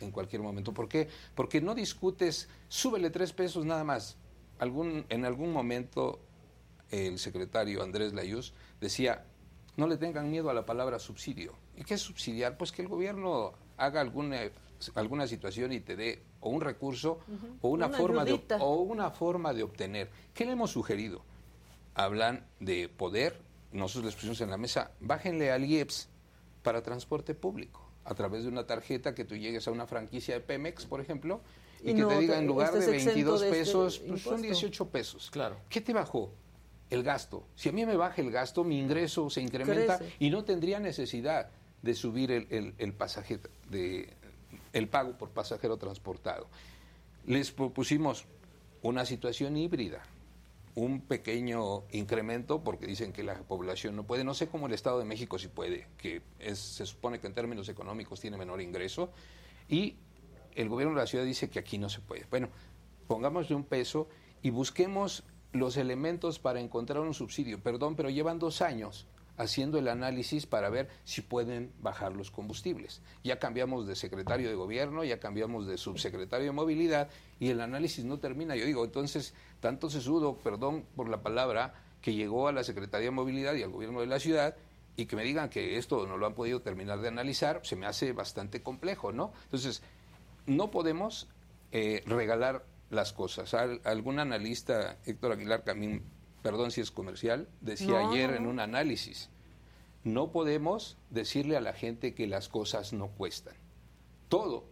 en 0.00 0.10
cualquier 0.10 0.42
momento. 0.42 0.74
¿Por 0.74 0.88
qué? 0.88 1.08
Porque 1.34 1.60
no 1.60 1.74
discutes, 1.74 2.48
súbele 2.68 3.10
tres 3.10 3.32
pesos 3.32 3.64
nada 3.64 3.84
más. 3.84 4.16
En 4.60 5.24
algún 5.24 5.52
momento 5.52 6.20
el 6.90 7.18
secretario 7.18 7.82
Andrés 7.82 8.12
Layuz 8.12 8.52
decía, 8.80 9.24
no 9.76 9.86
le 9.86 9.96
tengan 9.98 10.30
miedo 10.30 10.50
a 10.50 10.54
la 10.54 10.64
palabra 10.64 10.98
subsidio. 10.98 11.54
¿Y 11.76 11.84
qué 11.84 11.94
es 11.94 12.00
subsidiar? 12.00 12.56
Pues 12.56 12.72
que 12.72 12.82
el 12.82 12.88
gobierno 12.88 13.52
haga 13.76 14.00
alguna, 14.00 14.40
alguna 14.94 15.26
situación 15.26 15.72
y 15.72 15.80
te 15.80 15.96
dé 15.96 16.22
o 16.40 16.50
un 16.50 16.60
recurso 16.60 17.20
o, 17.60 17.68
una 17.68 17.86
Una 17.86 17.96
forma 17.96 18.24
de, 18.24 18.40
o 18.60 18.76
una 18.76 19.10
forma 19.10 19.52
de 19.52 19.62
obtener. 19.62 20.10
¿Qué 20.34 20.44
le 20.44 20.52
hemos 20.52 20.70
sugerido? 20.70 21.22
Hablan 21.94 22.46
de 22.60 22.88
poder, 22.88 23.40
nosotros 23.72 24.06
les 24.06 24.14
pusimos 24.14 24.40
en 24.40 24.50
la 24.50 24.56
mesa, 24.56 24.92
bájenle 25.00 25.50
al 25.50 25.64
IEPS 25.64 26.08
para 26.62 26.82
transporte 26.82 27.34
público 27.34 27.86
a 28.04 28.14
través 28.14 28.44
de 28.44 28.48
una 28.48 28.66
tarjeta 28.66 29.14
que 29.14 29.24
tú 29.24 29.34
llegues 29.36 29.66
a 29.66 29.72
una 29.72 29.86
franquicia 29.86 30.34
de 30.34 30.40
Pemex, 30.40 30.86
por 30.86 31.00
ejemplo, 31.00 31.40
y, 31.82 31.90
Y 31.90 31.94
que 31.94 32.00
no 32.02 32.08
te 32.08 32.18
diga 32.20 32.38
en 32.38 32.46
lugar 32.46 32.72
de 32.72 32.78
estés 32.78 32.94
exento 32.94 33.14
22 33.14 33.40
de 33.40 33.46
este 33.46 33.58
pesos, 33.58 33.98
pues 33.98 34.22
son 34.22 34.32
impuesto. 34.38 34.42
18 34.42 34.88
pesos. 34.88 35.30
Claro. 35.30 35.56
¿Qué 35.68 35.80
te 35.80 35.92
bajó? 35.92 36.32
El 36.88 37.02
gasto. 37.02 37.44
Si 37.56 37.68
a 37.68 37.72
mí 37.72 37.84
me 37.84 37.96
baja 37.96 38.22
el 38.22 38.30
gasto, 38.30 38.62
mi 38.64 38.78
ingreso 38.78 39.28
se 39.28 39.42
incrementa 39.42 39.98
Crece. 39.98 40.14
y 40.20 40.30
no 40.30 40.44
tendría 40.44 40.78
necesidad 40.78 41.50
de 41.82 41.94
subir 41.94 42.30
el, 42.30 42.46
el, 42.50 42.74
el 42.78 42.92
pasaje 42.94 43.40
de 43.68 44.14
el 44.72 44.88
pago 44.88 45.16
por 45.16 45.30
pasajero 45.30 45.76
transportado. 45.76 46.48
Les 47.24 47.50
propusimos 47.50 48.26
una 48.82 49.04
situación 49.04 49.56
híbrida, 49.56 50.02
un 50.74 51.00
pequeño 51.00 51.84
incremento 51.92 52.62
porque 52.62 52.86
dicen 52.86 53.12
que 53.12 53.22
la 53.22 53.34
población 53.34 53.96
no 53.96 54.04
puede, 54.04 54.24
no 54.24 54.34
sé 54.34 54.48
cómo 54.48 54.66
el 54.66 54.74
Estado 54.74 54.98
de 54.98 55.04
México 55.04 55.38
sí 55.38 55.48
puede, 55.48 55.88
que 55.96 56.22
es, 56.38 56.58
se 56.58 56.86
supone 56.86 57.18
que 57.18 57.26
en 57.26 57.34
términos 57.34 57.68
económicos 57.68 58.20
tiene 58.20 58.36
menor 58.36 58.60
ingreso 58.60 59.10
y 59.68 59.96
el 60.54 60.68
gobierno 60.68 60.94
de 60.94 61.00
la 61.00 61.06
ciudad 61.06 61.24
dice 61.24 61.50
que 61.50 61.58
aquí 61.58 61.78
no 61.78 61.88
se 61.88 62.00
puede. 62.00 62.26
Bueno, 62.30 62.48
pongámosle 63.06 63.56
un 63.56 63.64
peso 63.64 64.08
y 64.42 64.50
busquemos 64.50 65.24
los 65.52 65.76
elementos 65.76 66.38
para 66.38 66.60
encontrar 66.60 67.00
un 67.00 67.14
subsidio. 67.14 67.62
Perdón, 67.62 67.96
pero 67.96 68.10
llevan 68.10 68.38
dos 68.38 68.62
años 68.62 69.06
haciendo 69.36 69.78
el 69.78 69.88
análisis 69.88 70.46
para 70.46 70.70
ver 70.70 70.88
si 71.04 71.22
pueden 71.22 71.72
bajar 71.80 72.12
los 72.12 72.30
combustibles. 72.30 73.02
Ya 73.24 73.38
cambiamos 73.38 73.86
de 73.86 73.96
secretario 73.96 74.48
de 74.48 74.54
gobierno, 74.54 75.04
ya 75.04 75.18
cambiamos 75.20 75.66
de 75.66 75.76
subsecretario 75.78 76.46
de 76.46 76.52
movilidad 76.52 77.08
y 77.38 77.50
el 77.50 77.60
análisis 77.60 78.04
no 78.04 78.18
termina. 78.18 78.56
Yo 78.56 78.64
digo, 78.66 78.84
entonces, 78.84 79.34
tanto 79.60 79.90
sesudo, 79.90 80.36
perdón 80.38 80.84
por 80.96 81.08
la 81.08 81.22
palabra, 81.22 81.74
que 82.00 82.14
llegó 82.14 82.48
a 82.48 82.52
la 82.52 82.62
Secretaría 82.64 83.06
de 83.06 83.10
Movilidad 83.10 83.54
y 83.54 83.62
al 83.62 83.70
gobierno 83.70 84.00
de 84.00 84.06
la 84.06 84.20
ciudad 84.20 84.54
y 84.96 85.06
que 85.06 85.16
me 85.16 85.24
digan 85.24 85.48
que 85.50 85.76
esto 85.76 86.06
no 86.06 86.16
lo 86.16 86.26
han 86.26 86.34
podido 86.34 86.60
terminar 86.62 87.00
de 87.00 87.08
analizar, 87.08 87.60
se 87.64 87.76
me 87.76 87.86
hace 87.86 88.12
bastante 88.12 88.62
complejo, 88.62 89.12
¿no? 89.12 89.32
Entonces, 89.44 89.82
no 90.46 90.70
podemos 90.70 91.28
eh, 91.72 92.02
regalar 92.06 92.64
las 92.90 93.12
cosas. 93.12 93.52
Al- 93.54 93.80
algún 93.84 94.20
analista, 94.20 94.98
Héctor 95.04 95.32
Aguilar 95.32 95.64
Camín, 95.64 96.02
perdón 96.42 96.70
si 96.70 96.80
es 96.80 96.90
comercial, 96.90 97.48
decía 97.60 98.02
No, 98.02 98.10
ayer 98.10 98.30
en 98.30 98.46
un 98.46 98.60
análisis, 98.60 99.28
no 100.04 100.30
podemos 100.30 100.96
decirle 101.10 101.56
a 101.56 101.60
la 101.60 101.72
gente 101.72 102.14
que 102.14 102.26
las 102.26 102.48
cosas 102.48 102.92
no 102.92 103.08
cuestan. 103.08 103.54
Todo 104.28 104.64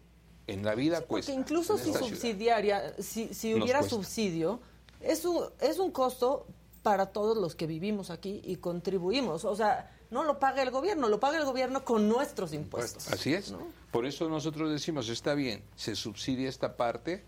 en 0.46 0.64
la 0.64 0.74
vida 0.74 0.98
Porque 0.98 1.08
cuesta. 1.08 1.32
incluso 1.32 1.78
en 1.78 1.84
si 1.84 1.92
subsidiaria, 1.92 2.94
si, 3.00 3.54
hubiera 3.54 3.82
subsidio, 3.82 4.60
es 5.00 5.24
un, 5.24 5.44
es 5.60 5.78
un 5.78 5.90
costo 5.90 6.46
para 6.82 7.06
todos 7.06 7.36
los 7.36 7.54
que 7.54 7.66
vivimos 7.66 8.10
aquí 8.10 8.40
y 8.44 8.56
contribuimos. 8.56 9.44
O 9.44 9.56
sea, 9.56 9.90
no 10.10 10.22
lo 10.22 10.38
paga 10.38 10.62
el 10.62 10.70
gobierno, 10.70 11.08
lo 11.08 11.18
paga 11.18 11.38
el 11.38 11.44
gobierno 11.44 11.84
con 11.84 12.08
nuestros 12.08 12.52
impuestos. 12.52 13.08
Así 13.08 13.34
es. 13.34 13.54
Por 13.90 14.06
eso 14.06 14.28
nosotros 14.28 14.70
decimos, 14.70 15.08
está 15.08 15.34
bien, 15.34 15.64
se 15.76 15.96
subsidia 15.96 16.48
esta 16.48 16.76
parte, 16.76 17.24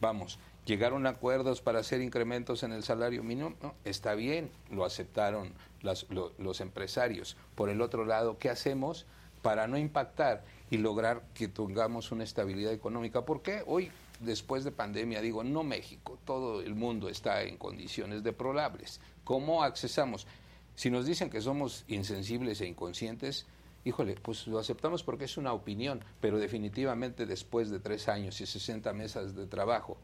vamos, 0.00 0.38
llegaron 0.66 1.06
a 1.06 1.10
acuerdos 1.10 1.62
para 1.62 1.78
hacer 1.78 2.02
incrementos 2.02 2.62
en 2.64 2.72
el 2.72 2.82
salario 2.82 3.22
mínimo, 3.22 3.54
está 3.84 4.14
bien, 4.14 4.50
lo 4.70 4.84
aceptaron 4.84 5.54
los 5.80 6.60
empresarios. 6.60 7.36
Por 7.54 7.70
el 7.70 7.80
otro 7.80 8.04
lado, 8.04 8.36
¿qué 8.38 8.50
hacemos 8.50 9.06
para 9.42 9.68
no 9.68 9.78
impactar 9.78 10.44
y 10.68 10.78
lograr 10.78 11.22
que 11.32 11.46
tengamos 11.46 12.10
una 12.10 12.24
estabilidad 12.24 12.72
económica? 12.72 13.24
Porque 13.24 13.62
hoy, 13.66 13.92
después 14.18 14.64
de 14.64 14.72
pandemia, 14.72 15.20
digo, 15.20 15.44
no 15.44 15.62
México, 15.62 16.18
todo 16.24 16.60
el 16.60 16.74
mundo 16.74 17.08
está 17.08 17.42
en 17.44 17.56
condiciones 17.56 18.24
deplorables. 18.24 19.00
¿Cómo 19.22 19.62
accesamos? 19.62 20.26
Si 20.74 20.90
nos 20.90 21.06
dicen 21.06 21.30
que 21.30 21.40
somos 21.40 21.84
insensibles 21.86 22.60
e 22.60 22.66
inconscientes, 22.66 23.46
híjole, 23.84 24.16
pues 24.16 24.48
lo 24.48 24.58
aceptamos 24.58 25.04
porque 25.04 25.26
es 25.26 25.36
una 25.36 25.52
opinión, 25.52 26.04
pero 26.20 26.38
definitivamente 26.38 27.24
después 27.24 27.70
de 27.70 27.78
tres 27.78 28.08
años 28.08 28.40
y 28.40 28.46
60 28.46 28.92
mesas 28.94 29.36
de 29.36 29.46
trabajo, 29.46 29.96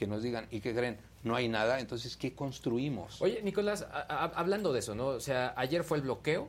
que 0.00 0.06
nos 0.06 0.22
digan, 0.22 0.46
¿y 0.50 0.62
qué 0.62 0.74
creen? 0.74 0.96
No 1.24 1.36
hay 1.36 1.46
nada, 1.46 1.78
entonces, 1.78 2.16
¿qué 2.16 2.34
construimos? 2.34 3.20
Oye, 3.20 3.42
Nicolás, 3.42 3.82
a- 3.82 3.98
a- 4.00 4.24
hablando 4.34 4.72
de 4.72 4.78
eso, 4.78 4.94
¿no? 4.94 5.08
O 5.08 5.20
sea, 5.20 5.52
ayer 5.58 5.84
fue 5.84 5.98
el 5.98 6.02
bloqueo. 6.04 6.48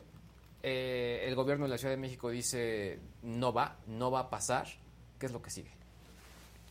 eh, 0.63 1.25
el 1.27 1.33
gobierno 1.35 1.65
de 1.65 1.69
la 1.71 1.77
Ciudad 1.79 1.91
de 1.93 1.97
México 1.97 2.29
dice 2.29 2.99
no 3.23 3.51
va, 3.51 3.77
no 3.87 4.09
va 4.11 4.19
a 4.21 4.29
pasar. 4.29 4.67
¿Qué 5.19 5.25
es 5.25 5.31
lo 5.33 5.41
que 5.41 5.49
sigue? 5.49 5.71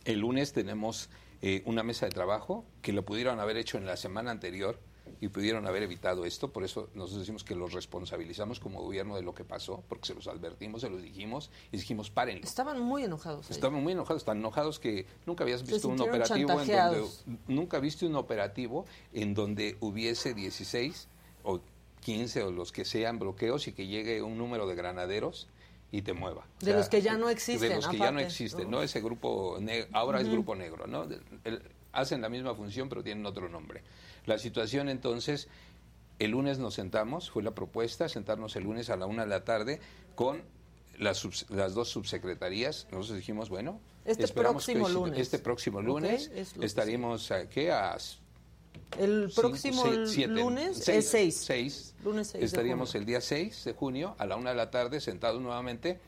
El 0.05 0.19
lunes 0.21 0.53
tenemos 0.53 1.09
eh, 1.41 1.61
una 1.65 1.83
mesa 1.83 2.05
de 2.05 2.11
trabajo 2.13 2.63
que 2.81 2.93
lo 2.93 3.03
pudieron 3.03 3.39
haber 3.41 3.57
hecho 3.57 3.77
en 3.77 3.85
la 3.85 3.97
semana 3.97 4.31
anterior 4.31 4.79
y 5.19 5.27
pudieron 5.27 5.67
haber 5.67 5.83
evitado 5.83 6.25
esto. 6.25 6.51
Por 6.51 6.63
eso 6.63 6.89
nosotros 6.93 7.19
decimos 7.21 7.43
que 7.43 7.55
los 7.55 7.73
responsabilizamos 7.73 8.59
como 8.59 8.81
gobierno 8.81 9.15
de 9.15 9.21
lo 9.21 9.33
que 9.33 9.43
pasó, 9.43 9.83
porque 9.89 10.07
se 10.07 10.13
los 10.15 10.27
advertimos, 10.27 10.81
se 10.81 10.89
los 10.89 11.01
dijimos 11.01 11.49
y 11.71 11.77
dijimos, 11.77 12.09
párenlo. 12.09 12.43
Estaban 12.43 12.79
muy 12.79 13.03
enojados. 13.03 13.47
ahí. 13.49 13.55
Estaban 13.55 13.81
muy 13.83 13.93
enojados, 13.93 14.23
tan 14.23 14.37
enojados 14.37 14.79
que 14.79 15.05
nunca 15.25 15.43
habías 15.43 15.61
visto 15.65 15.87
un 15.89 15.99
operativo 16.01 16.51
en 16.61 16.67
donde 16.67 17.07
nunca 17.47 17.79
viste 17.79 18.05
un 18.05 18.15
operativo 18.15 18.85
en 19.13 19.33
donde 19.33 19.77
hubiese 19.81 20.33
16 20.33 21.07
o 21.43 21.59
15 22.01 22.43
o 22.43 22.51
los 22.51 22.71
que 22.71 22.85
sean 22.85 23.19
bloqueos 23.19 23.67
y 23.67 23.73
que 23.73 23.87
llegue 23.87 24.21
un 24.21 24.37
número 24.37 24.67
de 24.67 24.75
granaderos 24.75 25.47
y 25.91 26.01
te 26.03 26.13
mueva. 26.13 26.45
O 26.61 26.65
De 26.65 26.73
los 26.73 26.87
que 26.89 27.01
ya 27.01 27.17
no 27.17 27.29
existen, 27.29 27.69
De 27.69 27.75
los 27.75 27.87
que 27.87 27.97
ya 27.97 28.11
no 28.11 28.19
existen, 28.21 28.71
¿no? 28.71 28.81
Ese 28.81 29.01
grupo, 29.01 29.57
ahora 29.91 30.21
es 30.21 30.29
grupo 30.29 30.55
negro, 30.55 30.87
¿no? 30.87 31.03
El- 31.03 31.21
el- 31.43 31.61
hacen 31.93 32.21
la 32.21 32.29
misma 32.29 32.55
función 32.55 32.89
pero 32.89 33.03
tienen 33.03 33.25
otro 33.25 33.49
nombre. 33.49 33.83
La 34.25 34.37
situación 34.37 34.89
entonces, 34.89 35.47
el 36.19 36.31
lunes 36.31 36.59
nos 36.59 36.75
sentamos, 36.75 37.29
fue 37.31 37.43
la 37.43 37.51
propuesta, 37.51 38.07
sentarnos 38.09 38.55
el 38.55 38.63
lunes 38.63 38.89
a 38.89 38.95
la 38.97 39.05
una 39.07 39.23
de 39.23 39.29
la 39.29 39.43
tarde 39.43 39.79
con 40.15 40.41
las, 40.99 41.23
subs- 41.25 41.49
las 41.49 41.73
dos 41.73 41.89
subsecretarías, 41.89 42.87
nosotros 42.91 43.17
dijimos, 43.17 43.49
bueno, 43.49 43.79
Este 44.05 44.23
esperamos 44.25 44.65
que 44.65 44.73
próximo 44.73 44.87
el- 44.87 44.93
lunes. 44.93 45.19
este 45.19 45.39
próximo 45.39 45.81
lunes 45.81 46.29
es 46.35 46.55
lo 46.55 46.59
que 46.61 46.65
estaríamos 46.67 47.31
a, 47.31 47.49
¿qué? 47.49 47.71
a 47.71 47.97
El 48.99 49.27
cinco, 49.29 49.41
próximo 49.41 49.83
seis, 49.83 50.09
siete, 50.11 50.33
lunes 50.33 50.77
seis, 50.77 51.05
es 51.05 51.09
6. 51.09 51.37
seis. 51.37 51.95
Lunes 52.03 52.27
6 52.27 52.39
de 52.41 52.45
Estaríamos 52.45 52.93
el 52.95 53.05
día 53.05 53.21
6 53.21 53.63
de 53.63 53.73
junio 53.73 54.15
a 54.19 54.25
la 54.25 54.35
una 54.35 54.51
de 54.51 54.55
la 54.57 54.69
tarde 54.69 54.99
sentados 55.01 55.41
nuevamente 55.41 55.99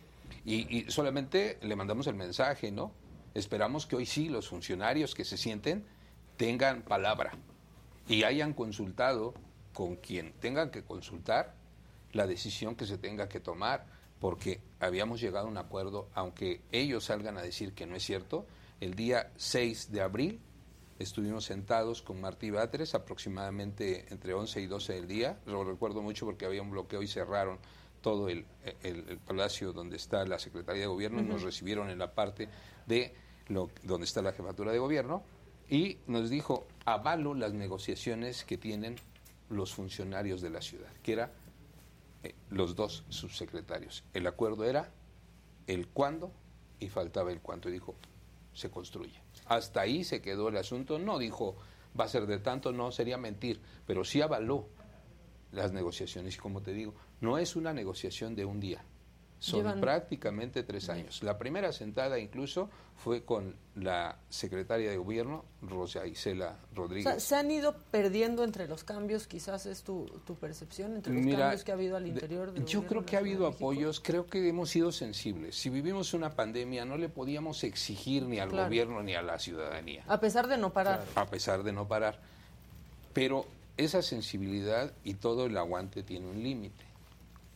y, 0.46 0.78
y 0.80 0.92
solamente 0.92 1.58
le 1.62 1.76
mandamos 1.76 2.06
el 2.08 2.16
mensaje, 2.16 2.72
¿no? 2.72 2.92
Esperamos 3.34 3.86
que 3.86 3.96
hoy 3.96 4.06
sí 4.06 4.30
los 4.30 4.48
funcionarios 4.48 5.16
que 5.16 5.26
se 5.26 5.38
sienten 5.38 5.86
tengan 6.38 6.82
palabra 6.84 7.32
y 8.08 8.24
hayan 8.24 8.54
consultado 8.54 9.34
con 9.74 9.96
quien 9.96 10.34
tengan 10.34 10.70
que 10.70 10.84
consultar 10.84 11.56
la 12.12 12.28
decisión 12.28 12.76
que 12.76 12.86
se 12.86 12.98
tenga 12.98 13.28
que 13.28 13.40
tomar, 13.40 13.86
porque 14.20 14.62
habíamos 14.80 15.20
llegado 15.20 15.48
a 15.48 15.50
un 15.50 15.58
acuerdo, 15.58 16.10
aunque 16.14 16.62
ellos 16.72 17.06
salgan 17.06 17.38
a 17.38 17.42
decir 17.42 17.74
que 17.74 17.86
no 17.88 17.96
es 17.96 18.04
cierto, 18.04 18.46
el 18.82 18.94
día 18.94 19.32
6 19.38 19.92
de 19.92 20.02
abril 20.02 20.40
estuvimos 21.00 21.46
sentados 21.46 22.02
con 22.04 22.22
Martí 22.22 22.52
Batres 22.52 22.94
aproximadamente 22.94 24.06
entre 24.14 24.34
11 24.36 24.62
y 24.62 24.68
12 24.68 24.94
del 24.94 25.08
día, 25.08 25.40
lo 25.48 25.64
recuerdo 25.64 26.02
mucho 26.04 26.26
porque 26.26 26.46
había 26.46 26.62
un 26.62 26.70
bloqueo 26.72 27.02
y 27.02 27.08
cerraron 27.08 27.58
todo 28.02 28.30
el, 28.30 28.46
el- 28.84 29.10
el 29.10 29.18
palacio 29.18 29.74
donde 29.74 29.96
está 29.96 30.24
la 30.26 30.38
Secretaría 30.38 30.82
de 30.82 30.88
Gobierno 30.88 31.20
y 31.22 31.24
nos 31.26 31.42
recibieron 31.42 31.90
en 31.90 31.98
la 31.98 32.14
parte 32.14 32.48
de 32.86 33.16
lo, 33.48 33.70
donde 33.84 34.06
está 34.06 34.22
la 34.22 34.34
jefatura 34.34 34.72
de 34.72 34.80
gobierno 34.80 35.24
y 35.70 35.98
nos 36.08 36.30
dijo 36.30 36.68
avalo 36.86 37.34
las 37.34 37.54
negociaciones 37.54 38.44
que 38.44 38.58
tienen 38.58 38.96
los 39.50 39.74
funcionarios 39.74 40.42
de 40.42 40.50
la 40.50 40.62
ciudad, 40.62 40.92
que 41.02 41.14
era 41.14 41.32
eh, 42.24 42.34
los 42.50 42.76
dos 42.76 43.04
subsecretarios. 43.10 44.04
El 44.14 44.28
acuerdo 44.28 44.66
era 44.66 44.92
el 45.68 45.88
cuándo 45.88 46.32
y 46.80 46.90
faltaba 46.90 47.32
el 47.32 47.42
cuánto. 47.42 47.70
Y 47.70 47.74
dijo, 47.74 47.96
se 48.54 48.70
construye. 48.70 49.22
Hasta 49.46 49.82
ahí 49.82 50.04
se 50.04 50.22
quedó 50.22 50.50
el 50.50 50.58
asunto. 50.58 51.00
No 51.00 51.18
dijo, 51.20 51.56
va 52.00 52.06
a 52.06 52.10
ser 52.10 52.26
de 52.26 52.40
tanto, 52.40 52.72
no, 52.72 52.92
sería 52.92 53.18
mentir, 53.18 53.62
pero 53.86 54.04
sí 54.04 54.22
avaló 54.22 54.68
las 55.52 55.72
negociaciones. 55.72 56.36
Y 56.36 56.40
como 56.40 56.62
te 56.62 56.74
digo, 56.74 56.94
no 57.22 57.38
es 57.38 57.56
una 57.56 57.74
negociación 57.74 58.36
de 58.36 58.46
un 58.46 58.60
día. 58.60 58.84
Son 59.44 59.60
Llevan- 59.60 59.82
prácticamente 59.82 60.64
tres 60.64 60.88
años. 60.88 61.22
La 61.22 61.38
primera 61.38 61.74
sentada 61.74 62.18
incluso 62.18 62.70
fue 62.96 63.24
con 63.26 63.54
la 63.76 64.18
secretaria 64.30 64.90
de 64.90 64.96
gobierno, 64.96 65.44
Rosa 65.62 66.08
Isela 66.08 66.56
O 66.72 66.76
Rodríguez. 66.78 67.04
sea, 67.04 67.20
se 67.20 67.36
han 67.36 67.52
ido 67.52 67.76
perdiendo 67.92 68.46
entre 68.46 68.70
los 68.70 68.86
cambios, 68.86 69.28
quizás 69.28 69.66
es 69.66 69.84
tu, 69.84 70.06
tu 70.26 70.36
percepción, 70.36 70.96
entre 70.96 71.14
los 71.14 71.22
Mira, 71.26 71.40
cambios 71.40 71.64
que 71.66 71.72
ha 71.72 71.76
habido 71.76 71.98
al 71.98 72.08
interior 72.08 72.54
del 72.54 72.64
Yo 72.66 72.88
creo 72.88 73.06
que 73.06 73.18
ha 73.18 73.20
habido 73.20 73.46
apoyos, 73.46 74.00
creo 74.00 74.28
que 74.28 74.48
hemos 74.48 74.70
sido 74.70 74.94
sensibles. 74.94 75.58
Si 75.58 75.70
vivimos 75.70 76.14
una 76.14 76.30
pandemia, 76.30 76.86
no 76.86 76.96
le 76.98 77.10
podíamos 77.10 77.66
exigir 77.66 78.24
ni 78.24 78.40
al 78.40 78.48
Claro. 78.48 78.68
gobierno 78.70 79.04
ni 79.04 79.14
a 79.14 79.22
la 79.22 79.40
ciudadanía, 79.40 80.06
A 80.08 80.22
pesar 80.22 80.48
de 80.48 80.58
no 80.58 80.72
parar. 80.72 81.04
a 81.16 81.26
pesar 81.26 81.64
de 81.64 81.74
no 81.74 81.86
parar. 81.86 82.18
Pero 83.12 83.46
esa 83.76 84.02
sensibilidad 84.02 84.94
y 85.04 85.16
todo 85.16 85.48
el 85.48 85.58
aguante 85.58 86.02
tiene 86.02 86.28
un 86.30 86.42
límite. 86.42 86.86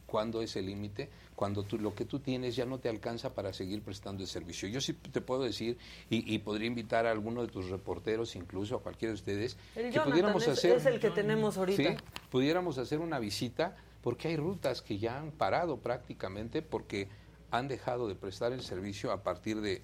¿Cuándo 0.05 0.41
es 0.41 0.53
el 0.57 0.65
límite? 0.65 1.09
Cuando 1.37 1.61
tú, 1.61 1.77
lo 1.77 1.93
que 1.93 2.03
tú 2.03 2.17
tienes 2.17 2.55
ya 2.55 2.65
no 2.65 2.79
te 2.79 2.89
alcanza 2.89 3.35
para 3.35 3.53
seguir 3.53 3.83
prestando 3.83 4.23
el 4.23 4.27
servicio. 4.27 4.67
Yo 4.69 4.81
sí 4.81 4.93
te 4.93 5.21
puedo 5.21 5.43
decir, 5.43 5.77
y, 6.09 6.33
y 6.33 6.39
podría 6.39 6.65
invitar 6.65 7.05
a 7.05 7.11
alguno 7.11 7.43
de 7.43 7.47
tus 7.47 7.69
reporteros, 7.69 8.35
incluso 8.35 8.75
a 8.75 8.81
cualquiera 8.81 9.11
de 9.11 9.17
ustedes, 9.17 9.55
El 9.75 9.83
que 9.83 9.91
Jonathan 9.91 10.11
pudiéramos 10.11 10.41
es, 10.41 10.49
hacer 10.49 10.77
es 10.77 10.85
el 10.87 10.99
que 10.99 11.11
tenemos 11.11 11.59
ahorita. 11.59 11.91
Sí, 11.91 11.97
pudiéramos 12.31 12.79
hacer 12.79 12.97
una 12.97 13.19
visita 13.19 13.77
porque 14.01 14.29
hay 14.29 14.35
rutas 14.35 14.81
que 14.81 14.97
ya 14.97 15.19
han 15.19 15.29
parado 15.29 15.77
prácticamente 15.77 16.63
porque 16.63 17.07
han 17.51 17.67
dejado 17.67 18.07
de 18.07 18.15
prestar 18.15 18.51
el 18.51 18.63
servicio 18.63 19.11
a 19.11 19.21
partir 19.21 19.61
de 19.61 19.83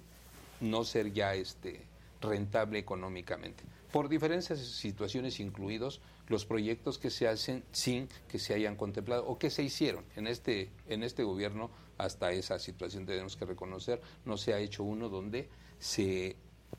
no 0.60 0.84
ser 0.84 1.14
ya 1.14 1.36
este 1.36 1.86
rentable 2.20 2.80
económicamente. 2.80 3.64
Por 3.92 4.10
diferentes 4.10 4.58
situaciones 4.60 5.40
incluidos 5.40 6.02
los 6.28 6.46
proyectos 6.46 6.98
que 6.98 7.10
se 7.10 7.28
hacen 7.28 7.64
sin 7.72 8.08
que 8.28 8.40
se 8.40 8.54
hayan 8.54 8.76
contemplado 8.76 9.26
o 9.26 9.38
que 9.38 9.50
se 9.50 9.64
hicieron 9.64 10.06
en 10.16 10.28
este 10.28 10.70
en 10.88 11.04
este 11.04 11.24
gobierno 11.24 11.70
hasta 11.98 12.32
esa 12.32 12.60
situación 12.60 13.06
tenemos 13.06 13.36
que 13.36 13.46
reconocer 13.46 14.02
no 14.26 14.38
se 14.38 14.54
ha 14.54 14.60
hecho 14.60 14.84
uno 14.84 15.10
donde 15.10 15.50
se 15.80 16.38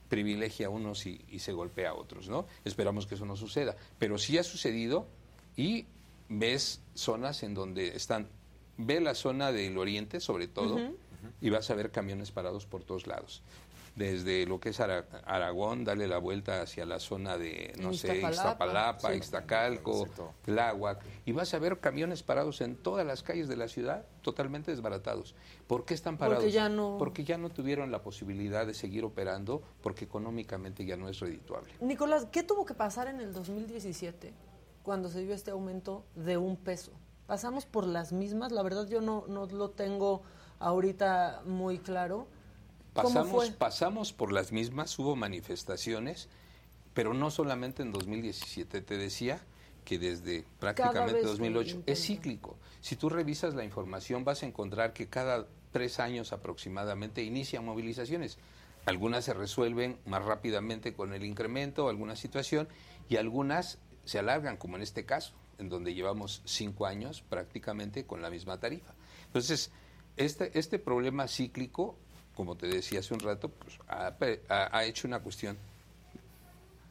privilegia 0.09 0.67
a 0.67 0.71
unos 0.71 1.07
y, 1.07 1.25
y 1.29 1.39
se 1.39 1.53
golpea 1.53 1.91
a 1.91 1.95
otros, 1.95 2.29
¿no? 2.29 2.47
Esperamos 2.65 3.07
que 3.07 3.15
eso 3.15 3.27
no 3.27 3.37
suceda, 3.37 3.77
pero 3.99 4.19
sí 4.19 4.39
ha 4.39 4.43
sucedido 4.43 5.07
y 5.57 5.87
ves 6.29 6.81
zonas 6.95 7.43
en 7.43 7.55
donde 7.55 7.89
están, 7.97 8.29
ve 8.77 9.01
la 9.01 9.15
zona 9.15 9.53
del 9.53 9.79
oriente 9.79 10.21
sobre 10.21 10.49
todo 10.49 10.79
y 11.41 11.51
vas 11.51 11.71
a 11.71 11.75
ver 11.75 11.91
camiones 11.91 12.31
parados 12.31 12.67
por 12.67 12.85
todos 12.85 13.07
lados. 13.07 13.43
Desde 13.97 14.45
lo 14.47 14.59
que 14.59 14.71
es 14.71 14.81
Ara- 14.81 15.07
Aragón, 15.25 15.85
dale 15.85 16.09
la 16.09 16.19
vuelta 16.19 16.61
hacia 16.63 16.85
la 16.85 16.99
zona 16.99 17.39
de, 17.39 17.73
no 17.79 17.93
sé, 17.93 18.09
Iztapalapa, 18.17 18.31
Iztapalapa, 18.33 19.11
sí. 19.13 19.19
Iztacalco, 19.19 20.09
Tláhuac, 20.43 21.05
y 21.25 21.31
vas 21.33 21.55
a 21.55 21.61
ver 21.61 21.79
camiones 21.79 22.25
parados 22.25 22.61
en 22.61 22.75
todas 22.75 23.07
las 23.07 23.23
calles 23.23 23.47
de 23.47 23.55
la 23.57 23.69
ciudad, 23.69 24.05
totalmente 24.23 24.73
desbaratados. 24.73 25.37
¿Por 25.69 25.85
qué 25.85 25.95
están 25.95 26.19
parados? 26.19 26.43
Porque 26.43 26.53
ya 26.53 26.69
no- 26.69 26.97
Porque 26.99 27.23
ya 27.23 27.39
no 27.39 27.51
tuvieron 27.51 27.93
la 27.93 28.03
posibilidad 28.03 28.67
de 28.67 28.75
seguir 28.75 29.05
operando, 29.05 29.63
porque 29.81 30.05
económicamente 30.07 30.85
ya 30.85 30.97
no 30.97 31.09
es 31.09 31.21
redituable. 31.21 31.73
Nicolás, 31.81 32.27
¿qué 32.33 32.43
tuvo 32.43 32.65
que 32.67 32.75
pasar 32.75 33.07
en 33.07 33.21
el 33.21 33.33
2017 33.33 34.35
cuando 34.83 35.09
se 35.09 35.23
dio 35.23 35.35
este 35.35 35.53
aumento 35.53 36.05
de 36.17 36.37
un 36.37 36.57
peso? 36.57 36.91
¿Pasamos 37.29 37.65
por 37.65 37.87
las 37.87 38.13
mismas? 38.13 38.51
La 38.51 38.63
verdad 38.65 38.89
yo 38.89 39.01
no, 39.01 39.25
no 39.29 39.47
lo 39.47 39.71
tengo 39.71 40.23
ahorita 40.59 41.43
muy 41.47 41.79
claro. 41.79 42.27
¿Cómo 42.95 43.09
Pasamos, 43.09 43.51
pasamos 43.51 44.13
por 44.13 44.33
las 44.33 44.53
mismas, 44.53 44.99
hubo 44.99 45.17
manifestaciones, 45.17 46.29
pero 46.95 47.13
no 47.13 47.31
solamente 47.31 47.83
en 47.83 47.93
2017. 47.93 48.81
Te 48.81 48.97
decía 48.97 49.41
que 49.85 49.99
desde 49.99 50.45
prácticamente 50.61 51.15
vez 51.15 51.25
2008 51.25 51.83
se 51.85 51.93
es 51.93 52.07
cíclico. 52.07 52.57
Si 52.81 52.97
tú 52.97 53.09
revisas 53.09 53.55
la 53.55 53.65
información 53.65 54.25
vas 54.25 54.43
a 54.43 54.47
encontrar 54.47 54.93
que 54.93 55.09
cada 55.09 55.47
tres 55.75 55.99
años 55.99 56.33
aproximadamente 56.33 57.25
inician 57.25 57.65
movilizaciones. 57.65 58.39
Algunas 58.87 59.25
se 59.25 59.35
resuelven 59.35 59.99
más 60.07 60.25
rápidamente 60.25 60.95
con 60.95 61.13
el 61.13 61.25
incremento, 61.25 61.89
alguna 61.89 62.15
situación, 62.15 62.69
y 63.09 63.17
algunas 63.17 63.79
se 64.05 64.21
alargan, 64.21 64.57
como 64.57 64.77
en 64.77 64.83
este 64.83 65.05
caso, 65.05 65.35
en 65.59 65.69
donde 65.69 65.93
llevamos 65.93 66.43
cinco 66.45 66.87
años 66.87 67.23
prácticamente 67.23 68.07
con 68.07 68.23
la 68.23 68.31
misma 68.31 68.61
tarifa. 68.61 68.95
Entonces, 69.27 69.73
este, 70.17 70.57
este 70.57 70.79
problema 70.79 71.27
cíclico, 71.27 71.99
como 72.35 72.57
te 72.57 72.67
decía 72.67 73.01
hace 73.01 73.15
un 73.15 73.21
rato, 73.21 73.49
pues, 73.51 73.79
ha, 73.89 74.85
hecho 74.85 75.07
una 75.07 75.21
cuestión 75.21 75.57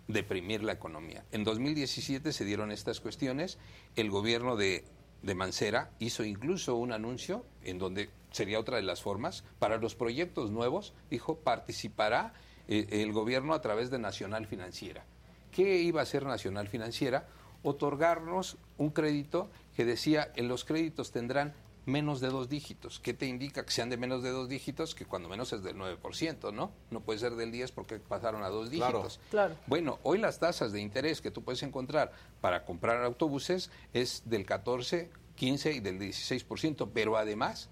deprimir 0.07 0.63
la 0.63 0.73
economía. 0.73 1.23
En 1.31 1.43
2017 1.43 2.33
se 2.33 2.45
dieron 2.45 2.71
estas 2.71 2.99
cuestiones, 2.99 3.57
el 3.95 4.09
gobierno 4.09 4.55
de, 4.55 4.85
de 5.21 5.35
Mancera 5.35 5.91
hizo 5.99 6.23
incluso 6.23 6.75
un 6.75 6.91
anuncio 6.91 7.45
en 7.63 7.79
donde 7.79 8.09
sería 8.33 8.59
otra 8.59 8.77
de 8.77 8.83
las 8.83 9.01
formas, 9.01 9.43
para 9.59 9.77
los 9.77 9.95
proyectos 9.95 10.51
nuevos, 10.51 10.93
dijo, 11.09 11.37
participará 11.37 12.33
eh, 12.67 12.87
el 12.89 13.13
gobierno 13.13 13.53
a 13.53 13.61
través 13.61 13.89
de 13.91 13.99
Nacional 13.99 14.47
Financiera. 14.47 15.05
¿Qué 15.51 15.79
iba 15.81 15.99
a 15.99 16.03
hacer 16.03 16.25
Nacional 16.25 16.67
Financiera? 16.67 17.27
Otorgarnos 17.61 18.57
un 18.77 18.89
crédito 18.89 19.49
que 19.75 19.85
decía, 19.85 20.31
en 20.35 20.47
los 20.47 20.65
créditos 20.65 21.11
tendrán 21.11 21.53
menos 21.86 22.21
de 22.21 22.29
dos 22.29 22.47
dígitos. 22.49 22.99
¿Qué 22.99 23.13
te 23.13 23.25
indica 23.27 23.65
que 23.65 23.71
sean 23.71 23.89
de 23.89 23.97
menos 23.97 24.23
de 24.23 24.29
dos 24.29 24.47
dígitos? 24.47 24.95
Que 24.95 25.05
cuando 25.05 25.27
menos 25.29 25.51
es 25.53 25.63
del 25.63 25.75
9%, 25.77 26.53
¿no? 26.53 26.71
No 26.91 27.01
puede 27.01 27.19
ser 27.19 27.36
del 27.36 27.51
10 27.51 27.71
porque 27.73 27.99
pasaron 27.99 28.43
a 28.43 28.49
dos 28.49 28.69
Claro. 28.69 28.99
dígitos. 28.99 29.19
Claro. 29.29 29.55
Bueno, 29.67 29.99
hoy 30.03 30.17
las 30.17 30.39
tasas 30.39 30.71
de 30.71 30.79
interés 30.81 31.19
que 31.21 31.31
tú 31.31 31.43
puedes 31.43 31.61
encontrar 31.63 32.11
para 32.41 32.63
comprar 32.65 33.03
autobuses 33.03 33.69
es 33.93 34.23
del 34.25 34.45
14, 34.45 35.09
15 35.36 35.73
y 35.73 35.79
del 35.81 35.99
16%, 35.99 36.89
pero 36.93 37.17
además 37.17 37.69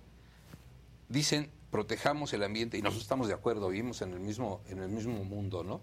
dicen 1.10 1.52
protejamos 1.70 2.34
el 2.34 2.44
ambiente 2.44 2.78
y 2.78 2.82
nosotros 2.82 3.04
estamos 3.04 3.28
de 3.30 3.34
acuerdo, 3.34 3.70
vivimos 3.70 4.02
en 4.02 4.12
el 4.14 4.20
mismo 4.20 4.62
en 4.68 4.80
el 4.82 4.90
mismo 4.90 5.24
mundo, 5.24 5.64
¿no? 5.64 5.80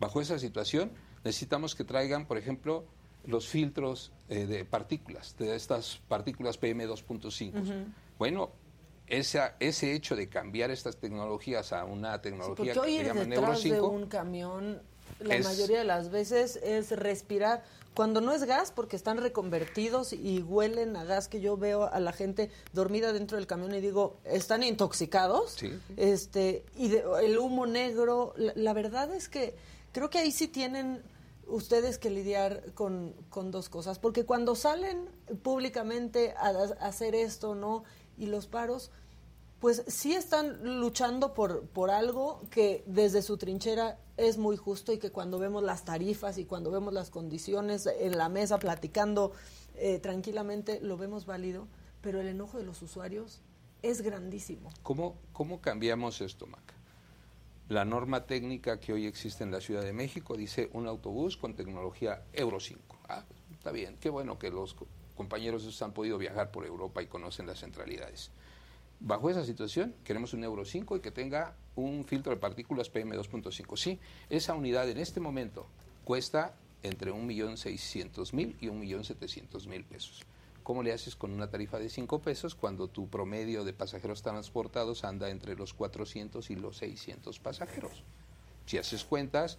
Bajo 0.00 0.20
esa 0.22 0.38
situación 0.38 0.90
necesitamos 1.24 1.74
que 1.74 1.84
traigan, 1.84 2.26
por 2.26 2.38
ejemplo, 2.38 2.84
los 3.26 3.46
filtros 3.48 4.12
eh, 4.28 4.46
de 4.46 4.64
partículas, 4.64 5.36
de 5.38 5.54
estas 5.54 6.00
partículas 6.08 6.60
PM2.5. 6.60 7.60
Ujú. 7.62 7.72
Bueno, 8.18 8.50
esa, 9.06 9.54
ese 9.60 9.92
hecho 9.94 10.16
de 10.16 10.28
cambiar 10.28 10.70
estas 10.70 10.96
tecnologías 10.96 11.72
a 11.72 11.84
una 11.84 12.20
tecnología 12.22 12.72
que 12.74 12.80
se 12.80 13.04
llama 13.04 13.20
Euro 13.22 13.30
detrás 13.30 13.62
de 13.62 13.70
5 13.70 13.88
un 13.88 14.06
camión, 14.06 14.82
la 15.20 15.36
es- 15.36 15.44
mayoría 15.44 15.78
de 15.78 15.84
las 15.84 16.10
veces 16.10 16.56
es 16.56 16.90
respirar. 16.90 17.62
Cuando 17.94 18.20
no 18.20 18.32
es 18.32 18.44
gas, 18.44 18.72
porque 18.72 18.94
están 18.94 19.16
reconvertidos 19.16 20.12
y 20.12 20.40
huelen 20.42 20.96
a 20.96 21.04
gas, 21.04 21.28
que 21.28 21.40
yo 21.40 21.56
veo 21.56 21.90
a 21.90 21.98
la 21.98 22.12
gente 22.12 22.50
dormida 22.74 23.14
dentro 23.14 23.38
del 23.38 23.46
camión 23.46 23.74
y 23.74 23.80
digo, 23.80 24.18
están 24.24 24.62
intoxicados. 24.62 25.52
Sí. 25.52 25.72
Este, 25.96 26.64
y 26.76 26.88
de- 26.88 27.04
el 27.22 27.38
humo 27.38 27.64
negro, 27.66 28.34
la, 28.36 28.52
la 28.54 28.72
verdad 28.74 29.14
es 29.14 29.28
que 29.30 29.54
creo 29.92 30.10
que 30.10 30.18
ahí 30.18 30.30
sí 30.30 30.46
tienen 30.48 31.00
ustedes 31.46 31.98
que 31.98 32.10
lidiar 32.10 32.72
con, 32.74 33.14
con 33.30 33.50
dos 33.50 33.68
cosas, 33.68 33.98
porque 33.98 34.24
cuando 34.24 34.54
salen 34.54 35.08
públicamente 35.42 36.34
a, 36.36 36.48
hacer 36.80 37.14
esto, 37.14 37.54
¿no? 37.54 37.84
Y 38.18 38.26
los 38.26 38.46
paros, 38.46 38.90
pues 39.60 39.84
sí 39.86 40.14
están 40.14 40.80
luchando 40.80 41.34
por, 41.34 41.66
por 41.68 41.90
algo 41.90 42.40
que 42.50 42.84
desde 42.86 43.22
su 43.22 43.36
trinchera 43.38 43.98
es 44.16 44.38
muy 44.38 44.56
justo 44.56 44.92
y 44.92 44.98
que 44.98 45.10
cuando 45.10 45.38
vemos 45.38 45.62
las 45.62 45.84
tarifas 45.84 46.38
y 46.38 46.44
cuando 46.44 46.70
vemos 46.70 46.92
las 46.92 47.10
condiciones 47.10 47.86
en 47.86 48.16
la 48.16 48.28
mesa 48.28 48.58
platicando 48.58 49.32
eh, 49.74 49.98
tranquilamente 49.98 50.80
lo 50.80 50.96
vemos 50.96 51.26
válido, 51.26 51.68
pero 52.00 52.20
el 52.20 52.28
enojo 52.28 52.58
de 52.58 52.64
los 52.64 52.80
usuarios 52.82 53.40
es 53.82 54.00
grandísimo. 54.02 54.70
¿Cómo, 54.82 55.16
cómo 55.32 55.60
cambiamos 55.60 56.20
esto, 56.20 56.46
Maca? 56.46 56.75
La 57.68 57.84
norma 57.84 58.26
técnica 58.26 58.78
que 58.78 58.92
hoy 58.92 59.06
existe 59.06 59.42
en 59.42 59.50
la 59.50 59.60
Ciudad 59.60 59.82
de 59.82 59.92
México 59.92 60.36
dice 60.36 60.70
un 60.72 60.86
autobús 60.86 61.36
con 61.36 61.54
tecnología 61.54 62.22
Euro 62.32 62.60
5. 62.60 62.96
Ah, 63.08 63.24
está 63.52 63.72
bien, 63.72 63.96
qué 64.00 64.08
bueno 64.08 64.38
que 64.38 64.50
los 64.50 64.74
co- 64.74 64.86
compañeros 65.16 65.82
han 65.82 65.92
podido 65.92 66.16
viajar 66.16 66.52
por 66.52 66.64
Europa 66.64 67.02
y 67.02 67.06
conocen 67.06 67.46
las 67.48 67.58
centralidades. 67.58 68.30
Bajo 69.00 69.30
esa 69.30 69.44
situación, 69.44 69.94
queremos 70.04 70.32
un 70.32 70.44
Euro 70.44 70.64
5 70.64 70.96
y 70.96 71.00
que 71.00 71.10
tenga 71.10 71.56
un 71.74 72.04
filtro 72.04 72.30
de 72.32 72.38
partículas 72.38 72.88
PM2.5. 72.88 73.76
Sí, 73.76 73.98
esa 74.30 74.54
unidad 74.54 74.88
en 74.88 74.98
este 74.98 75.18
momento 75.18 75.66
cuesta 76.04 76.54
entre 76.84 77.10
1.600.000 77.12 78.56
y 78.60 78.68
1.700.000 78.70 79.84
pesos. 79.84 80.22
¿Cómo 80.66 80.82
le 80.82 80.92
haces 80.92 81.14
con 81.14 81.30
una 81.30 81.48
tarifa 81.48 81.78
de 81.78 81.88
5 81.88 82.22
pesos 82.22 82.56
cuando 82.56 82.88
tu 82.88 83.08
promedio 83.08 83.62
de 83.62 83.72
pasajeros 83.72 84.22
transportados 84.22 85.04
anda 85.04 85.30
entre 85.30 85.54
los 85.54 85.72
400 85.74 86.50
y 86.50 86.56
los 86.56 86.78
600 86.78 87.38
pasajeros? 87.38 88.02
Si 88.66 88.76
haces 88.76 89.04
cuentas, 89.04 89.58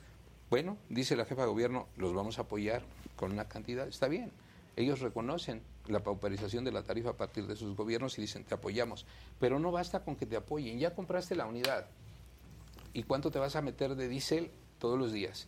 bueno, 0.50 0.78
dice 0.90 1.16
la 1.16 1.24
jefa 1.24 1.44
de 1.44 1.48
gobierno, 1.48 1.88
los 1.96 2.14
vamos 2.14 2.40
a 2.40 2.42
apoyar 2.42 2.84
con 3.16 3.32
una 3.32 3.48
cantidad, 3.48 3.88
está 3.88 4.10
bien. 4.10 4.34
Ellos 4.76 5.00
reconocen 5.00 5.62
la 5.88 6.04
pauperización 6.04 6.66
de 6.66 6.74
la 6.74 6.84
tarifa 6.84 7.12
a 7.12 7.18
partir 7.18 7.48
de 7.48 7.56
sus 7.56 7.78
gobiernos 7.78 8.18
y 8.18 8.22
dicen, 8.24 8.44
te 8.44 8.56
apoyamos. 8.56 9.06
Pero 9.40 9.60
no 9.60 9.72
basta 9.72 10.04
con 10.04 10.18
que 10.18 10.26
te 10.26 10.36
apoyen, 10.36 10.78
ya 10.78 10.94
compraste 10.94 11.38
la 11.38 11.46
unidad. 11.46 11.88
¿Y 12.92 13.04
cuánto 13.04 13.32
te 13.32 13.40
vas 13.40 13.56
a 13.56 13.62
meter 13.62 13.96
de 13.96 14.10
diésel 14.10 14.52
todos 14.78 15.00
los 15.00 15.14
días? 15.14 15.48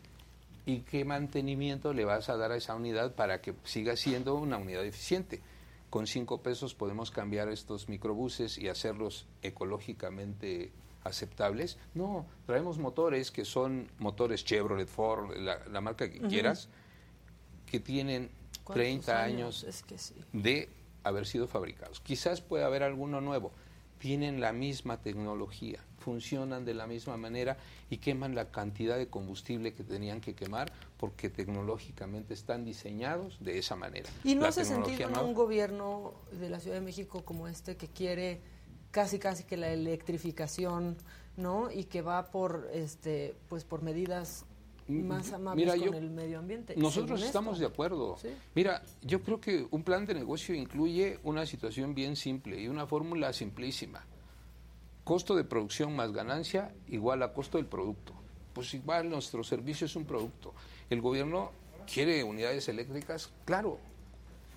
¿Y 0.70 0.82
qué 0.82 1.04
mantenimiento 1.04 1.94
le 1.94 2.06
vas 2.06 2.30
a 2.30 2.38
dar 2.38 2.52
a 2.52 2.56
esa 2.56 2.76
unidad 2.76 3.16
para 3.16 3.42
que 3.42 3.56
siga 3.64 3.96
siendo 3.96 4.36
una 4.36 4.58
unidad 4.58 4.86
eficiente? 4.86 5.42
Con 5.90 6.06
cinco 6.06 6.44
pesos 6.44 6.76
podemos 6.76 7.10
cambiar 7.10 7.50
estos 7.50 7.90
microbuses 7.90 8.60
y 8.60 8.68
hacerlos 8.68 9.26
ecológicamente 9.42 10.72
aceptables. 11.04 11.80
No, 11.96 12.28
traemos 12.46 12.78
motores 12.78 13.32
que 13.32 13.46
son 13.46 13.90
motores 13.98 14.46
Chevrolet, 14.46 14.88
Ford, 14.88 15.36
la, 15.38 15.58
la 15.66 15.82
marca 15.82 16.08
que 16.08 16.20
quieras, 16.20 16.70
que 17.66 17.80
tienen 17.80 18.30
¿Cuántos 18.64 18.76
30 18.76 19.24
años, 19.24 19.64
Es 19.64 19.82
que 19.82 19.98
sí. 19.98 20.14
de 20.34 20.70
haber 21.04 21.26
sido 21.26 21.48
fabricados. 21.48 22.00
Quizás 22.00 22.42
pueda 22.42 22.68
haber 22.68 22.84
alguno 22.84 23.22
nuevo. 23.22 23.52
Tienen 23.98 24.40
la 24.40 24.54
misma 24.54 25.02
tecnología, 25.02 25.80
funcionan 26.10 26.66
de 26.66 26.74
la 26.74 26.88
misma 26.88 27.18
manera 27.18 27.56
y 27.92 27.98
queman 27.98 28.34
la 28.34 28.50
cantidad 28.50 28.98
de 28.98 29.08
combustible 29.10 29.74
que 29.76 29.84
tenían 29.84 30.22
que 30.22 30.34
quemar 30.34 30.72
porque 30.98 31.30
tecnológicamente 31.30 32.34
están 32.34 32.66
diseñados 32.66 33.38
de 33.40 33.60
esa 33.60 33.76
manera. 33.76 34.10
¿Y 34.24 34.34
no 34.34 34.42
La 34.42 34.48
hace 34.48 34.66
sentido 34.66 35.06
en 35.08 35.12
nueva- 35.14 35.24
un 35.28 35.36
gobierno 35.36 36.14
de 36.40 36.50
la 36.50 36.60
Ciudad 36.60 36.78
de 36.78 36.82
México 36.82 37.24
como 37.24 37.48
este 37.48 37.78
que 37.78 37.88
quiere 37.88 38.42
casi 38.90 39.20
casi 39.20 39.44
que 39.44 39.56
la 39.56 39.70
electrificación, 39.72 40.98
¿no? 41.38 41.70
Y 41.72 41.84
que 41.84 42.02
va 42.02 42.32
por 42.32 42.68
este 42.74 43.36
pues 43.48 43.64
por 43.66 43.84
medidas 43.84 44.46
más 44.88 45.32
amables 45.32 45.64
Mira, 45.64 45.78
con 45.78 45.92
yo- 45.94 45.98
el 46.00 46.10
medio 46.10 46.40
ambiente. 46.40 46.76
Nosotros 46.76 47.22
estamos 47.22 47.58
esto. 47.58 47.68
de 47.68 47.74
acuerdo. 47.74 48.18
Sí. 48.20 48.30
Mira, 48.56 48.82
yo 49.04 49.22
creo 49.22 49.40
que 49.40 49.68
un 49.70 49.84
plan 49.84 50.08
de 50.08 50.16
negocio 50.16 50.56
incluye 50.56 51.20
una 51.24 51.46
situación 51.46 51.94
bien 51.94 52.16
simple 52.16 52.60
y 52.60 52.68
una 52.68 52.88
fórmula 52.88 53.32
simplísima. 53.32 54.04
Costo 55.04 55.36
de 55.36 55.44
producción 55.44 55.96
más 55.96 56.12
ganancia 56.12 56.74
igual 56.88 57.24
a 57.24 57.34
costo 57.34 57.58
del 57.58 57.66
producto. 57.66 58.14
Pues 58.54 58.74
igual 58.74 59.10
nuestro 59.10 59.44
servicio 59.44 59.86
es 59.86 59.96
un 59.96 60.06
producto. 60.06 60.54
El 60.90 61.02
gobierno 61.02 61.52
quiere 61.92 62.24
unidades 62.24 62.68
eléctricas, 62.68 63.32
claro, 63.46 63.80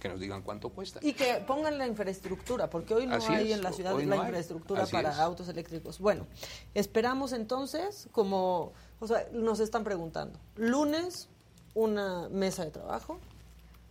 que 0.00 0.08
nos 0.08 0.18
digan 0.18 0.42
cuánto 0.42 0.68
cuesta. 0.70 0.98
Y 1.02 1.12
que 1.12 1.42
pongan 1.46 1.78
la 1.78 1.86
infraestructura, 1.86 2.68
porque 2.68 2.92
hoy 2.94 3.06
no 3.06 3.14
Así 3.14 3.32
hay 3.32 3.52
es, 3.52 3.58
en 3.58 3.62
la 3.62 3.72
ciudad 3.72 3.94
hoy 3.94 4.04
la 4.04 4.16
no 4.16 4.22
infraestructura 4.24 4.84
para 4.86 5.12
es. 5.12 5.18
autos 5.18 5.48
eléctricos. 5.48 5.98
Bueno, 6.00 6.26
esperamos 6.74 7.32
entonces, 7.32 8.08
como, 8.10 8.72
o 8.98 9.06
sea, 9.06 9.28
nos 9.32 9.60
están 9.60 9.84
preguntando, 9.84 10.38
lunes 10.56 11.28
una 11.74 12.28
mesa 12.28 12.64
de 12.64 12.72
trabajo 12.72 13.18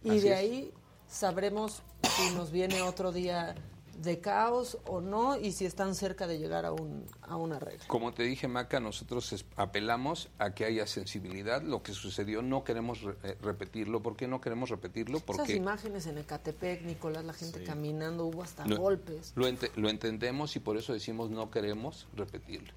y 0.04 0.10
Así 0.12 0.20
de 0.20 0.30
es. 0.32 0.38
ahí 0.38 0.74
sabremos 1.08 1.82
si 2.04 2.36
nos 2.36 2.52
viene 2.52 2.82
otro 2.82 3.12
día 3.12 3.56
de 4.02 4.20
caos 4.20 4.78
o 4.88 5.00
no 5.02 5.38
y 5.38 5.52
si 5.52 5.66
están 5.66 5.94
cerca 5.96 6.26
de 6.28 6.40
llegar 6.40 6.66
a 6.66 6.72
un, 6.72 7.06
a 7.22 7.36
un 7.38 7.54
arreglo. 7.54 7.84
Como 7.88 8.14
te 8.14 8.24
dije, 8.24 8.48
Maca, 8.48 8.80
nosotros 8.80 9.32
es- 9.34 9.46
apelamos 9.56 10.30
a 10.40 10.54
que 10.54 10.66
haya 10.66 10.88
sensibilidad. 10.88 11.62
Lo 11.62 11.84
que 11.84 11.94
sucedió 11.94 12.42
no 12.42 12.64
queremos 12.64 13.02
re- 13.02 13.16
eh, 13.24 13.38
repetirlo. 13.42 14.02
¿Por 14.02 14.16
qué 14.16 14.28
no 14.28 14.42
queremos 14.42 14.70
repetirlo? 14.70 15.18
Esas 15.18 15.26
Porque 15.38 15.56
imágenes 15.56 16.08
en 16.08 16.18
Ecatepec, 16.18 16.82
Nicolás, 16.84 17.24
la 17.26 17.34
gente 17.34 17.64
caminando, 17.64 18.26
hubo 18.26 18.44
hasta 18.44 18.66
Lo- 18.66 18.78
golpes. 18.78 19.34
Lo, 19.36 19.48
ente- 19.48 19.72
lo 19.76 19.90
entendemos 19.90 20.56
y 20.56 20.60
por 20.60 20.78
eso 20.78 20.94
decimos 20.94 21.30
no 21.30 21.52
queremos 21.52 22.08
repetirlo. 22.16 22.74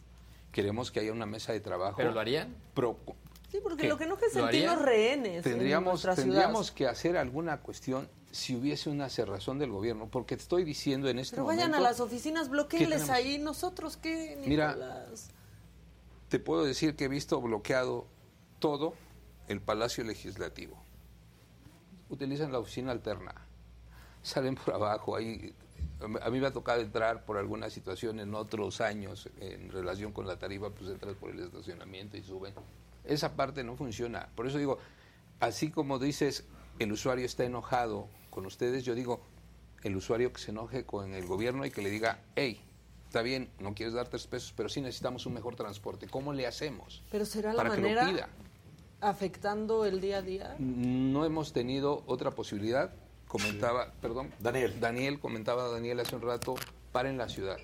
Queremos 0.53 0.91
que 0.91 1.01
haya 1.01 1.13
una 1.13 1.27
mesa 1.27 1.53
de 1.53 1.61
trabajo. 1.61 1.97
¿Pero 1.97 2.13
lo 2.13 2.21
harían? 2.21 2.55
pro- 2.75 2.99
Sí, 3.51 3.61
porque 3.63 3.83
¿Qué? 3.83 3.89
lo 3.89 3.97
que 3.97 4.07
no 4.07 4.15
es 4.17 4.21
¿Lo 4.23 4.29
sentir 4.29 4.45
harían? 4.67 4.75
los 4.77 4.83
rehenes 4.85 5.37
en 5.37 5.43
tendríamos 5.53 6.01
ciudad. 6.01 6.17
tendríamos 6.17 6.71
que 6.73 6.87
hacer 6.89 7.17
alguna 7.17 7.61
cuestión 7.61 8.09
si 8.35 8.57
hubiese 8.57 8.91
una 8.91 9.09
cerrazón 9.09 9.61
del 9.61 9.71
gobierno, 9.71 10.09
porque 10.11 10.37
te 10.37 10.43
estoy 10.43 10.65
diciendo 10.65 11.09
en 11.09 11.21
este 11.21 11.37
Pero 11.37 11.45
momento. 11.45 11.63
vayan 11.63 11.75
a 11.77 11.81
las 11.81 12.01
oficinas, 12.01 12.49
bloqueenles 12.49 13.09
ahí. 13.09 13.39
¿Nosotros 13.39 13.97
qué, 13.97 14.37
Mira, 14.45 14.73
Nicolás? 14.73 15.31
Te 16.29 16.41
puedo 16.41 16.65
decir 16.65 16.97
que 16.97 17.05
he 17.05 17.09
visto 17.09 17.41
bloqueado 17.41 18.09
todo 18.59 18.95
el 19.47 19.61
Palacio 19.61 20.03
Legislativo. 20.03 20.77
Utilizan 22.09 22.51
la 22.51 22.59
oficina 22.59 22.91
alterna. 22.91 23.37
Salen 24.25 24.57
por 24.57 24.75
abajo. 24.75 25.15
Ahí, 25.15 25.55
a 26.21 26.29
mí 26.29 26.41
me 26.41 26.49
ha 26.49 26.53
tocado 26.53 26.81
entrar 26.81 27.25
por 27.25 27.37
alguna 27.39 27.71
situación 27.71 28.19
en 28.19 28.35
otros 28.35 28.81
años 28.81 29.29
en 29.39 29.71
relación 29.71 30.13
con 30.13 30.27
la 30.27 30.41
tarifa, 30.41 30.71
pues 30.71 30.91
entras 30.91 31.15
por 31.15 31.31
el 31.31 31.39
estacionamiento 31.39 32.17
y 32.17 32.25
suben. 32.25 32.53
Esa 33.05 33.37
parte 33.37 33.63
no 33.63 33.77
funciona. 33.77 34.29
Por 34.35 34.49
eso 34.49 34.59
digo, 34.59 34.79
así 35.39 35.71
como 35.71 36.01
dices, 36.01 36.45
el 36.81 36.91
usuario 36.91 37.25
está 37.25 37.45
enojado 37.45 38.09
con 38.35 38.45
ustedes, 38.47 38.85
yo 38.85 38.95
digo, 38.95 39.21
el 39.85 39.97
usuario 39.97 40.33
que 40.33 40.41
se 40.41 40.51
enoje 40.51 40.85
con 40.85 41.15
el 41.15 41.25
gobierno 41.27 41.65
y 41.65 41.71
que 41.71 41.81
le 41.81 41.89
diga, 41.89 42.19
hey, 42.35 42.61
está 43.07 43.23
bien, 43.23 43.49
no 43.61 43.75
quieres 43.75 43.95
dar 43.95 44.09
tres 44.09 44.27
pesos, 44.27 44.53
pero 44.57 44.69
sí 44.69 44.81
necesitamos 44.81 45.25
un 45.25 45.35
mejor 45.35 45.55
transporte. 45.55 46.09
¿Cómo 46.09 46.33
le 46.33 46.47
hacemos? 46.47 47.03
Pero 47.11 47.25
será 47.25 47.53
la 47.53 47.63
para 47.63 47.77
que 47.77 47.81
lo 47.81 47.89
manera 47.89 48.07
pida. 48.07 48.29
afectando 49.01 49.85
el 49.85 50.01
día 50.01 50.19
a 50.19 50.23
día. 50.23 50.57
No 50.59 51.25
hemos 51.25 51.53
tenido 51.53 52.03
otra 52.07 52.33
posibilidad. 52.33 52.93
Comentaba, 53.29 53.93
perdón, 54.03 54.33
Daniel. 54.41 54.79
Daniel, 54.81 55.21
comentaba 55.21 55.69
Daniel 55.69 56.01
hace 56.01 56.17
un 56.17 56.23
rato, 56.23 56.57
paren 56.93 57.17
la 57.17 57.29
ciudad. 57.29 57.59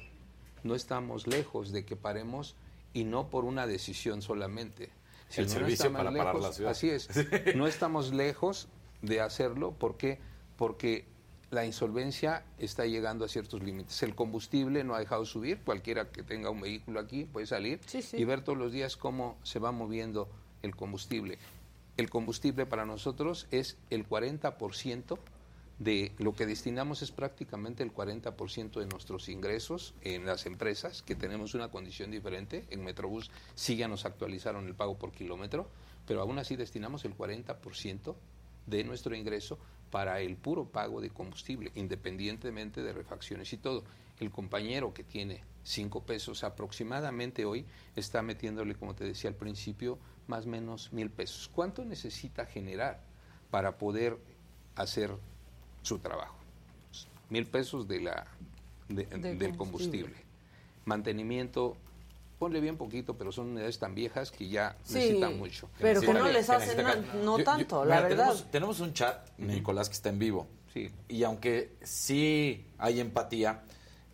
No 0.63 0.75
estamos 0.75 1.27
lejos 1.27 1.73
de 1.73 1.85
que 1.85 1.97
paremos 1.97 2.55
y 2.93 3.05
no 3.05 3.29
por 3.29 3.45
una 3.45 3.67
decisión 3.67 4.23
solamente. 4.23 4.91
El 5.37 5.47
no 5.47 5.51
servicio 5.53 5.87
estamos 5.87 5.99
para 5.99 6.17
parar 6.17 6.37
la 6.41 6.53
ciudad. 6.53 6.71
Así 6.73 6.91
es. 6.91 7.09
No 7.57 7.67
estamos 7.67 8.13
lejos 8.13 8.69
de 9.03 9.21
hacerlo. 9.21 9.73
¿Por 9.73 9.97
qué? 9.97 10.19
Porque 10.61 11.07
la 11.51 11.65
insolvencia 11.65 12.45
está 12.59 12.85
llegando 12.85 13.25
a 13.25 13.29
ciertos 13.29 13.63
límites. 13.63 14.03
El 14.03 14.15
combustible 14.15 14.85
no 14.85 14.95
ha 14.95 14.99
dejado 14.99 15.25
subir. 15.25 15.61
Cualquiera 15.65 16.11
que 16.11 16.23
tenga 16.23 16.51
un 16.51 16.61
vehículo 16.61 17.01
aquí 17.01 17.25
puede 17.25 17.47
salir 17.47 17.81
Sí, 17.87 18.03
sí. 18.03 18.19
y 18.19 18.25
ver 18.25 18.45
todos 18.45 18.59
los 18.59 18.71
días 18.71 18.99
cómo 18.99 19.39
se 19.43 19.59
va 19.59 19.73
moviendo 19.73 20.29
el 20.61 20.77
combustible. 20.77 21.39
El 21.97 22.11
combustible 22.11 22.67
para 22.67 22.85
nosotros 22.85 23.47
es 23.51 23.79
el 23.89 24.07
40% 24.07 25.19
de 25.79 26.13
lo 26.19 26.35
que 26.35 26.45
destinamos 26.45 27.01
es 27.01 27.11
prácticamente 27.11 27.83
el 27.83 27.95
40% 27.95 28.81
de 28.81 28.87
nuestros 28.87 29.31
ingresos 29.31 29.95
en 30.03 30.27
las 30.27 30.45
empresas, 30.45 31.01
que 31.01 31.15
tenemos 31.15 31.55
una 31.55 31.71
condición 31.71 32.11
diferente. 32.11 32.67
En 32.69 32.85
Metrobús 32.85 33.31
sí 33.55 33.77
ya 33.77 33.89
nos 33.89 34.05
actualizaron 34.05 34.67
el 34.67 34.75
pago 34.75 34.99
por 34.99 35.11
kilómetro, 35.13 35.71
pero 36.07 36.21
aún 36.21 36.39
así 36.39 36.55
destinamos 36.57 37.07
el 37.07 37.17
40% 37.17 38.15
de 38.67 38.85
nuestro 38.85 39.17
ingreso 39.17 39.59
para 39.91 40.21
el 40.21 40.37
puro 40.37 40.65
pago 40.67 41.01
de 41.01 41.11
combustible, 41.11 41.73
independientemente 41.75 42.83
de 42.83 42.93
refacciones 42.93 43.53
y 43.53 43.57
todo. 43.57 43.83
El 44.21 44.31
compañero 44.31 44.93
que 44.95 45.03
tiene 45.03 45.43
cinco 45.65 46.03
pesos 46.03 46.45
aproximadamente 46.45 47.45
hoy 47.45 47.65
está 47.97 48.23
metiéndole, 48.23 48.75
como 48.75 48.95
te 48.95 49.05
decía 49.05 49.31
al 49.31 49.37
principio, 49.37 49.99
más 50.27 50.47
o 50.47 50.49
menos 50.49 50.93
mil 50.93 51.11
pesos. 51.11 51.51
¿Cuánto 51.53 51.85
necesita 51.85 52.47
generar 52.47 53.01
para 53.51 53.79
poder 53.79 54.19
hacer 54.77 55.11
su 55.83 55.99
trabajo? 55.99 56.37
Mil 57.31 57.47
pesos 57.47 57.89
de 57.89 58.01
la, 58.01 58.27
de- 58.89 59.07
De 59.07 59.35
del 59.35 59.57
combustible. 59.57 59.57
combustible. 59.57 60.17
Mantenimiento, 60.85 61.77
ponle 62.41 62.59
bien 62.61 62.79
poquito, 62.79 63.19
pero 63.19 63.31
son 63.31 63.51
unidades 63.51 63.79
tan 63.79 63.95
viejas 63.95 64.31
que 64.31 64.49
ya 64.49 64.75
Sí, 64.83 64.95
necesitan 64.95 65.39
mucho. 65.39 65.69
pero 65.79 66.01
que 66.01 66.13
no 66.15 66.27
les 66.31 66.49
hacen 66.49 66.79
no 67.23 67.37
Yo- 67.37 67.39
yo- 67.39 67.45
tanto, 67.45 67.85
la 67.85 67.97
mira, 67.97 68.09
verdad. 68.09 68.25
Tenemos, 68.29 68.51
tenemos 68.51 68.81
un 68.81 68.95
chat, 68.95 69.29
Nicolás, 69.39 69.91
que 69.91 69.95
está 69.95 70.09
en 70.09 70.19
vivo. 70.19 70.47
Sí. 70.73 70.91
Y 71.09 71.23
aunque 71.23 71.77
sí 71.83 72.67
hay 72.79 72.99
empatía, 72.99 73.63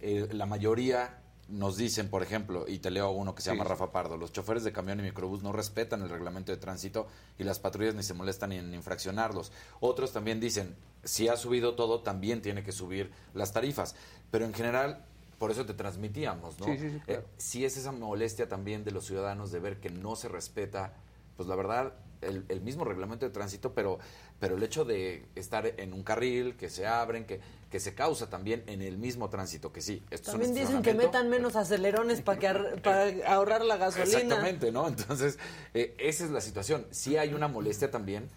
eh, 0.01 0.29
la 0.33 0.45
mayoría 0.45 1.21
nos 1.49 1.77
dicen, 1.77 2.09
por 2.11 2.25
ejemplo, 2.25 2.65
y 2.67 2.81
te 2.81 2.91
leo 2.91 3.11
uno 3.13 3.33
que 3.37 3.43
se 3.43 3.51
Sí, 3.51 3.57
llama. 3.57 3.69
Rafa 3.69 3.93
Pardo, 3.93 4.17
los 4.17 4.33
choferes 4.33 4.65
de 4.65 4.73
camión 4.73 4.99
y 4.99 5.05
microbús 5.05 5.45
no 5.45 5.53
respetan 5.53 6.03
el 6.03 6.09
reglamento 6.09 6.51
de 6.51 6.59
tránsito 6.59 7.07
y 7.39 7.45
las 7.45 7.61
patrullas 7.61 7.95
ni 7.95 8.03
se 8.03 8.13
molestan 8.15 8.51
en 8.51 8.75
infraccionarlos. 8.75 9.53
Otros 9.79 10.13
también 10.13 10.41
dicen, 10.41 10.75
si 11.05 11.29
ha 11.29 11.37
subido 11.37 11.77
todo, 11.77 12.01
también 12.01 12.43
tiene 12.43 12.65
que 12.65 12.73
subir 12.73 13.13
las 13.35 13.53
tarifas. 13.53 13.95
Pero 14.33 14.45
en 14.45 14.53
general, 14.53 15.05
por 15.39 15.51
eso 15.51 15.67
te 15.67 15.75
transmitíamos, 15.75 16.59
¿no? 16.61 16.67
Sí, 16.67 16.79
sí, 16.79 16.91
sí, 16.91 17.01
claro. 17.01 17.21
Eh, 17.23 17.27
si 17.37 17.65
es 17.65 17.77
esa 17.77 17.93
molestia 17.93 18.49
también 18.49 18.85
de 18.85 18.91
los 18.91 19.07
ciudadanos 19.07 19.51
de 19.53 19.61
ver 19.61 19.81
que 19.81 19.91
no 19.91 20.17
se 20.17 20.29
respeta, 20.29 20.95
pues 21.37 21.49
la 21.49 21.57
verdad, 21.57 21.93
el, 22.23 22.47
el 22.49 22.61
mismo 22.63 22.85
reglamento 22.85 23.27
de 23.27 23.31
tránsito, 23.31 23.75
pero, 23.75 23.99
pero 24.41 24.57
el 24.57 24.63
hecho 24.63 24.85
de 24.87 25.27
estar 25.35 25.67
en 25.67 25.93
un 25.93 26.03
carril, 26.03 26.57
que 26.57 26.71
se 26.71 26.87
abren, 26.87 27.27
que, 27.27 27.41
que 27.71 27.79
se 27.79 27.95
causa 27.95 28.31
también 28.31 28.65
en 28.67 28.81
el 28.81 28.97
mismo 28.97 29.29
tránsito, 29.29 29.71
que 29.73 29.83
sí. 29.83 30.03
Esto 30.11 30.31
es 30.31 30.35
un 30.35 30.41
También 30.41 30.55
dicen 30.55 30.83
que 30.83 30.95
metan 30.95 31.29
menos 31.29 31.55
acelerones 31.57 32.23
para 32.23 32.39
que 32.39 32.49
ar- 32.49 32.81
para 32.83 33.05
ahorrar 33.31 33.63
la 33.65 33.77
gasolina. 33.77 34.17
Exactamente, 34.19 34.73
¿no? 34.73 34.89
Entonces, 34.89 35.39
eh, 35.75 35.95
esa 35.99 36.25
es 36.25 36.31
la 36.31 36.41
situación. 36.41 36.87
Sí 36.91 37.19
hay 37.19 37.35
una 37.35 37.49
molestia 37.49 37.91
también 37.91 38.31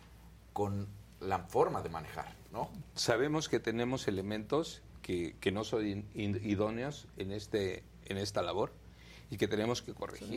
con 0.52 0.88
la 1.22 1.40
forma 1.40 1.82
de 1.82 1.90
manejar, 1.90 2.36
¿no? 2.52 2.70
Sabemos 2.96 3.48
que 3.48 3.60
tenemos 3.62 4.08
elementos 4.10 4.82
que, 5.10 5.36
que 5.40 5.52
no 5.52 5.64
son 5.64 5.88
in- 5.88 6.06
in- 6.14 6.40
idóneos 6.44 7.07
en, 7.18 7.31
este, 7.31 7.81
en 8.06 8.18
esta 8.19 8.44
labor 8.44 8.72
y 9.31 9.38
que 9.38 9.48
tenemos 9.48 9.81
que 9.81 9.95
corregir. 9.95 10.27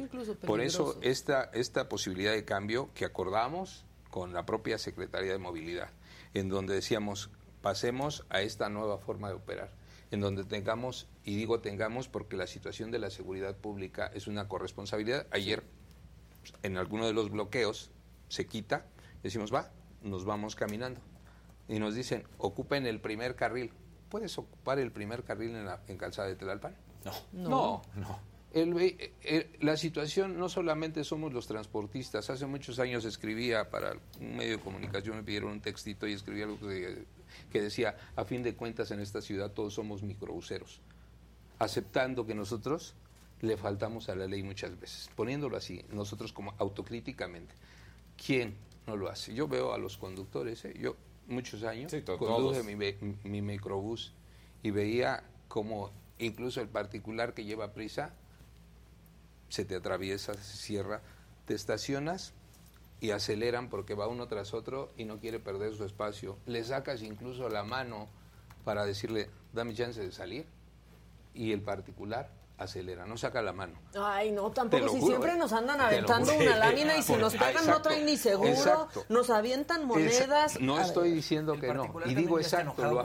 Por 0.47 0.61
eso 0.63 0.99
esta, 1.03 1.51
esta 1.53 1.91
posibilidad 1.91 2.33
de 2.33 2.47
cambio 2.47 2.89
que 2.95 3.05
acordamos 3.05 3.85
con 4.11 4.33
la 4.33 4.47
propia 4.47 4.79
Secretaría 4.79 5.33
de 5.33 5.37
Movilidad, 5.39 5.91
en 6.33 6.49
donde 6.49 6.73
decíamos, 6.73 7.29
pasemos 7.61 8.25
a 8.31 8.41
esta 8.41 8.71
nueva 8.71 8.97
forma 8.97 9.29
de 9.29 9.35
operar, 9.35 9.71
en 10.11 10.21
donde 10.21 10.43
tengamos, 10.45 11.07
y 11.23 11.37
digo 11.37 11.61
tengamos 11.61 12.09
porque 12.09 12.39
la 12.39 12.47
situación 12.47 12.91
de 12.91 12.99
la 12.99 13.11
seguridad 13.11 13.55
pública 13.55 14.11
es 14.15 14.27
una 14.27 14.49
corresponsabilidad. 14.49 15.27
Ayer 15.33 15.63
en 16.63 16.79
alguno 16.79 17.07
de 17.07 17.13
los 17.13 17.29
bloqueos 17.31 17.91
se 18.29 18.47
quita, 18.47 18.87
decimos, 19.23 19.53
va, 19.53 19.71
nos 20.03 20.25
vamos 20.25 20.57
caminando. 20.57 21.01
Y 21.69 21.79
nos 21.79 21.95
dicen, 21.95 22.25
ocupen 22.39 22.87
el 22.87 23.01
primer 23.01 23.37
carril. 23.37 23.71
¿Puedes 24.13 24.37
ocupar 24.37 24.79
el 24.79 24.93
primer 24.93 25.25
carril 25.25 25.57
en, 25.57 25.65
la, 25.65 25.81
en 25.89 25.97
Calzada 25.97 26.29
de 26.29 26.37
Tlalpan? 26.37 26.77
No. 27.05 27.13
No. 27.33 27.83
no. 27.97 28.21
El 28.53 28.75
ve- 28.75 29.15
eh, 29.23 29.57
la 29.63 29.79
situación 29.79 30.39
no 30.39 30.51
solamente 30.51 31.03
somos 31.03 31.33
los 31.33 31.47
transportistas. 31.47 32.29
Hace 32.29 32.45
muchos 32.45 32.79
años 32.79 33.07
escribía 33.07 33.71
para 33.71 33.95
un 34.21 34.37
medio 34.37 34.59
de 34.59 34.63
comunicación, 34.63 35.17
me 35.17 35.23
pidieron 35.23 35.53
un 35.53 35.61
textito 35.63 36.07
y 36.07 36.13
escribí 36.13 36.43
algo 36.43 36.59
que, 36.61 37.07
que 37.51 37.63
decía, 37.63 37.97
a 38.15 38.25
fin 38.27 38.43
de 38.43 38.55
cuentas 38.55 38.91
en 38.91 39.01
esta 39.01 39.23
ciudad 39.23 39.51
todos 39.53 39.73
somos 39.73 40.03
microbuseros 40.03 40.83
aceptando 41.59 42.27
que 42.27 42.35
nosotros 42.35 42.95
le 43.41 43.57
faltamos 43.57 44.09
a 44.09 44.15
la 44.15 44.27
ley 44.27 44.43
muchas 44.43 44.79
veces, 44.79 45.09
poniéndolo 45.17 45.57
así, 45.57 45.83
nosotros 45.91 46.33
como 46.33 46.55
autocríticamente. 46.59 47.55
¿Quién 48.25 48.55
no 48.87 48.97
lo 48.97 49.09
hace? 49.09 49.33
Yo 49.35 49.49
veo 49.49 49.73
a 49.73 49.79
los 49.79 49.97
conductores, 49.97 50.65
¿eh? 50.65 50.75
yo 50.79 50.97
muchos 51.27 51.63
años 51.63 51.91
Sí, 51.91 52.03
conduje 52.03 52.63
mi, 52.63 52.77
mi 53.25 53.43
microbús 53.43 54.13
y 54.63 54.71
veía 54.71 55.25
como 55.49 55.91
incluso 56.19 56.61
el 56.61 56.69
particular 56.69 57.35
que 57.35 57.45
lleva 57.45 57.73
prisa 57.73 58.15
se 59.49 59.67
te 59.67 59.77
atraviesa, 59.77 60.33
se 60.35 60.57
cierra, 60.57 61.03
te 61.45 61.55
estacionas 61.55 62.33
y 63.01 63.11
aceleran 63.11 63.69
porque 63.69 63.95
va 63.95 64.09
uno 64.09 64.27
tras 64.27 64.55
otro 64.55 64.93
y 64.97 65.05
no 65.05 65.19
quiere 65.19 65.41
perder 65.41 65.75
su 65.75 65.85
espacio. 65.85 66.39
Le 66.47 66.65
sacas 66.65 67.03
incluso 67.03 67.51
la 67.51 67.63
mano 67.63 68.09
para 68.65 68.87
decirle, 68.87 69.29
dame 69.53 69.75
chance 69.75 70.01
de 70.01 70.11
salir 70.11 70.47
y 71.35 71.53
el 71.53 71.61
particular 71.61 72.31
acelera, 72.59 73.07
no 73.07 73.17
saca 73.17 73.43
la 73.43 73.53
mano. 73.53 73.75
Ay, 73.99 74.31
no, 74.31 74.51
tampoco 74.51 74.89
si 74.89 75.01
juro, 75.01 75.07
siempre 75.07 75.33
¿eh? 75.33 75.37
nos 75.37 75.53
andan 75.53 75.81
aventando 75.81 76.33
una 76.33 76.57
lámina 76.59 76.97
y 76.97 77.03
si 77.03 77.15
nos 77.15 77.35
pegan 77.35 77.67
no 77.67 77.83
traen 77.83 78.07
ni 78.07 78.17
seguro, 78.17 78.51
exacto. 78.51 79.05
nos 79.09 79.31
avientan 79.31 79.87
monedas. 79.87 80.61
No 80.61 80.81
estoy 80.81 81.13
diciendo 81.13 81.59
que 81.59 81.73
no. 81.75 81.93
Y 82.07 82.15
digo 82.15 82.39
exacto, 82.39 82.83
lo, 82.85 83.01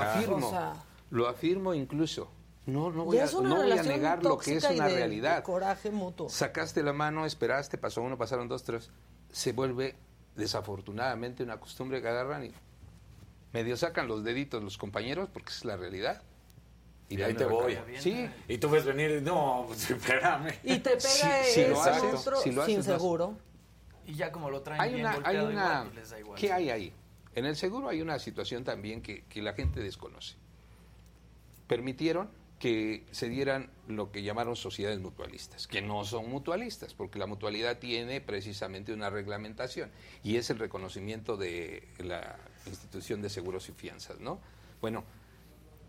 afirmo. 0.00 0.46
O 0.46 0.50
sea- 0.50 0.74
lo 1.10 1.28
afirmo 1.28 1.74
incluso. 1.74 2.30
No, 2.64 2.92
no 2.92 3.04
voy, 3.04 3.18
a, 3.18 3.26
no 3.26 3.56
voy 3.56 3.72
a 3.72 3.82
negar 3.82 4.22
lo 4.22 4.38
que 4.38 4.56
es 4.56 4.64
una 4.64 4.86
de 4.86 4.94
realidad. 4.94 5.42
coraje 5.42 5.90
mutuo. 5.90 6.28
Sacaste 6.28 6.82
la 6.84 6.92
mano, 6.92 7.26
esperaste, 7.26 7.76
pasó 7.76 8.02
uno, 8.02 8.16
pasaron 8.16 8.46
dos, 8.46 8.62
tres. 8.62 8.90
Se 9.32 9.52
vuelve 9.52 9.96
desafortunadamente 10.36 11.42
una 11.42 11.58
costumbre 11.58 12.00
que 12.00 12.08
agarran 12.08 12.46
y 12.46 12.52
medio 13.52 13.76
sacan 13.76 14.08
los 14.08 14.24
deditos 14.24 14.62
los 14.62 14.78
compañeros 14.78 15.28
porque 15.32 15.50
esa 15.50 15.58
es 15.58 15.64
la 15.64 15.76
realidad. 15.76 16.22
Y 17.12 17.16
de 17.16 17.24
ahí 17.26 17.34
te 17.34 17.44
voy. 17.44 17.78
Sí, 17.98 18.28
Y 18.48 18.58
tú 18.58 18.70
ves 18.70 18.84
venir 18.84 19.10
y 19.10 19.20
no, 19.20 19.64
pues, 19.68 19.90
espérame. 19.90 20.50
Y 20.64 20.78
te 20.78 20.90
pega 20.90 21.00
Si- 21.44 21.52
si 21.52 21.66
lo 21.68 21.82
haces, 21.82 22.02
monstruo 22.04 22.40
si 22.40 22.52
lo 22.52 22.64
sin 22.64 22.78
haces, 22.78 22.86
vas- 22.92 23.00
seguro. 23.00 23.38
Y 24.06 24.14
ya 24.14 24.32
como 24.32 24.50
lo 24.50 24.62
traen 24.62 24.80
hay 24.80 24.94
bien 24.94 25.06
una, 25.06 25.20
hay 25.24 25.36
una, 25.36 25.50
igual, 25.52 25.94
les 25.94 26.10
da 26.10 26.18
igual. 26.18 26.40
¿qué 26.40 26.52
hay 26.52 26.70
ahí? 26.70 26.92
En 27.34 27.46
el 27.46 27.54
seguro 27.56 27.88
hay 27.88 28.00
una 28.02 28.18
situación 28.18 28.64
también 28.64 29.00
que, 29.02 29.24
que 29.24 29.40
la 29.42 29.52
gente 29.54 29.80
desconoce. 29.80 30.36
Permitieron 31.66 32.30
que 32.58 33.04
se 33.10 33.28
dieran 33.28 33.70
lo 33.88 34.12
que 34.12 34.22
llamaron 34.22 34.54
sociedades 34.54 35.00
mutualistas, 35.00 35.66
que 35.66 35.82
no 35.82 36.04
son 36.04 36.30
mutualistas, 36.30 36.94
porque 36.94 37.18
la 37.18 37.26
mutualidad 37.26 37.78
tiene 37.78 38.20
precisamente 38.20 38.92
una 38.92 39.10
reglamentación 39.10 39.90
y 40.22 40.36
es 40.36 40.48
el 40.50 40.58
reconocimiento 40.60 41.36
de 41.36 41.88
la 41.98 42.36
institución 42.66 43.20
de 43.20 43.30
seguros 43.30 43.68
y 43.68 43.72
fianzas, 43.72 44.20
¿no? 44.20 44.40
Bueno, 44.80 45.02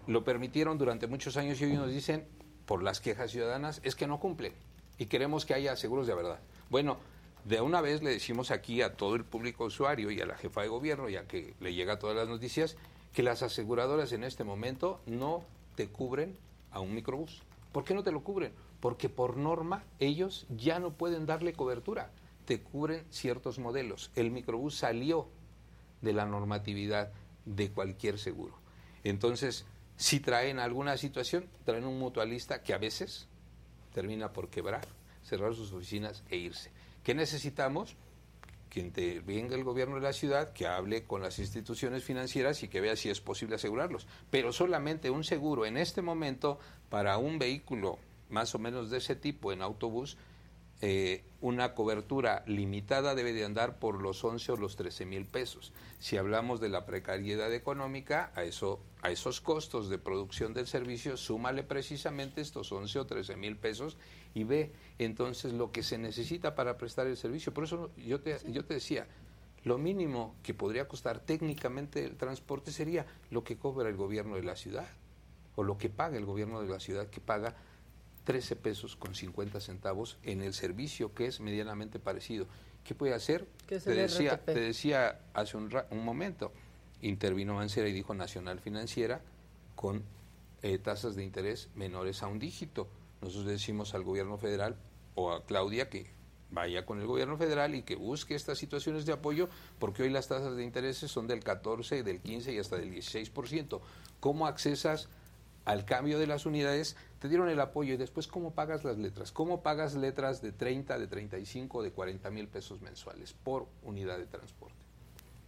lo 0.07 0.23
permitieron 0.23 0.77
durante 0.77 1.07
muchos 1.07 1.37
años 1.37 1.59
y 1.61 1.65
hoy 1.65 1.73
nos 1.73 1.89
dicen, 1.89 2.25
por 2.65 2.83
las 2.83 2.99
quejas 2.99 3.31
ciudadanas, 3.31 3.81
es 3.83 3.95
que 3.95 4.07
no 4.07 4.19
cumplen 4.19 4.53
y 4.97 5.05
queremos 5.05 5.45
que 5.45 5.53
haya 5.53 5.75
seguros 5.75 6.07
de 6.07 6.15
verdad. 6.15 6.39
Bueno, 6.69 6.97
de 7.45 7.61
una 7.61 7.81
vez 7.81 8.01
le 8.01 8.11
decimos 8.11 8.51
aquí 8.51 8.81
a 8.81 8.95
todo 8.95 9.15
el 9.15 9.25
público 9.25 9.65
usuario 9.65 10.11
y 10.11 10.21
a 10.21 10.25
la 10.25 10.37
jefa 10.37 10.61
de 10.61 10.69
gobierno, 10.69 11.09
ya 11.09 11.27
que 11.27 11.53
le 11.59 11.73
llega 11.73 11.99
todas 11.99 12.15
las 12.15 12.29
noticias, 12.29 12.77
que 13.11 13.23
las 13.23 13.43
aseguradoras 13.43 14.11
en 14.13 14.23
este 14.23 14.43
momento 14.43 15.01
no 15.05 15.43
te 15.75 15.87
cubren 15.87 16.37
a 16.71 16.79
un 16.79 16.95
microbús. 16.95 17.43
¿Por 17.71 17.83
qué 17.83 17.93
no 17.93 18.03
te 18.03 18.11
lo 18.11 18.23
cubren? 18.23 18.53
Porque 18.79 19.09
por 19.09 19.37
norma 19.37 19.83
ellos 19.99 20.45
ya 20.55 20.79
no 20.79 20.93
pueden 20.93 21.25
darle 21.25 21.53
cobertura. 21.53 22.11
Te 22.45 22.61
cubren 22.61 23.05
ciertos 23.09 23.59
modelos. 23.59 24.11
El 24.15 24.31
microbús 24.31 24.75
salió 24.75 25.27
de 26.01 26.13
la 26.13 26.25
normatividad 26.25 27.11
de 27.45 27.71
cualquier 27.71 28.19
seguro. 28.19 28.55
Entonces, 29.03 29.65
si 29.95 30.19
traen 30.19 30.59
alguna 30.59 30.97
situación, 30.97 31.47
traen 31.65 31.85
un 31.85 31.99
mutualista 31.99 32.63
que 32.63 32.73
a 32.73 32.77
veces 32.77 33.27
termina 33.93 34.33
por 34.33 34.49
quebrar, 34.49 34.85
cerrar 35.23 35.53
sus 35.53 35.71
oficinas 35.71 36.23
e 36.29 36.37
irse. 36.37 36.71
¿Qué 37.03 37.13
necesitamos? 37.13 37.95
Que 38.69 38.79
intervenga 38.79 39.55
el 39.55 39.63
gobierno 39.63 39.95
de 39.95 40.01
la 40.01 40.13
ciudad, 40.13 40.53
que 40.53 40.65
hable 40.65 41.03
con 41.03 41.21
las 41.21 41.37
instituciones 41.37 42.03
financieras 42.03 42.63
y 42.63 42.67
que 42.67 42.81
vea 42.81 42.95
si 42.95 43.09
es 43.09 43.21
posible 43.21 43.55
asegurarlos. 43.55 44.07
Pero 44.31 44.51
solamente 44.51 45.09
un 45.09 45.23
seguro 45.23 45.65
en 45.65 45.77
este 45.77 46.01
momento 46.01 46.59
para 46.89 47.17
un 47.17 47.37
vehículo 47.37 47.99
más 48.29 48.55
o 48.55 48.59
menos 48.59 48.89
de 48.89 48.97
ese 48.97 49.15
tipo 49.15 49.51
en 49.51 49.61
autobús, 49.61 50.17
eh, 50.85 51.23
una 51.39 51.75
cobertura 51.75 52.43
limitada 52.45 53.15
debe 53.15 53.31
de 53.31 53.45
andar 53.45 53.79
por 53.79 54.01
los 54.01 54.21
11 54.21 54.51
o 54.51 54.57
los 54.57 54.75
13 54.75 55.05
mil 55.05 55.25
pesos. 55.25 55.71
Si 55.97 56.17
hablamos 56.17 56.59
de 56.59 56.67
la 56.67 56.85
precariedad 56.85 57.53
económica, 57.53 58.33
a, 58.35 58.43
eso, 58.43 58.81
a 59.01 59.09
esos 59.09 59.39
costos 59.39 59.87
de 59.87 59.97
producción 59.97 60.53
del 60.53 60.67
servicio, 60.67 61.15
súmale 61.15 61.63
precisamente 61.63 62.41
estos 62.41 62.69
11 62.69 62.99
o 62.99 63.05
13 63.05 63.37
mil 63.37 63.55
pesos 63.55 63.95
y 64.33 64.43
ve 64.43 64.73
entonces 64.99 65.53
lo 65.53 65.71
que 65.71 65.83
se 65.83 65.97
necesita 65.97 66.53
para 66.53 66.77
prestar 66.77 67.07
el 67.07 67.15
servicio. 67.15 67.53
Por 67.53 67.63
eso 67.63 67.91
yo 67.95 68.19
te, 68.19 68.37
yo 68.51 68.65
te 68.65 68.73
decía, 68.73 69.07
lo 69.63 69.77
mínimo 69.77 70.35
que 70.43 70.53
podría 70.53 70.89
costar 70.89 71.21
técnicamente 71.21 72.03
el 72.03 72.17
transporte 72.17 72.73
sería 72.73 73.05
lo 73.31 73.45
que 73.45 73.55
cobra 73.55 73.87
el 73.87 73.95
gobierno 73.95 74.35
de 74.35 74.43
la 74.43 74.57
ciudad 74.57 74.89
o 75.55 75.63
lo 75.63 75.77
que 75.77 75.87
paga 75.87 76.17
el 76.17 76.25
gobierno 76.25 76.61
de 76.61 76.67
la 76.67 76.81
ciudad, 76.81 77.07
que 77.07 77.21
paga 77.21 77.55
13 78.23 78.55
pesos 78.55 78.95
con 78.95 79.15
50 79.15 79.59
centavos 79.59 80.17
en 80.23 80.41
el 80.41 80.53
servicio 80.53 81.13
que 81.13 81.25
es 81.25 81.39
medianamente 81.39 81.99
parecido. 81.99 82.47
¿Qué 82.83 82.95
puede 82.95 83.13
hacer? 83.13 83.47
Te, 83.67 83.79
decía, 83.79 84.35
RTP. 84.35 84.45
te 84.45 84.59
decía 84.59 85.19
hace 85.33 85.57
un, 85.57 85.69
ra- 85.71 85.87
un 85.91 86.03
momento, 86.03 86.51
intervino 87.01 87.53
Mancera 87.55 87.87
y 87.87 87.93
dijo 87.93 88.13
Nacional 88.13 88.59
Financiera 88.59 89.21
con 89.75 90.03
eh, 90.61 90.77
tasas 90.77 91.15
de 91.15 91.23
interés 91.23 91.69
menores 91.75 92.23
a 92.23 92.27
un 92.27 92.39
dígito. 92.39 92.87
Nosotros 93.21 93.45
decimos 93.47 93.93
al 93.93 94.03
gobierno 94.03 94.37
federal 94.37 94.75
o 95.15 95.31
a 95.31 95.45
Claudia 95.45 95.89
que 95.89 96.07
vaya 96.51 96.85
con 96.85 96.99
el 97.01 97.07
gobierno 97.07 97.35
federal 97.37 97.73
y 97.73 97.81
que 97.83 97.95
busque 97.95 98.35
estas 98.35 98.57
situaciones 98.59 99.05
de 99.05 99.13
apoyo, 99.13 99.49
porque 99.79 100.03
hoy 100.03 100.09
las 100.09 100.27
tasas 100.27 100.55
de 100.55 100.63
intereses 100.63 101.09
son 101.09 101.25
del 101.27 101.43
14, 101.43 102.03
del 102.03 102.19
15 102.19 102.53
y 102.53 102.59
hasta 102.59 102.75
del 102.77 102.93
16%. 102.93 103.81
¿Cómo 104.19 104.45
accesas 104.45 105.07
al 105.65 105.85
cambio 105.85 106.19
de 106.19 106.27
las 106.27 106.45
unidades? 106.45 106.95
Te 107.19 107.29
dieron 107.29 107.49
el 107.49 107.59
apoyo 107.59 107.93
y 107.93 107.97
después 107.97 108.27
¿cómo 108.27 108.53
pagas 108.53 108.83
las 108.83 108.97
letras? 108.97 109.31
¿Cómo 109.31 109.61
pagas 109.61 109.95
letras 109.95 110.41
de 110.41 110.51
30, 110.51 110.99
de 110.99 111.07
35, 111.07 111.83
de 111.83 111.91
40 111.91 112.29
mil 112.31 112.47
pesos 112.47 112.81
mensuales 112.81 113.33
por 113.33 113.67
unidad 113.83 114.17
de 114.17 114.25
transporte? 114.25 114.83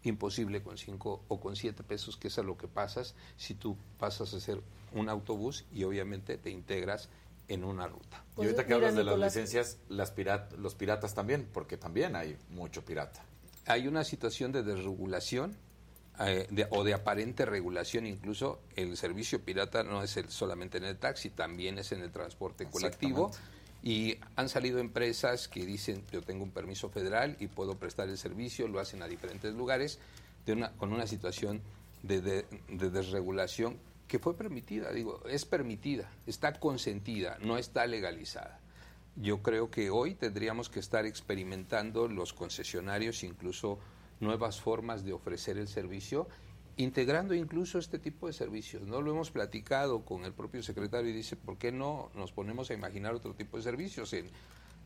imposible 0.07 0.61
con 0.61 0.77
5 0.77 1.25
o 1.27 1.39
con 1.39 1.55
7 1.55 1.83
pesos, 1.83 2.17
que 2.17 2.27
es 2.27 2.37
a 2.37 2.43
lo 2.43 2.57
que 2.57 2.67
pasas 2.67 3.15
si 3.37 3.55
tú 3.55 3.75
pasas 3.97 4.33
a 4.33 4.39
ser 4.39 4.61
un 4.93 5.09
autobús 5.09 5.65
y 5.73 5.83
obviamente 5.83 6.37
te 6.37 6.49
integras 6.49 7.09
en 7.47 7.63
una 7.63 7.87
ruta. 7.87 8.23
y 8.31 8.35
Pues, 8.35 8.47
ahorita 8.47 8.65
que 8.65 8.75
mira, 8.75 8.87
hablas 8.87 8.95
de 8.95 9.03
las 9.03 9.19
licencias, 9.19 9.79
las 9.89 10.11
pirat 10.11 10.53
los 10.53 10.75
piratas 10.75 11.13
también, 11.13 11.47
porque 11.51 11.77
también 11.77 12.15
hay 12.15 12.37
mucho 12.49 12.83
pirata. 12.83 13.23
Hay 13.65 13.87
una 13.87 14.03
situación 14.03 14.51
de 14.51 14.63
desregulación 14.63 15.55
eh, 16.19 16.47
de- 16.49 16.67
o 16.69 16.83
de 16.83 16.93
aparente 16.93 17.45
regulación, 17.45 18.05
incluso 18.05 18.59
el 18.75 18.95
servicio 18.97 19.41
pirata 19.41 19.83
no 19.83 20.03
es 20.03 20.15
el, 20.17 20.29
solamente 20.29 20.77
en 20.77 20.85
el 20.85 20.97
taxi, 20.97 21.29
también 21.29 21.77
es 21.79 21.91
en 21.91 22.01
el 22.01 22.11
transporte 22.11 22.65
colectivo. 22.71 23.31
Y 23.83 24.17
han 24.35 24.49
salido 24.49 24.79
empresas 24.79 25.47
que 25.47 25.65
dicen, 25.65 26.03
yo 26.11 26.21
tengo 26.23 26.43
un 26.43 26.51
permiso 26.51 26.89
federal 26.89 27.35
y 27.39 27.47
puedo 27.47 27.75
prestar 27.77 28.09
el 28.09 28.17
servicio, 28.17 28.67
lo 28.67 28.79
hacen 28.79 29.03
a 29.03 29.07
diferentes 29.07 29.53
lugares, 29.53 29.99
de 30.45 30.53
una, 30.53 30.71
con 30.73 30.91
una 30.93 31.05
situación 31.07 31.61
de, 32.03 32.21
de- 32.21 32.45
de 32.69 32.89
desregulación 32.89 33.77
que 34.07 34.19
fue 34.19 34.35
permitida, 34.37 34.91
digo, 34.91 35.21
es 35.27 35.45
permitida, 35.45 36.09
está 36.27 36.53
consentida, 36.59 37.37
no 37.41 37.57
está 37.57 37.85
legalizada. 37.87 38.59
Yo 39.15 39.41
creo 39.41 39.71
que 39.71 39.89
hoy 39.89 40.13
tendríamos 40.13 40.69
que 40.69 40.79
estar 40.79 41.05
experimentando 41.05 42.07
los 42.07 42.33
concesionarios 42.33 43.23
incluso 43.23 43.79
nuevas 44.19 44.61
formas 44.61 45.03
de 45.03 45.13
ofrecer 45.13 45.57
el 45.57 45.67
servicio, 45.67 46.27
integrando 46.77 47.33
incluso 47.33 47.79
este 47.79 47.99
tipo 47.99 48.27
de 48.27 48.33
servicios. 48.33 48.83
No 48.83 49.01
lo 49.01 49.11
hemos 49.11 49.31
platicado 49.31 50.03
con 50.03 50.25
el 50.25 50.33
propio 50.33 50.61
secretario 50.63 51.09
y 51.09 51.13
dice, 51.13 51.35
¿por 51.35 51.57
qué 51.57 51.71
no 51.71 52.09
nos 52.15 52.31
ponemos 52.31 52.69
a 52.69 52.73
imaginar 52.73 53.13
otro 53.13 53.33
tipo 53.33 53.57
de 53.57 53.63
servicios? 53.63 54.13
En 54.13 54.29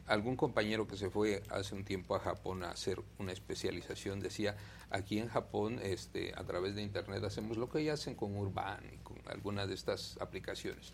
algún 0.08 0.36
compañero 0.36 0.88
que 0.88 0.98
se 0.98 1.10
fue 1.10 1.44
hace 1.50 1.76
un 1.76 1.86
tiempo 1.86 2.16
a 2.16 2.20
Japón 2.20 2.64
a 2.64 2.72
hacer 2.72 3.00
una 3.20 3.32
especialización 3.32 4.20
decía, 4.20 4.58
aquí 4.90 5.20
en 5.20 5.28
Japón 5.28 5.80
este, 5.84 6.34
a 6.36 6.44
través 6.44 6.76
de 6.76 6.82
internet 6.82 7.24
hacemos 7.24 7.58
lo 7.58 7.70
que 7.70 7.84
ya 7.84 7.94
hacen 7.94 8.16
con 8.16 8.36
Urban 8.36 8.84
y 8.92 8.98
con 8.98 9.18
algunas 9.28 9.68
de 9.68 9.76
estas 9.76 10.18
aplicaciones 10.20 10.94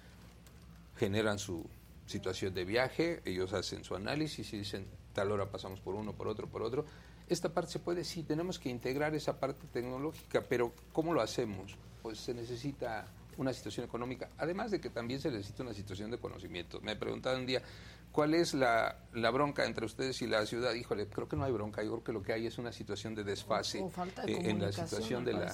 generan 0.97 1.39
su 1.39 1.65
situación 2.05 2.53
de 2.53 2.65
viaje, 2.65 3.21
ellos 3.25 3.53
hacen 3.53 3.83
su 3.83 3.95
análisis 3.95 4.53
y 4.53 4.57
dicen, 4.57 4.85
tal 5.13 5.31
hora 5.31 5.49
pasamos 5.49 5.79
por 5.79 5.95
uno, 5.95 6.13
por 6.13 6.27
otro, 6.27 6.47
por 6.47 6.61
otro. 6.61 6.85
Esta 7.27 7.49
parte 7.49 7.71
se 7.71 7.79
puede, 7.79 8.03
sí, 8.03 8.23
tenemos 8.23 8.59
que 8.59 8.69
integrar 8.69 9.15
esa 9.15 9.39
parte 9.39 9.65
tecnológica, 9.71 10.43
pero 10.47 10.73
¿cómo 10.93 11.13
lo 11.13 11.21
hacemos? 11.21 11.75
Pues 12.03 12.19
se 12.19 12.33
necesita 12.33 13.07
una 13.37 13.51
situación 13.53 13.85
económica, 13.85 14.29
además 14.37 14.71
de 14.71 14.79
que 14.79 14.89
también 14.89 15.19
se 15.19 15.31
necesita 15.31 15.63
una 15.63 15.73
situación 15.73 16.11
de 16.11 16.17
conocimiento. 16.17 16.79
Me 16.81 16.95
preguntaba 16.95 17.37
un 17.37 17.45
día, 17.45 17.61
¿cuál 18.11 18.33
es 18.33 18.53
la, 18.53 18.99
la 19.13 19.31
bronca 19.31 19.65
entre 19.65 19.85
ustedes 19.85 20.21
y 20.21 20.27
la 20.27 20.45
ciudad? 20.45 20.73
Híjole, 20.73 21.07
creo 21.07 21.27
que 21.27 21.35
no 21.35 21.43
hay 21.43 21.51
bronca, 21.51 21.83
yo 21.83 21.91
creo 21.91 22.03
que 22.03 22.13
lo 22.13 22.21
que 22.21 22.33
hay 22.33 22.47
es 22.47 22.57
una 22.57 22.71
situación 22.71 23.15
de 23.15 23.23
desfase 23.23 23.81
O 23.81 23.89
falta 23.89 24.23
de 24.23 24.33
eh, 24.33 24.49
en 24.49 24.61
la 24.61 24.71
situación 24.71 25.25
de 25.25 25.33
la, 25.33 25.53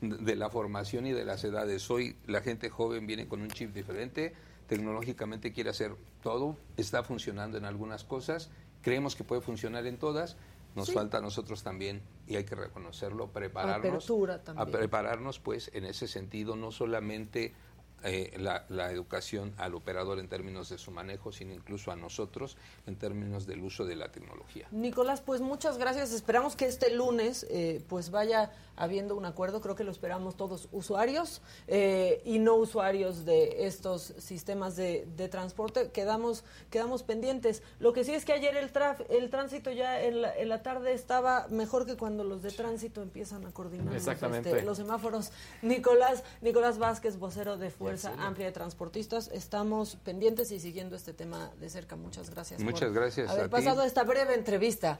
de 0.00 0.36
la 0.36 0.50
formación 0.50 1.06
y 1.06 1.12
de 1.12 1.24
las 1.24 1.42
edades. 1.44 1.90
Hoy 1.90 2.16
la 2.26 2.42
gente 2.42 2.70
joven 2.70 3.06
viene 3.06 3.26
con 3.26 3.40
un 3.40 3.48
chip 3.48 3.72
diferente, 3.72 4.34
tecnológicamente 4.68 5.52
quiere 5.52 5.70
hacer 5.70 5.94
todo, 6.22 6.56
está 6.76 7.02
funcionando 7.02 7.58
en 7.58 7.64
algunas 7.64 8.04
cosas, 8.04 8.50
creemos 8.82 9.16
que 9.16 9.24
puede 9.24 9.40
funcionar 9.40 9.86
en 9.86 9.98
todas, 9.98 10.36
nos 10.76 10.86
Sí. 10.86 10.92
falta 10.92 11.18
a 11.18 11.20
nosotros 11.20 11.62
también, 11.62 12.02
y 12.26 12.36
hay 12.36 12.44
que 12.44 12.54
reconocerlo, 12.54 13.32
prepararnos. 13.32 14.04
Apertura 14.04 14.44
también. 14.44 14.68
A 14.68 14.70
prepararnos, 14.70 15.40
pues, 15.40 15.70
en 15.74 15.84
ese 15.86 16.06
sentido, 16.06 16.54
no 16.54 16.70
solamente 16.70 17.54
eh, 18.04 18.34
la, 18.38 18.64
la 18.68 18.90
educación 18.90 19.52
al 19.56 19.74
operador 19.74 20.18
en 20.18 20.28
términos 20.28 20.68
de 20.68 20.78
su 20.78 20.90
manejo, 20.90 21.32
sino 21.32 21.52
incluso 21.54 21.90
a 21.90 21.96
nosotros 21.96 22.56
en 22.86 22.96
términos 22.96 23.46
del 23.46 23.62
uso 23.62 23.84
de 23.84 23.96
la 23.96 24.12
tecnología. 24.12 24.68
Nicolás, 24.70 25.20
pues 25.20 25.40
muchas 25.40 25.78
gracias. 25.78 26.12
Esperamos 26.12 26.56
que 26.56 26.66
este 26.66 26.94
lunes 26.94 27.46
eh, 27.50 27.82
pues 27.88 28.10
vaya 28.10 28.52
habiendo 28.76 29.16
un 29.16 29.24
acuerdo. 29.24 29.60
Creo 29.60 29.74
que 29.74 29.84
lo 29.84 29.90
esperamos 29.90 30.36
todos 30.36 30.68
usuarios 30.72 31.40
eh, 31.66 32.20
y 32.24 32.38
no 32.38 32.54
usuarios 32.56 33.24
de 33.24 33.66
estos 33.66 34.14
sistemas 34.18 34.76
de, 34.76 35.08
de 35.16 35.28
transporte. 35.28 35.90
Quedamos, 35.90 36.44
quedamos 36.70 37.02
pendientes. 37.02 37.62
Lo 37.80 37.92
que 37.92 38.04
sí 38.04 38.12
es 38.12 38.24
que 38.24 38.34
ayer 38.34 38.56
el, 38.56 38.70
traf, 38.72 39.00
el 39.08 39.30
tránsito 39.30 39.70
ya 39.72 40.02
en 40.02 40.22
la, 40.22 40.36
en 40.36 40.48
la 40.48 40.62
tarde 40.62 40.92
estaba 40.92 41.48
mejor 41.48 41.86
que 41.86 41.96
cuando 41.96 42.22
los 42.22 42.42
de 42.42 42.50
tránsito 42.50 43.02
empiezan 43.02 43.46
a 43.46 43.50
coordinar 43.52 43.94
Exactamente. 43.96 44.62
los 44.62 44.76
semáforos. 44.76 45.30
Nicolás, 45.62 46.22
Nicolás 46.42 46.78
Vázquez, 46.78 47.18
vocero 47.18 47.56
de 47.56 47.70
Fuerza 47.86 48.14
Amplia 48.18 48.46
de 48.46 48.52
Transportistas. 48.52 49.30
Estamos 49.32 49.96
pendientes 49.96 50.50
y 50.50 50.60
siguiendo 50.60 50.96
este 50.96 51.12
tema 51.12 51.50
de 51.60 51.70
cerca. 51.70 51.96
Muchas 51.96 52.30
gracias. 52.30 52.62
por 52.62 52.72
Muchas 52.72 52.92
gracias 52.92 53.30
Haber 53.30 53.44
a 53.44 53.48
ti. 53.48 53.50
pasado 53.50 53.82
esta 53.82 54.04
breve 54.04 54.34
entrevista. 54.34 54.98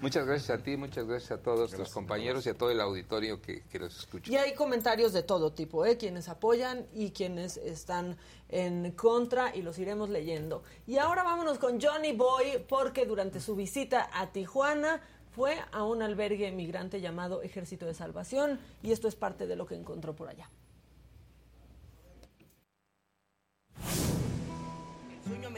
Muchas 0.00 0.26
gracias 0.26 0.58
a 0.58 0.62
ti, 0.62 0.76
muchas 0.76 1.06
gracias 1.06 1.30
a 1.32 1.42
todos 1.42 1.72
los 1.78 1.90
compañeros 1.90 2.46
y 2.46 2.48
a 2.48 2.54
todo 2.54 2.70
el 2.70 2.80
auditorio 2.80 3.40
que, 3.40 3.62
que 3.62 3.78
los 3.78 3.96
escucha. 3.96 4.30
Y 4.30 4.36
hay 4.36 4.54
comentarios 4.54 5.12
de 5.12 5.22
todo 5.22 5.52
tipo, 5.52 5.86
¿eh? 5.86 5.96
quienes 5.96 6.28
apoyan 6.28 6.86
y 6.92 7.10
quienes 7.12 7.56
están 7.56 8.16
en 8.48 8.90
contra 8.92 9.54
y 9.54 9.62
los 9.62 9.78
iremos 9.78 10.08
leyendo. 10.08 10.62
Y 10.86 10.98
ahora 10.98 11.22
vámonos 11.22 11.58
con 11.58 11.80
Johnny 11.80 12.12
Boy 12.12 12.64
porque 12.68 13.06
durante 13.06 13.40
su 13.40 13.54
visita 13.54 14.10
a 14.12 14.32
Tijuana 14.32 15.00
fue 15.30 15.56
a 15.70 15.84
un 15.84 16.02
albergue 16.02 16.50
migrante 16.50 17.00
llamado 17.00 17.42
Ejército 17.42 17.86
de 17.86 17.94
Salvación 17.94 18.58
y 18.82 18.92
esto 18.92 19.06
es 19.06 19.14
parte 19.14 19.46
de 19.46 19.56
lo 19.56 19.66
que 19.66 19.76
encontró 19.76 20.14
por 20.14 20.28
allá. 20.28 20.50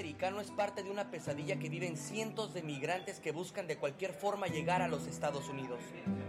Americano 0.01 0.41
es 0.41 0.51
parte 0.51 0.83
de 0.83 0.91
una 0.91 1.11
pesadilla 1.11 1.59
que 1.59 1.69
viven 1.69 1.95
cientos 1.99 2.55
de 2.55 2.63
migrantes 2.63 3.21
que 3.21 3.33
buscan 3.33 3.67
de 3.67 3.77
cualquier 3.77 4.15
forma 4.15 4.47
llegar 4.47 4.81
a 4.81 4.89
los 4.89 5.07
Estados 5.07 5.51
Unidos. 5.51 5.79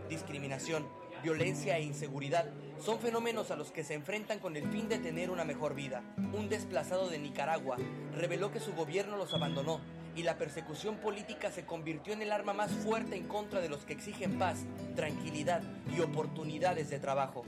Discriminación, 0.10 0.85
violencia 1.23 1.77
e 1.77 1.84
inseguridad 1.84 2.49
son 2.81 2.99
fenómenos 2.99 3.49
a 3.49 3.56
los 3.56 3.72
que 3.72 3.85
se 3.85 3.93
enfrentan 3.93 4.39
con 4.39 4.57
el 4.57 4.69
fin 4.69 4.89
de 4.89 4.98
tener 4.98 5.31
una 5.31 5.45
mejor 5.45 5.73
vida. 5.73 6.03
Un 6.34 6.49
desplazado 6.49 7.10
de 7.10 7.19
Nicaragua 7.19 7.77
reveló 8.14 8.52
que 8.52 8.60
su 8.60 8.73
gobierno 8.73 9.15
los 9.15 9.34
abandonó 9.34 9.80
y 10.18 10.23
la 10.23 10.38
persecución 10.38 10.98
política 10.98 11.49
se 11.49 11.65
convirtió 11.65 12.11
en 12.11 12.23
el 12.23 12.34
arma 12.34 12.52
más 12.52 12.73
fuerte 12.73 13.15
en 13.15 13.26
contra 13.26 13.61
de 13.61 13.69
los 13.69 13.85
que 13.85 13.93
exigen 13.93 14.38
paz, 14.38 14.65
tranquilidad 14.98 15.64
y 15.95 16.02
oportunidades 16.02 16.89
de 16.89 16.99
trabajo. 16.99 17.45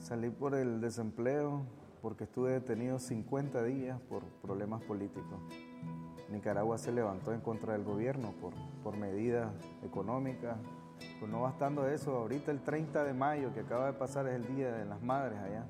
Salí 0.00 0.30
por 0.30 0.56
el 0.56 0.80
desempleo 0.80 1.64
porque 2.00 2.24
estuve 2.24 2.52
detenido 2.52 2.98
50 2.98 3.62
días 3.64 4.00
por 4.08 4.24
problemas 4.42 4.82
políticos. 4.82 5.40
Nicaragua 6.30 6.78
se 6.78 6.92
levantó 6.92 7.32
en 7.32 7.40
contra 7.40 7.72
del 7.72 7.84
gobierno 7.84 8.32
por, 8.40 8.52
por 8.82 8.96
medidas 8.96 9.50
económicas. 9.82 10.56
Pues 11.20 11.30
no 11.30 11.42
bastando 11.42 11.88
eso, 11.88 12.16
ahorita 12.16 12.50
el 12.50 12.60
30 12.60 13.04
de 13.04 13.14
mayo 13.14 13.52
que 13.54 13.60
acaba 13.60 13.86
de 13.86 13.92
pasar 13.92 14.26
es 14.28 14.34
el 14.34 14.46
Día 14.54 14.72
de 14.72 14.84
las 14.84 15.02
Madres 15.02 15.38
allá. 15.38 15.64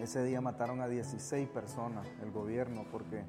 Ese 0.00 0.24
día 0.24 0.40
mataron 0.40 0.80
a 0.80 0.88
16 0.88 1.48
personas 1.48 2.06
el 2.22 2.30
gobierno 2.30 2.86
porque 2.90 3.22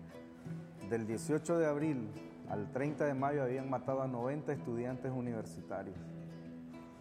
del 0.90 1.06
18 1.06 1.58
de 1.58 1.66
abril 1.66 2.10
al 2.50 2.72
30 2.72 3.06
de 3.06 3.14
mayo 3.14 3.44
habían 3.44 3.70
matado 3.70 4.02
a 4.02 4.08
90 4.08 4.54
estudiantes 4.54 5.12
universitarios 5.12 5.98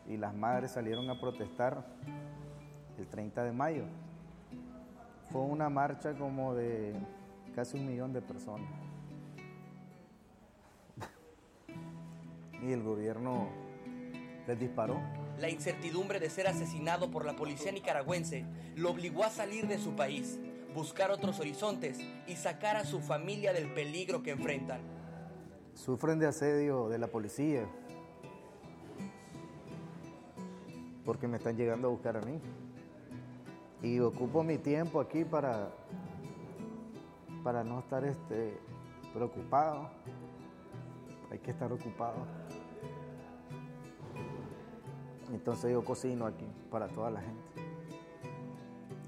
y 0.07 0.17
las 0.17 0.35
madres 0.35 0.73
salieron 0.73 1.09
a 1.09 1.21
protestar 1.21 1.87
el 3.01 3.09
30 3.09 3.45
de 3.45 3.53
mayo. 3.53 3.85
Fue 5.33 5.41
una 5.41 5.69
marcha 5.69 6.15
como 6.15 6.55
de 6.55 6.95
casi 7.55 7.79
un 7.79 7.87
millón 7.87 8.13
de 8.13 8.21
personas. 8.21 8.69
Y 12.63 12.73
el 12.73 12.83
gobierno 12.83 13.49
les 14.47 14.59
disparó. 14.59 15.01
La 15.39 15.49
incertidumbre 15.49 16.21
de 16.21 16.29
ser 16.29 16.47
asesinado 16.47 17.11
por 17.11 17.25
la 17.25 17.35
policía 17.35 17.73
nicaragüense 17.73 18.45
lo 18.77 18.91
obligó 18.91 19.25
a 19.25 19.31
salir 19.31 19.67
de 19.67 19.79
su 19.79 19.97
país, 19.97 20.39
buscar 20.75 21.11
otros 21.11 21.41
horizontes 21.41 21.99
y 22.27 22.37
sacar 22.37 22.77
a 22.77 22.85
su 22.85 23.01
familia 23.01 23.55
del 23.55 23.73
peligro 23.73 24.23
que 24.23 24.33
enfrentan. 24.33 24.81
Sufren 25.73 26.19
de 26.19 26.27
asedio 26.27 26.89
de 26.89 26.99
la 26.99 27.07
policía 27.07 27.67
porque 31.05 31.27
me 31.27 31.39
están 31.39 31.57
llegando 31.57 31.89
a 31.89 31.91
buscar 31.91 32.17
a 32.17 32.21
mí. 32.21 32.39
Y 33.83 33.99
ocupo 34.01 34.43
mi 34.43 34.59
tiempo 34.59 35.01
aquí 35.01 35.25
para, 35.25 35.71
para 37.43 37.65
no 37.65 37.79
estar 37.79 38.05
este, 38.05 38.59
preocupado. 39.15 39.89
Hay 41.31 41.39
que 41.39 41.51
estar 41.51 41.73
ocupado. 41.73 42.27
Entonces 45.33 45.73
yo 45.73 45.83
cocino 45.83 46.27
aquí 46.27 46.47
para 46.71 46.89
toda 46.89 47.11
la 47.11 47.23
gente. 47.23 47.41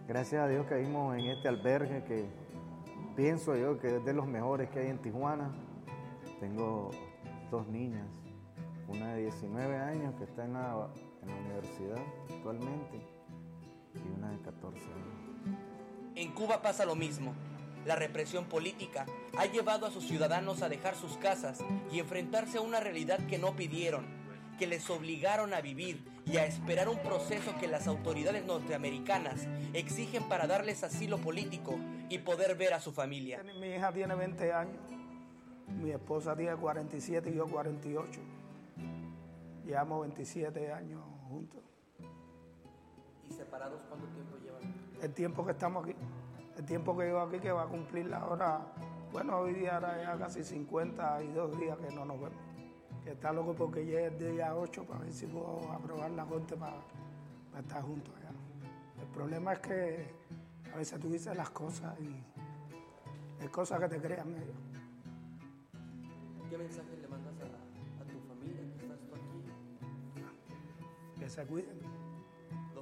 Gracias 0.09 0.43
a 0.43 0.49
Dios 0.49 0.66
que 0.66 0.77
vimos 0.77 1.16
en 1.19 1.27
este 1.27 1.49
albergue 1.49 2.05
que 2.05 2.27
pienso 3.15 3.57
yo 3.57 3.78
que 3.78 3.97
es 3.97 4.05
de 4.05 4.15
los 4.15 4.27
mejores 4.27 4.70
que 4.70 4.81
hay 4.81 4.89
en 4.89 4.99
Tijuana. 4.99 5.51
Tengo 6.40 6.90
dos 7.51 7.66
niñas, 7.69 8.07
una 8.89 9.15
de 9.15 9.23
19 9.23 9.77
años 9.77 10.15
que 10.15 10.24
está 10.24 10.44
en 10.47 10.55
la, 10.55 10.89
en 11.23 11.28
la 11.28 11.36
universidad 11.36 11.99
actualmente 12.31 13.12
y 13.94 14.09
una 14.19 14.31
de 14.31 14.39
14 14.40 14.78
años. 14.78 15.59
En 16.14 16.32
Cuba 16.32 16.62
pasa 16.62 16.85
lo 16.85 16.94
mismo. 16.94 17.35
La 17.86 17.97
represión 17.97 18.44
política 18.44 19.06
ha 19.36 19.47
llevado 19.47 19.86
a 19.86 19.90
sus 19.90 20.05
ciudadanos 20.05 20.62
a 20.62 20.69
dejar 20.69 20.94
sus 20.94 21.16
casas 21.16 21.64
y 21.90 21.98
enfrentarse 21.98 22.59
a 22.59 22.60
una 22.60 22.78
realidad 22.81 23.19
que 23.27 23.39
no 23.39 23.56
pidieron, 23.56 24.05
que 24.59 24.66
les 24.66 24.89
obligaron 24.89 25.52
a 25.52 25.60
vivir 25.60 26.05
y 26.24 26.36
a 26.36 26.47
esperar 26.47 26.89
un 26.89 26.98
proceso 26.98 27.56
que 27.59 27.66
las 27.66 27.89
autoridades 27.89 28.44
norteamericanas 28.44 29.48
exigen 29.73 30.28
para 30.28 30.47
darles 30.47 30.85
asilo 30.85 31.19
político 31.19 31.77
y 32.09 32.19
poder 32.19 32.56
ver 32.56 32.74
a 32.74 32.81
su 32.81 32.93
familia. 32.93 33.43
Mi 33.59 33.69
hija 33.69 33.93
tiene 33.93 34.14
20 34.14 34.52
años, 34.52 34.82
mi 35.81 35.90
esposa 35.90 36.36
tiene 36.36 36.55
47 36.55 37.31
y 37.31 37.35
yo 37.35 37.47
48. 37.47 38.20
Llevamos 39.64 40.02
27 40.02 40.73
años 40.73 41.02
juntos. 41.28 41.72
¿Y 43.53 43.55
separados 43.55 43.83
cuánto 43.87 44.07
tiempo 44.07 44.37
llevan? 44.39 44.62
El 45.03 45.12
tiempo 45.12 45.45
que 45.45 45.53
estamos 45.53 45.85
aquí, 45.85 45.95
el 46.57 46.65
tiempo 46.65 46.97
que 46.97 47.05
llevo 47.05 47.20
aquí 47.20 47.39
que 47.39 47.53
va 47.53 47.65
a 47.65 47.66
cumplir 47.66 48.07
la 48.07 48.24
hora, 48.24 48.61
bueno, 49.12 49.41
hoy 49.41 49.53
día 49.53 49.77
era 49.77 50.03
ya 50.03 50.16
casi 50.16 50.43
52 50.43 51.59
días 51.59 51.77
que 51.77 51.95
no 51.95 52.07
nos 52.07 52.19
vemos. 52.19 52.39
Que 53.05 53.11
está 53.11 53.31
loco 53.31 53.55
porque 53.55 53.85
llegue 53.85 54.07
el 54.07 54.19
día 54.37 54.57
8 54.57 54.85
para 54.85 55.01
ver 55.01 55.12
si 55.12 55.27
puedo 55.27 55.70
aprobar 55.70 56.11
la 56.12 56.24
corte 56.24 56.57
para, 56.57 56.77
para 57.51 57.62
estar 57.62 57.83
juntos 57.83 58.15
allá. 58.16 58.31
El 59.03 59.09
problema 59.09 59.53
es 59.53 59.59
que 59.59 60.15
a 60.73 60.77
veces 60.79 60.99
tú 60.99 61.11
dices 61.11 61.37
las 61.37 61.51
cosas 61.51 61.95
y 62.01 62.24
es 63.45 63.51
cosas 63.51 63.81
que 63.81 63.89
te 63.89 64.01
crean 64.01 64.33
medio. 64.33 64.55
¿Qué 66.49 66.57
mensaje 66.57 66.97
le 67.03 67.09
mandas 67.09 67.35
a, 67.43 68.03
a 68.03 68.07
tu 68.07 68.19
familia 68.29 68.62
que 68.62 68.83
estás 68.83 68.99
tú 69.01 69.15
aquí? 69.15 69.45
Que 71.20 71.29
se 71.29 71.45
cuiden. 71.45 72.02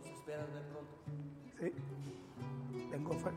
¿Los 0.02 0.18
esperas 0.18 0.52
ver 0.52 0.62
pronto? 0.64 0.98
Sí, 1.60 2.88
tengo 2.90 3.12
fe. 3.14 3.30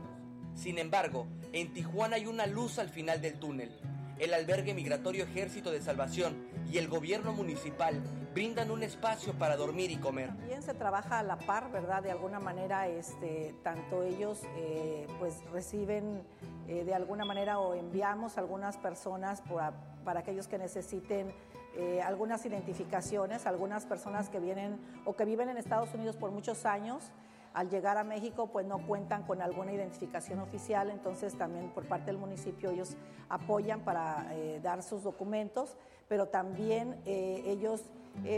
Sin 0.55 0.77
embargo, 0.77 1.27
en 1.51 1.73
Tijuana 1.73 2.15
hay 2.15 2.25
una 2.25 2.45
luz 2.45 2.79
al 2.79 2.89
final 2.89 3.21
del 3.21 3.39
túnel. 3.39 3.71
El 4.19 4.33
albergue 4.33 4.73
migratorio 4.73 5.23
Ejército 5.23 5.71
de 5.71 5.81
Salvación 5.81 6.47
y 6.71 6.77
el 6.77 6.87
gobierno 6.87 7.33
municipal 7.33 8.01
brindan 8.33 8.71
un 8.71 8.83
espacio 8.83 9.33
para 9.33 9.57
dormir 9.57 9.91
y 9.91 9.97
comer. 9.97 10.29
También 10.29 10.63
se 10.63 10.73
trabaja 10.73 11.19
a 11.19 11.23
la 11.23 11.37
par, 11.37 11.71
¿verdad? 11.71 12.01
De 12.01 12.11
alguna 12.11 12.39
manera, 12.39 12.87
este, 12.87 13.55
tanto 13.63 14.03
ellos 14.03 14.41
eh, 14.55 15.07
pues 15.19 15.43
reciben 15.51 16.23
eh, 16.67 16.83
de 16.83 16.93
alguna 16.93 17.25
manera 17.25 17.59
o 17.59 17.73
enviamos 17.73 18.37
algunas 18.37 18.77
personas 18.77 19.41
para, 19.41 19.73
para 20.03 20.21
aquellos 20.21 20.47
que 20.47 20.57
necesiten 20.57 21.33
eh, 21.75 22.01
algunas 22.01 22.45
identificaciones, 22.45 23.47
algunas 23.47 23.85
personas 23.85 24.29
que 24.29 24.39
vienen 24.39 24.79
o 25.05 25.15
que 25.15 25.25
viven 25.25 25.49
en 25.49 25.57
Estados 25.57 25.93
Unidos 25.93 26.15
por 26.15 26.31
muchos 26.31 26.65
años 26.65 27.11
al 27.53 27.69
llegar 27.69 27.97
a 27.97 28.03
México 28.03 28.47
pues 28.47 28.65
no 28.65 28.85
cuentan 28.85 29.23
con 29.23 29.41
alguna 29.41 29.73
identificación 29.73 30.39
oficial, 30.39 30.89
entonces 30.89 31.37
también 31.37 31.69
por 31.69 31.87
parte 31.87 32.07
del 32.07 32.17
municipio 32.17 32.71
ellos 32.71 32.95
apoyan 33.29 33.81
para 33.81 34.27
eh, 34.33 34.59
dar 34.61 34.81
sus 34.81 35.03
documentos, 35.03 35.77
pero 36.07 36.27
también 36.27 36.99
eh, 37.05 37.43
ellos 37.45 37.83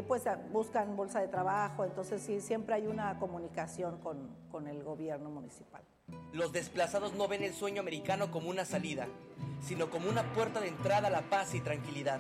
pues 0.08 0.24
buscan 0.54 0.96
bolsa 0.96 1.20
de 1.20 1.28
trabajo, 1.28 1.84
entonces 1.84 2.22
sí, 2.22 2.40
siempre 2.40 2.76
hay 2.76 2.88
una 2.88 3.20
comunicación 3.20 3.98
con, 4.00 4.30
con 4.50 4.68
el 4.68 4.82
gobierno 4.84 5.30
municipal. 5.30 5.82
Los 6.32 6.54
desplazados 6.54 7.14
no 7.16 7.28
ven 7.28 7.44
el 7.44 7.54
sueño 7.54 7.82
americano 7.82 8.32
como 8.32 8.50
una 8.50 8.64
salida, 8.64 9.08
sino 9.62 9.90
como 9.90 10.10
una 10.10 10.24
puerta 10.34 10.62
de 10.62 10.70
entrada 10.70 11.08
a 11.08 11.12
la 11.12 11.30
paz 11.30 11.56
y 11.56 11.62
tranquilidad. 11.62 12.20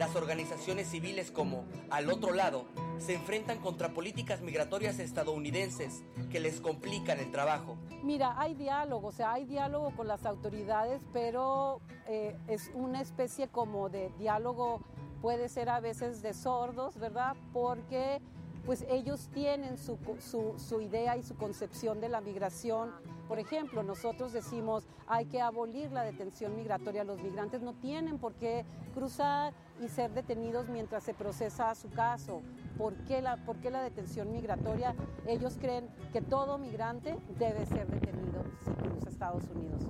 Las 0.00 0.16
organizaciones 0.16 0.88
civiles 0.88 1.30
como 1.30 1.66
Al 1.90 2.10
otro 2.10 2.32
lado 2.32 2.64
se 2.96 3.12
enfrentan 3.12 3.58
contra 3.58 3.92
políticas 3.92 4.40
migratorias 4.40 4.98
estadounidenses 4.98 6.02
que 6.30 6.40
les 6.40 6.62
complican 6.62 7.18
el 7.18 7.30
trabajo. 7.30 7.76
Mira, 8.02 8.34
hay 8.40 8.54
diálogo, 8.54 9.08
o 9.08 9.12
sea, 9.12 9.32
hay 9.32 9.44
diálogo 9.44 9.94
con 9.94 10.08
las 10.08 10.24
autoridades, 10.24 11.02
pero 11.12 11.82
eh, 12.06 12.34
es 12.48 12.70
una 12.72 13.02
especie 13.02 13.48
como 13.48 13.90
de 13.90 14.10
diálogo, 14.18 14.80
puede 15.20 15.50
ser 15.50 15.68
a 15.68 15.80
veces 15.80 16.22
de 16.22 16.32
sordos, 16.32 16.98
¿verdad? 16.98 17.36
Porque 17.52 18.22
pues 18.64 18.86
ellos 18.88 19.28
tienen 19.34 19.76
su, 19.76 19.98
su, 20.18 20.54
su, 20.58 20.80
idea 20.80 21.18
y 21.18 21.22
su 21.22 21.36
concepción 21.36 22.00
de 22.00 22.08
la 22.08 22.22
migración. 22.22 22.90
Por 23.30 23.38
ejemplo, 23.38 23.84
nosotros 23.84 24.32
decimos 24.32 24.88
hay 25.06 25.26
que 25.26 25.40
abolir 25.40 25.92
la 25.92 26.02
detención 26.02 26.56
migratoria. 26.56 27.04
Los 27.04 27.22
migrantes 27.22 27.62
no 27.62 27.74
tienen 27.74 28.18
por 28.18 28.34
qué 28.34 28.64
cruzar 28.92 29.54
y 29.80 29.86
ser 29.86 30.10
detenidos 30.10 30.68
mientras 30.68 31.04
se 31.04 31.14
procesa 31.14 31.72
su 31.76 31.90
caso. 31.90 32.42
¿Por 32.76 32.96
qué 33.04 33.22
la, 33.22 33.36
por 33.44 33.60
qué 33.60 33.70
la 33.70 33.84
detención 33.84 34.32
migratoria? 34.32 34.96
Ellos 35.28 35.58
creen 35.60 35.88
que 36.12 36.22
todo 36.22 36.58
migrante 36.58 37.16
debe 37.38 37.64
ser 37.66 37.86
detenido 37.86 38.42
si 38.64 38.72
cruza 38.72 39.08
Estados 39.08 39.44
Unidos. 39.44 39.80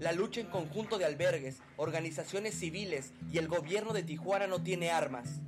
La 0.00 0.10
lucha 0.10 0.40
en 0.40 0.48
conjunto 0.48 0.98
de 0.98 1.04
albergues, 1.04 1.62
organizaciones 1.76 2.58
civiles 2.58 3.14
y 3.30 3.38
el 3.38 3.46
gobierno 3.46 3.92
de 3.92 4.02
Tijuana 4.02 4.48
no 4.48 4.60
tiene 4.60 4.90
armas 4.90 5.40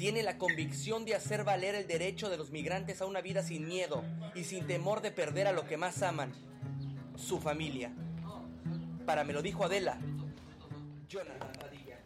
tiene 0.00 0.22
la 0.22 0.38
convicción 0.38 1.04
de 1.04 1.14
hacer 1.14 1.44
valer 1.44 1.74
el 1.74 1.86
derecho 1.86 2.30
de 2.30 2.38
los 2.38 2.50
migrantes 2.50 3.02
a 3.02 3.04
una 3.04 3.20
vida 3.20 3.42
sin 3.42 3.68
miedo 3.68 4.02
y 4.34 4.44
sin 4.44 4.66
temor 4.66 5.02
de 5.02 5.10
perder 5.10 5.46
a 5.46 5.52
lo 5.52 5.66
que 5.66 5.76
más 5.76 6.02
aman, 6.02 6.32
su 7.16 7.38
familia. 7.38 7.92
Para 9.04 9.24
me 9.24 9.34
lo 9.34 9.42
dijo 9.42 9.62
Adela, 9.62 9.98
Jonathan 11.06 11.52
Padilla. 11.60 11.98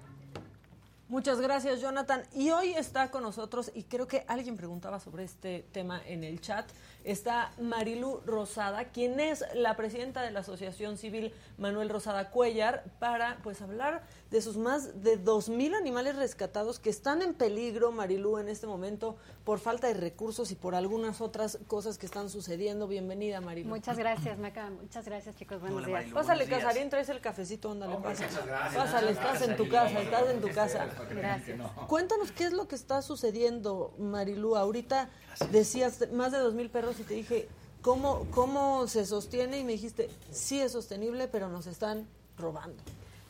Muchas 1.07 1.41
gracias, 1.41 1.81
Jonathan. 1.81 2.25
Y 2.33 2.51
hoy 2.51 2.73
está 2.73 3.13
con 3.13 3.23
nosotros, 3.23 3.71
y 3.77 3.85
creo 3.85 4.09
que 4.09 4.25
alguien 4.27 4.57
preguntaba 4.57 4.99
sobre 4.99 5.23
este 5.23 5.65
tema 5.71 6.03
en 6.05 6.25
el 6.25 6.41
chat, 6.41 6.69
está 7.05 7.53
Marilu 7.61 8.23
Rosada, 8.27 8.87
quien 8.87 9.21
es 9.21 9.45
la 9.55 9.77
presidenta 9.77 10.23
de 10.23 10.33
la 10.33 10.41
Asociación 10.41 10.99
Civil 10.99 11.33
Manuel 11.59 11.91
Rosada 11.91 12.31
Cuellar, 12.31 12.83
para 12.99 13.39
pues 13.45 13.63
hablar 13.63 14.03
de 14.35 14.43
sus 14.43 14.57
más 14.57 15.01
de 15.05 15.17
2.000 15.17 15.77
animales 15.77 16.17
rescatados 16.17 16.81
que 16.81 16.91
están 16.91 17.23
en 17.23 17.35
peligro, 17.35 17.93
Marilu, 17.93 18.39
en 18.39 18.49
este 18.49 18.67
momento 18.67 19.17
por 19.45 19.61
falta 19.61 19.87
de 19.87 19.95
recursos 19.95 20.51
y 20.51 20.57
por 20.57 20.75
algunas 20.75 21.21
otras 21.21 21.61
cosas 21.69 21.99
que 21.99 22.07
están 22.07 22.29
sucediendo. 22.29 22.89
Bienvenida, 22.89 23.41
Marilu. 23.41 23.69
Muchas 23.69 23.97
gracias, 23.97 24.37
Maca. 24.41 24.71
Muchas 24.71 25.05
gracias, 25.05 25.37
chicos. 25.37 25.61
Buenos 25.61 25.79
Hola, 25.79 25.87
días. 25.87 25.99
Marilu, 26.01 26.15
Pásale, 26.17 26.49
Casarín, 26.49 26.91
traes 26.91 27.09
el 27.11 27.21
cafecito, 27.21 27.71
ándale, 27.71 27.97
pasa. 27.99 28.27
Pásale, 28.75 29.13
estás 29.13 29.43
en 29.43 29.57
tu 29.57 29.69
casa, 29.69 30.01
estás 30.01 30.29
en 30.29 30.41
tu 30.41 30.49
casa. 30.49 30.89
Gracias. 31.11 31.61
Cuéntanos 31.87 32.33
qué 32.33 32.47
es 32.47 32.53
lo 32.53 32.67
que 32.67 32.75
está 32.75 33.03
sucediendo, 33.03 33.95
Marilu. 34.01 34.57
Ahorita 34.57 35.11
decías 35.53 36.11
más 36.11 36.33
de 36.33 36.39
2.000 36.39 36.71
perros 36.71 36.99
y 36.99 37.05
te 37.05 37.15
dije, 37.15 37.47
¿cómo, 37.83 38.27
¿cómo 38.33 38.89
se 38.89 39.07
sostiene? 39.07 39.61
Y 39.61 39.65
me 39.65 39.71
dijiste, 39.71 40.11
sí 40.33 40.61
es 40.61 40.73
sostenible, 40.73 41.29
pero 41.29 41.49
nos 41.49 41.69
están 41.69 42.09
robando. 42.37 42.83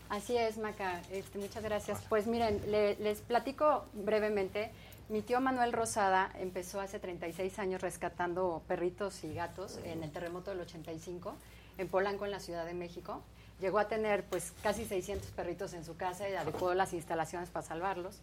Así 0.08 0.36
es, 0.36 0.58
Maca. 0.58 1.00
Este, 1.10 1.38
muchas 1.38 1.62
gracias. 1.62 2.00
Pues 2.08 2.26
miren, 2.26 2.60
le, 2.70 2.96
les 2.96 3.20
platico 3.20 3.84
brevemente. 3.94 4.70
Mi 5.08 5.22
tío 5.22 5.40
Manuel 5.40 5.72
Rosada 5.72 6.30
empezó 6.38 6.80
hace 6.80 6.98
36 6.98 7.58
años 7.58 7.82
rescatando 7.82 8.62
perritos 8.66 9.22
y 9.24 9.34
gatos 9.34 9.78
en 9.84 10.02
el 10.02 10.10
terremoto 10.10 10.50
del 10.50 10.60
85 10.60 11.34
en 11.78 11.88
Polanco, 11.88 12.24
en 12.24 12.30
la 12.30 12.40
Ciudad 12.40 12.64
de 12.64 12.74
México. 12.74 13.22
Llegó 13.60 13.78
a 13.78 13.88
tener 13.88 14.24
pues 14.24 14.52
casi 14.62 14.84
600 14.84 15.30
perritos 15.30 15.74
en 15.74 15.84
su 15.84 15.96
casa 15.96 16.28
y 16.28 16.34
adecuó 16.34 16.74
las 16.74 16.92
instalaciones 16.92 17.50
para 17.50 17.66
salvarlos. 17.66 18.18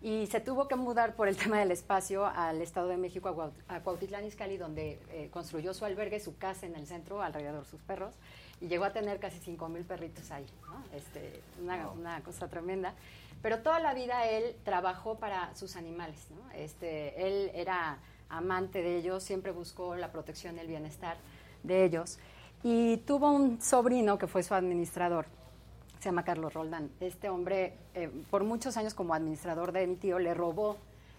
Y 0.00 0.26
se 0.26 0.40
tuvo 0.40 0.68
que 0.68 0.76
mudar 0.76 1.14
por 1.14 1.28
el 1.28 1.36
tema 1.38 1.58
del 1.58 1.70
espacio 1.70 2.26
al 2.26 2.60
Estado 2.62 2.88
de 2.88 2.96
México, 2.96 3.28
a, 3.28 3.34
Cuaut 3.34 3.54
a 3.68 3.80
Cuautitlán 3.80 4.24
Izcalli, 4.24 4.56
donde 4.56 4.98
eh, 5.10 5.28
construyó 5.30 5.74
su 5.74 5.84
albergue, 5.84 6.18
su 6.20 6.36
casa 6.36 6.66
en 6.66 6.76
el 6.76 6.86
centro, 6.86 7.22
alrededor 7.22 7.64
de 7.64 7.70
sus 7.70 7.82
perros 7.82 8.14
y 8.62 8.68
llegó 8.68 8.84
a 8.84 8.92
tener 8.92 9.18
casi 9.18 9.38
5 9.40 9.68
mil 9.68 9.84
perritos 9.84 10.30
ahí, 10.30 10.46
¿no? 10.62 10.96
este, 10.96 11.42
una, 11.60 11.84
wow. 11.84 11.98
una, 11.98 12.22
cosa 12.22 12.48
tremenda. 12.48 12.94
Pero 13.42 13.58
toda 13.58 13.80
la 13.80 13.92
vida 13.92 14.26
él 14.28 14.54
trabajó 14.64 15.18
para 15.18 15.52
sus 15.56 15.74
animales, 15.74 16.28
¿no? 16.30 16.48
este, 16.52 17.26
él 17.26 17.50
era 17.54 17.98
amante 18.28 18.80
de 18.80 18.96
ellos, 18.96 19.24
siempre 19.24 19.50
buscó 19.50 19.96
la 19.96 20.12
protección 20.12 20.56
y 20.56 20.60
el 20.60 20.68
bienestar 20.68 21.16
de 21.64 21.84
ellos. 21.84 22.18
Y 22.62 22.98
tuvo 22.98 23.32
un 23.32 23.60
sobrino 23.60 24.16
que 24.16 24.28
fue 24.28 24.44
su 24.44 24.54
administrador, 24.54 25.26
se 25.98 26.04
llama 26.04 26.24
Carlos 26.24 26.54
Roldán. 26.54 26.88
Este 27.00 27.28
hombre, 27.28 27.76
eh, 27.94 28.10
por 28.30 28.44
muchos 28.44 28.76
años 28.76 28.94
como 28.94 29.12
administrador 29.12 29.72
de 29.72 29.88
mi 29.88 29.96
tío, 29.96 30.20
le 30.20 30.34
robó, 30.34 30.76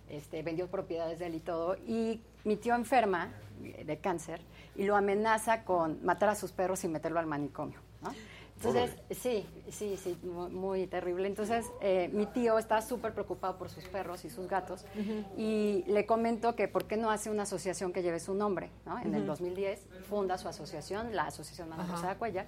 este, 0.10 0.44
vendió 0.44 0.68
propiedades 0.68 1.20
de 1.20 1.26
él 1.26 1.36
y 1.36 1.40
todo, 1.42 1.76
y 1.76 2.22
mi 2.46 2.56
tío 2.56 2.74
enferma 2.74 3.34
de 3.72 3.98
cáncer 3.98 4.42
y 4.76 4.84
lo 4.84 4.96
amenaza 4.96 5.64
con 5.64 6.04
matar 6.04 6.30
a 6.30 6.36
sus 6.36 6.52
perros 6.52 6.84
y 6.84 6.88
meterlo 6.88 7.20
al 7.20 7.26
manicomio. 7.28 7.80
¿no? 8.02 8.12
Entonces, 8.58 8.96
sí, 9.12 9.46
sí, 9.70 9.98
sí, 9.98 10.18
muy, 10.24 10.50
muy 10.50 10.88
terrible. 10.88 11.28
Entonces, 11.28 11.70
eh, 11.82 12.10
mi 12.14 12.26
tío 12.28 12.58
está 12.58 12.82
súper 12.82 13.14
preocupado 13.14 13.58
por 13.58 13.70
sus 13.70 13.84
perros 13.86 14.24
y 14.24 14.30
sus 14.30 14.48
gatos 14.48 14.86
uh 14.96 15.00
-huh. 15.00 15.26
y 15.38 15.84
le 15.88 16.06
comento 16.06 16.56
que 16.56 16.68
por 16.68 16.86
qué 16.86 16.96
no 16.96 17.10
hace 17.10 17.30
una 17.30 17.44
asociación 17.44 17.92
que 17.92 18.02
lleve 18.02 18.20
su 18.20 18.34
nombre. 18.34 18.70
¿no? 18.86 19.00
En 19.00 19.10
uh 19.10 19.12
-huh. 19.12 19.16
el 19.18 19.26
2010 19.26 19.88
funda 20.08 20.38
su 20.38 20.48
asociación, 20.48 21.14
la 21.14 21.24
Asociación 21.24 21.68
Manuel 21.70 21.90
Rosada 21.90 22.18
Cuellar, 22.18 22.48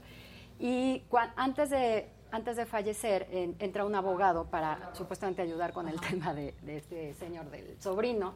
y 0.60 1.04
antes 1.36 1.70
de 1.70 2.10
antes 2.32 2.58
de 2.58 2.66
fallecer 2.66 3.28
en, 3.32 3.56
entra 3.60 3.86
un 3.86 3.96
abogado 3.96 4.46
para 4.46 4.94
supuestamente 4.94 5.42
ayudar 5.42 5.72
con 5.74 5.88
el 5.88 6.00
tema 6.02 6.34
de, 6.34 6.54
de 6.64 6.78
este 6.78 7.14
señor 7.14 7.50
del 7.50 7.82
sobrino. 7.82 8.36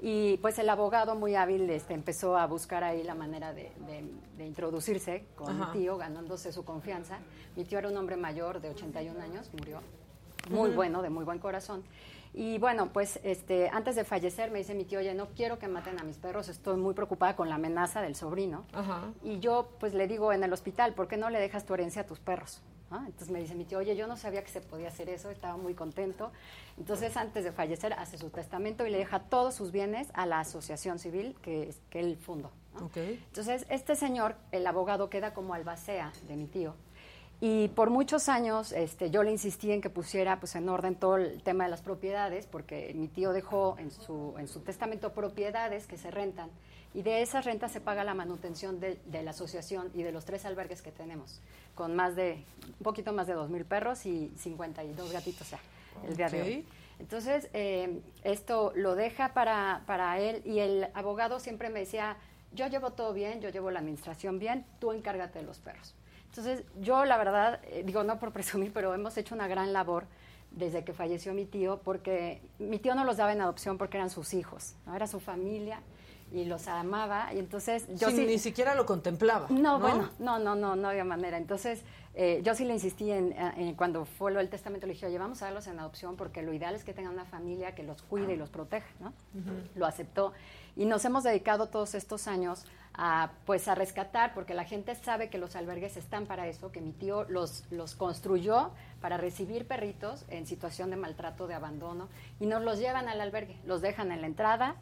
Y 0.00 0.36
pues 0.38 0.58
el 0.58 0.68
abogado 0.68 1.14
muy 1.16 1.34
hábil 1.34 1.68
este, 1.70 1.94
empezó 1.94 2.36
a 2.36 2.46
buscar 2.46 2.84
ahí 2.84 3.02
la 3.02 3.14
manera 3.14 3.52
de, 3.52 3.72
de, 3.86 4.04
de 4.36 4.46
introducirse 4.46 5.26
con 5.34 5.60
Ajá. 5.60 5.72
mi 5.72 5.80
tío, 5.80 5.96
ganándose 5.96 6.52
su 6.52 6.64
confianza. 6.64 7.18
Mi 7.56 7.64
tío 7.64 7.78
era 7.78 7.88
un 7.88 7.96
hombre 7.96 8.16
mayor 8.16 8.60
de 8.60 8.70
81 8.70 9.20
años, 9.20 9.50
murió 9.58 9.80
muy 10.50 10.70
uh 10.70 10.72
-huh. 10.72 10.76
bueno, 10.76 11.02
de 11.02 11.10
muy 11.10 11.24
buen 11.24 11.38
corazón. 11.38 11.82
Y 12.34 12.58
bueno, 12.58 12.90
pues 12.92 13.18
este, 13.24 13.68
antes 13.70 13.96
de 13.96 14.04
fallecer 14.04 14.50
me 14.50 14.58
dice 14.58 14.74
mi 14.74 14.84
tío, 14.84 14.98
oye, 15.00 15.14
no 15.14 15.28
quiero 15.28 15.58
que 15.58 15.66
maten 15.66 15.98
a 15.98 16.04
mis 16.04 16.18
perros, 16.18 16.48
estoy 16.48 16.76
muy 16.76 16.94
preocupada 16.94 17.34
con 17.34 17.48
la 17.48 17.56
amenaza 17.56 18.00
del 18.02 18.14
sobrino. 18.14 18.64
Ajá. 18.72 19.12
Y 19.24 19.40
yo 19.40 19.70
pues 19.80 19.94
le 19.94 20.06
digo 20.06 20.32
en 20.32 20.44
el 20.44 20.52
hospital, 20.52 20.94
¿por 20.94 21.08
qué 21.08 21.16
no 21.16 21.30
le 21.30 21.40
dejas 21.40 21.64
tu 21.64 21.74
herencia 21.74 22.02
a 22.02 22.06
tus 22.06 22.20
perros? 22.20 22.62
¿No? 22.90 22.98
Entonces 22.98 23.30
me 23.30 23.40
dice 23.40 23.54
mi 23.54 23.64
tío, 23.64 23.78
oye, 23.78 23.96
yo 23.96 24.06
no 24.06 24.16
sabía 24.16 24.42
que 24.42 24.50
se 24.50 24.60
podía 24.60 24.88
hacer 24.88 25.08
eso, 25.08 25.30
estaba 25.30 25.56
muy 25.56 25.74
contento. 25.74 26.32
Entonces 26.76 27.16
antes 27.16 27.44
de 27.44 27.52
fallecer 27.52 27.92
hace 27.92 28.18
su 28.18 28.30
testamento 28.30 28.86
y 28.86 28.90
le 28.90 28.98
deja 28.98 29.20
todos 29.20 29.54
sus 29.54 29.72
bienes 29.72 30.08
a 30.14 30.26
la 30.26 30.40
asociación 30.40 30.98
civil 30.98 31.36
que, 31.42 31.74
que 31.90 32.00
él 32.00 32.16
fundó. 32.16 32.50
¿no? 32.74 32.86
Ok. 32.86 32.96
Entonces 32.96 33.66
este 33.68 33.96
señor, 33.96 34.36
el 34.52 34.66
abogado, 34.66 35.10
queda 35.10 35.34
como 35.34 35.54
albacea 35.54 36.12
de 36.26 36.36
mi 36.36 36.46
tío. 36.46 36.74
Y 37.40 37.68
por 37.68 37.90
muchos 37.90 38.28
años 38.28 38.72
este, 38.72 39.10
yo 39.10 39.22
le 39.22 39.30
insistí 39.30 39.70
en 39.70 39.80
que 39.80 39.90
pusiera 39.90 40.40
pues, 40.40 40.56
en 40.56 40.68
orden 40.68 40.96
todo 40.96 41.18
el 41.18 41.40
tema 41.42 41.64
de 41.64 41.70
las 41.70 41.82
propiedades, 41.82 42.46
porque 42.46 42.92
mi 42.96 43.06
tío 43.06 43.32
dejó 43.32 43.76
en 43.78 43.92
su, 43.92 44.34
en 44.38 44.48
su 44.48 44.60
testamento 44.60 45.12
propiedades 45.12 45.86
que 45.86 45.96
se 45.96 46.10
rentan, 46.10 46.50
y 46.94 47.02
de 47.02 47.22
esas 47.22 47.44
rentas 47.44 47.72
se 47.72 47.80
paga 47.80 48.04
la 48.04 48.14
manutención 48.14 48.80
de, 48.80 48.98
de 49.06 49.22
la 49.22 49.30
asociación 49.30 49.90
y 49.94 50.02
de 50.02 50.12
los 50.12 50.24
tres 50.24 50.44
albergues 50.44 50.82
que 50.82 50.90
tenemos, 50.90 51.40
con 51.74 51.94
más 51.94 52.16
de, 52.16 52.44
un 52.66 52.84
poquito 52.84 53.12
más 53.12 53.26
de 53.26 53.34
dos 53.34 53.50
mil 53.50 53.64
perros 53.64 54.06
y 54.06 54.32
52 54.36 55.12
gatitos 55.12 55.50
ya, 55.50 55.60
el 56.06 56.16
día 56.16 56.28
de 56.28 56.42
hoy. 56.42 56.66
Entonces, 56.98 57.48
eh, 57.52 58.00
esto 58.24 58.72
lo 58.74 58.96
deja 58.96 59.32
para, 59.32 59.82
para 59.86 60.18
él 60.18 60.42
y 60.44 60.58
el 60.58 60.88
abogado 60.94 61.38
siempre 61.38 61.68
me 61.68 61.80
decía, 61.80 62.16
yo 62.52 62.66
llevo 62.66 62.90
todo 62.90 63.12
bien, 63.12 63.40
yo 63.40 63.50
llevo 63.50 63.70
la 63.70 63.78
administración 63.78 64.38
bien, 64.38 64.64
tú 64.80 64.92
encárgate 64.92 65.38
de 65.38 65.44
los 65.44 65.58
perros. 65.58 65.94
Entonces, 66.30 66.64
yo 66.80 67.04
la 67.04 67.16
verdad, 67.16 67.60
eh, 67.64 67.82
digo, 67.84 68.02
no 68.02 68.18
por 68.18 68.32
presumir, 68.32 68.72
pero 68.72 68.94
hemos 68.94 69.16
hecho 69.16 69.34
una 69.34 69.46
gran 69.46 69.72
labor 69.72 70.06
desde 70.50 70.82
que 70.82 70.94
falleció 70.94 71.34
mi 71.34 71.44
tío, 71.44 71.80
porque 71.84 72.40
mi 72.58 72.78
tío 72.78 72.94
no 72.94 73.04
los 73.04 73.18
daba 73.18 73.32
en 73.32 73.42
adopción 73.42 73.76
porque 73.76 73.98
eran 73.98 74.10
sus 74.10 74.32
hijos, 74.32 74.74
¿no? 74.86 74.96
era 74.96 75.06
su 75.06 75.20
familia 75.20 75.82
y 76.32 76.44
los 76.44 76.68
amaba. 76.68 77.32
Y 77.32 77.38
entonces 77.38 77.86
yo 77.96 78.10
Sí, 78.10 78.16
sí, 78.16 78.26
ni 78.26 78.38
siquiera 78.38 78.74
lo 78.74 78.86
contemplaba. 78.86 79.48
no, 79.50 79.78
¿no? 79.78 79.78
bueno, 79.80 80.10
no, 80.18 80.38
no, 80.38 80.54
no, 80.54 80.76
no 80.76 80.88
había 80.88 81.04
manera. 81.04 81.36
Entonces, 81.38 81.82
eh, 82.14 82.40
yo 82.44 82.54
sí 82.54 82.64
le 82.64 82.74
insistí 82.74 83.10
en, 83.12 83.32
en 83.32 83.74
cuando 83.74 84.04
fue 84.04 84.32
lo 84.32 84.38
del 84.38 84.48
testamento, 84.48 84.86
le 84.86 84.94
dije, 84.94 85.06
oye, 85.06 85.18
vamos 85.18 85.40
a 85.42 85.46
darlos 85.46 85.66
en 85.68 85.78
adopción 85.78 86.16
porque 86.16 86.42
lo 86.42 86.52
ideal 86.52 86.74
es 86.74 86.82
que 86.84 86.92
tengan 86.92 87.12
una 87.14 87.24
familia 87.24 87.74
que 87.74 87.82
los 87.84 88.02
cuide 88.02 88.34
y 88.34 88.36
los 88.36 88.50
proteja, 88.50 88.88
¿no? 89.00 89.12
Lo 89.76 89.86
aceptó. 89.86 90.32
Y 90.76 90.84
nos 90.84 91.04
hemos 91.04 91.24
dedicado 91.24 91.68
todos 91.68 91.94
estos 91.94 92.26
años 92.28 92.64
a, 92.94 93.30
pues, 93.46 93.68
a 93.68 93.76
rescatar, 93.76 94.34
porque 94.34 94.54
la 94.54 94.64
gente 94.64 94.94
sabe 94.96 95.28
que 95.30 95.38
los 95.38 95.54
albergues 95.54 95.96
están 95.96 96.26
para 96.26 96.48
eso, 96.48 96.72
que 96.72 96.80
mi 96.80 96.92
tío 96.92 97.24
los, 97.28 97.64
los 97.70 97.94
construyó 97.94 98.70
para 99.00 99.16
recibir 99.16 99.66
perritos 99.66 100.24
en 100.28 100.46
situación 100.46 100.90
de 100.90 100.96
maltrato, 100.96 101.46
de 101.46 101.54
abandono, 101.54 102.08
y 102.40 102.46
nos 102.46 102.62
los 102.64 102.78
llevan 102.80 103.08
al 103.08 103.20
albergue, 103.20 103.56
los 103.64 103.80
dejan 103.80 104.10
en 104.10 104.20
la 104.22 104.26
entrada, 104.26 104.74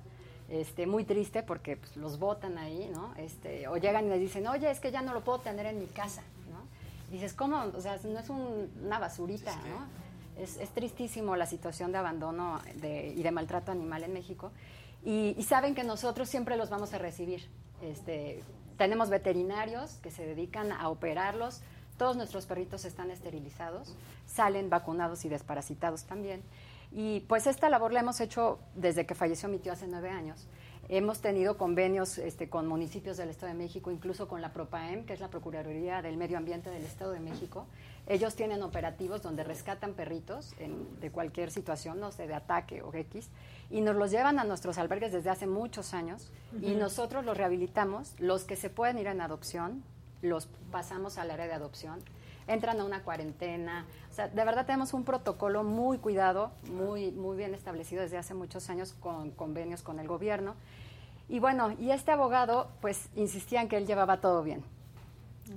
este, 0.49 0.87
muy 0.87 1.05
triste 1.05 1.43
porque 1.43 1.77
pues, 1.77 1.97
los 1.97 2.19
botan 2.19 2.59
ahí, 2.59 2.91
¿no? 2.93 3.15
Este, 3.17 3.67
o 3.69 3.77
llegan 3.77 4.07
y 4.07 4.11
les 4.11 4.21
dicen, 4.21 4.47
oye, 4.47 4.71
es 4.71 4.81
que 4.81 4.91
ya 4.91 5.03
no 5.03 5.13
lo 5.15 5.23
puedo 5.23 5.41
tener 5.41 5.67
en 5.67 5.79
mi 5.79 5.87
casa, 5.87 6.23
¿no? 6.51 7.13
Dices, 7.13 7.33
¿cómo? 7.35 7.65
O 7.77 7.81
sea, 7.81 7.99
no 8.05 8.19
es 8.21 8.29
un- 8.31 8.71
una 8.85 8.99
basurita, 8.99 9.55
¿no? 9.57 10.43
Es, 10.43 10.57
es 10.59 10.69
tristísimo 10.71 11.35
la 11.37 11.47
situación 11.47 11.93
de 11.93 11.99
abandono 11.99 12.61
de- 12.77 13.09
y 13.17 13.23
de 13.23 13.31
maltrato 13.31 13.73
animal 13.73 14.05
en 14.05 14.13
México. 14.13 14.51
Y, 15.05 15.35
y 15.39 15.43
saben 15.45 15.75
que 15.75 15.85
nosotros 15.85 16.29
siempre 16.29 16.57
los 16.57 16.69
vamos 16.71 16.93
a 16.93 16.99
recibir. 16.99 17.49
Este, 17.83 18.43
tenemos 18.77 19.09
veterinarios 19.09 19.95
que 20.03 20.11
se 20.11 20.27
dedican 20.27 20.73
a 20.73 20.89
operarlos. 20.91 21.61
Todos 21.97 22.17
nuestros 22.17 22.45
perritos 22.45 22.85
están 22.85 23.11
esterilizados, 23.11 23.95
salen 24.27 24.69
vacunados 24.69 25.25
y 25.25 25.29
desparasitados 25.31 26.05
también. 26.05 26.43
Y 26.93 27.21
pues 27.21 27.47
esta 27.47 27.69
labor 27.69 27.93
la 27.93 28.01
hemos 28.01 28.21
hecho 28.21 28.59
desde 28.75 29.07
que 29.07 29.15
falleció 29.15 29.49
mi 29.49 29.59
tío 29.59 29.73
hace 29.73 29.87
nueve 29.87 30.09
años. 30.11 30.47
Hemos 30.89 31.21
tenido 31.21 31.59
convenios 31.59 32.17
este, 32.17 32.49
con 32.49 32.69
municipios 32.69 33.17
del 33.17 33.29
Estado 33.29 33.51
de 33.53 33.59
México, 33.59 33.91
incluso 33.91 34.29
con 34.29 34.41
la 34.41 34.53
PROPAEM, 34.53 35.05
que 35.05 35.15
es 35.15 35.21
la 35.21 35.27
Procuraduría 35.29 36.01
del 36.01 36.17
Medio 36.17 36.39
Ambiente 36.39 36.71
del 36.71 36.85
Estado 36.85 37.11
de 37.11 37.19
México. 37.19 37.67
Ellos 38.07 38.37
tienen 38.37 38.63
operativos 38.63 39.21
donde 39.21 39.43
rescatan 39.43 39.95
perritos 39.95 40.55
en- 40.61 41.01
de 41.01 41.11
cualquier 41.11 41.51
situación, 41.51 41.99
no 41.99 42.13
sé, 42.13 42.29
de 42.29 42.35
ataque 42.35 42.83
o 42.83 42.95
X, 42.95 43.29
y 43.69 43.81
nos 43.81 43.97
los 43.97 44.13
llevan 44.13 44.39
a 44.39 44.45
nuestros 44.45 44.79
albergues 44.79 45.11
desde 45.11 45.29
hace 45.29 45.49
muchos 45.49 45.93
años 45.93 46.31
y 46.63 46.77
nosotros 46.77 47.25
los 47.25 47.37
rehabilitamos. 47.37 48.15
Los 48.21 48.45
que 48.45 48.55
se 48.55 48.71
pueden 48.71 48.97
ir 48.99 49.09
en 49.09 49.21
adopción, 49.21 49.83
los 50.23 50.47
pasamos 50.71 51.19
al 51.19 51.33
área 51.33 51.47
de 51.49 51.53
adopción 51.55 51.99
entran 52.47 52.81
a 52.81 52.85
una 52.85 53.03
cuarentena. 53.03 53.87
O 54.11 54.15
sea, 54.15 54.29
de 54.29 54.45
verdad 54.45 54.67
tenemos 54.67 54.93
un 54.95 55.05
protocolo 55.05 55.65
muy 55.65 55.99
cuidado, 55.99 56.51
muy, 56.71 57.11
muy 57.13 57.37
bien 57.37 57.55
establecido 57.55 58.03
desde 58.03 58.19
hace 58.19 58.35
muchos 58.35 58.71
años 58.71 58.95
con 59.01 59.31
convenios 59.33 59.83
con 59.83 59.99
el 59.99 60.07
gobierno. 60.09 60.55
Y 61.29 61.41
bueno, 61.41 61.73
y 61.73 61.91
este 61.91 62.13
abogado, 62.13 62.69
pues, 62.81 63.09
insistía 63.17 63.61
en 63.61 63.69
que 63.69 63.77
él 63.77 63.87
llevaba 63.87 64.21
todo 64.21 64.43
bien. 64.43 64.63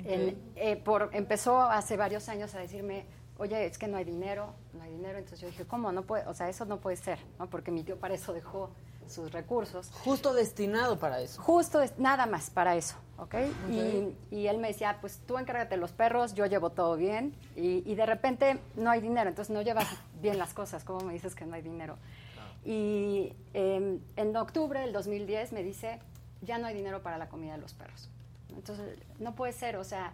En- 0.04 0.38
eh, 0.56 0.76
por, 0.78 1.10
empezó 1.14 1.62
hace 1.62 1.98
varios 1.98 2.30
años 2.30 2.54
a 2.56 2.60
decirme, 2.60 3.06
oye, 3.38 3.66
es 3.66 3.78
que 3.78 3.88
no 3.88 3.98
hay 3.98 4.04
dinero, 4.04 4.54
no 4.74 4.84
hay 4.84 4.92
dinero. 4.92 5.18
Entonces 5.18 5.42
yo 5.42 5.48
dije, 5.48 5.66
¿cómo? 5.66 5.92
No 5.92 6.04
puede, 6.04 6.26
o 6.28 6.34
sea, 6.34 6.50
eso 6.50 6.66
no 6.66 6.78
puede 6.78 6.98
ser, 6.98 7.20
¿no? 7.40 7.48
Porque 7.48 7.72
mi 7.72 7.84
tío 7.84 7.98
para 8.00 8.14
eso 8.16 8.34
dejó 8.34 8.70
sus 9.08 9.32
recursos. 9.32 9.90
Justo 10.04 10.34
destinado 10.34 11.00
para 11.00 11.20
eso. 11.22 11.42
Justo, 11.42 11.82
nada 11.98 12.26
más 12.28 12.50
para 12.52 12.76
eso, 12.76 12.96
¿ok? 13.20 13.36
Ok. 13.36 13.36
Y, 13.70 14.16
y 14.36 14.48
él 14.48 14.58
me 14.58 14.70
decía, 14.70 14.98
pues 15.02 15.20
tú 15.28 15.38
encárgate 15.38 15.76
de 15.76 15.82
los 15.82 15.92
perros, 15.92 16.34
yo 16.34 16.46
llevo 16.46 16.72
todo 16.72 16.96
bien. 16.96 17.34
Y, 17.56 17.84
y 17.90 17.96
de 17.96 18.06
repente 18.06 18.60
no 18.76 18.90
hay 18.90 19.02
dinero, 19.02 19.30
entonces 19.30 19.54
no 19.54 19.62
llevas 19.62 19.88
bien 20.22 20.38
las 20.38 20.54
cosas. 20.54 20.84
¿Cómo 20.84 21.02
me 21.02 21.14
dices 21.14 21.36
que 21.36 21.46
no 21.46 21.56
hay 21.56 21.62
dinero? 21.62 21.98
Y 22.66 23.34
eh, 23.54 24.00
en 24.16 24.36
octubre 24.36 24.80
del 24.82 24.94
2010 24.94 25.54
me 25.54 25.64
dice, 25.64 26.00
ya 26.42 26.58
no 26.58 26.68
hay 26.68 26.76
dinero 26.76 27.02
para 27.02 27.18
la 27.18 27.30
comida 27.30 27.54
de 27.54 27.60
los 27.60 27.74
perros. 27.74 28.10
Entonces, 28.56 28.98
no 29.20 29.36
puede 29.36 29.54
ser, 29.54 29.78
o 29.78 29.84
sea, 29.84 30.12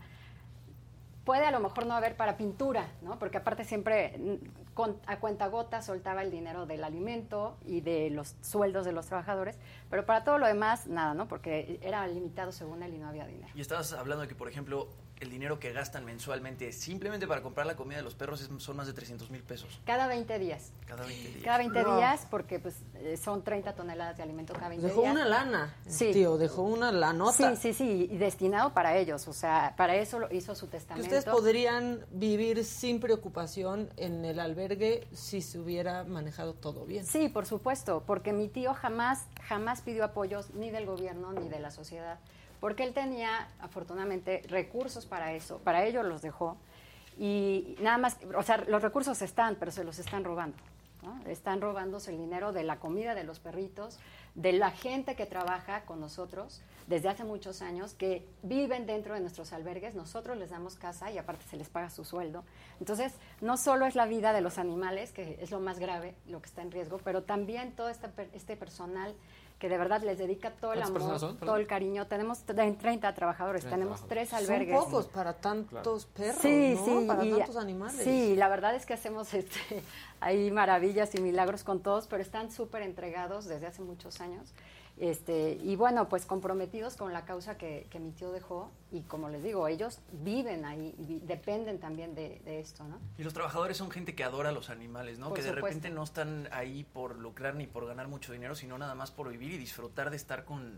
puede 1.23 1.45
a 1.45 1.51
lo 1.51 1.59
mejor 1.59 1.85
no 1.85 1.95
haber 1.95 2.15
para 2.15 2.37
pintura, 2.37 2.87
¿no? 3.01 3.17
Porque 3.17 3.37
aparte 3.37 3.63
siempre 3.63 4.39
con, 4.75 4.97
a 5.07 5.19
cuenta 5.19 5.49
soltaba 5.81 6.21
el 6.21 6.29
dinero 6.29 6.65
del 6.65 6.83
alimento 6.83 7.57
y 7.65 7.79
de 7.79 8.09
los 8.11 8.35
sueldos 8.41 8.85
de 8.85 8.91
los 8.91 9.07
trabajadores, 9.07 9.57
pero 9.89 10.05
para 10.05 10.23
todo 10.25 10.37
lo 10.37 10.45
demás, 10.45 10.85
nada, 10.85 11.13
¿no? 11.13 11.27
Porque 11.27 11.79
era 11.81 12.05
limitado 12.07 12.51
según 12.51 12.83
él 12.83 12.93
y 12.93 12.97
no 12.97 13.07
había 13.07 13.25
dinero. 13.25 13.51
Y 13.55 13.61
estabas 13.61 13.93
hablando 13.93 14.23
de 14.23 14.27
que, 14.27 14.35
por 14.35 14.49
ejemplo, 14.49 14.89
el 15.19 15.29
dinero 15.29 15.59
que 15.59 15.71
gastan 15.71 16.03
mensualmente 16.05 16.71
simplemente 16.73 17.25
para 17.27 17.41
comprar 17.41 17.65
la 17.65 17.75
comida 17.75 17.97
de 17.97 18.03
los 18.03 18.15
perros 18.15 18.41
es- 18.41 18.49
son 18.61 18.75
más 18.77 18.85
de 18.87 18.93
300 18.93 19.29
mil 19.31 19.41
pesos. 19.43 19.79
Cada 19.85 20.07
20 20.07 20.37
días. 20.39 20.71
Cada 20.85 21.05
20 21.05 21.29
días. 21.29 21.43
Cada 21.43 21.57
20 21.59 21.83
Wow. 21.85 21.95
días, 21.97 22.27
porque 22.29 22.59
pues 22.59 22.75
eh, 22.95 23.15
son 23.17 23.43
30 23.43 23.73
toneladas 23.75 24.17
de 24.17 24.23
alimento 24.23 24.53
cada 24.53 24.69
20 24.69 24.87
Dejó 24.87 25.01
días. 25.01 25.13
una 25.13 25.25
lana, 25.25 25.73
Sí. 25.87 26.11
tío, 26.11 26.37
dejó 26.37 26.63
una 26.63 26.91
lanota. 26.91 27.55
Sí, 27.55 27.61
sí, 27.61 27.73
sí, 27.73 28.07
y 28.11 28.17
destinado 28.17 28.73
para 28.73 28.97
ellos, 28.97 29.27
o 29.27 29.33
sea, 29.33 29.73
para 29.77 29.95
eso 29.95 30.19
lo 30.19 30.33
hizo 30.33 30.53
su 30.55 30.65
Que 30.65 30.73
testamento. 30.77 31.05
ustedes 31.05 31.25
podrían 31.25 32.05
vivir 32.11 32.65
sin 32.65 32.99
preocupación 32.99 33.89
en 33.97 34.25
el 34.25 34.39
albergue 34.39 35.07
si 35.13 35.41
se 35.41 35.59
hubiera 35.59 36.03
manejado 36.03 36.53
todo 36.53 36.85
bien. 36.85 37.05
Sí, 37.05 37.29
por 37.29 37.45
supuesto, 37.45 38.03
porque 38.05 38.33
mi 38.33 38.47
tío 38.49 38.73
jamás, 38.73 39.25
jamás 39.47 39.81
pidió 39.81 40.03
apoyos 40.03 40.49
ni 40.55 40.71
del 40.71 40.85
gobierno 40.85 41.31
ni 41.33 41.47
de 41.47 41.59
la 41.59 41.71
sociedad, 41.71 42.19
porque 42.65 42.81
él 42.81 42.95
tenía, 42.95 43.47
afortunadamente, 43.59 44.41
recursos 44.47 45.05
para 45.05 45.33
eso, 45.33 45.59
para 45.59 45.85
ello 45.85 46.01
los 46.01 46.23
dejó, 46.23 46.57
y 47.15 47.75
nada 47.79 47.99
más, 47.99 48.17
o 48.35 48.41
sea, 48.41 48.57
los 48.57 48.81
recursos 48.81 49.21
están, 49.21 49.55
pero 49.59 49.69
se 49.69 49.83
los 49.83 49.99
están 49.99 50.23
robando. 50.23 50.57
Están 51.27 51.61
robándose 51.61 52.09
el 52.09 52.17
dinero 52.17 52.53
de 52.53 52.63
la 52.63 52.79
comida 52.79 53.13
de 53.13 53.23
los 53.23 53.37
perritos, 53.37 53.99
de 54.33 54.51
la 54.51 54.71
gente 54.71 55.15
que 55.15 55.27
trabaja 55.27 55.85
con 55.85 55.99
nosotros 55.99 56.63
desde 56.87 57.07
hace 57.07 57.23
muchos 57.23 57.61
años, 57.61 57.93
que 57.93 58.27
viven 58.41 58.87
dentro 58.87 59.13
de 59.13 59.19
nuestros 59.19 59.53
albergues, 59.53 59.93
nosotros 59.93 60.35
les 60.35 60.49
damos 60.49 60.75
casa 60.75 61.11
y 61.11 61.19
aparte 61.19 61.45
se 61.47 61.57
les 61.57 61.69
paga 61.69 61.91
su 61.91 62.03
sueldo. 62.03 62.43
Entonces, 62.79 63.13
no 63.41 63.57
solo 63.57 63.85
es 63.85 63.93
la 63.93 64.07
vida 64.07 64.33
de 64.33 64.41
los 64.41 64.57
animales, 64.57 65.11
que 65.11 65.37
es 65.39 65.51
lo 65.51 65.59
más 65.59 65.77
grave, 65.77 66.15
lo 66.25 66.41
que 66.41 66.47
está 66.47 66.63
en 66.63 66.71
riesgo, 66.71 66.99
pero 67.03 67.21
también 67.21 67.73
todo 67.73 67.89
este, 67.89 68.09
este 68.33 68.57
personal 68.57 69.13
que 69.59 69.69
de 69.69 69.77
verdad 69.77 70.01
les 70.03 70.17
dedica 70.17 70.51
todo 70.51 70.73
el 70.73 70.79
¿Cuántas 70.81 71.03
amor, 71.03 71.19
son? 71.19 71.37
todo 71.37 71.55
el 71.55 71.65
cariño. 71.65 72.07
Tenemos 72.07 72.45
tre- 72.45 72.77
30 72.77 73.13
trabajadores, 73.15 73.61
30 73.61 73.75
tenemos 73.77 73.99
trabajadores. 74.01 74.29
tres 74.29 74.45
Son 74.47 74.53
albergues. 74.55 74.77
pocos 74.77 75.07
para 75.07 75.33
tantos 75.33 76.05
perros, 76.07 76.41
Sí, 76.41 76.73
¿no? 76.75 76.85
sí, 76.85 77.05
Para 77.07 77.25
y- 77.25 77.31
tantos 77.33 77.55
animales. 77.55 78.01
Sí, 78.03 78.35
la 78.35 78.49
verdad 78.49 78.75
es 78.75 78.85
que 78.85 78.93
hacemos 78.93 79.33
este, 79.33 79.81
ahí 80.19 80.51
maravillas 80.51 81.15
y 81.15 81.21
milagros 81.21 81.63
con 81.63 81.79
todos, 81.81 82.07
pero 82.07 82.21
están 82.21 82.51
súper 82.51 82.81
entregados 82.81 83.45
desde 83.45 83.67
hace 83.67 83.81
muchos 83.81 84.19
años. 84.19 84.53
Este, 84.97 85.59
y 85.61 85.75
bueno, 85.75 86.07
pues 86.07 86.25
comprometidos 86.25 86.95
con 86.95 87.11
la 87.11 87.25
causa 87.25 87.57
que, 87.57 87.85
que 87.89 87.99
mi 87.99 88.11
tío 88.11 88.31
dejó 88.31 88.71
y 88.93 89.01
como 89.01 89.27
les 89.27 89.43
digo, 89.43 89.67
ellos 89.67 89.99
viven 90.23 90.63
ahí 90.63 90.95
vi- 90.97 91.19
dependen 91.19 91.79
también 91.79 92.15
de, 92.15 92.39
de 92.45 92.61
esto, 92.61 92.85
¿no? 92.85 92.97
Y 93.17 93.23
los 93.23 93.33
trabajadores 93.33 93.75
son 93.75 93.91
gente 93.91 94.15
que 94.15 94.23
adora 94.23 94.49
a 94.49 94.51
los 94.53 94.69
animales, 94.69 95.19
¿no? 95.19 95.27
Por 95.27 95.37
que 95.37 95.43
de 95.43 95.51
repente 95.51 95.89
no 95.89 96.03
están 96.03 96.47
ahí 96.53 96.85
por 96.93 97.17
lucrar 97.17 97.55
ni 97.55 97.67
por 97.67 97.85
ganar 97.85 98.07
mucho 98.07 98.31
dinero, 98.31 98.55
sino 98.55 98.77
nada 98.77 98.95
más 98.95 99.11
por 99.11 99.27
vivir 99.29 99.51
y 99.51 99.57
disfrutar 99.57 100.11
de 100.11 100.15
estar 100.15 100.45
con, 100.45 100.77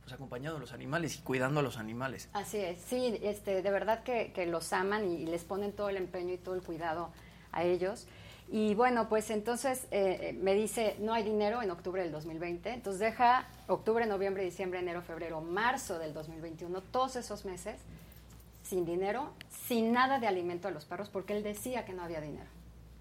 pues, 0.00 0.14
acompañado 0.14 0.54
de 0.54 0.60
los 0.62 0.72
animales 0.72 1.18
y 1.18 1.20
cuidando 1.20 1.60
a 1.60 1.62
los 1.62 1.76
animales. 1.76 2.30
Así 2.32 2.56
es, 2.56 2.80
sí, 2.80 3.18
este, 3.22 3.60
de 3.60 3.70
verdad 3.70 4.02
que, 4.02 4.32
que 4.32 4.46
los 4.46 4.72
aman 4.72 5.04
y, 5.04 5.26
les 5.26 5.44
ponen 5.44 5.72
todo 5.72 5.90
el 5.90 5.98
empeño 5.98 6.32
y 6.32 6.38
todo 6.38 6.54
el 6.54 6.62
cuidado 6.62 7.10
a 7.52 7.64
ellos. 7.64 8.06
Y 8.50 8.74
bueno, 8.74 9.08
pues 9.10 9.28
entonces 9.30 9.86
eh, 9.90 10.36
me 10.40 10.54
dice, 10.54 10.96
no 11.00 11.12
hay 11.12 11.22
dinero 11.22 11.62
en 11.62 11.70
octubre 11.70 12.02
del 12.02 12.10
2020, 12.10 12.70
entonces 12.70 12.98
deja 12.98 13.46
octubre, 13.66 14.06
noviembre, 14.06 14.42
diciembre, 14.42 14.80
enero, 14.80 15.02
febrero, 15.02 15.42
marzo 15.42 15.98
del 15.98 16.14
2021, 16.14 16.80
todos 16.80 17.16
esos 17.16 17.44
meses 17.44 17.76
sin 18.62 18.86
dinero, 18.86 19.32
sin 19.66 19.92
nada 19.92 20.18
de 20.18 20.26
alimento 20.26 20.66
a 20.66 20.70
los 20.70 20.86
perros, 20.86 21.10
porque 21.10 21.36
él 21.36 21.42
decía 21.42 21.84
que 21.84 21.92
no 21.92 22.02
había 22.02 22.22
dinero. 22.22 22.48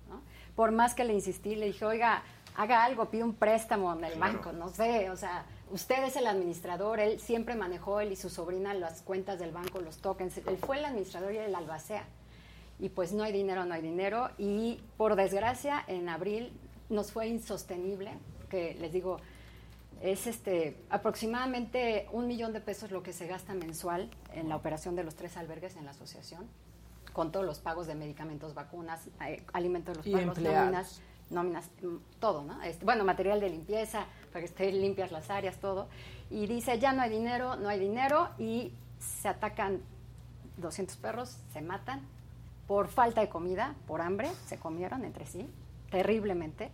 ¿no? 0.10 0.22
Por 0.56 0.72
más 0.72 0.94
que 0.94 1.06
le 1.06 1.14
insistí, 1.14 1.56
le 1.56 1.68
dije, 1.68 1.86
oiga, 1.86 2.24
haga 2.58 2.84
algo, 2.84 3.06
pide 3.06 3.24
un 3.24 3.34
préstamo 3.34 3.94
en 3.94 4.04
el 4.04 4.20
banco, 4.20 4.52
no 4.52 4.68
sé, 4.70 5.10
o 5.10 5.16
sea, 5.16 5.46
usted 5.72 6.04
es 6.04 6.18
el 6.18 6.28
administrador, 6.28 7.00
él 7.00 7.22
siempre 7.22 7.56
manejó, 7.56 8.02
él 8.02 8.12
y 8.12 8.16
su 8.18 8.30
sobrina, 8.30 8.74
las 8.74 9.02
cuentas 9.02 9.40
del 9.40 9.52
banco, 9.52 9.80
los 9.80 9.98
tokens, 9.98 10.38
él 10.38 10.58
fue 10.58 10.80
el 10.80 10.86
administrador 10.86 11.34
y 11.34 11.38
el 11.38 11.56
albacea. 11.56 12.04
Y 12.80 12.90
pues 12.90 13.12
no 13.12 13.24
hay 13.24 13.34
dinero, 13.34 13.66
no 13.66 13.74
hay 13.74 13.82
dinero, 13.82 14.30
y 14.38 14.80
por 14.98 15.16
desgracia, 15.16 15.84
en 15.88 16.10
abril 16.10 16.52
nos 16.90 17.12
fue 17.12 17.28
insostenible, 17.28 18.12
que 18.50 18.76
les 18.76 18.94
digo, 18.94 19.18
es 20.02 20.28
este 20.28 20.78
aproximadamente 20.90 22.08
un 22.12 22.28
millón 22.28 22.54
de 22.54 22.62
pesos 22.62 22.92
lo 22.92 23.02
que 23.02 23.14
se 23.14 23.28
gasta 23.28 23.54
mensual 23.54 24.10
en 24.34 24.48
la 24.48 24.56
operación 24.56 24.96
de 24.96 25.04
los 25.04 25.16
tres 25.16 25.38
albergues 25.38 25.76
en 25.76 25.86
la 25.86 25.92
asociación, 25.92 26.48
con 27.14 27.32
todos 27.32 27.46
los 27.46 27.60
pagos 27.60 27.88
de 27.88 27.96
medicamentos, 27.96 28.54
vacunas, 28.54 29.08
eh, 29.26 29.44
alimentos 29.54 29.94
de 29.94 29.98
los 29.98 30.08
Y 30.08 30.12
perros, 30.14 30.38
nóminas, 30.38 31.02
nóminas, 31.32 31.70
mm, 31.82 31.96
todo, 32.20 32.44
¿no? 32.44 32.62
Este, 32.62 32.86
bueno, 32.86 33.04
material 33.04 33.40
de 33.40 33.50
limpieza, 33.50 34.06
para 34.32 34.42
que 34.42 34.46
estén 34.46 34.80
limpias 34.82 35.12
las 35.12 35.30
áreas, 35.32 35.58
todo. 35.58 35.88
Y 36.30 36.46
dice, 36.46 36.78
ya 36.78 36.94
no 36.94 37.02
hay 37.02 37.10
dinero, 37.10 37.56
no 37.56 37.70
hay 37.70 37.80
dinero, 37.80 38.30
y 38.38 38.72
se 39.00 39.28
atacan 39.28 39.82
200 40.58 40.96
perros, 40.98 41.38
se 41.52 41.62
matan 41.62 42.02
por 42.68 42.88
falta 42.88 43.22
de 43.22 43.30
comida, 43.30 43.76
por 43.88 44.02
hambre, 44.02 44.30
se 44.46 44.58
comieron 44.58 45.06
entre 45.06 45.26
sí, 45.26 45.50
terriblemente. 45.90 46.70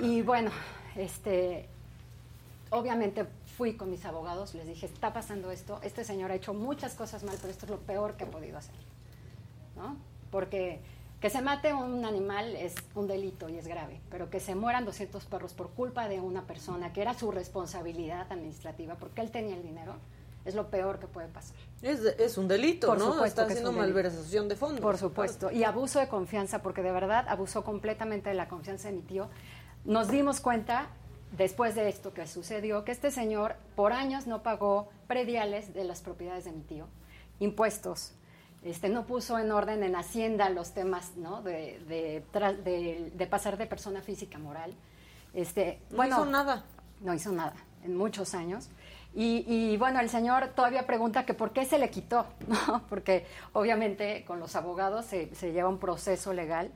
Y 0.00 0.22
bueno, 0.22 0.50
este, 0.96 1.68
obviamente 2.70 3.26
fui 3.56 3.76
con 3.76 3.90
mis 3.90 4.04
abogados, 4.04 4.54
les 4.54 4.66
dije, 4.66 4.86
está 4.86 5.12
pasando 5.12 5.50
esto, 5.50 5.80
este 5.82 6.04
señor 6.04 6.32
ha 6.32 6.34
hecho 6.34 6.54
muchas 6.54 6.94
cosas 6.94 7.22
mal, 7.22 7.36
pero 7.40 7.50
esto 7.50 7.66
es 7.66 7.70
lo 7.70 7.78
peor 7.78 8.14
que 8.14 8.24
ha 8.24 8.30
podido 8.30 8.58
hacer. 8.58 8.74
¿no? 9.76 9.96
Porque 10.30 10.80
que 11.20 11.30
se 11.30 11.40
mate 11.40 11.72
un 11.72 12.04
animal 12.04 12.54
es 12.56 12.74
un 12.94 13.06
delito 13.06 13.48
y 13.48 13.56
es 13.56 13.66
grave, 13.66 14.00
pero 14.10 14.28
que 14.28 14.40
se 14.40 14.54
mueran 14.54 14.84
200 14.84 15.24
perros 15.24 15.54
por 15.54 15.70
culpa 15.70 16.08
de 16.08 16.20
una 16.20 16.42
persona 16.42 16.92
que 16.92 17.00
era 17.00 17.14
su 17.14 17.30
responsabilidad 17.30 18.30
administrativa, 18.30 18.96
porque 18.96 19.22
él 19.22 19.30
tenía 19.30 19.56
el 19.56 19.62
dinero, 19.62 19.94
es 20.46 20.54
lo 20.54 20.70
peor 20.70 20.98
que 20.98 21.06
puede 21.06 21.28
pasar. 21.28 21.54
Es, 21.82 22.00
es 22.00 22.38
un 22.38 22.48
delito, 22.48 22.86
Por 22.86 22.98
¿no? 22.98 23.12
supuesto 23.12 23.42
Está 23.42 23.46
que 23.46 23.52
es 23.52 23.58
haciendo 23.58 23.72
delito. 23.80 23.94
malversación 23.94 24.48
de 24.48 24.56
fondos. 24.56 24.80
Por 24.80 24.96
supuesto. 24.96 25.50
Y 25.50 25.64
abuso 25.64 25.98
de 26.00 26.08
confianza, 26.08 26.62
porque 26.62 26.82
de 26.82 26.92
verdad 26.92 27.26
abusó 27.28 27.64
completamente 27.64 28.28
de 28.30 28.34
la 28.36 28.48
confianza 28.48 28.88
de 28.88 28.94
mi 28.94 29.02
tío. 29.02 29.28
Nos 29.84 30.08
dimos 30.08 30.40
cuenta, 30.40 30.88
después 31.36 31.74
de 31.74 31.88
esto 31.88 32.14
que 32.14 32.26
sucedió, 32.26 32.84
que 32.84 32.92
este 32.92 33.10
señor 33.10 33.56
por 33.74 33.92
años 33.92 34.26
no 34.26 34.42
pagó 34.42 34.88
prediales 35.06 35.74
de 35.74 35.84
las 35.84 36.00
propiedades 36.00 36.44
de 36.44 36.52
mi 36.52 36.62
tío, 36.62 36.86
impuestos. 37.40 38.12
Este, 38.64 38.88
no 38.88 39.06
puso 39.06 39.38
en 39.38 39.52
orden 39.52 39.82
en 39.84 39.94
Hacienda 39.94 40.48
los 40.50 40.72
temas 40.74 41.12
¿no? 41.16 41.42
de, 41.42 41.78
de, 41.86 42.24
tra- 42.32 42.56
de- 42.56 43.12
de 43.14 43.26
pasar 43.28 43.58
de 43.58 43.66
persona 43.66 44.00
física 44.02 44.38
a 44.38 44.40
moral. 44.40 44.74
Este, 45.34 45.80
No 45.90 45.96
bueno, 45.98 46.16
hizo 46.16 46.26
nada. 46.26 46.64
No 47.00 47.14
hizo 47.14 47.30
nada 47.30 47.54
en 47.84 47.94
muchos 47.96 48.34
años. 48.34 48.68
Y, 49.18 49.44
y, 49.48 49.78
bueno, 49.78 49.98
el 50.00 50.10
señor 50.10 50.48
todavía 50.48 50.86
pregunta 50.86 51.24
que 51.24 51.32
por 51.32 51.52
qué 51.52 51.64
se 51.64 51.78
le 51.78 51.88
quitó, 51.88 52.26
¿no? 52.48 52.82
Porque 52.86 53.24
obviamente 53.54 54.24
con 54.26 54.38
los 54.40 54.54
abogados 54.56 55.06
se, 55.06 55.34
se 55.34 55.52
lleva 55.52 55.70
un 55.70 55.78
proceso 55.78 56.34
legal 56.34 56.70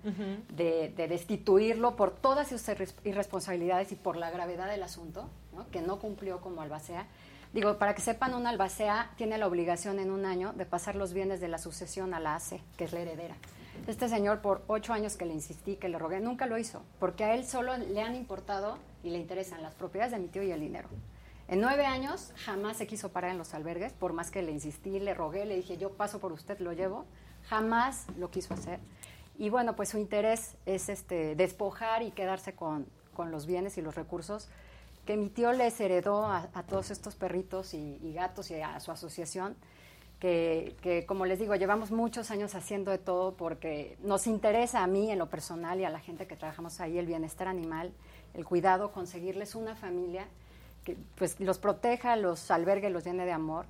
de, 0.49 0.89
de 0.97 1.07
destituirlo 1.07 1.97
por 1.97 2.13
todas 2.13 2.49
sus 2.49 2.67
irres- 2.69 2.95
irresponsabilidades 3.05 3.93
y 3.93 3.97
por 3.97 4.17
la 4.17 4.31
gravedad 4.31 4.69
del 4.71 4.83
asunto, 4.83 5.29
¿no? 5.55 5.69
que 5.71 5.83
no 5.83 5.99
cumplió 5.99 6.41
como 6.41 6.63
albacea. 6.63 7.07
Digo, 7.53 7.77
para 7.77 7.95
que 7.95 8.01
sepan, 8.01 8.33
un 8.33 8.47
albacea 8.47 9.11
tiene 9.17 9.37
la 9.37 9.47
obligación 9.47 9.99
en 9.99 10.11
un 10.11 10.25
año 10.25 10.55
de 10.55 10.65
pasar 10.65 10.95
los 10.97 11.13
bienes 11.13 11.41
de 11.43 11.49
la 11.49 11.59
sucesión 11.59 12.15
a 12.15 12.21
la 12.21 12.37
ACE, 12.37 12.63
que 12.79 12.85
es 12.85 12.93
la 12.95 13.01
heredera. 13.01 13.35
Este 13.87 14.09
señor, 14.09 14.41
por 14.41 14.63
ocho 14.67 14.95
años 14.95 15.17
que 15.17 15.27
le 15.27 15.35
insistí, 15.35 15.77
que 15.77 15.89
le 15.91 15.99
rogué, 15.99 16.21
nunca 16.21 16.47
lo 16.47 16.57
hizo, 16.57 16.81
porque 16.99 17.25
a 17.25 17.35
él 17.35 17.45
solo 17.45 17.77
le 17.77 18.01
han 18.01 18.15
importado 18.15 18.79
y 19.03 19.11
le 19.11 19.19
interesan 19.19 19.63
las 19.63 19.75
propiedades 19.75 20.13
de 20.13 20.21
mi 20.21 20.29
tío 20.29 20.43
y 20.43 20.53
el 20.53 20.61
dinero. 20.61 20.89
En 21.51 21.61
nueve 21.61 21.85
años 21.85 22.33
jamás 22.45 22.77
se 22.77 22.87
quiso 22.87 23.09
parar 23.09 23.33
en 23.33 23.39
los 23.39 23.55
albergues, 23.55 23.93
por 23.93 24.13
más 24.13 24.31
que 24.31 24.41
le 24.41 24.53
insistí, 24.53 25.01
le 25.01 25.15
rogué, 25.15 25.45
le 25.47 25.57
dije, 25.57 25.77
yo 25.77 25.91
paso 25.91 26.21
por 26.21 26.31
usted, 26.31 26.61
lo 26.61 26.73
llevo, 26.73 27.07
jamás 27.49 28.07
lo 28.17 28.31
quiso 28.31 28.55
hacer. 28.55 28.79
Y 29.37 29.51
bueno, 29.51 29.75
pues 29.75 29.89
su 29.89 29.99
interés 29.99 30.55
es 30.65 30.89
este, 30.89 31.35
despojar 31.35 32.05
y 32.05 32.13
quedarse 32.13 32.53
con, 32.53 32.87
con 33.15 33.33
los 33.33 33.47
bienes 33.47 33.77
y 33.79 33.83
los 33.83 33.97
recursos 33.97 34.49
que 35.05 35.17
mi 35.17 35.29
tío 35.29 35.53
les 35.53 35.81
heredó 35.81 36.25
a, 36.25 36.47
todos 36.69 36.93
estos 36.93 37.17
perritos 37.17 37.75
y, 37.75 37.99
y 38.01 38.13
gatos 38.13 38.53
y 38.53 38.61
a 38.61 38.79
su 38.79 38.93
asociación, 38.93 39.57
que, 40.21 40.77
que, 40.83 41.05
como 41.05 41.27
les 41.27 41.41
digo, 41.41 41.57
llevamos 41.57 41.91
muchos 41.91 42.31
años 42.31 42.55
haciendo 42.55 42.93
de 42.93 42.99
todo 42.99 43.35
porque 43.35 43.97
nos 44.05 44.29
interesa 44.29 44.85
a 44.85 44.87
mí 44.87 45.11
en 45.11 45.19
lo 45.19 45.29
personal 45.29 45.81
y 45.81 45.85
a 45.85 45.91
la 45.91 45.99
gente 45.99 46.29
que 46.29 46.37
trabajamos 46.37 46.79
ahí 46.79 46.97
el 46.97 47.07
bienestar 47.07 47.49
animal, 47.49 47.93
el 48.35 48.45
cuidado, 48.45 48.93
conseguirles 48.93 49.57
una 49.57 49.75
familia 49.75 50.29
que 50.85 50.97
pues 51.17 51.39
los 51.41 51.59
proteja, 51.59 52.17
los 52.17 52.51
albergue, 52.51 52.91
los 52.91 53.05
llene 53.05 53.25
de 53.27 53.33
amor. 53.33 53.67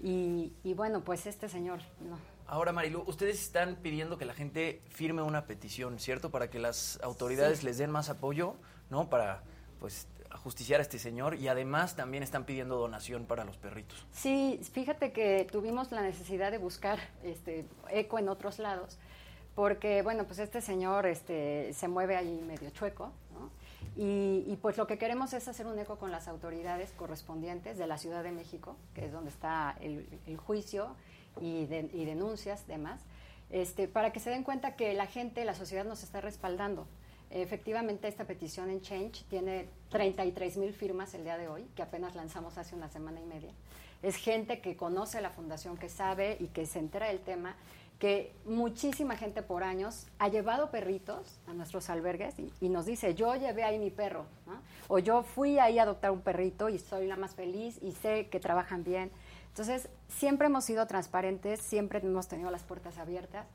Y, 0.00 0.52
y 0.62 0.74
bueno, 0.74 1.02
pues 1.02 1.26
este 1.26 1.48
señor, 1.48 1.80
no, 2.00 2.18
Ahora, 2.50 2.72
Marilu, 2.72 3.02
ustedes 3.06 3.42
están 3.42 3.76
pidiendo 3.76 4.16
que 4.16 4.24
la 4.24 4.32
gente 4.32 4.80
firme 4.88 5.20
una 5.20 5.44
petición, 5.44 5.98
¿cierto? 5.98 6.30
Para 6.30 6.48
que 6.48 6.58
las 6.58 6.98
autoridades 7.02 7.58
Sí. 7.58 7.66
les 7.66 7.76
den 7.76 7.90
más 7.90 8.08
apoyo, 8.08 8.54
¿no? 8.88 9.10
Para, 9.10 9.42
pues, 9.80 10.06
justiciar 10.42 10.80
a 10.80 10.82
este 10.82 10.98
señor. 10.98 11.34
Y 11.34 11.48
además 11.48 11.94
también 11.94 12.22
están 12.22 12.44
pidiendo 12.44 12.78
donación 12.78 13.26
para 13.26 13.44
los 13.44 13.58
perritos. 13.58 14.06
Sí, 14.12 14.58
fíjate 14.72 15.12
que 15.12 15.46
tuvimos 15.52 15.92
la 15.92 16.00
necesidad 16.00 16.50
de 16.50 16.56
buscar 16.56 16.98
este 17.22 17.66
eco 17.90 18.18
en 18.18 18.30
otros 18.30 18.58
lados, 18.58 18.98
porque 19.54 20.00
bueno, 20.00 20.24
pues 20.24 20.38
este 20.38 20.62
señor 20.62 21.04
este, 21.04 21.74
se 21.74 21.86
mueve 21.86 22.16
ahí 22.16 22.40
medio 22.46 22.70
chueco. 22.70 23.12
Y, 24.00 24.56
pues 24.62 24.76
lo 24.76 24.86
que 24.86 24.96
queremos 24.96 25.32
es 25.32 25.48
hacer 25.48 25.66
un 25.66 25.76
eco 25.76 25.98
con 25.98 26.12
las 26.12 26.28
autoridades 26.28 26.92
correspondientes 26.92 27.78
de 27.78 27.86
la 27.88 27.98
Ciudad 27.98 28.22
de 28.22 28.30
México, 28.30 28.76
que 28.94 29.06
es 29.06 29.12
donde 29.12 29.30
está 29.30 29.76
el, 29.80 30.36
juicio 30.36 30.94
y 31.40 31.66
denuncias, 31.66 32.68
demás, 32.68 33.00
este, 33.50 33.88
para 33.88 34.12
que 34.12 34.20
se 34.20 34.30
den 34.30 34.44
cuenta 34.44 34.76
que 34.76 34.94
la 34.94 35.06
gente, 35.06 35.44
la 35.44 35.54
sociedad 35.54 35.84
nos 35.84 36.04
está 36.04 36.20
respaldando. 36.20 36.86
Efectivamente, 37.30 38.08
esta 38.08 38.24
petición 38.24 38.70
en 38.70 38.80
Change 38.82 39.24
tiene 39.28 39.68
33 39.90 40.56
mil 40.58 40.72
firmas 40.72 41.12
el 41.14 41.24
día 41.24 41.36
de 41.36 41.48
hoy, 41.48 41.66
que 41.74 41.82
apenas 41.82 42.14
lanzamos 42.14 42.56
hace 42.56 42.74
una 42.74 42.88
semana 42.88 43.20
y 43.20 43.24
media. 43.24 43.52
Es 44.02 44.16
gente 44.16 44.60
que 44.60 44.76
conoce 44.76 45.20
la 45.20 45.30
fundación, 45.30 45.76
que 45.76 45.88
sabe 45.88 46.36
y 46.38 46.46
que 46.46 46.66
se 46.66 46.78
entera 46.78 47.08
del 47.08 47.20
tema, 47.20 47.56
que 47.98 48.32
muchísima 48.44 49.16
gente 49.16 49.42
por 49.42 49.64
años 49.64 50.06
ha 50.18 50.28
llevado 50.28 50.70
perritos 50.70 51.40
a 51.46 51.52
nuestros 51.52 51.90
albergues 51.90 52.34
y, 52.60 52.68
nos 52.68 52.86
dice, 52.86 53.14
yo 53.14 53.34
llevé 53.34 53.64
ahí 53.64 53.78
mi 53.78 53.90
perro, 53.90 54.26
o 54.86 54.98
yo 54.98 55.22
fui 55.22 55.58
ahí 55.58 55.78
a 55.78 55.82
adoptar 55.82 56.12
un 56.12 56.20
perrito 56.20 56.68
y 56.68 56.78
soy 56.78 57.06
la 57.06 57.16
más 57.16 57.34
feliz 57.34 57.78
y 57.82 57.92
sé 57.92 58.28
que 58.28 58.38
trabajan 58.38 58.84
bien. 58.84 59.10
Entonces, 59.48 59.88
siempre 60.06 60.46
hemos 60.46 60.64
sido 60.64 60.86
transparentes, 60.86 61.60
siempre 61.60 61.98
hemos 61.98 62.28
tenido 62.28 62.50
las 62.52 62.62
puertas 62.62 62.98
abiertas. 62.98 63.46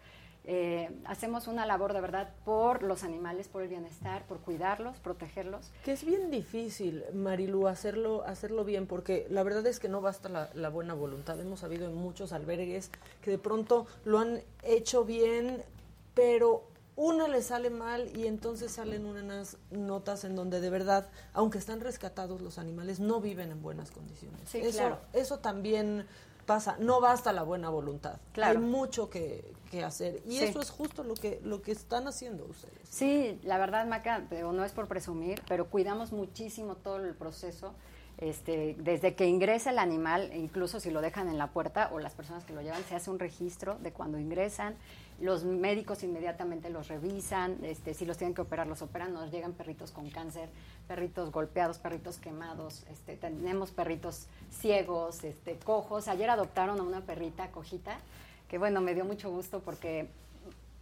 Eh, 0.46 0.90
hacemos 1.06 1.48
una 1.48 1.66
labor 1.66 1.94
de 1.94 2.02
verdad 2.02 2.30
por 2.44 2.84
los 2.84 3.04
animales, 3.04 3.48
por 3.48 3.62
el 3.62 3.70
bienestar, 3.70 4.26
por 4.26 4.40
cuidarlos, 4.40 4.98
protegerlos. 4.98 5.72
Que 5.86 5.94
es 5.94 6.04
bien 6.04 6.32
difícil, 6.32 7.04
Marilu, 7.14 7.68
hacerlo, 7.68 8.24
hacerlo 8.26 8.66
bien, 8.66 8.86
porque 8.86 9.26
la 9.30 9.44
verdad 9.44 9.66
es 9.68 9.80
que 9.80 9.88
no 9.88 10.02
basta 10.02 10.28
la, 10.28 10.50
la 10.54 10.70
buena 10.70 10.94
voluntad. 10.94 11.40
Hemos 11.40 11.62
sabido 11.62 11.88
en 11.88 11.96
muchos 11.96 12.34
albergues 12.34 12.92
que 13.22 13.32
de 13.32 13.38
pronto 13.38 13.88
lo 14.04 14.20
han 14.20 14.42
hecho 14.64 15.06
bien, 15.06 15.64
pero 16.14 16.68
una 16.96 17.28
le 17.28 17.42
sale 17.42 17.70
mal 17.70 18.16
y 18.16 18.28
entonces 18.28 18.72
salen 18.74 19.06
unas 19.06 19.58
notas 19.72 20.26
en 20.26 20.36
donde 20.36 20.60
de 20.60 20.70
verdad, 20.70 21.10
aunque 21.34 21.58
están 21.58 21.80
rescatados 21.80 22.42
los 22.42 22.60
animales, 22.60 23.00
no 23.00 23.20
viven 23.20 23.52
en 23.52 23.62
buenas 23.62 23.92
condiciones. 23.92 24.42
Sí, 24.48 24.60
eso, 24.60 24.78
claro. 24.78 25.00
eso 25.14 25.40
también 25.40 26.06
pasa. 26.46 26.76
No 26.80 27.02
basta 27.02 27.34
la 27.34 27.44
buena 27.44 27.70
voluntad. 27.70 28.18
Claro. 28.34 28.60
Hay 28.60 28.66
mucho 28.66 29.10
que, 29.10 29.54
que 29.72 29.84
hacer. 29.84 30.22
Y 30.26 30.38
Sí. 30.40 30.44
eso 30.46 30.62
es 30.62 30.70
justo 30.70 31.04
lo 31.04 31.14
que, 31.16 31.40
lo 31.44 31.62
que 31.62 31.72
están 31.72 32.08
haciendo 32.08 32.46
ustedes. 32.46 32.88
Sí, 32.90 33.40
la 33.44 33.58
verdad, 33.58 33.86
Maca, 33.88 34.20
no 34.20 34.64
es 34.64 34.72
por 34.72 34.88
presumir, 34.88 35.42
pero 35.48 35.70
cuidamos 35.70 36.12
muchísimo 36.12 36.76
todo 36.76 36.98
el 36.98 37.16
proceso. 37.16 37.74
Este, 38.20 38.76
desde 38.78 39.16
que 39.16 39.26
ingresa 39.26 39.72
el 39.72 39.80
animal, 39.80 40.32
incluso 40.36 40.80
si 40.80 40.92
lo 40.92 41.02
dejan 41.02 41.28
en 41.30 41.38
la 41.40 41.48
puerta 41.48 41.90
o 41.92 42.00
las 42.00 42.14
personas 42.14 42.46
que 42.46 42.54
lo 42.54 42.62
llevan, 42.62 42.84
se 42.84 42.96
hace 42.96 43.10
un 43.10 43.18
registro 43.20 43.78
de 43.80 43.92
cuando 43.92 44.20
ingresan. 44.20 44.76
Los 45.20 45.44
médicos 45.44 46.04
inmediatamente 46.04 46.70
los 46.70 46.88
revisan, 46.88 47.64
este, 47.64 47.94
si 47.94 48.06
los 48.06 48.18
tienen 48.18 48.34
que 48.34 48.42
operar, 48.42 48.68
los 48.68 48.82
operan. 48.82 49.14
Nos 49.14 49.32
llegan 49.32 49.54
perritos 49.54 49.92
con 49.92 50.10
cáncer, 50.10 50.50
perritos 50.88 51.32
golpeados, 51.32 51.78
perritos 51.78 52.18
quemados. 52.18 52.84
Este, 52.92 53.16
tenemos 53.16 53.72
perritos 53.72 54.28
ciegos, 54.52 55.24
este, 55.24 55.58
cojos. 55.58 56.08
Ayer 56.08 56.30
adoptaron 56.30 56.80
a 56.80 56.84
una 56.84 57.02
perrita 57.02 57.52
cojita, 57.52 57.98
que 58.50 58.58
bueno, 58.58 58.82
me 58.82 58.94
dio 58.94 59.06
mucho 59.06 59.30
gusto 59.30 59.62
porque 59.62 60.10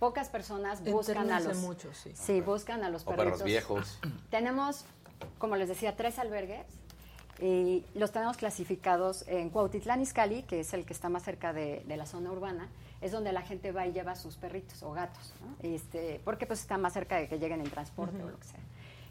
pocas 0.02 0.30
personas 0.30 0.84
buscan 0.84 1.32
a 1.32 1.40
los 1.40 1.58
mucho, 1.58 1.94
sí. 1.94 2.12
sí 2.16 2.42
buscan 2.42 2.84
a 2.84 2.90
los 2.90 3.04
O 3.04 3.12
perritos 3.12 3.34
perros 3.34 3.44
viejos. 3.44 4.00
tenemos 4.32 4.84
como 5.38 5.56
les 5.56 5.70
decía 5.70 5.96
tres 5.96 6.18
albergues 6.18 6.66
y 7.40 7.86
los 7.94 8.12
tenemos 8.12 8.36
clasificados 8.36 9.28
en 9.28 9.52
Cuautitlán 9.52 10.02
Izcalli 10.02 10.42
que 10.42 10.62
es 10.62 10.74
el 10.74 10.86
que 10.86 10.94
está 10.94 11.10
más 11.10 11.22
cerca 11.22 11.54
de, 11.54 11.84
de 11.88 11.98
la 11.98 12.08
zona 12.08 12.32
urbana 12.32 12.68
es 13.02 13.12
donde 13.12 13.32
la 13.34 13.42
gente 13.42 13.72
va 13.72 13.86
y 13.88 13.92
lleva 13.94 14.16
sus 14.16 14.38
perritos 14.38 14.82
o 14.84 14.92
gatos 14.92 15.34
¿no? 15.42 15.56
este 15.62 16.22
porque 16.24 16.46
pues 16.46 16.62
está 16.62 16.78
más 16.78 16.94
cerca 16.94 17.18
de 17.18 17.28
que 17.28 17.40
lleguen 17.40 17.60
en 17.62 17.70
transporte 17.70 18.24
o 18.24 18.30
lo 18.30 18.40
que 18.40 18.48
sea. 18.48 18.60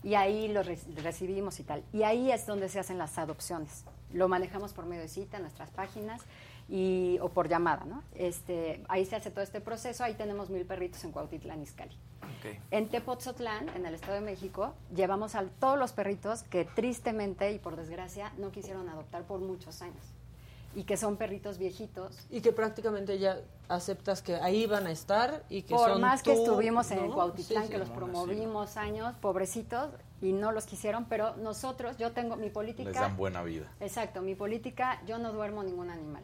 Y 0.02 0.14
ahí 0.14 0.48
los 0.48 0.64
re- 0.66 0.78
recibimos 1.02 1.60
y 1.60 1.62
tal. 1.64 1.84
Y 1.92 2.04
ahí 2.04 2.32
es 2.32 2.46
donde 2.46 2.70
se 2.70 2.80
hacen 2.80 2.96
las 2.96 3.18
adopciones. 3.18 3.84
Lo 4.14 4.28
manejamos 4.28 4.72
por 4.72 4.86
medio 4.86 5.02
de 5.02 5.08
cita 5.08 5.38
nuestras 5.40 5.68
páginas 5.70 6.22
y, 6.70 7.18
o 7.20 7.28
por 7.28 7.48
llamada, 7.48 7.84
¿no? 7.84 8.02
Este, 8.14 8.82
ahí 8.88 9.04
se 9.04 9.16
hace 9.16 9.30
todo 9.30 9.42
este 9.42 9.60
proceso, 9.60 10.02
ahí 10.02 10.14
tenemos 10.14 10.48
mil 10.48 10.64
perritos 10.64 11.04
en 11.04 11.12
Cuautitlán 11.12 11.60
Izcalli. 11.60 11.96
En 12.70 12.88
Tepoztlán, 12.88 13.68
en 13.70 13.84
el 13.84 13.94
Estado 13.94 14.14
de 14.14 14.20
México, 14.22 14.72
llevamos 14.94 15.34
a 15.34 15.44
todos 15.44 15.78
los 15.78 15.92
perritos 15.92 16.44
que 16.44 16.64
tristemente 16.64 17.52
y 17.52 17.58
por 17.58 17.76
desgracia 17.76 18.32
no 18.38 18.50
quisieron 18.52 18.88
adoptar 18.88 19.24
por 19.24 19.40
muchos 19.40 19.82
años 19.82 20.02
y 20.74 20.84
que 20.84 20.96
son 20.96 21.16
perritos 21.16 21.58
viejitos. 21.58 22.26
Y 22.30 22.40
que 22.40 22.52
prácticamente 22.52 23.18
ya 23.18 23.38
aceptas 23.68 24.22
que 24.22 24.36
ahí 24.36 24.66
van 24.66 24.86
a 24.86 24.90
estar 24.90 25.44
y 25.48 25.62
que 25.62 25.74
Por 25.74 25.90
son 25.90 26.00
más 26.00 26.22
que 26.22 26.34
tú, 26.34 26.42
estuvimos 26.42 26.90
en 26.90 27.08
¿no? 27.08 27.14
Cuautitlán, 27.14 27.62
Sí, 27.62 27.66
sí. 27.68 27.72
que 27.72 27.78
los 27.78 27.90
promovimos 27.90 28.76
años, 28.76 29.14
pobrecitos, 29.20 29.90
y 30.22 30.32
no 30.32 30.52
los 30.52 30.66
quisieron, 30.66 31.06
pero 31.06 31.36
nosotros, 31.36 31.96
yo 31.96 32.12
tengo 32.12 32.36
mi 32.36 32.50
política... 32.50 32.90
Les 32.90 33.00
dan 33.00 33.16
buena 33.16 33.42
vida. 33.42 33.66
Exacto, 33.80 34.20
mi 34.22 34.34
política, 34.34 35.00
yo 35.06 35.18
no 35.18 35.32
duermo 35.32 35.62
ningún 35.62 35.90
animal. 35.90 36.22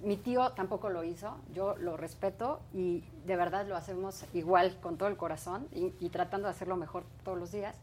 Mi 0.00 0.16
tío 0.16 0.50
tampoco 0.52 0.90
lo 0.90 1.04
hizo, 1.04 1.36
yo 1.52 1.76
lo 1.76 1.96
respeto 1.96 2.60
y 2.72 3.04
de 3.26 3.36
verdad 3.36 3.66
lo 3.66 3.76
hacemos 3.76 4.24
igual 4.34 4.76
con 4.80 4.98
todo 4.98 5.08
el 5.08 5.16
corazón 5.16 5.66
y, 5.72 5.92
y 6.00 6.08
tratando 6.10 6.48
de 6.48 6.52
hacerlo 6.52 6.76
mejor 6.76 7.04
todos 7.24 7.38
los 7.38 7.52
días. 7.52 7.76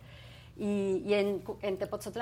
Y, 0.57 1.01
y 1.05 1.13
en, 1.13 1.43
en 1.61 1.77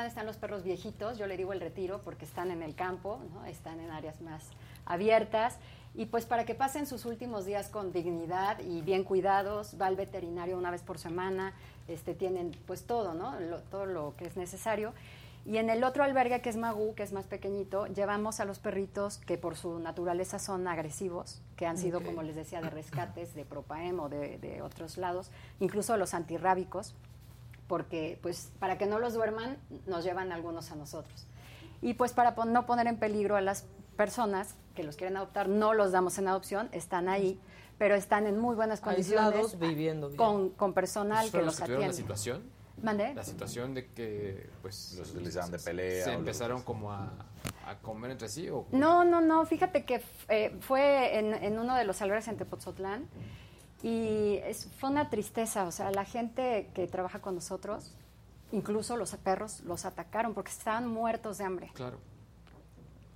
están 0.06 0.26
los 0.26 0.38
perros 0.38 0.64
viejitos, 0.64 1.18
yo 1.18 1.28
le 1.28 1.36
digo 1.36 1.52
el 1.52 1.60
retiro 1.60 2.02
porque 2.04 2.26
están 2.26 2.52
en 2.52 2.62
el 2.64 2.76
campo, 2.76 3.20
¿no? 3.34 3.46
están 3.46 3.80
en 3.80 3.92
áreas 3.92 4.22
más 4.22 4.44
abiertas 4.86 5.58
y 5.96 6.06
pues 6.06 6.26
para 6.26 6.46
que 6.46 6.56
pasen 6.56 6.86
sus 6.86 7.06
últimos 7.06 7.46
días 7.46 7.68
con 7.68 7.92
dignidad 7.92 8.60
y 8.60 8.82
bien 8.82 9.04
cuidados, 9.04 9.76
va 9.82 9.88
al 9.88 9.96
veterinario 9.96 10.58
una 10.58 10.72
vez 10.72 10.84
por 10.84 11.00
semana, 11.00 11.54
este, 11.88 12.14
tienen 12.14 12.52
pues 12.68 12.84
todo, 12.84 13.14
¿no? 13.14 13.40
Lo- 13.40 13.62
todo 13.64 13.86
lo 13.86 14.14
que 14.16 14.26
es 14.26 14.38
necesario. 14.38 14.94
Y 15.46 15.58
en 15.58 15.70
el 15.70 15.84
otro 15.84 16.04
albergue, 16.04 16.42
que 16.42 16.50
es 16.50 16.58
Magú, 16.58 16.94
que 16.94 17.02
es 17.02 17.12
más 17.12 17.26
pequeñito, 17.26 17.88
llevamos 17.88 18.40
a 18.40 18.46
los 18.46 18.60
perritos 18.60 19.18
que 19.18 19.38
por 19.38 19.56
su 19.58 19.80
naturaleza 19.80 20.38
son 20.38 20.68
agresivos, 20.68 21.42
que 21.56 21.66
han 21.66 21.78
sido, 21.78 22.02
como 22.04 22.22
les 22.24 22.36
decía, 22.36 22.62
de 22.62 22.70
rescates 22.70 23.34
de 23.34 23.46
Propaem 23.46 24.00
o 24.00 24.10
de, 24.10 24.38
de 24.38 24.62
otros 24.62 24.98
lados, 24.98 25.32
incluso 25.60 25.98
los 25.98 26.14
antirrábicos, 26.14 26.94
porque 27.70 28.20
pues 28.22 28.52
para 28.60 28.78
que 28.78 28.86
no 28.88 29.00
los 29.00 29.14
duerman, 29.14 29.58
nos 29.88 30.04
llevan 30.04 30.34
algunos 30.34 30.72
a 30.72 30.76
nosotros. 30.76 31.26
Y 31.82 31.94
pues 31.94 32.12
para 32.12 32.36
pon- 32.36 32.52
no 32.52 32.66
poner 32.66 32.88
en 32.88 32.98
peligro 32.98 33.38
a 33.38 33.42
las 33.42 33.66
personas 33.96 34.56
que 34.76 34.84
los 34.84 34.98
quieren 34.98 35.16
adoptar, 35.16 35.48
no 35.48 35.74
los 35.74 35.92
damos 35.94 36.18
en 36.18 36.28
adopción, 36.28 36.68
están 36.74 37.08
ahí, 37.08 37.40
pero 37.78 37.96
están 37.96 38.26
en 38.28 38.38
muy 38.40 38.56
buenas 38.56 38.82
condiciones. 38.82 39.24
Aislados, 39.26 39.60
viviendo 39.60 40.08
bien. 40.08 40.18
Con, 40.18 40.50
con 40.50 40.74
personal 40.74 41.28
¿Esos 41.28 41.40
que 41.40 41.46
los 41.46 41.56
que 41.56 41.64
tuvieron 41.64 41.82
la 41.82 41.88
atiende. 41.88 42.02
situación? 42.02 42.44
¿Mande? 42.82 43.14
La 43.14 43.24
situación 43.24 43.74
de 43.74 43.88
que, 43.88 44.50
pues... 44.62 44.96
Los 44.98 45.12
utilizaban 45.12 45.52
de 45.52 45.60
pelea 45.60 46.06
Se 46.06 46.14
empezaron 46.14 46.62
como 46.64 46.92
a, 46.94 47.12
a 47.68 47.76
comer 47.82 48.12
entre 48.12 48.30
sí 48.30 48.50
o... 48.50 48.66
No, 48.72 49.04
no, 49.04 49.20
no. 49.22 49.46
Fíjate 49.46 49.84
que 49.86 50.02
eh, 50.30 50.56
fue 50.62 51.20
en, 51.20 51.34
en 51.34 51.60
uno 51.60 51.76
de 51.76 51.84
los 51.84 52.02
albergues 52.02 52.30
en 52.30 52.38
Tepoztlán 52.38 53.08
y 53.84 54.38
es- 54.44 54.68
fue 54.80 54.90
una 54.90 55.10
tristeza. 55.10 55.66
O 55.66 55.72
sea, 55.72 55.92
la 55.92 56.06
gente 56.06 56.70
que 56.74 56.88
trabaja 56.88 57.20
con 57.22 57.36
nosotros, 57.36 57.92
incluso 58.52 58.98
los 58.98 59.12
perros, 59.16 59.62
los 59.62 59.86
atacaron 59.86 60.34
porque 60.34 60.52
estaban 60.52 60.88
muertos 60.88 61.38
de 61.38 61.44
hambre. 61.46 61.72
Claro. 61.74 61.98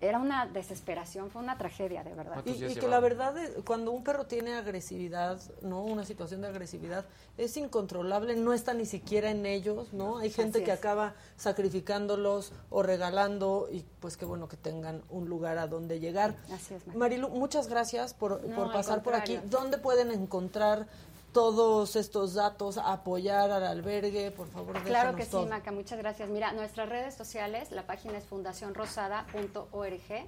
Era 0.04 0.20
una 0.20 0.46
desesperación, 0.46 1.32
fue 1.32 1.42
una 1.42 1.58
tragedia, 1.58 2.04
de 2.04 2.14
verdad. 2.14 2.44
Y, 2.46 2.52
y 2.52 2.76
que 2.76 2.88
la 2.88 3.00
verdad, 3.00 3.38
es, 3.38 3.52
cuando 3.64 3.92
un 3.92 4.04
perro 4.04 4.26
tiene 4.26 4.54
agresividad, 4.54 5.40
¿no? 5.62 5.82
Una 5.84 6.04
situación 6.04 6.42
de 6.42 6.48
agresividad, 6.48 7.06
es 7.38 7.56
incontrolable, 7.56 8.36
no 8.36 8.54
está 8.54 8.74
ni 8.74 8.86
siquiera 8.86 9.32
en 9.32 9.46
ellos, 9.46 9.94
¿no? 9.94 10.18
Hay 10.18 10.30
gente 10.30 10.58
Así 10.58 10.66
que 10.66 10.72
es. 10.72 10.78
acaba 10.78 11.14
sacrificándolos 11.38 12.52
o 12.70 12.84
regalando 12.84 13.70
y 13.72 13.86
pues 14.00 14.18
qué 14.18 14.26
bueno 14.26 14.48
que 14.50 14.58
tengan 14.58 15.04
un 15.10 15.30
lugar 15.30 15.58
a 15.58 15.68
donde 15.68 16.00
llegar. 16.00 16.36
Así 16.52 16.74
es. 16.74 16.96
Marilu, 16.96 17.30
muchas 17.30 17.68
gracias 17.68 18.14
por, 18.14 18.44
No, 18.44 18.56
por 18.56 18.74
pasar 18.74 19.04
por 19.04 19.16
aquí. 19.16 19.40
¿Dónde 19.50 19.78
pueden 19.78 20.12
encontrar 20.12 20.88
todos 21.34 21.96
estos 21.96 22.36
datos, 22.36 22.78
apoyar 22.78 23.50
al 23.52 23.66
albergue? 23.66 24.30
Por 24.32 24.48
favor, 24.48 24.82
Claro 24.84 25.16
que 25.16 25.26
sí, 25.26 25.32
todo. 25.32 25.48
Maca, 25.48 25.72
muchas 25.72 25.98
gracias. 25.98 26.30
Mira, 26.30 26.54
nuestras 26.54 26.88
redes 26.88 27.16
sociales, 27.16 27.72
la 27.72 27.88
página 27.88 28.20
es 28.20 28.26
fundacionrosada.org. 28.26 30.28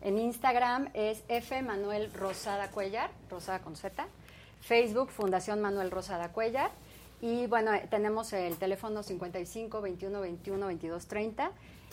En 0.00 0.18
Instagram 0.18 0.90
es 0.94 1.22
F 1.28 1.60
Manuel 1.62 2.12
Rosada 2.12 2.70
Cuellar, 2.70 3.10
Rosada 3.30 3.60
con 3.60 3.76
Z. 3.76 4.06
Facebook, 4.60 5.10
Fundación 5.10 5.60
Manuel 5.60 5.90
Rosada 5.90 6.32
Cuellar. 6.32 6.70
Y 7.20 7.46
bueno, 7.46 7.74
eh, 7.74 7.86
tenemos 7.90 8.32
el 8.32 8.56
teléfono 8.56 9.02
55 9.02 9.80
21 9.80 10.20
21 10.20 10.66
22 10.66 11.06
30. 11.06 11.50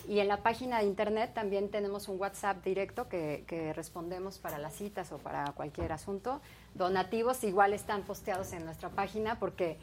Y 0.07 0.19
en 0.19 0.27
la 0.27 0.37
página 0.37 0.79
de 0.79 0.85
internet 0.85 1.31
también 1.33 1.69
tenemos 1.69 2.07
un 2.07 2.19
WhatsApp 2.19 2.63
directo 2.63 3.09
que, 3.09 3.43
que 3.47 3.73
respondemos 3.73 4.37
para 4.37 4.59
las 4.59 4.75
citas 4.75 5.11
o 5.11 5.17
para 5.17 5.51
cualquier 5.53 5.91
asunto. 5.91 6.41
Donativos 6.75 7.43
igual 7.43 7.73
están 7.73 8.03
posteados 8.03 8.53
en 8.53 8.65
nuestra 8.65 8.89
página 8.89 9.39
porque 9.39 9.77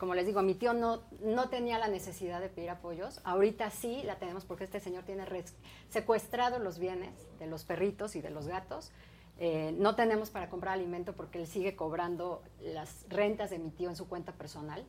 como 0.00 0.14
les 0.14 0.24
digo, 0.24 0.40
mi 0.40 0.54
tío 0.54 0.72
no, 0.72 1.02
no 1.22 1.50
tenía 1.50 1.78
la 1.78 1.86
necesidad 1.86 2.40
de 2.40 2.48
pedir 2.48 2.70
apoyos. 2.70 3.20
Ahorita 3.22 3.68
sí 3.68 4.00
la 4.02 4.16
tenemos 4.16 4.46
porque 4.46 4.64
este 4.64 4.80
señor 4.80 5.04
tiene 5.04 5.26
secuestrados 5.90 6.58
los 6.62 6.78
bienes 6.78 7.10
de 7.38 7.46
los 7.46 7.64
perritos 7.64 8.16
y 8.16 8.22
de 8.22 8.30
los 8.30 8.48
gatos. 8.48 8.92
Eh, 9.38 9.74
no 9.78 9.96
tenemos 9.96 10.30
para 10.30 10.48
comprar 10.48 10.72
alimento 10.72 11.12
porque 11.12 11.38
él 11.38 11.46
sigue 11.46 11.76
cobrando 11.76 12.42
las 12.62 13.04
rentas 13.10 13.50
de 13.50 13.58
mi 13.58 13.70
tío 13.70 13.90
en 13.90 13.96
su 13.96 14.08
cuenta 14.08 14.32
personal. 14.32 14.86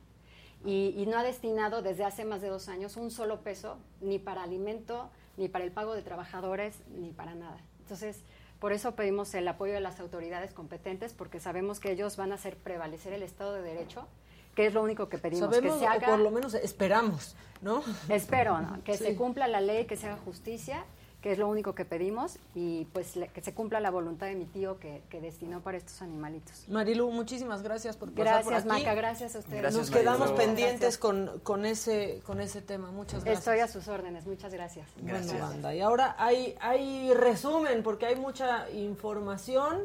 Y, 0.64 0.94
y 0.96 1.04
no 1.04 1.18
ha 1.18 1.22
destinado 1.22 1.82
desde 1.82 2.04
hace 2.04 2.24
más 2.24 2.40
de 2.40 2.48
dos 2.48 2.70
años 2.70 2.96
un 2.96 3.10
solo 3.10 3.42
peso 3.42 3.76
ni 4.00 4.18
para 4.18 4.42
alimento, 4.42 5.10
ni 5.36 5.48
para 5.48 5.64
el 5.64 5.72
pago 5.72 5.94
de 5.94 6.00
trabajadores, 6.00 6.78
ni 6.88 7.10
para 7.10 7.34
nada. 7.34 7.58
Entonces, 7.80 8.22
por 8.62 8.72
eso 8.72 8.92
pedimos 8.92 9.34
el 9.34 9.48
apoyo 9.48 9.72
de 9.72 9.80
las 9.80 9.98
autoridades 9.98 10.54
competentes 10.54 11.14
porque 11.14 11.40
sabemos 11.40 11.80
que 11.80 11.90
ellos 11.90 12.16
van 12.16 12.30
a 12.30 12.36
hacer 12.36 12.56
prevalecer 12.56 13.12
el 13.12 13.24
Estado 13.24 13.54
de 13.54 13.62
Derecho, 13.62 14.06
que 14.54 14.66
es 14.66 14.72
lo 14.72 14.84
único 14.84 15.08
que 15.08 15.18
pedimos. 15.18 15.52
Sabemos, 15.52 15.74
que 15.74 15.80
se 15.80 15.86
haga, 15.88 16.06
o 16.06 16.10
por 16.12 16.20
lo 16.20 16.30
menos 16.30 16.54
esperamos, 16.54 17.34
¿no? 17.60 17.82
Espero, 18.08 18.60
¿no? 18.60 18.84
Que 18.84 18.92
Sí. 18.96 19.02
se 19.02 19.16
cumpla 19.16 19.48
la 19.48 19.60
ley, 19.60 19.86
que 19.86 19.96
se 19.96 20.06
haga 20.06 20.16
justicia, 20.24 20.84
que 21.22 21.32
es 21.32 21.38
lo 21.38 21.48
único 21.48 21.74
que 21.74 21.84
pedimos, 21.84 22.38
y 22.54 22.84
pues 22.92 23.14
le- 23.16 23.28
que 23.28 23.40
se 23.40 23.54
cumpla 23.54 23.78
la 23.80 23.90
voluntad 23.90 24.26
de 24.26 24.34
mi 24.34 24.44
tío 24.44 24.78
que, 24.80 25.02
que 25.08 25.20
destinó 25.20 25.60
para 25.60 25.78
estos 25.78 26.02
animalitos. 26.02 26.68
Marilu, 26.68 27.08
muchísimas 27.12 27.62
gracias 27.62 27.96
por 27.96 28.10
pasar 28.10 28.24
Gracias, 28.42 28.44
por 28.64 28.72
aquí. 28.72 28.82
Maca, 28.82 28.94
gracias 28.94 29.36
a 29.36 29.38
ustedes. 29.38 29.62
Nos 29.62 29.74
Gracias, 29.74 29.96
quedamos 29.96 30.18
Marilu. 30.32 30.36
pendientes 30.36 30.80
Gracias. 30.80 30.98
con, 30.98 31.40
con, 31.44 31.64
ese, 31.64 32.20
con 32.26 32.40
ese 32.40 32.60
tema. 32.60 32.90
Muchas 32.90 33.22
gracias. 33.24 33.38
Estoy 33.46 33.60
a 33.60 33.68
sus 33.68 33.86
órdenes, 33.88 34.26
muchas 34.26 34.52
gracias. 34.52 34.88
Bueno, 35.00 35.32
banda, 35.38 35.74
y 35.74 35.80
ahora 35.80 36.16
hay, 36.18 36.56
hay 36.60 37.14
resumen 37.14 37.82
porque 37.84 38.06
hay 38.06 38.16
mucha 38.16 38.68
información. 38.70 39.78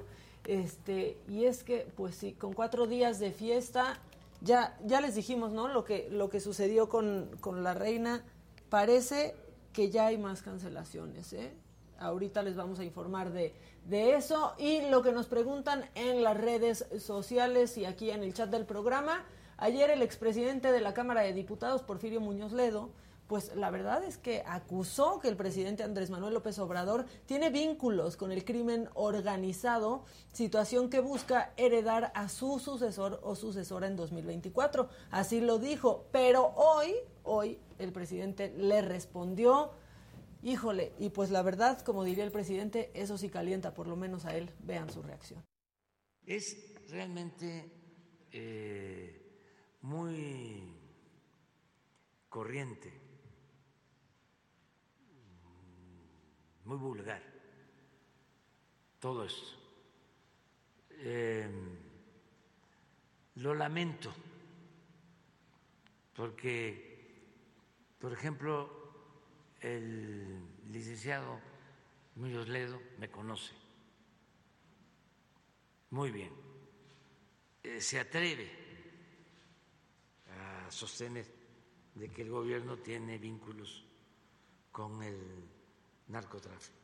Este, 0.46 1.18
y 1.28 1.46
es 1.46 1.64
que, 1.64 1.86
pues 1.96 2.16
sí, 2.16 2.34
con 2.34 2.54
cuatro 2.54 2.88
días 2.88 3.20
de 3.20 3.32
fiesta, 3.32 4.00
ya, 4.42 4.78
ya 4.86 5.02
les 5.02 5.14
dijimos, 5.16 5.52
¿no? 5.52 5.68
Lo 5.68 5.84
que, 5.84 6.08
lo 6.10 6.30
que 6.30 6.40
sucedió 6.40 6.90
con, 6.90 7.30
con 7.42 7.64
la 7.64 7.74
reina. 7.74 8.24
Parece 8.70 9.36
que 9.78 9.92
ya 9.92 10.08
hay 10.08 10.18
más 10.18 10.42
cancelaciones, 10.42 11.34
¿eh? 11.34 11.54
Ahorita 12.00 12.42
les 12.42 12.56
vamos 12.56 12.80
a 12.80 12.84
informar 12.84 13.32
de, 13.32 13.54
de 13.86 14.16
eso 14.16 14.56
y 14.58 14.82
lo 14.90 15.04
que 15.04 15.12
nos 15.12 15.28
preguntan 15.28 15.88
en 15.94 16.24
las 16.24 16.36
redes 16.36 16.88
sociales 16.98 17.78
y 17.78 17.86
aquí 17.86 18.10
en 18.10 18.24
el 18.24 18.34
chat 18.34 18.50
del 18.50 18.66
programa. 18.66 19.24
Ayer 19.56 19.92
el 19.92 20.02
expresidente 20.02 20.72
de 20.72 20.82
la 20.82 20.96
Cámara 20.96 21.22
de 21.22 21.34
Diputados, 21.34 21.84
Porfirio 21.84 22.20
Muñoz 22.20 22.54
Ledo, 22.54 22.90
pues 23.28 23.56
la 23.56 23.70
verdad 23.70 24.04
es 24.04 24.18
que 24.18 24.42
acusó 24.48 25.20
que 25.20 25.28
el 25.28 25.38
presidente 25.38 25.84
Andrés 25.84 26.10
Manuel 26.10 26.34
López 26.34 26.58
Obrador 26.58 27.06
tiene 27.28 27.52
vínculos 27.52 28.18
con 28.18 28.32
el 28.32 28.46
crimen 28.46 28.90
organizado, 28.96 30.06
situación 30.34 30.90
que 30.90 31.02
busca 31.02 31.54
heredar 31.56 32.12
a 32.16 32.30
su 32.30 32.58
sucesor 32.58 33.20
o 33.22 33.36
sucesora 33.36 33.86
en 33.86 33.96
2024. 33.96 34.90
Así 35.12 35.40
lo 35.40 35.60
dijo, 35.60 36.08
pero 36.12 36.52
hoy, 36.56 36.96
hoy 37.24 37.60
el 37.80 37.92
presidente 37.92 38.54
le 38.58 38.82
respondió, 38.82 39.72
híjole, 40.44 40.94
y 41.00 41.10
pues 41.10 41.30
la 41.30 41.42
verdad, 41.42 41.82
como 41.82 42.04
diría 42.04 42.24
el 42.24 42.32
presidente, 42.32 42.92
eso 42.94 43.18
sí 43.18 43.30
calienta 43.30 43.74
por 43.74 43.88
lo 43.88 43.96
menos 43.96 44.26
a 44.26 44.36
él. 44.36 44.52
Vean 44.64 44.90
su 44.90 45.02
reacción. 45.02 45.44
Es 46.26 46.76
realmente 46.90 47.72
eh, 48.32 49.22
muy 49.82 50.74
corriente, 52.30 52.92
muy 56.66 56.78
vulgar 56.78 57.22
todo 59.00 59.24
esto. 59.24 59.58
Eh, 61.00 61.48
lo 63.36 63.54
lamento, 63.54 64.12
porque, 66.16 66.87
por 68.00 68.14
ejemplo, 68.14 68.70
el 69.62 70.72
licenciado 70.72 71.40
Muñoz 72.16 72.48
Ledo 72.48 72.80
me 72.98 73.10
conoce 73.10 73.54
muy 75.92 76.12
bien, 76.12 76.34
Eh, 77.64 77.82
se 77.82 78.00
atreve 78.00 78.50
a 80.30 80.72
sostener 80.72 81.26
de 81.96 82.10
que 82.10 82.22
el 82.22 82.30
gobierno 82.30 82.78
tiene 82.78 83.18
vínculos 83.18 83.84
con 84.72 85.04
el 85.04 85.20
narcotráfico. 86.08 86.78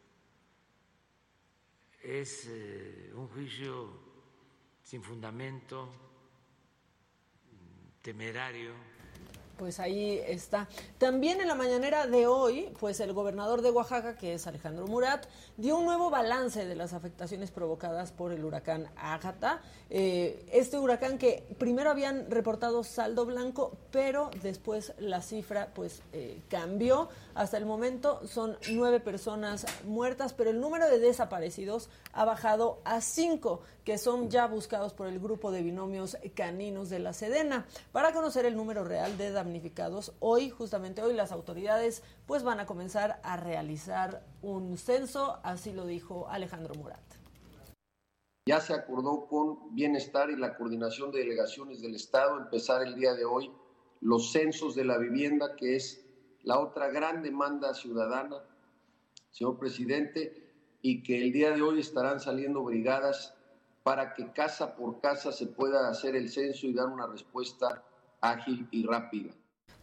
Es 2.02 2.48
eh, 2.50 3.14
un 3.16 3.30
juicio 3.30 3.98
sin 4.84 5.02
fundamento, 5.02 5.90
temerario. 8.02 8.74
Pues 9.58 9.80
ahí 9.80 10.20
está. 10.28 10.68
También 10.98 11.40
en 11.40 11.48
la 11.48 11.56
mañanera 11.56 12.08
de 12.08 12.26
hoy, 12.26 12.74
pues 12.80 13.00
el 13.00 13.14
gobernador 13.14 13.62
de 13.62 13.70
Oaxaca, 13.70 14.18
que 14.18 14.34
es 14.34 14.48
Alejandro 14.48 14.88
Murat, 14.88 15.26
dio 15.58 15.78
un 15.78 15.86
nuevo 15.86 16.10
balance 16.10 16.66
de 16.66 16.76
las 16.76 16.94
afectaciones 16.94 17.52
provocadas 17.52 18.12
por 18.12 18.32
el 18.32 18.44
huracán 18.44 18.90
Ágata. 18.98 19.62
Eh, 19.90 20.44
este 20.52 20.80
huracán 20.80 21.20
que 21.20 21.44
primero 21.60 21.92
habían 21.92 22.32
reportado 22.32 22.84
saldo 22.84 23.26
blanco, 23.26 23.78
pero 23.92 24.32
después 24.42 24.94
la 24.98 25.22
cifra 25.22 25.70
pues 25.74 26.02
eh, 26.14 26.42
cambió. 26.50 27.10
Hasta 27.36 27.58
el 27.58 27.66
momento 27.66 28.26
son 28.28 28.58
nueve 28.72 29.00
personas 29.00 29.66
muertas, 29.86 30.34
pero 30.34 30.50
el 30.50 30.60
número 30.60 30.88
de 30.90 31.00
desaparecidos 31.00 31.90
ha 32.12 32.26
bajado 32.26 32.80
a 32.86 33.02
cinco, 33.02 33.62
que 33.84 33.98
son 33.98 34.30
ya 34.30 34.48
buscados 34.48 34.94
por 34.94 35.08
el 35.08 35.20
grupo 35.20 35.52
de 35.52 35.62
binomios 35.62 36.18
caninos 36.36 36.90
de 36.90 37.00
la 37.00 37.14
Sedena. 37.14 37.66
Para 37.92 38.14
conocer 38.14 38.46
el 38.46 38.56
número 38.56 38.84
real 38.84 39.18
de 39.18 39.32
hoy, 40.20 40.50
justamente 40.50 41.02
hoy, 41.02 41.14
las 41.14 41.32
autoridades 41.32 42.04
pues 42.26 42.44
van 42.44 42.60
a 42.60 42.66
comenzar 42.66 43.20
a 43.24 43.38
realizar 43.38 44.26
un 44.42 44.78
censo, 44.78 45.40
así 45.44 45.74
lo 45.74 45.86
dijo 45.86 46.28
Alejandro 46.30 46.74
Murat. 46.76 47.02
Ya 48.46 48.60
se 48.60 48.74
acordó 48.74 49.28
con 49.28 49.74
Bienestar 49.74 50.30
y 50.30 50.36
la 50.36 50.58
coordinación 50.58 51.12
de 51.12 51.20
delegaciones 51.20 51.82
del 51.82 51.96
Estado 51.96 52.38
empezar 52.38 52.82
el 52.82 52.96
día 52.96 53.14
de 53.14 53.24
hoy 53.24 53.52
los 54.02 54.34
censos 54.34 54.76
de 54.76 54.84
la 54.84 54.98
vivienda, 54.98 55.56
que 55.56 55.78
es 55.78 56.06
la 56.44 56.60
otra 56.60 56.90
gran 56.90 57.24
demanda 57.24 57.74
ciudadana, 57.74 58.44
señor 59.32 59.58
presidente, 59.58 60.52
y 60.82 61.02
que 61.04 61.24
el 61.24 61.32
día 61.32 61.52
de 61.52 61.62
hoy 61.62 61.80
estarán 61.80 62.20
saliendo 62.20 62.64
brigadas 62.64 63.34
para 63.84 64.14
que 64.14 64.34
casa 64.34 64.76
por 64.76 65.00
casa 65.00 65.32
se 65.32 65.48
pueda 65.48 65.90
hacer 65.90 66.18
el 66.18 66.30
censo 66.30 66.68
y 66.68 66.74
dar 66.74 66.88
una 66.88 67.08
respuesta 67.08 67.82
ágil 68.24 68.68
y 68.72 68.86
rápida. 68.86 69.32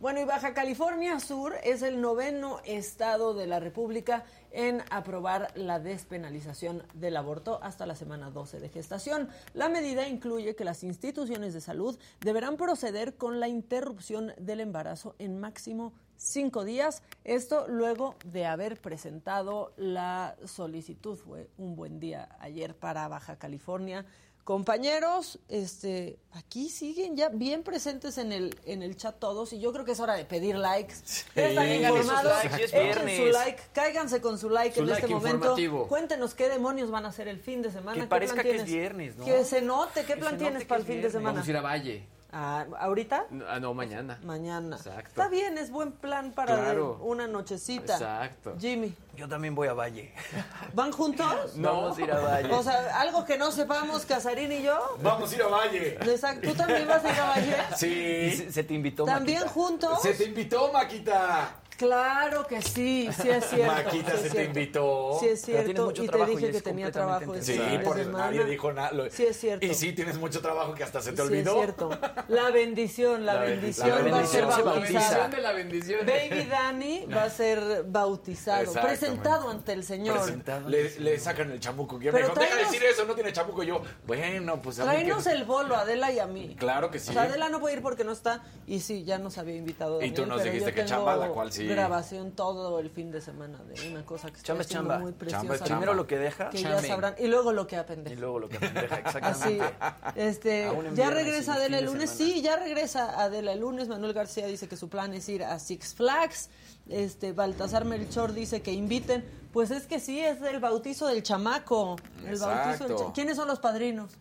Bueno, 0.01 0.19
y 0.19 0.25
Baja 0.25 0.55
California 0.55 1.21
Sur 1.21 1.57
es 1.63 1.83
el 1.83 2.01
noveno 2.01 2.61
estado 2.65 3.35
de 3.35 3.47
la 3.47 3.61
República 3.61 4.25
en 4.51 4.83
aprobar 4.91 5.53
la 5.57 5.79
despenalización 5.79 6.83
del 6.95 7.19
aborto 7.19 7.63
hasta 7.63 7.85
la 7.85 7.95
semana 7.95 8.31
12 8.31 8.61
de 8.61 8.71
gestación. 8.71 9.29
La 9.53 9.69
medida 9.69 10.09
incluye 10.09 10.57
que 10.57 10.65
las 10.65 10.85
instituciones 10.85 11.53
de 11.53 11.61
salud 11.61 11.99
deberán 12.21 12.57
proceder 12.57 13.19
con 13.19 13.41
la 13.41 13.49
interrupción 13.49 14.33
del 14.39 14.61
embarazo 14.61 15.17
en 15.19 15.39
máximo 15.39 15.93
cinco 16.17 16.65
días. 16.65 17.03
Esto 17.25 17.67
luego 17.69 18.15
de 18.25 18.47
haber 18.47 18.81
presentado 18.81 19.75
la 19.77 20.35
solicitud. 20.47 21.17
Fue 21.17 21.51
un 21.59 21.77
buen 21.77 22.01
día 22.01 22.37
ayer 22.41 22.75
para 22.75 23.07
Baja 23.09 23.37
California. 23.37 24.07
Compañeros, 24.45 25.39
este, 25.49 26.19
aquí 26.33 26.71
siguen 26.71 27.17
ya 27.17 27.29
bien 27.29 27.63
presentes 27.63 28.19
en 28.19 28.33
el 28.33 28.59
en 28.65 28.83
el 28.83 28.97
chat 28.97 29.17
todos 29.19 29.53
y 29.53 29.61
yo 29.61 29.73
creo 29.73 29.85
que 29.85 29.93
es 29.93 30.01
hora 30.01 30.15
de 30.15 30.25
pedir 30.25 30.57
likes. 30.57 30.95
Están 31.35 31.69
informados, 31.69 32.45
es 32.45 32.73
echen 32.73 32.83
viernes. 32.83 33.17
su 33.19 33.25
like, 33.27 33.63
cáiganse 33.73 34.21
con 34.21 34.39
su 34.39 34.51
like 34.51 34.75
Su 34.75 34.81
en 34.83 34.89
like 34.89 35.03
este 35.03 35.15
momento. 35.15 35.87
Cuéntenos 35.89 36.35
qué 36.35 36.49
demonios 36.49 36.91
van 36.91 37.05
a 37.05 37.09
hacer 37.09 37.29
el 37.29 37.39
fin 37.39 37.63
de 37.63 37.71
semana. 37.71 37.95
Que 37.95 38.01
¿Qué 38.01 38.07
parezca 38.07 38.35
plan 38.35 38.45
que 38.45 38.51
es 38.51 38.65
tienes? 38.65 38.73
viernes, 38.73 39.17
¿no? 39.17 39.25
Que 39.25 39.45
se 39.45 39.61
note, 39.63 40.01
¿qué 40.05 40.15
Que 40.15 40.17
plan 40.17 40.39
tienes 40.39 40.65
para 40.65 40.81
el 40.81 40.87
fin 40.87 41.03
de 41.03 41.11
semana? 41.11 41.33
Vamos 41.35 41.47
a 41.47 41.51
ir 41.51 41.57
a 41.57 41.61
Valle. 41.61 42.07
Ah, 42.33 42.65
¿Ahorita? 42.79 43.27
Ah, 43.49 43.59
no, 43.59 43.75
mañana. 43.75 44.19
Mañana. 44.23 44.77
Exacto. 44.77 45.09
Está 45.09 45.29
bien, 45.29 45.59
es 45.59 45.71
buen 45.71 45.91
plan 45.93 46.31
para 46.33 46.55
Claro. 46.57 46.99
una 47.03 47.27
nochecita. 47.27 47.95
Exacto. 47.95 48.55
Jimmy, 48.59 48.95
Yo 49.17 49.29
también 49.29 49.55
voy 49.55 49.67
a 49.69 49.73
Valle. 49.75 50.15
¿van 50.75 50.93
juntos? 50.93 51.27
Vamos 51.57 51.99
a 51.99 52.01
ir 52.01 52.13
a 52.13 52.21
Valle. 52.21 52.53
O 52.53 52.63
sea, 52.63 53.01
algo 53.01 53.25
que 53.25 53.37
no 53.37 53.51
sepamos, 53.51 54.07
Casarín 54.07 54.53
y 54.53 54.63
yo. 54.63 54.79
Vamos 55.03 55.33
a 55.33 55.35
ir 55.35 55.43
a 55.43 55.47
Valle. 55.49 55.95
Exacto. 56.01 56.49
¿Tú 56.49 56.55
también 56.55 56.87
vas 56.87 57.05
a 57.05 57.13
ir 57.13 57.21
a 57.21 57.27
Valle? 57.27 57.57
Sí. 57.77 58.31
Se, 58.37 58.53
se 58.53 58.65
te 58.65 58.75
invitó, 58.75 59.05
¿También 59.05 59.41
Maquita. 59.41 59.53
juntos? 59.55 60.01
Se 60.03 60.15
te 60.15 60.25
invitó, 60.25 60.73
Maquita. 60.73 61.57
Claro 61.81 62.47
que 62.47 62.61
sí, 62.61 63.09
sí 63.19 63.31
es 63.31 63.45
cierto. 63.51 63.73
Maquita 63.73 64.11
sí 64.13 64.17
se 64.19 64.23
te 64.25 64.31
cierto. 64.31 64.41
invitó. 64.61 65.17
Sí 65.19 65.29
es 65.29 65.43
Pero 65.47 65.63
cierto. 65.63 65.85
mucho 65.87 66.05
Y 66.05 66.09
te 66.09 66.19
y 66.19 66.27
dije 66.37 66.51
que 66.53 66.61
tenía 66.61 66.93
trabajo 66.93 67.35
Sí, 67.41 67.57
de 67.57 67.79
por 67.79 67.99
eso 67.99 68.11
nadie 68.13 68.45
dijo 68.45 68.71
nada. 68.73 68.91
Sí 69.11 69.25
es 69.25 69.41
cierto. 69.41 69.65
Y 69.65 69.73
sí, 69.73 69.93
tienes 69.95 70.19
mucho 70.19 70.43
trabajo 70.43 70.75
que 70.75 70.85
hasta 70.85 71.01
se 71.01 71.13
te 71.13 71.17
Sí, 71.17 71.23
olvidó. 71.23 71.53
es 71.53 71.57
cierto. 71.65 71.91
La 72.29 72.51
bendición, 72.51 73.25
la, 73.25 73.35
La 73.35 73.41
bendición, 73.41 74.05
bendición. 74.05 74.13
va 74.15 74.21
a 74.21 74.27
ser 74.27 74.65
La 74.67 74.73
bendición 74.75 75.31
de 75.31 75.41
la 75.41 75.53
bendición. 75.53 76.01
Baby 76.07 76.45
Dani 76.51 77.07
va 77.17 77.23
a 77.23 77.31
ser 77.31 77.85
bautizado, 77.87 78.73
presentado 78.75 79.49
ante 79.49 79.73
el 79.73 79.83
Señor. 79.85 80.21
Le, 80.69 81.01
le 81.01 81.19
sacan 81.19 81.51
el 81.51 81.61
chamuco. 81.61 81.99
Que 81.99 82.07
me 82.07 82.13
Pero 82.13 82.29
dijo, 82.29 82.41
deja 82.41 82.55
de 82.57 82.61
tráenos- 82.63 82.73
decir 82.73 82.87
eso, 82.87 83.05
no 83.07 83.15
tiene 83.15 83.33
chamuco. 83.33 83.63
Y 83.63 83.69
yo, 83.69 83.81
bueno, 84.07 84.61
pues 84.61 84.79
a 84.81 84.85
Tráenos 84.85 85.25
que- 85.25 85.31
el 85.31 85.45
bolo, 85.45 85.77
Adela 85.77 86.13
y 86.13 86.19
a 86.19 86.27
mí. 86.27 86.57
Claro 86.59 86.91
que 86.91 86.99
sí. 86.99 87.09
O 87.11 87.13
sea, 87.15 87.23
Adela 87.23 87.49
no 87.49 87.59
puede 87.61 87.77
ir 87.77 87.83
porque 87.83 88.05
no 88.05 88.13
está. 88.13 88.43
Y 88.67 88.81
sí, 88.81 89.05
ya 89.05 89.19
nos 89.19 89.39
había 89.39 89.57
invitado. 89.57 90.03
Y 90.03 90.11
tú 90.11 90.27
nos 90.27 90.43
pero 90.43 90.53
dijiste 90.53 90.75
que 90.75 90.85
chamba, 90.85 91.17
la 91.17 91.29
cual 91.29 91.51
sí. 91.53 91.70
Grabación 91.75 92.33
todo 92.33 92.79
el 92.81 92.91
fin 92.91 93.11
de 93.11 93.21
semana 93.21 93.59
de 93.65 93.91
una 93.91 94.05
cosa 94.05 94.29
que 94.31 94.37
está 94.37 94.47
Chamba 94.49 94.65
chamba. 94.65 94.99
muy 94.99 95.13
Chamba 95.13 95.19
preciosa. 95.19 95.55
es 95.55 95.59
chamba. 95.61 95.65
Primero 95.77 95.95
lo 95.95 96.07
que 96.07 96.19
deja. 96.19 96.51
Que 96.51 96.63
ya 96.63 96.81
sabrán. 96.83 97.15
Y 97.19 97.27
luego 97.27 97.53
lo 97.53 97.67
que 97.67 97.77
apendeja. 97.77 98.15
Y 98.15 98.19
luego 98.19 98.39
lo 98.39 98.49
que 98.49 98.59
pendeja, 98.59 98.97
Así, 98.97 99.19
exactamente. 99.59 99.75
este, 100.17 100.65
Aún 100.67 100.87
en 100.87 100.97
ya 100.97 101.11
regresa 101.11 101.55
Adela 101.55 101.79
el 101.79 101.85
lunes, 101.87 102.11
sí, 102.11 102.43
ya 102.43 102.57
regresa 102.57 103.23
Adela 103.23 103.53
el 103.53 103.61
lunes. 103.61 103.89
Manuel 103.89 104.13
García 104.13 104.47
dice 104.47 104.69
que 104.69 104.77
su 104.77 104.89
plan 104.89 105.15
es 105.15 105.29
ir 105.29 105.45
a 105.45 105.59
Six 105.59 105.95
Flags. 105.95 106.51
Este, 106.89 107.33
Baltasar 107.33 107.85
Melchor 107.85 108.33
dice 108.33 108.63
que 108.63 108.73
inviten. 108.73 109.25
Pues 109.53 109.71
es 109.71 109.87
que 109.87 109.99
sí, 110.01 110.21
es 110.21 110.41
el 110.43 110.61
bautizo 110.61 111.07
del 111.09 111.23
chamaco. 111.23 111.97
El 112.27 112.39
bautizo 112.39 112.85
del 112.85 112.93
Exacto. 112.93 113.07
cha- 113.09 113.13
¿Quiénes 113.13 113.37
son 113.37 113.49
los 113.49 113.59
padrinos? 113.59 114.13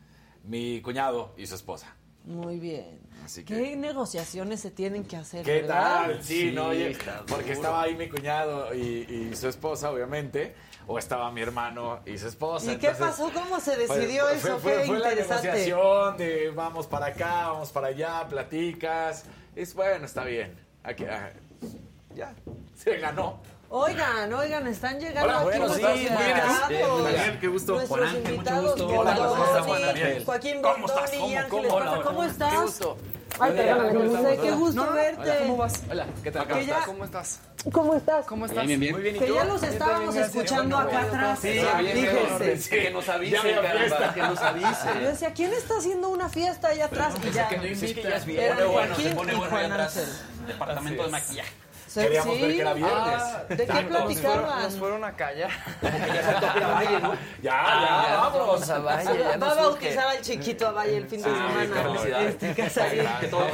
Mi 0.43 0.81
cuñado 0.81 1.33
y 1.37 1.45
su 1.45 1.53
esposa. 1.55 1.95
Muy 2.29 2.59
bien. 2.59 2.99
Así 3.25 3.43
¿Qué 3.43 3.55
que. 3.55 3.75
negociaciones 3.75 4.59
se 4.61 4.71
tienen 4.71 5.03
que 5.03 5.17
hacer? 5.17 5.43
¿Qué 5.43 5.61
verdad? 5.61 6.05
tal? 6.05 6.23
Sí, 6.23 6.51
no, 6.53 6.67
oye, 6.67 6.91
está 6.91 7.23
porque 7.27 7.43
duro. 7.49 7.53
estaba 7.55 7.81
ahí 7.83 7.95
mi 7.95 8.07
cuñado 8.07 8.73
y, 8.73 8.79
y 9.31 9.35
su 9.35 9.49
esposa, 9.49 9.91
obviamente, 9.91 10.55
o 10.87 10.97
estaba 10.97 11.31
mi 11.31 11.41
hermano 11.41 11.99
y 12.05 12.17
su 12.17 12.27
esposa. 12.27 12.71
¿Y 12.71 12.77
qué 12.77 12.91
pasó? 12.91 13.29
¿Cómo 13.33 13.59
se 13.59 13.75
fue- 13.85 13.97
decidió 13.99 14.29
eso? 14.29 14.57
Fue, 14.59 14.77
Qué 14.81 14.85
fue 14.85 14.99
la 14.99 15.09
interesante. 15.11 15.47
negociación 15.47 16.17
de 16.17 16.49
vamos 16.51 16.87
para 16.87 17.07
acá, 17.07 17.47
vamos 17.51 17.71
para 17.71 17.87
allá, 17.87 18.27
platicas. 18.29 19.25
Es 19.55 19.73
bueno, 19.73 20.05
está 20.05 20.23
bien. 20.23 20.55
Aquí, 20.83 21.03
ah, 21.05 21.31
ya, 22.15 22.33
se 22.75 22.97
ganó. 22.97 23.41
Oigan, 23.71 24.33
oigan, 24.33 24.65
están 24.67 24.99
llegando 24.99 25.21
Hola, 25.29 25.35
aquí 25.37 25.43
bueno, 25.45 25.67
nuestros 25.67 25.91
sí, 25.91 25.99
muy 25.99 25.99
bien, 25.99 26.13
invitados. 26.19 26.69
bien, 26.69 27.03
Daniel, 27.03 27.37
qué 27.39 27.47
gusto. 27.47 27.73
Nuestros 27.73 27.99
Juan 27.99 28.03
Ángel, 28.09 28.21
mucho 28.21 28.33
invitados, 28.33 28.63
gusto. 28.65 28.87
Joaquín 28.87 28.99
Hola, 28.99 29.15
¿cómo 29.29 29.45
estás, 29.45 29.65
Juan 29.65 29.83
Ángel? 29.83 30.25
Joaquín 30.25 30.61
¿Cómo 30.63 30.87
estás? 30.87 31.11
¿Cómo, 31.11 31.25
Ángeles 31.25 31.45
cómo? 31.49 31.67
Paja, 31.67 31.91
Hola, 31.91 32.01
¿cómo 32.03 32.23
estás? 32.23 32.51
Qué 32.51 32.57
gusto. 32.57 32.97
Ay, 33.41 33.53
verte. 33.53 33.71
hola, 33.73 35.37
¿cómo 35.39 35.57
vas? 35.57 35.81
Hola, 35.89 36.05
¿qué 36.23 36.31
tal? 36.31 36.47
¿Cómo 36.47 36.61
ya- 36.61 36.65
estás? 36.73 36.85
¿Cómo 36.87 37.05
estás? 37.05 37.39
¿Cómo 37.71 37.95
estás? 37.95 38.25
¿Cómo 38.25 38.45
estás? 38.47 38.65
Bien, 38.67 38.79
bien, 38.79 39.01
bien. 39.01 39.19
Que 39.19 39.33
ya 39.33 39.43
los 39.45 39.61
estábamos 39.63 40.15
escuchando 40.15 40.75
acá 40.77 41.01
atrás. 41.01 41.39
Sí, 41.39 41.49
bien, 41.49 41.97
Fíjense. 42.07 42.57
sí, 42.57 42.69
que 42.71 42.89
nos 42.89 43.07
había 43.07 43.39
caramba, 43.41 44.13
que 44.15 44.21
nos 44.23 44.39
avisen. 44.41 44.99
Yo 45.01 45.07
decía, 45.09 45.31
¿quién 45.33 45.53
está 45.53 45.77
haciendo 45.77 46.09
una 46.09 46.27
fiesta 46.27 46.69
allá 46.69 46.85
atrás? 46.85 47.13
Y 47.23 47.29
ya, 47.31 47.47
que 47.47 47.57
no 47.57 47.63
es 47.63 47.79
que 47.79 47.85
invita. 47.89 48.09
ya 48.09 48.15
es 48.15 48.23
Se 48.23 48.27
viernes. 48.29 48.51
pone 48.55 48.65
bueno, 48.65 48.87
Joaquín 48.95 49.09
se 49.09 49.15
pone 49.15 49.31
y 49.31 49.35
bueno 49.35 49.51
Juan 49.51 49.63
ahí 49.65 49.71
atrás. 49.71 49.97
Ángel. 49.97 50.47
Departamento 50.47 51.03
de 51.03 51.09
maquillaje. 51.09 51.51
Sí, 51.89 52.01
Queríamos 52.01 52.35
sí. 52.35 52.41
ver 52.41 52.51
que 52.51 52.61
era 52.61 52.73
viernes. 52.73 52.95
Ah, 53.19 53.43
¿De 53.49 53.65
qué 53.65 53.81
platicaban? 53.81 54.61
Nos 54.61 54.75
fueron 54.75 55.03
a 55.03 55.15
callar. 55.15 55.49
Como 55.81 55.91
que 56.05 56.07
ya 56.13 56.23
se 56.23 56.33
toca 56.33 56.67
Valle, 56.67 56.99
¿no? 56.99 57.13
Ya, 57.41 57.53
Ah, 57.65 58.05
ya, 58.07 58.17
vamos. 58.37 58.69
a 58.69 58.77
Valle. 58.79 59.19
ya 59.19 59.37
Va 59.41 59.51
a 59.51 59.55
bautizar 59.55 60.07
al 60.07 60.21
chiquito 60.21 60.67
a 60.67 60.71
Valle 60.71 60.97
el 60.97 61.07
fin 61.07 61.21
de 61.23 61.29
Sí, 61.29 61.35
semana. 61.35 61.83
felicidades. 61.83 62.43
Este. 62.43 62.53
Que 63.21 63.27
todo. 63.27 63.47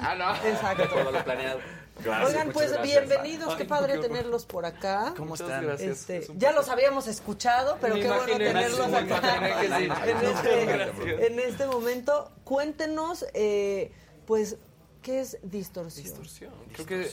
Ah, 0.00 0.14
no. 0.16 0.48
Exacto. 0.48 0.88
Todo 0.88 1.10
lo 1.10 1.24
planeado. 1.24 1.58
Gracias, 2.02 2.28
Oigan, 2.28 2.50
pues 2.52 2.72
gracias. 2.72 2.82
bienvenidos, 3.06 3.54
qué 3.54 3.62
Ay, 3.62 3.68
padre 3.68 3.92
qué 3.94 3.98
tenerlos 4.00 4.46
por 4.46 4.66
acá. 4.66 5.12
¿Cómo 5.16 5.34
están? 5.34 5.64
gracias. 5.64 5.90
Este, 6.00 6.16
Es 6.18 6.30
ya 6.36 6.50
los 6.52 6.68
habíamos 6.68 7.06
escuchado, 7.06 7.78
pero 7.80 7.94
Me 7.94 8.00
qué 8.02 8.08
bueno 8.08 8.36
tenerlos 8.36 8.80
acá 8.80 9.64
en, 9.64 9.82
este, 10.24 11.26
en 11.26 11.38
este 11.40 11.66
momento. 11.66 12.32
Cuéntenos, 12.42 13.24
eh, 13.34 13.92
pues, 14.26 14.56
¿qué 15.04 15.20
es 15.20 15.38
distorsión? 15.42 16.04
Distorsión. 16.04 16.52
Creo 16.72 16.86
que 16.86 17.08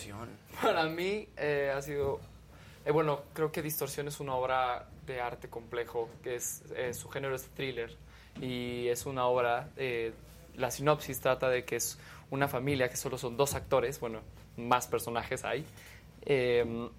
para 0.62 0.86
mí 0.86 1.28
eh, 1.38 1.72
ha 1.76 1.82
sido... 1.82 2.20
eh, 2.86 2.92
bueno, 2.92 3.22
creo 3.34 3.52
que 3.52 3.62
Distorsión 3.62 4.08
es 4.08 4.20
una 4.20 4.34
obra 4.34 4.88
de 5.06 5.22
arte 5.22 5.50
complejo, 5.50 6.10
que 6.24 6.36
es 6.36 6.64
eh, 6.76 6.94
su 6.94 7.10
género 7.10 7.36
es 7.36 7.44
thriller 7.50 7.96
y 8.40 8.88
es 8.88 9.06
una 9.06 9.26
obra 9.26 9.70
eh, 9.76 10.14
la 10.56 10.72
sinopsis 10.72 11.20
trata 11.20 11.50
de 11.50 11.66
que 11.66 11.76
es 11.76 11.98
una 12.30 12.48
familia 12.48 12.90
que 12.90 12.98
solo 12.98 13.18
son 13.18 13.36
dos 13.38 13.54
actores, 13.56 14.00
bueno, 14.00 14.22
más 14.58 14.88
personajes 14.88 15.44
hay. 15.44 15.66
Eh, 16.26 16.90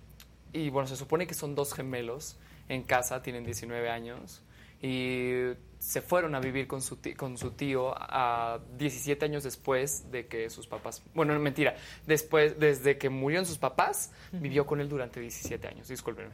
y 0.53 0.69
bueno, 0.71 0.87
se 0.87 0.97
supone 0.97 1.27
que 1.27 1.35
son 1.35 1.55
dos 1.55 1.73
gemelos 1.73 2.37
en 2.69 2.83
casa, 2.83 3.23
tienen 3.23 3.45
19 3.45 3.89
años 3.89 4.43
y 4.83 5.53
se 5.83 6.01
fueron 6.01 6.37
a 6.37 6.41
vivir 6.41 6.69
con 6.69 6.81
su, 6.81 6.97
ti- 6.97 7.15
con 7.15 7.37
su 7.37 7.51
tío 7.51 7.93
a 7.97 8.61
17 8.79 9.25
años 9.25 9.43
después 9.43 10.13
de 10.13 10.29
que 10.29 10.49
sus 10.49 10.69
papás, 10.69 11.03
bueno, 11.13 11.35
no, 11.35 11.41
mentira, 11.41 11.75
después, 12.07 12.57
desde 12.61 12.99
que 12.99 13.11
murieron 13.11 13.45
sus 13.47 13.59
papás, 13.59 14.13
vivió 14.31 14.65
con 14.65 14.81
él 14.81 14.89
durante 14.89 15.19
17 15.19 15.67
años, 15.67 15.89
discúlpenme. 15.89 16.31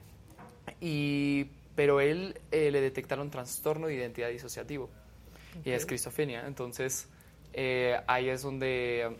Y, 0.82 1.46
pero 1.74 2.00
él 2.00 2.38
eh, 2.50 2.70
le 2.70 2.80
detectaron 2.82 3.30
trastorno 3.30 3.86
de 3.86 3.94
identidad 3.94 4.28
disociativo 4.28 4.90
y 5.64 5.70
Ok. 5.70 5.76
esquizofrenia, 5.76 6.46
entonces 6.46 7.08
eh, 7.54 7.98
ahí 8.06 8.28
es 8.28 8.42
donde 8.42 9.16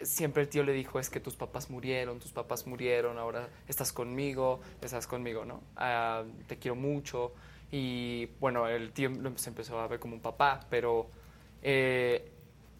siempre 0.00 0.42
el 0.44 0.48
tío 0.48 0.62
le 0.62 0.72
dijo, 0.72 1.00
es 1.00 1.10
que 1.10 1.18
tus 1.18 1.34
papás 1.34 1.70
murieron, 1.70 2.20
tus 2.20 2.30
papás 2.32 2.68
murieron, 2.68 3.18
ahora 3.18 3.48
estás 3.66 3.92
conmigo, 3.92 4.60
estás 4.80 5.08
conmigo, 5.08 5.44
¿no? 5.44 5.60
Ah, 5.76 6.22
te 6.46 6.56
quiero 6.56 6.76
mucho. 6.76 7.32
Y 7.72 8.26
bueno, 8.40 8.66
el 8.68 8.92
tío 8.92 9.10
se 9.36 9.50
empezó 9.50 9.78
a 9.78 9.86
ver 9.86 10.00
como 10.00 10.14
un 10.14 10.20
papá, 10.20 10.60
pero 10.70 11.08
eh, 11.62 12.28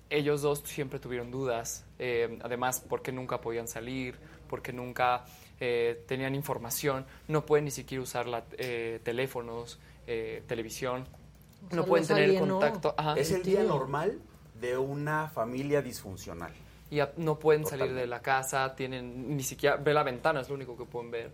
ellos 0.09 0.43
dos 0.43 0.61
siempre 0.65 0.99
tuvieron 0.99 1.31
dudas. 1.31 1.85
eh, 1.99 2.39
además, 2.43 2.85
porque 2.89 3.13
nunca 3.13 3.41
podían 3.41 3.69
salir, 3.69 4.17
porque 4.49 4.73
nunca 4.73 5.25
eh, 5.61 6.03
tenían 6.09 6.35
información, 6.35 7.05
no 7.29 7.45
pueden 7.45 7.67
ni 7.67 7.71
siquiera 7.71 8.03
usar 8.03 8.27
la, 8.27 8.43
eh, 8.59 8.99
teléfonos, 9.05 9.79
eh, 10.07 10.43
televisión, 10.47 11.03
O 11.03 11.69
sea, 11.69 11.77
no 11.77 11.85
pueden 11.85 12.07
tener 12.07 12.25
alienó. 12.25 12.59
contacto. 12.59 12.95
Ajá. 12.97 13.15
es 13.19 13.31
el 13.33 13.43
día 13.43 13.63
normal 13.63 14.19
de 14.61 14.77
una 14.79 15.29
familia 15.29 15.83
disfuncional. 15.83 16.53
y 16.91 16.99
a- 16.99 17.13
no 17.19 17.39
pueden 17.39 17.65
salir 17.67 17.93
de 17.95 18.07
la 18.09 18.21
casa, 18.21 18.75
tienen 18.75 19.37
ni 19.37 19.45
siquiera 19.45 19.77
ver 19.77 19.95
la 19.95 20.03
ventana 20.03 20.41
es 20.41 20.49
lo 20.49 20.57
único 20.57 20.77
que 20.77 20.85
pueden 20.87 21.11
ver 21.13 21.31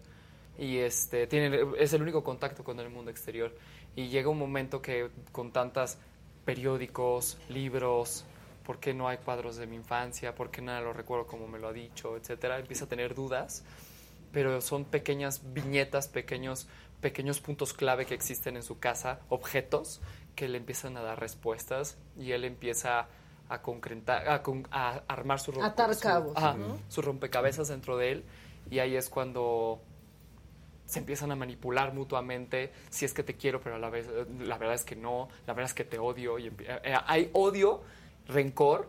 y 0.59 0.79
este 0.79 1.27
tienen 1.27 1.75
es 1.79 1.93
el 1.93 2.03
único 2.03 2.23
contacto 2.25 2.65
con 2.65 2.81
el 2.81 2.89
mundo 2.91 3.11
exterior 3.11 3.55
y 3.95 4.09
llega 4.09 4.29
un 4.29 4.39
momento 4.39 4.81
que 4.83 5.11
con 5.33 5.53
tantas 5.53 5.99
periódicos, 6.45 7.39
libros, 7.49 8.25
¿por 8.65 8.79
qué 8.79 8.95
no 8.95 9.09
hay 9.09 9.19
cuadros 9.19 9.57
de 9.57 9.67
mi 9.67 9.77
infancia? 9.77 10.35
¿Por 10.35 10.51
qué 10.51 10.63
nada 10.63 10.81
lo 10.81 10.93
recuerdo 10.93 11.27
como 11.27 11.47
me 11.49 11.59
lo 11.59 11.69
ha 11.69 11.73
dicho? 11.73 12.17
etcétera, 12.17 12.59
empieza 12.59 12.85
a 12.87 12.89
tener 12.89 13.15
dudas, 13.15 13.65
pero 14.33 14.61
son 14.61 14.85
pequeñas 14.85 15.43
viñetas, 15.53 16.09
pequeños 16.09 16.69
pequeños 17.01 17.41
puntos 17.41 17.75
clave 17.75 18.07
que 18.07 18.15
existen 18.15 18.57
en 18.57 18.63
su 18.63 18.79
casa, 18.79 19.21
objetos 19.29 20.01
que 20.35 20.49
le 20.49 20.57
empiezan 20.57 20.97
a 20.97 21.03
dar 21.03 21.21
respuestas 21.21 21.99
y 22.19 22.33
él 22.33 22.45
empieza 22.45 23.07
a 23.51 23.61
concretar, 23.63 24.27
a, 24.71 25.03
armar 25.07 25.39
su, 25.39 25.53
rom- 25.53 25.63
Atar 25.65 25.95
su- 25.95 26.01
cabos, 26.01 26.33
ajá, 26.37 26.55
¿no? 26.55 26.79
su 26.89 27.03
rompecabezas 27.03 27.69
dentro 27.69 27.97
de 27.99 28.13
él 28.13 28.25
y 28.71 28.79
ahí 28.79 28.97
es 28.97 29.09
cuando 29.11 29.81
se 30.87 31.01
empiezan 31.01 31.33
a 31.33 31.37
manipular 31.37 31.93
mutuamente, 31.93 32.73
si 32.91 33.05
es 33.05 33.13
que 33.13 33.23
te 33.23 33.35
quiero, 33.35 33.61
pero 33.61 33.75
a 33.77 33.79
la 33.79 33.91
vez 33.91 34.07
eh, 34.09 34.25
la 34.41 34.57
verdad 34.59 34.75
es 34.77 34.85
que 34.85 34.97
no, 34.97 35.29
la 35.47 35.53
verdad 35.53 35.71
es 35.71 35.75
que 35.75 35.85
te 35.85 35.99
odio 35.99 36.39
y 36.39 36.49
empie- 36.51 36.81
eh, 36.85 36.95
hay 37.07 37.31
odio, 37.33 37.83
rencor 38.29 38.89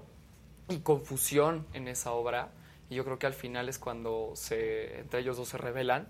y 0.69 0.79
confusión 0.79 1.65
en 1.73 1.87
esa 1.87 2.11
obra 2.11 2.49
y 2.89 2.95
yo 2.95 3.03
creo 3.03 3.17
que 3.19 3.25
al 3.27 3.33
final 3.33 3.67
es 3.69 3.79
cuando 3.79 4.31
se 4.35 4.99
entre 4.99 5.19
ellos 5.21 5.37
dos 5.37 5.49
se 5.49 5.57
revelan 5.57 6.07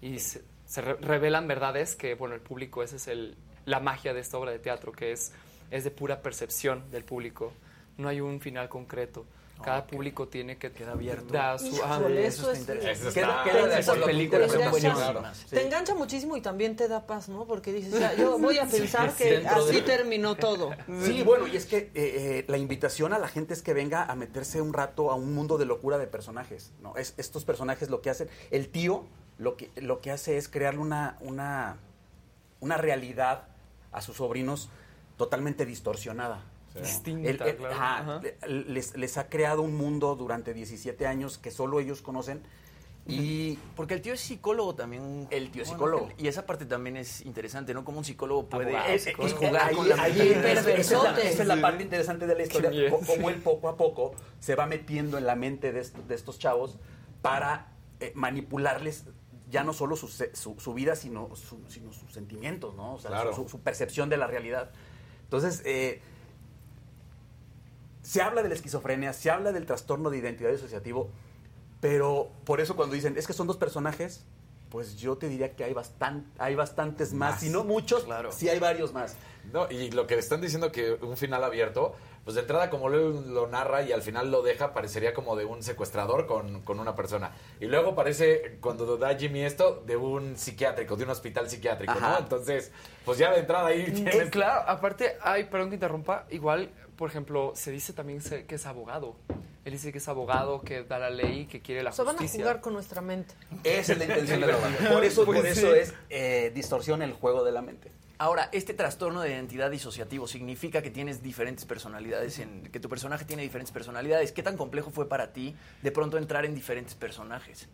y 0.00 0.18
se, 0.18 0.42
se 0.66 0.80
re- 0.80 0.94
revelan 0.96 1.46
verdades 1.48 1.94
que 1.96 2.14
bueno 2.14 2.34
el 2.34 2.40
público 2.40 2.82
esa 2.82 2.96
es 2.96 3.08
el 3.08 3.36
la 3.64 3.80
magia 3.80 4.14
de 4.14 4.20
esta 4.20 4.38
obra 4.38 4.50
de 4.52 4.58
teatro 4.58 4.92
que 4.92 5.12
es 5.12 5.32
es 5.70 5.82
de 5.84 5.90
pura 5.90 6.22
percepción 6.22 6.88
del 6.92 7.02
público. 7.04 7.52
No 7.98 8.08
hay 8.08 8.20
un 8.20 8.40
final 8.40 8.68
concreto 8.68 9.24
cada 9.62 9.86
público 9.86 10.28
tiene 10.28 10.58
que 10.58 10.70
quedar 10.72 10.92
abierto. 10.94 11.32
Da 11.32 11.58
su, 11.58 11.80
ah, 11.84 12.00
eso 12.10 12.52
es- 12.52 12.68
Eso 12.68 13.12
Queda- 13.12 13.42
está- 13.42 13.42
queda 13.44 13.66
de 13.66 13.80
esas 13.80 13.98
películas 13.98 14.50
Te 14.50 14.56
engancha, 14.56 14.70
buenísimas. 14.70 15.46
te 15.50 15.62
engancha 15.64 15.94
muchísimo 15.94 16.36
y 16.36 16.40
también 16.40 16.76
te 16.76 16.88
da 16.88 17.06
paz, 17.06 17.28
¿no? 17.28 17.44
Porque 17.46 17.72
dices, 17.72 17.98
ya, 17.98 18.14
yo 18.14 18.38
voy 18.38 18.58
a 18.58 18.66
pensar 18.66 19.10
Sí, 19.12 19.24
que 19.24 19.46
así 19.46 19.74
de- 19.76 19.82
terminó 19.82 20.34
todo. 20.36 20.70
Sí, 21.02 21.22
bueno, 21.22 21.46
y 21.46 21.56
es 21.56 21.66
que 21.66 21.78
eh, 21.78 21.90
eh, 21.94 22.44
la 22.48 22.58
invitación 22.58 23.12
a 23.12 23.18
la 23.18 23.28
gente 23.28 23.54
es 23.54 23.62
que 23.62 23.72
venga 23.74 24.04
a 24.04 24.14
meterse 24.14 24.60
un 24.60 24.72
rato 24.72 25.10
a 25.10 25.14
un 25.14 25.34
mundo 25.34 25.58
de 25.58 25.64
locura 25.66 25.98
de 25.98 26.06
personajes. 26.06 26.72
¿no? 26.82 26.96
Es, 26.96 27.14
estos 27.16 27.44
personajes 27.44 27.90
lo 27.90 28.00
que 28.02 28.10
hacen, 28.10 28.28
el 28.50 28.68
tío 28.68 29.04
lo 29.38 29.56
que, 29.56 29.70
lo 29.76 30.00
que 30.00 30.10
hace 30.12 30.36
es 30.38 30.48
crearle 30.48 30.80
una, 30.80 31.16
una, 31.20 31.76
una 32.60 32.76
realidad 32.76 33.48
a 33.92 34.00
sus 34.00 34.16
sobrinos 34.16 34.68
totalmente 35.16 35.64
distorsionada. 35.66 36.42
Distinta, 36.82 37.28
El- 37.30 37.42
el- 37.42 37.56
claro. 37.56 37.74
ajá, 37.74 37.98
Ajá. 37.98 38.20
le- 38.48 38.64
les, 38.66 38.96
les 38.96 39.16
ha 39.18 39.28
creado 39.28 39.62
un 39.62 39.74
mundo 39.76 40.14
durante 40.16 40.52
17 40.54 41.06
años 41.06 41.38
que 41.38 41.50
solo 41.50 41.80
ellos 41.80 42.02
conocen 42.02 42.42
y... 43.08 43.56
Porque 43.76 43.94
el 43.94 44.02
tío 44.02 44.14
es 44.14 44.20
psicólogo 44.20 44.74
también. 44.74 45.28
El 45.30 45.52
tío 45.52 45.62
es 45.62 45.68
psicólogo. 45.68 46.08
Y 46.18 46.26
esa 46.26 46.44
parte 46.44 46.66
también 46.66 46.96
es 46.96 47.20
interesante, 47.24 47.72
¿no? 47.72 47.84
Como 47.84 47.98
un 47.98 48.04
psicólogo 48.04 48.48
puede 48.48 48.98
psicólogo. 48.98 49.26
es 49.28 49.32
jugar 49.34 49.62
Ahí- 49.68 49.74
con 49.76 49.88
la 49.88 49.94
esa 50.08 51.22
es 51.22 51.46
la- 51.46 51.60
parte 51.60 51.82
interesante 51.84 52.26
de 52.26 52.34
la 52.34 52.42
historia, 52.42 52.70
Qué 52.70 52.76
miedo. 52.76 52.98
co- 52.98 53.06
cómo 53.06 53.30
él 53.30 53.36
poco 53.42 53.68
a 53.68 53.76
poco 53.76 54.14
se 54.40 54.56
va 54.56 54.66
metiendo 54.66 55.18
en 55.18 55.26
la 55.26 55.36
mente 55.36 55.70
de, 55.72 55.80
est- 55.82 55.96
de 55.96 56.14
estos 56.16 56.38
chavos 56.40 56.78
para 57.22 57.72
eh, 58.00 58.10
manipularles 58.16 59.04
ya 59.48 59.62
no 59.62 59.72
solo 59.72 59.94
su, 59.94 60.08
su- 60.08 60.56
su 60.58 60.74
vida, 60.74 60.96
sino, 60.96 61.30
su- 61.36 61.62
sino 61.68 61.92
sus 61.92 62.12
sentimientos, 62.12 62.74
¿no? 62.74 62.94
O 62.94 62.98
sea, 62.98 63.10
Claro. 63.12 63.32
su 63.48 63.60
percepción 63.60 64.08
de 64.10 64.16
la 64.16 64.26
realidad. 64.26 64.72
Entonces, 65.22 65.62
eh, 65.64 66.02
se 68.06 68.22
habla 68.22 68.42
de 68.42 68.48
la 68.48 68.54
esquizofrenia, 68.54 69.12
se 69.12 69.30
habla 69.30 69.50
del 69.50 69.66
trastorno 69.66 70.10
de 70.10 70.18
identidad 70.18 70.50
disociativo, 70.52 71.10
pero 71.80 72.30
por 72.44 72.60
eso 72.60 72.76
cuando 72.76 72.94
dicen, 72.94 73.16
es 73.16 73.26
que 73.26 73.32
son 73.32 73.46
dos 73.48 73.56
personajes, 73.56 74.24
pues 74.70 74.96
yo 74.96 75.16
te 75.16 75.28
diría 75.28 75.54
que 75.56 75.64
hay, 75.64 75.72
bastan- 75.74 76.24
hay 76.38 76.54
bastantes 76.54 77.12
más, 77.12 77.32
Más. 77.32 77.40
si 77.40 77.50
no 77.50 77.64
muchos, 77.64 78.06
sí 78.30 78.48
hay 78.48 78.58
varios 78.60 78.92
más. 78.92 79.16
No, 79.52 79.70
y 79.70 79.90
lo 79.90 80.06
que 80.06 80.14
están 80.18 80.40
diciendo 80.40 80.70
que 80.72 80.92
un 80.94 81.16
final 81.16 81.42
abierto, 81.44 81.94
pues 82.24 82.34
de 82.34 82.40
entrada 82.42 82.68
como 82.70 82.88
lo, 82.88 83.10
lo 83.20 83.46
narra 83.46 83.82
y 83.82 83.92
al 83.92 84.02
final 84.02 84.30
lo 84.30 84.42
deja, 84.42 84.72
parecería 84.72 85.14
como 85.14 85.36
de 85.36 85.44
un 85.44 85.62
secuestrador 85.62 86.26
con, 86.26 86.62
con 86.62 86.80
una 86.80 86.94
persona. 86.96 87.30
Y 87.60 87.66
luego 87.66 87.94
parece, 87.94 88.58
cuando 88.60 88.96
da 88.96 89.14
Jimmy 89.16 89.42
esto, 89.42 89.82
de 89.86 89.96
un 89.96 90.36
psiquiátrico, 90.36 90.96
de 90.96 91.04
un 91.04 91.10
hospital 91.10 91.48
psiquiátrico, 91.48 91.94
¿no? 92.00 92.18
Entonces, 92.18 92.72
pues 93.04 93.18
ya 93.18 93.30
de 93.32 93.38
entrada 93.40 93.66
ahí 93.68 93.82
Eh, 93.82 93.90
tienes... 93.92 94.30
claro, 94.30 94.68
aparte, 94.68 95.16
ay, 95.22 95.44
perdón 95.44 95.68
que 95.70 95.74
interrumpa, 95.76 96.26
igual, 96.30 96.72
por 96.96 97.10
ejemplo, 97.10 97.52
se 97.54 97.70
dice 97.70 97.92
también 97.92 98.20
que 98.20 98.54
es 98.54 98.66
abogado. 98.66 99.16
Él 99.64 99.72
dice 99.72 99.90
que 99.90 99.98
es 99.98 100.08
abogado, 100.08 100.60
que 100.62 100.84
da 100.84 100.98
la 100.98 101.10
ley, 101.10 101.46
que 101.46 101.60
quiere 101.60 101.82
la 101.82 101.90
O 101.90 101.92
sea, 101.92 102.04
van 102.04 102.16
a 102.22 102.28
jugar 102.28 102.60
con 102.60 102.72
nuestra 102.72 103.00
mente. 103.02 103.34
Esa 103.64 103.92
es 103.92 103.98
la 103.98 104.04
intención 104.04 104.40
de 104.40 104.46
la. 104.46 104.56
Por 104.92 105.04
eso, 105.04 105.24
Pues 105.24 105.40
por 105.40 105.52
sí. 105.52 105.58
eso 105.58 105.74
es 105.74 105.92
eh, 106.08 106.52
distorsión 106.54 107.02
el 107.02 107.12
juego 107.12 107.42
de 107.44 107.52
la 107.52 107.62
mente. 107.62 107.90
Ahora, 108.18 108.48
este 108.52 108.72
trastorno 108.72 109.20
de 109.20 109.30
identidad 109.30 109.70
disociativo 109.70 110.26
significa 110.26 110.80
que 110.82 110.90
tienes 110.90 111.22
diferentes 111.22 111.66
personalidades, 111.66 112.38
en, 112.38 112.62
que 112.62 112.80
tu 112.80 112.88
personaje 112.88 113.24
tiene 113.24 113.42
diferentes 113.42 113.72
personalidades. 113.72 114.32
¿Qué 114.32 114.42
tan 114.42 114.56
complejo 114.56 114.90
fue 114.90 115.08
para 115.08 115.32
ti 115.32 115.54
de 115.82 115.90
pronto 115.90 116.16
entrar 116.16 116.46
en 116.46 116.54
diferentes 116.54 116.94
personajes? 116.94 117.68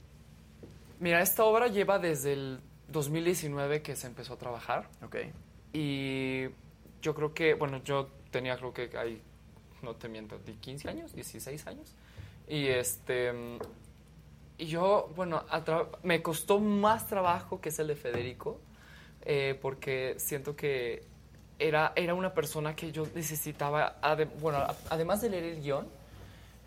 Mira, 0.98 1.20
esta 1.20 1.44
obra 1.44 1.68
lleva 1.68 1.98
desde 1.98 2.32
el 2.32 2.60
2019 2.88 3.82
que 3.82 3.94
se 3.94 4.06
empezó 4.06 4.34
a 4.34 4.38
trabajar. 4.38 4.88
Ok. 5.04 5.16
Y 5.72 6.44
yo 7.02 7.14
creo 7.14 7.34
que, 7.34 7.54
bueno, 7.54 7.82
yo 7.84 8.08
tenía 8.32 8.56
creo 8.56 8.74
que 8.74 8.90
hay, 8.98 9.22
no 9.82 9.94
te 9.94 10.08
miento, 10.08 10.40
de 10.40 10.54
15 10.54 10.88
años, 10.88 11.14
16 11.14 11.66
años. 11.68 11.94
Y 12.48 12.66
este 12.66 13.32
y 14.62 14.66
yo, 14.66 15.10
bueno, 15.16 15.44
me 16.04 16.22
costó 16.22 16.60
más 16.60 17.08
trabajo 17.08 17.60
que 17.60 17.70
es 17.70 17.78
el 17.80 17.88
de 17.88 17.96
Federico, 17.96 18.60
eh, 19.22 19.58
porque 19.60 20.14
siento 20.18 20.54
que 20.54 21.02
era, 21.58 21.92
era 21.96 22.14
una 22.14 22.32
persona 22.32 22.76
que 22.76 22.92
yo 22.92 23.04
necesitaba, 23.12 23.96
bueno, 24.40 24.64
además 24.88 25.20
de 25.20 25.30
leer 25.30 25.44
el 25.44 25.62
guion, 25.62 25.88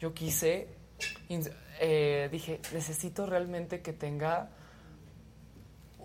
yo 0.01 0.13
quise, 0.13 0.67
eh, 1.79 2.27
dije, 2.31 2.59
necesito 2.73 3.25
realmente 3.25 3.81
que 3.81 3.93
tenga 3.93 4.49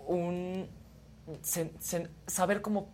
un 0.07 0.69
saber 2.25 2.61
cómo 2.61 2.89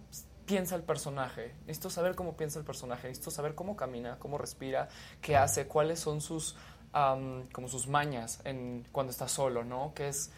piensa 0.48 0.76
el 0.76 0.82
personaje. 0.82 1.54
Necesito 1.68 1.92
saber 1.92 2.16
cómo 2.16 2.36
piensa 2.36 2.58
el 2.58 2.66
personaje. 2.66 3.08
Necesito 3.08 3.30
saber 3.30 3.54
cómo 3.54 3.76
camina, 3.76 4.18
cómo 4.18 4.40
respira, 4.40 4.88
qué 5.22 5.36
hace, 5.36 5.68
cuáles 5.68 6.00
son 6.00 6.22
sus 6.22 6.56
como 7.52 7.68
sus 7.68 7.88
mañas 7.88 8.42
en 8.44 8.84
cuando 8.92 9.12
está 9.12 9.28
solo, 9.28 9.64
¿no? 9.64 9.94
Que 9.94 10.08
es 10.08 10.32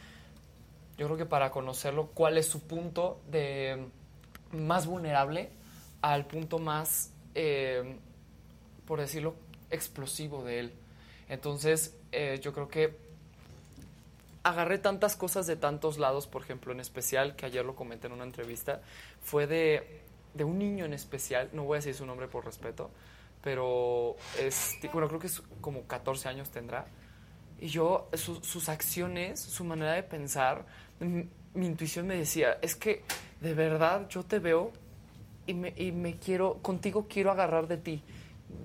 yo 0.98 1.06
creo 1.06 1.16
que 1.16 1.26
para 1.26 1.52
conocerlo 1.52 2.08
cuál 2.08 2.38
es 2.38 2.48
su 2.48 2.68
punto 2.68 3.22
de 3.32 3.88
más 4.52 4.86
vulnerable 4.86 5.52
al 6.02 6.26
punto 6.26 6.60
más 6.60 7.14
eh, 7.34 7.98
por 8.86 9.00
decirlo 9.00 9.36
explosivo 9.70 10.44
de 10.44 10.60
él. 10.60 10.74
Entonces, 11.30 11.96
eh, 12.12 12.40
yo 12.42 12.52
creo 12.52 12.68
que 12.68 12.98
agarré 14.50 14.78
tantas 14.78 15.16
cosas 15.16 15.48
de 15.48 15.56
tantos 15.56 15.98
lados, 15.98 16.28
por 16.28 16.42
ejemplo, 16.44 16.72
en 16.72 16.80
especial, 16.80 17.36
que 17.36 17.46
ayer 17.46 17.66
lo 17.66 17.76
comenté 17.76 18.08
en 18.08 18.14
una 18.14 18.24
entrevista, 18.24 18.82
fue 19.22 19.48
de, 19.48 20.02
de 20.34 20.44
un 20.44 20.58
niño 20.60 20.86
en 20.86 20.94
especial, 20.94 21.50
no 21.54 21.64
voy 21.64 21.76
a 21.76 21.80
decir 21.80 21.96
su 21.96 22.06
nombre 22.06 22.28
por 22.28 22.46
respeto, 22.46 22.92
pero 23.42 24.16
es, 24.40 24.78
bueno, 24.92 25.08
creo 25.08 25.20
que 25.20 25.28
es 25.28 25.42
como 25.62 25.84
14 25.84 26.28
años 26.30 26.50
tendrá. 26.50 26.86
Y 27.62 27.68
yo, 27.68 28.10
su- 28.14 28.42
sus 28.44 28.70
acciones, 28.70 29.40
su 29.40 29.64
manera 29.64 29.94
de 29.94 30.04
pensar, 30.04 30.66
m- 31.00 31.28
mi 31.54 31.66
intuición 31.66 32.08
me 32.08 32.16
decía, 32.16 32.58
es 32.62 32.76
que 32.76 33.04
de 33.42 33.54
verdad 33.54 34.08
yo 34.10 34.24
te 34.24 34.40
veo 34.40 34.72
y 35.46 35.54
me, 35.54 35.74
y 35.76 35.92
me 35.92 36.18
quiero, 36.18 36.60
contigo 36.62 37.08
quiero 37.10 37.32
agarrar 37.32 37.68
de 37.68 37.78
ti. 37.78 38.04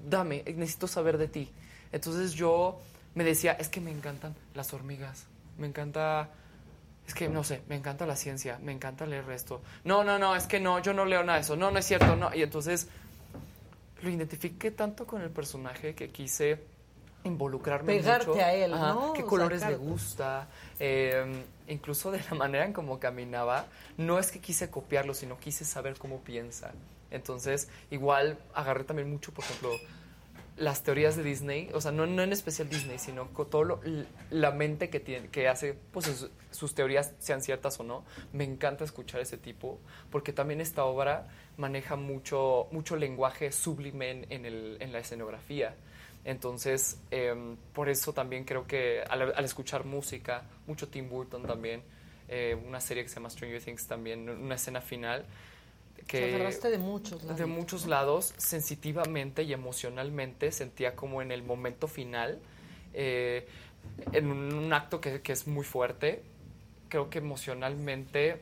Dame, 0.08 0.42
necesito 0.46 0.86
saber 0.86 1.18
de 1.18 1.28
ti. 1.28 1.50
Entonces 1.92 2.32
yo 2.34 2.80
me 3.14 3.24
decía, 3.24 3.52
es 3.52 3.68
que 3.68 3.80
me 3.80 3.90
encantan 3.90 4.34
las 4.54 4.72
hormigas, 4.74 5.26
me 5.58 5.66
encanta, 5.66 6.30
es 7.06 7.14
que 7.14 7.28
no 7.28 7.44
sé, 7.44 7.62
me 7.68 7.76
encanta 7.76 8.06
la 8.06 8.16
ciencia, 8.16 8.58
me 8.62 8.72
encanta 8.72 9.06
leer 9.06 9.28
esto. 9.30 9.62
No, 9.84 10.04
no, 10.04 10.18
no, 10.18 10.34
es 10.36 10.46
que 10.46 10.60
no, 10.60 10.78
yo 10.80 10.92
no 10.94 11.04
leo 11.04 11.22
nada 11.22 11.38
de 11.38 11.42
eso, 11.42 11.56
no, 11.56 11.70
no 11.70 11.78
es 11.78 11.86
cierto, 11.86 12.16
no. 12.16 12.34
Y 12.34 12.42
entonces 12.42 12.88
lo 14.02 14.10
identifiqué 14.10 14.70
tanto 14.70 15.06
con 15.06 15.22
el 15.22 15.30
personaje 15.30 15.94
que 15.94 16.10
quise 16.10 16.58
involucrarme 17.24 17.96
Pegarte 17.96 18.26
mucho. 18.28 18.40
a 18.40 18.52
él, 18.52 18.74
Ajá, 18.74 18.88
¿no? 18.92 19.12
¿Qué 19.14 19.24
colores 19.24 19.66
le 19.66 19.76
gusta? 19.76 20.46
Eh, 20.78 21.42
incluso 21.68 22.10
de 22.10 22.22
la 22.30 22.34
manera 22.36 22.64
en 22.64 22.72
cómo 22.72 22.98
caminaba. 22.98 23.66
No 23.96 24.18
es 24.18 24.30
que 24.30 24.40
quise 24.40 24.70
copiarlo, 24.70 25.14
sino 25.14 25.38
quise 25.38 25.64
saber 25.64 25.96
cómo 25.96 26.18
piensa. 26.20 26.72
Entonces, 27.10 27.68
igual 27.90 28.38
agarré 28.54 28.84
también 28.84 29.10
mucho, 29.10 29.32
por 29.32 29.44
ejemplo, 29.44 29.70
las 30.56 30.82
teorías 30.84 31.16
de 31.16 31.22
Disney, 31.24 31.68
o 31.74 31.80
sea, 31.80 31.90
no, 31.90 32.06
no 32.06 32.22
en 32.22 32.32
especial 32.32 32.68
Disney, 32.68 32.98
sino 32.98 33.26
todo 33.50 33.64
lo- 33.64 33.80
la 34.30 34.50
mente 34.52 34.88
que 34.90 35.00
tiene, 35.00 35.28
que 35.28 35.48
hace, 35.48 35.74
pues 35.92 36.06
sus, 36.06 36.30
sus 36.52 36.74
teorías 36.74 37.12
sean 37.18 37.42
ciertas 37.42 37.80
o 37.80 37.82
no. 37.82 38.04
Me 38.32 38.44
encanta 38.44 38.84
escuchar 38.84 39.20
ese 39.20 39.36
tipo, 39.36 39.80
porque 40.10 40.32
también 40.32 40.60
esta 40.60 40.84
obra 40.84 41.26
maneja 41.56 41.96
mucho, 41.96 42.68
mucho 42.70 42.94
lenguaje 42.96 43.50
sublime 43.50 44.10
en, 44.10 44.26
en 44.30 44.44
el- 44.46 44.76
en 44.80 44.92
la 44.92 45.00
escenografía. 45.00 45.74
Entonces, 46.24 46.98
em, 47.10 47.56
por 47.72 47.88
eso 47.88 48.12
también 48.12 48.44
creo 48.44 48.66
que 48.66 49.02
al, 49.08 49.34
al 49.34 49.44
escuchar 49.44 49.84
música, 49.84 50.42
mucho 50.66 50.88
Tim 50.88 51.08
Burton 51.08 51.42
también, 51.42 51.82
eh, 52.28 52.56
una 52.66 52.80
serie 52.80 53.02
que 53.02 53.08
se 53.10 53.16
llama 53.16 53.28
Stranger 53.28 53.62
Things 53.62 53.86
también, 53.86 54.28
una 54.30 54.54
escena 54.54 54.80
final 54.80 55.26
que 56.06 56.20
Te 56.20 56.34
agarraste 56.34 56.70
de 56.70 56.78
muchos 56.78 57.22
lados. 57.22 57.38
de 57.38 57.46
muchos 57.46 57.86
lados, 57.86 58.34
sensitivamente 58.36 59.42
y 59.42 59.52
emocionalmente, 59.52 60.52
sentía 60.52 60.94
como 60.94 61.22
en 61.22 61.32
el 61.32 61.42
momento 61.42 61.88
final, 61.88 62.38
eh, 62.92 63.46
en 64.12 64.30
un, 64.30 64.54
un 64.54 64.72
acto 64.72 65.00
que, 65.00 65.20
que 65.22 65.32
es 65.32 65.46
muy 65.46 65.64
fuerte, 65.64 66.22
creo 66.88 67.10
que 67.10 67.18
emocionalmente 67.18 68.40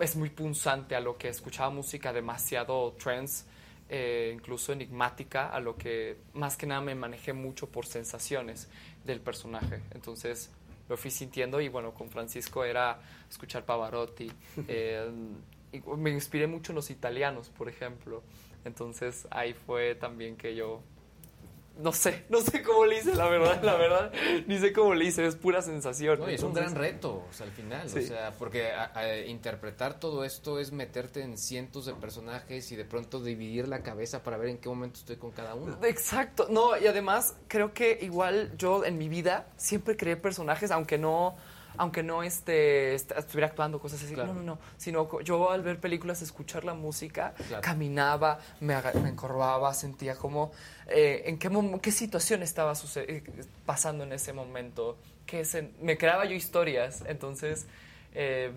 es 0.00 0.16
muy 0.16 0.30
punzante 0.30 0.94
a 0.94 1.00
lo 1.00 1.16
que 1.16 1.28
escuchaba 1.28 1.70
música 1.70 2.12
demasiado 2.12 2.92
trance, 2.92 3.44
eh, 3.88 4.32
incluso 4.34 4.72
enigmática, 4.72 5.48
a 5.48 5.60
lo 5.60 5.76
que 5.76 6.16
más 6.34 6.56
que 6.56 6.66
nada 6.66 6.80
me 6.80 6.94
manejé 6.94 7.32
mucho 7.32 7.68
por 7.68 7.86
sensaciones 7.86 8.68
del 9.04 9.20
personaje. 9.20 9.80
Entonces 9.94 10.50
lo 10.88 10.96
fui 10.96 11.10
sintiendo 11.10 11.60
y 11.60 11.68
bueno, 11.68 11.92
con 11.94 12.10
Francisco 12.10 12.64
era 12.64 13.00
escuchar 13.30 13.64
Pavarotti. 13.64 14.30
eh, 14.68 15.08
y 15.72 15.80
me 15.96 16.10
inspiré 16.10 16.46
mucho 16.46 16.72
en 16.72 16.76
los 16.76 16.90
italianos, 16.90 17.48
por 17.50 17.68
ejemplo. 17.68 18.22
Entonces 18.64 19.26
ahí 19.30 19.54
fue 19.54 19.94
también 19.94 20.36
que 20.36 20.54
yo 20.54 20.82
no 21.78 21.92
sé, 21.92 22.24
no 22.30 22.40
sé 22.40 22.62
cómo 22.62 22.86
le 22.86 22.98
hice, 22.98 23.14
la 23.14 23.28
verdad, 23.28 23.62
la 23.62 23.74
verdad, 23.76 24.10
ni 24.46 24.58
sé 24.58 24.72
cómo 24.72 24.94
le 24.94 25.04
hice, 25.04 25.26
es 25.26 25.36
pura 25.36 25.60
sensación. 25.60 26.18
No, 26.18 26.30
y 26.30 26.34
es 26.34 26.42
un 26.42 26.54
gran 26.54 26.74
reto, 26.74 27.22
o 27.28 27.32
sea, 27.34 27.44
al 27.46 27.52
final, 27.52 27.88
Sí. 27.90 27.98
o 27.98 28.02
sea, 28.02 28.32
porque 28.38 28.72
a- 28.72 28.90
a 28.98 29.18
interpretar 29.26 30.00
todo 30.00 30.24
esto 30.24 30.58
es 30.58 30.72
meterte 30.72 31.20
en 31.22 31.36
cientos 31.36 31.84
de 31.84 31.92
personajes 31.92 32.72
y 32.72 32.76
de 32.76 32.86
pronto 32.86 33.22
dividir 33.22 33.68
la 33.68 33.82
cabeza 33.82 34.22
para 34.22 34.38
ver 34.38 34.48
en 34.48 34.58
qué 34.58 34.70
momento 34.70 35.00
estoy 35.00 35.16
con 35.16 35.32
cada 35.32 35.54
uno. 35.54 35.78
Exacto, 35.84 36.46
no, 36.48 36.78
y 36.78 36.86
además 36.86 37.36
creo 37.46 37.74
que 37.74 37.98
igual 38.00 38.56
yo 38.56 38.82
en 38.86 38.96
mi 38.96 39.10
vida 39.10 39.46
siempre 39.58 39.98
creé 39.98 40.16
personajes, 40.16 40.70
aunque 40.70 40.96
no, 40.96 41.36
aunque 41.78 42.02
no 42.02 42.22
este, 42.22 42.94
est- 42.94 43.12
estuviera 43.12 43.48
actuando 43.48 43.78
cosas 43.80 44.02
así, 44.02 44.14
Claro. 44.14 44.32
no, 44.34 44.40
no, 44.40 44.54
no, 44.54 44.58
sino 44.76 45.20
yo 45.22 45.50
al 45.50 45.62
ver 45.62 45.78
películas, 45.80 46.22
escuchar 46.22 46.64
la 46.64 46.74
música, 46.74 47.34
Claro. 47.48 47.62
caminaba, 47.62 48.38
me, 48.60 48.74
me 49.02 49.10
encorvaba, 49.10 49.72
sentía 49.74 50.14
como 50.16 50.52
eh, 50.88 51.22
en 51.26 51.38
qué, 51.38 51.50
qué 51.82 51.92
situación 51.92 52.42
estaba 52.42 52.74
eh, 52.96 53.22
pasando 53.64 54.04
en 54.04 54.12
ese 54.12 54.32
momento, 54.32 54.96
que 55.26 55.44
se- 55.44 55.70
me 55.80 55.96
creaba 55.98 56.24
yo 56.24 56.34
historias, 56.34 57.02
entonces... 57.06 57.66
eh, 58.14 58.50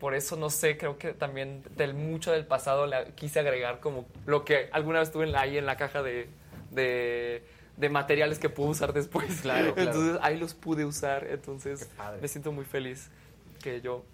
por 0.00 0.14
eso 0.14 0.34
no 0.34 0.48
sé, 0.48 0.78
creo 0.78 0.96
que 0.96 1.12
también 1.12 1.62
del 1.76 1.92
mucho 1.92 2.32
del 2.32 2.46
pasado 2.46 2.86
quise 3.16 3.38
agregar 3.38 3.80
como 3.80 4.06
lo 4.24 4.46
que 4.46 4.70
alguna 4.72 5.00
vez 5.00 5.12
tuve 5.12 5.24
en 5.26 5.32
la- 5.32 5.42
ahí 5.42 5.58
en 5.58 5.66
la 5.66 5.76
caja 5.76 6.02
de, 6.02 6.26
de, 6.70 7.44
de 7.80 7.88
materiales 7.88 8.38
que 8.38 8.48
puedo 8.48 8.70
usar 8.70 8.92
después. 8.92 9.26
Claro, 9.42 9.74
claro. 9.74 9.90
Entonces 9.90 10.18
ahí 10.22 10.38
los 10.38 10.54
pude 10.54 10.84
usar, 10.84 11.26
entonces 11.26 11.88
me 12.20 12.28
siento 12.28 12.52
muy 12.52 12.64
feliz 12.64 13.08
que 13.62 13.80
yo 13.80 14.04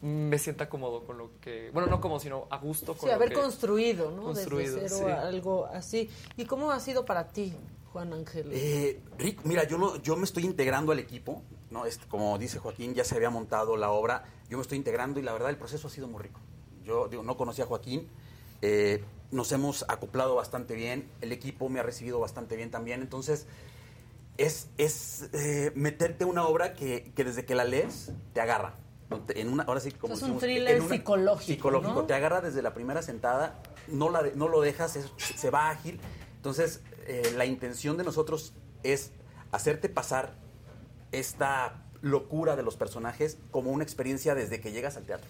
me 0.00 0.38
sienta 0.38 0.68
cómodo 0.68 1.04
con 1.04 1.18
lo 1.18 1.30
que, 1.40 1.70
bueno, 1.72 1.88
no 1.88 2.00
como, 2.00 2.20
sino 2.20 2.46
a 2.50 2.58
gusto 2.58 2.92
con 2.94 3.00
Sí, 3.00 3.06
lo 3.06 3.14
haber 3.14 3.30
que- 3.30 3.34
construido, 3.34 4.12
¿no? 4.12 4.22
construido, 4.22 4.76
Desde 4.76 4.88
cero 4.96 5.06
sí. 5.08 5.12
algo 5.12 5.66
así. 5.66 6.08
¿Y 6.36 6.44
cómo 6.44 6.70
ha 6.70 6.78
sido 6.78 7.04
para 7.04 7.26
ti, 7.28 7.52
Juan 7.92 8.12
Ángel? 8.12 8.48
Eh, 8.52 9.00
Rick, 9.18 9.40
mira, 9.44 9.64
yo 9.64 9.76
no, 9.76 9.96
yo 9.96 10.14
me 10.16 10.22
estoy 10.24 10.44
integrando 10.44 10.92
al 10.92 11.00
equipo, 11.00 11.42
¿no? 11.70 11.84
Este, 11.84 12.06
como 12.06 12.38
dice 12.38 12.60
Joaquín, 12.60 12.94
ya 12.94 13.02
se 13.02 13.16
había 13.16 13.30
montado 13.30 13.76
la 13.76 13.90
obra, 13.90 14.24
yo 14.48 14.56
me 14.56 14.62
estoy 14.62 14.78
integrando 14.78 15.18
y 15.18 15.24
la 15.24 15.32
verdad 15.32 15.50
el 15.50 15.56
proceso 15.56 15.88
ha 15.88 15.90
sido 15.90 16.06
muy 16.06 16.22
rico. 16.22 16.38
Yo 16.84 17.08
digo, 17.08 17.24
no 17.24 17.36
conocía 17.36 17.64
a 17.64 17.66
Joaquín, 17.66 18.08
eh, 18.62 19.02
nos 19.30 19.52
hemos 19.52 19.84
acoplado 19.88 20.34
bastante 20.34 20.74
bien, 20.74 21.08
el 21.20 21.32
equipo 21.32 21.68
me 21.68 21.80
ha 21.80 21.82
recibido 21.82 22.18
bastante 22.20 22.56
bien 22.56 22.70
también, 22.70 23.02
entonces 23.02 23.46
es, 24.36 24.68
es 24.78 25.28
eh, 25.32 25.72
meterte 25.74 26.24
una 26.24 26.46
obra 26.46 26.72
que, 26.74 27.12
que 27.14 27.24
desde 27.24 27.44
que 27.44 27.54
la 27.54 27.64
lees 27.64 28.12
te 28.32 28.40
agarra. 28.40 28.74
En 29.34 29.48
una, 29.50 29.62
ahora 29.64 29.80
sí, 29.80 29.90
como 29.92 30.14
Es 30.14 30.20
un 30.22 30.26
decimos, 30.28 30.42
thriller 30.42 30.76
en 30.76 30.82
una- 30.82 30.94
psicológico, 30.94 31.46
Psicológico, 31.54 31.94
¿no? 31.94 32.04
te 32.06 32.14
agarra 32.14 32.40
desde 32.42 32.60
la 32.62 32.74
primera 32.74 33.00
sentada, 33.02 33.58
no, 33.88 34.10
la 34.10 34.22
no 34.34 34.48
lo 34.48 34.60
dejas, 34.60 34.96
es- 34.96 35.10
se 35.18 35.50
va 35.50 35.70
ágil. 35.70 35.98
Entonces, 36.36 36.82
eh, 37.06 37.32
la 37.36 37.46
intención 37.46 37.96
de 37.96 38.04
nosotros 38.04 38.52
es 38.82 39.12
hacerte 39.50 39.88
pasar 39.88 40.34
esta 41.10 41.82
locura 42.02 42.54
de 42.54 42.62
los 42.62 42.76
personajes 42.76 43.38
como 43.50 43.70
una 43.70 43.82
experiencia 43.82 44.34
desde 44.34 44.60
que 44.60 44.72
llegas 44.72 44.96
al 44.96 45.04
teatro. 45.04 45.26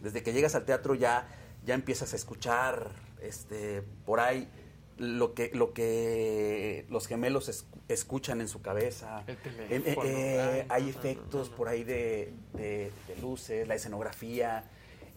Desde 0.00 0.22
que 0.22 0.32
llegas 0.32 0.54
al 0.54 0.64
teatro 0.64 0.94
ya, 0.94 1.26
ya 1.66 1.74
empiezas 1.74 2.12
a 2.12 2.16
escuchar 2.16 2.88
este, 3.22 3.82
por 4.04 4.20
ahí 4.20 4.48
lo 4.96 5.32
que, 5.34 5.50
lo 5.54 5.72
que 5.72 6.84
los 6.90 7.06
gemelos 7.06 7.48
es- 7.48 7.66
escuchan 7.88 8.40
en 8.40 8.48
su 8.48 8.62
cabeza. 8.62 9.22
El 9.26 9.34
Eh, 9.36 9.38
teléfono. 9.42 10.08
eh, 10.08 10.66
Ay, 10.68 10.82
hay 10.84 10.88
efectos 10.90 11.48
por 11.50 11.68
ahí 11.68 11.84
de, 11.84 12.32
de- 12.54 12.90
de 13.06 13.16
luces, 13.22 13.66
la 13.68 13.74
escenografía. 13.76 14.64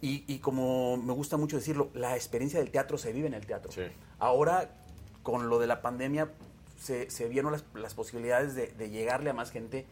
Y, 0.01 0.23
y 0.27 0.39
como 0.39 0.97
me 0.97 1.13
gusta 1.13 1.37
mucho 1.37 1.57
decirlo, 1.57 1.89
la 1.93 2.15
experiencia 2.15 2.59
del 2.59 2.71
teatro 2.71 2.97
se 2.97 3.11
vive 3.13 3.27
en 3.27 3.33
el 3.33 3.45
teatro. 3.45 3.71
Ahora, 4.19 4.69
con 5.23 5.49
lo 5.49 5.59
de 5.59 5.67
la 5.67 5.81
pandemia, 5.81 6.31
se, 6.79 7.09
se 7.11 7.27
vieron 7.27 7.51
las, 7.51 7.63
las 7.75 7.93
posibilidades 7.93 8.55
de, 8.55 8.67
de 8.67 8.89
llegarle 8.89 9.29
a 9.29 9.33
más 9.33 9.51
gente 9.51 9.85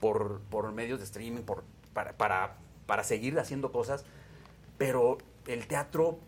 por, 0.00 0.40
por 0.50 0.70
medios 0.72 0.98
de 0.98 1.04
streaming, 1.04 1.42
por, 1.42 1.64
para, 1.92 2.16
para, 2.16 2.56
para 2.86 3.04
seguir 3.04 3.38
haciendo 3.38 3.70
cosas, 3.72 4.04
pero 4.78 5.18
el 5.46 5.66
teatro 5.66 6.18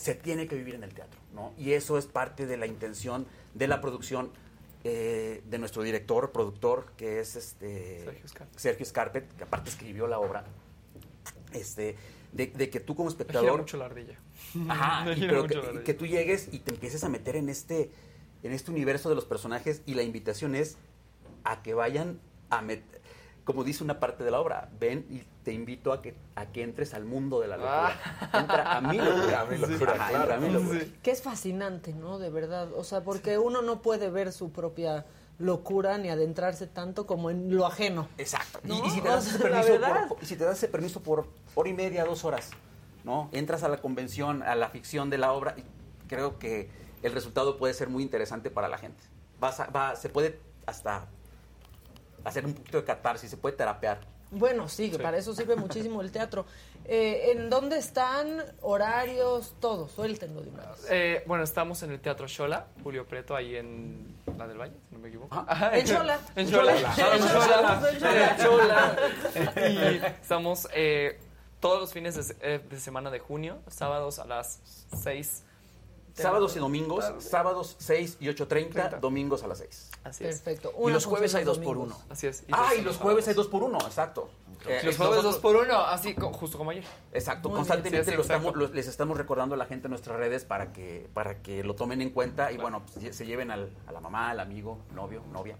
se 0.00 0.14
tiene 0.14 0.48
que 0.48 0.56
vivir 0.56 0.74
en 0.76 0.82
el 0.82 0.94
teatro, 0.94 1.20
¿no? 1.34 1.52
Y 1.58 1.72
eso 1.72 1.98
es 1.98 2.06
parte 2.06 2.46
de 2.46 2.56
la 2.56 2.66
intención 2.66 3.26
de 3.52 3.68
la 3.68 3.82
producción 3.82 4.30
eh, 4.82 5.42
de 5.44 5.58
nuestro 5.58 5.82
director, 5.82 6.32
productor, 6.32 6.92
que 6.96 7.20
es 7.20 7.36
este 7.36 8.02
Sergio 8.04 8.28
Scarpet. 8.28 8.58
Sergio 8.58 8.86
Scarpet, 8.86 9.36
que 9.36 9.44
aparte 9.44 9.68
escribió 9.68 10.06
la 10.06 10.18
obra, 10.18 10.44
este, 11.52 11.96
de, 12.32 12.46
de 12.46 12.70
que 12.70 12.80
tú 12.80 12.94
como 12.94 13.10
Me 13.10 13.14
gira 13.14 13.24
espectador... 13.26 13.60
mucho 13.60 13.76
la 13.76 13.84
ardilla. 13.84 14.18
Ajá, 14.70 15.12
y 15.16 15.20
pero 15.20 15.44
ardilla. 15.44 15.84
que 15.84 15.92
tú 15.92 16.06
llegues 16.06 16.48
y 16.50 16.60
te 16.60 16.72
empieces 16.72 17.04
a 17.04 17.10
meter 17.10 17.36
en 17.36 17.50
este, 17.50 17.90
en 18.42 18.52
este 18.52 18.70
universo 18.70 19.10
de 19.10 19.16
los 19.16 19.26
personajes 19.26 19.82
y 19.84 19.92
la 19.92 20.02
invitación 20.02 20.54
es 20.54 20.78
a 21.44 21.62
que 21.62 21.74
vayan 21.74 22.20
a 22.48 22.62
meter, 22.62 23.02
como 23.44 23.64
dice 23.64 23.84
una 23.84 24.00
parte 24.00 24.24
de 24.24 24.30
la 24.30 24.40
obra, 24.40 24.70
ven 24.80 25.04
y 25.10 25.24
te 25.44 25.52
invito 25.52 25.92
a 25.92 26.02
que, 26.02 26.14
a 26.34 26.46
que 26.46 26.62
entres 26.62 26.92
al 26.94 27.04
mundo 27.04 27.40
de 27.40 27.48
la 27.48 27.56
locura. 27.56 27.98
Entra 28.32 28.76
a 28.76 28.80
mi 28.80 28.98
locura. 28.98 29.40
A 29.40 29.44
mi 29.46 29.56
locura, 29.66 29.92
Ajá, 29.92 30.08
claro. 30.08 30.22
entra 30.22 30.34
a 30.34 30.38
mi 30.40 30.48
locura. 30.50 30.80
Que 31.02 31.10
es 31.10 31.22
fascinante, 31.22 31.94
¿no? 31.94 32.18
De 32.18 32.30
verdad. 32.30 32.68
O 32.74 32.84
sea, 32.84 33.02
porque 33.02 33.38
uno 33.38 33.62
no 33.62 33.80
puede 33.82 34.10
ver 34.10 34.32
su 34.32 34.52
propia 34.52 35.06
locura 35.38 35.96
ni 35.96 36.10
adentrarse 36.10 36.66
tanto 36.66 37.06
como 37.06 37.30
en 37.30 37.56
lo 37.56 37.64
ajeno. 37.66 38.08
Exacto. 38.18 38.60
Y- 38.64 38.68
¿No? 38.68 38.86
Y, 38.86 38.90
si 38.90 39.00
te 39.00 39.08
O 39.08 39.12
das 39.12 39.24
sea, 39.24 39.34
ese 39.36 39.44
la 39.48 39.50
permiso 39.62 39.72
verdad. 39.80 40.08
por, 40.08 40.22
y 40.22 40.26
si 40.26 40.36
te 40.36 40.44
das 40.44 40.58
ese 40.58 40.68
permiso 40.68 41.00
por 41.02 41.26
hora 41.54 41.68
y 41.70 41.72
media, 41.72 42.04
dos 42.04 42.24
horas, 42.26 42.50
¿no? 43.04 43.30
Entras 43.32 43.62
a 43.62 43.68
la 43.68 43.78
convención, 43.78 44.42
a 44.42 44.54
la 44.54 44.68
ficción 44.68 45.08
de 45.08 45.16
la 45.16 45.32
obra 45.32 45.54
y 45.56 45.64
creo 46.06 46.38
que 46.38 46.68
el 47.02 47.12
resultado 47.12 47.56
puede 47.56 47.72
ser 47.72 47.88
muy 47.88 48.02
interesante 48.02 48.50
para 48.50 48.68
la 48.68 48.76
gente. 48.76 49.02
Vas 49.40 49.60
a- 49.60 49.68
va, 49.68 49.96
se 49.96 50.10
puede 50.10 50.38
hasta 50.66 51.06
hacer 52.24 52.44
un 52.44 52.52
poquito 52.52 52.76
de 52.76 52.84
catarsis, 52.84 53.30
se 53.30 53.38
puede 53.38 53.56
terapear 53.56 54.00
Bueno, 54.30 54.68
sí, 54.68 54.90
Sí. 54.92 54.98
para 54.98 55.18
eso 55.18 55.34
sirve 55.34 55.56
muchísimo 55.56 56.00
el 56.00 56.12
teatro. 56.12 56.46
Eh, 56.84 57.32
¿En 57.32 57.50
dónde 57.50 57.78
están? 57.78 58.42
Horarios, 58.62 59.54
todo. 59.60 59.88
Suéltenlo 59.88 60.40
de 60.42 60.48
una 60.50 60.66
vez. 60.70 60.86
Eh, 60.88 61.22
bueno, 61.26 61.44
estamos 61.44 61.82
en 61.82 61.90
el 61.90 62.00
Teatro 62.00 62.26
Shola, 62.26 62.66
Julio 62.82 63.06
Preto, 63.06 63.34
ahí 63.36 63.56
en 63.56 64.16
la 64.38 64.46
del 64.46 64.58
Valle, 64.58 64.74
si 64.88 64.94
no 64.94 65.00
me 65.00 65.08
equivoco. 65.08 65.44
en 65.72 65.86
Xola. 65.86 66.18
En 66.36 66.48
Xola. 66.48 66.76
En 66.76 66.86
Xola. 67.22 67.82
En 67.92 68.38
Xola. 68.38 68.96
En. 69.56 69.72
Y 69.94 69.96
estamos 70.22 70.68
eh, 70.74 71.18
todos 71.60 71.80
los 71.80 71.92
fines 71.92 72.14
de, 72.14 72.36
eh, 72.40 72.60
de 72.70 72.80
semana 72.80 73.10
de 73.10 73.18
junio, 73.18 73.58
sábados 73.68 74.18
a 74.18 74.26
las 74.26 74.60
6. 75.02 75.44
Sábados 76.14 76.56
y 76.56 76.58
domingos, 76.58 77.04
sábados 77.20 77.76
6 77.78 78.16
y 78.20 78.26
8.30, 78.26 78.46
30. 78.46 78.96
domingos 78.98 79.42
a 79.42 79.46
las 79.46 79.58
6. 79.58 79.89
Así 80.04 80.24
es. 80.24 80.40
Perfecto. 80.40 80.72
Y 80.86 80.90
los 80.90 81.04
jueves 81.04 81.34
hay 81.34 81.44
dos 81.44 81.58
por 81.58 81.76
uno. 81.76 81.98
Así 82.08 82.26
es. 82.26 82.44
Ah, 82.52 82.74
y 82.78 82.82
los 82.82 82.96
jueves 82.96 83.28
hay 83.28 83.34
dos 83.34 83.48
por 83.48 83.62
uno, 83.62 83.78
exacto. 83.78 84.30
Eh, 84.68 84.80
los 84.84 84.96
jueves 84.96 85.22
dos 85.22 85.38
por 85.38 85.56
uno, 85.56 85.78
así 85.78 86.14
justo 86.14 86.58
como 86.58 86.70
ayer. 86.70 86.84
Exacto, 87.12 87.48
Muy 87.48 87.56
constantemente 87.56 87.90
bien, 87.96 88.04
sí, 88.04 88.10
sí, 88.10 88.16
lo 88.16 88.22
estamos- 88.22 88.54
lo- 88.56 88.68
les 88.74 88.86
estamos 88.86 89.16
recordando 89.16 89.54
a 89.54 89.58
la 89.58 89.64
gente 89.64 89.86
en 89.86 89.90
nuestras 89.90 90.18
redes 90.18 90.44
para 90.44 90.72
que, 90.72 91.08
para 91.14 91.40
que 91.42 91.64
lo 91.64 91.74
tomen 91.74 92.02
en 92.02 92.10
cuenta 92.10 92.52
y 92.52 92.58
bueno, 92.58 92.82
pues, 92.92 93.16
se 93.16 93.26
lleven 93.26 93.50
al- 93.50 93.70
a 93.86 93.92
la 93.92 94.00
mamá, 94.00 94.30
al 94.30 94.40
amigo, 94.40 94.78
novio, 94.94 95.22
novia. 95.32 95.56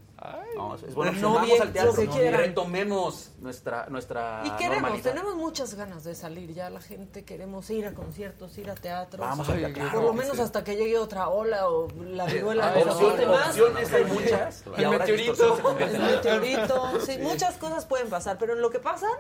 No, 0.55 0.75
es, 0.75 0.95
bueno 0.95 1.19
sumamos 1.19 1.59
al 1.63 1.73
teatro 1.73 1.95
¿no? 2.05 2.37
retomemos 2.37 3.31
nuestra, 3.41 3.87
nuestra 3.89 4.43
Y 4.45 4.51
queremos, 4.51 4.83
normalidad. 4.83 5.11
tenemos 5.13 5.35
muchas 5.35 5.73
ganas 5.75 6.05
de 6.05 6.15
salir 6.15 6.53
ya 6.53 6.69
la 6.69 6.83
gente, 6.83 7.25
queremos 7.25 7.71
ir 7.71 7.87
a 7.87 7.95
conciertos, 7.95 8.59
ir 8.59 8.69
a 8.71 8.75
teatro. 8.75 9.23
Vamos 9.23 9.49
al 9.49 9.57
teatro, 9.61 9.81
Por 9.83 9.91
claro 9.93 10.03
lo 10.09 10.13
menos 10.13 10.37
sí. 10.37 10.43
hasta 10.43 10.63
que 10.63 10.77
llegue 10.77 10.99
otra 10.99 11.29
ola 11.31 11.71
o 11.71 11.89
la 12.05 12.27
viruela 12.27 12.71
Ay, 12.75 12.85
nos 12.85 12.97
opciones- 12.97 13.29
opciones 13.49 13.93
hay 13.95 14.05
muchas, 14.13 14.65
y 14.77 14.83
El 14.83 14.91
meteorito. 14.91 15.59
El 15.79 15.99
meteorito, 16.03 17.01
sí, 17.01 17.13
Sí. 17.15 17.19
muchas 17.23 17.57
cosas 17.57 17.87
pueden 17.87 18.11
pasar, 18.11 18.37
pero 18.39 18.53
en 18.53 18.61
lo 18.61 18.69
que 18.71 18.79
pasan, 18.93 19.11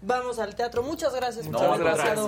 vamos 0.00 0.38
al 0.38 0.54
teatro. 0.54 0.82
Muchas 0.82 1.14
gracias 1.14 1.46
No, 1.46 1.58
por 1.58 1.78
gracias. 1.78 2.10
acá 2.10 2.22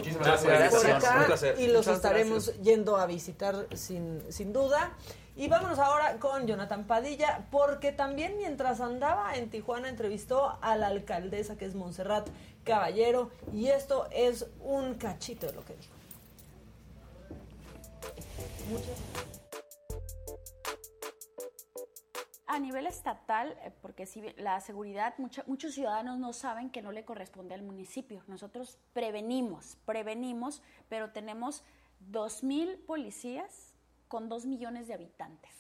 Un 1.19 1.25
placer. 1.27 1.55
y 1.59 1.67
los 1.69 1.87
Muchas 1.87 1.97
estaremos 1.97 2.47
gracias. 2.47 2.65
yendo 2.65 2.97
a 2.97 3.07
visitar 3.07 3.67
sin, 3.75 4.23
sin 4.31 4.53
duda. 4.53 4.93
Y 5.37 5.49
vámonos 5.49 5.81
ahora 5.81 6.19
con 6.21 6.47
Jonathan 6.47 6.87
Padilla, 6.87 7.47
porque 7.51 7.91
también 7.91 8.37
mientras 8.37 8.81
andaba 8.81 9.35
en 9.35 9.51
Tijuana 9.51 9.89
entrevistó 9.89 10.57
a 10.63 10.77
la 10.77 10.87
alcaldesa 10.87 11.57
que 11.57 11.65
es 11.65 11.75
Montserrat 11.75 12.29
Caballero, 12.63 13.31
y 13.53 13.67
esto 13.69 14.07
es 14.13 14.47
un 14.61 14.95
cachito 14.95 15.47
de 15.49 15.53
lo 15.55 15.65
que 15.65 15.75
dijo. 15.75 15.93
Muchas 18.71 18.87
A 22.55 22.61
nivel 22.61 22.87
estatal, 22.87 23.59
eh, 23.65 23.73
porque 23.83 24.07
si 24.07 24.23
la 24.37 24.61
seguridad, 24.61 25.15
muchos 25.19 25.75
ciudadanos 25.75 26.21
no 26.21 26.33
saben 26.33 26.71
que 26.71 26.83
no 26.83 26.93
le 26.93 27.05
corresponde 27.05 27.53
al 27.53 27.65
municipio. 27.65 28.23
Nosotros 28.29 28.79
prevenimos, 28.93 29.77
prevenimos, 29.85 30.63
pero 30.89 31.11
tenemos 31.11 31.65
2.000 32.13 32.79
policías 32.87 33.75
con 34.07 34.29
2 34.29 34.47
millones 34.47 34.87
de 34.87 34.95
habitantes. 34.95 35.51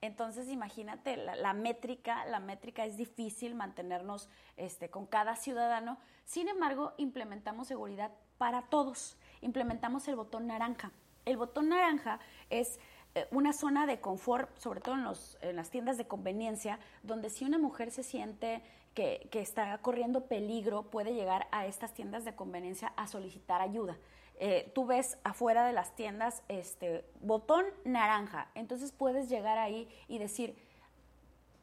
Entonces, 0.00 0.48
imagínate, 0.48 1.16
la, 1.16 1.36
la 1.36 1.52
métrica, 1.52 2.24
la 2.24 2.40
métrica 2.40 2.86
es 2.86 2.96
difícil 2.96 3.54
mantenernos 3.54 4.28
este, 4.56 4.90
con 4.90 5.06
cada 5.06 5.36
ciudadano. 5.36 5.96
Sin 6.24 6.48
embargo, 6.48 6.92
implementamos 6.96 7.68
seguridad 7.68 8.10
para 8.38 8.62
todos. 8.62 9.16
Implementamos 9.42 10.08
el 10.08 10.16
botón 10.16 10.48
naranja. 10.48 10.90
El 11.24 11.36
botón 11.36 11.68
naranja 11.68 12.18
es 12.50 12.80
una 13.30 13.52
zona 13.52 13.86
de 13.86 14.00
confort, 14.00 14.56
sobre 14.58 14.80
todo 14.80 14.94
en, 14.94 15.56
las 15.56 15.70
tiendas 15.70 15.98
de 15.98 16.06
conveniencia, 16.06 16.78
donde 17.02 17.30
si 17.30 17.44
una 17.44 17.58
mujer 17.58 17.90
se 17.90 18.02
siente 18.02 18.62
que, 18.94 19.28
que 19.30 19.40
está 19.40 19.76
corriendo 19.78 20.26
peligro, 20.26 20.84
puede 20.84 21.14
llegar 21.14 21.46
a 21.50 21.66
estas 21.66 21.92
tiendas 21.94 22.24
de 22.24 22.34
conveniencia 22.34 22.92
a 22.96 23.06
solicitar 23.06 23.60
ayuda. 23.60 23.96
Eh, 24.38 24.72
tú 24.74 24.86
ves 24.86 25.18
afuera 25.24 25.64
de 25.66 25.72
las 25.72 25.94
tiendas 25.94 26.42
este 26.48 27.04
botón 27.20 27.64
naranja, 27.84 28.50
entonces 28.54 28.90
puedes 28.92 29.28
llegar 29.28 29.58
ahí 29.58 29.88
y 30.08 30.18
decir, 30.18 30.56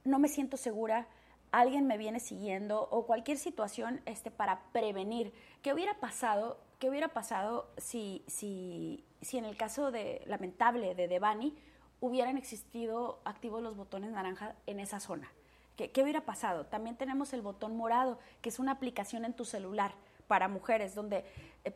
no 0.06 0.18
me 0.20 0.30
siento 0.30 0.56
segura, 0.56 1.08
alguien 1.52 1.88
me 1.88 1.98
viene 1.98 2.20
siguiendo 2.20 2.88
o 2.92 3.06
cualquier 3.06 3.38
situación 3.38 4.02
este, 4.06 4.32
para 4.32 4.62
prevenir. 4.72 5.34
¿Qué 5.62 5.74
hubiera 5.74 5.96
pasado? 5.96 6.58
¿Qué 6.80 6.90
hubiera 6.90 7.10
pasado 7.10 7.70
si, 7.78 8.24
si, 8.28 9.04
si 9.22 9.38
en 9.38 9.44
el 9.44 9.58
caso 9.58 9.92
de 9.92 10.22
lamentable 10.26 10.96
de 10.96 11.10
Devani 11.10 11.54
hubieran 12.00 12.38
existido 12.38 13.20
activos 13.26 13.62
los 13.62 13.76
botones 13.76 14.12
naranja 14.12 14.56
en 14.66 14.80
esa 14.80 15.02
zona? 15.02 15.30
¿Qué, 15.76 15.92
qué 15.92 16.04
hubiera 16.04 16.22
pasado? 16.22 16.66
También 16.68 16.96
tenemos 16.96 17.34
el 17.34 17.42
botón 17.42 17.76
morado, 17.76 18.18
que 18.42 18.48
es 18.48 18.60
una 18.60 18.72
aplicación 18.72 19.26
en 19.26 19.34
tu 19.34 19.44
celular 19.44 19.94
para 20.28 20.48
mujeres, 20.48 20.96
donde 20.96 21.26
eh, 21.66 21.76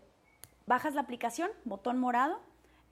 bajas 0.67 0.93
la 0.95 1.01
aplicación, 1.01 1.51
botón 1.65 1.99
morado, 1.99 2.39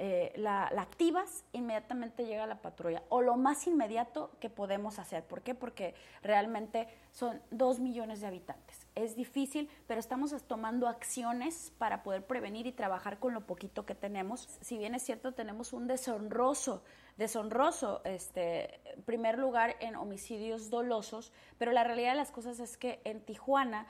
eh, 0.04 0.34
la, 0.36 0.68
la 0.74 0.82
activas, 0.82 1.46
inmediatamente 1.54 2.26
llega 2.26 2.48
la 2.48 2.60
patrulla. 2.60 3.04
O 3.10 3.22
lo 3.22 3.38
más 3.38 3.68
inmediato 3.68 4.32
que 4.40 4.50
podemos 4.50 4.98
hacer. 4.98 5.24
¿Por 5.24 5.44
qué? 5.44 5.54
Porque 5.54 5.94
realmente 6.24 6.88
son 7.12 7.40
dos 7.52 7.80
millones 7.80 8.20
de 8.20 8.26
habitantes. 8.26 8.88
Es 8.96 9.16
difícil, 9.16 9.70
pero 9.86 10.00
estamos 10.00 10.36
tomando 10.48 10.88
acciones 10.88 11.72
para 11.78 12.02
poder 12.02 12.26
prevenir 12.26 12.66
y 12.66 12.72
trabajar 12.72 13.20
con 13.20 13.36
lo 13.36 13.46
poquito 13.46 13.86
que 13.86 13.94
tenemos. 13.94 14.50
Si 14.62 14.80
bien 14.80 14.96
es 14.96 15.04
cierto, 15.04 15.36
tenemos 15.36 15.72
un 15.72 15.86
deshonroso, 15.86 16.84
deshonroso 17.18 18.02
este, 18.04 18.82
primer 19.06 19.38
lugar 19.38 19.76
en 19.82 19.96
homicidios 19.96 20.72
dolosos, 20.72 21.32
pero 21.60 21.74
la 21.74 21.84
realidad 21.84 22.14
de 22.14 22.18
las 22.18 22.32
cosas 22.32 22.60
es 22.60 22.76
que 22.76 23.02
en 23.04 23.24
Tijuana 23.24 23.86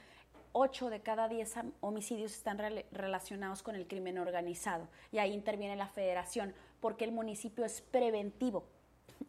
8 0.53 0.89
de 0.89 1.01
cada 1.01 1.27
10 1.27 1.57
am- 1.57 1.71
homicidios 1.81 2.31
están 2.33 2.57
rela- 2.57 2.85
relacionados 2.91 3.63
con 3.63 3.75
el 3.75 3.87
crimen 3.87 4.17
organizado. 4.17 4.87
Y 5.11 5.17
ahí 5.19 5.33
interviene 5.33 5.75
la 5.75 5.87
federación, 5.87 6.53
porque 6.79 7.05
el 7.05 7.11
municipio 7.11 7.65
es 7.65 7.81
preventivo. 7.81 8.65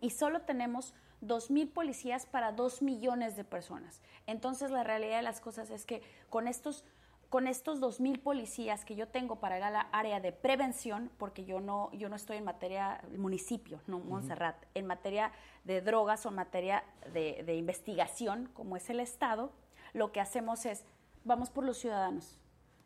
Y 0.00 0.10
solo 0.10 0.42
tenemos 0.42 0.94
2.000 1.20 1.72
policías 1.72 2.26
para 2.26 2.52
2 2.52 2.82
millones 2.82 3.36
de 3.36 3.44
personas. 3.44 4.00
Entonces 4.26 4.70
la 4.70 4.82
realidad 4.82 5.16
de 5.18 5.22
las 5.22 5.40
cosas 5.40 5.70
es 5.70 5.84
que 5.86 6.02
con 6.30 6.48
estos, 6.48 6.84
con 7.28 7.46
estos 7.46 7.80
2.000 7.80 8.20
policías 8.20 8.84
que 8.84 8.96
yo 8.96 9.06
tengo 9.08 9.36
para 9.36 9.56
el 9.58 9.86
área 9.92 10.18
de 10.20 10.32
prevención, 10.32 11.10
porque 11.18 11.44
yo 11.44 11.60
no, 11.60 11.92
yo 11.92 12.08
no 12.08 12.16
estoy 12.16 12.38
en 12.38 12.44
materia, 12.44 13.00
el 13.10 13.18
municipio, 13.18 13.80
no 13.86 14.00
Montserrat, 14.00 14.56
en 14.74 14.86
materia 14.86 15.30
de 15.64 15.80
drogas 15.80 16.26
o 16.26 16.30
en 16.30 16.34
materia 16.34 16.82
de, 17.12 17.42
de 17.46 17.54
investigación, 17.54 18.50
como 18.54 18.76
es 18.76 18.90
el 18.90 18.98
Estado, 18.98 19.52
lo 19.92 20.10
que 20.10 20.20
hacemos 20.20 20.66
es, 20.66 20.84
vamos 21.24 21.50
por 21.50 21.64
los 21.64 21.78
ciudadanos. 21.78 22.38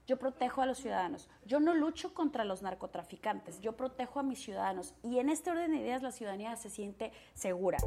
Yo 0.06 0.18
protejo 0.18 0.62
a 0.62 0.66
los 0.66 0.78
ciudadanos. 0.78 1.28
Yo 1.44 1.58
no 1.58 1.74
lucho 1.74 2.14
contra 2.14 2.44
los 2.44 2.62
narcotraficantes. 2.62 3.60
Yo 3.60 3.76
protejo 3.76 4.20
a 4.20 4.22
mis 4.22 4.40
ciudadanos. 4.40 4.94
Y 5.02 5.18
en 5.18 5.28
este 5.28 5.50
orden 5.50 5.72
de 5.72 5.78
ideas 5.78 6.02
la 6.02 6.12
ciudadanía 6.12 6.54
se 6.56 6.70
siente 6.70 7.12
segura. 7.34 7.78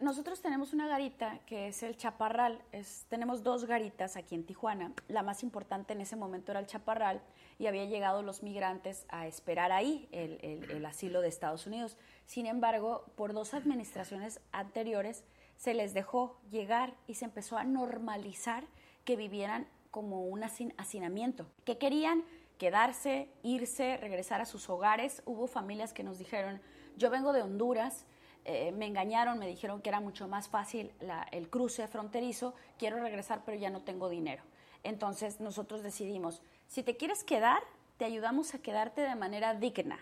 Nosotros 0.00 0.42
tenemos 0.42 0.74
una 0.74 0.86
garita 0.86 1.38
que 1.46 1.68
es 1.68 1.82
el 1.82 1.96
Chaparral. 1.96 2.60
Tenemos 3.08 3.42
dos 3.42 3.64
garitas 3.64 4.16
aquí 4.16 4.34
en 4.34 4.44
Tijuana. 4.44 4.92
La 5.08 5.22
más 5.22 5.42
importante 5.42 5.94
en 5.94 6.02
ese 6.02 6.14
momento 6.14 6.52
era 6.52 6.60
el 6.60 6.66
Chaparral 6.66 7.22
y 7.58 7.68
había 7.68 7.86
llegado 7.86 8.22
los 8.22 8.42
migrantes 8.42 9.06
a 9.08 9.26
esperar 9.26 9.72
ahí 9.72 10.10
el 10.12 10.84
asilo 10.84 11.22
de 11.22 11.28
Estados 11.28 11.66
Unidos. 11.66 11.96
Sin 12.26 12.44
embargo, 12.44 13.06
por 13.16 13.32
dos 13.32 13.54
administraciones 13.54 14.40
anteriores 14.52 15.24
se 15.56 15.74
les 15.74 15.94
dejó 15.94 16.38
llegar 16.50 16.94
y 17.06 17.14
se 17.14 17.24
empezó 17.24 17.56
a 17.56 17.64
normalizar 17.64 18.64
que 19.04 19.16
vivieran 19.16 19.66
como 19.90 20.24
un 20.24 20.42
hacin- 20.42 20.74
hacinamiento, 20.76 21.46
que 21.64 21.78
querían 21.78 22.24
quedarse, 22.58 23.28
irse, 23.42 23.96
regresar 23.98 24.40
a 24.40 24.44
sus 24.46 24.68
hogares. 24.70 25.22
Hubo 25.26 25.46
familias 25.46 25.92
que 25.92 26.02
nos 26.04 26.18
dijeron, 26.18 26.60
yo 26.96 27.10
vengo 27.10 27.32
de 27.32 27.42
Honduras, 27.42 28.06
eh, 28.44 28.72
me 28.72 28.86
engañaron, 28.86 29.38
me 29.38 29.46
dijeron 29.46 29.80
que 29.80 29.88
era 29.88 30.00
mucho 30.00 30.28
más 30.28 30.48
fácil 30.48 30.92
el 31.32 31.48
cruce 31.48 31.88
fronterizo, 31.88 32.54
quiero 32.78 32.98
regresar 33.00 33.42
pero 33.44 33.56
ya 33.56 33.70
no 33.70 33.82
tengo 33.82 34.08
dinero. 34.08 34.42
Entonces 34.82 35.40
nosotros 35.40 35.82
decidimos, 35.82 36.42
si 36.66 36.82
te 36.82 36.96
quieres 36.96 37.24
quedar, 37.24 37.62
te 37.96 38.04
ayudamos 38.04 38.54
a 38.54 38.58
quedarte 38.58 39.00
de 39.00 39.14
manera 39.14 39.54
digna. 39.54 39.98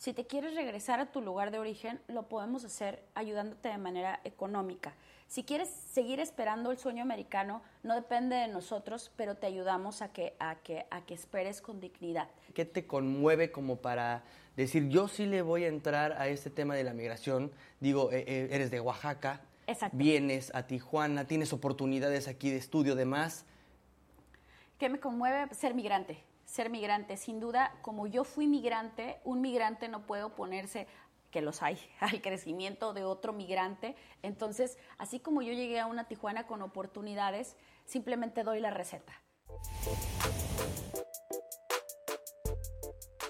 Si 0.00 0.14
te 0.14 0.26
quieres 0.26 0.54
regresar 0.54 0.98
a 0.98 1.12
tu 1.12 1.20
lugar 1.20 1.50
de 1.50 1.58
origen, 1.58 2.00
lo 2.08 2.26
podemos 2.26 2.64
hacer 2.64 3.04
ayudándote 3.14 3.68
de 3.68 3.76
manera 3.76 4.18
económica. 4.24 4.94
Si 5.28 5.44
quieres 5.44 5.68
seguir 5.68 6.20
esperando 6.20 6.70
el 6.70 6.78
sueño 6.78 7.02
americano, 7.02 7.60
no 7.82 7.94
depende 7.94 8.36
de 8.36 8.48
nosotros, 8.48 9.12
pero 9.14 9.34
te 9.36 9.46
ayudamos 9.46 10.00
a 10.00 10.10
que, 10.10 10.36
a 10.38 10.54
que, 10.54 10.86
a 10.90 11.04
que 11.04 11.12
esperes 11.12 11.60
con 11.60 11.80
dignidad. 11.80 12.30
¿Qué 12.54 12.64
te 12.64 12.86
conmueve 12.86 13.52
como 13.52 13.76
para 13.76 14.24
decir, 14.56 14.88
yo 14.88 15.06
sí 15.06 15.26
le 15.26 15.42
voy 15.42 15.64
a 15.64 15.68
entrar 15.68 16.12
a 16.12 16.28
este 16.28 16.48
tema 16.48 16.74
de 16.74 16.84
la 16.84 16.94
migración? 16.94 17.52
Digo, 17.80 18.10
eh, 18.10 18.24
eh, 18.26 18.48
eres 18.52 18.70
de 18.70 18.80
Oaxaca, 18.80 19.42
Exacto. 19.66 19.98
vienes 19.98 20.50
a 20.54 20.66
Tijuana, 20.66 21.26
tienes 21.26 21.52
oportunidades 21.52 22.26
aquí 22.26 22.48
de 22.48 22.56
estudio, 22.56 22.94
demás. 22.94 23.44
¿Qué 24.78 24.88
me 24.88 24.98
conmueve? 24.98 25.54
Ser 25.54 25.74
migrante. 25.74 26.29
Ser 26.50 26.68
migrante. 26.68 27.16
Sin 27.16 27.38
duda, 27.38 27.72
como 27.80 28.08
yo 28.08 28.24
fui 28.24 28.48
migrante, 28.48 29.20
un 29.22 29.40
migrante 29.40 29.86
no 29.86 30.04
puede 30.04 30.24
oponerse 30.24 30.88
que 31.30 31.42
los 31.42 31.62
hay, 31.62 31.78
al 32.00 32.20
crecimiento 32.20 32.92
de 32.92 33.04
otro 33.04 33.32
migrante. 33.32 33.94
Entonces, 34.22 34.76
así 34.98 35.20
como 35.20 35.42
yo 35.42 35.52
llegué 35.52 35.78
a 35.78 35.86
una 35.86 36.08
Tijuana 36.08 36.48
con 36.48 36.60
oportunidades, 36.62 37.56
simplemente 37.84 38.42
doy 38.42 38.58
la 38.58 38.72
receta. 38.72 39.12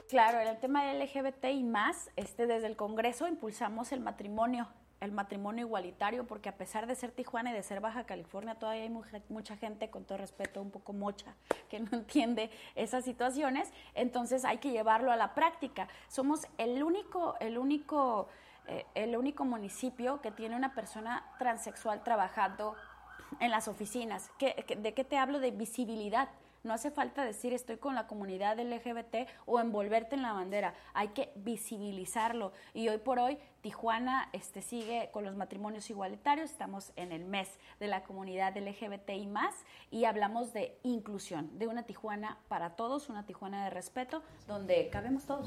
Claro, 0.08 0.40
en 0.40 0.48
el 0.48 0.58
tema 0.58 0.86
del 0.86 1.02
LGBT 1.02 1.44
y 1.52 1.62
más, 1.62 2.08
este, 2.16 2.46
desde 2.46 2.68
el 2.68 2.76
Congreso 2.76 3.28
impulsamos 3.28 3.92
el 3.92 4.00
matrimonio, 4.00 4.66
el 5.00 5.12
matrimonio 5.12 5.64
igualitario, 5.66 6.26
porque 6.26 6.48
a 6.50 6.56
pesar 6.56 6.86
de 6.86 6.94
ser 6.94 7.10
Tijuana 7.10 7.50
y 7.50 7.54
de 7.54 7.62
ser 7.62 7.80
Baja 7.80 8.04
California, 8.04 8.54
todavía 8.56 8.82
hay 8.82 8.90
mucha, 8.90 9.20
mucha 9.30 9.56
gente, 9.56 9.88
con 9.90 10.04
todo 10.04 10.18
respeto, 10.18 10.60
un 10.60 10.70
poco 10.70 10.92
mocha, 10.92 11.34
que 11.68 11.80
no 11.80 11.88
entiende 11.96 12.50
esas 12.74 13.04
situaciones. 13.04 13.72
Entonces 13.94 14.44
hay 14.44 14.58
que 14.58 14.70
llevarlo 14.70 15.10
a 15.10 15.16
la 15.16 15.34
práctica. 15.34 15.88
Somos 16.08 16.46
el 16.58 16.82
único, 16.82 17.36
el 17.40 17.56
único, 17.58 18.28
eh, 18.66 18.84
el 18.94 19.16
único 19.16 19.44
municipio 19.44 20.20
que 20.20 20.30
tiene 20.30 20.54
una 20.54 20.74
persona 20.74 21.24
transexual 21.38 22.02
trabajando 22.04 22.74
en 23.38 23.50
las 23.50 23.68
oficinas. 23.68 24.30
¿Qué- 24.38 24.64
qué- 24.66 24.76
¿De 24.76 24.92
qué 24.92 25.04
te 25.04 25.16
hablo? 25.16 25.40
De 25.40 25.50
visibilidad. 25.50 26.28
No 26.62 26.74
hace 26.74 26.90
falta 26.90 27.24
decir 27.24 27.54
estoy 27.54 27.78
con 27.78 27.94
la 27.94 28.06
comunidad 28.06 28.58
LGBT 28.60 29.28
o 29.46 29.60
envolverte 29.60 30.14
en 30.14 30.22
la 30.22 30.32
bandera. 30.32 30.74
Hay 30.92 31.08
que 31.08 31.32
visibilizarlo. 31.36 32.52
Y 32.74 32.88
hoy 32.88 32.98
por 32.98 33.18
hoy 33.18 33.38
Tijuana 33.62 34.28
este, 34.32 34.60
sigue 34.60 35.10
con 35.12 35.24
los 35.24 35.36
matrimonios 35.36 35.88
igualitarios. 35.88 36.50
Estamos 36.50 36.92
en 36.96 37.12
el 37.12 37.24
mes 37.24 37.48
de 37.78 37.86
la 37.86 38.02
comunidad 38.02 38.56
LGBT 38.56 39.10
y 39.10 39.26
más. 39.26 39.54
Y 39.90 40.04
hablamos 40.04 40.52
de 40.52 40.78
inclusión, 40.82 41.58
de 41.58 41.66
una 41.66 41.84
Tijuana 41.84 42.38
para 42.48 42.76
todos, 42.76 43.08
una 43.08 43.24
Tijuana 43.24 43.64
de 43.64 43.70
respeto, 43.70 44.22
donde 44.46 44.90
cabemos 44.90 45.24
todos. 45.24 45.46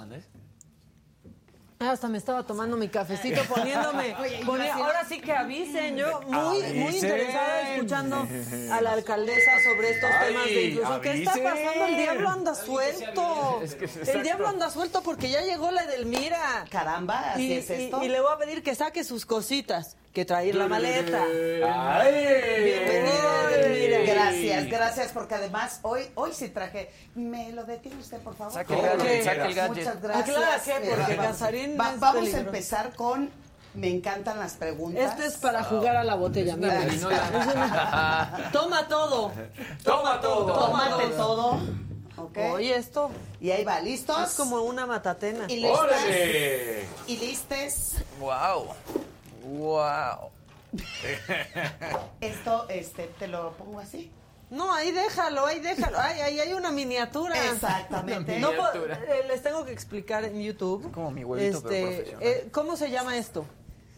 Hasta 1.92 2.08
me 2.08 2.18
estaba 2.18 2.44
tomando 2.44 2.78
mi 2.78 2.88
cafecito, 2.88 3.42
poniéndome. 3.44 4.16
Oye, 4.20 4.42
ponía- 4.46 4.66
imagínate. 4.68 4.82
ahora 4.84 5.06
sí 5.08 5.20
que 5.22 5.32
avisen. 5.34 5.98
Yo 5.98 6.22
muy, 6.22 6.32
muy 6.74 6.88
Avisen. 6.88 6.96
interesada 7.10 7.74
escuchando 7.74 8.28
a 8.72 8.82
la 8.82 8.92
alcaldesa 8.94 9.52
sobre 9.64 9.92
estos 9.92 10.10
Ay, 10.20 10.28
temas 10.28 10.46
de 10.46 10.64
inclusión. 10.64 11.02
¿Qué 11.02 11.14
está 11.14 11.32
pasando? 11.34 11.86
El 11.88 11.98
diablo 11.98 12.30
anda 12.30 12.56
suelto. 12.56 13.62
Es 13.64 13.76
que- 13.76 14.12
El 14.12 14.24
diablo 14.24 14.48
anda 14.48 14.70
suelto 14.70 15.02
porque 15.04 15.30
ya 15.30 15.42
llegó 15.42 15.72
la 15.72 15.84
Edelmira. 15.84 16.66
Caramba, 16.70 17.34
así 17.34 17.48
y, 17.48 17.54
es 17.54 17.70
esto. 17.70 18.02
Y, 18.02 18.06
y 18.06 18.10
le 18.10 18.22
voy 18.22 18.32
a 18.34 18.38
pedir 18.38 18.64
que 18.64 18.76
saque 18.76 19.04
sus 19.04 19.26
cositas, 19.26 19.96
que 20.14 20.26
traer 20.26 20.56
la 20.56 20.68
maleta. 20.68 21.24
Ay. 21.24 22.14
Bienvenida, 22.64 23.52
Edelmira. 23.52 23.93
Gracias, 24.06 24.66
gracias, 24.70 25.12
porque 25.12 25.36
además 25.36 25.80
hoy, 25.84 26.04
hoy 26.16 26.32
sí 26.34 26.50
traje. 26.50 26.92
¿Me 27.16 27.52
lo 27.52 27.64
detiene 27.64 28.00
usted, 28.00 28.20
por 28.20 28.36
favor? 28.36 28.54
Saque 29.24 29.46
el 29.48 29.54
gadget. 29.56 29.70
Muchas 29.86 30.02
gracias. 30.02 30.26
Porque 30.98 31.14
vamos- 31.18 31.38
va- 31.80 31.86
a 32.10 32.12
empezar 32.48 32.94
con. 32.96 33.30
Me 33.74 33.90
encantan 33.90 34.38
las 34.40 34.54
preguntas. 34.54 35.04
Este 35.12 35.26
es 35.26 35.38
para 35.38 35.64
jugar 35.64 35.96
a 35.96 36.04
la 36.04 36.14
botella, 36.14 36.56
mira. 36.56 36.80
Toma 38.52 38.88
todo. 38.88 39.32
Toma 39.84 40.22
todo. 40.22 40.54
Tómate 40.54 41.08
todo. 41.18 41.60
Ok. 42.18 42.38
Oye, 42.54 42.76
esto. 42.76 43.10
Y 43.42 43.50
ahí 43.50 43.64
va, 43.64 43.80
¿listos? 43.80 44.30
Es 44.30 44.36
como 44.36 44.58
una 44.62 44.86
matatena. 44.86 45.46
¿Y 45.50 45.56
listas? 45.58 45.80
¡Órale! 45.80 46.86
¿Y 47.08 47.18
listes? 47.18 47.96
Wow. 48.20 48.68
Wow. 49.44 50.30
Esto, 52.22 52.68
este, 52.70 53.08
te 53.20 53.28
lo 53.28 53.54
pongo 53.54 53.80
así. 53.80 54.12
No, 54.50 54.72
ahí 54.74 54.92
déjalo, 54.92 55.46
ahí 55.46 55.60
déjalo. 55.60 55.98
Ay, 56.00 56.20
ahí 56.22 56.40
hay 56.40 56.54
una 56.54 56.72
miniatura. 56.72 57.36
Exactamente. 57.52 58.40
No, 58.40 58.50
po- 58.50 58.54
Miniatura. 58.74 59.00
eh, 59.08 59.26
les 59.28 59.42
tengo 59.42 59.66
que 59.66 59.72
explicar 59.72 60.24
en 60.26 60.40
YouTube. 60.42 60.92
Como 60.92 61.12
mi 61.12 61.24
huevito, 61.24 61.62
pero 61.64 61.74
este, 61.74 61.96
profesional. 61.96 62.24
eh, 62.24 62.48
¿Cómo 62.52 62.78
se 62.78 62.92
llama 62.92 63.18
esto? 63.18 63.46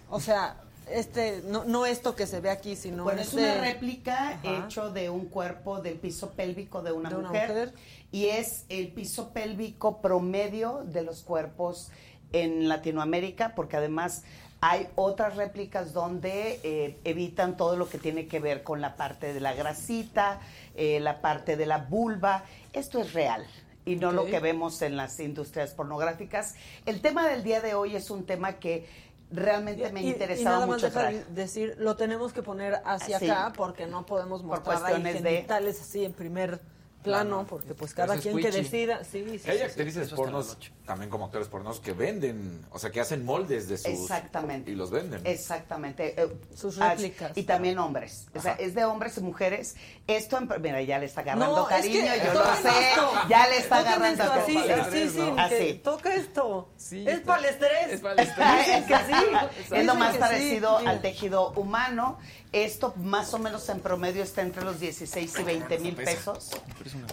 O 0.10 0.20
sea, 0.22 0.62
este, 0.90 1.42
no, 1.46 1.66
no 1.66 1.86
esto 1.86 2.16
que 2.16 2.26
se 2.28 2.40
ve 2.40 2.50
aquí, 2.50 2.76
sino 2.76 3.04
Bueno, 3.04 3.22
es 3.22 3.30
este- 3.30 3.42
una 3.42 3.62
réplica 3.62 4.30
Ajá. 4.30 4.66
hecho 4.66 4.92
de 4.92 5.10
un 5.10 5.26
cuerpo 5.26 5.82
del 5.82 5.96
piso 5.96 6.32
pélvico 6.32 6.82
de 6.82 6.92
una, 6.94 7.10
De 7.10 7.16
una 7.16 7.30
mujer, 7.30 7.50
mujer. 7.50 7.74
y 8.12 8.28
es 8.28 8.66
el 8.70 8.90
piso 8.94 9.34
pélvico 9.34 10.00
promedio 10.00 10.84
de 10.86 11.02
los 11.02 11.24
cuerpos 11.24 11.92
en 12.32 12.68
Latinoamérica, 12.70 13.56
porque 13.56 13.78
además 13.78 14.24
hay 14.68 14.88
otras 14.96 15.36
réplicas 15.36 15.94
donde 15.94 16.60
eh, 16.64 16.98
evitan 17.04 17.56
todo 17.56 17.76
lo 17.76 17.88
que 17.88 18.00
tiene 18.00 18.28
que 18.28 18.40
ver 18.40 18.64
con 18.64 18.82
la 18.82 18.96
parte 18.96 19.32
de 19.32 19.40
la 19.40 19.54
grasita, 19.54 20.40
eh, 20.74 21.00
la 21.00 21.22
parte 21.22 21.56
de 21.56 21.68
la 21.68 21.78
vulva. 21.78 22.46
Esto 22.74 23.00
es 23.00 23.14
real 23.14 23.46
y 23.86 23.96
no 23.98 24.12
lo 24.12 24.26
que 24.26 24.40
vemos 24.40 24.82
en 24.82 24.98
las 24.98 25.20
industrias 25.20 25.76
pornográficas. 25.76 26.56
El 26.88 27.00
tema 27.02 27.28
del 27.28 27.44
día 27.44 27.62
de 27.62 27.76
hoy 27.76 27.96
es 27.96 28.10
un 28.10 28.26
tema 28.26 28.54
que 28.54 28.90
realmente 29.30 29.92
me 29.92 30.02
Y- 30.02 30.06
y 30.08 30.10
interesaba 30.14 30.56
nada 30.56 30.66
más 30.66 30.76
mucho 30.78 30.88
deja 30.88 31.00
traer. 31.00 31.28
decir, 31.28 31.76
lo 31.78 31.96
tenemos 31.96 32.34
que 32.34 32.42
poner 32.42 32.82
hacia 32.86 33.20
Sí. 33.20 33.30
acá 33.30 33.54
porque 33.56 33.86
no 33.86 34.04
podemos 34.08 34.42
Por 34.42 34.50
mostrar 34.50 34.78
ahí 34.78 34.82
cuestiones 34.82 35.22
de- 35.22 35.30
genitales 35.30 35.80
así 35.80 36.06
en 36.06 36.14
primer 36.14 36.60
plano, 37.06 37.46
porque 37.50 37.74
pues 37.74 37.94
cada 37.94 38.18
quien 38.18 38.38
que 38.38 38.52
decida, 38.52 39.04
sí, 39.04 39.24
sí, 39.40 39.50
Hay 39.50 39.58
sí. 39.60 39.64
actrices 39.64 40.12
pornos, 40.12 40.58
también 40.86 41.10
como 41.10 41.26
actores 41.26 41.48
pornos, 41.48 41.80
que 41.80 41.94
venden, 41.94 42.66
o 42.72 42.80
sea, 42.80 42.92
que 42.92 43.00
hacen 43.00 43.24
moldes 43.24 43.70
de 43.70 43.78
sus... 43.78 43.88
Exactamente. 43.88 44.72
Y 44.72 44.76
los 44.76 44.92
venden. 44.92 45.22
Exactamente. 45.26 46.22
eh, 46.22 46.28
Sus 46.56 46.80
ah, 46.80 46.90
réplicas. 46.90 47.32
Y 47.36 47.44
también 47.44 47.78
hombres. 47.80 48.28
O 48.36 48.42
sea, 48.42 48.54
es 48.54 48.76
de 48.76 48.84
hombres 48.86 49.18
y 49.18 49.22
mujeres. 49.22 49.76
Esto, 50.08 50.38
en- 50.38 50.50
mira, 50.62 50.82
ya 50.82 51.00
le 51.00 51.06
está 51.06 51.22
agarrando 51.22 51.56
No, 51.56 51.62
es 51.64 51.68
cariño, 51.70 52.02
que 52.14 52.26
yo 52.26 52.34
lo 52.34 52.56
sé. 52.56 52.90
esto. 52.90 53.12
Ya 53.30 53.48
le 53.48 53.58
está 53.58 53.78
Toquen 53.78 53.94
agarrando 53.94 54.24
esto 54.24 54.34
así, 54.34 54.58
así, 54.58 55.10
sí, 55.10 55.34
Así. 55.38 55.74
toca 55.84 56.14
esto. 56.16 56.70
Sí, 56.78 57.06
es 57.08 57.20
para 57.22 57.40
el 57.40 57.46
estrés. 57.46 57.92
Es 57.92 58.02
para 58.02 58.14
el 58.22 58.28
estrés. 58.28 58.68
es 58.68 58.86
que 58.86 58.96
sí, 58.96 59.76
es 59.76 59.86
lo 59.86 59.96
más 59.96 60.18
parecido 60.18 60.78
al 60.78 61.02
tejido 61.02 61.52
humano. 61.52 62.18
Esto 62.56 62.94
más 62.96 63.34
o 63.34 63.38
menos 63.38 63.68
en 63.68 63.82
promedio 63.82 64.24
está 64.24 64.42
entre 64.42 64.64
los 64.64 64.80
16 64.80 65.40
y 65.40 65.44
20 65.44 65.80
mil 65.80 65.94
pesos, 65.94 66.52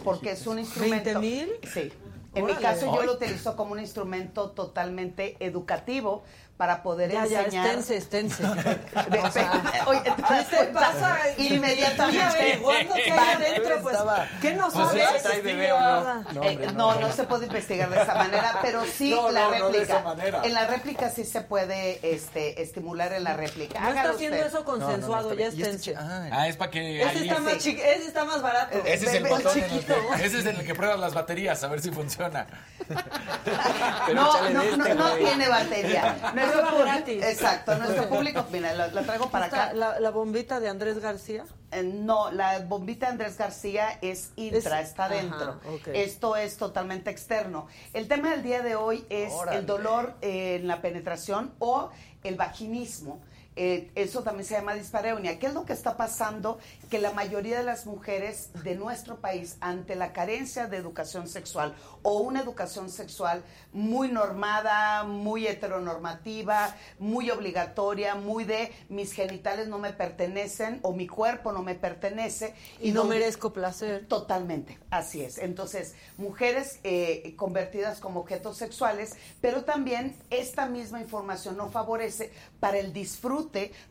porque 0.05 0.31
es 0.31 0.47
un 0.47 0.60
instrumento. 0.60 1.10
¿20 1.10 1.19
mil? 1.19 1.48
Sí. 1.74 1.93
En 2.36 2.47
mi 2.47 2.55
caso 2.55 2.94
yo 2.94 3.02
lo 3.02 3.14
utilizo 3.14 3.56
como 3.56 3.73
un 3.73 3.81
instrumento 3.81 4.51
totalmente 4.51 5.36
educativo 5.40 6.23
para 6.57 6.83
poder 6.83 7.11
Ya, 7.11 7.27
ya, 7.27 7.41
enseñar. 7.43 7.66
esténse, 7.66 7.97
estense. 7.97 8.45
O 9.24 9.31
sea, 9.33 9.62
oye, 9.87 10.01
¿te 10.01 10.23
das 10.23 10.47
¿Qué 10.49 10.57
te 10.59 10.65
pasa? 10.66 11.19
Inmediatamente. 11.39 12.23
Averiguando 12.23 12.95
qué 12.95 13.11
hay 13.12 13.35
adentro, 13.35 13.83
pues. 13.83 13.97
¿Qué 14.41 14.53
no 14.55 14.69
Pues 14.70 14.89
sabes? 14.89 15.09
sí, 15.16 15.23
trae 15.23 15.41
bebé 15.41 15.73
o 15.73 15.81
no? 15.81 16.24
No, 16.33 16.73
no, 16.73 17.01
no 17.01 17.12
se 17.12 17.24
puede 17.24 17.47
investigar 17.47 17.91
de 17.91 18.03
esa 18.03 18.15
manera, 18.15 18.59
pero 18.62 18.85
sí 18.85 19.11
No, 19.11 19.31
la 19.31 19.41
no, 19.43 19.47
no 19.51 19.55
de 19.55 19.61
réplica. 19.79 19.83
esa 19.95 20.03
manera. 20.05 20.41
En 20.45 20.55
la 20.55 20.66
réplica 20.66 21.11
sí 21.11 21.24
se 21.24 21.41
puede 21.41 21.99
este, 22.15 22.62
estimular 22.62 23.12
en 23.12 23.24
la 23.24 23.35
réplica. 23.35 23.81
No 23.81 23.89
está 23.89 24.11
haciendo 24.11 24.37
usted. 24.37 24.49
eso 24.49 24.65
consensuado, 24.65 25.35
ya 25.35 25.47
este 25.49 25.62
esténse. 25.62 25.95
Ah, 25.97 26.47
es 26.49 26.57
para 26.57 26.70
que... 26.70 27.03
Ese 27.03 27.23
está, 27.27 27.39
más 27.41 27.55
chiqui- 27.55 27.81
ese 27.83 28.07
está 28.09 28.24
más 28.24 28.41
barato. 28.43 28.79
Ese 28.85 29.07
es 29.07 29.15
el 29.15 29.23
Bebé 29.24 29.37
botón 29.37 29.59
en 29.59 29.65
el 29.65 29.70
chiquito. 29.70 29.95
que, 30.16 30.24
ese 30.27 30.39
es 30.41 30.47
el 30.47 30.65
que 30.65 30.74
pruebas 30.74 31.01
las 31.01 31.15
baterías, 31.15 31.62
a 31.65 31.69
ver 31.69 31.81
si 31.81 31.91
funciona. 31.91 32.47
no, 34.15 34.41
no, 34.43 34.51
no, 34.51 34.62
este, 34.62 34.95
no 34.95 35.11
tiene 35.12 35.49
batería. 35.49 36.16
Nuestro 36.43 36.60
Prueba 36.60 36.70
público, 36.70 36.93
gratis. 36.97 37.24
exacto, 37.24 37.74
nuestro 37.78 38.09
público, 38.09 38.47
mira, 38.52 38.73
la, 38.74 38.89
la 38.89 39.02
traigo 39.02 39.31
para 39.31 39.47
acá. 39.47 39.73
La, 39.73 39.98
la 40.01 40.10
bombita 40.10 40.60
de 40.60 40.69
Andrés 40.69 40.98
García. 40.98 41.44
Eh, 41.70 41.82
No, 41.82 42.31
la 42.31 42.59
bombita 42.60 43.06
de 43.06 43.12
Andrés 43.12 43.36
García 43.39 43.98
es 44.02 44.31
intra, 44.36 44.81
Es- 44.81 44.89
está 44.90 45.06
ajá, 45.06 45.14
dentro. 45.14 45.60
Esto 45.94 46.36
es 46.36 46.56
totalmente 46.56 47.10
externo. 47.10 47.66
El 47.93 48.09
tema 48.09 48.31
del 48.31 48.43
día 48.43 48.62
de 48.62 48.77
hoy 48.77 49.05
es 49.09 49.32
Órale. 49.32 49.59
el 49.59 49.66
dolor 49.66 50.14
eh, 50.20 50.56
en 50.56 50.66
la 50.69 50.81
penetración 50.82 51.52
o 51.59 51.90
el 52.23 52.36
vaginismo. 52.36 53.20
Eh, 53.55 53.91
eso 53.95 54.23
también 54.23 54.47
se 54.47 54.55
llama 54.55 54.74
dispareunia. 54.74 55.39
¿Qué 55.39 55.47
es 55.47 55.53
lo 55.55 55.66
que 55.66 55.74
está 55.74 55.97
pasando? 55.97 56.59
Que 56.91 56.99
la 56.99 57.11
mayoría 57.12 57.59
de 57.59 57.65
las 57.65 57.85
mujeres 57.87 58.51
de 58.65 58.74
nuestro 58.77 59.16
país, 59.20 59.57
ante 59.61 59.95
la 59.95 60.12
carencia 60.12 60.66
de 60.69 60.79
educación 60.79 61.29
sexual 61.29 61.74
o 62.03 62.19
una 62.20 62.41
educación 62.41 62.89
sexual 62.89 63.43
muy 63.73 64.09
normada, 64.11 65.05
muy 65.05 65.47
heteronormativa, 65.47 66.74
muy 66.99 67.31
obligatoria, 67.31 68.15
muy 68.15 68.45
de 68.45 68.73
mis 68.89 69.12
genitales 69.12 69.69
no 69.69 69.79
me 69.79 69.93
pertenecen 69.93 70.81
o 70.83 70.93
mi 70.93 71.07
cuerpo 71.07 71.53
no 71.53 71.62
me 71.62 71.74
pertenece. 71.74 72.55
Y 72.81 72.93
no 72.93 73.01
donde- 73.03 73.16
merezco 73.19 73.53
placer. 73.53 74.07
Totalmente, 74.09 74.79
así 74.91 75.23
es. 75.23 75.39
Entonces, 75.39 75.95
mujeres 76.16 76.79
eh, 76.85 77.35
convertidas 77.37 78.01
como 78.01 78.20
objetos 78.20 78.57
sexuales, 78.57 79.15
pero 79.41 79.65
también 79.65 80.16
esta 80.31 80.66
misma 80.66 81.01
información 81.01 81.57
no 81.57 81.70
favorece 81.70 82.33
para 82.61 82.79
el 82.79 82.93
disfrute, 82.93 83.41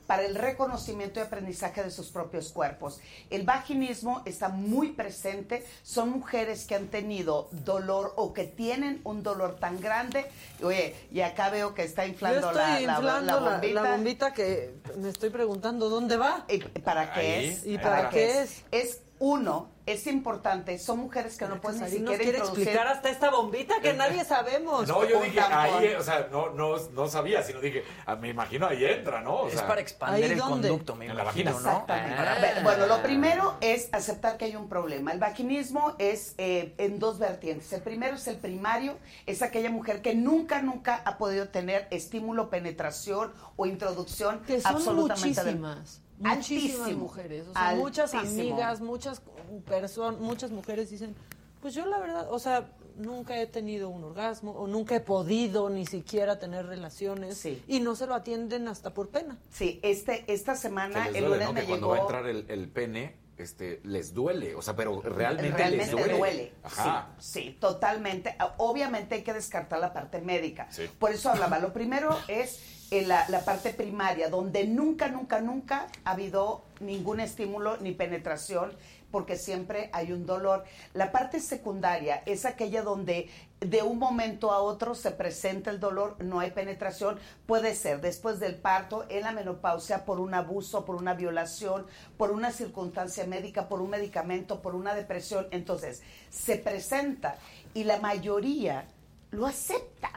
para 0.08 0.24
el 0.24 0.36
reconocimiento 0.36 1.20
y 1.20 1.24
aprendizaje 1.24 1.84
de 1.84 1.92
sus 1.92 2.10
propios 2.10 2.52
cuerpos. 2.52 3.00
El 3.30 3.44
vaginismo 3.44 4.22
está 4.26 4.50
muy 4.50 4.92
presente, 4.92 5.66
son 5.84 6.10
mujeres 6.12 6.66
que 6.66 6.76
han 6.76 6.88
tenido 6.88 7.48
dolor 7.52 8.14
o 8.18 8.34
que 8.34 8.46
tienen 8.46 9.02
un 9.04 9.24
dolor 9.24 9.58
tan 9.60 9.80
grande. 9.82 10.26
Oye, 10.64 10.96
y 11.12 11.22
acá 11.22 11.50
veo 11.50 11.74
que 11.74 11.84
está 11.84 12.06
Yo 12.06 12.12
inflando 12.14 12.48
estoy 12.52 12.62
la, 12.64 12.80
la- 12.80 12.82
inflando 12.98 13.40
la 13.40 13.42
la, 13.42 13.52
bombita. 13.56 13.82
la 13.82 13.92
bombita 13.92 14.34
que 14.34 14.76
me 14.98 15.10
estoy 15.10 15.30
preguntando 15.30 15.90
dónde 15.90 16.18
va. 16.18 16.46
¿Y 16.50 16.60
¿Para 16.60 17.14
qué 17.14 17.20
Ahí, 17.20 17.46
es? 17.50 17.66
¿Y 17.66 17.78
para 17.78 18.10
qué 18.10 18.48
Es, 18.72 19.02
Uno, 19.20 19.70
es 19.86 20.08
importante, 20.08 20.78
son 20.78 21.00
mujeres 21.00 21.38
que 21.38 21.48
no 21.48 21.60
pueden 21.60 21.82
ni 21.82 21.90
siquiera 21.90 22.18
quiere 22.18 22.38
introducir... 22.38 22.68
explicar 22.68 22.88
hasta 22.88 23.10
esta 23.10 23.30
bombita 23.32 23.82
que 23.82 23.94
nadie 23.94 24.24
sabemos. 24.26 24.88
No, 24.88 25.08
yo 25.08 25.22
dije, 25.22 25.40
tampón. 25.40 25.84
ahí, 25.84 25.94
o 25.96 26.04
sea, 26.04 26.28
no, 26.32 26.52
no, 26.52 26.78
no 26.90 27.08
sabía, 27.08 27.42
sino 27.44 27.60
dije, 27.60 27.84
ah, 28.06 28.16
me 28.16 28.30
imagino 28.30 28.68
ahí 28.68 28.86
entra, 28.86 29.22
¿no? 29.22 29.34
O 29.34 29.48
Es 29.48 29.62
para 29.62 29.82
expandir 29.82 30.26
¿Ahí 30.26 30.32
el 30.32 30.38
dónde? 30.38 30.70
conducto, 30.70 30.96
me 30.96 31.06
En 31.08 31.16
la 31.16 31.24
imagino, 31.24 31.54
vagina. 31.54 31.72
¿no? 31.72 31.80
Exactamente. 31.80 32.60
Ah. 32.60 32.60
Bueno, 32.64 32.86
lo 32.86 33.02
primero 33.02 33.58
es 33.62 33.90
aceptar 33.92 34.38
que 34.38 34.46
hay 34.46 34.56
un 34.56 34.70
problema. 34.70 35.12
El 35.12 35.20
vaginismo 35.20 35.96
es 35.98 36.36
eh, 36.38 36.74
en 36.78 37.00
dos 37.00 37.20
vertientes. 37.20 37.72
El 37.74 37.82
primero 37.82 38.16
es 38.16 38.28
el 38.28 38.38
primario, 38.38 38.98
es 39.26 39.42
aquella 39.42 39.72
mujer 39.72 40.02
que 40.02 40.14
nunca, 40.16 40.62
nunca 40.62 41.02
ha 41.06 41.18
podido 41.18 41.50
tener 41.50 41.88
estímulo, 41.92 42.50
penetración 42.50 43.34
o 43.56 43.66
introducción 43.66 44.42
Que 44.42 44.62
son 44.62 44.76
absolutamente 44.76 45.44
muchísimas. 45.44 46.02
Muchísimas 46.22 46.82
Altísimo, 46.82 47.00
mujeres. 47.04 47.48
O 47.48 47.54
sea, 47.54 47.76
muchas 47.76 48.14
amigas, 48.14 48.82
muchas 48.82 49.22
personas, 49.68 50.20
muchas 50.20 50.52
mujeres 50.52 50.90
dicen, 50.90 51.16
pues 51.62 51.74
yo 51.74 51.86
la 51.86 52.00
verdad, 52.00 52.28
o 52.32 52.40
sea, 52.40 52.72
nunca 52.98 53.40
he 53.40 53.48
tenido 53.48 53.90
un 53.90 54.04
orgasmo 54.04 54.52
o 54.52 54.68
nunca 54.68 54.96
he 54.96 55.00
podido 55.00 55.70
ni 55.70 55.86
siquiera 55.86 56.40
tener 56.40 56.66
relaciones 56.68 57.46
y 57.68 57.80
no 57.80 57.96
se 57.96 58.06
lo 58.08 58.14
atienden 58.16 58.68
hasta 58.68 58.94
por 58.94 59.10
pena. 59.10 59.38
Sí, 59.50 59.80
este, 59.84 60.24
esta 60.32 60.56
semana, 60.56 61.08
el 61.08 61.26
lunes 61.26 61.48
¿no? 61.48 61.54
me 61.54 61.62
Que 61.62 61.68
cuando 61.68 61.88
llegó... 61.88 61.90
va 61.90 61.98
a 61.98 62.02
entrar 62.02 62.28
el, 62.28 62.46
el 62.50 62.68
pene, 62.70 63.16
este, 63.38 63.82
les 63.84 64.14
duele, 64.14 64.54
o 64.56 64.62
sea, 64.62 64.76
pero 64.76 65.02
realmente, 65.02 65.58
Realmente 65.58 65.86
les 65.86 65.92
duele. 65.92 66.18
duele. 66.18 66.54
Ajá. 66.64 67.10
Sí, 67.18 67.42
sí, 67.42 67.58
totalmente. 67.60 68.36
Obviamente 68.58 69.16
hay 69.16 69.24
que 69.24 69.34
descartar 69.34 69.80
la 69.80 69.94
parte 69.94 70.22
médica. 70.22 70.68
Sí. 70.72 70.84
Por 71.00 71.12
eso 71.12 71.32
hablaba. 71.32 71.58
Lo 71.58 71.74
primero 71.74 72.16
es 72.28 72.60
la 72.92 73.46
parte 73.46 73.74
primaria, 73.74 74.30
donde 74.30 74.68
nunca, 74.68 75.08
nunca, 75.08 75.40
nunca 75.40 75.88
ha 76.04 76.12
habido 76.12 76.64
ningún 76.82 77.22
estímulo 77.22 77.78
ni 77.78 77.94
penetración, 77.94 78.74
porque 79.12 79.38
siempre 79.38 79.90
hay 79.94 80.12
un 80.12 80.26
dolor. 80.26 80.66
La 80.94 81.12
parte 81.12 81.40
secundaria 81.40 82.22
es 82.26 82.46
aquella 82.46 82.82
donde 82.82 83.30
de 83.60 83.84
un 83.84 84.00
momento 84.00 84.52
a 84.52 84.60
otro 84.60 84.96
se 84.96 85.12
presenta 85.12 85.70
el 85.70 85.80
dolor, 85.80 86.16
no 86.20 86.40
hay 86.40 86.52
penetración, 86.52 87.20
puede 87.46 87.76
ser 87.76 88.02
después 88.02 88.40
del 88.40 88.56
parto, 88.56 89.06
en 89.10 89.22
la 89.22 89.32
menopausia, 89.32 90.04
por 90.04 90.20
un 90.20 90.34
abuso, 90.34 90.84
por 90.84 90.96
una 90.96 91.14
violación, 91.14 91.86
por 92.18 92.32
una 92.32 92.52
circunstancia 92.52 93.26
médica, 93.26 93.70
por 93.70 93.82
un 93.82 93.92
medicamento, 93.92 94.62
por 94.62 94.76
una 94.76 94.96
depresión. 94.96 95.48
Entonces, 95.52 96.02
se 96.30 96.58
presenta 96.58 97.38
y 97.74 97.84
la 97.84 98.00
mayoría 98.00 98.86
lo 99.30 99.46
acepta 99.46 100.12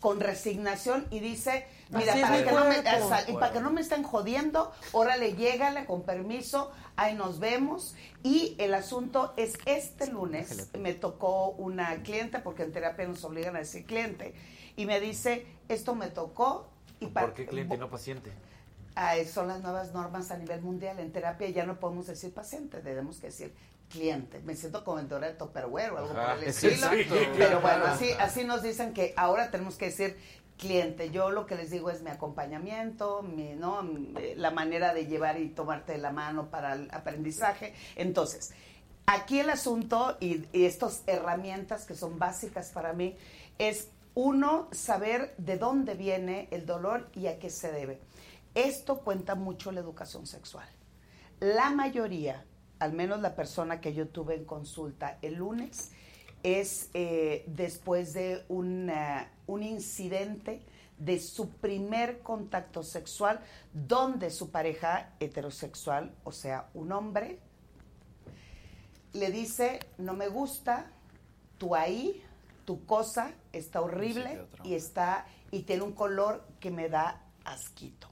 con 0.00 0.18
resignación 0.18 1.06
y 1.10 1.20
dice, 1.20 1.64
mira, 1.92 2.14
es 2.14 2.22
para 2.22 2.44
que, 2.44 2.52
no 2.52 2.64
me, 2.64 2.78
y 3.28 3.32
para 3.34 3.52
que 3.52 3.60
no 3.60 3.70
me 3.70 3.80
estén 3.80 4.02
jodiendo, 4.02 4.72
órale, 4.92 5.34
llégale 5.34 5.84
con 5.84 6.02
permiso, 6.02 6.70
ahí 6.96 7.14
nos 7.14 7.38
vemos. 7.38 7.94
Y 8.22 8.54
el 8.58 8.74
asunto 8.74 9.34
es, 9.36 9.54
este 9.66 10.06
lunes 10.08 10.70
me 10.78 10.94
tocó 10.94 11.50
una 11.50 12.02
cliente, 12.02 12.38
porque 12.38 12.62
en 12.62 12.72
terapia 12.72 13.06
nos 13.06 13.24
obligan 13.24 13.56
a 13.56 13.60
decir 13.60 13.84
cliente, 13.84 14.34
y 14.76 14.86
me 14.86 15.00
dice, 15.00 15.46
esto 15.68 15.94
me 15.94 16.08
tocó. 16.08 16.68
Y 17.00 17.06
¿Por 17.06 17.34
qué 17.34 17.46
cliente 17.46 17.74
y 17.74 17.78
no 17.78 17.90
paciente? 17.90 18.32
Son 19.32 19.48
las 19.48 19.60
nuevas 19.62 19.92
normas 19.92 20.30
a 20.30 20.36
nivel 20.36 20.60
mundial. 20.60 20.98
En 20.98 21.12
terapia 21.12 21.48
ya 21.48 21.64
no 21.64 21.80
podemos 21.80 22.06
decir 22.06 22.32
paciente, 22.32 22.78
tenemos 22.80 23.18
que 23.18 23.28
decir 23.28 23.54
cliente. 23.92 24.40
Me 24.40 24.56
siento 24.56 24.84
como 24.84 24.96
vendedora 24.96 25.28
de 25.28 25.34
Tupperware 25.34 25.92
o 25.92 25.98
algo 25.98 26.10
Ajá, 26.12 26.34
por 26.34 26.42
el 26.42 26.48
estilo. 26.48 26.88
Pero 27.36 27.60
bueno, 27.60 27.84
así, 27.84 28.10
así 28.12 28.44
nos 28.44 28.62
dicen 28.62 28.92
que 28.92 29.12
ahora 29.16 29.50
tenemos 29.50 29.76
que 29.76 29.86
decir 29.86 30.16
cliente. 30.62 31.10
Yo 31.10 31.30
lo 31.30 31.44
que 31.44 31.56
les 31.56 31.70
digo 31.70 31.90
es 31.90 32.02
mi 32.02 32.10
acompañamiento, 32.10 33.22
mi, 33.22 33.54
¿no? 33.54 33.82
Mi- 33.82 34.14
la 34.36 34.52
manera 34.52 34.94
de 34.94 35.06
llevar 35.06 35.40
y 35.40 35.48
tomarte 35.48 35.98
la 35.98 36.12
mano 36.12 36.50
para 36.50 36.74
el 36.74 36.88
aprendizaje. 36.92 37.74
Entonces, 37.96 38.52
aquí 39.06 39.40
el 39.40 39.50
asunto 39.50 40.16
y, 40.20 40.46
y 40.52 40.64
estas 40.64 41.02
herramientas 41.06 41.84
que 41.84 41.94
son 41.94 42.18
básicas 42.18 42.70
para 42.70 42.92
mí 42.92 43.16
es 43.58 43.88
uno 44.14 44.68
saber 44.70 45.34
de 45.36 45.56
dónde 45.58 45.94
viene 45.94 46.46
el 46.52 46.64
dolor 46.64 47.08
y 47.14 47.26
a 47.26 47.38
qué 47.40 47.50
se 47.50 47.72
debe. 47.72 47.98
Esto 48.54 49.00
cuenta 49.00 49.34
mucho 49.34 49.72
la 49.72 49.80
educación 49.80 50.26
sexual. 50.26 50.68
La 51.40 51.70
mayoría, 51.70 52.44
al 52.78 52.92
menos 52.92 53.20
la 53.20 53.34
persona 53.34 53.80
que 53.80 53.94
yo 53.94 54.06
tuve 54.06 54.36
en 54.36 54.44
consulta 54.44 55.18
el 55.22 55.34
lunes, 55.34 55.90
es 56.42 56.90
eh, 56.94 57.44
después 57.46 58.12
de 58.14 58.44
una- 58.48 59.30
un 59.46 59.62
incidente 59.62 60.62
de 60.98 61.18
su 61.18 61.48
primer 61.50 62.20
contacto 62.20 62.82
sexual 62.82 63.40
donde 63.72 64.30
su 64.30 64.50
pareja 64.50 65.10
heterosexual, 65.20 66.14
o 66.24 66.32
sea, 66.32 66.68
un 66.74 66.92
hombre, 66.92 67.38
le 69.12 69.30
dice, 69.30 69.80
no 69.98 70.14
me 70.14 70.28
gusta, 70.28 70.90
tú 71.58 71.74
ahí, 71.74 72.22
tu 72.64 72.86
cosa 72.86 73.32
está 73.52 73.80
horrible 73.80 74.46
y 74.64 74.74
está 74.74 75.26
y 75.50 75.62
tiene 75.62 75.82
un 75.82 75.92
color 75.92 76.46
que 76.60 76.70
me 76.70 76.88
da 76.88 77.20
asquito. 77.44 78.08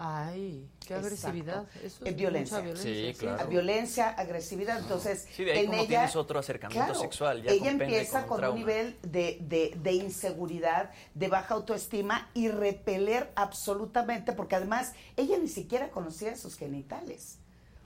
Ay, 0.00 0.68
qué 0.86 0.94
agresividad. 0.94 1.66
Eso 1.82 2.04
Es 2.04 2.14
violencia. 2.14 2.58
mucha 2.58 2.66
violencia. 2.72 3.12
Sí, 3.12 3.18
claro. 3.18 3.48
Violencia, 3.48 4.08
agresividad. 4.10 4.78
Entonces, 4.78 5.26
Sí, 5.34 5.42
de 5.44 5.52
ahí 5.52 5.58
en 5.60 5.66
como 5.66 5.78
ella, 5.78 5.88
tienes 5.88 6.14
otro 6.16 6.38
acercamiento 6.38 6.84
claro, 6.86 7.00
sexual, 7.00 7.42
ya 7.42 7.50
ella 7.50 7.70
empieza 7.72 8.26
con 8.26 8.40
con, 8.40 8.50
un 8.50 8.54
nivel 8.56 8.96
de, 9.02 9.38
de- 9.40 9.76
de 9.82 9.92
inseguridad, 9.94 10.90
de 11.14 11.26
baja 11.28 11.54
autoestima 11.54 12.30
y 12.32 12.48
repeler 12.48 13.32
absolutamente, 13.34 14.32
porque 14.32 14.54
además 14.54 14.92
ella 15.16 15.36
ni 15.38 15.48
siquiera 15.48 15.90
conocía 15.90 16.36
sus 16.36 16.54
genitales. 16.56 17.38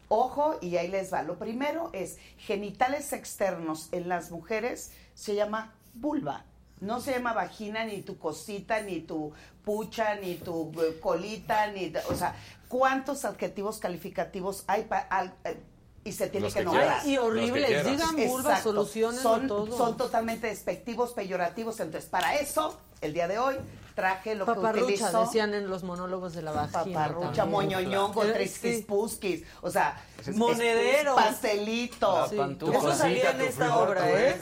Ojo, 0.08 0.58
y 0.60 0.76
ahí 0.76 0.88
les 0.88 1.10
va. 1.10 1.22
Lo 1.22 1.38
primero 1.38 1.88
es 1.94 2.18
genitales 2.36 3.14
externos 3.14 3.88
en 3.92 4.10
las 4.10 4.30
mujeres 4.30 4.92
se 5.14 5.34
llama 5.34 5.72
vulva. 5.94 6.44
No 6.82 7.00
se 7.00 7.12
llama 7.12 7.32
vagina, 7.32 7.84
ni 7.84 8.02
tu 8.02 8.18
cosita, 8.18 8.80
ni 8.82 9.00
tu 9.00 9.32
pucha, 9.64 10.16
ni 10.16 10.34
tu 10.34 10.72
eh, 10.82 10.98
colita, 11.00 11.68
ni. 11.68 11.92
O 12.10 12.16
sea, 12.16 12.34
¿cuántos 12.68 13.24
adjetivos 13.24 13.78
calificativos 13.78 14.64
hay 14.66 14.82
pa- 14.82 15.06
al- 15.08 15.32
eh, 15.44 15.56
y 16.04 16.10
se 16.10 16.26
tiene 16.28 16.46
Los 16.46 16.54
que 16.54 16.58
que 16.60 16.64
nombrar? 16.64 17.06
y 17.06 17.16
horribles, 17.18 17.86
digan 17.86 18.16
solucionenlo 18.60 19.22
son, 19.22 19.46
todo. 19.46 19.76
Son 19.78 19.96
totalmente 19.96 20.48
despectivos, 20.48 21.12
peyorativos. 21.12 21.78
Entonces, 21.78 22.10
para 22.10 22.34
eso, 22.34 22.76
el 23.00 23.12
día 23.12 23.28
de 23.28 23.38
hoy, 23.38 23.54
traje 23.94 24.34
lo 24.34 24.46
que 24.46 24.54
Paparrucha, 24.54 24.84
utilizo. 24.84 25.20
decían 25.24 25.54
en 25.54 25.68
los 25.68 25.82
monólogos 25.82 26.34
de 26.34 26.42
la 26.42 26.52
vagina. 26.52 27.08
Paparrucha, 27.08 27.44
moñoñongo, 27.44 28.24
Eh, 28.24 28.32
trisquis, 28.32 28.76
sí. 28.78 28.82
pusquis, 28.82 29.44
o 29.60 29.70
sea, 29.70 30.02
Monederos. 30.34 31.14
pastelito. 31.16 32.28
Sí. 32.28 32.36
Eso 32.72 32.92
salía 32.94 33.30
en 33.32 33.40
esta 33.42 33.76
obra, 33.76 34.08
¿eh? 34.10 34.38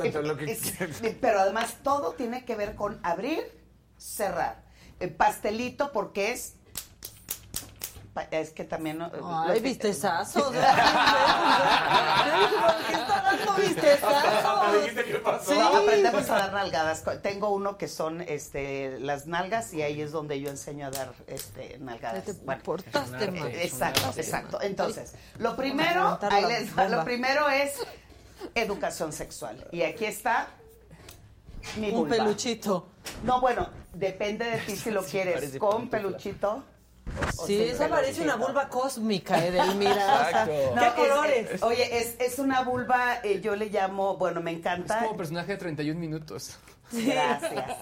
Es- 0.47 1.15
pero 1.21 1.41
además 1.41 1.77
todo 1.83 2.13
tiene 2.13 2.45
que 2.45 2.55
ver 2.57 2.75
con 2.77 3.01
abrir, 3.03 3.41
cerrar. 3.97 4.65
El 4.99 5.15
pastelito 5.15 5.93
porque 5.93 6.33
es 6.33 6.55
es 8.31 8.51
que 8.51 8.65
también 8.65 8.99
no- 8.99 9.11
Ay, 9.15 9.49
lo 9.49 9.55
que- 9.55 9.61
vistezazos. 9.61 10.43
¿Por 10.53 10.55
qué 12.87 12.93
está 12.93 13.23
dando 13.23 13.55
vistezazos? 13.55 15.47
Sí. 15.47 15.55
No, 15.59 15.77
aprendemos 15.77 16.29
a 16.31 16.35
dar 16.39 16.53
nalgadas. 16.53 17.05
Tengo 17.23 17.51
uno 17.51 17.77
que 17.79 17.89
son 17.89 18.21
este 18.23 18.99
las 19.01 19.27
nalgas 19.27 19.73
y 19.73 19.83
ahí 19.83 20.01
es 20.03 20.13
donde 20.13 20.41
yo 20.41 20.51
enseño 20.51 20.87
a 20.87 20.91
dar 20.91 21.13
este 21.27 21.79
nalgadas. 21.79 22.25
Te 22.25 22.33
Bueno, 22.33 22.63
portaste 22.63 23.25
eh, 23.25 23.31
mal. 23.31 23.49
Exacto, 23.55 24.13
exacto. 24.17 24.61
Entonces, 24.61 25.15
lo 25.39 25.57
primero, 25.57 26.19
ahí 26.31 26.45
les 26.47 26.75
lo 26.91 27.05
primero 27.05 27.49
es 27.49 27.75
educación 28.55 29.13
sexual. 29.13 29.67
Y 29.73 29.83
aquí 29.83 30.05
está 30.07 30.49
mi 31.77 31.91
Un 31.91 31.95
vulva. 32.01 32.17
peluchito. 32.17 32.89
No, 33.25 33.41
bueno, 33.41 33.69
depende 33.93 34.45
de 34.47 34.59
ti 34.59 34.77
si 34.77 34.91
lo 34.91 35.03
quieres 35.05 35.59
con 35.59 35.89
peluchito. 35.89 36.65
O 37.39 37.47
Sí, 37.47 37.61
esa 37.63 37.89
parece 37.89 38.23
una 38.23 38.37
vulva 38.37 38.69
cósmica, 38.69 39.45
Edelmira. 39.45 39.93
O 40.27 40.31
sea, 40.31 40.47
No, 40.75 40.81
¿Qué 40.81 40.87
es- 41.03 41.09
colores? 41.09 41.63
oye, 41.63 41.99
es, 41.99 42.17
es 42.21 42.39
una 42.39 42.63
vulva, 42.63 43.21
eh, 43.23 43.41
yo 43.41 43.57
le 43.57 43.67
llamo, 43.71 44.17
bueno, 44.17 44.41
me 44.41 44.53
Es 44.53 44.59
encanta. 44.59 45.01
como 45.05 45.17
personaje 45.17 45.53
de 45.53 45.59
31 45.59 45.99
minutos. 46.01 46.59
Gracias. 46.93 47.77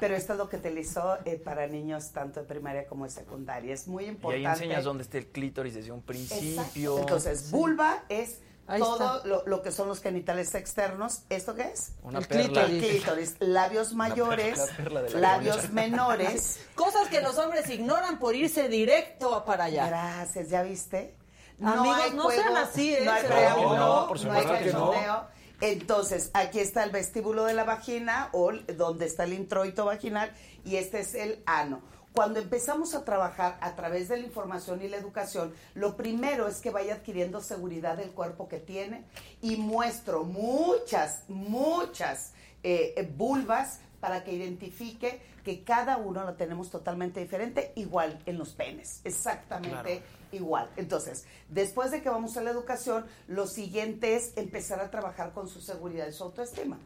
Pero 0.00 0.14
esto 0.14 0.32
es 0.34 0.38
lo 0.38 0.48
que 0.48 0.56
utilizó 0.56 1.16
eh, 1.24 1.40
para 1.42 1.66
niños 1.66 2.10
tanto 2.12 2.40
de 2.40 2.46
primaria 2.46 2.86
como 2.86 3.04
de 3.04 3.10
secundaria. 3.10 3.72
Es 3.72 3.88
muy 3.88 4.04
Y 4.04 4.06
ahí 4.08 4.12
importante. 4.12 4.48
enseñas 4.48 4.84
dónde 4.84 5.02
está 5.04 5.16
el 5.18 5.26
clítoris 5.28 5.74
desde 5.74 5.92
un 5.92 6.02
principio. 6.02 6.50
Exacto. 6.98 7.00
Entonces, 7.00 7.50
vulva 7.50 8.04
es 8.10 8.40
Ahí 8.70 8.80
todo 8.80 9.16
está. 9.16 9.28
lo, 9.28 9.42
lo 9.46 9.62
que 9.62 9.72
son 9.72 9.88
los 9.88 10.00
genitales 10.00 10.54
externos. 10.54 11.22
¿Esto 11.28 11.56
qué 11.56 11.62
es? 11.62 11.92
Una 12.02 12.20
el 12.20 12.26
perla. 12.26 12.44
clítoris. 12.44 12.82
El 12.82 12.90
clítoris. 12.90 13.36
Labios 13.40 13.94
mayores, 13.94 14.58
la 14.58 14.76
perla 14.76 15.02
de 15.02 15.10
la 15.10 15.20
labios 15.20 15.70
menores. 15.70 16.60
Cosas 16.76 17.08
que 17.08 17.20
los 17.20 17.36
hombres 17.38 17.68
ignoran 17.68 18.20
por 18.20 18.36
irse 18.36 18.68
directo 18.68 19.44
para 19.44 19.64
allá. 19.64 19.88
Gracias, 19.88 20.50
¿ya 20.50 20.62
viste? 20.62 21.16
Amigos, 21.60 22.00
hay 22.00 22.12
no 22.12 22.30
sean 22.30 22.52
juego, 22.52 22.58
así, 22.58 22.94
¿eh? 22.94 23.02
No 23.04 23.12
hay 23.12 23.24
preámbulo, 23.24 23.76
no, 23.76 24.08
por 24.08 24.18
hay 24.18 24.44
no. 24.44 24.52
cachondeo. 24.52 25.28
Entonces, 25.60 26.30
aquí 26.32 26.58
está 26.60 26.84
el 26.84 26.90
vestíbulo 26.90 27.44
de 27.44 27.54
la 27.54 27.64
vagina 27.64 28.30
o 28.32 28.52
donde 28.52 29.06
está 29.06 29.24
el 29.24 29.34
introito 29.34 29.84
vaginal 29.84 30.32
y 30.64 30.76
este 30.76 31.00
es 31.00 31.14
el 31.14 31.42
ano. 31.44 31.82
Cuando 32.12 32.40
empezamos 32.40 32.94
a 32.94 33.04
trabajar 33.04 33.56
a 33.60 33.76
través 33.76 34.08
de 34.08 34.16
la 34.16 34.26
información 34.26 34.82
y 34.82 34.88
la 34.88 34.96
educación, 34.96 35.54
lo 35.74 35.96
primero 35.96 36.48
es 36.48 36.60
que 36.60 36.70
vaya 36.70 36.94
adquiriendo 36.94 37.40
seguridad 37.40 37.96
del 37.96 38.10
cuerpo 38.10 38.48
que 38.48 38.58
tiene 38.58 39.04
y 39.40 39.56
muestro 39.56 40.24
muchas, 40.24 41.22
muchas 41.28 42.32
eh, 42.64 42.94
eh, 42.96 43.08
vulvas 43.16 43.78
para 44.00 44.24
que 44.24 44.32
identifique 44.32 45.20
que 45.44 45.62
cada 45.62 45.98
uno 45.98 46.24
lo 46.24 46.34
tenemos 46.34 46.70
totalmente 46.70 47.20
diferente, 47.20 47.72
igual 47.76 48.20
en 48.26 48.38
los 48.38 48.50
penes, 48.54 49.00
exactamente 49.04 50.02
igual. 50.32 50.68
Entonces, 50.76 51.26
después 51.48 51.90
de 51.90 52.02
que 52.02 52.08
vamos 52.08 52.36
a 52.36 52.42
la 52.42 52.50
educación, 52.50 53.06
lo 53.28 53.46
siguiente 53.46 54.16
es 54.16 54.36
empezar 54.36 54.80
a 54.80 54.90
trabajar 54.90 55.32
con 55.32 55.48
su 55.48 55.60
seguridad 55.60 56.08
y 56.08 56.12
su 56.12 56.24
autoestima. 56.24 56.78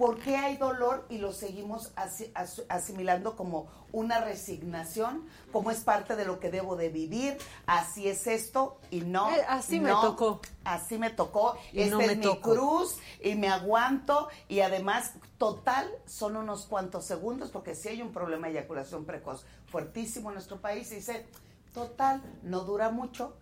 ¿Por 0.00 0.18
qué 0.18 0.34
hay 0.34 0.56
dolor 0.56 1.04
y 1.10 1.18
lo 1.18 1.30
seguimos 1.30 1.92
asi- 1.94 2.32
as- 2.34 2.62
asimilando 2.70 3.36
como 3.36 3.66
una 3.92 4.18
resignación, 4.20 5.28
como 5.52 5.70
es 5.70 5.80
parte 5.80 6.16
de 6.16 6.24
lo 6.24 6.40
que 6.40 6.50
debo 6.50 6.74
de 6.74 6.88
vivir? 6.88 7.36
Así 7.66 8.08
es 8.08 8.26
esto 8.26 8.78
y 8.90 9.02
no. 9.02 9.30
Eh, 9.30 9.44
así 9.46 9.78
me 9.78 9.90
tocó. 10.00 10.40
Así 10.64 10.96
me 10.96 11.10
tocó. 11.10 11.54
Y 11.74 11.82
Esta 11.82 11.96
no 11.96 12.00
es 12.00 12.16
mi 12.16 12.22
cruz 12.56 12.96
y 13.22 13.34
me 13.34 13.48
aguanto 13.48 14.30
y 14.48 14.60
además 14.60 15.12
total 15.36 15.90
son 16.06 16.36
unos 16.36 16.64
cuantos 16.64 17.04
segundos 17.04 17.50
porque 17.50 17.74
si 17.74 17.88
hay 17.90 18.00
un 18.00 18.10
problema 18.10 18.46
de 18.46 18.54
eyaculación 18.54 19.04
precoz 19.04 19.44
fuertísimo 19.66 20.30
en 20.30 20.34
nuestro 20.36 20.62
país 20.62 20.88
dice 20.88 21.26
total 21.74 22.22
no 22.42 22.60
dura 22.60 22.88
mucho 22.88 23.36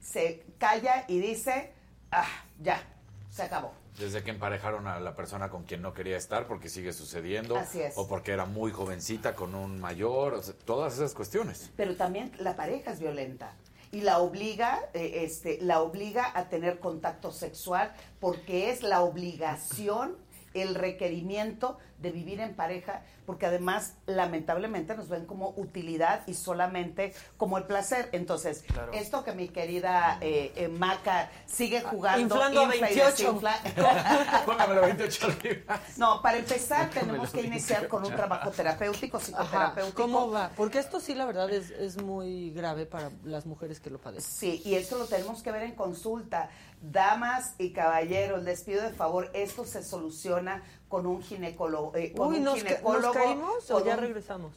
se 0.00 0.44
calla 0.58 1.04
y 1.06 1.18
dice 1.18 1.74
ah 2.10 2.24
ya 2.62 2.82
se 3.30 3.42
acabó 3.42 3.72
Desde 3.98 4.22
que 4.22 4.30
emparejaron 4.30 4.86
a 4.86 5.00
la 5.00 5.14
persona 5.14 5.50
con 5.50 5.64
quien 5.64 5.82
no 5.82 5.92
quería 5.92 6.16
estar, 6.16 6.46
porque 6.46 6.68
sigue 6.68 6.92
sucediendo. 6.92 7.56
Así 7.56 7.80
es. 7.80 7.94
O 7.96 8.08
porque 8.08 8.32
era 8.32 8.46
muy 8.46 8.72
jovencita 8.72 9.34
con 9.34 9.54
un 9.54 9.80
mayor, 9.80 10.34
o 10.34 10.42
sea, 10.42 10.54
todas 10.64 10.94
esas 10.94 11.14
cuestiones. 11.14 11.70
pero 11.76 11.96
también 11.96 12.32
la 12.38 12.56
pareja 12.56 12.92
es 12.92 13.00
violenta 13.00 13.54
y 13.92 14.00
la 14.00 14.18
obliga 14.18 14.80
eh, 14.94 15.24
este 15.24 15.58
la 15.60 15.82
obliga 15.82 16.32
a 16.34 16.48
tener 16.48 16.80
contacto 16.80 17.30
sexual 17.30 17.92
porque 18.20 18.70
es 18.70 18.82
la 18.82 19.02
obligación 19.02 20.16
el 20.54 20.74
requerimiento 20.74 21.78
de 21.98 22.10
vivir 22.10 22.40
en 22.40 22.54
pareja 22.54 23.02
porque 23.26 23.46
además 23.46 23.94
lamentablemente 24.06 24.96
nos 24.96 25.08
ven 25.08 25.24
como 25.24 25.50
utilidad 25.56 26.26
y 26.26 26.34
solamente 26.34 27.14
como 27.36 27.58
el 27.58 27.64
placer 27.64 28.08
entonces 28.12 28.64
Claro. 28.66 28.92
esto 28.92 29.22
que 29.22 29.32
mi 29.32 29.48
querida 29.48 30.18
eh, 30.20 30.52
eh, 30.56 30.66
Maca 30.68 31.30
sigue 31.46 31.80
jugando 31.82 32.20
Inflando 32.34 32.60
a 32.62 32.64
infla 32.64 32.90
y 32.90 32.94
28. 32.96 33.10
desinfla. 33.22 34.42
Póngamelo 34.46 34.80
28 34.82 35.28
libras. 35.44 35.80
no 35.98 36.20
para 36.22 36.38
empezar 36.38 36.90
tenemos 36.90 37.30
que 37.30 37.42
iniciar 37.42 37.86
con 37.88 38.02
un 38.02 38.08
28. 38.10 38.16
trabajo 38.16 38.50
terapéutico 38.50 39.16
Ajá, 39.18 39.26
psicoterapéutico 39.26 40.02
¿Cómo 40.02 40.30
va? 40.30 40.50
Porque 40.56 40.78
esto 40.78 40.98
sí, 41.00 41.14
la 41.14 41.24
verdad, 41.26 41.50
es, 41.50 41.70
es 41.70 42.02
muy 42.02 42.50
grave 42.50 42.86
para 42.86 43.10
las 43.24 43.46
mujeres 43.46 43.78
que 43.80 43.90
lo 43.90 43.98
padecen. 44.00 44.30
Sí, 44.30 44.62
y 44.64 44.74
esto 44.74 44.98
lo 44.98 45.06
tenemos 45.06 45.42
que 45.42 45.52
ver 45.52 45.62
en 45.62 45.72
consulta. 45.74 46.50
Damas 46.82 47.54
y 47.58 47.72
caballeros, 47.72 48.42
les 48.42 48.62
pido 48.62 48.82
de 48.82 48.90
favor, 48.90 49.30
esto 49.34 49.64
se 49.64 49.82
soluciona 49.84 50.62
con 50.88 51.06
un 51.06 51.22
ginecólogo. 51.22 51.94
eh, 51.96 52.12
con 52.12 52.28
Uy, 52.28 52.38
un 52.38 52.44
¿nos, 52.44 52.54
ca- 52.54 52.68
ginecólogo. 52.70 53.06
¿nos 53.06 53.16
caímos 53.16 53.70
o 53.70 53.84
ya 53.84 53.94
un- 53.94 54.00
regresamos? 54.00 54.52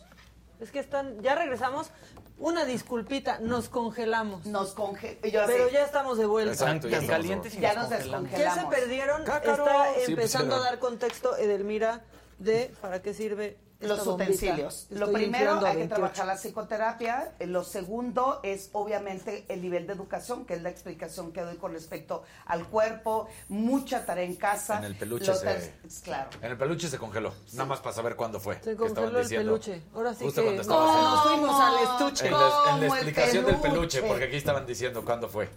Es 0.59 0.71
que 0.71 0.79
están, 0.79 1.21
ya 1.21 1.35
regresamos. 1.35 1.91
Una 2.37 2.65
disculpita, 2.65 3.39
nos 3.39 3.69
congelamos. 3.69 4.45
Nos 4.45 4.73
congelamos. 4.73 5.21
Pero 5.51 5.69
ya 5.69 5.85
estamos 5.85 6.17
de 6.17 6.25
vuelta. 6.25 6.51
Exacto, 6.53 6.87
ya 6.89 6.99
de 6.99 7.07
vuelta. 7.07 7.49
Ya 7.59 7.73
nos 7.75 7.87
¿Qué 7.89 7.95
descongelamos. 7.97 8.59
se 8.75 8.81
perdieron? 8.81 9.23
Cácaro. 9.23 9.65
Está 9.65 9.85
Sí, 10.05 10.11
empezando 10.11 10.55
pues, 10.55 10.67
a 10.67 10.69
dar 10.71 10.79
contexto 10.79 11.37
Edelmira 11.37 12.03
de 12.39 12.73
para 12.81 13.01
qué 13.01 13.13
sirve 13.13 13.57
Los 13.87 14.05
utensilios. 14.07 14.87
Lo 14.89 15.11
primero, 15.11 15.53
hay 15.53 15.59
que 15.59 15.77
28. 15.79 15.95
trabajar 15.95 16.25
la 16.27 16.35
psicoterapia. 16.37 17.31
Eh, 17.39 17.47
Lo 17.47 17.63
segundo 17.63 18.39
es, 18.43 18.69
obviamente, 18.73 19.45
el 19.49 19.61
nivel 19.61 19.87
de 19.87 19.93
educación, 19.93 20.45
que 20.45 20.53
es 20.55 20.61
la 20.61 20.69
explicación 20.69 21.31
que 21.31 21.41
doy 21.41 21.55
con 21.57 21.73
respecto 21.73 22.23
al 22.45 22.67
cuerpo. 22.67 23.27
Mucha 23.49 24.05
tarea 24.05 24.23
en 24.25 24.35
casa. 24.35 24.77
En 24.79 24.85
el 24.85 24.95
peluche 24.95 25.27
Lo 25.27 25.35
se- 25.35 25.73
Claro. 26.03 26.29
En 26.41 26.51
el 26.51 26.57
peluche 26.57 26.87
se 26.87 26.97
congeló. 26.97 27.33
Nada 27.53 27.65
más 27.65 27.79
para 27.79 27.95
saber 27.95 28.15
cuándo 28.15 28.39
fue. 28.39 28.59
Se 28.61 28.75
congeló 28.75 29.17
el 29.19 29.23
diciendo. 29.23 29.51
peluche. 29.53 29.81
Ahora 29.93 30.13
sí 30.13 30.23
Justo 30.25 30.41
que 30.41 30.45
cuando 30.47 30.61
estabas 30.61 30.87
no, 30.87 30.97
en- 30.97 31.03
nos 31.03 31.23
fuimos 31.23 31.61
al 31.61 31.83
estuche. 31.83 32.27
En 32.27 32.33
la, 32.33 32.37
en 32.39 32.43
la 32.45 32.63
¿Cómo 32.63 32.77
el 32.77 32.83
explicación 32.85 33.45
del 33.45 33.55
peluche? 33.57 34.01
porque 34.03 34.23
aquí 34.25 34.35
estaban 34.37 34.65
diciendo 34.65 35.03
cuándo 35.05 35.27
fue. 35.29 35.49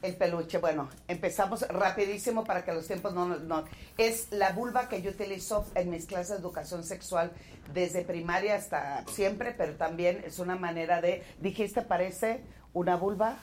El 0.00 0.14
peluche, 0.16 0.58
bueno, 0.58 0.88
empezamos 1.08 1.62
rapidísimo 1.68 2.44
para 2.44 2.64
que 2.64 2.72
los 2.72 2.86
tiempos 2.86 3.14
no, 3.14 3.26
no... 3.26 3.64
Es 3.96 4.28
la 4.30 4.52
vulva 4.52 4.88
que 4.88 5.02
yo 5.02 5.10
utilizo 5.10 5.66
en 5.74 5.90
mis 5.90 6.06
clases 6.06 6.28
de 6.30 6.36
educación 6.36 6.84
sexual 6.84 7.32
desde 7.74 8.02
primaria 8.02 8.54
hasta 8.54 9.04
siempre, 9.08 9.52
pero 9.58 9.74
también 9.74 10.22
es 10.24 10.38
una 10.38 10.54
manera 10.54 11.00
de... 11.00 11.24
Dijiste, 11.40 11.82
parece 11.82 12.42
una 12.72 12.94
vulva 12.96 13.38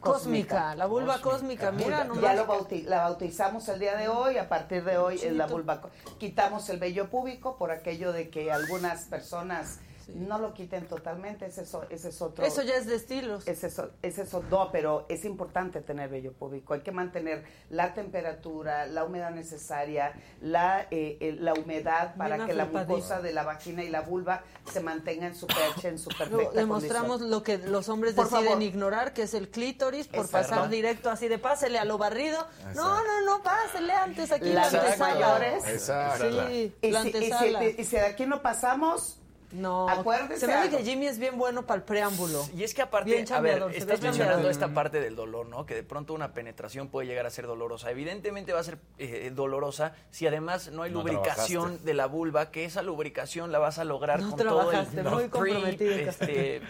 Cósmica, 0.00 0.74
la 0.76 0.86
vulva 0.86 1.20
cósmica, 1.20 1.70
mira 1.72 2.04
nomás. 2.04 2.22
Ya 2.22 2.32
lo 2.34 2.46
bauti- 2.46 2.84
la 2.84 3.02
bautizamos 3.02 3.68
el 3.68 3.78
día 3.78 3.96
de 3.98 4.08
hoy, 4.08 4.38
a 4.38 4.48
partir 4.48 4.82
de 4.82 4.96
hoy 4.96 5.16
es 5.22 5.34
la 5.34 5.46
vulva. 5.46 5.82
Quitamos 6.18 6.70
el 6.70 6.78
vello 6.78 7.10
púbico 7.10 7.58
por 7.58 7.70
aquello 7.70 8.10
de 8.14 8.30
que 8.30 8.50
algunas 8.50 9.02
personas 9.04 9.78
no 10.14 10.38
lo 10.38 10.52
quiten 10.54 10.86
totalmente, 10.86 11.46
ese 11.46 11.62
es, 11.62 11.76
ese 11.90 12.08
es 12.10 12.22
otro... 12.22 12.44
Eso 12.44 12.62
ya 12.62 12.74
es 12.76 12.86
de 12.86 12.96
estilos. 12.96 13.46
Es 13.48 13.64
eso, 13.64 13.90
es 14.02 14.18
eso, 14.18 14.42
no, 14.50 14.70
pero 14.72 15.06
es 15.08 15.24
importante 15.24 15.80
tener 15.80 16.08
vello 16.08 16.32
púbico. 16.32 16.74
Hay 16.74 16.80
que 16.80 16.92
mantener 16.92 17.44
la 17.70 17.94
temperatura, 17.94 18.86
la 18.86 19.04
humedad 19.04 19.30
necesaria, 19.30 20.12
la, 20.40 20.82
eh, 20.90 21.16
eh, 21.20 21.36
la 21.38 21.54
humedad 21.54 22.14
para 22.16 22.36
Bien 22.36 22.48
que 22.48 22.54
la 22.54 22.66
mucosa 22.66 23.20
de 23.20 23.32
la 23.32 23.42
vagina 23.44 23.82
y 23.82 23.88
la 23.90 24.00
vulva 24.02 24.42
se 24.72 24.80
mantenga 24.80 25.26
en 25.26 25.34
su 25.34 25.46
pH, 25.46 25.88
en 25.88 25.98
su 25.98 26.08
perfecta 26.08 26.34
Luego 26.36 26.52
demostramos 26.52 27.08
condición. 27.20 27.30
lo 27.30 27.42
que 27.42 27.58
los 27.58 27.88
hombres 27.88 28.14
Por 28.14 28.24
deciden 28.26 28.44
favor. 28.46 28.62
ignorar, 28.62 29.12
que 29.12 29.22
es 29.22 29.34
el 29.34 29.48
clítoris, 29.50 30.08
por 30.08 30.24
Exacto. 30.26 30.50
pasar 30.50 30.68
directo 30.70 31.10
así 31.10 31.28
de 31.28 31.38
pásele 31.38 31.78
a 31.78 31.84
lo 31.84 31.98
barrido. 31.98 32.46
No, 32.74 33.02
no, 33.04 33.20
no, 33.24 33.42
pásele 33.42 33.92
antes 33.92 34.32
aquí 34.32 34.52
Las 34.52 34.72
la 34.72 34.80
antesala. 34.82 35.14
mayores. 35.14 35.66
Exacto. 35.68 36.24
Sí, 36.48 36.74
Y 36.82 36.90
la 36.90 37.02
si, 37.02 37.08
y 37.08 37.12
si- 37.12 37.16
antesala. 37.18 37.64
y 37.64 37.84
si 37.84 37.96
de 37.96 38.06
aquí 38.06 38.26
no 38.26 38.42
pasamos, 38.42 39.19
no. 39.52 39.88
acuérdese 39.88 40.40
Se 40.40 40.46
me 40.46 40.54
hace 40.54 40.70
que 40.76 40.84
Jimmy 40.84 41.06
es 41.06 41.18
bien 41.18 41.38
bueno 41.38 41.66
para 41.66 41.78
el 41.78 41.82
preámbulo. 41.84 42.46
Y 42.56 42.62
es 42.64 42.74
que 42.74 42.82
aparte, 42.82 43.10
Bien 43.10 43.32
a 43.32 43.40
ver, 43.40 43.62
estás 43.74 44.00
mencionando 44.00 44.48
esta 44.50 44.68
parte 44.74 45.00
del 45.00 45.16
dolor, 45.16 45.46
¿no? 45.46 45.66
Que 45.66 45.74
de 45.74 45.82
pronto 45.82 46.14
una 46.14 46.32
penetración 46.34 46.88
puede 46.88 47.06
llegar 47.06 47.26
a 47.26 47.30
ser 47.30 47.46
dolorosa. 47.46 47.90
Evidentemente 47.90 48.52
va 48.52 48.60
a 48.60 48.64
ser 48.64 48.78
eh, 48.98 49.30
dolorosa 49.34 49.94
si 50.10 50.26
además 50.26 50.70
no 50.70 50.82
hay 50.82 50.90
No 50.92 50.98
lubricación 51.00 51.62
trabajaste. 51.62 51.86
de 51.86 51.94
la 51.94 52.06
vulva, 52.06 52.50
que 52.50 52.64
esa 52.64 52.82
lubricación 52.82 53.52
la 53.52 53.58
vas 53.58 53.78
a 53.78 53.84
lograr 53.84 54.20
No 54.20 54.30
con 54.30 54.38
todo 54.38 54.72
el 54.72 55.04
muy 55.04 55.28
comprometida. 55.28 55.94
este, 56.10 56.62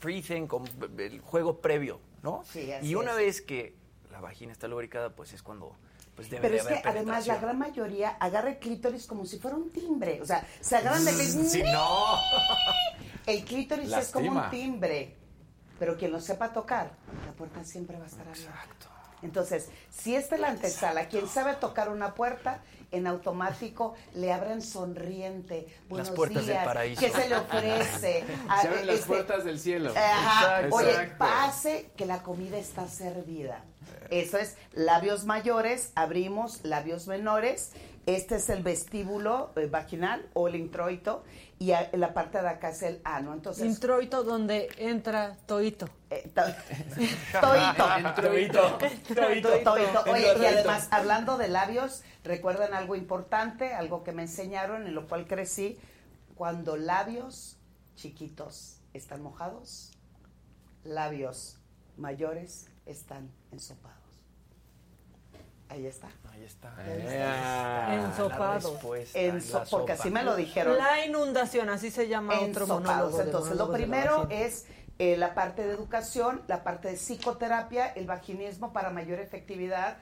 pre-thing, 0.00 0.46
con 0.46 0.64
el 0.98 1.20
juego 1.20 1.60
previo, 1.60 2.00
¿no? 2.22 2.42
Sí, 2.50 2.70
así 2.72 2.88
y 2.88 2.94
una 2.94 3.12
es. 3.12 3.16
vez 3.16 3.40
que 3.42 3.74
la 4.10 4.20
vagina 4.20 4.52
está 4.52 4.68
lubricada, 4.68 5.10
pues 5.10 5.32
es 5.32 5.42
cuando 5.42 5.76
pues 6.16 6.30
debe 6.30 6.48
Pero 6.48 6.64
de 6.64 6.74
es 6.74 6.80
que 6.82 6.88
además 6.88 7.26
la 7.26 7.36
gran 7.36 7.58
mayoría 7.58 8.16
agarra 8.18 8.48
el 8.48 8.58
clítoris 8.58 9.06
como 9.06 9.26
si 9.26 9.38
fuera 9.38 9.56
un 9.56 9.70
timbre. 9.70 10.20
O 10.22 10.26
sea, 10.26 10.46
se 10.60 10.76
agarran 10.76 11.04
del 11.04 11.14
Si 11.14 11.62
no. 11.62 12.18
El 13.26 13.44
clítoris 13.44 13.92
es 13.92 14.08
como 14.10 14.32
un 14.32 14.50
timbre. 14.50 15.14
Pero 15.78 15.98
quien 15.98 16.10
lo 16.10 16.20
sepa 16.20 16.54
tocar, 16.54 16.92
la 17.26 17.32
puerta 17.32 17.62
siempre 17.62 17.98
va 17.98 18.04
a 18.04 18.06
estar 18.06 18.26
abierta. 18.26 18.86
Entonces, 19.22 19.68
si 19.90 20.14
esta 20.14 20.36
es 20.36 20.40
la 20.40 20.48
antesala, 20.48 21.08
quien 21.08 21.28
sabe 21.28 21.54
tocar 21.54 21.90
una 21.90 22.14
puerta, 22.14 22.62
en 22.92 23.06
automático 23.06 23.94
le 24.14 24.32
abren 24.32 24.62
sonriente. 24.62 25.66
Buenos 25.88 26.10
puertas 26.10 26.46
del 26.46 26.54
días. 26.54 26.64
paraíso. 26.64 27.00
¿Qué 27.00 27.10
se 27.10 27.28
le 27.28 27.36
ofrece? 27.36 28.24
Ah, 28.48 28.58
Se 28.62 28.68
abren 28.68 28.86
las 28.86 28.96
este, 28.96 29.08
puertas 29.08 29.44
del 29.44 29.58
cielo. 29.58 29.90
Ajá. 29.90 30.60
Exacto. 30.60 30.76
Oye, 30.76 30.90
Exacto. 30.90 31.14
pase 31.18 31.90
que 31.96 32.06
la 32.06 32.22
comida 32.22 32.56
está 32.56 32.88
servida. 32.88 33.64
Eso 34.10 34.38
es 34.38 34.56
labios 34.72 35.24
mayores, 35.24 35.92
abrimos 35.94 36.64
labios 36.64 37.06
menores. 37.06 37.72
Este 38.06 38.36
es 38.36 38.48
el 38.50 38.62
vestíbulo 38.62 39.50
eh, 39.56 39.66
vaginal 39.66 40.28
o 40.32 40.46
el 40.46 40.54
introito 40.54 41.24
y 41.58 41.72
a- 41.72 41.90
la 41.92 42.14
parte 42.14 42.40
de 42.40 42.48
acá 42.48 42.68
es 42.68 42.82
el 42.84 43.00
ano. 43.02 43.32
Entonces, 43.34 43.64
Introito 43.64 44.22
donde 44.22 44.68
entra 44.78 45.36
Toito. 45.46 45.88
Eh, 46.10 46.30
Toito. 46.34 47.84
Introito. 47.98 48.78
Toito, 49.12 49.48
toito. 49.64 50.04
Oye, 50.12 50.32
y 50.40 50.44
además, 50.46 50.86
hablando 50.92 51.36
de 51.36 51.48
labios, 51.48 52.04
recuerdan 52.22 52.74
algo 52.74 52.94
importante, 52.94 53.74
algo 53.74 54.04
que 54.04 54.12
me 54.12 54.22
enseñaron, 54.22 54.86
en 54.86 54.94
lo 54.94 55.08
cual 55.08 55.26
crecí. 55.26 55.76
Cuando 56.36 56.76
labios 56.76 57.56
chiquitos 57.96 58.78
están 58.92 59.20
mojados, 59.20 59.90
labios 60.84 61.58
mayores 61.96 62.68
están 62.84 63.30
ensopados. 63.56 63.96
Ahí 65.68 65.86
está. 65.86 66.08
Ahí 66.32 66.44
está. 66.44 67.94
Ensopados. 67.94 68.64
Enso- 69.14 69.68
porque 69.70 69.92
así 69.92 70.10
me 70.10 70.22
lo 70.22 70.36
dijeron. 70.36 70.76
La 70.78 71.04
inundación, 71.04 71.68
así 71.70 71.90
se 71.90 72.08
llama 72.08 72.34
otro 72.34 72.46
Ensopados. 72.64 72.82
monólogo. 72.84 73.20
Entonces, 73.22 73.56
lo 73.56 73.72
primero 73.72 74.28
es 74.30 74.66
eh, 74.98 75.16
la 75.16 75.34
parte 75.34 75.66
de 75.66 75.72
educación, 75.74 76.42
la 76.46 76.62
parte 76.62 76.88
de 76.88 76.94
psicoterapia, 76.96 77.88
el 77.88 78.06
vaginismo 78.06 78.72
para 78.72 78.90
mayor 78.90 79.18
efectividad. 79.20 79.98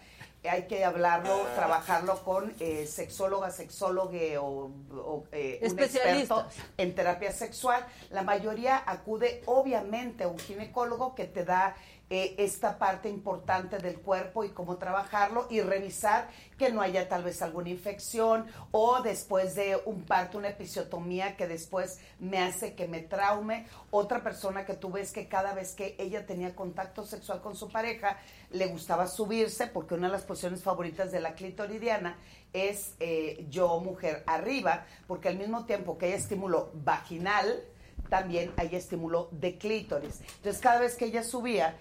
hay 0.47 0.67
que 0.67 0.85
hablarlo, 0.85 1.35
trabajarlo 1.55 2.23
con 2.23 2.53
eh, 2.61 2.87
sexóloga, 2.87 3.51
sexólogo 3.51 4.11
o, 4.43 4.71
o, 4.95 5.25
eh, 5.33 5.59
un 5.63 5.67
experto 5.67 5.85
Especialistas. 5.97 6.47
en 6.77 6.95
terapia 6.95 7.33
sexual. 7.33 7.83
La 8.11 8.21
mayoría 8.23 8.83
acude 8.85 9.43
obviamente 9.47 10.25
a 10.25 10.29
un 10.29 10.39
ginecólogo 10.39 11.15
que 11.15 11.25
te 11.25 11.45
da 11.47 11.75
eh, 12.11 12.35
esta 12.37 12.79
parte 12.79 13.09
importante 13.09 13.79
del 13.79 13.99
cuerpo 13.99 14.45
y 14.45 14.51
cómo 14.51 14.77
trabajarlo 14.77 15.47
y 15.49 15.63
revisar 15.63 16.29
que 16.59 16.71
no 16.71 16.83
haya 16.83 17.09
tal 17.09 17.25
vez 17.25 17.41
alguna 17.41 17.71
infección 17.71 18.47
o 18.73 19.01
después 19.01 19.55
de 19.55 19.81
un 19.87 20.03
parto, 20.03 20.37
una 20.37 20.51
episiotomía 20.51 21.37
que 21.37 21.47
después 21.47 22.01
me 22.21 22.39
hace 22.39 22.75
que 22.75 22.89
me 22.89 23.01
traume. 23.01 23.67
Otra 23.91 24.23
persona 24.23 24.67
que 24.67 24.75
tú 24.75 24.91
ves 24.91 25.13
que 25.13 25.29
cada 25.29 25.55
vez 25.55 25.75
que 25.75 25.97
ella 25.99 26.27
tenía 26.27 26.55
contacto 26.55 27.07
sexual 27.07 27.41
con 27.41 27.57
su 27.57 27.71
pareja, 27.71 28.19
le 28.51 28.67
gustaba 28.67 29.07
subirse 29.07 29.67
porque 29.67 29.95
una 29.95 30.09
de 30.09 30.13
las 30.13 30.25
posiciones 30.25 30.63
favoritas 30.63 31.11
de 31.11 31.21
la 31.21 31.35
clitoridiana 31.35 32.19
es 32.53 32.95
eh, 33.01 33.47
yo, 33.49 33.81
mujer, 33.81 34.23
arriba, 34.27 34.87
porque 35.07 35.29
al 35.29 35.39
mismo 35.39 35.65
tiempo 35.65 35.97
que 35.97 36.07
hay 36.07 36.13
estímulo 36.13 36.71
vaginal, 36.75 37.65
también 38.09 38.53
hay 38.57 38.77
estímulo 38.77 39.29
de 39.33 39.59
clítoris. 39.59 40.21
Entonces, 40.37 40.61
cada 40.61 40.81
vez 40.81 40.95
que 40.97 41.07
ella 41.07 41.25
subía, 41.25 41.77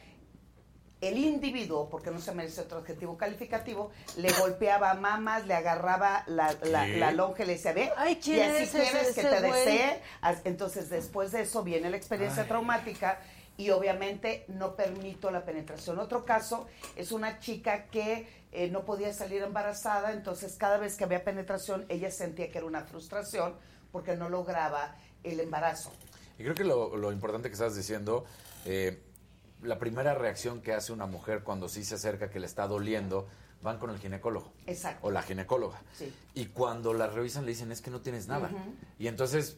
el 1.09 1.17
individuo, 1.17 1.89
porque 1.89 2.11
no 2.11 2.19
se 2.19 2.33
merece 2.33 2.61
otro 2.61 2.79
adjetivo 2.79 3.17
calificativo, 3.17 3.91
le 4.17 4.31
golpeaba 4.33 4.93
mamas, 4.93 5.45
le 5.45 5.53
agarraba 5.53 6.23
la, 6.27 6.55
la, 6.63 6.87
la 6.87 7.11
lonja 7.11 7.43
y 7.43 7.47
le 7.47 7.53
decía, 7.53 7.73
ve, 7.73 7.91
Ay, 7.97 8.19
¿quién 8.23 8.37
y 8.37 8.41
así 8.41 8.63
es 8.63 8.69
ese- 8.75 8.81
quieres 8.83 9.13
que 9.13 9.21
ese 9.21 9.29
te 9.29 9.39
güey? 9.47 9.65
desee. 9.65 10.01
Entonces, 10.45 10.89
después 10.89 11.31
de 11.31 11.41
eso 11.41 11.63
viene 11.63 11.89
la 11.89 11.97
experiencia 11.97 12.43
Ay. 12.43 12.47
traumática 12.49 13.19
y 13.57 13.69
obviamente 13.69 14.45
no 14.47 14.75
permito 14.75 15.29
la 15.29 15.45
penetración. 15.45 15.99
Otro 15.99 16.25
caso 16.25 16.67
es 16.95 17.11
una 17.11 17.39
chica 17.39 17.85
que 17.85 18.27
eh, 18.51 18.69
no 18.69 18.83
podía 18.85 19.13
salir 19.13 19.41
embarazada, 19.43 20.11
entonces 20.13 20.55
cada 20.57 20.77
vez 20.77 20.95
que 20.95 21.03
había 21.03 21.23
penetración 21.23 21.85
ella 21.89 22.09
sentía 22.11 22.49
que 22.51 22.57
era 22.59 22.67
una 22.67 22.81
frustración 22.83 23.55
porque 23.91 24.15
no 24.15 24.29
lograba 24.29 24.95
el 25.23 25.39
embarazo. 25.39 25.91
Y 26.39 26.43
creo 26.43 26.55
que 26.55 26.63
lo, 26.63 26.95
lo 26.97 27.11
importante 27.11 27.49
que 27.49 27.53
estás 27.53 27.75
diciendo, 27.75 28.25
eh, 28.65 28.99
la 29.63 29.79
primera 29.79 30.13
reacción 30.13 30.61
que 30.61 30.73
hace 30.73 30.93
una 30.93 31.05
mujer 31.05 31.43
cuando 31.43 31.69
sí 31.69 31.83
se 31.83 31.95
acerca 31.95 32.29
que 32.29 32.39
le 32.39 32.45
está 32.45 32.67
doliendo, 32.67 33.27
van 33.61 33.77
con 33.79 33.89
el 33.89 33.97
ginecólogo. 33.97 34.51
Exacto. 34.67 35.07
O 35.07 35.11
la 35.11 35.21
ginecóloga. 35.21 35.81
Sí. 35.97 36.13
Y 36.33 36.47
cuando 36.47 36.93
la 36.93 37.07
revisan 37.07 37.45
le 37.45 37.51
dicen, 37.51 37.71
es 37.71 37.81
que 37.81 37.89
no 37.89 38.01
tienes 38.01 38.27
nada. 38.27 38.49
Y 38.99 39.07
entonces, 39.07 39.57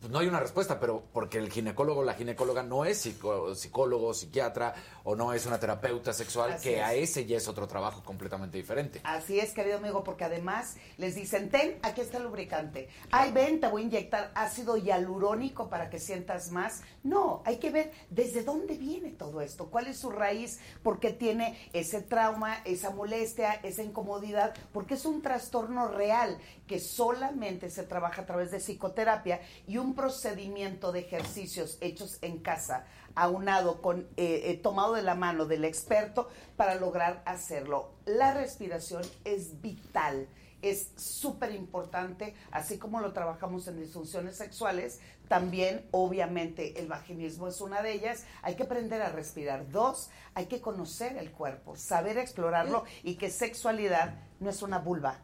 pues 0.00 0.12
no 0.12 0.20
hay 0.20 0.28
una 0.28 0.38
respuesta, 0.38 0.78
pero 0.78 1.02
porque 1.12 1.38
el 1.38 1.50
ginecólogo 1.50 2.00
o 2.00 2.04
la 2.04 2.14
ginecóloga 2.14 2.62
no 2.62 2.84
es 2.84 2.98
psicólogo, 2.98 4.14
psiquiatra 4.14 4.74
o 5.04 5.16
no 5.16 5.32
es 5.32 5.44
una 5.46 5.58
terapeuta 5.58 6.12
sexual, 6.12 6.52
Así 6.52 6.68
que 6.68 6.76
es. 6.76 6.84
a 6.84 6.94
ese 6.94 7.26
ya 7.26 7.36
es 7.36 7.48
otro 7.48 7.66
trabajo 7.66 8.02
completamente 8.04 8.58
diferente. 8.58 9.00
Así 9.04 9.40
es, 9.40 9.52
querido 9.52 9.78
amigo, 9.78 10.04
porque 10.04 10.24
además 10.24 10.76
les 10.98 11.14
dicen, 11.14 11.50
ten, 11.50 11.78
aquí 11.82 12.00
está 12.00 12.18
el 12.18 12.24
lubricante. 12.24 12.88
Ay, 13.10 13.32
ven, 13.32 13.60
te 13.60 13.66
voy 13.66 13.82
a 13.82 13.84
inyectar 13.86 14.30
ácido 14.34 14.76
hialurónico 14.76 15.68
para 15.68 15.90
que 15.90 15.98
sientas 15.98 16.52
más. 16.52 16.82
No, 17.02 17.42
hay 17.44 17.56
que 17.56 17.70
ver 17.70 17.92
desde 18.10 18.44
dónde 18.44 18.76
viene 18.76 19.10
todo 19.10 19.40
esto, 19.40 19.70
cuál 19.70 19.88
es 19.88 19.98
su 19.98 20.10
raíz, 20.10 20.60
por 20.82 21.00
qué 21.00 21.12
tiene 21.12 21.58
ese 21.72 22.02
trauma, 22.02 22.58
esa 22.64 22.90
molestia, 22.90 23.54
esa 23.54 23.82
incomodidad, 23.82 24.54
porque 24.72 24.94
es 24.94 25.04
un 25.04 25.22
trastorno 25.22 25.88
real 25.88 26.38
que 26.66 26.78
solamente 26.78 27.70
se 27.70 27.82
trabaja 27.82 28.22
a 28.22 28.26
través 28.26 28.50
de 28.50 28.58
psicoterapia 28.58 29.40
y 29.66 29.78
un 29.78 29.87
procedimiento 29.94 30.92
de 30.92 31.00
ejercicios 31.00 31.78
hechos 31.80 32.18
en 32.22 32.38
casa 32.38 32.86
aunado 33.14 33.82
con 33.82 34.02
eh, 34.16 34.42
eh, 34.44 34.60
tomado 34.62 34.94
de 34.94 35.02
la 35.02 35.16
mano 35.16 35.46
del 35.46 35.64
experto 35.64 36.28
para 36.56 36.76
lograr 36.76 37.22
hacerlo. 37.26 37.90
La 38.06 38.32
respiración 38.32 39.02
es 39.24 39.60
vital, 39.60 40.28
es 40.62 40.92
súper 40.96 41.52
importante, 41.52 42.34
así 42.52 42.78
como 42.78 43.00
lo 43.00 43.12
trabajamos 43.12 43.66
en 43.66 43.80
disfunciones 43.80 44.36
sexuales, 44.36 45.00
también 45.28 45.84
obviamente 45.90 46.80
el 46.80 46.86
vaginismo 46.86 47.48
es 47.48 47.60
una 47.60 47.82
de 47.82 47.92
ellas. 47.92 48.24
Hay 48.42 48.54
que 48.54 48.62
aprender 48.62 49.02
a 49.02 49.10
respirar. 49.10 49.70
Dos, 49.70 50.10
hay 50.34 50.46
que 50.46 50.60
conocer 50.60 51.16
el 51.16 51.32
cuerpo, 51.32 51.76
saber 51.76 52.18
explorarlo 52.18 52.84
y 53.02 53.16
que 53.16 53.30
sexualidad 53.30 54.14
no 54.40 54.48
es 54.48 54.62
una 54.62 54.78
vulva, 54.78 55.18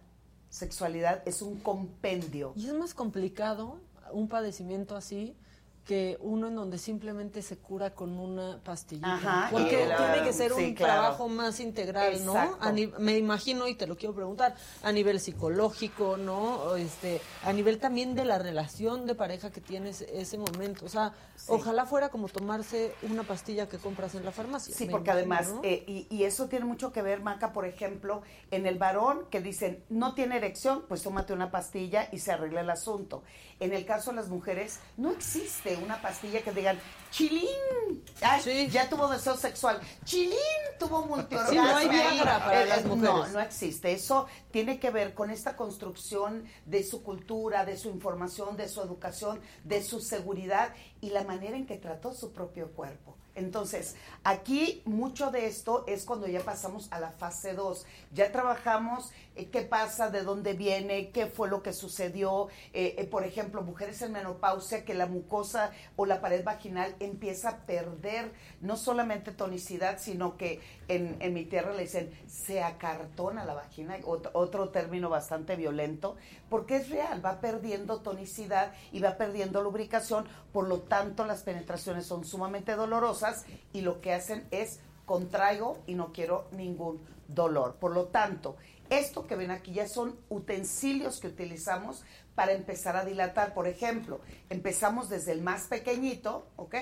sexualidad 0.51 1.23
es 1.27 1.43
un 1.43 1.61
compendio. 1.61 2.53
Y 2.57 2.67
es 2.67 2.75
más 2.75 2.93
complicado 2.93 3.81
un 4.13 4.29
padecimiento 4.29 4.97
así 4.97 5.37
que 5.85 6.17
uno 6.21 6.49
en 6.49 6.55
donde 6.57 6.79
simplemente 6.79 7.43
se 7.43 7.59
cura 7.59 7.91
con 7.95 8.19
una 8.19 8.59
pastillita. 8.65 9.15
Ajá, 9.17 9.49
Porque 9.51 9.85
claro, 9.85 10.05
tiene 10.13 10.27
que 10.27 10.33
ser 10.33 10.53
sí, 10.53 10.65
un 10.65 10.75
claro. 10.75 10.93
trabajo 10.95 11.29
más 11.29 11.61
integral, 11.61 12.25
¿no? 12.25 12.33
Exacto. 12.33 12.57
A 12.61 12.73
ni- 12.73 12.87
me 12.99 13.19
imagino, 13.19 13.69
y 13.69 13.75
te 13.75 13.87
lo 13.87 13.95
quiero 13.97 14.15
preguntar, 14.15 14.55
a 14.83 14.93
nivel 14.93 15.21
psicológico, 15.21 16.17
¿no? 16.17 16.75
Este, 16.77 17.21
a 17.43 17.53
nivel 17.53 17.79
también 17.79 18.15
de 18.15 18.25
la 18.25 18.39
relación 18.39 19.07
de 19.07 19.15
pareja 19.15 19.51
que 19.51 19.61
tienes 19.61 20.01
ese 20.03 20.39
momento. 20.39 20.87
O 20.87 20.89
sea, 20.89 21.13
ojalá 21.49 21.85
fuera 21.85 22.09
como 22.09 22.29
tomarse 22.29 22.95
una 23.03 23.23
pastilla 23.23 23.69
que 23.69 23.77
compras 23.79 24.15
en 24.15 24.25
la 24.25 24.33
farmacia. 24.33 24.75
Sí, 24.75 24.87
porque 24.87 25.11
imagino, 25.11 25.35
además, 25.35 25.53
¿no? 25.55 25.61
eh, 25.65 25.85
y, 25.87 26.07
y 26.11 26.25
eso 26.25 26.49
tiene 26.49 26.65
mucho 26.65 26.93
que 26.93 27.03
ver, 27.03 27.21
Maca, 27.21 27.53
por 27.53 27.67
ejemplo, 27.67 28.23
en 28.51 28.67
el 28.67 28.79
varón 28.79 29.27
que 29.31 29.41
dicen, 29.43 29.85
no 29.91 30.15
tiene 30.15 30.37
erección, 30.39 30.85
pues 30.89 31.03
tómate 31.03 31.35
una 31.35 31.51
pastilla 31.51 32.09
y 32.11 32.21
se 32.21 32.33
arregla 32.33 32.63
el 32.63 32.71
asunto. 32.71 33.23
En 33.61 33.73
el 33.73 33.85
caso 33.85 34.11
de 34.11 34.17
las 34.17 34.29
mujeres, 34.29 34.81
no 34.97 35.11
existe 35.13 35.74
una 35.77 36.01
pastilla 36.01 36.43
que 36.43 36.53
digan, 36.53 36.79
chilín, 37.11 38.05
ay, 38.23 38.69
ya 38.71 38.89
tuvo 38.89 39.09
deseo 39.09 39.37
sexual, 39.37 39.81
chilín, 40.05 40.39
tuvo 40.79 41.03
multiorgasmo. 41.07 41.51
Sí, 41.51 41.57
no 41.57 41.77
hay 41.77 41.89
Viagra 41.89 42.39
para 42.39 42.63
Eh, 42.63 42.67
las 42.67 42.85
eh, 42.85 42.97
No, 42.97 43.27
no 43.27 43.41
existe. 43.41 43.93
Eso 43.93 44.27
tiene 44.51 44.79
que 44.79 44.91
ver 44.91 45.15
con 45.15 45.31
esta 45.31 45.57
construcción 45.57 46.45
de 46.67 46.83
su 46.83 47.03
cultura, 47.03 47.65
de 47.65 47.77
su 47.77 47.89
información, 47.89 48.57
de 48.57 48.69
su 48.69 48.81
educación, 48.81 49.41
de 49.65 49.83
su 49.83 50.01
seguridad 50.01 50.75
y 51.01 51.11
la 51.11 51.25
manera 51.25 51.57
en 51.57 51.67
que 51.67 51.77
trató 51.77 52.13
su 52.13 52.33
propio 52.33 52.73
cuerpo. 52.73 53.17
Entonces, 53.35 53.97
aquí 54.23 54.83
mucho 54.85 55.31
de 55.31 55.47
esto 55.47 55.85
es 55.89 56.05
cuando 56.05 56.29
ya 56.29 56.41
pasamos 56.41 56.89
a 56.93 57.01
la 57.01 57.11
fase 57.11 57.55
2. 57.55 57.85
Ya 58.13 58.31
trabajamos 58.31 59.13
eh, 59.35 59.49
qué 59.51 59.63
pasa, 59.63 60.11
de 60.11 60.23
dónde 60.23 60.55
viene, 60.55 61.11
qué 61.11 61.27
fue 61.27 61.49
lo 61.49 61.63
que 61.63 61.73
sucedió. 61.73 62.49
Eh, 62.73 62.95
eh, 62.99 63.05
por 63.05 63.25
ejemplo, 63.25 63.63
mujeres 63.63 64.01
en 64.03 64.13
menopausia, 64.13 64.85
que 64.85 64.95
la 64.95 65.07
mucosa 65.07 65.73
o 65.97 66.07
la 66.07 66.21
pared 66.21 66.45
vaginal 66.45 66.95
empieza 67.01 67.49
a 67.49 67.67
perder 67.67 68.33
no 68.61 68.77
solamente 68.77 69.33
tonicidad, 69.33 69.99
sino 69.99 70.37
que 70.37 70.61
en, 70.89 71.35
mi 71.35 71.45
tierra 71.45 71.73
le 71.73 71.83
dicen 71.83 72.11
se 72.27 72.63
acartona 72.63 73.45
la 73.45 73.55
vagina, 73.55 73.99
ot- 74.01 74.31
otro 74.35 74.69
término 74.69 75.09
bastante 75.09 75.57
violento, 75.57 76.17
porque 76.49 76.77
es 76.77 76.89
real, 76.91 77.25
va 77.25 77.41
perdiendo 77.41 78.01
tonicidad 78.01 78.73
y 78.93 79.01
va 79.01 79.17
perdiendo 79.17 79.63
lubricación, 79.63 80.27
por 80.53 80.69
lo 80.69 80.81
tanto 80.81 81.25
las 81.25 81.43
penetraciones 81.43 82.07
son 82.07 82.25
sumamente 82.25 82.77
dolorosas 82.77 83.45
y 83.73 83.81
lo 83.81 84.01
que 84.01 84.13
hacen 84.13 84.47
es 84.51 84.81
contraigo 85.07 85.79
y 85.87 85.95
no 85.95 86.13
quiero 86.13 86.47
ningún 86.53 87.01
dolor. 87.29 87.77
Por 87.77 87.93
lo 87.93 88.07
tanto, 88.07 88.57
esto 88.91 89.27
que 89.27 89.37
ven 89.37 89.51
aquí 89.51 89.73
ya 89.73 89.89
son 89.89 90.17
utensilios 90.29 91.21
que 91.21 91.29
utilizamos 91.29 92.05
para 92.35 92.53
empezar 92.53 92.97
a 92.97 93.05
dilatar. 93.05 93.55
Por 93.55 93.67
ejemplo, 93.67 94.21
empezamos 94.51 95.09
desde 95.09 95.33
el 95.33 95.43
más 95.43 95.69
pequeñito, 95.69 96.47
¿ok? 96.57 96.75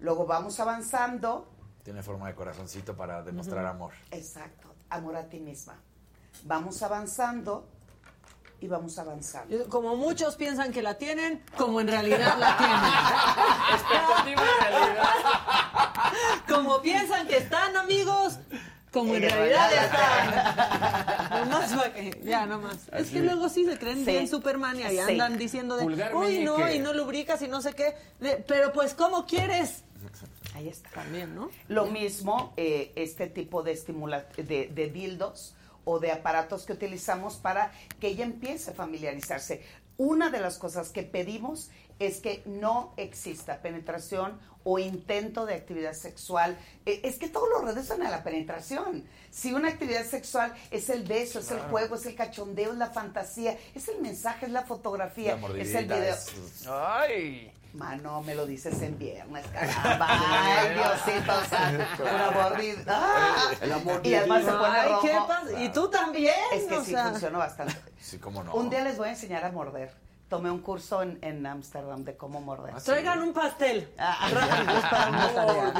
Luego 0.00 0.26
vamos 0.26 0.60
avanzando. 0.60 1.48
Tiene 1.86 2.02
forma 2.02 2.26
de 2.26 2.34
corazoncito 2.34 2.96
para 2.96 3.22
demostrar 3.22 3.64
amor. 3.64 3.92
Exacto, 4.10 4.74
amor 4.90 5.14
a 5.14 5.28
ti 5.28 5.38
misma. 5.38 5.80
Vamos 6.42 6.82
avanzando 6.82 7.68
y 8.60 8.66
vamos 8.66 8.98
avanzando. 8.98 9.68
Como 9.68 9.94
muchos 9.94 10.34
piensan 10.34 10.72
que 10.72 10.82
la 10.82 10.94
tienen, 10.98 11.44
como 11.56 11.80
en 11.80 11.86
realidad 11.86 12.36
la 12.40 12.56
tienen. 12.58 12.76
Expectativa 13.72 14.42
y 14.42 14.64
realidad. 14.64 16.42
Como 16.48 16.82
piensan 16.82 17.28
que 17.28 17.36
están, 17.36 17.76
amigos, 17.76 18.40
como 18.92 19.14
en 19.14 19.22
En 19.22 19.30
realidad 19.30 19.70
realidad 19.70 19.84
están. 21.30 21.48
Nomás 21.48 21.72
pa' 21.72 21.92
que- 21.92 22.20
ya, 22.24 22.46
nomás. 22.46 22.78
Es 22.94 23.10
que 23.12 23.20
luego 23.20 23.48
sí 23.48 23.64
se 23.64 23.78
creen 23.78 24.04
Sí. 24.04 24.10
bien 24.10 24.26
Superman 24.26 24.76
y 24.80 24.82
ahí 24.82 24.96
Sí. 24.96 25.12
andan 25.12 25.38
diciendo 25.38 25.76
de, 25.76 25.84
uy, 25.84 26.40
no, 26.42 26.56
meñique". 26.58 26.74
y 26.74 26.78
no 26.80 26.92
lubricas 26.94 27.40
y 27.42 27.46
no 27.46 27.62
sé 27.62 27.74
qué. 27.74 27.94
De- 28.18 28.38
pero 28.38 28.72
pues, 28.72 28.92
¿cómo 28.94 29.24
quieres? 29.24 29.84
Ahí 30.56 30.68
está. 30.68 30.88
También, 30.90 31.34
¿no? 31.34 31.50
Lo 31.68 31.84
mismo, 31.86 32.54
eh, 32.56 32.92
este 32.96 33.26
tipo 33.26 33.62
de, 33.62 33.72
estimula 33.72 34.26
de, 34.36 34.68
de 34.68 34.88
dildos 34.90 35.54
o 35.84 36.00
de 36.00 36.10
aparatos 36.12 36.64
que 36.64 36.72
utilizamos 36.72 37.36
para 37.36 37.72
que 38.00 38.08
ella 38.08 38.24
empiece 38.24 38.70
a 38.70 38.74
familiarizarse. 38.74 39.62
Una 39.98 40.30
de 40.30 40.40
las 40.40 40.56
cosas 40.58 40.88
que 40.90 41.02
pedimos 41.02 41.70
es 41.98 42.20
que 42.20 42.42
no 42.46 42.92
exista 42.96 43.60
penetración 43.60 44.38
o 44.64 44.78
intento 44.78 45.46
de 45.46 45.54
actividad 45.54 45.92
sexual. 45.92 46.58
Eh, 46.86 47.00
es 47.04 47.18
que 47.18 47.28
todo 47.28 47.48
lo 47.50 47.60
reducen 47.66 48.02
a 48.02 48.10
la 48.10 48.24
penetración. 48.24 49.04
Si 49.30 49.52
una 49.52 49.68
actividad 49.68 50.04
sexual 50.04 50.54
es 50.70 50.88
el 50.90 51.04
beso, 51.04 51.38
es 51.38 51.50
el 51.50 51.60
juego, 51.70 51.96
es 51.96 52.06
el 52.06 52.14
cachondeo, 52.16 52.72
es 52.72 52.78
la 52.78 52.90
fantasía, 52.90 53.56
es 53.74 53.88
el 53.88 54.00
mensaje, 54.00 54.46
es 54.46 54.52
la 54.52 54.62
fotografía, 54.64 55.36
La 55.36 55.58
es 55.62 55.74
el 55.74 55.84
video. 55.84 56.14
es- 56.14 56.66
Ay. 56.68 57.52
Mano, 57.76 58.22
me 58.22 58.34
lo 58.34 58.46
dices 58.46 58.80
en 58.80 58.98
viernes, 58.98 59.46
caramba. 59.48 60.06
Ay, 60.08 60.74
Diosito, 60.74 61.32
o 61.32 61.44
sea, 61.44 61.88
pura 61.96 62.30
mordida. 62.30 62.84
¡Ah! 62.88 63.50
El 63.60 63.72
amor 63.72 64.00
Y 64.02 64.14
además 64.14 64.44
se 64.44 64.50
pone 64.52 64.78
Ay, 64.78 64.88
rojo. 64.88 65.02
¿qué 65.02 65.18
pasa? 65.28 65.62
Y 65.62 65.68
tú 65.72 65.88
también. 65.90 66.34
Es 66.54 66.64
que 66.64 66.74
o 66.76 66.84
sí, 66.84 66.92
sea. 66.92 67.10
funcionó 67.10 67.38
bastante. 67.38 67.74
Sí, 68.00 68.18
cómo 68.18 68.42
no. 68.42 68.54
Un 68.54 68.70
día 68.70 68.82
les 68.82 68.96
voy 68.96 69.08
a 69.08 69.10
enseñar 69.10 69.44
a 69.44 69.52
morder. 69.52 69.92
Tomé 70.28 70.50
un 70.50 70.60
curso 70.60 71.02
en 71.02 71.18
en 71.22 71.46
Ámsterdam 71.46 72.02
de 72.02 72.16
cómo 72.16 72.40
morder. 72.40 72.74
Traigan 72.82 73.22
un 73.22 73.32
pastel. 73.34 73.92
Ah, 73.98 74.26
una 75.08 75.32
tarea. 75.34 75.72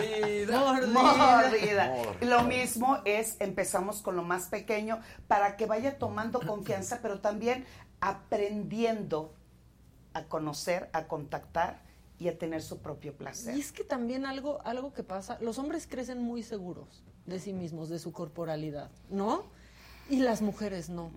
Mordida. 0.92 1.94
Lo 2.20 2.42
mismo 2.42 2.98
es, 3.06 3.36
empezamos 3.40 4.02
con 4.02 4.16
lo 4.16 4.22
más 4.22 4.46
pequeño 4.48 5.00
para 5.28 5.56
que 5.56 5.64
vaya 5.66 5.98
tomando 5.98 6.40
confianza, 6.40 7.00
pero 7.00 7.20
también 7.20 7.66
aprendiendo 8.00 9.34
a 10.12 10.24
conocer, 10.24 10.90
a 10.92 11.06
contactar 11.08 11.85
y 12.18 12.28
a 12.28 12.38
tener 12.38 12.62
su 12.62 12.78
propio 12.78 13.16
placer. 13.16 13.56
Y 13.56 13.60
es 13.60 13.72
que 13.72 13.84
también 13.84 14.26
algo, 14.26 14.60
algo 14.64 14.92
que 14.92 15.02
pasa, 15.02 15.38
los 15.40 15.58
hombres 15.58 15.86
crecen 15.86 16.22
muy 16.22 16.42
seguros 16.42 17.04
de 17.26 17.38
sí 17.38 17.52
mismos, 17.52 17.88
de 17.88 17.98
su 17.98 18.12
corporalidad, 18.12 18.90
¿no? 19.10 19.44
Y 20.08 20.20
las 20.20 20.40
mujeres 20.40 20.88
no, 20.88 21.10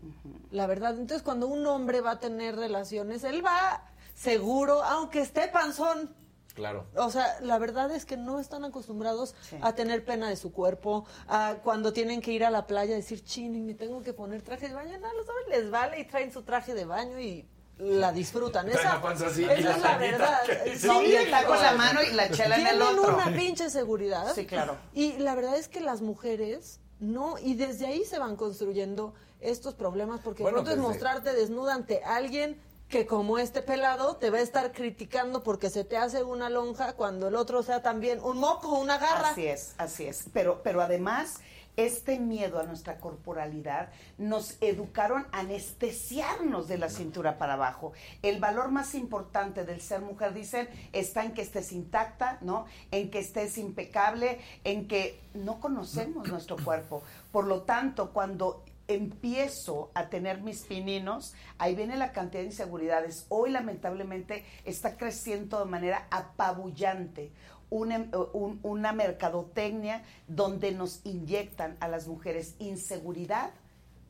la 0.51 0.65
verdad. 0.65 0.97
Entonces 0.97 1.21
cuando 1.21 1.47
un 1.47 1.65
hombre 1.67 2.01
va 2.01 2.11
a 2.11 2.19
tener 2.19 2.55
relaciones, 2.55 3.23
él 3.23 3.45
va 3.45 3.85
seguro, 4.15 4.83
aunque 4.83 5.21
esté 5.21 5.47
panzón. 5.47 6.15
Claro. 6.55 6.87
O 6.97 7.09
sea, 7.09 7.39
la 7.41 7.57
verdad 7.57 7.89
es 7.91 8.05
que 8.05 8.17
no 8.17 8.39
están 8.39 8.65
acostumbrados 8.65 9.33
a 9.61 9.75
tener 9.75 10.03
pena 10.03 10.27
de 10.27 10.35
su 10.35 10.51
cuerpo, 10.51 11.05
a 11.27 11.59
cuando 11.63 11.93
tienen 11.93 12.19
que 12.19 12.33
ir 12.33 12.43
a 12.43 12.49
la 12.49 12.67
playa 12.67 12.95
decir, 12.95 13.23
chini, 13.23 13.61
me 13.61 13.75
tengo 13.75 14.01
que 14.01 14.11
poner 14.11 14.41
traje 14.41 14.67
de 14.67 14.73
baño. 14.73 14.97
No, 14.99 15.07
a 15.07 15.13
los 15.13 15.29
hombres 15.29 15.47
les 15.49 15.71
vale 15.71 16.01
y 16.01 16.05
traen 16.05 16.33
su 16.33 16.41
traje 16.41 16.73
de 16.73 16.83
baño 16.83 17.17
y 17.19 17.47
la 17.79 18.11
disfrutan. 18.11 18.65
Traen 18.65 18.79
Esa, 18.79 18.93
la 18.95 19.01
panza 19.01 19.27
así 19.27 19.43
esa 19.43 19.57
y 19.57 19.63
la 19.63 19.71
es 19.71 19.81
la 19.81 19.97
verdad. 19.97 20.39
No, 20.83 21.01
y 21.01 21.15
el 21.15 21.31
taco 21.31 21.55
en 21.55 21.61
la 21.61 21.71
mano 21.73 22.03
y 22.03 22.11
la 22.13 22.29
chela 22.29 22.55
en 22.57 22.67
el 22.67 22.77
Tienen 22.77 22.99
otro. 22.99 23.15
una 23.15 23.35
pinche 23.35 23.69
seguridad. 23.69 24.33
Sí, 24.35 24.45
claro. 24.45 24.77
Y 24.93 25.13
la 25.17 25.35
verdad 25.35 25.55
es 25.55 25.67
que 25.67 25.79
las 25.79 26.01
mujeres 26.01 26.79
no, 26.99 27.37
y 27.37 27.55
desde 27.55 27.87
ahí 27.87 28.03
se 28.03 28.19
van 28.19 28.35
construyendo 28.35 29.13
estos 29.39 29.73
problemas, 29.73 30.19
porque 30.21 30.43
Bueno, 30.43 30.57
pronto 30.57 30.71
es 30.71 30.77
mostrarte 30.77 31.31
desnuda 31.33 31.73
ante 31.73 32.03
alguien 32.03 32.61
que 32.89 33.05
como 33.05 33.37
este 33.37 33.61
pelado 33.61 34.17
te 34.17 34.31
va 34.31 34.39
a 34.39 34.41
estar 34.41 34.73
criticando 34.73 35.43
porque 35.43 35.69
se 35.69 35.83
te 35.83 35.95
hace 35.95 36.23
una 36.23 36.49
lonja 36.49 36.93
cuando 36.93 37.27
el 37.27 37.35
otro 37.35 37.61
sea 37.63 37.81
también 37.81 38.19
un 38.21 38.39
moco, 38.39 38.77
una 38.79 38.97
garra. 38.97 39.29
Así 39.29 39.45
es, 39.45 39.75
así 39.77 40.05
es. 40.05 40.25
Pero, 40.33 40.61
pero 40.63 40.81
además, 40.81 41.35
este 41.77 42.19
miedo 42.19 42.59
a 42.59 42.63
nuestra 42.63 42.97
corporalidad 42.97 43.89
nos 44.17 44.57
educaron 44.61 45.27
a 45.31 45.39
anestesiarnos 45.39 46.67
de 46.67 46.77
la 46.77 46.89
cintura 46.89 47.37
para 47.37 47.53
abajo. 47.53 47.93
El 48.21 48.39
valor 48.39 48.71
más 48.71 48.95
importante 48.95 49.65
del 49.65 49.81
ser 49.81 50.01
mujer, 50.01 50.33
dicen, 50.33 50.69
está 50.93 51.23
en 51.23 51.33
que 51.33 51.41
estés 51.41 51.71
intacta, 51.71 52.37
¿no? 52.41 52.65
En 52.91 53.09
que 53.09 53.19
estés 53.19 53.57
impecable, 53.57 54.39
en 54.63 54.87
que 54.87 55.19
no 55.33 55.59
conocemos 55.59 56.27
nuestro 56.27 56.57
cuerpo. 56.57 57.03
Por 57.31 57.45
lo 57.47 57.61
tanto, 57.61 58.11
cuando 58.11 58.63
empiezo 58.89 59.91
a 59.93 60.09
tener 60.09 60.41
mis 60.41 60.63
pininos, 60.63 61.35
ahí 61.59 61.75
viene 61.75 61.95
la 61.95 62.11
cantidad 62.11 62.41
de 62.41 62.47
inseguridades. 62.47 63.25
Hoy 63.29 63.51
lamentablemente 63.51 64.43
está 64.65 64.97
creciendo 64.97 65.59
de 65.59 65.65
manera 65.65 66.07
apabullante 66.09 67.31
una, 67.69 68.07
un- 68.33 68.59
una 68.63 68.93
mercadotecnia 68.93 70.03
donde 70.27 70.71
nos 70.71 71.01
inyectan 71.05 71.77
a 71.79 71.87
las 71.87 72.07
mujeres 72.07 72.55
inseguridad 72.59 73.51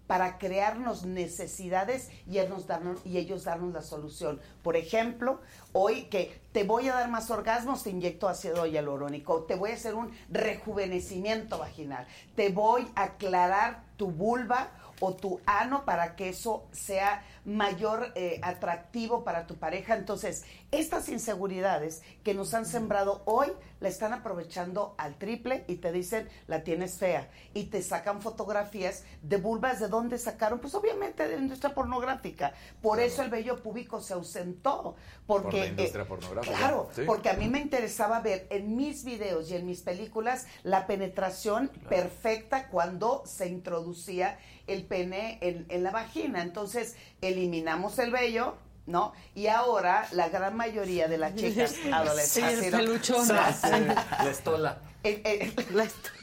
para 0.08 0.40
crearnos 0.40 1.06
necesidades 1.06 2.10
y 2.28 2.40
ellos, 2.40 2.66
darnos, 2.66 3.00
y 3.06 3.20
ellos 3.20 3.44
darnos 3.44 3.74
la 3.74 3.84
solución. 3.84 4.40
Por 4.64 4.76
ejemplo, 4.76 5.40
hoy 5.72 6.06
que 6.06 6.42
te 6.52 6.64
voy 6.64 6.88
a 6.88 6.96
dar 6.96 7.10
más 7.12 7.30
orgasmos, 7.30 7.84
te 7.84 7.92
inyecto 7.92 8.28
ácido 8.28 8.66
hialurónico, 8.66 9.44
te 9.44 9.54
voy 9.54 9.70
a 9.70 9.76
hacer 9.76 9.94
un 9.94 10.12
rejuvenecimiento 10.30 11.60
vaginal, 11.60 12.08
te 12.36 12.50
voy 12.50 12.88
a 12.96 13.04
aclarar 13.04 13.84
tu 13.98 14.10
vulva 14.10 14.72
o 15.00 15.14
tu 15.16 15.40
ano 15.45 15.86
para 15.86 16.16
que 16.16 16.30
eso 16.30 16.68
sea 16.72 17.24
mayor 17.45 18.11
eh, 18.16 18.40
atractivo 18.44 19.24
para 19.24 19.48
tu 19.48 19.56
pareja. 19.58 19.95
Entonces, 19.95 20.44
estas 20.72 21.10
inseguridades 21.10 22.02
que 22.24 22.34
nos 22.34 22.53
han 22.53 22.66
sembrado 22.66 23.22
hoy 23.26 23.52
la 23.80 23.88
están 23.90 24.14
aprovechando 24.14 24.94
al 24.98 25.16
triple 25.18 25.64
y 25.68 25.78
te 25.78 25.92
dicen, 25.92 26.28
la 26.48 26.64
tienes 26.64 26.98
fea. 26.98 27.30
Y 27.53 27.66
te 27.66 27.82
sacan 27.82 28.22
fotografías 28.22 29.03
de 29.22 29.38
vulvas 29.38 29.80
de 29.80 29.88
dónde 29.88 30.18
sacaron, 30.18 30.60
pues 30.60 30.76
obviamente 30.76 31.28
de 31.28 31.38
la 31.38 31.42
industria 31.42 31.74
pornográfica. 31.74 32.53
Por 32.82 33.00
eso 33.00 33.22
el 33.24 33.30
vello 33.30 33.64
púbico 33.64 34.02
se 34.02 34.14
ausentó. 34.14 34.95
Porque, 35.26 35.50
Por 35.50 35.60
la 35.60 35.66
industria 35.68 36.03
eh, 36.03 36.08
pornográfica, 36.08 36.58
Claro, 36.58 36.90
sí. 36.94 37.03
porque 37.06 37.30
a 37.30 37.34
mí 37.34 37.48
me 37.48 37.60
interesaba 37.60 38.19
ver 38.19 38.48
en 38.50 38.76
mis 38.76 39.06
videos 39.06 39.50
y 39.50 39.56
en 39.56 39.66
mis 39.66 39.82
películas 39.82 40.45
la 40.64 40.86
penetración 40.86 41.69
perfecta 41.88 42.68
cuando 42.68 43.24
se 43.26 43.48
introducía 43.48 44.38
el 44.70 44.86
pene 44.86 45.38
en, 45.42 45.66
en 45.70 45.84
la 45.84 45.92
vagina. 45.92 46.42
Entonces, 46.42 46.96
eliminamos 47.22 48.00
el 48.00 48.12
vello, 48.12 48.56
¿no? 48.86 49.14
Y 49.36 49.48
ahora 49.48 50.08
la 50.12 50.30
gran 50.30 50.56
mayoría 50.56 51.08
de 51.08 51.18
las 51.18 51.36
chicas 51.36 51.72
Sí, 51.84 51.92
adolescentes... 51.92 52.64
el 52.66 52.72
peluchón. 52.72 53.28
La 53.28 54.30
estola. 54.30 54.80
Eh, 55.04 55.22
eh, 55.24 55.54
la, 55.74 55.84
estola. 55.84 56.16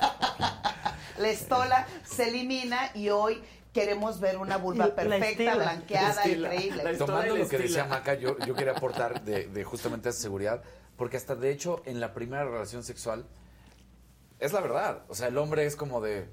La 1.18 1.28
estola 1.28 1.86
se 2.02 2.28
elimina 2.28 2.90
y 2.94 3.10
hoy 3.10 3.42
queremos 3.74 4.20
ver 4.20 4.38
una 4.38 4.56
vulva 4.56 4.94
perfecta, 4.94 5.54
blanqueada, 5.54 6.26
increíble. 6.26 6.96
Tomando 6.96 7.36
lo 7.36 7.48
que 7.48 7.58
decía 7.58 7.84
Maca, 7.84 8.14
yo, 8.14 8.38
yo 8.38 8.54
quería 8.54 8.72
aportar 8.72 9.22
de, 9.22 9.46
de 9.46 9.64
justamente 9.64 10.08
esa 10.08 10.20
seguridad, 10.20 10.62
porque 10.96 11.18
hasta 11.18 11.34
de 11.34 11.50
hecho 11.50 11.82
en 11.84 12.00
la 12.00 12.14
primera 12.14 12.44
relación 12.44 12.82
sexual 12.82 13.26
es 14.40 14.52
la 14.52 14.60
verdad. 14.60 15.02
O 15.08 15.14
sea, 15.14 15.28
el 15.28 15.38
hombre 15.38 15.66
es 15.66 15.76
como 15.76 16.00
de. 16.00 16.28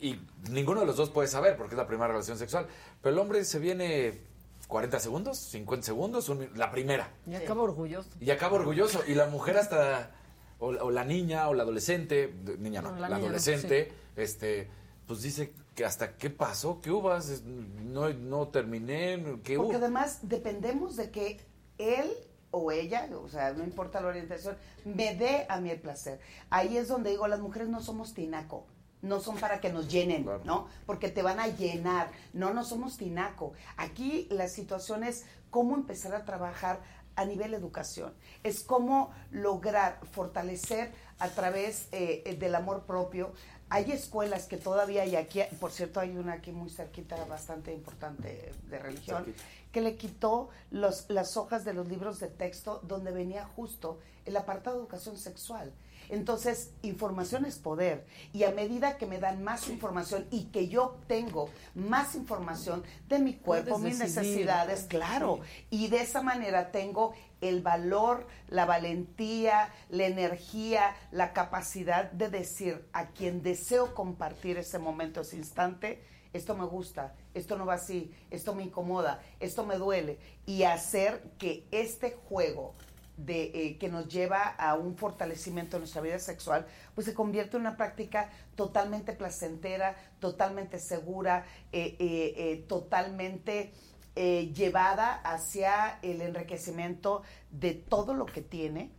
Y 0.00 0.20
ninguno 0.50 0.80
de 0.80 0.86
los 0.86 0.96
dos 0.96 1.10
puede 1.10 1.28
saber 1.28 1.56
porque 1.56 1.74
es 1.74 1.78
la 1.78 1.86
primera 1.86 2.08
relación 2.08 2.38
sexual. 2.38 2.66
Pero 3.02 3.14
el 3.14 3.18
hombre 3.20 3.44
se 3.44 3.58
viene 3.58 4.20
40 4.68 5.00
segundos, 5.00 5.38
50 5.38 5.86
segundos, 5.86 6.28
un 6.28 6.48
la 6.54 6.70
primera. 6.70 7.10
Y 7.26 7.34
acaba 7.34 7.62
orgulloso. 7.62 8.08
Y 8.20 8.30
acaba 8.30 8.56
orgulloso. 8.56 9.02
Y 9.06 9.14
la 9.14 9.26
mujer 9.26 9.56
hasta, 9.56 10.12
o, 10.58 10.66
o 10.68 10.90
la 10.90 11.04
niña, 11.04 11.48
o 11.48 11.54
la 11.54 11.62
adolescente, 11.64 12.34
niña 12.58 12.82
no, 12.82 12.92
No, 12.92 13.00
la, 13.00 13.08
la 13.08 13.16
niña 13.16 13.18
no, 13.18 13.24
adolescente, 13.26 13.92
este, 14.16 14.68
pues 15.06 15.22
dice 15.22 15.52
que 15.74 15.84
hasta 15.84 16.16
qué 16.16 16.30
pasó, 16.30 16.80
qué 16.80 16.90
hubo, 16.90 17.14
Es- 17.16 17.42
no, 17.44 18.08
no 18.10 18.48
terminé, 18.48 19.40
qué 19.42 19.56
hubo. 19.58 19.64
Porque 19.64 19.78
además 19.78 20.20
dependemos 20.22 20.96
de 20.96 21.10
que 21.10 21.40
él 21.78 22.10
o 22.50 22.72
ella, 22.72 23.08
o 23.22 23.28
sea, 23.28 23.52
no 23.52 23.62
importa 23.64 24.00
la 24.00 24.08
orientación, 24.08 24.56
me 24.84 25.14
dé 25.14 25.46
a 25.48 25.60
mí 25.60 25.70
el 25.70 25.80
placer. 25.80 26.18
Ahí 26.50 26.76
es 26.76 26.88
donde 26.88 27.10
digo, 27.10 27.26
las 27.28 27.40
mujeres 27.40 27.68
no 27.68 27.80
somos 27.80 28.14
tinaco. 28.14 28.66
No 29.02 29.20
son 29.20 29.36
para 29.36 29.60
que 29.60 29.72
nos 29.72 29.88
llenen, 29.88 30.26
¿no? 30.44 30.66
Porque 30.86 31.08
te 31.08 31.22
van 31.22 31.38
a 31.38 31.46
llenar. 31.46 32.10
No, 32.32 32.52
no 32.52 32.64
somos 32.64 32.96
tinaco. 32.96 33.52
Aquí 33.76 34.26
la 34.30 34.48
situación 34.48 35.04
es 35.04 35.24
cómo 35.50 35.76
empezar 35.76 36.14
a 36.14 36.24
trabajar 36.24 36.80
a 37.18 37.24
nivel 37.24 37.52
educación. 37.52 38.12
Es 38.44 38.62
cómo 38.62 39.10
lograr 39.32 39.98
fortalecer 40.12 40.92
a 41.18 41.28
través 41.28 41.88
eh, 41.90 42.36
del 42.38 42.54
amor 42.54 42.84
propio. 42.84 43.32
Hay 43.70 43.90
escuelas 43.90 44.46
que 44.46 44.56
todavía 44.56 45.02
hay 45.02 45.16
aquí, 45.16 45.42
por 45.60 45.72
cierto, 45.72 46.00
hay 46.00 46.16
una 46.16 46.34
aquí 46.34 46.52
muy 46.52 46.70
cerquita, 46.70 47.22
bastante 47.26 47.72
importante 47.74 48.52
de 48.70 48.78
religión, 48.78 49.24
Cerquita. 49.24 49.44
que 49.72 49.80
le 49.80 49.96
quitó 49.96 50.48
los, 50.70 51.06
las 51.10 51.36
hojas 51.36 51.64
de 51.64 51.74
los 51.74 51.88
libros 51.88 52.18
de 52.18 52.28
texto 52.28 52.80
donde 52.84 53.10
venía 53.10 53.44
justo 53.44 53.98
el 54.24 54.36
apartado 54.36 54.76
de 54.76 54.82
educación 54.82 55.18
sexual. 55.18 55.72
Entonces, 56.08 56.70
información 56.82 57.44
es 57.44 57.58
poder. 57.58 58.06
Y 58.32 58.44
a 58.44 58.50
medida 58.50 58.96
que 58.96 59.06
me 59.06 59.18
dan 59.18 59.42
más 59.42 59.68
información 59.68 60.26
y 60.30 60.44
que 60.44 60.68
yo 60.68 60.98
tengo 61.06 61.50
más 61.74 62.14
información 62.14 62.82
de 63.08 63.18
mi 63.18 63.34
cuerpo, 63.34 63.78
mis 63.78 63.98
necesidades, 63.98 64.86
claro. 64.88 65.40
Y 65.70 65.88
de 65.88 66.00
esa 66.00 66.22
manera 66.22 66.70
tengo 66.70 67.14
el 67.40 67.62
valor, 67.62 68.26
la 68.48 68.64
valentía, 68.64 69.72
la 69.90 70.06
energía, 70.06 70.96
la 71.12 71.32
capacidad 71.32 72.10
de 72.10 72.28
decir 72.28 72.86
a 72.92 73.08
quien 73.08 73.42
deseo 73.42 73.94
compartir 73.94 74.58
ese 74.58 74.78
momento, 74.78 75.20
ese 75.20 75.36
instante, 75.36 76.02
esto 76.32 76.56
me 76.56 76.66
gusta, 76.66 77.14
esto 77.34 77.56
no 77.56 77.64
va 77.64 77.74
así, 77.74 78.12
esto 78.30 78.54
me 78.54 78.62
incomoda, 78.62 79.22
esto 79.40 79.64
me 79.64 79.76
duele. 79.76 80.18
Y 80.46 80.64
hacer 80.64 81.22
que 81.38 81.66
este 81.70 82.12
juego 82.28 82.74
de, 83.18 83.50
eh, 83.52 83.78
que 83.78 83.88
nos 83.88 84.08
lleva 84.08 84.42
a 84.42 84.74
un 84.76 84.96
fortalecimiento 84.96 85.76
de 85.76 85.80
nuestra 85.80 86.00
vida 86.00 86.18
sexual, 86.18 86.66
pues 86.94 87.04
se 87.06 87.14
convierte 87.14 87.56
en 87.56 87.62
una 87.62 87.76
práctica 87.76 88.30
totalmente 88.54 89.12
placentera, 89.12 89.96
totalmente 90.20 90.78
segura, 90.78 91.44
eh, 91.72 91.96
eh, 92.00 92.64
totalmente 92.68 93.72
llevada 94.16 95.14
hacia 95.20 96.00
el 96.02 96.20
enriquecimiento 96.22 97.22
de 97.52 97.74
todo 97.74 98.14
lo 98.14 98.26
que 98.26 98.42
tiene 98.42 98.90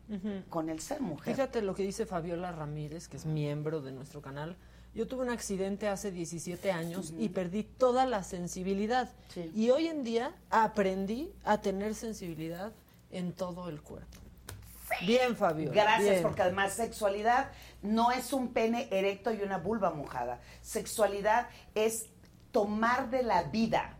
con 0.47 0.69
el 0.69 0.79
ser 0.79 1.01
mujer. 1.01 1.35
Fíjate 1.35 1.61
lo 1.61 1.75
que 1.75 1.83
dice 1.83 2.05
Fabiola 2.05 2.53
Ramírez, 2.53 3.09
que 3.09 3.17
es 3.17 3.25
miembro 3.25 3.81
de 3.81 3.91
nuestro 3.91 4.21
canal. 4.21 4.55
Yo 4.95 5.07
tuve 5.07 5.23
un 5.23 5.29
accidente 5.29 5.89
hace 5.89 6.11
17 6.11 6.71
años 6.71 7.13
y 7.17 7.27
perdí 7.29 7.63
toda 7.63 8.05
la 8.05 8.23
sensibilidad. 8.23 9.11
Y 9.53 9.71
hoy 9.71 9.87
en 9.87 10.05
día 10.05 10.33
aprendí 10.49 11.33
a 11.43 11.59
tener 11.59 11.95
sensibilidad 11.95 12.71
en 13.11 13.33
todo 13.33 13.69
el 13.69 13.81
cuerpo. 13.81 14.19
Bien, 15.05 15.35
Fabio. 15.35 15.71
Gracias, 15.71 16.09
bien. 16.09 16.23
porque 16.23 16.41
además 16.41 16.73
sexualidad 16.73 17.51
no 17.81 18.11
es 18.11 18.33
un 18.33 18.53
pene 18.53 18.87
erecto 18.91 19.31
y 19.31 19.41
una 19.41 19.57
vulva 19.57 19.91
mojada. 19.91 20.39
Sexualidad 20.61 21.47
es 21.75 22.07
tomar 22.51 23.09
de 23.09 23.23
la 23.23 23.43
vida 23.43 23.98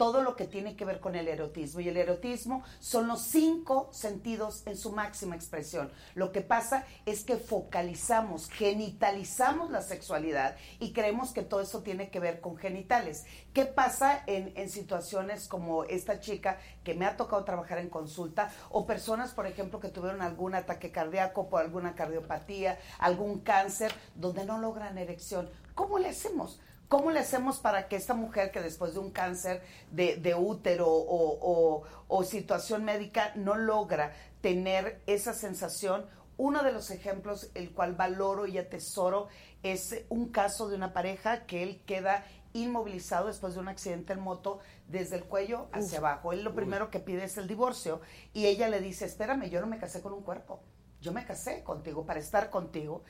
todo 0.00 0.22
lo 0.22 0.34
que 0.34 0.46
tiene 0.46 0.76
que 0.76 0.86
ver 0.86 0.98
con 0.98 1.14
el 1.14 1.28
erotismo. 1.28 1.82
Y 1.82 1.90
el 1.90 1.98
erotismo 1.98 2.64
son 2.78 3.06
los 3.06 3.20
cinco 3.20 3.90
sentidos 3.92 4.62
en 4.64 4.74
su 4.74 4.92
máxima 4.92 5.36
expresión. 5.36 5.92
Lo 6.14 6.32
que 6.32 6.40
pasa 6.40 6.86
es 7.04 7.22
que 7.22 7.36
focalizamos, 7.36 8.48
genitalizamos 8.48 9.70
la 9.70 9.82
sexualidad 9.82 10.56
y 10.78 10.94
creemos 10.94 11.32
que 11.32 11.42
todo 11.42 11.60
eso 11.60 11.82
tiene 11.82 12.08
que 12.08 12.18
ver 12.18 12.40
con 12.40 12.56
genitales. 12.56 13.26
¿Qué 13.52 13.66
pasa 13.66 14.24
en, 14.26 14.54
en 14.56 14.70
situaciones 14.70 15.46
como 15.48 15.84
esta 15.84 16.18
chica 16.18 16.56
que 16.82 16.94
me 16.94 17.04
ha 17.04 17.18
tocado 17.18 17.44
trabajar 17.44 17.76
en 17.76 17.90
consulta 17.90 18.50
o 18.70 18.86
personas, 18.86 19.34
por 19.34 19.46
ejemplo, 19.46 19.80
que 19.80 19.90
tuvieron 19.90 20.22
algún 20.22 20.54
ataque 20.54 20.90
cardíaco 20.90 21.50
por 21.50 21.60
alguna 21.60 21.94
cardiopatía, 21.94 22.78
algún 23.00 23.40
cáncer, 23.40 23.92
donde 24.14 24.46
no 24.46 24.56
logran 24.56 24.96
erección? 24.96 25.50
¿Cómo 25.74 25.98
le 25.98 26.08
hacemos? 26.08 26.58
¿Cómo 26.90 27.12
le 27.12 27.20
hacemos 27.20 27.60
para 27.60 27.86
que 27.86 27.94
esta 27.94 28.14
mujer 28.14 28.50
que 28.50 28.60
después 28.60 28.94
de 28.94 28.98
un 28.98 29.12
cáncer 29.12 29.62
de, 29.92 30.16
de 30.16 30.34
útero 30.34 30.88
o, 30.88 31.38
o- 31.40 31.84
o 32.08 32.24
situación 32.24 32.84
médica 32.84 33.32
no 33.36 33.54
logra 33.54 34.12
tener 34.40 35.00
esa 35.06 35.32
sensación? 35.32 36.04
Uno 36.36 36.64
de 36.64 36.72
los 36.72 36.90
ejemplos, 36.90 37.48
el 37.54 37.70
cual 37.72 37.94
valoro 37.94 38.48
y 38.48 38.58
atesoro, 38.58 39.28
es 39.62 40.04
un 40.08 40.30
caso 40.30 40.68
de 40.68 40.74
una 40.74 40.92
pareja 40.92 41.46
que 41.46 41.62
él 41.62 41.80
queda 41.86 42.24
inmovilizado 42.54 43.28
después 43.28 43.54
de 43.54 43.60
un 43.60 43.68
accidente 43.68 44.12
en 44.14 44.18
moto 44.20 44.58
desde 44.88 45.14
el 45.14 45.22
cuello 45.26 45.68
hacia 45.70 45.98
abajo. 45.98 46.32
Él 46.32 46.42
lo 46.42 46.56
primero 46.56 46.90
que 46.90 46.98
pide 46.98 47.22
es 47.22 47.36
el 47.38 47.46
divorcio 47.46 48.00
y 48.32 48.46
ella 48.46 48.68
le 48.68 48.80
dice, 48.80 49.04
espérame, 49.04 49.48
yo 49.48 49.60
no 49.60 49.68
me 49.68 49.78
casé 49.78 50.02
con 50.02 50.12
un 50.12 50.22
cuerpo, 50.24 50.60
yo 51.00 51.12
me 51.12 51.24
casé 51.24 51.62
contigo 51.62 52.04
para 52.04 52.18
estar 52.18 52.50
contigo. 52.50 53.04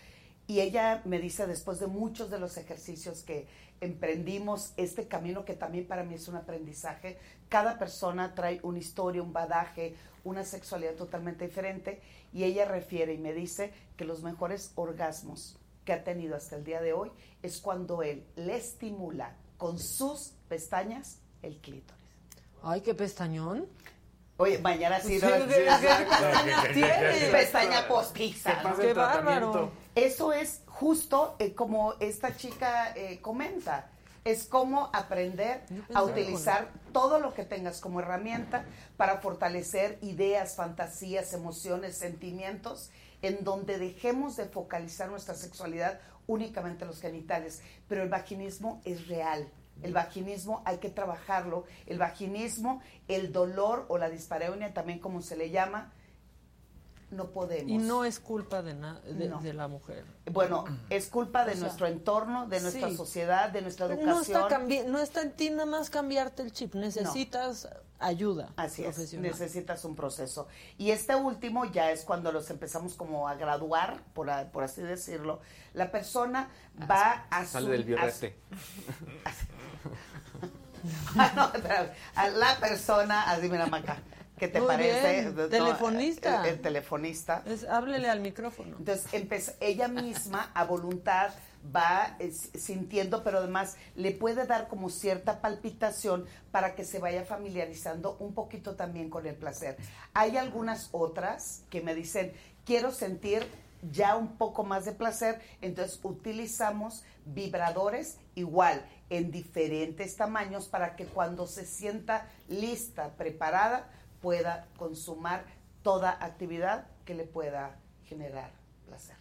Y 0.46 0.58
ella 0.60 1.00
me 1.04 1.20
dice, 1.20 1.46
después 1.46 1.78
de 1.78 1.86
muchos 1.86 2.28
de 2.28 2.40
los 2.40 2.56
ejercicios 2.56 3.22
que 3.22 3.46
emprendimos, 3.80 4.72
este 4.76 5.08
camino 5.08 5.44
que 5.44 5.54
también 5.54 5.86
para 5.86 6.04
mí 6.04 6.14
es 6.14 6.28
un 6.28 6.36
aprendizaje, 6.36 7.18
cada 7.48 7.78
persona 7.78 8.34
trae 8.34 8.60
una 8.62 8.78
historia, 8.78 9.22
un 9.22 9.32
badaje, 9.32 9.94
una 10.24 10.44
sexualidad 10.44 10.94
totalmente 10.94 11.46
diferente. 11.46 12.00
Y 12.32 12.44
ella 12.44 12.64
refiere 12.66 13.14
y 13.14 13.18
me 13.18 13.32
dice 13.32 13.72
que 13.96 14.04
los 14.04 14.22
mejores 14.22 14.72
orgasmos 14.76 15.58
que 15.84 15.92
ha 15.92 16.04
tenido 16.04 16.36
hasta 16.36 16.56
el 16.56 16.64
día 16.64 16.80
de 16.80 16.92
hoy 16.92 17.10
es 17.42 17.58
cuando 17.60 18.02
él 18.02 18.24
le 18.36 18.56
estimula 18.56 19.34
con 19.56 19.78
sus 19.78 20.32
pestañas 20.48 21.18
el 21.42 21.56
clítoris. 21.58 22.04
Ay, 22.62 22.82
qué 22.82 22.94
pestañón. 22.94 23.66
Oye, 24.36 24.58
mañana 24.58 25.00
sí. 25.00 25.18
Sí, 25.18 25.26
¿no? 25.26 25.30
¿qué- 25.48 25.54
qué 25.54 26.06
pestañas 26.08 26.64
tiene? 26.72 27.30
Pestaña 27.30 27.88
postiza. 27.88 28.74
Qué 28.80 28.92
bárbaro. 28.94 29.70
Eso 29.94 30.32
es 30.32 30.62
justo 30.80 31.36
eh, 31.38 31.54
como 31.54 31.92
esta 32.00 32.34
chica 32.34 32.94
eh, 32.96 33.20
comenta. 33.20 33.90
Es 34.24 34.44
como 34.44 34.90
aprender 34.92 35.62
a 35.94 36.02
utilizar 36.02 36.70
todo 36.92 37.18
lo 37.18 37.32
que 37.32 37.44
tengas 37.44 37.80
como 37.80 38.00
herramienta 38.00 38.64
para 38.98 39.18
fortalecer 39.18 39.98
ideas, 40.02 40.56
fantasías, 40.56 41.32
emociones, 41.32 41.96
sentimientos, 41.96 42.90
en 43.22 43.44
donde 43.44 43.78
dejemos 43.78 44.36
de 44.36 44.44
focalizar 44.44 45.08
nuestra 45.08 45.34
sexualidad 45.34 46.00
únicamente 46.26 46.84
en 46.84 46.88
los 46.88 47.00
genitales. 47.00 47.62
Pero 47.88 48.02
el 48.02 48.10
vaginismo 48.10 48.82
es 48.84 49.06
real. 49.06 49.48
El 49.82 49.94
vaginismo 49.94 50.62
hay 50.66 50.78
que 50.78 50.90
trabajarlo. 50.90 51.64
El 51.86 51.98
vaginismo, 51.98 52.82
el 53.08 53.32
dolor 53.32 53.86
o 53.88 53.96
la 53.96 54.10
dispareunia, 54.10 54.74
también 54.74 54.98
como 54.98 55.22
se 55.22 55.36
le 55.36 55.50
llama, 55.50 55.92
no 57.10 57.30
podemos. 57.30 57.70
Y 57.70 57.78
no 57.78 58.04
es 58.04 58.20
culpa 58.20 58.62
de, 58.62 58.74
na- 58.74 59.00
de, 59.00 59.28
No. 59.28 59.40
de 59.40 59.52
la 59.52 59.68
mujer. 59.68 60.04
Bueno, 60.30 60.64
es 60.90 61.08
culpa 61.08 61.44
de 61.44 61.52
O 61.52 61.54
sea, 61.54 61.62
nuestro 61.64 61.86
entorno, 61.86 62.46
de 62.46 62.60
nuestra 62.60 62.88
sí. 62.88 62.96
sociedad, 62.96 63.50
de 63.50 63.62
nuestra 63.62 63.88
No 63.88 63.94
educación. 63.94 64.42
está, 64.44 64.48
cambi- 64.60 64.84
no 64.86 64.98
está 65.00 65.22
en 65.22 65.32
ti 65.32 65.50
nada 65.50 65.66
más 65.66 65.90
cambiarte 65.90 66.42
el 66.42 66.52
chip, 66.52 66.74
necesitas 66.74 67.68
ayuda 67.98 68.48
Así 68.56 68.82
es, 68.84 69.12
necesitas 69.14 69.84
un 69.84 69.94
proceso. 69.94 70.46
Y 70.78 70.90
este 70.90 71.14
último 71.16 71.66
ya 71.66 71.90
es 71.90 72.02
cuando 72.04 72.32
los 72.32 72.48
empezamos 72.50 72.94
como 72.94 73.28
a 73.28 73.34
graduar, 73.34 74.02
por, 74.14 74.30
a- 74.30 74.50
por 74.52 74.62
así 74.64 74.80
decirlo. 74.80 75.40
La 75.74 75.90
persona 75.90 76.48
va 76.90 77.26
a 77.30 77.44
Sale 77.44 77.66
su- 77.66 77.72
del 77.72 77.82
a 77.82 77.84
biorrete. 77.86 78.38
Ah, 81.14 81.32
no, 81.36 81.52
a 82.14 82.28
la 82.28 82.56
persona, 82.58 83.30
así 83.30 83.50
mira 83.50 83.66
Maca, 83.66 83.98
¿qué 84.40 84.48
te 84.48 84.58
Muy 84.58 84.68
parece? 84.68 85.12
bien, 85.20 85.36
No, 85.36 85.48
telefonista. 85.48 86.42
El, 86.42 86.54
el 86.54 86.60
telefonista. 86.60 87.42
Es- 87.46 87.64
háblele 87.64 88.08
al 88.08 88.20
micrófono. 88.20 88.76
Entonces, 88.78 89.06
empezó, 89.12 89.52
ella 89.60 89.86
misma 89.86 90.50
a 90.54 90.64
voluntad 90.64 91.30
va 91.76 92.16
sintiendo, 92.54 93.22
pero 93.22 93.38
además 93.38 93.76
le 93.94 94.12
puede 94.12 94.46
dar 94.46 94.66
como 94.66 94.88
cierta 94.88 95.42
palpitación 95.42 96.24
para 96.50 96.74
que 96.74 96.84
se 96.84 96.98
vaya 96.98 97.24
familiarizando 97.24 98.16
un 98.18 98.32
poquito 98.32 98.76
también 98.76 99.10
con 99.10 99.26
el 99.26 99.34
placer. 99.34 99.76
Hay 100.14 100.38
algunas 100.38 100.88
otras 100.92 101.62
que 101.68 101.82
me 101.82 101.94
dicen, 101.94 102.32
quiero 102.64 102.90
sentir 102.92 103.46
ya 103.92 104.16
un 104.16 104.36
poco 104.38 104.64
más 104.64 104.86
de 104.86 104.92
placer, 104.92 105.40
entonces 105.60 106.00
utilizamos 106.02 107.04
vibradores 107.26 108.18
igual 108.34 108.82
en 109.10 109.30
diferentes 109.30 110.16
tamaños 110.16 110.68
para 110.68 110.96
que 110.96 111.04
cuando 111.06 111.46
se 111.46 111.66
sienta 111.66 112.26
lista, 112.48 113.10
preparada, 113.16 113.90
pueda 114.20 114.66
consumar 114.76 115.44
toda 115.82 116.10
actividad 116.20 116.86
que 117.04 117.14
le 117.14 117.24
pueda 117.24 117.76
generar 118.04 118.50
placer. 118.86 119.16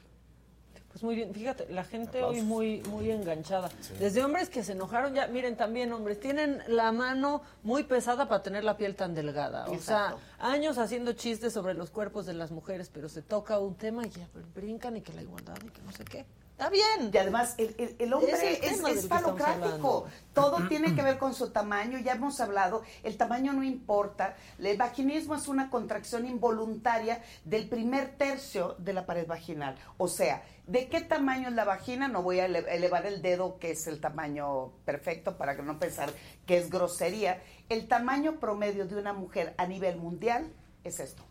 Pues 0.89 1.03
muy 1.03 1.15
bien, 1.15 1.33
fíjate, 1.33 1.67
la 1.69 1.83
gente 1.83 2.17
Aplausos. 2.17 2.39
hoy 2.39 2.41
muy 2.41 2.81
muy 2.89 3.11
enganchada. 3.11 3.69
Desde 3.99 4.23
hombres 4.23 4.49
que 4.49 4.63
se 4.63 4.71
enojaron 4.71 5.13
ya, 5.13 5.27
miren 5.27 5.55
también 5.55 5.93
hombres, 5.93 6.19
tienen 6.19 6.63
la 6.67 6.91
mano 6.91 7.43
muy 7.61 7.83
pesada 7.83 8.27
para 8.27 8.41
tener 8.41 8.63
la 8.63 8.75
piel 8.75 8.95
tan 8.95 9.13
delgada. 9.13 9.67
O 9.67 9.77
sea, 9.77 10.15
años 10.39 10.79
haciendo 10.79 11.13
chistes 11.13 11.53
sobre 11.53 11.75
los 11.75 11.91
cuerpos 11.91 12.25
de 12.25 12.33
las 12.33 12.49
mujeres, 12.49 12.89
pero 12.91 13.07
se 13.07 13.21
toca 13.21 13.59
un 13.59 13.75
tema 13.75 14.05
y 14.07 14.09
ya 14.09 14.27
brincan 14.55 14.97
y 14.97 15.01
que 15.01 15.13
la 15.13 15.21
igualdad 15.21 15.57
y 15.63 15.69
que 15.69 15.81
no 15.83 15.91
sé 15.91 16.05
qué. 16.05 16.25
Está 16.59 16.69
bien. 16.71 17.09
Y 17.13 17.17
además, 17.17 17.55
el, 17.57 17.73
el- 17.77 17.95
el 17.99 18.13
hombre 18.13 18.33
Es 18.33 18.43
el 18.43 18.55
es, 18.89 18.97
es 18.97 19.07
falocrático. 19.07 20.07
Todo 20.33 20.57
tiene 20.67 20.93
que 20.93 21.01
ver 21.01 21.17
con 21.17 21.33
su 21.33 21.51
tamaño. 21.51 21.97
Ya 21.99 22.11
hemos 22.13 22.41
hablado, 22.41 22.83
el 23.03 23.15
tamaño 23.15 23.53
no 23.53 23.63
importa. 23.63 24.35
El 24.59 24.75
vaginismo 24.75 25.35
es 25.35 25.47
una 25.47 25.69
contracción 25.69 26.27
involuntaria 26.27 27.23
del 27.45 27.69
primer 27.69 28.17
tercio 28.17 28.75
de 28.77 28.91
la 28.91 29.05
pared 29.05 29.25
vaginal. 29.25 29.77
O 29.97 30.09
sea, 30.09 30.43
¿de 30.67 30.89
qué 30.89 30.99
tamaño 30.99 31.47
es 31.47 31.55
la 31.55 31.63
vagina? 31.63 32.09
No 32.09 32.23
voy 32.23 32.41
a 32.41 32.45
ele- 32.45 32.65
elevar 32.75 33.05
el 33.05 33.21
dedo, 33.21 33.57
que 33.57 33.71
es 33.71 33.87
el 33.87 34.01
tamaño 34.01 34.73
perfecto, 34.83 35.37
para 35.37 35.55
que 35.55 35.61
no 35.63 35.79
pensar 35.79 36.11
que 36.45 36.57
es 36.57 36.69
grosería. 36.69 37.41
El 37.69 37.87
tamaño 37.87 38.37
promedio 38.41 38.85
de 38.85 38.97
una 38.97 39.13
mujer 39.13 39.53
a 39.57 39.65
nivel 39.65 39.95
mundial 39.95 40.51
es 40.83 40.99
esto. 40.99 41.23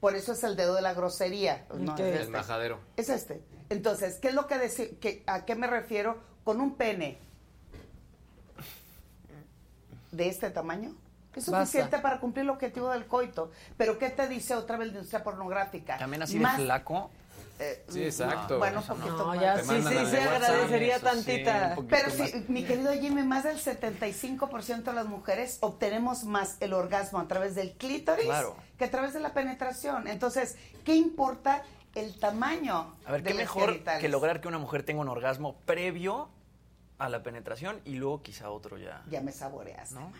Por 0.00 0.14
eso 0.14 0.32
es 0.32 0.44
el 0.44 0.54
dedo 0.56 0.74
de 0.74 0.82
la 0.82 0.94
grosería. 0.94 1.66
no 1.76 1.94
es 1.94 2.00
El 2.00 2.14
este. 2.14 2.30
majadero. 2.30 2.78
Es 2.96 3.08
este. 3.08 3.42
Entonces, 3.68 4.18
¿qué 4.20 4.28
es 4.28 4.34
lo 4.34 4.46
que 4.46 4.56
decir? 4.58 4.98
Que, 5.00 5.22
¿A 5.26 5.44
qué 5.44 5.54
me 5.56 5.66
refiero? 5.66 6.18
Con 6.44 6.60
un 6.60 6.76
pene 6.76 7.18
de 10.12 10.28
este 10.28 10.50
tamaño. 10.50 10.94
Es 11.34 11.46
Basta. 11.50 11.66
suficiente 11.66 11.98
para 11.98 12.18
cumplir 12.20 12.44
el 12.44 12.50
objetivo 12.50 12.90
del 12.90 13.06
coito. 13.06 13.50
Pero 13.76 13.98
¿qué 13.98 14.10
te 14.10 14.26
dice 14.28 14.54
otra 14.54 14.76
vez 14.76 14.88
la 14.88 14.94
industria 14.94 15.22
pornográfica? 15.22 15.98
También 15.98 16.22
así 16.22 16.38
Más- 16.38 16.56
de 16.58 16.64
flaco. 16.64 17.10
Eh, 17.58 17.84
Sí, 17.88 18.02
exacto. 18.04 18.58
Bueno, 18.58 18.82
poquito 18.82 19.16
No, 19.18 19.26
más. 19.26 19.40
ya 19.40 19.58
sí, 19.62 19.68
sí, 19.76 19.82
se 19.82 20.22
agradecería 20.22 20.96
eso 20.96 21.06
tantita. 21.06 21.76
Pero 21.88 22.08
más. 22.18 22.30
sí, 22.30 22.44
mi 22.48 22.64
querido 22.64 22.92
Jimmy, 22.92 23.22
más 23.22 23.44
del 23.44 23.58
75% 23.58 24.82
de 24.84 24.92
las 24.92 25.06
mujeres 25.06 25.58
obtenemos 25.60 26.24
más 26.24 26.56
el 26.60 26.72
orgasmo 26.72 27.18
a 27.18 27.28
través 27.28 27.54
del 27.54 27.72
clítoris 27.72 28.24
Claro. 28.26 28.56
que 28.78 28.84
a 28.84 28.90
través 28.90 29.12
de 29.12 29.20
la 29.20 29.32
penetración. 29.34 30.06
Entonces, 30.08 30.56
¿qué 30.84 30.94
importa 30.94 31.62
el 31.94 32.18
tamaño 32.18 32.94
A 33.06 33.12
ver, 33.12 33.22
de 33.22 33.28
qué 33.28 33.34
los 33.34 33.42
mejor 33.42 33.70
genitales? 33.72 34.00
que 34.00 34.08
lograr 34.08 34.40
que 34.40 34.48
una 34.48 34.58
mujer 34.58 34.82
tenga 34.84 35.00
un 35.00 35.08
orgasmo 35.08 35.56
previo 35.64 36.28
a 36.98 37.08
la 37.08 37.22
penetración 37.22 37.80
y 37.84 37.94
luego 37.94 38.22
quizá 38.22 38.50
otro 38.50 38.76
ya. 38.78 39.02
Ya 39.08 39.20
me 39.20 39.32
saboreas. 39.32 39.92
¿No? 39.92 40.12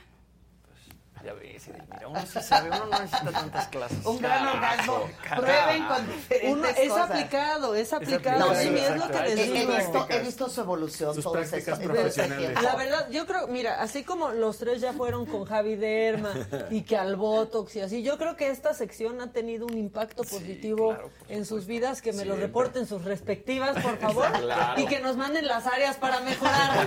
Pues 1.20 1.24
ya 1.24 1.32
ves, 1.34 1.68
mira, 1.90 2.08
uno 2.08 2.20
sí 2.26 2.40
sabe, 2.42 2.68
uno 2.70 2.86
no 2.86 2.98
necesita 3.00 3.30
tantas 3.32 3.68
clases. 3.68 4.06
Un 4.06 4.18
gran 4.18 4.46
orgasmo. 4.48 5.08
Prueben 5.36 5.84
con 5.86 6.06
diferentes 6.06 6.52
Uno, 6.52 6.66
es 6.68 6.88
cosas. 6.88 7.10
aplicado, 7.10 7.74
es 7.74 7.92
aplicado. 7.92 8.38
No, 8.38 8.54
sí, 8.54 8.68
sí, 8.68 8.76
es 8.78 8.96
lo 8.96 9.08
que 9.08 9.20
les 9.22 9.38
He, 9.38 9.66
visto, 9.66 10.06
he 10.10 10.18
visto 10.20 10.48
su 10.48 10.60
evolución. 10.60 11.14
Sus 11.14 11.24
todos 11.24 11.36
prácticas 11.38 11.78
este 11.78 11.88
profesionales. 11.88 12.62
La 12.62 12.76
verdad, 12.76 13.08
yo 13.10 13.26
creo, 13.26 13.46
mira, 13.48 13.80
así 13.80 14.04
como 14.04 14.30
los 14.30 14.58
tres 14.58 14.80
ya 14.80 14.92
fueron 14.92 15.26
con 15.26 15.44
Javi 15.44 15.76
Derma 15.76 16.32
y 16.70 16.82
que 16.82 16.96
al 16.96 17.16
Botox 17.16 17.76
y 17.76 17.80
así, 17.80 18.02
yo 18.02 18.16
creo 18.18 18.36
que 18.36 18.50
esta 18.50 18.74
sección 18.74 19.20
ha 19.20 19.32
tenido 19.32 19.66
un 19.66 19.76
impacto 19.76 20.22
positivo 20.24 20.96
en 21.28 21.44
sus 21.44 21.66
vidas, 21.66 22.00
que 22.02 22.12
me 22.12 22.24
lo 22.24 22.36
reporten 22.36 22.86
sus 22.86 23.04
respectivas, 23.04 23.80
por 23.82 23.98
favor, 23.98 24.30
Claro. 24.40 24.80
y 24.80 24.86
que 24.86 25.00
nos 25.00 25.16
manden 25.16 25.46
las 25.46 25.66
áreas 25.66 25.96
para 25.96 26.20
mejorar. 26.20 26.86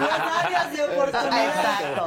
las 0.00 0.44
áreas 0.44 0.72
de 0.72 0.82
oportunidad. 0.84 1.46
Exacto. 1.46 2.06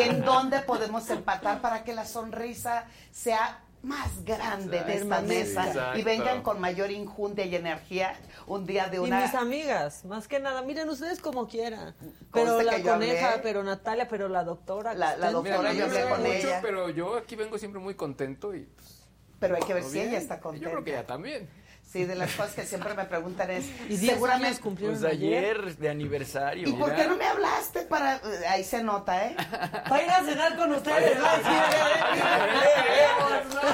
Y 0.00 0.08
en 0.08 0.24
dónde 0.24 0.60
podemos 0.60 1.08
empatar 1.10 1.60
para 1.60 1.84
que 1.84 1.94
la 1.94 2.04
sonrisa 2.04 2.84
sea 3.12 3.60
más 3.82 4.24
grande 4.26 4.82
de 4.84 4.96
esta 4.96 5.20
Exacto. 5.20 5.26
mesa 5.28 5.64
y 5.66 5.68
Exacto. 5.70 6.04
vengan 6.04 6.42
con 6.42 6.60
mayor 6.60 6.90
injundia 6.90 7.46
y 7.46 7.56
energía 7.56 8.14
un 8.46 8.66
día 8.66 8.88
de 8.88 8.96
Y 8.96 9.00
una 9.00 9.22
mis 9.22 9.34
amigas, 9.34 10.04
más 10.04 10.28
que 10.28 10.38
nada, 10.38 10.60
miren 10.60 10.86
ustedes 10.90 11.18
como 11.20 11.48
quieran. 11.48 11.94
Pero 12.30 12.60
la 12.60 12.82
coneja, 12.82 13.30
hablé. 13.30 13.42
pero 13.42 13.62
Natalia, 13.64 14.06
pero 14.06 14.28
la 14.28 14.44
doctora. 14.44 14.92
La- 14.92 15.16
doctora, 15.30 15.72
Mira, 15.72 15.72
yo 15.72 15.84
hablé 15.86 16.02
con 16.10 16.20
mucho, 16.20 16.32
ella. 16.32 16.58
pero 16.60 16.90
yo 16.90 17.16
aquí 17.16 17.36
vengo 17.36 17.56
siempre 17.56 17.80
muy 17.80 17.94
contento 17.94 18.54
y 18.54 18.64
pues, 18.64 19.06
pero 19.38 19.56
hay 19.56 19.62
que 19.62 19.72
ver 19.72 19.84
si 19.84 19.92
bien. 19.92 20.08
ella 20.10 20.18
está 20.18 20.40
contenta. 20.40 20.66
Yo 20.66 20.72
creo 20.72 20.84
que 20.84 20.90
ella 20.90 21.06
también. 21.06 21.48
Sí, 21.90 22.04
de 22.04 22.14
las 22.14 22.30
cosas 22.34 22.54
que 22.54 22.64
siempre 22.64 22.94
me 22.94 23.04
preguntan 23.04 23.50
es, 23.50 23.64
Y 23.88 23.96
10 23.96 24.12
seguramente 24.14 24.60
cumplieron 24.60 24.96
Pues 25.00 25.12
ayer 25.12 25.76
de 25.76 25.88
aniversario. 25.90 26.68
¿Y 26.68 26.72
por 26.74 26.94
qué 26.94 27.06
no 27.08 27.16
me 27.16 27.26
hablaste 27.26 27.80
para 27.82 28.20
ahí 28.48 28.62
se 28.62 28.82
nota, 28.84 29.26
eh? 29.26 29.36
Para 29.88 30.02
ir 30.02 30.10
a 30.10 30.22
cenar 30.22 30.56
con 30.56 30.72
ustedes. 30.72 31.18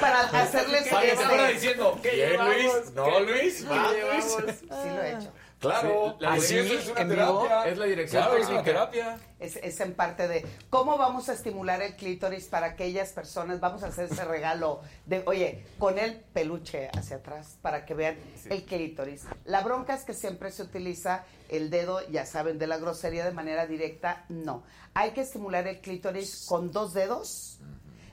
para 0.00 0.20
hacerles 0.42 0.88
Para 0.88 1.04
este- 1.06 1.24
fuera 1.24 1.48
diciendo, 1.48 1.98
¿Qué. 2.02 2.36
Luis? 2.38 2.92
No, 2.94 3.04
¿Qué 3.04 3.20
Luis, 3.20 3.70
va, 3.70 3.92
llevamos? 3.92 4.42
Luis. 4.42 4.56
Sí 4.60 4.66
lo 4.70 5.02
he 5.02 5.10
hecho. 5.12 5.32
Claro, 5.58 6.16
la 6.20 6.34
así 6.34 6.54
dirección 6.54 6.78
es 6.78 6.88
una 6.90 7.00
en 7.00 7.08
vivo 7.08 7.42
terapia. 7.42 7.70
es 7.72 7.78
la 7.78 7.84
dirección 7.86 8.22
Claro, 8.22 8.36
es 8.38 8.48
una 8.48 8.62
técnica. 8.62 8.90
terapia. 8.92 9.20
Es, 9.40 9.56
es 9.56 9.80
en 9.80 9.94
parte 9.94 10.28
de 10.28 10.44
cómo 10.68 10.98
vamos 10.98 11.28
a 11.30 11.32
estimular 11.32 11.80
el 11.80 11.96
clítoris 11.96 12.46
para 12.46 12.66
aquellas 12.68 13.12
personas, 13.12 13.58
vamos 13.58 13.82
a 13.82 13.86
hacer 13.86 14.04
ese 14.12 14.24
regalo 14.24 14.82
de, 15.06 15.22
oye, 15.26 15.64
con 15.78 15.98
el 15.98 16.16
peluche 16.20 16.90
hacia 16.96 17.16
atrás 17.16 17.56
para 17.62 17.86
que 17.86 17.94
vean 17.94 18.16
el 18.50 18.64
clítoris. 18.64 19.24
La 19.46 19.62
bronca 19.62 19.94
es 19.94 20.04
que 20.04 20.12
siempre 20.14 20.50
se 20.50 20.62
utiliza 20.62 21.24
el 21.48 21.70
dedo, 21.70 22.06
ya 22.10 22.26
saben, 22.26 22.58
de 22.58 22.66
la 22.66 22.76
grosería 22.76 23.24
de 23.24 23.32
manera 23.32 23.66
directa, 23.66 24.24
no. 24.28 24.62
Hay 24.92 25.12
que 25.12 25.22
estimular 25.22 25.66
el 25.66 25.80
clítoris 25.80 26.44
con 26.46 26.70
dos 26.70 26.92
dedos 26.92 27.58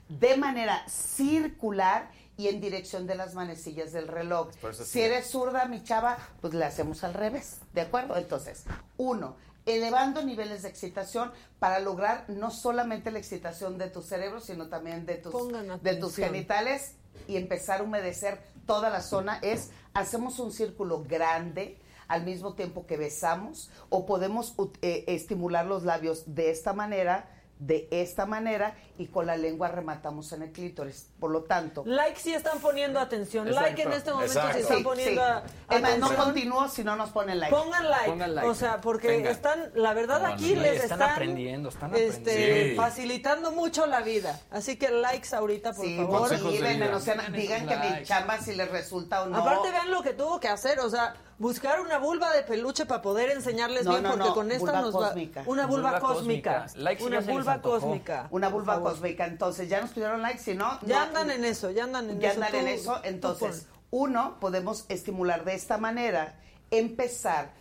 de 0.07 0.37
manera 0.37 0.83
circular 0.87 2.09
y 2.37 2.47
en 2.47 2.61
dirección 2.61 3.05
de 3.07 3.15
las 3.15 3.35
manecillas 3.35 3.91
del 3.91 4.07
reloj. 4.07 4.49
Sí. 4.71 4.83
Si 4.83 5.01
eres 5.01 5.29
zurda, 5.29 5.65
mi 5.65 5.83
chava, 5.83 6.17
pues 6.41 6.53
le 6.53 6.65
hacemos 6.65 7.03
al 7.03 7.13
revés, 7.13 7.59
¿de 7.73 7.81
acuerdo? 7.81 8.17
Entonces, 8.17 8.63
uno, 8.97 9.35
elevando 9.65 10.23
niveles 10.23 10.63
de 10.63 10.69
excitación 10.69 11.31
para 11.59 11.79
lograr 11.79 12.25
no 12.29 12.51
solamente 12.51 13.11
la 13.11 13.19
excitación 13.19 13.77
de 13.77 13.89
tu 13.89 14.01
cerebro, 14.01 14.41
sino 14.41 14.67
también 14.67 15.05
de 15.05 15.15
tus, 15.15 15.33
de 15.81 15.95
tus 15.95 16.15
genitales 16.15 16.95
y 17.27 17.37
empezar 17.37 17.81
a 17.81 17.83
humedecer 17.83 18.39
toda 18.65 18.89
la 18.89 19.01
zona 19.01 19.39
es, 19.41 19.71
hacemos 19.93 20.39
un 20.39 20.51
círculo 20.51 21.03
grande 21.03 21.77
al 22.07 22.23
mismo 22.23 22.53
tiempo 22.53 22.85
que 22.85 22.97
besamos 22.97 23.69
o 23.89 24.05
podemos 24.05 24.55
eh, 24.81 25.05
estimular 25.07 25.65
los 25.65 25.83
labios 25.83 26.23
de 26.35 26.51
esta 26.51 26.73
manera, 26.73 27.29
de 27.65 27.87
esta 27.91 28.25
manera 28.25 28.75
y 28.97 29.07
con 29.07 29.25
la 29.25 29.37
lengua 29.37 29.69
rematamos 29.69 30.31
en 30.33 30.43
el 30.43 30.51
clítoris. 30.51 31.07
Por 31.19 31.31
lo 31.31 31.43
tanto, 31.43 31.83
Like 31.85 32.19
si 32.19 32.33
están 32.33 32.59
poniendo 32.59 32.99
atención. 32.99 33.49
Like 33.49 33.81
en 33.83 33.93
este 33.93 34.11
momento 34.11 34.33
si 34.53 34.59
están 34.59 34.77
Sí, 34.79 34.83
poniendo 34.83 35.21
sí. 35.21 35.75
a- 35.75 35.97
no 35.97 36.15
continúo 36.15 36.67
si 36.67 36.83
no 36.83 36.95
nos 36.97 37.11
ponen 37.11 37.39
like. 37.39 37.55
Pongan 37.55 37.89
like. 37.89 38.47
O 38.47 38.53
sea, 38.53 38.81
porque 38.81 39.07
Venga. 39.07 39.31
están, 39.31 39.71
la 39.75 39.93
verdad 39.93 40.17
Pongan 40.19 40.33
aquí 40.33 40.55
like. 40.55 40.71
les 40.71 40.83
Están 40.83 40.99
están, 40.99 41.11
aprendiendo, 41.13 41.69
están 41.69 41.95
este, 41.95 42.31
aprendiendo. 42.31 42.69
Sí. 42.71 42.75
facilitando 42.75 43.51
mucho 43.53 43.85
la 43.85 44.01
vida. 44.01 44.39
Así 44.51 44.75
que 44.75 44.91
likes 44.91 45.33
ahorita, 45.33 45.73
por 45.73 45.85
Sí, 45.85 45.95
favor. 45.97 46.31
motiven, 46.41 46.79
no 46.91 46.99
sean- 46.99 47.31
digan 47.31 47.65
que 47.67 47.75
mi 47.77 48.03
chamba 48.03 48.39
si 48.39 48.53
les 48.55 48.69
resulta 48.69 49.23
o 49.23 49.27
no. 49.27 49.37
Aparte 49.37 49.71
vean 49.71 49.89
lo 49.89 50.03
que 50.03 50.13
tuvo 50.13 50.39
que 50.39 50.49
hacer, 50.49 50.79
o 50.81 50.89
sea, 50.89 51.15
buscar 51.43 51.81
una 51.81 51.97
vulva 51.99 52.33
de 52.33 52.41
peluche 52.43 52.85
para 52.85 53.01
poder 53.01 53.29
enseñarles 53.31 53.83
No, 53.85 53.91
bien, 53.91 54.03
no, 54.03 54.09
porque 54.11 54.27
no, 54.29 54.33
con 54.33 54.51
esta 54.51 54.63
vulva 54.65 54.81
nos 54.81 54.95
va 54.95 55.07
cósmica. 55.09 55.43
una 55.45 55.65
vulva, 55.67 55.91
Vulva 55.91 55.99
cósmica, 55.99 56.61
cósmica. 56.63 56.81
Likes 56.83 57.03
una 57.03 57.19
ya 57.19 57.31
vulva 57.33 57.61
cósmica, 57.61 58.27
Una 58.31 58.47
vulva 58.47 58.81
cósmica. 58.81 59.25
Entonces, 59.27 59.69
ya 59.69 59.81
nos 59.81 59.91
pidieron 59.91 60.21
like, 60.21 60.39
si 60.39 60.55
no... 60.55 60.79
Ya 60.81 60.99
no- 60.99 61.05
andan 61.19 61.31
en 61.31 61.45
eso, 61.45 61.69
ya 61.69 61.83
andan 61.83 62.09
en 62.09 62.19
ya 62.21 62.31
eso. 62.31 62.37
andan 62.41 62.51
tú- 62.51 62.57
en 62.57 62.67
eso. 62.69 63.01
Entonces, 63.03 63.67
uno, 63.91 64.39
podemos 64.39 64.85
estimular 64.89 65.43
de 65.43 65.53
esta 65.53 65.77
manera, 65.77 66.39
empezar 66.71 67.51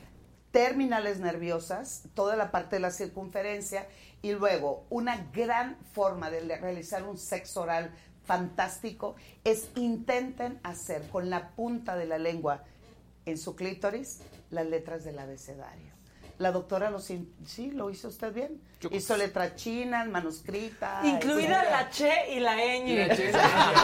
terminales 0.53 1.19
nerviosas, 1.19 2.03
toda 2.15 2.37
la 2.37 2.51
parte 2.51 2.77
de 2.77 2.81
la 2.81 2.91
circunferencia, 2.91 3.87
y 4.23 4.33
luego 4.33 4.87
una 4.91 5.27
gran 5.33 5.77
forma 5.93 6.31
de 6.31 6.41
realizar 6.57 7.03
un 7.03 7.19
sexo 7.19 7.63
oral 7.63 7.91
fantástico 8.25 9.17
es 9.43 9.69
intenten 9.75 10.61
hacer 10.63 11.09
con 11.09 11.29
la 11.29 11.49
punta 11.51 11.97
de 11.97 12.07
la 12.07 12.19
lengua 12.19 12.63
en 13.27 13.39
su 13.39 13.55
clítoris 13.57 14.21
las 14.51 14.67
letras 14.67 15.05
del 15.05 15.19
abecedario. 15.19 15.93
La 16.39 16.51
doctora 16.51 16.91
lo 16.91 16.99
sí, 16.99 17.29
lo 17.73 17.91
hizo 17.91 18.09
usted 18.09 18.33
bien. 18.33 18.61
hizo 18.91 19.17
letras 19.17 19.55
chinas, 19.55 20.09
manuscritas. 20.09 21.05
Incluida 21.05 21.63
la 21.71 21.89
che 21.91 22.33
y 22.35 22.41
la 22.41 22.57
ñ. 22.57 23.07
La 23.07 23.15
che, 23.15 23.29
exacto, 23.29 23.81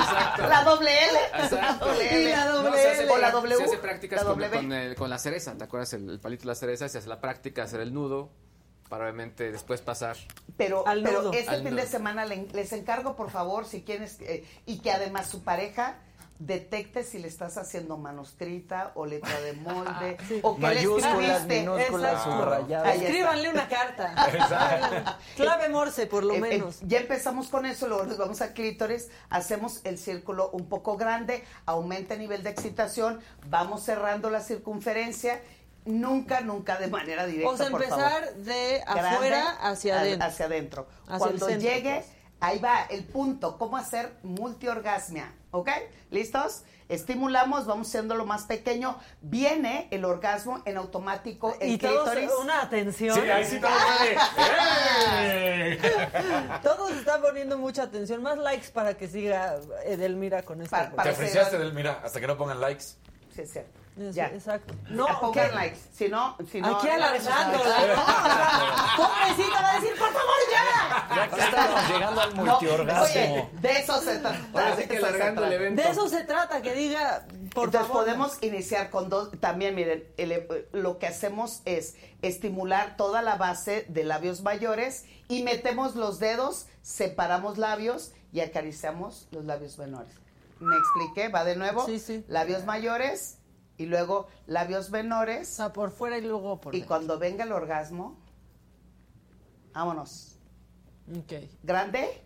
exacto. 0.00 0.46
La 0.48 0.62
doble 0.64 0.90
L. 0.90 1.18
Exacto. 1.44 1.86
La 1.86 1.92
doble 1.92 2.24
L. 2.24 2.30
La 2.30 2.46
doble 2.48 2.70
No, 2.70 2.76
se 2.76 2.88
hace- 2.88 3.02
L. 3.04 3.10
O 3.12 3.18
la 3.18 3.30
W. 3.30 3.56
Se 3.56 3.64
hace 3.64 3.78
prácticas 3.78 4.24
la 4.24 4.30
con, 4.30 4.42
con 4.50 4.72
el- 4.72 4.94
con 4.96 5.10
la 5.10 5.18
cereza, 5.18 5.56
¿te 5.56 5.64
acuerdas? 5.64 5.92
El, 5.92 6.08
el 6.10 6.18
palito 6.20 6.42
de 6.42 6.48
la 6.48 6.54
cereza, 6.56 6.88
se 6.88 6.98
hace 6.98 7.08
la 7.08 7.20
práctica, 7.20 7.62
hacer 7.62 7.80
el 7.80 7.92
nudo, 7.94 8.30
para 8.88 9.04
obviamente 9.04 9.52
después 9.52 9.80
pasar. 9.80 10.16
Pero, 10.56 10.86
Al 10.88 11.02
pero 11.02 11.20
nudo. 11.22 11.32
este 11.32 11.50
Al 11.50 11.62
fin 11.62 11.70
nudo. 11.74 11.82
de 11.82 11.86
semana 11.88 12.24
le- 12.24 12.48
les 12.52 12.72
encargo, 12.72 13.14
por 13.14 13.30
favor, 13.30 13.66
si 13.66 13.82
quieres, 13.82 14.20
eh, 14.20 14.44
y 14.66 14.78
que 14.80 14.90
además 14.90 15.28
su 15.28 15.44
pareja 15.44 15.98
detecte 16.46 17.04
si 17.04 17.18
le 17.18 17.28
estás 17.28 17.56
haciendo 17.56 17.96
manuscrita 17.96 18.92
o 18.94 19.06
letra 19.06 19.40
de 19.40 19.54
molde 19.54 20.16
o 20.42 20.56
que 20.56 20.60
le 20.60 20.74
Mayúsculas, 20.74 21.40
escribiste. 21.40 21.60
minúsculas, 21.60 22.12
Exacto. 22.12 22.38
subrayadas. 22.38 22.94
Escríbanle 22.96 23.48
una 23.50 23.68
carta. 23.68 24.14
Exacto. 24.32 25.12
Clave 25.36 25.68
Morse, 25.70 26.06
por 26.06 26.24
lo 26.24 26.34
Eh, 26.34 26.38
eh, 26.38 26.40
menos. 26.40 26.78
ya 26.82 26.98
empezamos 26.98 27.48
con 27.48 27.64
eso, 27.66 27.88
luego 27.88 28.04
nos 28.04 28.18
vamos 28.18 28.40
a 28.42 28.52
clítoris, 28.52 29.10
hacemos 29.30 29.80
el 29.84 29.98
círculo 29.98 30.50
un 30.50 30.68
poco 30.68 30.96
grande, 30.96 31.44
aumenta 31.66 32.14
el 32.14 32.20
nivel 32.20 32.42
de 32.42 32.50
excitación, 32.50 33.20
vamos 33.48 33.82
cerrando 33.82 34.28
la 34.30 34.40
circunferencia, 34.40 35.40
nunca, 35.86 36.40
nunca 36.40 36.76
de 36.78 36.88
manera 36.88 37.26
directa. 37.26 37.50
O 37.50 37.56
sea, 37.56 37.70
por 37.70 37.82
empezar 37.82 38.24
favor. 38.24 38.34
de 38.44 38.82
Grande 38.84 39.00
afuera 39.08 39.50
hacia 39.62 40.00
adentro. 40.00 40.26
Hacia 40.28 40.46
adentro. 40.46 40.86
Hacia 41.06 41.18
Cuando 41.18 41.48
llegue, 41.50 41.94
pues. 42.06 42.13
Ahí 42.44 42.58
va 42.58 42.82
el 42.90 43.04
punto, 43.04 43.56
cómo 43.58 43.76
hacer 43.76 44.12
multiorgasmia, 44.22 45.32
¿ok? 45.50 45.70
¿Listos? 46.10 46.62
Estimulamos, 46.90 47.64
vamos 47.66 47.88
siendo 47.88 48.14
lo 48.14 48.26
más 48.26 48.42
pequeño, 48.42 48.98
viene 49.22 49.88
el 49.90 50.04
orgasmo 50.04 50.60
en 50.66 50.76
automático, 50.76 51.56
el 51.58 51.70
Y 51.72 51.78
todos, 51.78 52.10
clítoris. 52.10 52.30
una 52.42 52.60
atención. 52.60 53.14
Sí, 53.18 53.30
ahí 53.30 53.44
sí 53.46 53.58
todos 53.58 53.72
¡Eh! 55.20 55.78
Todos 56.62 56.90
están 56.92 57.22
poniendo 57.22 57.56
mucha 57.56 57.84
atención. 57.84 58.22
Más 58.22 58.36
likes 58.36 58.68
para 58.68 58.94
que 58.94 59.08
siga 59.08 59.56
Edelmira 59.86 60.42
con 60.42 60.60
esta. 60.60 60.90
Te 60.90 61.08
apreciaste, 61.08 61.58
Mira, 61.72 62.02
hasta 62.04 62.20
que 62.20 62.26
no 62.26 62.36
pongan 62.36 62.60
likes. 62.60 62.84
Sí, 63.34 63.40
es 63.40 63.50
cierto. 63.52 63.80
Ya. 63.96 64.26
Exacto. 64.26 64.74
No, 64.90 65.06
pongan 65.20 65.50
¿qué? 65.50 65.54
likes. 65.54 65.78
Si 65.92 66.08
no, 66.08 66.36
si 66.50 66.60
no. 66.60 66.76
Aquí 66.76 66.88
alargándola, 66.88 67.86
¿no? 67.86 68.02
O 68.02 68.06
sea, 68.06 68.96
pobrecita 68.96 69.62
va 69.62 69.70
a 69.70 69.74
decir, 69.80 69.96
por 69.98 70.12
favor, 70.12 70.34
ya. 70.50 71.16
Ya 71.16 71.28
que 71.28 71.33
estamos 71.44 71.88
llegando 71.90 72.20
al 72.20 72.36
No, 72.36 72.44
multiorgasmo. 72.44 73.04
oye, 73.04 73.48
de 73.60 73.70
eso 73.72 74.00
se 74.00 74.18
trata. 74.18 74.40
Ahora 74.52 74.76
sí 74.76 74.82
de 74.82 74.88
que 74.88 75.00
se 75.00 75.08
el 75.28 75.52
evento. 75.52 75.82
De 75.82 75.88
eso 75.88 76.08
se 76.08 76.24
trata, 76.24 76.62
que 76.62 76.74
diga, 76.74 77.26
por 77.54 77.66
Entonces 77.66 77.80
favor. 77.88 78.04
podemos 78.04 78.42
iniciar 78.42 78.90
con 78.90 79.08
dos. 79.08 79.30
También, 79.40 79.74
miren, 79.74 80.04
el- 80.16 80.66
lo 80.72 80.98
que 80.98 81.06
hacemos 81.06 81.62
es 81.64 81.96
estimular 82.22 82.96
toda 82.96 83.22
la 83.22 83.36
base 83.36 83.86
de 83.88 84.04
labios 84.04 84.42
mayores 84.42 85.04
y 85.28 85.42
metemos 85.42 85.94
los 85.96 86.18
dedos, 86.18 86.66
separamos 86.82 87.58
labios 87.58 88.12
y 88.32 88.40
acariciamos 88.40 89.28
los 89.30 89.44
labios 89.44 89.78
menores. 89.78 90.12
¿Me 90.60 90.76
expliqué? 90.76 91.28
Va 91.28 91.44
de 91.44 91.56
nuevo. 91.56 91.84
Sí, 91.86 91.98
sí. 91.98 92.24
Labios 92.28 92.64
mayores 92.64 93.38
y 93.76 93.86
luego 93.86 94.28
labios 94.46 94.90
menores. 94.90 95.50
O 95.52 95.54
sea, 95.56 95.72
por 95.72 95.90
fuera 95.90 96.16
y 96.18 96.20
luego 96.22 96.60
por 96.60 96.74
Y 96.74 96.78
dentro. 96.78 96.88
cuando 96.96 97.18
venga 97.18 97.44
el 97.44 97.52
orgasmo, 97.52 98.16
vámonos. 99.72 100.33
Grande, 101.62 102.22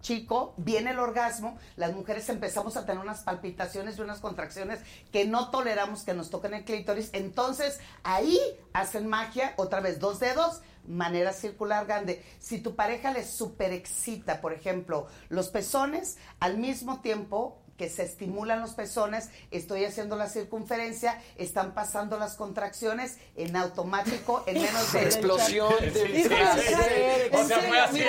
chico, 0.00 0.54
viene 0.56 0.90
el 0.90 0.98
orgasmo, 0.98 1.58
las 1.76 1.92
mujeres 1.92 2.28
empezamos 2.28 2.76
a 2.76 2.86
tener 2.86 3.02
unas 3.02 3.22
palpitaciones 3.22 3.98
y 3.98 4.00
unas 4.00 4.20
contracciones 4.20 4.80
que 5.12 5.24
no 5.26 5.50
toleramos 5.50 6.04
que 6.04 6.14
nos 6.14 6.30
toquen 6.30 6.54
el 6.54 6.64
clítoris, 6.64 7.10
entonces 7.12 7.80
ahí 8.02 8.38
hacen 8.72 9.06
magia, 9.06 9.54
otra 9.56 9.80
vez 9.80 9.98
dos 9.98 10.20
dedos, 10.20 10.62
manera 10.86 11.32
circular 11.32 11.86
grande. 11.86 12.24
Si 12.38 12.60
tu 12.60 12.74
pareja 12.74 13.10
le 13.12 13.24
super 13.24 13.72
excita, 13.72 14.40
por 14.40 14.52
ejemplo, 14.52 15.06
los 15.28 15.50
pezones, 15.50 16.18
al 16.40 16.58
mismo 16.58 17.00
tiempo 17.00 17.62
que 17.78 17.88
se 17.88 18.02
estimulan 18.02 18.60
los 18.60 18.72
pezones, 18.74 19.30
estoy 19.52 19.84
haciendo 19.84 20.16
la 20.16 20.28
circunferencia, 20.28 21.22
están 21.36 21.72
pasando 21.72 22.18
las 22.18 22.34
contracciones 22.34 23.16
en 23.36 23.56
automático 23.56 24.42
en 24.46 24.54
menos 24.62 24.92
de 24.92 25.04
Explosión 25.04 25.72
de 25.80 27.30
O 27.32 27.44
sea, 27.46 27.60
fue 27.60 27.80
así. 27.80 28.02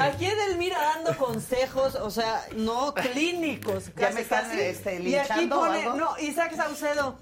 aquí 0.00 0.26
Edelmira 0.26 0.80
dando 0.80 1.16
consejos, 1.18 1.96
o 1.96 2.10
sea, 2.10 2.46
no 2.56 2.94
clínicos. 2.94 3.86
Ya 3.86 3.92
casi, 3.92 4.14
me 4.14 4.20
están, 4.20 4.58
este, 4.58 4.94
Y 5.02 5.16
aquí 5.16 5.40
linchando 5.40 5.56
o 5.56 5.60
pone, 5.66 5.78
algo. 5.82 5.94
no, 5.96 6.18
Isaac 6.20 6.54
Saucedo, 6.54 7.18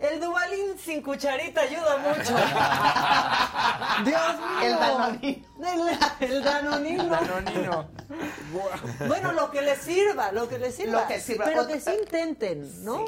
el 0.00 0.20
Dubalín 0.20 0.78
sin 0.78 1.02
cucharita 1.02 1.60
ayuda 1.62 1.96
mucho. 1.98 2.34
Dios 4.04 4.20
El 4.62 4.68
mío. 4.70 4.78
danonino. 4.80 5.46
El, 6.20 6.30
el 6.30 6.42
danonino. 6.44 7.04
Danonino. 7.06 7.90
Bueno, 9.06 9.32
lo 9.32 9.50
que 9.50 9.62
les 9.62 9.78
sirva, 9.80 10.32
lo 10.32 10.48
que 10.48 10.58
les 10.58 10.74
sirva. 10.74 11.02
Lo 11.02 11.06
que 11.08 11.20
sirva. 11.20 11.44
Pero 11.44 11.62
Otra- 11.62 11.74
que 11.74 11.80
sí 11.80 11.90
intenten, 12.02 12.84
¿no? 12.84 13.04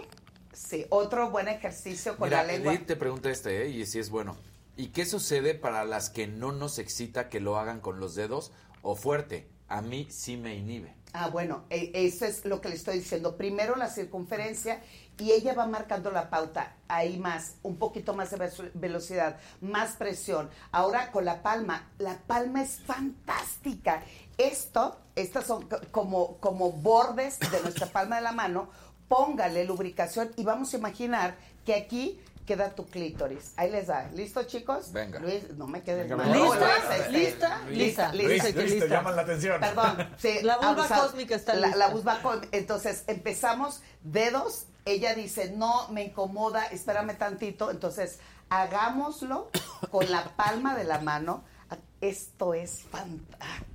Sí, 0.52 0.86
otro 0.90 1.30
buen 1.30 1.48
ejercicio 1.48 2.16
con 2.16 2.28
Mira, 2.28 2.42
la 2.44 2.52
lengua. 2.52 2.72
Edith 2.72 2.86
te 2.86 2.96
pregunta 2.96 3.30
este, 3.30 3.62
¿eh? 3.64 3.68
y 3.68 3.84
si 3.86 3.98
es 3.98 4.10
bueno. 4.10 4.36
¿Y 4.76 4.88
qué 4.88 5.04
sucede 5.04 5.54
para 5.54 5.84
las 5.84 6.08
que 6.10 6.26
no 6.28 6.52
nos 6.52 6.78
excita 6.78 7.28
que 7.28 7.40
lo 7.40 7.58
hagan 7.58 7.80
con 7.80 7.98
los 8.00 8.14
dedos 8.14 8.52
o 8.82 8.94
fuerte? 8.94 9.48
A 9.68 9.82
mí 9.82 10.06
sí 10.10 10.36
me 10.36 10.54
inhibe. 10.54 10.94
Ah, 11.15 11.28
bueno, 11.28 11.65
e- 11.68 11.91
eso 11.94 12.24
es 12.24 12.44
lo 12.47 12.60
que 12.62 12.70
le 12.70 12.74
estoy 12.76 12.99
diciendo. 12.99 13.36
Primero 13.36 13.76
la 13.76 13.91
circunferencia 13.91 14.81
y 15.18 15.32
ella 15.32 15.52
va 15.52 15.66
marcando 15.66 16.10
la 16.10 16.31
pauta. 16.31 16.76
Ahí 16.89 17.18
más, 17.18 17.57
un 17.62 17.76
poquito 17.76 18.15
más 18.15 18.31
de 18.31 18.70
velocidad, 18.74 19.36
más 19.60 19.97
presión. 19.97 20.49
Ahora 20.70 21.10
con 21.12 21.24
la 21.26 21.42
palma, 21.42 21.91
la 21.99 22.16
palma 22.26 22.62
es 22.62 22.81
fantástica. 22.86 24.02
Esto, 24.39 24.99
estas 25.15 25.47
son 25.47 25.68
co- 25.68 25.81
como, 25.91 26.39
como 26.39 26.73
bordes 26.73 27.39
de 27.41 27.60
nuestra 27.60 27.86
palma 27.89 28.16
de 28.16 28.23
la 28.23 28.32
mano. 28.32 28.70
Póngale 29.08 29.65
lubricación 29.66 30.31
y 30.36 30.44
vamos 30.44 30.73
a 30.73 30.78
imaginar 30.78 31.36
que 31.66 31.74
aquí 31.74 32.18
queda 32.46 32.74
tu 32.74 32.86
clítoris. 32.86 33.52
Ahí 33.56 33.70
les 33.70 33.86
da. 33.86 34.08
¿Listo, 34.14 34.42
chicos? 34.44 34.92
Venga. 34.92 35.18
Luis, 35.20 35.50
no 35.56 35.66
me 35.66 35.82
quedes 35.82 36.08
Venga, 36.08 36.16
mal. 36.16 36.32
¿Lista? 36.32 36.58
Luis, 36.58 37.00
este, 37.00 37.10
¿Lista? 37.10 37.60
Lista, 37.68 37.68
Lista. 37.68 38.12
lista. 38.12 38.28
Dice 38.48 38.54
que 38.54 38.62
lista. 38.62 38.86
llaman 38.86 39.16
la 39.16 39.22
atención. 39.22 39.60
Perdón, 39.60 40.10
sí, 40.18 40.38
La 40.42 40.56
vulva 40.56 40.70
abusado. 40.70 41.06
cósmica 41.06 41.34
está 41.34 41.54
la, 41.54 41.68
lista. 41.68 41.78
la 41.78 41.88
vulva 41.88 42.22
cósmica. 42.22 42.56
Entonces 42.56 43.04
empezamos 43.06 43.82
dedos. 44.02 44.66
Ella 44.84 45.14
dice, 45.14 45.52
no, 45.56 45.88
me 45.88 46.02
incomoda, 46.04 46.66
espérame 46.66 47.16
tantito. 47.16 47.70
Entonces, 47.70 48.18
hagámoslo 48.50 49.50
con 49.90 50.10
la 50.10 50.24
palma 50.36 50.74
de 50.76 50.84
la 50.84 50.98
mano. 50.98 51.44
Esto 52.00 52.54
es 52.54 52.82
fantástico. 52.82 53.70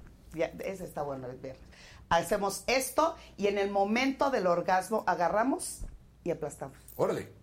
Ese 0.60 0.84
está 0.84 1.02
bueno 1.04 1.28
el 1.28 1.38
viernes. 1.38 1.64
Hacemos 2.10 2.64
esto 2.68 3.16
y 3.38 3.48
en 3.48 3.58
el 3.58 3.70
momento 3.72 4.30
del 4.30 4.48
orgasmo 4.48 5.04
agarramos 5.08 5.80
y 6.24 6.32
aplastamos. 6.32 6.78
Órale. 6.96 7.37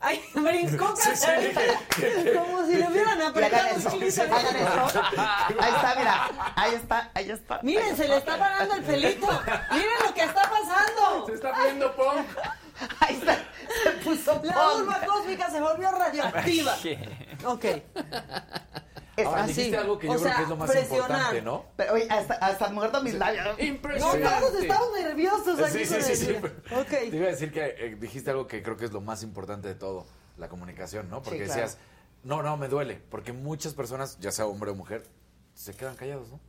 Ay, 0.00 0.22
brincó 0.34 0.94
Sí, 0.96 1.10
sí. 1.14 2.30
Como 2.36 2.66
si 2.66 2.76
le 2.76 2.86
hubieran 2.88 3.20
apretado 3.22 3.66
eso. 3.68 3.88
Ahí 3.90 4.08
está, 4.08 5.94
mira. 5.96 6.28
Ahí 6.54 6.74
está, 6.74 7.10
ahí 7.14 7.30
está. 7.30 7.60
Miren, 7.62 7.84
ahí 7.84 7.96
se 7.96 8.08
le 8.08 8.16
está 8.18 8.38
parando 8.38 8.74
el 8.74 8.82
pelito. 8.82 9.26
Miren 9.72 9.88
lo 10.06 10.14
que 10.14 10.22
está 10.22 10.42
pasando. 10.42 11.26
Se 11.26 11.34
está 11.34 11.52
poniendo 11.54 11.96
punk. 11.96 12.26
Ahí 13.00 13.14
está. 13.16 13.38
Se 13.82 13.90
puso 14.04 14.40
La 14.44 14.54
punk. 14.54 14.74
vulva 14.78 15.00
cósmica 15.06 15.50
se 15.50 15.60
volvió 15.60 15.90
radioactiva. 15.90 16.76
Ok. 17.44 17.64
Ahora, 19.24 19.44
Así. 19.44 19.54
dijiste 19.54 19.76
algo 19.76 19.98
que 19.98 20.06
yo 20.06 20.12
O 20.12 20.16
creo 20.16 20.26
sea, 20.28 20.36
que 20.36 20.42
es 20.42 20.48
lo 20.48 20.56
más 20.56 20.74
importante, 20.74 21.42
¿no? 21.42 21.64
Pero 21.76 21.94
oye, 21.94 22.06
hasta, 22.10 22.34
hasta 22.34 22.68
muerto 22.70 23.02
mis 23.02 23.14
labios. 23.14 23.44
No, 23.98 24.10
todos 24.12 24.54
estamos 24.54 24.88
nerviosos 25.00 25.58
aquí. 25.60 25.84
Sí, 25.84 25.86
sí, 25.86 26.02
sí, 26.02 26.16
sí. 26.16 26.32
Ok. 26.74 26.88
Te 26.88 27.16
iba 27.16 27.26
a 27.26 27.30
decir 27.30 27.52
que 27.52 27.64
eh, 27.64 27.96
dijiste 27.98 28.30
algo 28.30 28.46
que 28.46 28.62
creo 28.62 28.76
que 28.76 28.84
es 28.84 28.92
lo 28.92 29.00
más 29.00 29.22
importante 29.22 29.68
de 29.68 29.74
todo, 29.74 30.06
la 30.36 30.48
comunicación, 30.48 31.08
¿no? 31.08 31.22
Porque 31.22 31.38
Sí, 31.40 31.44
claro. 31.46 31.60
decías, 31.62 31.78
no, 32.24 32.42
no, 32.42 32.56
me 32.56 32.68
duele, 32.68 33.00
porque 33.10 33.32
muchas 33.32 33.72
personas, 33.74 34.18
ya 34.20 34.30
sea 34.32 34.46
hombre 34.46 34.70
o 34.70 34.74
mujer, 34.74 35.04
se 35.54 35.72
quedan 35.74 35.96
callados, 35.96 36.28
¿no? 36.28 36.40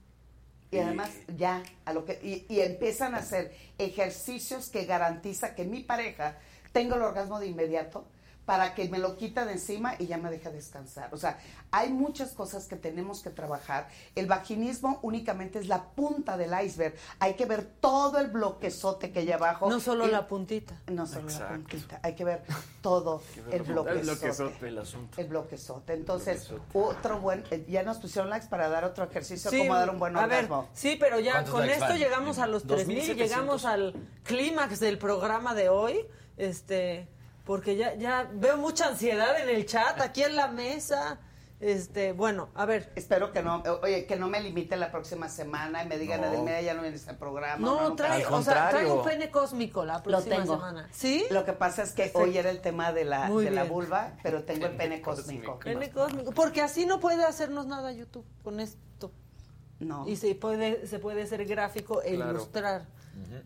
Y 0.70 0.80
además, 0.80 1.10
ya, 1.38 1.64
a 1.86 1.94
lo 1.94 2.04
que, 2.04 2.20
y, 2.22 2.46
y 2.54 2.60
empiezan 2.60 3.16
a 3.16 3.20
hacer 3.20 3.56
ejercicios 3.78 4.70
que 4.70 4.84
garantiza 4.86 5.56
que 5.56 5.64
mi 5.64 5.82
pareja 5.82 6.38
tenga 6.74 6.98
el 6.98 7.02
orgasmo 7.04 7.40
de 7.40 7.48
inmediato 7.48 8.06
para 8.48 8.74
que 8.74 8.88
me 8.88 8.98
lo 8.98 9.18
quita 9.18 9.44
de 9.46 9.52
encima 9.52 9.96
y 10.00 10.08
ya 10.08 10.18
me 10.18 10.32
deja 10.32 10.50
descansar. 10.50 11.14
O 11.14 11.18
sea, 11.18 11.38
hay 11.70 11.90
muchas 11.92 12.32
cosas 12.32 12.66
que 12.66 12.78
tenemos 12.78 13.22
que 13.22 13.30
trabajar. 13.30 13.90
El 14.16 14.26
vaginismo 14.26 15.00
únicamente 15.02 15.60
es 15.60 15.68
la 15.68 15.84
punta 15.84 16.38
del 16.38 16.52
iceberg. 16.66 16.96
Hay 17.20 17.34
que 17.34 17.46
ver 17.46 17.66
todo 17.82 18.20
el 18.20 18.30
bloquezote 18.30 19.12
que 19.12 19.20
hay 19.20 19.32
abajo. 19.34 19.70
No 19.70 19.82
solo 19.82 20.08
Y- 20.08 20.12
la 20.12 20.28
puntita. 20.30 20.80
No 20.88 21.06
solo 21.06 21.28
la 21.28 21.50
puntita. 21.50 22.00
Hay 22.04 22.16
que 22.16 22.24
ver 22.24 22.42
todo 22.82 23.22
el 23.52 23.64
bloquezote. 23.64 24.00
El 24.00 24.06
bloquezote, 24.06 24.68
el 24.70 24.78
asunto. 24.80 25.22
El 25.22 25.28
bloquezote. 25.28 25.94
Entonces, 25.94 26.48
Bloquezote. 26.48 26.80
otro 26.80 27.20
buen... 27.20 27.44
eh, 27.52 27.66
Ya 27.68 27.84
nos 27.84 27.98
pusieron 27.98 28.30
likes 28.30 28.48
para 28.48 28.70
dar 28.70 28.86
otro 28.86 29.04
ejercicio 29.04 29.52
Sí, 29.52 29.58
como 29.60 29.76
dar 29.76 29.90
un 29.90 30.00
buen 30.00 30.16
a 30.16 30.26
ver, 30.26 30.48
sí, 30.74 30.96
pero 30.98 31.20
ya 31.20 31.34
¿Cuántos 31.34 31.54
con 31.54 31.66
esto 31.70 31.84
van? 31.84 31.98
llegamos 32.00 32.40
a 32.40 32.48
los 32.48 32.64
3000, 32.66 32.96
2700. 32.96 33.18
llegamos 33.30 33.66
al 33.66 33.94
clímax 34.24 34.80
del 34.80 34.98
programa 34.98 35.54
de 35.54 35.68
hoy, 35.68 36.00
este, 36.38 37.10
porque 37.48 37.76
ya 37.78 37.96
ya 37.96 38.30
veo 38.32 38.58
mucha 38.58 38.90
ansiedad 38.90 39.40
en 39.42 39.50
el 39.50 39.66
chat, 39.66 40.00
aquí 40.02 40.22
en 40.24 40.36
la 40.36 40.48
mesa. 40.50 41.18
Este, 41.60 42.14
bueno, 42.14 42.50
a 42.54 42.68
ver. 42.68 42.92
Espero 42.96 43.32
que 43.32 43.42
no, 43.42 43.64
oye, 43.82 44.06
que 44.06 44.16
no 44.16 44.28
me 44.28 44.40
limite 44.42 44.78
la 44.78 44.92
próxima 44.92 45.28
semana 45.28 45.84
y 45.84 45.88
me 45.88 45.98
digan, 45.98 46.22
No. 46.22 46.46
Ya 46.62 46.76
no 46.76 46.84
vienes 46.84 47.08
al 47.08 47.18
programa. 47.18 47.58
No, 47.66 47.82
no, 47.90 47.96
trae, 47.96 48.24
Al 48.26 48.32
o 48.32 48.44
sea, 48.44 48.70
trae 48.70 48.92
un 48.92 49.04
pene 49.04 49.32
cósmico 49.32 49.84
la 49.84 49.96
Lo 49.98 50.04
próxima 50.04 50.36
tengo. 50.36 50.54
semana. 50.54 50.88
¿Sí? 50.92 51.26
Lo 51.32 51.46
que 51.46 51.54
pasa 51.54 51.82
es 51.82 51.94
que 51.94 52.04
Perfecto. 52.04 52.20
hoy 52.20 52.38
era 52.38 52.52
el 52.52 52.62
tema 52.62 52.94
de 52.94 53.06
la, 53.06 53.26
Muy 53.30 53.44
de 53.46 53.50
la 53.50 53.64
vulva, 53.64 54.12
pero 54.22 54.44
tengo 54.44 54.68
el 54.68 54.76
pene 54.78 55.02
cósmico. 55.02 55.58
Pene 55.58 55.90
cósmico, 55.90 56.32
porque 56.32 56.62
así 56.62 56.86
no 56.86 57.00
puede 57.00 57.24
hacernos 57.26 57.66
nada 57.66 57.92
YouTube 57.92 58.26
con 58.44 58.60
esto. 58.60 59.12
No. 59.80 60.08
Y 60.08 60.16
se 60.16 60.36
puede 60.36 60.86
se 60.86 61.00
puede 61.00 61.24
hacer 61.24 61.44
gráfico 61.46 62.04
e 62.04 62.16
Claro. 62.18 62.32
ilustrar 62.34 62.86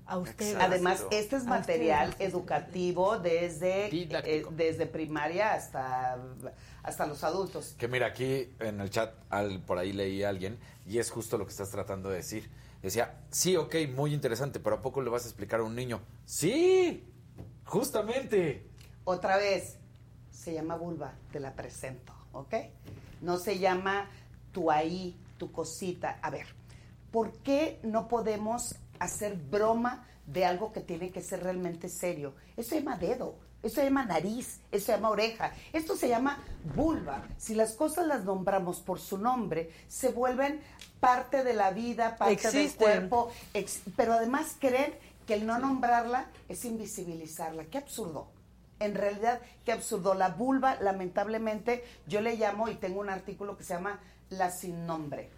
a 0.06 0.18
ustedes. 0.18 0.56
Además, 0.60 1.06
este 1.12 1.36
es 1.36 1.46
material 1.46 2.10
ustedes. 2.10 2.34
educativo 2.34 3.20
desde, 3.20 3.88
eh, 3.92 4.46
desde 4.52 4.86
primaria 4.86 5.54
hasta, 5.54 6.18
hasta 6.84 7.06
los 7.06 7.24
adultos. 7.24 7.76
Que 7.78 7.88
mira, 7.88 8.08
aquí 8.08 8.50
en 8.60 8.82
el 8.82 8.90
chat, 8.90 9.14
al, 9.30 9.62
por 9.62 9.78
ahí 9.78 9.94
leí 9.94 10.24
a 10.24 10.30
alguien, 10.30 10.58
y 10.86 11.00
es 11.00 11.10
justo 11.12 11.38
lo 11.38 11.46
que 11.46 11.52
estás 11.52 11.70
tratando 11.70 12.10
de 12.10 12.18
decir. 12.18 12.50
Decía, 12.82 13.14
sí, 13.30 13.56
ok, 13.56 13.76
muy 13.96 14.14
interesante, 14.14 14.60
pero 14.60 14.78
¿a 14.78 14.82
poco 14.82 15.02
le 15.02 15.10
vas 15.10 15.26
a 15.26 15.28
explicar 15.28 15.60
a 15.60 15.64
un 15.64 15.76
niño? 15.76 16.02
Sí, 16.26 17.04
justamente. 17.66 18.66
Otra 19.04 19.38
vez, 19.38 19.78
se 20.32 20.54
llama 20.54 20.76
vulva, 20.76 21.14
te 21.32 21.40
la 21.40 21.54
presento, 21.54 22.14
¿ok? 22.34 22.56
No 23.22 23.38
se 23.38 23.60
llama 23.60 24.10
tu 24.52 24.72
ahí, 24.72 25.16
tu 25.38 25.52
cosita. 25.52 26.18
A 26.24 26.32
ver, 26.32 26.48
¿por 27.12 27.34
qué 27.44 27.80
no 27.84 28.08
podemos 28.08 28.76
hacer 29.04 29.36
broma 29.36 30.08
de 30.26 30.46
algo 30.46 30.72
que 30.72 30.82
tiene 30.82 31.12
que 31.12 31.22
ser 31.22 31.44
realmente 31.44 31.90
serio? 31.90 32.34
Eso 32.58 32.70
se 32.70 32.80
llama 32.82 32.98
dedo, 32.98 33.36
eso 33.64 33.76
se 33.76 33.84
llama 33.86 34.06
nariz, 34.06 34.60
eso 34.72 34.86
se 34.86 34.92
llama 34.94 35.10
oreja, 35.10 35.52
esto 35.74 35.96
se 35.96 36.08
llama 36.10 36.44
vulva. 36.76 37.24
Si 37.38 37.56
las 37.56 37.74
cosas 37.74 38.08
las 38.08 38.24
nombramos 38.24 38.80
por 38.80 39.00
su 39.00 39.18
nombre, 39.18 39.70
se 39.88 40.10
vuelven 40.10 40.62
parte 41.00 41.44
de 41.44 41.54
la 41.54 41.72
vida, 41.72 42.16
parte 42.18 42.36
del 42.52 42.52
cuerpo, 42.78 43.32
ex- 43.54 43.82
pero 43.96 44.14
además 44.14 44.56
creen 44.60 44.94
que 45.28 45.34
el 45.36 45.46
no 45.46 45.60
nombrarla 45.60 46.28
es 46.50 46.66
invisibilizarla. 46.66 47.66
Qué 47.66 47.78
absurdo. 47.78 48.28
En 48.80 48.96
realidad, 48.96 49.40
qué 49.64 49.72
absurdo. 49.72 50.16
La 50.16 50.30
vulva, 50.30 50.76
lamentablemente, 50.82 51.84
yo 52.08 52.22
le 52.22 52.36
llamo 52.36 52.68
y 52.68 52.76
tengo 52.76 53.00
un 53.00 53.10
artículo 53.10 53.56
que 53.56 53.64
se 53.64 53.74
llama 53.76 54.00
la 54.30 54.50
sin 54.50 54.88
nombre. 54.88 55.30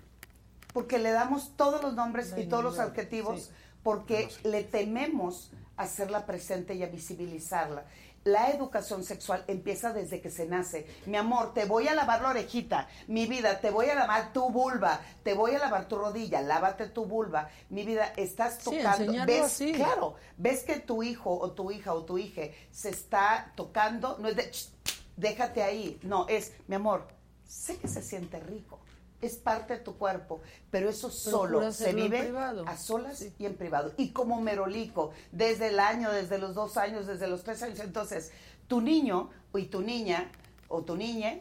Porque 0.73 0.99
le 0.99 1.11
damos 1.11 1.55
todos 1.55 1.81
los 1.81 1.93
nombres 1.93 2.31
La 2.31 2.39
y 2.39 2.47
todos 2.47 2.63
los 2.63 2.79
adjetivos 2.79 3.43
sí. 3.43 3.51
porque 3.83 4.29
le 4.43 4.63
tememos 4.63 5.51
hacerla 5.77 6.25
presente 6.25 6.73
y 6.75 6.83
a 6.83 6.87
visibilizarla. 6.87 7.85
La 8.25 8.49
educación 8.51 9.03
sexual 9.03 9.43
empieza 9.47 9.91
desde 9.91 10.21
que 10.21 10.31
se 10.31 10.45
nace. 10.45 10.87
Mi 11.07 11.17
amor, 11.17 11.53
te 11.53 11.65
voy 11.65 11.89
a 11.89 11.93
lavar 11.93 12.21
la 12.21 12.29
orejita. 12.29 12.87
Mi 13.07 13.27
vida, 13.27 13.59
te 13.59 13.69
voy 13.69 13.89
a 13.89 13.95
lavar 13.95 14.31
tu 14.31 14.49
vulva. 14.49 15.01
Te 15.23 15.33
voy 15.33 15.51
a 15.55 15.59
lavar 15.59 15.89
tu 15.89 15.97
rodilla. 15.97 16.41
Lávate 16.41 16.87
tu 16.87 17.05
vulva. 17.05 17.49
Mi 17.69 17.83
vida, 17.83 18.13
estás 18.15 18.59
tocando. 18.59 19.25
¿Ves? 19.25 19.43
así. 19.43 19.73
Claro, 19.73 20.15
ves 20.37 20.63
que 20.63 20.79
tu 20.79 21.03
hijo 21.03 21.37
o 21.37 21.51
tu 21.51 21.69
hija 21.69 21.93
o 21.93 22.05
tu 22.05 22.17
hija 22.17 22.43
se 22.71 22.91
está 22.91 23.51
tocando. 23.55 24.17
No 24.19 24.29
es 24.29 24.37
de, 24.37 24.49
"Ch, 24.49 24.69
déjate 25.17 25.61
ahí. 25.61 25.99
No, 26.03 26.25
es, 26.29 26.53
mi 26.67 26.75
amor, 26.75 27.05
sé 27.45 27.75
que 27.75 27.89
se 27.89 28.01
siente 28.01 28.39
rico. 28.39 28.79
Es 29.25 29.35
parte 29.35 29.73
de 29.73 29.79
tu 29.79 29.95
cuerpo, 29.97 30.41
pero 30.69 30.89
eso 30.89 31.09
solo 31.09 31.59
se 31.71 31.85
vive 32.03 32.19
a 32.67 32.77
solas 32.77 33.25
y 33.39 33.45
en 33.45 33.55
privado. 33.55 33.91
Y 33.97 34.09
como 34.09 34.41
merolico, 34.41 35.11
desde 35.31 35.67
el 35.67 35.79
año, 35.79 36.11
desde 36.11 36.37
los 36.37 36.55
dos 36.55 36.77
años, 36.77 37.07
desde 37.07 37.27
los 37.27 37.43
tres 37.43 37.63
años. 37.63 37.79
Entonces, 37.79 38.31
tu 38.67 38.81
niño 38.81 39.29
y 39.53 39.65
tu 39.65 39.81
niña 39.81 40.29
o 40.67 40.81
tu 40.81 40.95
niña, 40.95 41.39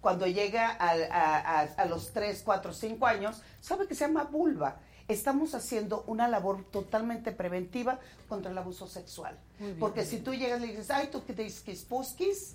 cuando 0.00 0.26
llega 0.26 0.68
al- 0.68 1.10
a, 1.10 1.38
a- 1.38 1.60
a 1.62 1.84
los 1.86 2.12
tres, 2.12 2.42
cuatro, 2.44 2.72
cinco 2.72 3.06
años, 3.06 3.42
sabe 3.60 3.86
que 3.88 3.94
se 3.94 4.06
llama 4.06 4.24
vulva. 4.24 4.76
Estamos 5.08 5.54
haciendo 5.54 6.02
una 6.08 6.26
labor 6.28 6.64
totalmente 6.70 7.30
preventiva 7.32 7.98
contra 8.28 8.50
el 8.50 8.58
abuso 8.58 8.86
sexual. 8.88 9.38
Porque 9.78 10.04
si 10.04 10.18
tú 10.18 10.34
llegas 10.34 10.58
y 10.60 10.66
le 10.66 10.72
dices, 10.72 10.90
ay, 10.90 11.08
tú 11.12 11.24
que 11.24 11.32
te 11.32 11.42
dices 11.44 11.84
pusquis, 11.84 12.54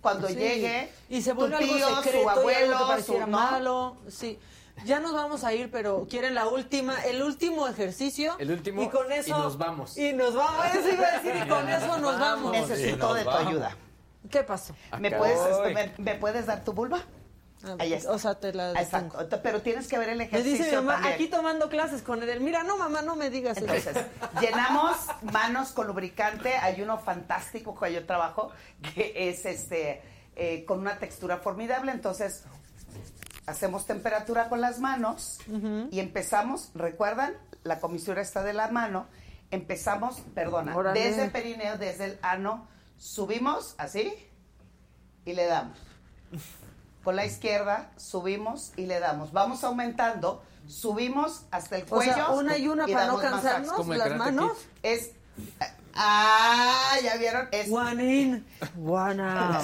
cuando 0.00 0.28
Sí. 0.28 0.34
llegue 0.34 0.90
y 1.08 1.22
se 1.22 1.30
tu 1.30 1.36
vuelve 1.36 1.56
algo 1.56 1.74
tío, 1.76 1.88
secreto 2.02 2.22
su 2.22 2.28
abuelo, 2.30 2.78
que 2.78 2.84
pareciera 2.84 3.24
su- 3.24 3.30
¿no? 3.30 3.36
malo, 3.38 3.96
sí. 4.08 4.38
Ya 4.84 4.98
nos 4.98 5.12
vamos 5.12 5.44
a 5.44 5.52
ir, 5.54 5.70
pero 5.70 6.06
quieren 6.10 6.34
la 6.34 6.48
última, 6.48 7.00
el 7.04 7.22
último 7.22 7.68
ejercicio. 7.68 8.34
El 8.40 8.50
último, 8.50 8.82
y 8.82 8.88
con 8.88 9.10
eso 9.12 9.28
y 9.28 9.32
nos 9.32 9.56
vamos. 9.56 9.96
Y 9.96 10.12
nos 10.12 10.34
vamos, 10.34 10.66
eso 10.74 10.88
iba 10.88 11.06
a 11.06 11.12
decir, 11.20 11.42
y 11.44 11.48
con 11.48 11.68
eso 11.68 11.98
nos 11.98 12.18
vamos. 12.18 12.52
Necesito 12.52 13.14
de 13.14 13.22
tu 13.24 13.30
ayuda. 13.30 13.76
¿Qué 14.30 14.42
pasó? 14.42 14.74
¿Me 14.98 15.10
puedes, 15.12 15.38
me, 15.74 15.92
me 15.98 16.14
puedes 16.16 16.46
dar 16.46 16.64
tu 16.64 16.72
vulva? 16.72 17.02
Ahí 17.78 17.92
está. 17.94 18.10
O 18.12 18.18
sea, 18.18 18.34
te 18.34 18.52
la 18.52 18.72
Exacto. 18.72 19.40
Pero 19.42 19.62
tienes 19.62 19.88
que 19.88 19.98
ver 19.98 20.08
el 20.10 20.18
Me 20.18 20.24
ejercicio 20.24 20.58
dice 20.64 20.70
mi 20.70 20.76
mamá, 20.76 20.94
también. 20.94 21.14
aquí 21.14 21.26
tomando 21.28 21.68
clases 21.68 22.02
con 22.02 22.22
Edel. 22.22 22.40
Mira, 22.40 22.62
no, 22.62 22.76
mamá, 22.76 23.02
no 23.02 23.16
me 23.16 23.30
digas 23.30 23.56
eso. 23.58 23.66
Entonces, 23.66 24.04
llenamos 24.40 24.96
manos 25.32 25.70
con 25.72 25.86
lubricante. 25.86 26.54
Hay 26.56 26.80
uno 26.82 26.98
fantástico 26.98 27.78
que 27.78 27.92
yo 27.92 28.06
trabajo, 28.06 28.50
que 28.94 29.12
es 29.30 29.44
este 29.46 30.02
eh, 30.36 30.64
con 30.64 30.80
una 30.80 30.98
textura 30.98 31.38
formidable. 31.38 31.92
Entonces, 31.92 32.44
hacemos 33.46 33.86
temperatura 33.86 34.48
con 34.48 34.60
las 34.60 34.78
manos 34.78 35.38
y 35.90 36.00
empezamos, 36.00 36.70
¿recuerdan? 36.74 37.34
La 37.62 37.80
comisura 37.80 38.20
está 38.22 38.42
de 38.42 38.52
la 38.52 38.68
mano. 38.68 39.06
Empezamos, 39.50 40.20
perdona, 40.34 40.76
Órale. 40.76 41.00
desde 41.00 41.24
el 41.26 41.30
perineo, 41.30 41.78
desde 41.78 42.04
el 42.06 42.18
ano, 42.22 42.66
subimos 42.96 43.74
así 43.78 44.12
y 45.24 45.32
le 45.32 45.46
damos. 45.46 45.78
Con 47.04 47.16
la 47.16 47.26
izquierda 47.26 47.90
subimos 47.96 48.72
y 48.76 48.86
le 48.86 48.98
damos. 48.98 49.32
Vamos 49.32 49.62
aumentando, 49.62 50.42
subimos 50.66 51.42
hasta 51.50 51.76
el 51.76 51.84
O 51.90 52.00
sea, 52.00 52.14
cuello. 52.14 52.40
una 52.40 52.56
y 52.56 52.66
una 52.66 52.86
para 52.86 53.06
no 53.06 53.18
cansarnos, 53.18 53.86
las 53.88 54.16
manos. 54.16 54.52
Es 54.82 55.10
Ah, 55.96 56.96
ya 57.02 57.16
vieron. 57.16 57.48
Es 57.52 57.70
One 57.70 58.04
in, 58.04 58.46
one 58.84 59.22
out. 59.22 59.62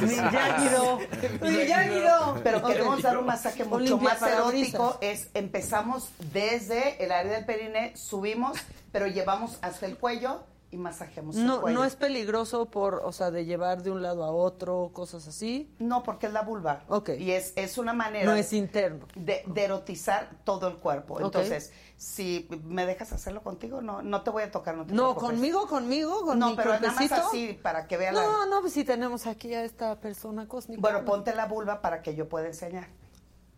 Miyagi-Do. 0.00 0.98
Miyagi-Do. 1.40 2.40
Pero 2.42 2.62
queremos 2.64 3.02
dar 3.02 3.16
un 3.18 3.26
masaje 3.26 3.64
mucho 3.64 3.94
Olimpia 3.96 4.18
más 4.20 4.22
erótico. 4.22 4.98
Es 5.00 5.28
empezamos 5.34 6.08
desde 6.32 7.02
el 7.04 7.12
área 7.12 7.32
del 7.32 7.44
perine, 7.44 7.96
subimos, 7.96 8.58
pero 8.90 9.06
llevamos 9.06 9.58
hasta 9.62 9.86
el 9.86 9.96
cuello 9.96 10.42
y 10.70 10.76
masajeamos 10.76 11.36
el 11.36 11.46
No, 11.46 11.60
cuello. 11.62 11.78
no 11.78 11.84
es 11.84 11.96
peligroso 11.96 12.66
por, 12.66 12.96
o 12.96 13.10
sea, 13.12 13.30
de 13.30 13.46
llevar 13.46 13.82
de 13.82 13.90
un 13.90 14.02
lado 14.02 14.22
a 14.24 14.30
otro, 14.30 14.90
cosas 14.92 15.26
así. 15.26 15.74
No, 15.78 16.02
porque 16.02 16.26
es 16.26 16.32
la 16.34 16.42
vulva. 16.42 16.82
Ok. 16.88 17.10
Y 17.18 17.30
es, 17.30 17.54
es 17.56 17.78
una 17.78 17.94
manera 17.94 18.26
No 18.26 18.32
de- 18.34 18.40
es 18.40 18.52
interno. 18.52 19.06
de, 19.16 19.42
de 19.46 19.64
erotizar 19.64 20.28
todo 20.44 20.68
el 20.68 20.76
cuerpo. 20.76 21.20
Entonces, 21.20 21.72
si 21.96 22.46
me 22.64 22.84
dejas 22.84 23.12
hacerlo 23.12 23.42
contigo, 23.42 23.80
no, 23.80 24.02
no 24.02 24.22
te 24.22 24.28
voy 24.30 24.42
a 24.42 24.50
tocar, 24.50 24.76
no 24.76 24.84
te 24.84 24.92
No, 24.92 25.14
preocupes. 25.14 25.30
conmigo, 25.30 25.66
conmigo, 25.68 26.20
con 26.26 26.38
No, 26.38 26.50
mi 26.50 26.56
pero 26.56 26.78
nada 26.78 26.92
más 26.92 27.12
así, 27.12 27.58
para 27.62 27.86
que 27.86 27.96
vea 27.96 28.12
la... 28.12 28.22
No, 28.22 28.46
no, 28.46 28.60
pues 28.60 28.74
si 28.74 28.84
tenemos 28.84 29.26
aquí 29.26 29.54
a 29.54 29.64
esta 29.64 29.98
persona 30.00 30.46
cósmica. 30.46 30.80
Bueno, 30.82 31.02
ponte 31.06 31.34
la 31.34 31.46
vulva 31.46 31.80
para 31.80 32.02
que 32.02 32.14
yo 32.14 32.28
pueda 32.28 32.46
enseñar. 32.46 32.88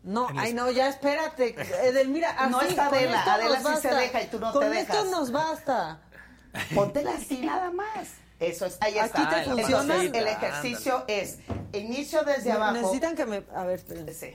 No, 0.02 0.28
ay, 0.34 0.54
no, 0.54 0.70
ya 0.70 0.88
espérate. 0.88 1.54
Edelmira, 1.86 2.30
así, 2.30 2.50
No 2.52 2.62
está 2.62 2.86
con 2.88 2.94
Adela, 2.98 3.18
esto 3.18 3.30
Adela 3.32 3.60
sí 3.76 3.82
se 3.82 3.94
deja 3.94 4.22
y 4.22 4.26
tú 4.28 4.38
no 4.40 4.50
con 4.52 4.62
te 4.62 4.80
esto 4.80 4.92
dejas. 4.94 5.10
nos 5.10 5.30
basta. 5.32 6.00
Póntela 6.74 7.12
así 7.12 7.38
nada 7.38 7.70
más. 7.70 8.08
Eso 8.38 8.64
es, 8.64 8.78
ahí 8.80 8.98
Aquí 8.98 9.20
está. 9.20 9.42
te 9.42 9.44
funciona. 9.44 10.02
Entonces, 10.02 10.12
el 10.14 10.26
ejercicio 10.26 11.04
es 11.06 11.38
inicio 11.72 12.22
desde 12.24 12.52
abajo. 12.52 12.72
Necesitan 12.72 13.14
que 13.14 13.26
me... 13.26 13.42
A 13.54 13.64
ver, 13.64 13.80
espérenme. 13.80 14.12
Sí. 14.14 14.34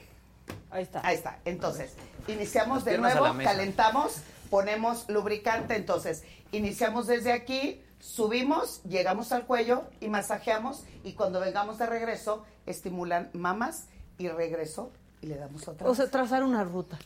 Ahí 0.70 0.82
está. 0.84 1.00
Ahí 1.04 1.16
está. 1.16 1.38
Entonces, 1.44 1.92
iniciamos 2.28 2.84
de 2.84 2.98
nuevo, 2.98 3.24
calentamos, 3.42 4.18
ponemos 4.48 5.08
lubricante. 5.08 5.74
Entonces, 5.74 6.22
iniciamos 6.52 7.08
desde 7.08 7.32
aquí, 7.32 7.82
subimos, 7.98 8.82
llegamos 8.84 9.32
al 9.32 9.44
cuello 9.44 9.84
y 10.00 10.08
masajeamos. 10.08 10.84
Y 11.02 11.14
cuando 11.14 11.40
vengamos 11.40 11.78
de 11.78 11.86
regreso, 11.86 12.44
estimulan 12.64 13.30
mamas 13.32 13.86
y 14.18 14.28
regreso 14.28 14.92
y 15.20 15.26
le 15.26 15.36
damos 15.36 15.66
otra 15.66 15.88
O 15.88 15.94
sea, 15.94 16.08
trazar 16.10 16.44
una 16.44 16.62
ruta. 16.64 16.98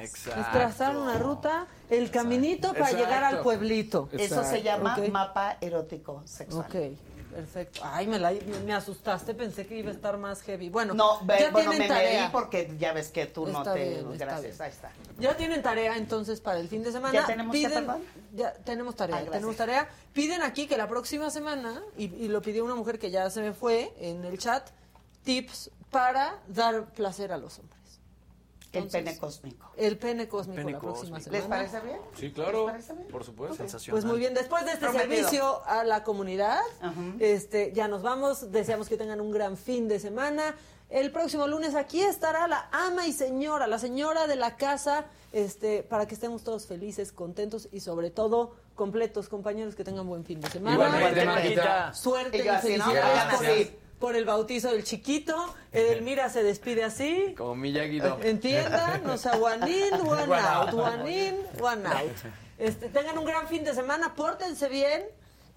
Exacto. 0.00 0.40
Es 0.40 0.50
trazar 0.52 0.96
una 0.96 1.18
ruta, 1.18 1.66
el 1.88 2.10
caminito 2.10 2.68
para 2.72 2.90
Exacto. 2.90 3.04
llegar 3.04 3.24
al 3.24 3.40
pueblito. 3.42 4.08
Eso 4.12 4.44
se 4.44 4.62
llama 4.62 4.96
mapa 5.10 5.56
erótico 5.60 6.22
sexual. 6.24 6.66
Ok, 6.66 7.34
perfecto. 7.34 7.80
Ay, 7.84 8.06
me, 8.06 8.18
la, 8.18 8.32
me 8.64 8.72
asustaste, 8.74 9.34
pensé 9.34 9.66
que 9.66 9.76
iba 9.78 9.90
a 9.90 9.94
estar 9.94 10.16
más 10.18 10.42
heavy. 10.42 10.68
Bueno, 10.68 10.94
No, 10.94 11.20
ve- 11.24 11.36
ya 11.40 11.50
bueno, 11.50 11.70
me 11.70 11.76
tienen 11.76 11.88
tarea. 11.96 12.20
medí 12.22 12.32
porque 12.32 12.74
ya 12.78 12.92
ves 12.92 13.10
que 13.10 13.26
tú 13.26 13.46
no 13.46 13.62
te... 13.62 13.88
bien, 13.90 14.18
gracias, 14.18 14.60
ahí 14.60 14.70
está. 14.70 14.90
Ya 15.18 15.36
tienen 15.36 15.62
tarea 15.62 15.96
entonces 15.96 16.40
para 16.40 16.58
el 16.58 16.68
fin 16.68 16.82
de 16.82 16.90
semana. 16.92 17.14
¿Ya 17.14 17.26
tenemos 17.26 17.52
Piden? 17.52 17.86
Ya 18.34 18.52
tenemos 18.52 18.96
tarea, 18.96 19.24
tenemos 19.30 19.56
tarea. 19.56 19.88
Piden 20.12 20.42
aquí 20.42 20.66
que 20.66 20.76
la 20.76 20.88
próxima 20.88 21.30
semana, 21.30 21.82
y, 21.96 22.04
y 22.06 22.28
lo 22.28 22.42
pidió 22.42 22.64
una 22.64 22.74
mujer 22.74 22.98
que 22.98 23.10
ya 23.10 23.30
se 23.30 23.40
me 23.42 23.52
fue 23.52 23.92
en 24.00 24.24
el 24.24 24.38
chat, 24.38 24.68
tips 25.24 25.70
para 25.90 26.38
dar 26.48 26.86
placer 26.86 27.32
a 27.32 27.36
los 27.36 27.58
hombres. 27.58 27.79
El 28.72 28.86
pene 28.88 29.18
cósmico. 29.18 29.70
El 29.76 29.98
pene 29.98 30.28
cósmico 30.28 30.56
Pene 30.56 30.72
la 30.72 30.78
próxima 30.78 31.16
cósmico. 31.18 31.36
semana. 31.42 31.62
¿Les 31.62 31.70
parece 31.70 31.86
bien? 31.86 32.00
Sí, 32.16 32.32
claro. 32.32 32.66
¿Les 32.66 32.70
parece 32.72 32.92
bien? 32.94 33.08
Por 33.08 33.24
supuesto. 33.24 33.64
Pues 33.90 34.04
muy 34.04 34.18
bien, 34.18 34.34
después 34.34 34.64
de 34.64 34.72
este 34.72 34.86
Prometido. 34.86 35.10
servicio 35.16 35.64
a 35.66 35.82
la 35.84 36.04
comunidad, 36.04 36.60
este, 37.18 37.72
ya 37.72 37.88
nos 37.88 38.02
vamos. 38.02 38.52
Deseamos 38.52 38.88
que 38.88 38.96
tengan 38.96 39.20
un 39.20 39.32
gran 39.32 39.56
fin 39.56 39.88
de 39.88 39.98
semana. 39.98 40.54
El 40.88 41.12
próximo 41.12 41.46
lunes 41.46 41.76
aquí 41.76 42.00
estará 42.00 42.48
la 42.48 42.68
ama 42.72 43.06
y 43.06 43.12
señora, 43.12 43.68
la 43.68 43.78
señora 43.78 44.26
de 44.26 44.34
la 44.34 44.56
casa, 44.56 45.06
este, 45.32 45.84
para 45.84 46.06
que 46.06 46.14
estemos 46.14 46.42
todos 46.42 46.66
felices, 46.66 47.12
contentos 47.12 47.68
y 47.70 47.78
sobre 47.80 48.10
todo 48.10 48.56
completos, 48.74 49.28
compañeros, 49.28 49.76
que 49.76 49.84
tengan 49.84 50.08
buen 50.08 50.24
fin 50.24 50.40
de 50.40 50.48
semana. 50.50 50.74
Igualmente. 50.74 51.60
Suerte 51.94 52.38
Y 52.38 52.42
felicidades 52.42 53.70
por, 54.00 54.16
el, 54.16 54.24
bautizo 54.24 54.72
del 54.72 54.82
chiquito. 54.82 55.54
Edelmira 55.72 56.28
se 56.30 56.42
despide 56.42 56.84
así. 56.84 57.34
Como 57.36 57.54
Miyagi-Do. 57.54 58.20
Entiendan, 58.22 59.08
o 59.08 59.16
sea, 59.16 59.32
one 59.32 59.70
in, 59.70 59.94
one, 60.00 60.22
One 60.22 60.34
out, 60.34 60.68
out. 60.68 60.74
one 60.74 61.12
in, 61.12 61.36
one 61.60 61.86
out. 61.86 62.10
Este, 62.58 62.88
tengan 62.88 63.16
un 63.16 63.24
gran 63.24 63.48
fin 63.48 63.64
de 63.64 63.72
semana, 63.74 64.14
pórtense 64.14 64.68
bien, 64.68 65.02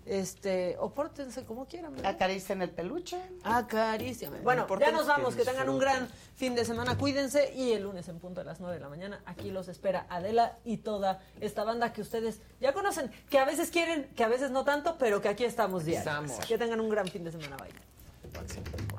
este, 0.06 0.78
o 0.80 0.94
pórtense 0.94 1.44
como 1.46 1.66
quieran. 1.66 1.96
¿verdad? 1.96 2.12
Acaricien 2.12 2.62
el 2.62 2.70
peluche. 2.70 3.18
Acaríciame. 3.44 4.40
Bueno, 4.40 4.68
ya 4.80 4.92
nos 4.92 5.08
vamos, 5.08 5.36
que 5.36 5.44
tengan 5.44 5.70
un 5.70 5.80
gran 5.80 6.08
fin 6.36 6.56
de 6.56 6.66
semana, 6.66 6.98
cuídense 6.98 7.54
y 7.54 7.74
el 7.74 7.84
lunes 7.84 8.08
en 8.08 8.20
punto 8.20 8.42
a 8.42 8.44
las 8.44 8.60
9 8.60 8.76
de 8.76 8.82
la 8.82 8.90
mañana, 8.90 9.22
aquí 9.26 9.52
los 9.52 9.68
espera 9.68 10.06
Adela 10.10 10.58
y 10.66 10.78
toda 10.78 11.22
esta 11.40 11.64
banda 11.64 11.94
que 11.94 12.02
ustedes 12.02 12.40
ya 12.60 12.74
conocen, 12.74 13.12
que 13.30 13.40
a 13.40 13.46
veces 13.46 13.70
quieren, 13.70 14.10
que 14.16 14.24
a 14.24 14.28
veces 14.28 14.52
no 14.52 14.64
tanto, 14.64 14.98
pero 14.98 15.22
que 15.22 15.30
aquí 15.30 15.46
estamos 15.46 15.86
diarios. 15.86 16.08
Estamos. 16.08 16.46
Que 16.46 16.58
tengan 16.58 16.80
un 16.80 16.90
gran 16.90 17.08
fin 17.08 17.24
de 17.24 17.32
semana, 17.32 17.56
bye. 17.58 17.93
That's 18.34 18.58
it. 18.58 18.93